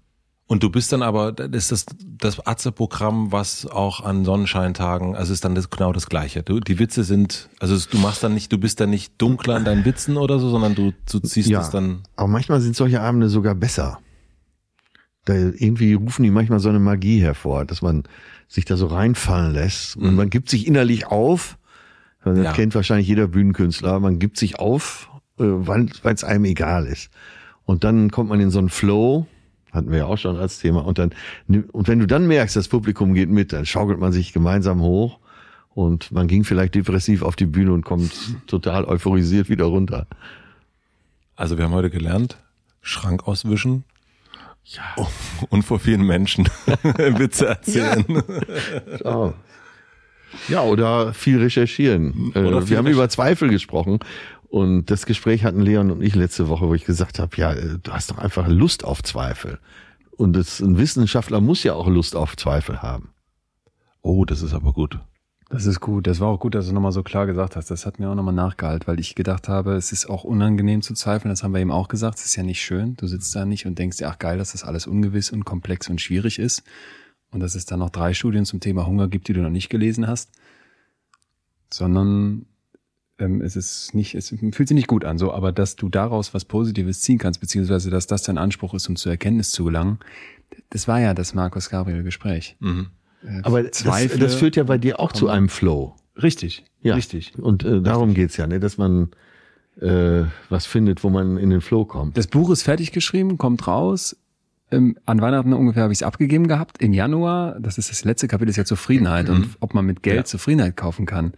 Und 0.46 0.64
du 0.64 0.70
bist 0.70 0.92
dann 0.92 1.02
aber, 1.02 1.30
das 1.30 1.70
ist 1.70 1.70
das, 1.70 1.86
das 2.18 2.44
Atze-Programm, 2.46 3.30
was 3.30 3.66
auch 3.66 4.00
an 4.04 4.24
Sonnenscheintagen, 4.24 5.14
also 5.14 5.32
ist 5.32 5.44
dann 5.44 5.54
das, 5.54 5.70
genau 5.70 5.92
das 5.92 6.06
Gleiche. 6.08 6.42
Du, 6.42 6.58
die 6.58 6.80
Witze 6.80 7.04
sind, 7.04 7.48
also 7.60 7.76
du 7.88 7.98
machst 7.98 8.24
dann 8.24 8.34
nicht, 8.34 8.50
du 8.52 8.58
bist 8.58 8.80
dann 8.80 8.90
nicht 8.90 9.12
dunkler 9.18 9.56
in 9.58 9.64
deinen 9.64 9.84
Witzen 9.84 10.16
oder 10.16 10.40
so, 10.40 10.50
sondern 10.50 10.74
du, 10.74 10.92
du 11.08 11.20
ziehst 11.20 11.52
es 11.52 11.70
dann. 11.70 12.02
Aber 12.16 12.26
manchmal 12.26 12.60
sind 12.60 12.74
solche 12.74 13.00
Abende 13.00 13.28
sogar 13.28 13.54
besser. 13.54 14.00
Da 15.24 15.34
irgendwie 15.34 15.92
rufen 15.92 16.24
die 16.24 16.30
manchmal 16.32 16.58
so 16.58 16.68
eine 16.68 16.80
Magie 16.80 17.20
hervor, 17.20 17.64
dass 17.64 17.80
man 17.80 18.02
sich 18.48 18.64
da 18.64 18.76
so 18.76 18.86
reinfallen 18.86 19.52
lässt. 19.52 19.96
Und 19.96 20.16
man 20.16 20.30
gibt 20.30 20.50
sich 20.50 20.66
innerlich 20.66 21.06
auf. 21.06 21.58
Das 22.24 22.36
Ja. 22.38 22.52
kennt 22.52 22.74
wahrscheinlich 22.74 23.06
jeder 23.06 23.28
Bühnenkünstler. 23.28 24.00
Man 24.00 24.18
gibt 24.18 24.36
sich 24.38 24.58
auf, 24.58 25.09
weil 25.40 25.88
es 26.04 26.24
einem 26.24 26.44
egal 26.44 26.86
ist. 26.86 27.10
Und 27.64 27.84
dann 27.84 28.10
kommt 28.10 28.28
man 28.28 28.40
in 28.40 28.50
so 28.50 28.58
einen 28.58 28.68
Flow, 28.68 29.26
hatten 29.72 29.90
wir 29.90 29.98
ja 29.98 30.06
auch 30.06 30.18
schon 30.18 30.36
als 30.36 30.58
Thema. 30.58 30.84
Und 30.84 30.98
dann, 30.98 31.12
und 31.46 31.88
wenn 31.88 32.00
du 32.00 32.06
dann 32.06 32.26
merkst, 32.26 32.56
das 32.56 32.68
Publikum 32.68 33.14
geht 33.14 33.30
mit, 33.30 33.52
dann 33.52 33.66
schaukelt 33.66 33.98
man 33.98 34.12
sich 34.12 34.32
gemeinsam 34.32 34.80
hoch. 34.80 35.18
Und 35.72 36.10
man 36.10 36.26
ging 36.26 36.42
vielleicht 36.44 36.74
depressiv 36.74 37.22
auf 37.22 37.36
die 37.36 37.46
Bühne 37.46 37.72
und 37.72 37.84
kommt 37.84 38.12
total 38.46 38.84
euphorisiert 38.84 39.48
wieder 39.48 39.66
runter. 39.66 40.06
Also 41.36 41.56
wir 41.56 41.64
haben 41.64 41.72
heute 41.72 41.90
gelernt, 41.90 42.38
Schrank 42.82 43.26
auswischen. 43.26 43.84
Ja. 44.64 45.06
Und 45.48 45.62
vor 45.62 45.78
vielen 45.78 46.06
Menschen 46.06 46.44
Witze 46.82 47.46
erzählen. 47.46 48.04
Oh. 49.04 49.32
Ja, 50.48 50.62
oder 50.62 51.14
viel 51.14 51.38
recherchieren. 51.38 52.30
Oder 52.34 52.58
Äh, 52.58 52.60
viel 52.60 52.70
wir 52.70 52.78
haben 52.78 52.86
über 52.86 53.08
Zweifel 53.08 53.48
gesprochen. 53.48 54.00
Und 54.50 54.90
das 54.90 55.06
Gespräch 55.06 55.44
hatten 55.44 55.60
Leon 55.60 55.92
und 55.92 56.02
ich 56.02 56.16
letzte 56.16 56.48
Woche, 56.48 56.66
wo 56.66 56.74
ich 56.74 56.84
gesagt 56.84 57.20
habe, 57.20 57.36
ja, 57.36 57.52
äh, 57.52 57.78
du 57.80 57.92
hast 57.92 58.10
doch 58.10 58.18
einfach 58.18 58.48
Lust 58.48 58.84
auf 58.84 59.00
Zweifel. 59.00 59.60
Und 60.16 60.34
das, 60.34 60.58
ein 60.58 60.76
Wissenschaftler 60.76 61.40
muss 61.40 61.62
ja 61.62 61.74
auch 61.74 61.86
Lust 61.86 62.16
auf 62.16 62.36
Zweifel 62.36 62.82
haben. 62.82 63.10
Oh, 64.02 64.24
das 64.24 64.42
ist 64.42 64.52
aber 64.52 64.72
gut. 64.72 64.98
Das 65.50 65.66
ist 65.66 65.78
gut. 65.78 66.08
Das 66.08 66.18
war 66.18 66.28
auch 66.28 66.40
gut, 66.40 66.56
dass 66.56 66.66
du 66.66 66.72
nochmal 66.72 66.90
so 66.90 67.04
klar 67.04 67.26
gesagt 67.26 67.54
hast. 67.54 67.70
Das 67.70 67.86
hat 67.86 68.00
mir 68.00 68.10
auch 68.10 68.16
nochmal 68.16 68.34
nachgehalten, 68.34 68.88
weil 68.88 68.98
ich 68.98 69.14
gedacht 69.14 69.48
habe, 69.48 69.74
es 69.74 69.92
ist 69.92 70.10
auch 70.10 70.24
unangenehm 70.24 70.82
zu 70.82 70.94
zweifeln. 70.94 71.30
Das 71.30 71.44
haben 71.44 71.52
wir 71.52 71.60
eben 71.60 71.70
auch 71.70 71.86
gesagt. 71.86 72.18
Es 72.18 72.24
ist 72.24 72.34
ja 72.36 72.42
nicht 72.42 72.60
schön. 72.60 72.96
Du 72.96 73.06
sitzt 73.06 73.34
da 73.36 73.44
nicht 73.44 73.66
und 73.66 73.78
denkst 73.78 73.98
dir, 73.98 74.08
ach 74.08 74.18
geil, 74.18 74.36
dass 74.36 74.50
das 74.50 74.64
alles 74.64 74.88
ungewiss 74.88 75.30
und 75.30 75.44
komplex 75.44 75.88
und 75.88 76.00
schwierig 76.00 76.40
ist. 76.40 76.64
Und 77.30 77.38
dass 77.38 77.54
es 77.54 77.66
dann 77.66 77.78
noch 77.78 77.90
drei 77.90 78.14
Studien 78.14 78.44
zum 78.44 78.58
Thema 78.58 78.84
Hunger 78.84 79.06
gibt, 79.06 79.28
die 79.28 79.32
du 79.32 79.42
noch 79.42 79.50
nicht 79.50 79.70
gelesen 79.70 80.08
hast. 80.08 80.30
sondern 81.72 82.46
ähm, 83.20 83.40
es 83.42 83.56
ist 83.56 83.94
nicht, 83.94 84.14
es 84.14 84.28
fühlt 84.30 84.68
sich 84.68 84.74
nicht 84.74 84.86
gut 84.88 85.04
an, 85.04 85.18
so, 85.18 85.32
aber 85.32 85.52
dass 85.52 85.76
du 85.76 85.88
daraus 85.88 86.34
was 86.34 86.44
Positives 86.44 87.00
ziehen 87.00 87.18
kannst, 87.18 87.40
beziehungsweise 87.40 87.90
dass 87.90 88.06
das 88.06 88.22
dein 88.22 88.38
Anspruch 88.38 88.74
ist, 88.74 88.88
um 88.88 88.96
zur 88.96 89.12
Erkenntnis 89.12 89.50
zu 89.52 89.64
gelangen, 89.64 89.98
das 90.70 90.88
war 90.88 91.00
ja 91.00 91.14
das 91.14 91.34
Markus 91.34 91.70
Gabriel 91.70 92.02
Gespräch. 92.02 92.56
Mhm. 92.60 92.88
Äh, 93.24 93.40
Aber 93.42 93.62
das, 93.62 93.72
Zweifel 93.78 94.18
das 94.18 94.34
führt 94.34 94.56
ja 94.56 94.64
bei 94.64 94.78
dir 94.78 94.98
auch 95.00 95.12
zu 95.12 95.28
einem 95.28 95.48
Flow. 95.48 95.94
Richtig, 96.20 96.64
Ja. 96.82 96.94
richtig. 96.94 97.38
Und 97.38 97.64
äh, 97.64 97.80
darum 97.80 98.14
geht's 98.14 98.36
ja, 98.36 98.46
ne? 98.46 98.60
dass 98.60 98.78
man 98.78 99.10
äh, 99.80 100.24
was 100.48 100.66
findet, 100.66 101.02
wo 101.04 101.10
man 101.10 101.36
in 101.38 101.50
den 101.50 101.60
Flow 101.60 101.84
kommt. 101.84 102.16
Das 102.18 102.26
Buch 102.26 102.50
ist 102.50 102.62
fertig 102.62 102.92
geschrieben, 102.92 103.38
kommt 103.38 103.66
raus. 103.66 104.16
Ähm, 104.72 104.96
an 105.06 105.20
Weihnachten 105.20 105.52
ungefähr 105.52 105.82
habe 105.84 105.92
ich 105.92 105.98
es 105.98 106.02
abgegeben 106.02 106.46
gehabt. 106.46 106.78
Im 106.82 106.92
Januar, 106.92 107.58
das 107.58 107.78
ist 107.78 107.90
das 107.90 108.04
letzte 108.04 108.28
Kapitel, 108.28 108.50
ist 108.50 108.56
ja 108.56 108.64
Zufriedenheit 108.64 109.28
und 109.28 109.56
ob 109.60 109.74
man 109.74 109.84
mit 109.86 110.02
Geld 110.02 110.16
Ja. 110.16 110.24
Zufriedenheit 110.24 110.76
kaufen 110.76 111.06
kann. 111.06 111.32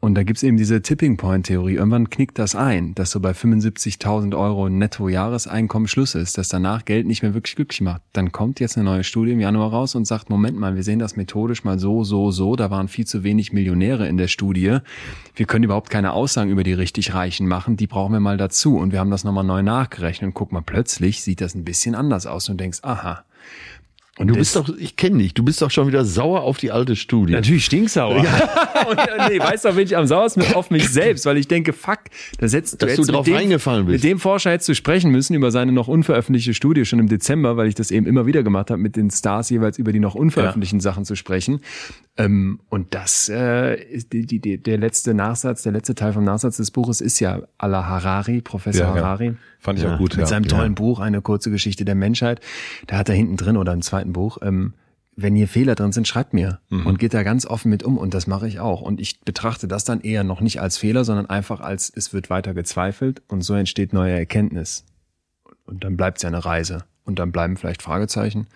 Und 0.00 0.14
da 0.14 0.22
gibt's 0.22 0.44
eben 0.44 0.56
diese 0.56 0.80
Tipping 0.80 1.16
Point 1.16 1.46
Theorie. 1.46 1.74
Irgendwann 1.74 2.08
knickt 2.08 2.38
das 2.38 2.54
ein, 2.54 2.94
dass 2.94 3.10
so 3.10 3.18
bei 3.18 3.32
75.000 3.32 4.38
Euro 4.38 4.68
netto 4.68 5.08
Jahreseinkommen 5.08 5.88
Schluss 5.88 6.14
ist, 6.14 6.38
dass 6.38 6.46
danach 6.46 6.84
Geld 6.84 7.04
nicht 7.04 7.22
mehr 7.22 7.34
wirklich 7.34 7.56
glücklich 7.56 7.80
macht. 7.80 8.02
Dann 8.12 8.30
kommt 8.30 8.60
jetzt 8.60 8.76
eine 8.76 8.84
neue 8.84 9.02
Studie 9.02 9.32
im 9.32 9.40
Januar 9.40 9.70
raus 9.70 9.96
und 9.96 10.06
sagt, 10.06 10.30
Moment 10.30 10.56
mal, 10.56 10.76
wir 10.76 10.84
sehen 10.84 11.00
das 11.00 11.16
methodisch 11.16 11.64
mal 11.64 11.80
so, 11.80 12.04
so, 12.04 12.30
so. 12.30 12.54
Da 12.54 12.70
waren 12.70 12.86
viel 12.86 13.08
zu 13.08 13.24
wenig 13.24 13.52
Millionäre 13.52 14.06
in 14.06 14.18
der 14.18 14.28
Studie. 14.28 14.78
Wir 15.34 15.46
können 15.46 15.64
überhaupt 15.64 15.90
keine 15.90 16.12
Aussagen 16.12 16.50
über 16.50 16.62
die 16.62 16.74
richtig 16.74 17.12
Reichen 17.14 17.48
machen. 17.48 17.76
Die 17.76 17.88
brauchen 17.88 18.12
wir 18.12 18.20
mal 18.20 18.36
dazu. 18.36 18.76
Und 18.76 18.92
wir 18.92 19.00
haben 19.00 19.10
das 19.10 19.24
nochmal 19.24 19.42
neu 19.42 19.62
nachgerechnet 19.62 20.28
und 20.28 20.34
guck 20.34 20.52
mal, 20.52 20.62
plötzlich 20.62 21.24
sieht 21.24 21.40
das 21.40 21.56
ein 21.56 21.64
bisschen 21.64 21.96
anders 21.96 22.26
aus 22.26 22.48
und 22.48 22.60
denkst, 22.60 22.78
aha. 22.82 23.24
Und 24.18 24.28
Du 24.28 24.34
bist 24.34 24.56
doch, 24.56 24.68
ich 24.76 24.96
kenne 24.96 25.18
dich, 25.18 25.32
du 25.32 25.44
bist 25.44 25.62
doch 25.62 25.70
schon 25.70 25.86
wieder 25.86 26.04
sauer 26.04 26.42
auf 26.42 26.58
die 26.58 26.72
alte 26.72 26.96
Studie. 26.96 27.32
Natürlich 27.32 27.64
stinksauer. 27.64 28.16
und, 28.90 28.98
äh, 28.98 29.28
nee, 29.28 29.38
weißt 29.38 29.64
du, 29.64 29.72
bin 29.74 29.84
ich 29.84 29.96
am 29.96 30.06
sauersten 30.06 30.42
auf 30.54 30.70
mich 30.70 30.88
selbst, 30.92 31.24
weil 31.24 31.36
ich 31.36 31.46
denke, 31.46 31.72
fuck, 31.72 32.00
da 32.38 32.48
setzt 32.48 32.82
Dass 32.82 32.88
du 32.88 32.92
hättest 32.92 33.12
drauf 33.12 33.26
mit 33.26 33.34
dem, 33.34 33.36
reingefallen 33.36 33.86
bist. 33.86 34.02
Mit 34.02 34.10
dem 34.10 34.18
Forscher 34.18 34.50
hättest 34.50 34.68
du 34.68 34.74
sprechen 34.74 35.12
müssen 35.12 35.34
über 35.34 35.52
seine 35.52 35.70
noch 35.70 35.86
unveröffentlichte 35.86 36.52
Studie 36.52 36.84
schon 36.84 36.98
im 36.98 37.08
Dezember, 37.08 37.56
weil 37.56 37.68
ich 37.68 37.76
das 37.76 37.90
eben 37.92 38.06
immer 38.06 38.26
wieder 38.26 38.42
gemacht 38.42 38.70
habe, 38.70 38.82
mit 38.82 38.96
den 38.96 39.10
Stars 39.10 39.50
jeweils 39.50 39.78
über 39.78 39.92
die 39.92 40.00
noch 40.00 40.16
unveröffentlichten 40.16 40.80
Sachen 40.80 41.04
zu 41.04 41.14
sprechen. 41.14 41.60
Ähm, 42.16 42.58
und 42.68 42.94
das 42.94 43.28
äh, 43.28 43.80
ist 43.80 44.12
die, 44.12 44.26
die, 44.26 44.40
die, 44.40 44.58
der 44.58 44.78
letzte 44.78 45.14
Nachsatz, 45.14 45.62
der 45.62 45.72
letzte 45.72 45.94
Teil 45.94 46.12
vom 46.12 46.24
Nachsatz 46.24 46.56
des 46.56 46.72
Buches 46.72 47.00
ist 47.00 47.20
ja 47.20 47.42
la 47.62 47.86
Harari, 47.86 48.40
Professor 48.40 48.86
Ja, 48.86 48.96
ja. 48.96 49.02
Harari 49.02 49.36
Fand 49.58 49.78
ich 49.78 49.84
Ja. 49.84 49.94
auch 49.94 49.98
gut. 49.98 50.12
mit 50.12 50.20
ja. 50.20 50.26
seinem 50.26 50.46
tollen 50.46 50.74
Buch 50.74 51.00
Eine 51.00 51.20
kurze 51.20 51.50
Geschichte 51.50 51.84
der 51.84 51.94
Menschheit. 51.94 52.40
Da 52.86 52.96
hat 52.98 53.08
er 53.08 53.14
hinten 53.14 53.36
drin 53.36 53.56
oder 53.56 53.72
im 53.72 53.82
zweiten 53.82 54.12
Buch, 54.12 54.38
ähm, 54.42 54.74
wenn 55.20 55.34
hier 55.34 55.48
Fehler 55.48 55.74
drin 55.74 55.90
sind, 55.90 56.06
schreibt 56.06 56.32
mir 56.32 56.60
und 56.70 57.00
geht 57.00 57.12
da 57.12 57.24
ganz 57.24 57.44
offen 57.44 57.70
mit 57.70 57.82
um 57.82 57.98
und 57.98 58.14
das 58.14 58.28
mache 58.28 58.46
ich 58.46 58.60
auch. 58.60 58.80
Und 58.82 59.00
ich 59.00 59.20
betrachte 59.22 59.66
das 59.66 59.82
dann 59.82 60.00
eher 60.00 60.22
noch 60.22 60.40
nicht 60.40 60.60
als 60.60 60.78
Fehler, 60.78 61.04
sondern 61.04 61.26
einfach 61.26 61.60
als 61.60 61.92
es 61.92 62.12
wird 62.12 62.30
weiter 62.30 62.54
gezweifelt 62.54 63.20
und 63.26 63.40
so 63.42 63.54
entsteht 63.54 63.92
neue 63.92 64.12
Erkenntnis. 64.16 64.84
Und 65.64 65.82
dann 65.82 65.96
bleibt 65.96 66.18
es 66.18 66.22
ja 66.22 66.28
eine 66.28 66.44
Reise 66.44 66.84
und 67.04 67.18
dann 67.18 67.32
bleiben 67.32 67.56
vielleicht 67.56 67.82
Fragezeichen 67.82 68.46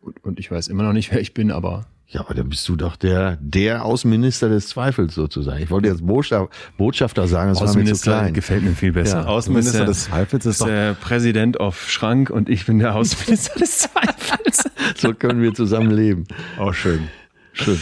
und, 0.00 0.22
und 0.22 0.38
ich 0.38 0.52
weiß 0.52 0.68
immer 0.68 0.84
noch 0.84 0.92
nicht, 0.92 1.10
wer 1.10 1.20
ich 1.20 1.34
bin, 1.34 1.50
aber 1.50 1.86
Ja, 2.14 2.20
aber 2.20 2.34
dann 2.34 2.48
bist 2.48 2.68
du 2.68 2.76
doch 2.76 2.94
der, 2.94 3.36
der 3.40 3.84
Außenminister 3.84 4.48
des 4.48 4.68
Zweifels 4.68 5.14
sozusagen. 5.16 5.60
Ich 5.64 5.70
wollte 5.70 5.88
jetzt 5.88 6.06
Botschaft, 6.06 6.52
Botschafter 6.76 7.26
sagen, 7.26 7.48
das 7.50 7.58
war 7.58 7.62
mir 7.66 7.66
zu 7.66 7.70
Außenminister 7.80 8.10
klein. 8.12 8.34
gefällt 8.34 8.62
mir 8.62 8.70
viel 8.74 8.92
besser. 8.92 9.22
Ja, 9.22 9.26
Außenminister 9.26 9.80
Du 9.80 9.86
des 9.86 10.04
Zweifels 10.04 10.44
der, 10.44 10.50
ist 10.52 10.60
doch 10.60 10.66
der 10.68 10.94
Präsident 10.94 11.58
auf 11.58 11.90
Schrank 11.90 12.30
und 12.30 12.48
ich 12.48 12.66
bin 12.66 12.78
der 12.78 12.94
Außenminister 12.94 13.58
des 13.58 13.78
Zweifels. 13.78 14.64
So 14.96 15.12
können 15.12 15.42
wir 15.42 15.54
zusammen 15.54 15.90
leben. 15.90 16.24
auch 16.56 16.72
schön. 16.72 17.08
Schön. 17.52 17.80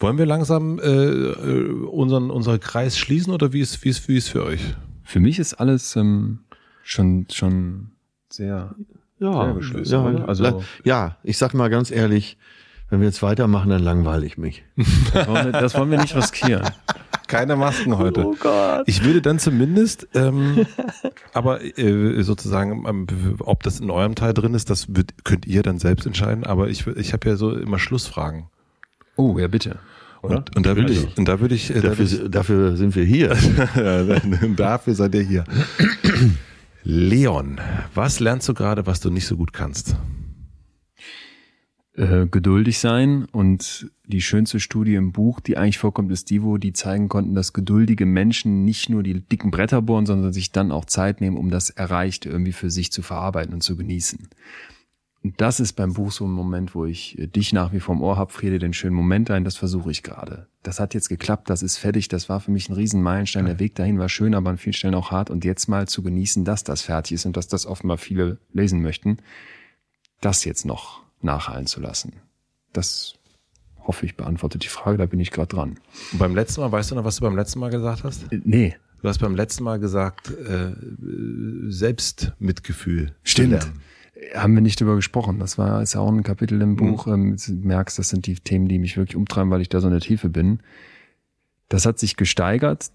Wollen 0.00 0.18
wir 0.18 0.26
langsam 0.26 0.78
äh, 0.80 0.84
äh, 0.84 1.70
unseren, 1.70 2.30
unseren 2.30 2.58
Kreis 2.60 2.98
schließen 2.98 3.32
oder 3.32 3.52
wie 3.52 3.60
ist, 3.60 3.84
wie 3.84 3.90
ist, 3.90 4.08
wie 4.08 4.16
ist 4.16 4.28
für 4.30 4.44
euch? 4.44 4.60
Für 5.04 5.20
mich 5.20 5.38
ist 5.38 5.54
alles 5.54 5.94
ähm, 5.94 6.40
schon 6.82 7.26
schon 7.32 7.92
sehr. 8.30 8.74
Ja, 9.20 9.44
Sehr 9.44 9.54
geschlossen, 9.54 9.92
ja? 10.18 10.24
Also- 10.24 10.44
also, 10.44 10.64
ja, 10.84 11.16
ich 11.22 11.38
sag 11.38 11.54
mal 11.54 11.70
ganz 11.70 11.90
ehrlich, 11.90 12.36
wenn 12.90 13.00
wir 13.00 13.06
jetzt 13.06 13.22
weitermachen, 13.22 13.70
dann 13.70 13.82
langweile 13.82 14.26
ich 14.26 14.38
mich. 14.38 14.64
Das 15.12 15.28
wollen 15.28 15.46
wir, 15.46 15.52
das 15.52 15.74
wollen 15.74 15.90
wir 15.90 15.98
nicht 15.98 16.14
riskieren. 16.14 16.62
Keine 17.26 17.56
Masken 17.56 17.98
heute. 17.98 18.24
Oh 18.24 18.36
Gott. 18.38 18.84
Ich 18.86 19.02
würde 19.02 19.20
dann 19.20 19.38
zumindest, 19.38 20.06
ähm, 20.14 20.66
aber 21.32 21.62
äh, 21.78 22.22
sozusagen, 22.22 22.84
ähm, 22.86 23.06
ob 23.40 23.62
das 23.64 23.80
in 23.80 23.90
eurem 23.90 24.14
Teil 24.14 24.32
drin 24.32 24.54
ist, 24.54 24.70
das 24.70 24.94
wird, 24.94 25.24
könnt 25.24 25.46
ihr 25.46 25.62
dann 25.62 25.78
selbst 25.78 26.06
entscheiden. 26.06 26.44
Aber 26.44 26.68
ich, 26.68 26.86
ich 26.86 27.12
habe 27.12 27.28
ja 27.28 27.36
so 27.36 27.52
immer 27.52 27.78
Schlussfragen. 27.78 28.46
Oh, 29.16 29.38
ja 29.38 29.48
bitte. 29.48 29.78
Und, 30.22 30.56
und 30.56 30.66
da 30.66 30.76
würde 30.76 30.92
ich, 30.92 30.98
Natürlich. 30.98 31.18
und 31.18 31.28
da 31.28 31.40
würde 31.40 31.54
ich, 31.54 31.74
äh, 31.74 31.80
Dafür, 31.80 32.28
dafür 32.28 32.76
sind 32.76 32.94
wir 32.94 33.04
hier. 33.04 33.36
dafür 34.56 34.94
seid 34.94 35.14
ihr 35.14 35.22
hier. 35.22 35.44
Leon, 36.84 37.60
was 37.94 38.20
lernst 38.20 38.48
du 38.48 38.54
gerade, 38.54 38.86
was 38.86 39.00
du 39.00 39.10
nicht 39.10 39.26
so 39.26 39.36
gut 39.36 39.52
kannst? 39.52 39.96
Äh, 41.96 42.26
geduldig 42.26 42.78
sein 42.78 43.24
und 43.32 43.90
die 44.04 44.20
schönste 44.20 44.60
Studie 44.60 44.96
im 44.96 45.12
Buch, 45.12 45.40
die 45.40 45.56
eigentlich 45.56 45.78
vorkommt, 45.78 46.12
ist 46.12 46.28
die, 46.28 46.42
wo 46.42 46.58
die 46.58 46.74
zeigen 46.74 47.08
konnten, 47.08 47.34
dass 47.34 47.54
geduldige 47.54 48.04
Menschen 48.04 48.66
nicht 48.66 48.90
nur 48.90 49.02
die 49.02 49.22
dicken 49.22 49.50
Bretter 49.50 49.80
bohren, 49.80 50.04
sondern 50.04 50.34
sich 50.34 50.52
dann 50.52 50.72
auch 50.72 50.84
Zeit 50.84 51.22
nehmen, 51.22 51.38
um 51.38 51.50
das 51.50 51.70
Erreichte 51.70 52.28
irgendwie 52.28 52.52
für 52.52 52.68
sich 52.68 52.92
zu 52.92 53.00
verarbeiten 53.00 53.54
und 53.54 53.62
zu 53.62 53.78
genießen. 53.78 54.28
Und 55.24 55.40
das 55.40 55.58
ist 55.58 55.72
beim 55.72 55.94
Buch 55.94 56.12
so 56.12 56.26
ein 56.26 56.32
Moment, 56.32 56.74
wo 56.74 56.84
ich 56.84 57.18
äh, 57.18 57.28
dich 57.28 57.54
nach 57.54 57.72
wie 57.72 57.80
vor 57.80 57.94
im 57.94 58.02
Ohr 58.02 58.18
habe, 58.18 58.30
Friede, 58.30 58.58
den 58.58 58.74
schönen 58.74 58.94
Moment 58.94 59.30
ein, 59.30 59.44
das 59.44 59.56
versuche 59.56 59.90
ich 59.90 60.02
gerade. 60.02 60.48
Das 60.62 60.78
hat 60.78 60.92
jetzt 60.92 61.08
geklappt, 61.08 61.48
das 61.48 61.62
ist 61.62 61.78
fertig, 61.78 62.08
das 62.08 62.28
war 62.28 62.40
für 62.40 62.50
mich 62.50 62.68
ein 62.68 62.74
Riesenmeilenstein. 62.74 63.46
Der 63.46 63.58
Weg 63.58 63.74
dahin 63.74 63.98
war 63.98 64.10
schön, 64.10 64.34
aber 64.34 64.50
an 64.50 64.58
vielen 64.58 64.74
Stellen 64.74 64.94
auch 64.94 65.12
hart. 65.12 65.30
Und 65.30 65.46
jetzt 65.46 65.66
mal 65.66 65.88
zu 65.88 66.02
genießen, 66.02 66.44
dass 66.44 66.62
das 66.62 66.82
fertig 66.82 67.12
ist 67.12 67.24
und 67.24 67.38
dass 67.38 67.48
das 67.48 67.64
offenbar 67.64 67.96
viele 67.96 68.36
lesen 68.52 68.82
möchten, 68.82 69.16
das 70.20 70.44
jetzt 70.44 70.66
noch 70.66 71.05
nachhallen 71.22 71.66
zu 71.66 71.80
lassen. 71.80 72.14
Das 72.72 73.14
hoffe 73.86 74.04
ich 74.06 74.16
beantwortet 74.16 74.64
die 74.64 74.68
Frage, 74.68 74.98
da 74.98 75.06
bin 75.06 75.20
ich 75.20 75.30
gerade 75.30 75.54
dran. 75.54 75.78
Und 76.12 76.18
beim 76.18 76.34
letzten 76.34 76.60
Mal, 76.60 76.72
weißt 76.72 76.90
du 76.90 76.94
noch, 76.96 77.04
was 77.04 77.16
du 77.16 77.22
beim 77.22 77.36
letzten 77.36 77.60
Mal 77.60 77.70
gesagt 77.70 78.04
hast? 78.04 78.32
Äh, 78.32 78.40
Nee, 78.44 78.76
Du 79.02 79.08
hast 79.08 79.18
beim 79.18 79.36
letzten 79.36 79.62
Mal 79.62 79.78
gesagt, 79.78 80.30
äh, 80.30 80.72
Selbstmitgefühl. 81.86 83.14
Stimmt. 83.22 83.50
lernen. 83.52 83.80
haben 84.34 84.54
wir 84.54 84.62
nicht 84.62 84.80
drüber 84.80 84.96
gesprochen. 84.96 85.38
Das 85.38 85.58
war 85.58 85.82
ist 85.82 85.94
ja 85.94 86.00
auch 86.00 86.10
ein 86.10 86.22
Kapitel 86.22 86.60
im 86.62 86.76
Buch. 86.76 87.06
Ähm, 87.06 87.36
du 87.36 87.52
merkst, 87.52 87.98
das 87.98 88.08
sind 88.08 88.26
die 88.26 88.34
Themen, 88.34 88.68
die 88.68 88.78
mich 88.78 88.96
wirklich 88.96 89.16
umtreiben, 89.16 89.50
weil 89.50 89.60
ich 89.60 89.68
da 89.68 89.80
so 89.80 89.86
in 89.88 89.92
der 89.92 90.00
Tiefe 90.00 90.28
bin. 90.30 90.60
Das 91.68 91.86
hat 91.86 91.98
sich 91.98 92.16
gesteigert. 92.16 92.90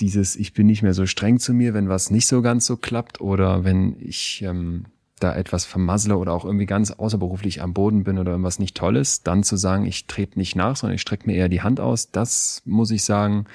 Dieses, 0.00 0.36
ich 0.36 0.54
bin 0.54 0.66
nicht 0.66 0.82
mehr 0.82 0.94
so 0.94 1.04
streng 1.06 1.38
zu 1.38 1.52
mir, 1.52 1.74
wenn 1.74 1.88
was 1.88 2.10
nicht 2.10 2.26
so 2.26 2.40
ganz 2.40 2.66
so 2.66 2.76
klappt 2.76 3.20
oder 3.20 3.62
wenn 3.64 3.94
ich 4.00 4.42
ähm, 4.42 4.86
da 5.22 5.34
etwas 5.34 5.64
vermassle 5.64 6.16
oder 6.16 6.32
auch 6.32 6.44
irgendwie 6.44 6.66
ganz 6.66 6.90
außerberuflich 6.90 7.62
am 7.62 7.72
Boden 7.72 8.04
bin 8.04 8.18
oder 8.18 8.32
irgendwas 8.32 8.58
nicht 8.58 8.76
Tolles, 8.76 9.22
dann 9.22 9.42
zu 9.42 9.56
sagen, 9.56 9.84
ich 9.84 10.06
trete 10.06 10.38
nicht 10.38 10.56
nach, 10.56 10.76
sondern 10.76 10.94
ich 10.96 11.02
strecke 11.02 11.26
mir 11.26 11.36
eher 11.36 11.48
die 11.48 11.62
Hand 11.62 11.80
aus, 11.80 12.10
das 12.10 12.62
muss 12.64 12.90
ich 12.90 13.04
sagen, 13.04 13.46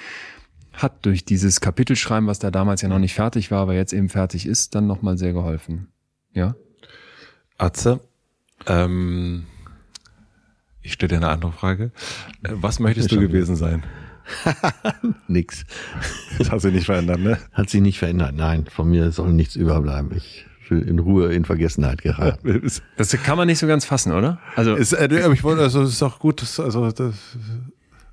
hat 0.74 1.06
durch 1.06 1.26
dieses 1.26 1.60
Kapitelschreiben, 1.60 2.28
was 2.28 2.40
da 2.40 2.52
damals 2.52 2.82
ja 2.82 2.90
noch 2.90 3.00
nicht 3.00 3.16
fertig 3.16 3.52
war, 3.52 3.62
aber 3.62 3.74
jetzt 3.74 3.94
eben 3.94 4.10
fertig 4.10 4.46
ist, 4.46 4.76
dann 4.76 4.88
nochmal 4.88 5.18
sehr 5.18 5.34
geholfen. 5.34 5.88
Ja? 6.34 6.56
Atze, 7.58 8.00
ähm, 8.68 9.46
ich 10.82 10.94
stelle 10.94 11.10
dir 11.10 11.18
eine 11.18 11.30
andere 11.30 11.52
Frage. 11.52 11.92
Äh, 12.44 12.54
Was 12.54 12.80
möchtest 12.80 13.12
du 13.12 13.20
gewesen 13.20 13.56
sein? 13.56 13.84
Nix. 15.28 15.66
Das 16.38 16.52
hast 16.52 16.66
du 16.66 16.72
nicht 16.72 16.86
verändert, 16.86 17.20
ne? 17.20 17.40
Hat 17.54 17.70
sich 17.70 17.82
nicht 17.82 18.00
verändert. 18.00 18.36
Nein, 18.36 18.66
von 18.66 18.90
mir 18.90 19.12
soll 19.12 19.34
nichts 19.34 19.56
überbleiben. 19.56 20.16
Ich 20.16 20.47
in 20.70 21.00
Ruhe 21.00 21.34
in 21.34 21.46
Vergessenheit 21.46 22.02
geraten. 22.02 22.48
Ist, 22.48 22.82
Das 22.98 23.12
kann 23.24 23.38
man 23.38 23.48
nicht 23.48 23.60
so 23.60 23.68
ganz 23.68 23.86
fassen, 23.86 24.12
oder? 24.12 24.40
Also 24.56 24.76
ist, 24.76 24.94
äh, 24.94 25.08
ich 25.34 25.44
wollte, 25.44 25.62
also, 25.62 25.82
es 25.84 25.92
ist 25.94 26.02
doch 26.02 26.20
gut, 26.20 26.42
das, 26.42 26.60
also, 26.60 26.90
das, 26.92 27.16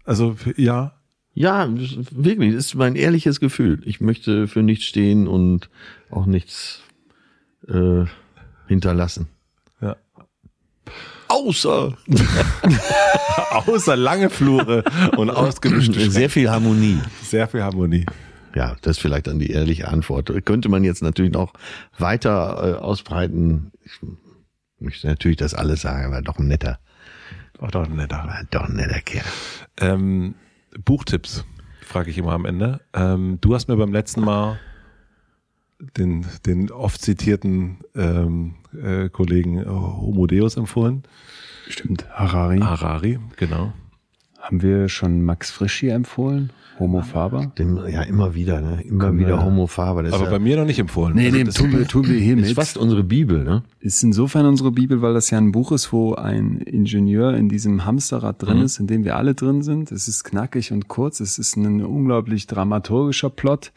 also, 0.04 0.36
ja. 0.56 0.92
Ja, 1.36 1.68
wirklich, 2.12 2.54
das 2.54 2.66
ist 2.66 2.74
mein 2.76 2.94
ehrliches 2.94 3.40
Gefühl. 3.40 3.80
Ich 3.84 4.00
möchte 4.00 4.46
für 4.46 4.62
nichts 4.62 4.84
stehen 4.84 5.26
und 5.26 5.68
auch 6.10 6.26
nichts 6.26 6.82
äh, 7.66 8.04
hinterlassen. 8.68 9.26
ja. 9.80 9.96
Außer 11.28 11.96
Außer 13.66 13.96
lange 13.96 14.30
Flure 14.30 14.84
und 15.16 15.30
ausgemischte 15.30 16.10
sehr 16.10 16.30
viel 16.30 16.50
Harmonie. 16.50 16.98
Sehr 17.22 17.48
viel 17.48 17.62
Harmonie. 17.62 18.04
Ja, 18.54 18.76
das 18.82 18.96
ist 18.96 19.02
vielleicht 19.02 19.26
dann 19.26 19.38
die 19.38 19.50
ehrliche 19.50 19.88
Antwort. 19.88 20.30
Könnte 20.44 20.68
man 20.68 20.84
jetzt 20.84 21.02
natürlich 21.02 21.32
noch 21.32 21.52
weiter 21.98 22.76
äh, 22.76 22.80
ausbreiten. 22.80 23.72
Ich 23.84 24.00
möchte 24.78 25.06
natürlich 25.08 25.36
das 25.38 25.54
alles 25.54 25.82
sagen, 25.82 26.04
aber 26.06 26.22
doch 26.22 26.38
ein 26.38 26.46
netter, 26.48 26.78
War 27.58 27.70
doch 27.70 27.88
netter. 27.88 28.16
war 28.18 28.42
doch 28.50 28.68
ein 28.68 28.76
netter 28.76 29.00
Kerl. 29.00 29.24
Ähm, 29.78 30.34
Buchtipps 30.84 31.44
frage 31.80 32.10
ich 32.10 32.18
immer 32.18 32.32
am 32.32 32.44
Ende. 32.44 32.80
Ähm, 32.92 33.38
du 33.40 33.54
hast 33.54 33.68
mir 33.68 33.76
beim 33.76 33.92
letzten 33.92 34.20
Mal 34.20 34.58
den, 35.96 36.24
den 36.46 36.70
oft 36.70 37.00
zitierten 37.02 37.78
ähm, 37.94 38.54
äh, 38.80 39.08
Kollegen 39.08 39.58
äh, 39.58 39.66
Homo 39.66 40.26
Deus 40.26 40.56
empfohlen. 40.56 41.02
stimmt, 41.68 42.08
Harari. 42.10 42.60
Harari, 42.60 43.18
genau. 43.36 43.72
Haben 44.40 44.62
wir 44.62 44.88
schon 44.88 45.24
Max 45.24 45.50
Frisch 45.50 45.74
hier 45.80 45.94
empfohlen? 45.94 46.50
Homo 46.78 47.02
Faber? 47.02 47.52
Dem, 47.56 47.78
ja, 47.88 48.02
immer 48.02 48.34
wieder, 48.34 48.60
ne? 48.60 48.82
Immer 48.82 49.04
Können 49.06 49.18
wieder 49.20 49.44
Homo 49.44 49.66
Faber. 49.68 50.02
Das 50.02 50.12
Aber 50.12 50.24
ist 50.24 50.30
bei 50.30 50.38
mir 50.40 50.56
noch 50.56 50.64
nicht 50.64 50.78
empfohlen. 50.80 51.14
Nee, 51.14 51.26
Also 51.26 51.38
nee, 51.38 51.44
tun 51.44 51.72
wir, 51.72 51.86
tun 51.86 52.06
wir 52.08 52.14
ja, 52.14 52.20
hiermit. 52.20 52.46
ist 52.46 52.54
fast 52.54 52.76
unsere 52.76 53.04
Bibel, 53.04 53.44
ne? 53.44 53.62
ist 53.80 54.02
insofern 54.02 54.46
unsere 54.46 54.72
Bibel, 54.72 55.00
weil 55.00 55.14
das 55.14 55.30
ja 55.30 55.38
ein 55.38 55.52
Buch 55.52 55.70
ist, 55.72 55.92
wo 55.92 56.14
ein 56.14 56.58
Ingenieur 56.58 57.34
in 57.34 57.48
diesem 57.48 57.84
Hamsterrad 57.84 58.42
drin 58.42 58.58
ist, 58.62 58.80
in 58.80 58.86
dem 58.86 59.04
wir 59.04 59.16
alle 59.16 59.34
drin 59.34 59.62
sind. 59.62 59.92
Es 59.92 60.08
ist 60.08 60.24
knackig 60.24 60.72
und 60.72 60.88
kurz. 60.88 61.20
Es 61.20 61.38
ist 61.38 61.56
ein 61.56 61.84
unglaublich 61.84 62.46
dramaturgischer 62.46 63.30
Plot. 63.30 63.72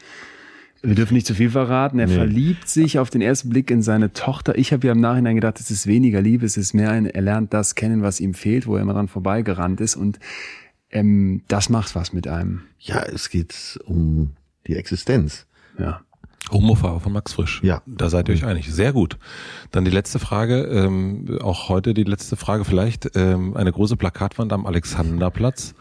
Wir 0.84 0.96
dürfen 0.96 1.16
nicht 1.16 1.26
zu 1.28 1.34
viel 1.34 1.50
verraten. 1.50 2.00
Er 2.00 2.08
verliebt 2.08 2.70
sich 2.70 3.00
auf 3.00 3.10
den 3.10 3.22
ersten 3.22 3.50
Blick 3.50 3.72
in 3.72 3.82
seine 3.82 4.14
Tochter. 4.14 4.58
Ich 4.58 4.72
habe 4.74 4.86
ja 4.88 4.94
im 4.94 5.00
Nachhinein 5.02 5.36
gedacht, 5.36 5.60
es 5.60 5.72
ist 5.72 5.88
weniger 5.88 6.22
Liebe, 6.22 6.46
es 6.46 6.56
ist 6.56 6.74
mehr 6.74 6.92
ein, 6.92 7.08
er 7.08 7.22
lernt 7.22 7.52
das 7.54 7.76
kennen, 7.76 8.04
was 8.04 8.20
ihm 8.20 8.34
fehlt, 8.34 8.68
wo 8.68 8.76
er 8.76 8.82
immer 8.84 8.94
dran 8.94 9.08
vorbeigerannt 9.08 9.82
ist. 9.82 9.96
Und 9.96 10.20
ähm, 10.92 11.44
das 11.48 11.70
macht 11.70 11.96
was 11.96 12.14
mit 12.14 12.28
einem. 12.28 12.64
Ja, 12.80 13.02
es 13.04 13.30
geht 13.30 13.80
um 13.86 14.36
die 14.68 14.76
Existenz. 14.76 15.46
Ja. 15.78 16.02
Homofarbe 16.52 17.02
von 17.02 17.12
Max 17.12 17.34
Frisch. 17.34 17.62
Ja. 17.64 17.82
Da 17.86 18.10
seid 18.10 18.30
ihr 18.30 18.36
euch 18.36 18.46
einig. 18.46 18.72
Sehr 18.72 18.94
gut. 18.94 19.18
Dann 19.72 19.86
die 19.86 19.92
letzte 19.92 20.20
Frage, 20.20 20.64
ähm, 20.64 21.40
auch 21.42 21.70
heute 21.70 21.94
die 21.94 22.04
letzte 22.04 22.38
Frage 22.38 22.64
vielleicht. 22.64 23.16
Ähm, 23.16 23.56
eine 23.58 23.72
große 23.72 23.98
Plakatwand 23.98 24.54
am 24.54 24.66
Alexanderplatz. 24.66 25.76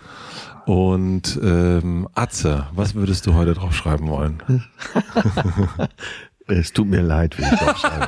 Und 0.67 1.39
ähm, 1.44 2.09
Atze, 2.15 2.67
was 2.73 2.97
würdest 2.97 3.26
du 3.26 3.35
heute 3.35 3.55
drauf 3.55 3.73
schreiben 3.73 4.09
wollen? 4.09 4.43
Es 6.49 6.73
tut 6.73 6.86
mir 6.89 7.02
leid, 7.02 7.36
wie 7.39 7.42
ich 7.42 7.49
draufschreibe. 7.58 8.07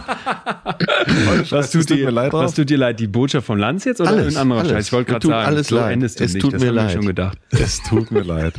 Was 1.50 1.72
tut 1.72 1.90
dir 1.90 2.10
leid 2.12 2.32
drauf? 2.32 2.44
Was 2.44 2.54
tut 2.54 2.70
dir 2.70 2.78
leid? 2.78 3.00
Die 3.00 3.08
Botschaft 3.08 3.46
von 3.46 3.58
Lanz 3.58 3.84
jetzt 3.84 4.00
oder 4.00 4.10
Alles, 4.10 4.36
ein 4.36 4.42
anderer 4.42 4.60
alles. 4.60 4.72
Scheiß? 4.72 4.86
Ich 4.86 4.92
wollte 4.92 5.10
Mir 5.10 5.14
gerade 5.14 5.22
tut 5.22 5.30
sagen, 5.32 5.46
alles 5.46 5.66
so 5.68 5.76
leid. 5.76 5.92
endest 5.92 6.20
du 6.20 6.24
Es 6.24 6.34
nicht. 6.34 6.42
tut 6.42 6.54
das 6.54 6.60
mir 6.62 6.68
hab 6.68 6.74
ich 6.74 6.82
leid. 6.82 6.92
schon 6.92 7.06
gedacht. 7.06 7.38
Es 7.50 7.82
tut 7.82 8.10
mir 8.12 8.22
leid. 8.22 8.54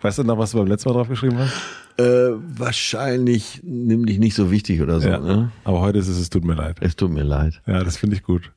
Weißt 0.00 0.18
du 0.18 0.24
noch, 0.24 0.38
was 0.38 0.52
du 0.52 0.58
beim 0.58 0.66
letzten 0.66 0.88
Mal 0.88 0.94
drauf 0.94 1.08
geschrieben 1.08 1.38
hast? 1.38 1.52
äh, 1.98 2.30
wahrscheinlich 2.58 3.60
nimm 3.62 4.06
dich 4.06 4.18
nicht 4.18 4.34
so 4.34 4.50
wichtig 4.50 4.80
oder 4.82 5.00
so, 5.00 5.08
ne? 5.10 5.52
Aber 5.64 5.80
heute 5.80 5.98
ist 5.98 6.08
es, 6.08 6.18
es 6.18 6.30
tut 6.30 6.44
mir 6.44 6.54
leid. 6.54 6.78
Es 6.80 6.96
tut 6.96 7.10
mir 7.10 7.22
leid. 7.22 7.60
Ja, 7.66 7.84
das 7.84 7.98
finde 7.98 8.16
ich 8.16 8.22
gut. 8.22 8.50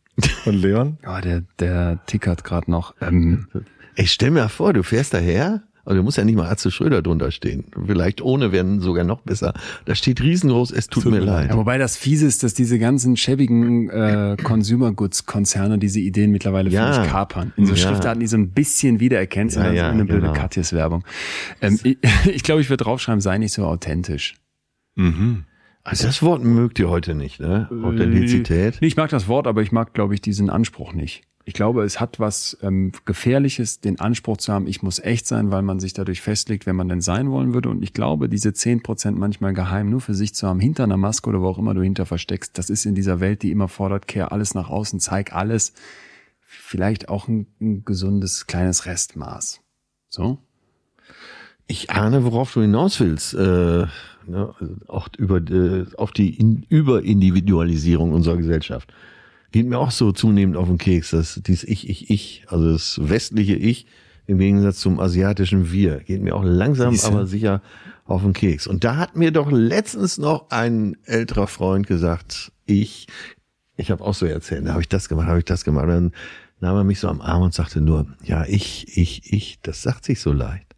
Und 0.46 0.56
Leon? 0.56 0.98
Ja, 1.04 1.22
der, 1.22 1.44
der 1.60 2.00
tickert 2.08 2.44
gerade 2.44 2.72
noch. 2.72 2.96
Ähm, 3.02 3.48
Ich 3.96 4.12
stell 4.14 4.32
mir 4.32 4.48
vor, 4.50 4.74
du 4.74 4.82
fährst 4.84 5.14
daher, 5.14 5.62
also 5.88 5.98
du 6.00 6.04
musst 6.04 6.18
ja 6.18 6.26
nicht 6.26 6.36
mal 6.36 6.48
Atze 6.50 6.70
Schröder 6.70 7.02
drunter 7.02 7.32
stehen. 7.32 7.64
Vielleicht 7.86 8.22
ohne 8.22 8.52
wären 8.52 8.82
sogar 8.82 9.04
noch 9.06 9.22
besser. 9.22 9.54
Da 9.86 9.96
steht 9.96 10.22
riesengroß, 10.22 10.72
es 10.72 10.88
tut, 10.88 11.06
mir 11.06 11.20
leid. 11.20 11.50
ja, 11.50 11.58
wobei 11.58 11.78
das 11.78 11.96
fiese 11.98 12.28
ist, 12.28 12.44
dass 12.44 12.54
diese 12.54 12.78
ganzen 12.78 13.16
schäbigen 13.18 13.90
äh, 13.90 14.36
Consumer 14.44 14.92
Goods 14.92 15.26
Konzerne 15.26 15.78
diese 15.80 16.00
Ideen 16.00 16.32
mittlerweile 16.32 16.70
Ja. 16.70 16.92
für 16.94 17.00
mich 17.02 17.10
kapern. 17.10 17.54
In 17.56 17.66
so 17.66 17.74
Ja. 17.74 17.78
Schriftarten, 17.78 18.20
die 18.20 18.28
so 18.28 18.38
ein 18.38 18.50
bisschen 18.52 19.00
wiedererkennst, 19.00 19.56
Ja, 19.56 19.62
und 19.62 19.68
dann 19.68 19.76
ja, 19.76 19.86
so 19.88 19.94
eine 19.94 20.06
blöde 20.06 20.22
genau. 20.22 20.34
Katjes 20.34 20.74
Werbung. 20.74 21.04
Ähm, 21.62 21.80
ich 21.84 21.98
ich 22.26 22.44
glaube, 22.44 22.62
ich 22.62 22.70
würde 22.70 22.84
draufschreiben, 22.84 23.22
sei 23.22 23.38
nicht 23.38 23.54
so 23.54 23.64
authentisch. 23.66 24.36
Mhm. 24.96 25.46
Also 25.84 26.06
das 26.08 26.22
Wort 26.22 26.44
mögt 26.44 26.80
ihr 26.80 26.90
heute 26.90 27.16
nicht, 27.16 27.40
ne? 27.40 27.70
Authentizität. 27.84 28.80
Nee, 28.82 28.88
ich 28.88 28.98
mag 28.98 29.10
das 29.10 29.30
Wort, 29.30 29.48
aber 29.48 29.62
ich 29.62 29.72
mag, 29.72 29.94
glaube 29.94 30.14
ich, 30.14 30.22
diesen 30.22 30.50
Anspruch 30.50 30.92
nicht. 30.92 31.24
Ich 31.48 31.54
glaube, 31.54 31.86
es 31.86 32.02
hat 32.02 32.20
was 32.20 32.58
ähm, 32.62 32.92
Gefährliches, 33.06 33.80
den 33.80 34.02
Anspruch 34.02 34.36
zu 34.36 34.52
haben, 34.52 34.68
ich 34.68 34.84
muss 34.84 35.00
echt 35.00 35.26
sein, 35.26 35.50
weil 35.50 35.62
man 35.62 35.80
sich 35.80 35.94
dadurch 35.94 36.20
festlegt, 36.20 36.66
wenn 36.66 36.76
man 36.76 36.90
denn 36.90 37.00
sein 37.00 37.32
wollen 37.32 37.54
würde. 37.54 37.70
Und 37.70 37.82
ich 37.82 37.94
glaube, 37.94 38.28
diese 38.28 38.50
10% 38.50 39.12
manchmal 39.12 39.54
geheim 39.54 39.90
nur 39.90 40.02
für 40.02 40.14
sich 40.14 40.36
zu 40.36 40.46
haben, 40.46 40.60
hinter 40.60 40.84
einer 40.84 40.98
Maske 40.98 41.30
oder 41.30 41.40
wo 41.42 41.48
auch 41.48 41.58
immer 41.58 41.74
du 41.74 41.82
hinter 41.82 42.06
versteckst, 42.06 42.58
das 42.58 42.70
ist 42.70 42.86
in 42.86 42.96
dieser 42.96 43.22
Welt, 43.22 43.44
die 43.44 43.52
immer 43.52 43.70
fordert, 43.70 44.10
kehr 44.10 44.34
alles 44.34 44.56
nach 44.56 44.70
außen, 44.70 45.00
zeig 45.00 45.32
alles, 45.32 45.72
vielleicht 46.42 47.08
auch 47.08 47.30
ein, 47.30 47.48
ein 47.62 47.86
gesundes 47.86 48.46
kleines 48.48 48.86
Restmaß. 48.86 49.62
So? 50.10 50.40
Ich 51.66 51.92
ahne, 51.92 52.26
worauf 52.26 52.52
du 52.52 52.60
hinaus 52.60 53.00
willst. 53.00 53.34
Äh, 53.36 53.38
ne, 53.38 54.54
also 54.60 54.76
auch 54.90 55.08
über 55.18 55.38
äh, 55.38 55.86
auf 55.96 56.12
die 56.12 56.38
in, 56.38 56.66
Überindividualisierung 56.68 58.12
unserer 58.12 58.36
Gesellschaft. 58.36 58.92
Geht 59.58 59.66
mir 59.66 59.80
auch 59.80 59.90
so 59.90 60.12
zunehmend 60.12 60.56
auf 60.56 60.68
den 60.68 60.78
Keks, 60.78 61.10
dass 61.10 61.42
dies 61.44 61.64
Ich, 61.64 61.90
Ich, 61.90 62.12
Ich, 62.12 62.46
also 62.48 62.72
das 62.72 63.00
westliche 63.02 63.56
Ich 63.56 63.88
im 64.28 64.38
Gegensatz 64.38 64.78
zum 64.78 65.00
asiatischen 65.00 65.72
Wir, 65.72 65.98
geht 66.02 66.22
mir 66.22 66.36
auch 66.36 66.44
langsam, 66.44 66.92
Siehste. 66.92 67.08
aber 67.08 67.26
sicher 67.26 67.64
auf 68.06 68.22
den 68.22 68.34
Keks. 68.34 68.68
Und 68.68 68.84
da 68.84 68.98
hat 68.98 69.16
mir 69.16 69.32
doch 69.32 69.52
letztens 69.52 70.20
noch 70.20 70.52
ein 70.52 70.96
älterer 71.06 71.48
Freund 71.48 71.88
gesagt, 71.88 72.52
ich, 72.68 73.08
ich 73.78 73.90
habe 73.90 74.04
auch 74.04 74.14
so 74.14 74.28
erzählt, 74.28 74.68
da 74.68 74.74
habe 74.74 74.82
ich 74.82 74.90
das 74.90 75.10
gemacht, 75.10 75.26
habe 75.26 75.40
ich 75.40 75.46
das 75.46 75.64
gemacht. 75.64 75.86
Und 75.86 75.90
dann 75.90 76.12
nahm 76.60 76.76
er 76.76 76.84
mich 76.84 77.00
so 77.00 77.08
am 77.08 77.20
Arm 77.20 77.42
und 77.42 77.56
sagte 77.56 77.82
nur, 77.82 78.06
ja, 78.24 78.46
ich, 78.46 78.96
ich, 78.96 79.34
ich, 79.34 79.60
das 79.64 79.82
sagt 79.82 80.06
sich 80.06 80.20
so 80.20 80.34
leicht. 80.34 80.76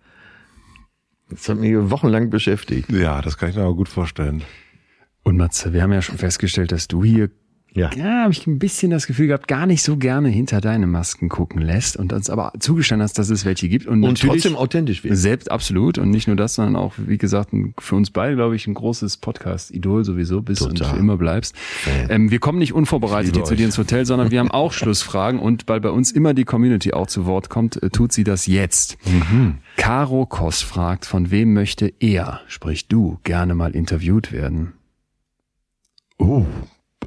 Das 1.30 1.50
hat 1.50 1.58
mich 1.58 1.76
wochenlang 1.76 2.30
beschäftigt. 2.30 2.90
Ja, 2.94 3.22
das 3.22 3.38
kann 3.38 3.50
ich 3.50 3.58
mir 3.58 3.64
aber 3.64 3.76
gut 3.76 3.90
vorstellen. 3.90 4.42
Und 5.24 5.36
Matze, 5.36 5.74
wir 5.74 5.84
haben 5.84 5.92
ja 5.92 6.02
schon 6.02 6.18
festgestellt, 6.18 6.72
dass 6.72 6.88
du 6.88 7.04
hier 7.04 7.30
Ja. 7.74 7.92
ja, 7.96 8.24
habe 8.24 8.34
ich 8.34 8.48
ein 8.48 8.58
bisschen 8.58 8.90
das 8.90 9.06
Gefühl 9.06 9.28
gehabt, 9.28 9.48
gar 9.48 9.66
nicht 9.66 9.84
so 9.84 9.98
gerne 9.98 10.30
hinter 10.30 10.60
deine 10.60 10.88
Masken 10.88 11.30
gucken 11.30 11.62
lässt 11.62 11.98
und 11.98 12.12
uns 12.14 12.30
aber 12.30 12.54
zugestanden 12.60 13.04
hast, 13.04 13.20
dass 13.20 13.30
es 13.30 13.46
welche 13.46 13.70
gibt. 13.70 13.86
Und, 13.86 14.04
Und 14.04 14.20
trotzdem 14.20 14.56
authentisch 14.56 15.04
wird. 15.04 15.16
Selbst 15.16 15.52
absolut. 15.52 15.98
Und 15.98 16.10
nicht 16.10 16.28
nur 16.28 16.36
das, 16.36 16.56
sondern 16.56 16.76
auch, 16.76 16.94
wie 16.98 17.18
gesagt, 17.18 17.52
für 17.80 17.96
uns 17.96 18.10
beide, 18.10 18.36
glaube 18.36 18.56
ich, 18.56 18.66
ein 18.66 18.74
großes 18.74 19.18
Podcast-Idol 19.18 20.04
sowieso 20.04 20.42
bist 20.42 20.64
und 20.64 20.78
Total. 20.78 20.96
für 20.96 21.00
immer 21.00 21.18
bleibst. 21.18 21.56
Ähm, 22.10 22.32
wir 22.32 22.40
kommen 22.40 22.60
nicht 22.60 22.74
unvorbereitet 22.74 23.36
hier 23.36 23.46
zu 23.46 23.56
dir 23.56 23.66
ins 23.66 23.78
Hotel, 23.78 24.06
sondern 24.06 24.32
wir 24.32 24.40
haben 24.40 24.52
auch 24.52 24.74
Schlussfragen. 24.74 25.40
Und 25.40 25.68
weil 25.68 25.80
bei 25.80 25.90
uns 25.92 26.12
immer 26.12 26.34
die 26.34 26.46
Community 26.46 26.94
auch 26.94 27.08
zu 27.08 27.26
Wort 27.26 27.50
kommt, 27.50 27.82
äh, 27.82 27.90
tut 27.90 28.12
sie 28.12 28.24
das 28.24 28.48
jetzt. 28.48 28.98
Caro 29.78 30.26
Koss 30.26 30.62
fragt, 30.62 31.06
von 31.06 31.32
wem 31.32 31.54
möchte 31.54 31.94
er, 32.00 32.42
sprich 32.48 32.88
du, 32.88 33.20
gerne 33.24 33.54
mal 33.56 33.76
interviewt 33.76 34.32
werden? 34.32 34.74
Oh, 36.18 36.46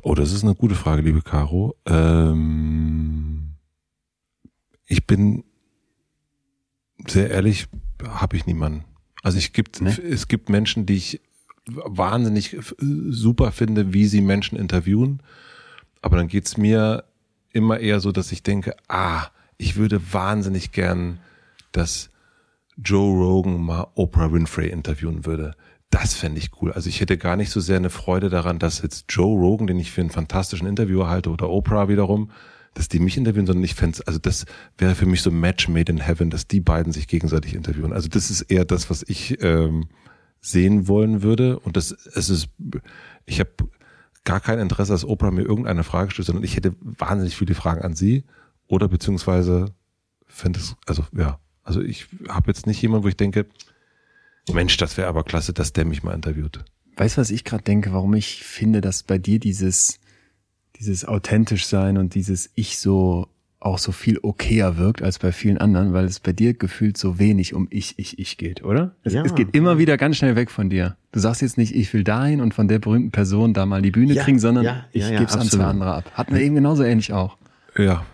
oh, 0.02 0.14
das 0.14 0.32
ist 0.32 0.42
eine 0.44 0.55
gute 0.55 0.74
Frage, 0.74 1.02
liebe 1.02 1.22
Caro. 1.22 1.76
Ähm, 1.86 3.55
ich 4.86 5.06
bin 5.06 5.44
sehr 7.06 7.31
ehrlich, 7.31 7.66
habe 8.05 8.36
ich 8.36 8.47
niemanden. 8.47 8.84
Also 9.22 9.39
ich 9.39 9.52
gibt, 9.52 9.81
Nee? 9.81 9.90
es 9.90 10.28
gibt 10.28 10.48
Menschen, 10.48 10.86
die 10.86 10.97
ich 10.97 11.20
wahnsinnig 11.66 12.56
super 12.78 13.52
finde, 13.52 13.92
wie 13.92 14.06
sie 14.06 14.20
Menschen 14.20 14.58
interviewen. 14.58 15.22
Aber 16.00 16.16
dann 16.16 16.28
geht's 16.28 16.56
mir 16.56 17.05
immer 17.52 17.78
eher 17.78 18.00
so, 18.00 18.10
dass 18.12 18.32
ich 18.32 18.42
denke, 18.42 18.74
ah, 18.89 19.28
ich 19.58 19.76
würde 19.76 20.12
wahnsinnig 20.12 20.72
gern, 20.72 21.20
dass 21.70 22.10
Joe 22.76 23.14
Rogan 23.16 23.60
mal 23.60 23.86
Oprah 23.94 24.32
Winfrey 24.32 24.68
interviewen 24.68 25.24
würde. 25.24 25.55
Das 25.93 26.15
fände 26.15 26.39
ich 26.39 26.51
cool. 26.62 26.73
Also 26.73 26.89
ich 26.89 27.03
hätte 27.03 27.19
gar 27.19 27.37
nicht 27.37 27.51
so 27.51 27.61
sehr 27.61 27.77
eine 27.77 27.91
Freude 27.91 28.31
daran, 28.31 28.59
dass 28.59 28.81
jetzt 28.81 29.05
Joe 29.11 29.39
Rogan, 29.39 29.67
den 29.67 29.79
ich 29.79 29.93
für 29.93 30.01
einen 30.01 30.09
fantastischen 30.09 30.67
Interviewer 30.67 31.11
halte, 31.11 31.29
oder 31.29 31.51
Oprah 31.51 31.87
wiederum, 31.89 32.31
dass 32.73 32.89
die 32.89 32.99
mich 32.99 33.19
interviewen, 33.19 33.47
sondern 33.47 33.62
ich 33.62 33.75
fände 33.75 34.01
also 34.07 34.19
das 34.19 34.47
wäre 34.79 34.95
für 34.95 35.05
mich 35.05 35.21
so 35.21 35.29
ein 35.29 35.39
Match 35.39 35.69
made 35.69 35.93
in 35.93 35.99
heaven, 35.99 36.31
dass 36.31 36.49
die 36.49 36.61
beiden 36.61 36.95
sich 36.95 37.09
gegenseitig 37.09 37.55
interviewen. 37.55 37.93
Also 37.93 38.09
das 38.09 38.31
ist 38.31 38.41
eher 38.41 38.65
das, 38.65 38.89
was 38.89 39.05
ich 39.07 39.43
ähm, 39.43 39.91
sehen 40.41 40.89
wollen 40.89 41.23
würde. 41.23 41.59
Und 41.59 41.77
das 41.77 41.93
es 41.93 42.31
ist, 42.31 42.49
ich 43.27 43.39
habe 43.39 43.51
gar 44.25 44.41
kein 44.41 44.61
Interesse, 44.61 44.93
dass 44.93 45.05
Oprah 45.05 45.31
mir 45.31 45.43
irgendeine 45.43 45.85
Frage 45.85 46.11
stellt, 46.11 46.25
sondern 46.25 46.45
ich 46.45 46.57
hätte 46.57 46.75
wahnsinnig 46.81 47.37
viele 47.37 47.55
Fragen 47.55 47.83
an 47.83 47.95
sie 47.95 48.25
oder 48.67 48.89
beziehungsweise 48.89 49.67
fände 50.27 50.59
es, 50.59 50.75
also 50.87 51.05
ja, 51.15 51.39
also 51.62 51.83
ich 51.83 52.07
habe 52.31 52.47
jetzt 52.47 52.67
nicht 52.67 52.81
jemanden, 52.81 53.05
wo 53.05 53.09
ich 53.09 53.17
denke, 53.19 53.45
Mensch, 54.53 54.77
das 54.77 54.97
wäre 54.97 55.09
aber 55.09 55.23
klasse, 55.25 55.53
dass 55.53 55.73
der 55.73 55.85
mich 55.85 56.03
mal 56.03 56.15
interviewt. 56.15 56.65
Weißt 56.97 57.17
du, 57.17 57.21
was 57.21 57.31
ich 57.31 57.45
gerade 57.45 57.62
denke, 57.62 57.93
warum 57.93 58.15
ich 58.15 58.43
finde, 58.45 58.81
dass 58.81 59.03
bei 59.03 59.19
dir 59.19 59.39
dieses, 59.39 60.01
dieses 60.79 61.05
authentisch 61.05 61.67
sein 61.67 61.97
und 61.97 62.15
dieses 62.15 62.51
Ich 62.55 62.79
so 62.79 63.29
auch 63.61 63.79
so 63.79 63.93
viel 63.93 64.19
okayer 64.23 64.77
wirkt 64.77 65.03
als 65.03 65.21
bei 65.21 65.31
vielen 65.31 65.57
anderen, 65.57 65.93
weil 65.93 66.05
es 66.07 66.19
bei 66.19 66.33
dir 66.33 66.53
gefühlt 66.53 66.99
so 66.99 67.21
wenig 67.21 67.55
um 67.55 67.69
Ich, 67.71 67.97
Ich, 67.97 68.19
Ich 68.19 68.37
geht, 68.37 68.65
oder? 68.65 68.97
Es, 69.05 69.12
Ja. 69.12 69.23
es 69.25 69.37
geht 69.37 69.55
immer 69.55 69.79
wieder 69.79 69.97
ganz 69.97 70.17
schnell 70.17 70.35
weg 70.35 70.51
von 70.51 70.69
dir. 70.69 70.97
Du 71.12 71.21
sagst 71.21 71.43
jetzt 71.43 71.57
nicht, 71.59 71.73
ich 71.73 71.93
will 71.95 72.03
dahin 72.03 72.41
und 72.41 72.55
von 72.55 72.67
der 72.67 72.81
berühmten 72.81 73.12
Person 73.12 73.55
da 73.55 73.65
mal 73.65 73.81
die 73.81 73.93
Bühne 73.93 74.15
Ja, 74.15 74.25
kriegen, 74.25 74.41
sondern 74.41 74.65
ja, 74.65 74.85
ich 74.93 75.03
ja, 75.03 75.11
ja, 75.12 75.19
geb's 75.21 75.37
an 75.37 75.47
zwei 75.49 75.62
andere 75.65 75.95
ab. 75.95 76.11
Hatten 76.15 76.35
wir 76.35 76.43
eben 76.43 76.57
genauso 76.57 76.83
ähnlich 76.83 77.12
auch. 77.12 77.37
Ja, 77.79 77.85
ja. 77.85 78.05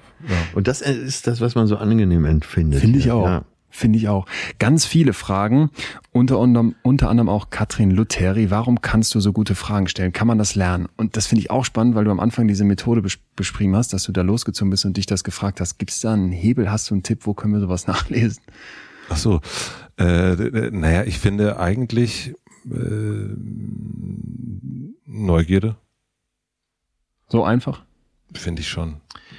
Und 0.53 0.69
das 0.69 0.83
ist 0.83 1.27
das, 1.27 1.41
was 1.41 1.55
man 1.55 1.67
so 1.67 1.79
angenehm 1.79 2.27
empfindet. 2.27 2.81
Finde 2.81 2.99
ich 2.99 3.07
Ja. 3.07 3.15
auch. 3.15 3.43
Finde 3.71 3.99
ich 3.99 4.09
auch. 4.09 4.27
Ganz 4.59 4.87
viele 4.87 5.13
Fragen, 5.13 5.71
unter 6.11 6.39
anderem, 6.39 6.75
unter 6.83 7.11
anderem 7.11 7.29
auch 7.29 7.51
Katrin 7.51 7.91
Lutheri. 7.91 8.51
Warum 8.51 8.81
kannst 8.81 9.15
du 9.15 9.21
so 9.21 9.33
gute 9.33 9.55
Fragen 9.55 9.89
stellen? 9.89 10.13
Kann 10.13 10.27
man 10.27 10.39
das 10.39 10.55
lernen? 10.55 10.89
Und 10.97 11.17
das 11.17 11.27
finde 11.27 11.41
ich 11.43 11.51
auch 11.51 11.65
spannend, 11.65 11.95
weil 11.95 12.05
du 12.05 12.11
am 12.11 12.19
Anfang 12.21 12.49
diese 12.49 12.65
Methode 12.65 13.03
bes 13.03 13.19
beschrieben 13.37 13.77
hast, 13.77 13.93
dass 13.93 14.05
du 14.05 14.13
da 14.13 14.23
losgezogen 14.23 14.71
bist 14.71 14.85
und 14.85 14.97
dich 14.97 15.07
das 15.07 15.23
gefragt 15.23 15.61
hast. 15.61 15.79
Gibt 15.79 15.91
es 15.91 16.01
da 16.01 16.13
einen 16.15 16.33
Hebel? 16.33 16.71
Hast 16.71 16.91
du 16.91 16.95
einen 16.95 17.03
Tipp? 17.03 17.21
Wo 17.27 17.35
können 17.35 17.53
wir 17.53 17.61
sowas 17.61 17.87
nachlesen? 17.87 18.43
Ach 19.11 19.17
so. 19.17 19.41
Äh, 19.99 20.71
naja, 20.71 21.05
ich 21.05 21.19
finde 21.19 21.59
eigentlich 21.61 22.35
äh, 22.71 23.35
Neugierde, 25.07 25.77
So 27.29 27.45
einfach? 27.45 27.83
finde 28.35 28.61
ich 28.63 28.69
schon. 28.69 28.97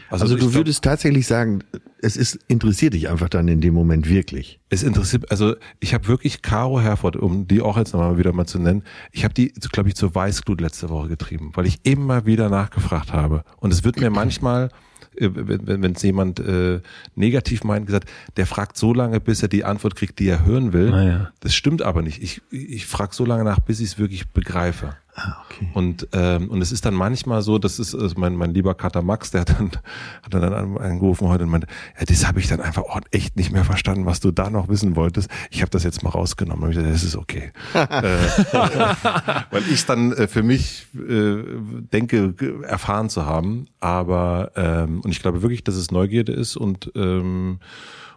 Also, 0.10 0.24
also 0.24 0.36
du 0.36 0.42
glaub, 0.42 0.54
würdest 0.54 0.84
tatsächlich 0.84 1.28
sagen, 1.28 1.64
es 2.02 2.18
ist 2.18 2.40
interessiert 2.48 2.94
dich 2.94 3.10
einfach 3.10 3.30
dann 3.30 3.48
in 3.48 3.62
dem 3.62 3.74
Moment 3.74 4.10
wirklich. 4.10 4.60
Es 4.70 4.84
interessiert, 4.84 5.30
also 5.32 5.56
ich 5.80 5.94
habe 5.94 6.08
wirklich 6.08 6.42
Caro 6.42 6.80
Herford, 6.80 7.16
um 7.16 7.48
die 7.48 7.62
auch 7.62 7.78
jetzt 7.78 7.94
nochmal 7.94 8.18
wieder 8.18 8.34
mal 8.34 8.46
zu 8.46 8.60
nennen, 8.60 8.84
ich 9.12 9.24
habe 9.24 9.34
die, 9.34 9.54
glaube 9.72 9.90
ich, 9.90 9.96
zur 9.96 10.14
Weißglut 10.16 10.62
letzte 10.62 10.90
Woche 10.90 11.10
getrieben, 11.10 11.52
weil 11.54 11.66
ich 11.66 11.80
immer 11.84 12.26
wieder 12.26 12.50
nachgefragt 12.50 13.14
habe. 13.14 13.44
Und 13.58 13.72
es 13.72 13.84
wird 13.84 14.00
mir 14.00 14.10
manchmal 14.10 14.70
äh, 15.18 15.30
wenn 15.34 15.94
es 15.94 16.02
jemand 16.02 16.40
äh, 16.40 16.82
negativ 17.16 17.64
meint, 17.64 17.86
gesagt, 17.86 18.10
der 18.38 18.46
fragt 18.46 18.78
so 18.78 18.94
lange, 18.94 19.20
bis 19.20 19.42
er 19.42 19.50
die 19.50 19.66
Antwort 19.66 19.96
kriegt, 19.96 20.20
die 20.20 20.28
er 20.28 20.46
hören 20.46 20.74
will. 20.74 20.94
Ah, 20.94 21.04
ja. 21.04 21.32
Das 21.42 21.54
stimmt 21.54 21.82
aber 21.82 22.02
nicht. 22.02 22.22
Ich, 22.24 22.42
ich 22.52 22.86
frage 22.86 23.14
so 23.14 23.26
lange 23.26 23.44
nach, 23.44 23.60
bis 23.60 23.80
ich 23.80 23.88
es 23.88 24.00
wirklich 24.00 24.30
begreife. 24.30 24.96
Ah, 25.22 25.44
okay. 25.46 25.68
Und 25.74 26.08
ähm, 26.14 26.50
und 26.50 26.62
es 26.62 26.72
ist 26.72 26.86
dann 26.86 26.94
manchmal 26.94 27.42
so, 27.42 27.58
das 27.58 27.78
ist 27.78 27.94
also 27.94 28.16
mein 28.18 28.36
mein 28.36 28.54
lieber 28.54 28.74
Kater 28.74 29.02
Max, 29.02 29.32
der 29.32 29.42
hat 29.42 29.50
dann 29.50 29.72
hat 30.24 30.34
dann 30.34 30.78
angerufen 30.78 31.28
heute 31.28 31.44
und 31.44 31.50
meinte, 31.50 31.68
ja, 32.00 32.06
das 32.06 32.26
habe 32.26 32.40
ich 32.40 32.48
dann 32.48 32.62
einfach 32.62 32.84
auch 32.84 33.02
echt 33.12 33.36
nicht 33.36 33.52
mehr 33.52 33.66
verstanden, 33.66 34.06
was 34.06 34.22
du 34.22 34.32
da 34.32 34.50
noch 34.50 34.70
wissen 34.70 34.96
wolltest. 34.96 35.30
Ich 35.52 35.62
habe 35.62 35.72
das 35.72 35.84
jetzt 35.84 36.04
mal 36.04 36.12
rausgenommen. 36.12 36.64
Und 36.64 36.70
ich 36.70 36.78
gesagt, 36.78 36.94
das 36.94 37.04
ist 37.04 37.18
okay, 37.18 37.52
äh, 37.74 37.82
weil 39.52 39.64
ich 39.70 39.86
dann 39.86 40.14
äh, 40.14 40.28
für 40.28 40.44
mich 40.44 40.88
äh, 40.96 41.44
denke 41.92 42.36
erfahren 42.64 43.10
zu 43.10 43.26
haben. 43.26 43.68
Aber 43.82 44.52
ähm, 44.56 45.02
und 45.02 45.12
ich 45.12 45.22
glaube 45.22 45.42
wirklich, 45.42 45.66
dass 45.66 45.76
es 45.76 45.92
Neugierde 45.92 46.32
ist 46.32 46.56
und 46.56 46.92
ähm, 46.96 47.60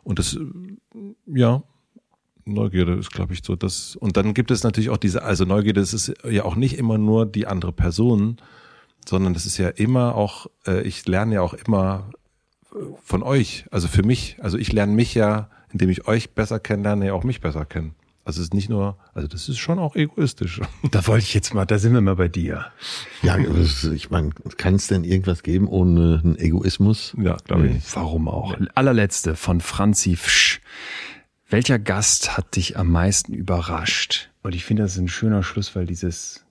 und 0.05 0.19
das 0.19 0.39
ja 1.27 1.63
Neugierde 2.45 2.95
ist, 2.95 3.13
glaube 3.13 3.33
ich, 3.33 3.43
so 3.45 3.57
das. 3.57 3.97
Und 3.97 4.17
dann 4.17 4.35
gibt 4.35 4.51
es 4.51 4.65
natürlich 4.65 4.91
auch 4.91 4.97
diese, 4.97 5.23
also 5.23 5.45
Neugierde, 5.45 5.81
das 5.81 5.95
ist 5.95 6.13
ja 6.29 6.45
auch 6.45 6.57
nicht 6.57 6.79
immer 6.79 6.99
nur 6.99 7.27
die 7.27 7.47
andere 7.47 7.73
Person, 7.73 8.39
sondern 9.09 9.35
das 9.35 9.47
ist 9.47 9.59
ja 9.59 9.69
immer 9.69 10.15
auch, 10.15 10.47
äh, 10.67 10.83
ich 10.83 11.07
lerne 11.07 11.37
ja 11.37 11.43
auch 11.43 11.55
immer 11.55 12.11
von 13.05 13.23
euch, 13.23 13.67
also 13.71 13.89
für 13.89 14.03
mich. 14.03 14.37
Also 14.41 14.59
ich 14.59 14.73
lerne 14.73 14.93
mich 14.93 15.15
ja, 15.15 15.51
indem 15.73 15.91
ich 15.91 16.07
euch 16.07 16.31
besser 16.31 16.59
kennenlerne, 16.59 17.07
ja 17.07 17.13
auch 17.15 17.25
mich 17.25 17.41
besser 17.41 17.65
kennen. 17.65 17.95
Also 18.25 18.39
es 18.39 18.47
ist 18.47 18.55
nicht 18.55 18.69
nur, 18.69 18.97
also 19.15 19.27
das 19.27 19.49
ist 19.49 19.59
schon 19.59 19.81
auch 19.81 19.97
egoistisch. 19.97 20.61
Da 20.93 21.05
wollte 21.09 21.25
ich 21.25 21.35
jetzt 21.35 21.55
mal, 21.55 21.65
da 21.65 21.79
sind 21.79 21.93
wir 21.93 22.01
mal 22.01 22.15
bei 22.15 22.29
dir. 22.29 22.67
Ja, 23.23 23.37
ich 23.37 24.11
meine, 24.11 24.31
kann 24.57 24.77
es 24.77 24.87
denn 24.87 25.03
irgendwas 25.03 25.43
geben 25.43 25.67
ohne 25.67 26.21
einen 26.23 26.37
Egoismus? 26.39 27.17
Ja, 27.21 27.37
glaube 27.45 27.67
ich. 27.69 27.97
Warum 27.97 28.29
auch? 28.29 28.55
Allerletzte 28.75 29.35
von 29.35 29.61
Franzi 29.61 30.15
Fsch. 30.15 30.61
Welcher 31.53 31.79
Gast 31.79 32.35
hat 32.39 32.57
dich 32.57 32.79
am 32.79 32.91
meisten 32.91 33.35
überrascht? 33.35 34.31
Und 34.43 34.55
ich 34.55 34.65
finde, 34.65 34.85
das 34.85 34.93
ist 34.93 35.01
ein 35.01 35.09
schöner 35.09 35.43
Schluss, 35.43 35.77
weil 35.77 35.85
dieses 35.85 36.47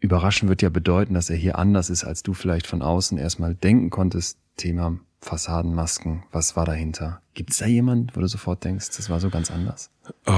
Überraschen 0.00 0.48
wird 0.48 0.62
ja 0.62 0.70
bedeuten, 0.70 1.12
dass 1.12 1.28
er 1.28 1.36
hier 1.36 1.58
anders 1.58 1.90
ist, 1.90 2.02
als 2.02 2.22
du 2.22 2.32
vielleicht 2.32 2.66
von 2.66 2.80
außen 2.80 3.18
erstmal 3.18 3.54
denken 3.54 3.90
konntest. 3.90 4.38
Thema 4.56 4.98
Fassadenmasken, 5.20 6.22
was 6.32 6.56
war 6.56 6.64
dahinter? 6.64 7.20
Gibt 7.34 7.50
es 7.50 7.58
da 7.58 7.66
jemand, 7.66 8.16
wo 8.16 8.20
du 8.20 8.26
sofort 8.26 8.64
denkst, 8.64 8.96
das 8.96 9.10
war 9.10 9.20
so 9.20 9.28
ganz 9.28 9.50
anders? 9.50 9.90
Oh. 10.24 10.32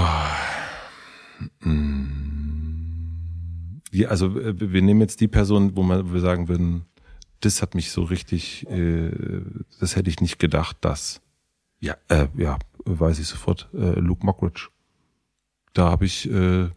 Ja, 3.92 4.08
also 4.08 4.40
äh, 4.40 4.54
wir 4.58 4.82
nehmen 4.82 5.02
jetzt 5.02 5.20
die 5.20 5.28
Person, 5.28 5.76
wo, 5.76 5.84
man, 5.84 6.10
wo 6.10 6.14
wir 6.14 6.20
sagen 6.20 6.48
würden, 6.48 6.84
das 7.38 7.62
hat 7.62 7.76
mich 7.76 7.92
so 7.92 8.02
richtig, 8.02 8.68
äh, 8.68 9.12
das 9.78 9.94
hätte 9.94 10.10
ich 10.10 10.20
nicht 10.20 10.40
gedacht, 10.40 10.78
dass. 10.80 11.20
Ja, 11.78 11.96
äh, 12.08 12.26
ja, 12.36 12.58
weiß 12.84 13.18
ich 13.18 13.26
sofort, 13.26 13.68
äh, 13.74 13.98
Luke 13.98 14.24
Mockridge. 14.24 14.68
Da 15.72 15.90
habe 15.90 16.04
ich, 16.04 16.30
äh, 16.30 16.70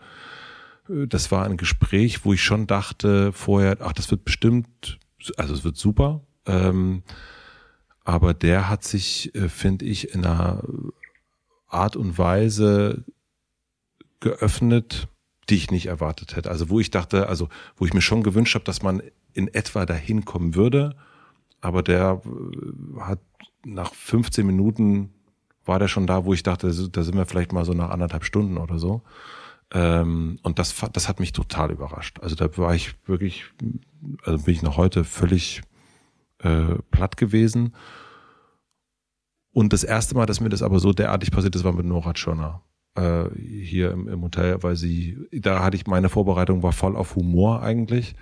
das 0.87 1.31
war 1.31 1.45
ein 1.45 1.57
Gespräch, 1.57 2.25
wo 2.25 2.33
ich 2.33 2.43
schon 2.43 2.67
dachte 2.67 3.31
vorher, 3.33 3.77
ach, 3.81 3.93
das 3.93 4.09
wird 4.09 4.25
bestimmt, 4.25 4.99
also 5.37 5.53
es 5.53 5.63
wird 5.63 5.77
super. 5.77 6.21
Ähm, 6.45 7.03
aber 8.03 8.33
der 8.33 8.69
hat 8.69 8.83
sich, 8.83 9.35
äh, 9.35 9.49
finde 9.49 9.85
ich, 9.85 10.13
in 10.13 10.25
einer 10.25 10.63
Art 11.67 11.95
und 11.95 12.17
Weise 12.17 13.03
geöffnet, 14.19 15.09
die 15.49 15.55
ich 15.55 15.71
nicht 15.71 15.87
erwartet 15.87 16.35
hätte. 16.35 16.49
Also 16.49 16.69
wo 16.69 16.79
ich 16.79 16.89
dachte, 16.91 17.27
also 17.27 17.49
wo 17.75 17.85
ich 17.85 17.93
mir 17.93 18.01
schon 18.01 18.23
gewünscht 18.23 18.55
habe, 18.55 18.65
dass 18.65 18.81
man 18.81 19.01
in 19.33 19.47
etwa 19.53 19.85
dahin 19.85 20.25
kommen 20.25 20.55
würde, 20.55 20.95
aber 21.61 21.83
der 21.83 22.21
äh, 22.25 22.99
hat 23.01 23.19
nach 23.65 23.93
15 23.93 24.45
Minuten 24.45 25.13
war 25.67 25.79
der 25.79 25.87
schon 25.87 26.07
da, 26.07 26.25
wo 26.25 26.33
ich 26.33 26.43
dachte, 26.43 26.67
da 26.67 27.03
sind 27.03 27.15
wir 27.15 27.25
vielleicht 27.25 27.53
mal 27.53 27.65
so 27.65 27.73
nach 27.73 27.89
anderthalb 27.89 28.23
Stunden 28.23 28.57
oder 28.57 28.79
so. 28.79 29.01
Ähm, 29.73 30.39
und 30.43 30.59
das, 30.59 30.75
das 30.93 31.09
hat 31.09 31.19
mich 31.19 31.33
total 31.33 31.71
überrascht. 31.71 32.19
Also 32.21 32.35
da 32.35 32.55
war 32.57 32.73
ich 32.73 32.95
wirklich, 33.05 33.45
also 34.23 34.45
bin 34.45 34.53
ich 34.53 34.61
noch 34.61 34.77
heute 34.77 35.03
völlig 35.03 35.61
äh, 36.39 36.75
platt 36.91 37.17
gewesen. 37.17 37.75
Und 39.51 39.73
das 39.73 39.83
erste 39.83 40.15
Mal, 40.15 40.25
dass 40.25 40.39
mir 40.39 40.49
das 40.49 40.61
aber 40.61 40.79
so 40.79 40.93
derartig 40.93 41.31
passiert 41.31 41.55
ist, 41.55 41.63
war 41.63 41.73
mit 41.73 41.85
Nora 41.85 42.13
Tschirner 42.13 42.61
äh, 42.95 43.25
hier 43.35 43.91
im, 43.91 44.07
im 44.07 44.21
Hotel, 44.21 44.61
weil 44.63 44.75
sie, 44.75 45.17
da 45.31 45.63
hatte 45.63 45.75
ich 45.75 45.87
meine 45.87 46.09
Vorbereitung 46.09 46.63
war 46.63 46.73
voll 46.73 46.95
auf 46.95 47.15
Humor 47.15 47.61
eigentlich. 47.61 48.15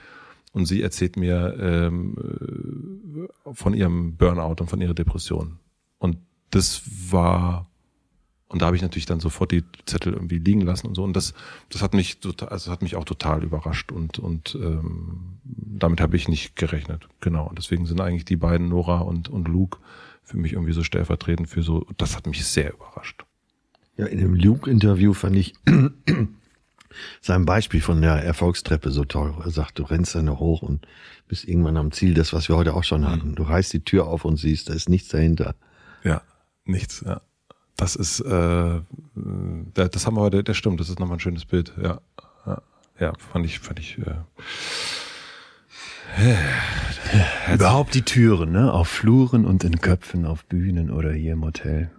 Und 0.53 0.65
sie 0.67 0.81
erzählt 0.81 1.17
mir 1.17 1.57
ähm, 1.59 2.15
äh, 2.17 3.53
von 3.53 3.73
ihrem 3.73 4.15
Burnout 4.15 4.61
und 4.61 4.69
von 4.69 4.79
ihrer 4.79 4.93
Depression. 4.93 5.59
Und 5.97 6.17
das 6.51 6.83
war 7.11 7.67
und 8.47 8.61
da 8.61 8.67
habe 8.67 8.75
ich 8.75 8.81
natürlich 8.81 9.05
dann 9.05 9.19
sofort 9.19 9.51
die 9.51 9.63
Zettel 9.85 10.13
irgendwie 10.13 10.37
liegen 10.37 10.61
lassen 10.61 10.87
und 10.87 10.95
so. 10.95 11.03
Und 11.03 11.13
das, 11.13 11.33
das 11.69 11.81
hat 11.81 11.93
mich 11.93 12.19
total, 12.19 12.49
also 12.49 12.71
hat 12.71 12.83
mich 12.83 12.95
auch 12.95 13.03
total 13.03 13.43
überrascht 13.43 13.91
und 13.91 14.19
und 14.19 14.55
ähm, 14.61 15.39
damit 15.43 15.99
habe 15.99 16.15
ich 16.15 16.27
nicht 16.27 16.55
gerechnet. 16.55 17.09
Genau. 17.21 17.47
Und 17.47 17.57
deswegen 17.57 17.85
sind 17.85 17.99
eigentlich 18.01 18.23
die 18.23 18.35
beiden 18.35 18.69
Nora 18.69 18.99
und 18.99 19.29
und 19.29 19.47
Luke 19.47 19.79
für 20.23 20.37
mich 20.37 20.53
irgendwie 20.53 20.73
so 20.73 20.83
stellvertretend 20.83 21.49
für 21.49 21.63
so. 21.63 21.85
Das 21.97 22.15
hat 22.15 22.27
mich 22.27 22.45
sehr 22.45 22.73
überrascht. 22.73 23.25
Ja, 23.97 24.05
in 24.05 24.19
dem 24.19 24.35
Luke-Interview 24.35 25.13
fand 25.13 25.35
ich 25.37 25.53
sein 27.21 27.45
Beispiel 27.45 27.81
von 27.81 28.01
der 28.01 28.23
Erfolgstreppe 28.23 28.91
so 28.91 29.05
toll. 29.05 29.33
Er 29.43 29.51
sagt, 29.51 29.79
du 29.79 29.83
rennst 29.83 30.15
dann 30.15 30.29
hoch 30.29 30.61
und 30.61 30.85
bist 31.27 31.45
irgendwann 31.47 31.77
am 31.77 31.91
Ziel. 31.91 32.13
Das, 32.13 32.31
was 32.31 32.47
wir 32.47 32.55
heute 32.55 32.75
auch 32.75 32.83
schon 32.83 33.05
hatten. 33.05 33.35
Du 33.35 33.43
reißt 33.43 33.73
die 33.73 33.83
Tür 33.83 34.07
auf 34.07 34.23
und 34.23 34.37
siehst, 34.37 34.69
da 34.69 34.73
ist 34.73 34.87
nichts 34.87 35.09
dahinter. 35.09 35.55
Ja 36.03 36.21
nichts, 36.65 37.03
ja. 37.05 37.21
Das 37.77 37.95
ist, 37.95 38.21
äh, 38.21 38.79
das 39.73 40.05
haben 40.05 40.15
wir 40.15 40.21
heute, 40.21 40.43
das 40.43 40.55
stimmt, 40.55 40.79
das 40.79 40.89
ist 40.89 40.99
nochmal 40.99 41.17
ein 41.17 41.19
schönes 41.19 41.45
Bild, 41.45 41.73
ja. 41.81 41.99
Ja, 42.97 43.11
fand 43.17 43.45
ich, 43.45 43.59
fand 43.59 43.79
ich, 43.79 43.97
äh, 43.97 44.15
Überhaupt 47.53 47.93
die 47.93 48.03
Türen, 48.03 48.51
ne? 48.51 48.71
Auf 48.71 48.87
Fluren 48.87 49.45
und 49.45 49.63
in 49.63 49.81
Köpfen, 49.81 50.25
auf 50.25 50.45
Bühnen 50.45 50.89
oder 50.91 51.11
hier 51.11 51.33
im 51.33 51.43
Hotel. 51.43 51.91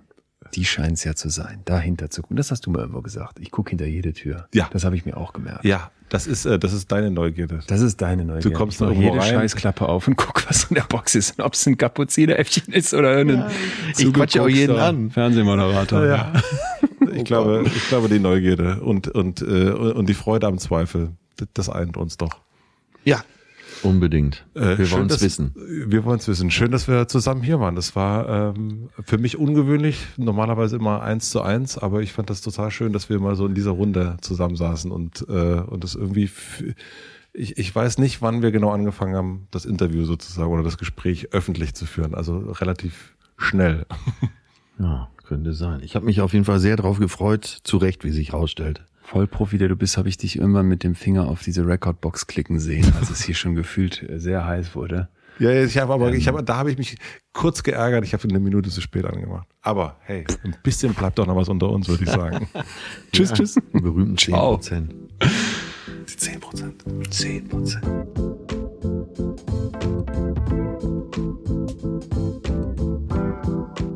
Die 0.55 0.65
scheint 0.65 0.95
es 0.95 1.05
ja 1.05 1.15
zu 1.15 1.29
sein, 1.29 1.61
dahinter 1.65 2.09
zu 2.09 2.23
gucken. 2.23 2.37
Das 2.37 2.51
hast 2.51 2.65
du 2.67 2.71
mir 2.71 2.79
irgendwo 2.79 3.03
gesagt. 3.03 3.39
Ich 3.41 3.51
gucke 3.51 3.71
hinter 3.71 3.87
jede 3.87 4.13
Tür. 4.15 4.49
Ja. 4.55 4.69
Das 4.73 4.85
habe 4.85 4.97
ich 4.97 5.05
mir 5.05 5.17
auch 5.17 5.33
gemerkt. 5.33 5.65
Ja, 5.65 5.91
das 6.09 6.27
ist, 6.27 6.45
äh, 6.45 6.59
das 6.59 6.73
ist 6.73 6.91
deine 6.93 7.11
Neugierde. 7.11 7.61
Das 7.67 7.81
ist 7.81 8.01
deine 8.01 8.25
Neugierde. 8.25 8.51
Du 8.51 8.57
kommst 8.57 8.81
noch 8.81 8.93
jede 8.93 9.19
rein. 9.19 9.35
Scheißklappe 9.35 9.89
auf 9.89 10.07
und 10.07 10.17
guck, 10.17 10.49
was 10.49 10.65
in 10.65 10.75
der 10.75 10.85
Box 10.85 11.15
ist. 11.15 11.39
Und 11.39 11.45
ob 11.45 11.55
es 11.55 11.67
ein 11.67 11.77
Kapuzineräffchen 11.77 12.73
ist 12.73 12.95
oder 12.95 13.17
irgendein 13.17 13.51
ja, 13.51 13.51
Ich 13.99 14.13
quatsche 14.13 14.43
auch 14.43 14.49
jeden 14.49 14.77
an. 14.77 15.11
Fernsehmoderator. 15.11 16.07
Ja. 16.07 16.33
ich 17.13 17.25
glaube, 17.25 17.65
ich 17.67 17.89
glaube, 17.89 18.09
die 18.09 18.21
Neugierde 18.21 18.81
und, 18.81 19.09
und, 19.09 19.43
äh, 19.43 19.71
und 19.71 20.09
die 20.09 20.15
Freude 20.15 20.47
am 20.47 20.59
Zweifel, 20.59 21.11
das 21.55 21.69
eint 21.69 21.97
uns 21.97 22.17
doch. 22.17 22.41
Ja, 23.05 23.23
Unbedingt. 23.87 24.45
Äh, 24.55 24.79
wir 24.79 24.91
wollen 24.91 25.09
es 25.09 25.23
wissen. 25.23 25.55
Wir 25.55 26.05
wollen 26.05 26.19
es 26.19 26.29
wissen. 26.29 26.51
Schön, 26.51 26.71
dass 26.71 26.89
wir 26.89 27.09
zusammen 27.09 27.43
hier 27.43 27.61
waren. 27.61 27.77
Das 27.77 27.95
war 27.95 28.55
ähm, 28.57 28.89
für 29.05 29.19
mich 29.19 29.39
ungewöhnlich. 29.39 30.07
Normalerweise 30.17 30.77
immer 30.77 31.03
eins 31.03 31.31
zu 31.31 31.41
eins, 31.43 31.79
aber 31.79 32.03
ich 32.03 32.13
fand 32.13 32.29
das 32.31 32.41
total 32.41 32.71
schön, 32.71 32.93
dass 32.93 33.09
wir 33.09 33.21
mal 33.21 33.37
so 33.37 33.47
in 33.47 33.55
dieser 33.55 33.71
Runde 33.71 34.17
zusammensaßen 34.21 34.91
und 34.91 35.25
äh, 35.29 35.61
und 35.61 35.85
das 35.85 35.95
irgendwie. 35.95 36.31
Ich, 37.33 37.59
ich 37.59 37.75
weiß 37.75 37.99
nicht, 37.99 38.23
wann 38.23 38.41
wir 38.41 38.51
genau 38.51 38.71
angefangen 38.71 39.15
haben, 39.15 39.49
das 39.51 39.67
Interview 39.67 40.05
sozusagen 40.05 40.51
oder 40.51 40.63
das 40.63 40.79
Gespräch 40.79 41.35
öffentlich 41.35 41.75
zu 41.75 41.85
führen. 41.85 42.15
Also 42.15 42.39
relativ 42.39 43.15
schnell. 43.37 43.87
Ja, 44.79 45.09
könnte 45.25 45.55
sein. 45.55 45.81
Ich 45.83 45.97
habe 45.97 46.05
mich 46.05 46.21
auf 46.21 46.33
jeden 46.33 46.45
Fall 46.45 46.61
sehr 46.61 46.77
darauf 46.77 46.99
gefreut, 46.99 47.45
zu 47.45 47.79
Recht, 47.79 48.05
wie 48.05 48.11
sich 48.11 48.33
herausstellt. 48.33 48.85
Vollprofi, 49.07 49.57
der 49.57 49.69
du 49.69 49.77
bist, 49.77 49.97
habe 49.97 50.09
ich 50.09 50.17
dich 50.17 50.37
irgendwann 50.37 50.67
mit 50.67 50.83
dem 50.83 50.97
Finger 50.97 51.29
auf 51.29 51.43
diese 51.43 51.67
Recordbox 51.67 52.27
klicken 52.27 52.59
sehen, 52.59 52.93
als 52.99 53.09
es 53.09 53.23
hier 53.23 53.37
schon 53.37 53.55
gefühlt 53.55 54.05
sehr 54.17 54.45
heiß 54.45 54.75
wurde. 54.75 55.09
Ja, 55.39 55.53
ich 55.53 55.79
habe 55.79 55.93
aber, 55.93 56.13
ich 56.13 56.27
habe, 56.27 56.43
da 56.43 56.57
habe 56.57 56.73
ich 56.73 56.79
mich 56.79 56.97
kurz 57.33 57.63
geärgert. 57.63 58.05
Ich 58.05 58.15
habe 58.15 58.25
eine 58.25 58.41
Minute 58.41 58.69
zu 58.71 58.81
spät 58.81 59.05
angemacht. 59.05 59.47
Aber 59.61 59.97
hey, 60.01 60.25
ein 60.43 60.57
bisschen 60.63 60.93
bleibt 60.95 61.19
doch 61.19 61.27
noch 61.27 61.37
was 61.37 61.49
unter 61.49 61.71
uns, 61.71 61.89
würde 61.89 62.05
ich 62.05 62.11
sagen. 62.11 62.49
tschüss, 63.13 63.31
ja, 63.31 63.37
tschüss. 63.37 63.55
Die 63.55 63.81
berühmten 63.81 64.17
10 64.17 64.35
Prozent. 64.35 64.95
Die 66.09 66.17
10 66.17 66.41
Prozent. 66.41 66.85
10 67.11 67.49
Prozent. 67.49 67.85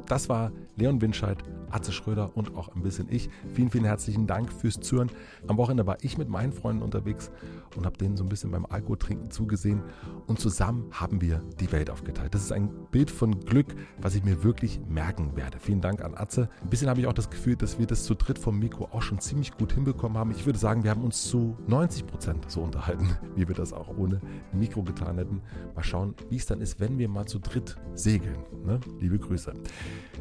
Das 0.06 0.28
war 0.28 0.52
Leon 0.80 1.00
Winscheid 1.00 1.36
Atze 1.70 1.92
Schröder 1.92 2.30
und 2.34 2.56
auch 2.56 2.74
ein 2.74 2.82
bisschen 2.82 3.06
ich. 3.10 3.28
Vielen, 3.54 3.70
vielen 3.70 3.84
herzlichen 3.84 4.26
Dank 4.26 4.52
fürs 4.52 4.80
Zuhören. 4.80 5.10
Am 5.46 5.56
Wochenende 5.56 5.86
war 5.86 5.98
ich 6.02 6.18
mit 6.18 6.28
meinen 6.28 6.52
Freunden 6.52 6.82
unterwegs 6.82 7.30
und 7.76 7.86
habe 7.86 7.96
denen 7.96 8.16
so 8.16 8.24
ein 8.24 8.28
bisschen 8.28 8.50
beim 8.50 8.66
Alkohol-Trinken 8.66 9.30
zugesehen 9.30 9.82
und 10.26 10.40
zusammen 10.40 10.86
haben 10.92 11.20
wir 11.20 11.42
die 11.60 11.70
Welt 11.72 11.90
aufgeteilt. 11.90 12.34
Das 12.34 12.42
ist 12.42 12.52
ein 12.52 12.70
Bild 12.90 13.10
von 13.10 13.40
Glück, 13.40 13.74
was 14.00 14.14
ich 14.14 14.24
mir 14.24 14.42
wirklich 14.42 14.80
merken 14.88 15.36
werde. 15.36 15.58
Vielen 15.60 15.80
Dank 15.80 16.02
an 16.02 16.14
Atze. 16.14 16.48
Ein 16.62 16.70
bisschen 16.70 16.88
habe 16.88 17.00
ich 17.00 17.06
auch 17.06 17.12
das 17.12 17.30
Gefühl, 17.30 17.56
dass 17.56 17.78
wir 17.78 17.86
das 17.86 18.04
zu 18.04 18.14
dritt 18.14 18.38
vom 18.38 18.58
Mikro 18.58 18.88
auch 18.92 19.02
schon 19.02 19.20
ziemlich 19.20 19.52
gut 19.52 19.72
hinbekommen 19.72 20.18
haben. 20.18 20.30
Ich 20.32 20.46
würde 20.46 20.58
sagen, 20.58 20.82
wir 20.84 20.90
haben 20.90 21.04
uns 21.04 21.28
zu 21.28 21.56
90 21.66 22.06
Prozent 22.06 22.50
so 22.50 22.62
unterhalten, 22.62 23.16
wie 23.36 23.46
wir 23.46 23.54
das 23.54 23.72
auch 23.72 23.96
ohne 23.96 24.20
Mikro 24.52 24.82
getan 24.82 25.18
hätten. 25.18 25.42
Mal 25.74 25.84
schauen, 25.84 26.14
wie 26.28 26.36
es 26.36 26.46
dann 26.46 26.60
ist, 26.60 26.80
wenn 26.80 26.98
wir 26.98 27.08
mal 27.08 27.26
zu 27.26 27.38
dritt 27.38 27.76
segeln. 27.94 28.38
Ne? 28.64 28.80
Liebe 28.98 29.18
Grüße. 29.18 29.52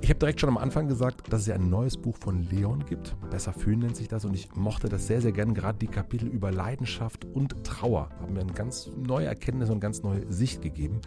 Ich 0.02 0.10
habe 0.10 0.20
direkt 0.20 0.40
schon 0.40 0.49
am 0.50 0.58
Anfang 0.58 0.88
gesagt, 0.88 1.32
dass 1.32 1.42
es 1.42 1.48
ja 1.48 1.56
ein 1.56 1.70
neues 1.70 1.96
Buch 1.96 2.18
von 2.18 2.42
Leon 2.42 2.84
gibt. 2.86 3.16
Besser 3.30 3.54
fühlen 3.54 3.80
nennt 3.80 3.96
sich 3.96 4.08
das 4.08 4.26
und 4.26 4.34
ich 4.34 4.56
mochte 4.56 4.90
das 4.90 5.06
sehr, 5.06 5.22
sehr 5.22 5.32
gerne. 5.32 5.54
Gerade 5.54 5.78
die 5.78 5.88
Kapitel 5.88 6.28
über 6.28 6.52
Leidenschaft 6.52 7.24
und 7.24 7.64
Trauer 7.64 8.10
haben 8.20 8.34
mir 8.34 8.42
eine 8.42 8.54
ganz 8.54 8.90
neue 8.98 9.28
Erkenntnis 9.28 9.70
und 9.70 9.80
ganz 9.80 10.02
neue 10.02 10.32
Sicht 10.32 10.64
gegeben. 10.64 11.02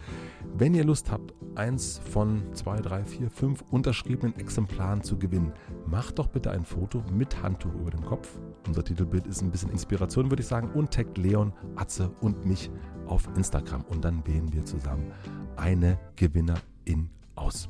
Wenn 0.57 0.73
ihr 0.73 0.85
Lust 0.85 1.11
habt, 1.11 1.33
eins 1.55 1.99
von 2.09 2.41
zwei, 2.53 2.79
drei, 2.79 3.03
vier, 3.03 3.29
fünf 3.29 3.63
unterschriebenen 3.69 4.37
Exemplaren 4.39 5.03
zu 5.03 5.19
gewinnen, 5.19 5.51
macht 5.85 6.19
doch 6.19 6.27
bitte 6.27 6.51
ein 6.51 6.63
Foto 6.63 7.03
mit 7.11 7.43
Handtuch 7.43 7.73
über 7.73 7.91
dem 7.91 8.05
Kopf. 8.05 8.39
Unser 8.65 8.85
Titelbild 8.85 9.27
ist 9.27 9.41
ein 9.41 9.51
bisschen 9.51 9.71
Inspiration, 9.71 10.31
würde 10.31 10.41
ich 10.41 10.47
sagen, 10.47 10.71
und 10.73 10.91
taggt 10.91 11.17
Leon, 11.17 11.51
Atze 11.75 12.09
und 12.21 12.45
mich 12.45 12.71
auf 13.07 13.27
Instagram 13.35 13.83
und 13.89 14.05
dann 14.05 14.25
wählen 14.25 14.53
wir 14.53 14.63
zusammen 14.63 15.11
eine 15.57 15.99
Gewinnerin 16.15 17.09
aus. 17.35 17.67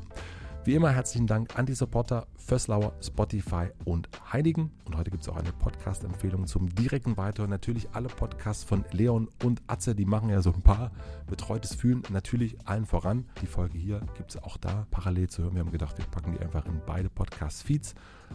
Wie 0.66 0.76
immer 0.76 0.92
herzlichen 0.92 1.28
Dank 1.28 1.60
an 1.60 1.66
die 1.66 1.74
Supporter 1.74 2.26
Fösslauer, 2.38 2.94
Spotify 3.02 3.68
und 3.84 4.08
Heinigen. 4.32 4.72
Und 4.86 4.96
heute 4.96 5.12
gibt 5.12 5.24
es 5.24 5.28
auch 5.28 5.36
eine 5.36 5.52
Podcast-Empfehlung 5.52 6.48
zum 6.48 6.74
direkten 6.74 7.18
Weiter. 7.18 7.48
Natürlich 7.48 7.90
alle 7.92 8.08
Podcasts 8.08 8.64
von 8.64 8.86
Leon 8.94 9.28
und 9.44 9.62
Atze, 9.68 9.94
die 9.94 10.06
machen 10.06 10.30
ja 10.30 10.42
so 10.42 10.54
ein 10.54 10.62
paar 10.62 10.92
betreutes 11.28 11.76
Fühlen. 11.76 12.04
Natürlich 12.12 12.56
allen 12.66 12.86
voran. 12.86 13.26
Die 13.42 13.46
Folge 13.46 13.78
hier 13.78 14.00
gibt 14.16 14.36
es 14.36 14.42
auch 14.42 14.56
da 14.56 14.88
parallel 14.90 15.28
zu 15.28 15.44
hören. 15.44 15.56
Wir 15.56 15.60
haben 15.60 15.72
gedacht, 15.74 15.98
wir 15.98 16.06
packen 16.06 16.32
die 16.32 16.40
einfach 16.40 16.66
in 16.66 16.80
beide 16.86 17.10
Podcast-Feeds. 17.10 17.94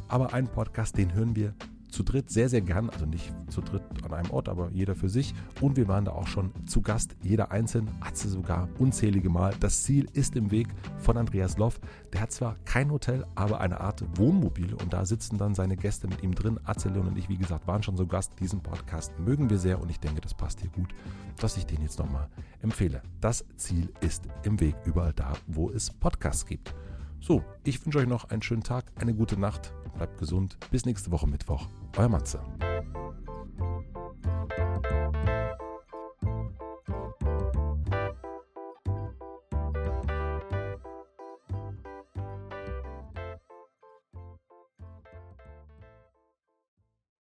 Aber 0.09 0.35
einen 0.35 0.49
Podcast, 0.49 0.99
den 0.99 1.15
hören 1.15 1.35
wir 1.35 1.55
zu 1.89 2.03
dritt 2.03 2.31
sehr, 2.31 2.49
sehr 2.49 2.61
gern, 2.61 2.91
also 2.91 3.07
nicht 3.07 3.33
zu 3.49 3.61
dritt 3.61 3.83
an 4.05 4.13
einem 4.13 4.31
Ort, 4.31 4.49
aber 4.49 4.71
jeder 4.71 4.95
für 4.95 5.09
sich. 5.09 5.35
Und 5.61 5.77
wir 5.77 5.89
waren 5.89 6.05
da 6.05 6.13
auch 6.13 6.27
schon 6.27 6.53
zu 6.67 6.83
Gast, 6.83 7.17
jeder 7.23 7.51
einzeln, 7.51 7.91
Atze 8.01 8.29
sogar 8.29 8.69
unzählige 8.79 9.31
Mal. 9.31 9.55
Das 9.61 9.83
Ziel 9.83 10.07
ist 10.13 10.37
im 10.37 10.51
Weg 10.51 10.69
von 10.99 11.17
Andreas 11.17 11.59
Loff. 11.59 11.81
Der 12.13 12.21
hat 12.21 12.33
zwar 12.33 12.57
kein 12.65 12.91
Hotel, 12.91 13.25
aber 13.35 13.61
eine 13.61 13.81
Art 13.81 14.05
Wohnmobil 14.19 14.75
und 14.75 14.93
da 14.93 15.05
sitzen 15.05 15.39
dann 15.39 15.55
seine 15.55 15.77
Gäste 15.77 16.09
mit 16.09 16.23
ihm 16.23 16.35
drin. 16.35 16.61
Atze, 16.65 16.89
Leon 16.89 17.09
und 17.09 17.19
ich, 17.19 17.29
wie 17.29 17.39
gesagt, 17.39 17.67
waren 17.67 17.83
schon 17.83 17.97
so 17.97 18.07
Gast. 18.07 18.33
Diesen 18.41 18.61
Podcast 18.61 19.19
mögen 19.19 19.51
wir 19.51 19.59
sehr 19.59 19.81
und 19.81 19.91
ich 19.91 20.01
denke, 20.01 20.21
das 20.21 20.35
passt 20.35 20.61
hier 20.61 20.71
gut, 20.71 20.95
dass 21.39 21.57
ich 21.57 21.67
den 21.67 21.83
jetzt 21.83 21.99
nochmal 21.99 22.29
empfehle. 22.63 23.03
Das 23.21 23.45
Ziel 23.57 23.93
ist 24.01 24.25
im 24.43 24.61
Weg, 24.61 24.77
überall 24.85 25.13
da, 25.13 25.33
wo 25.47 25.71
es 25.71 25.91
Podcasts 25.91 26.47
gibt. 26.47 26.75
So, 27.21 27.43
ich 27.65 27.85
wünsche 27.85 27.99
euch 27.99 28.07
noch 28.07 28.31
einen 28.31 28.43
schönen 28.43 28.63
Tag, 28.63 28.93
eine 28.95 29.13
gute 29.13 29.39
Nacht, 29.39 29.75
bleibt 29.99 30.19
gesund. 30.19 30.57
Bis 30.71 30.87
nächste 30.87 31.11
Woche 31.11 31.27
Mittwoch. 31.27 31.67
Euer 31.97 32.09
Matze. 32.09 32.41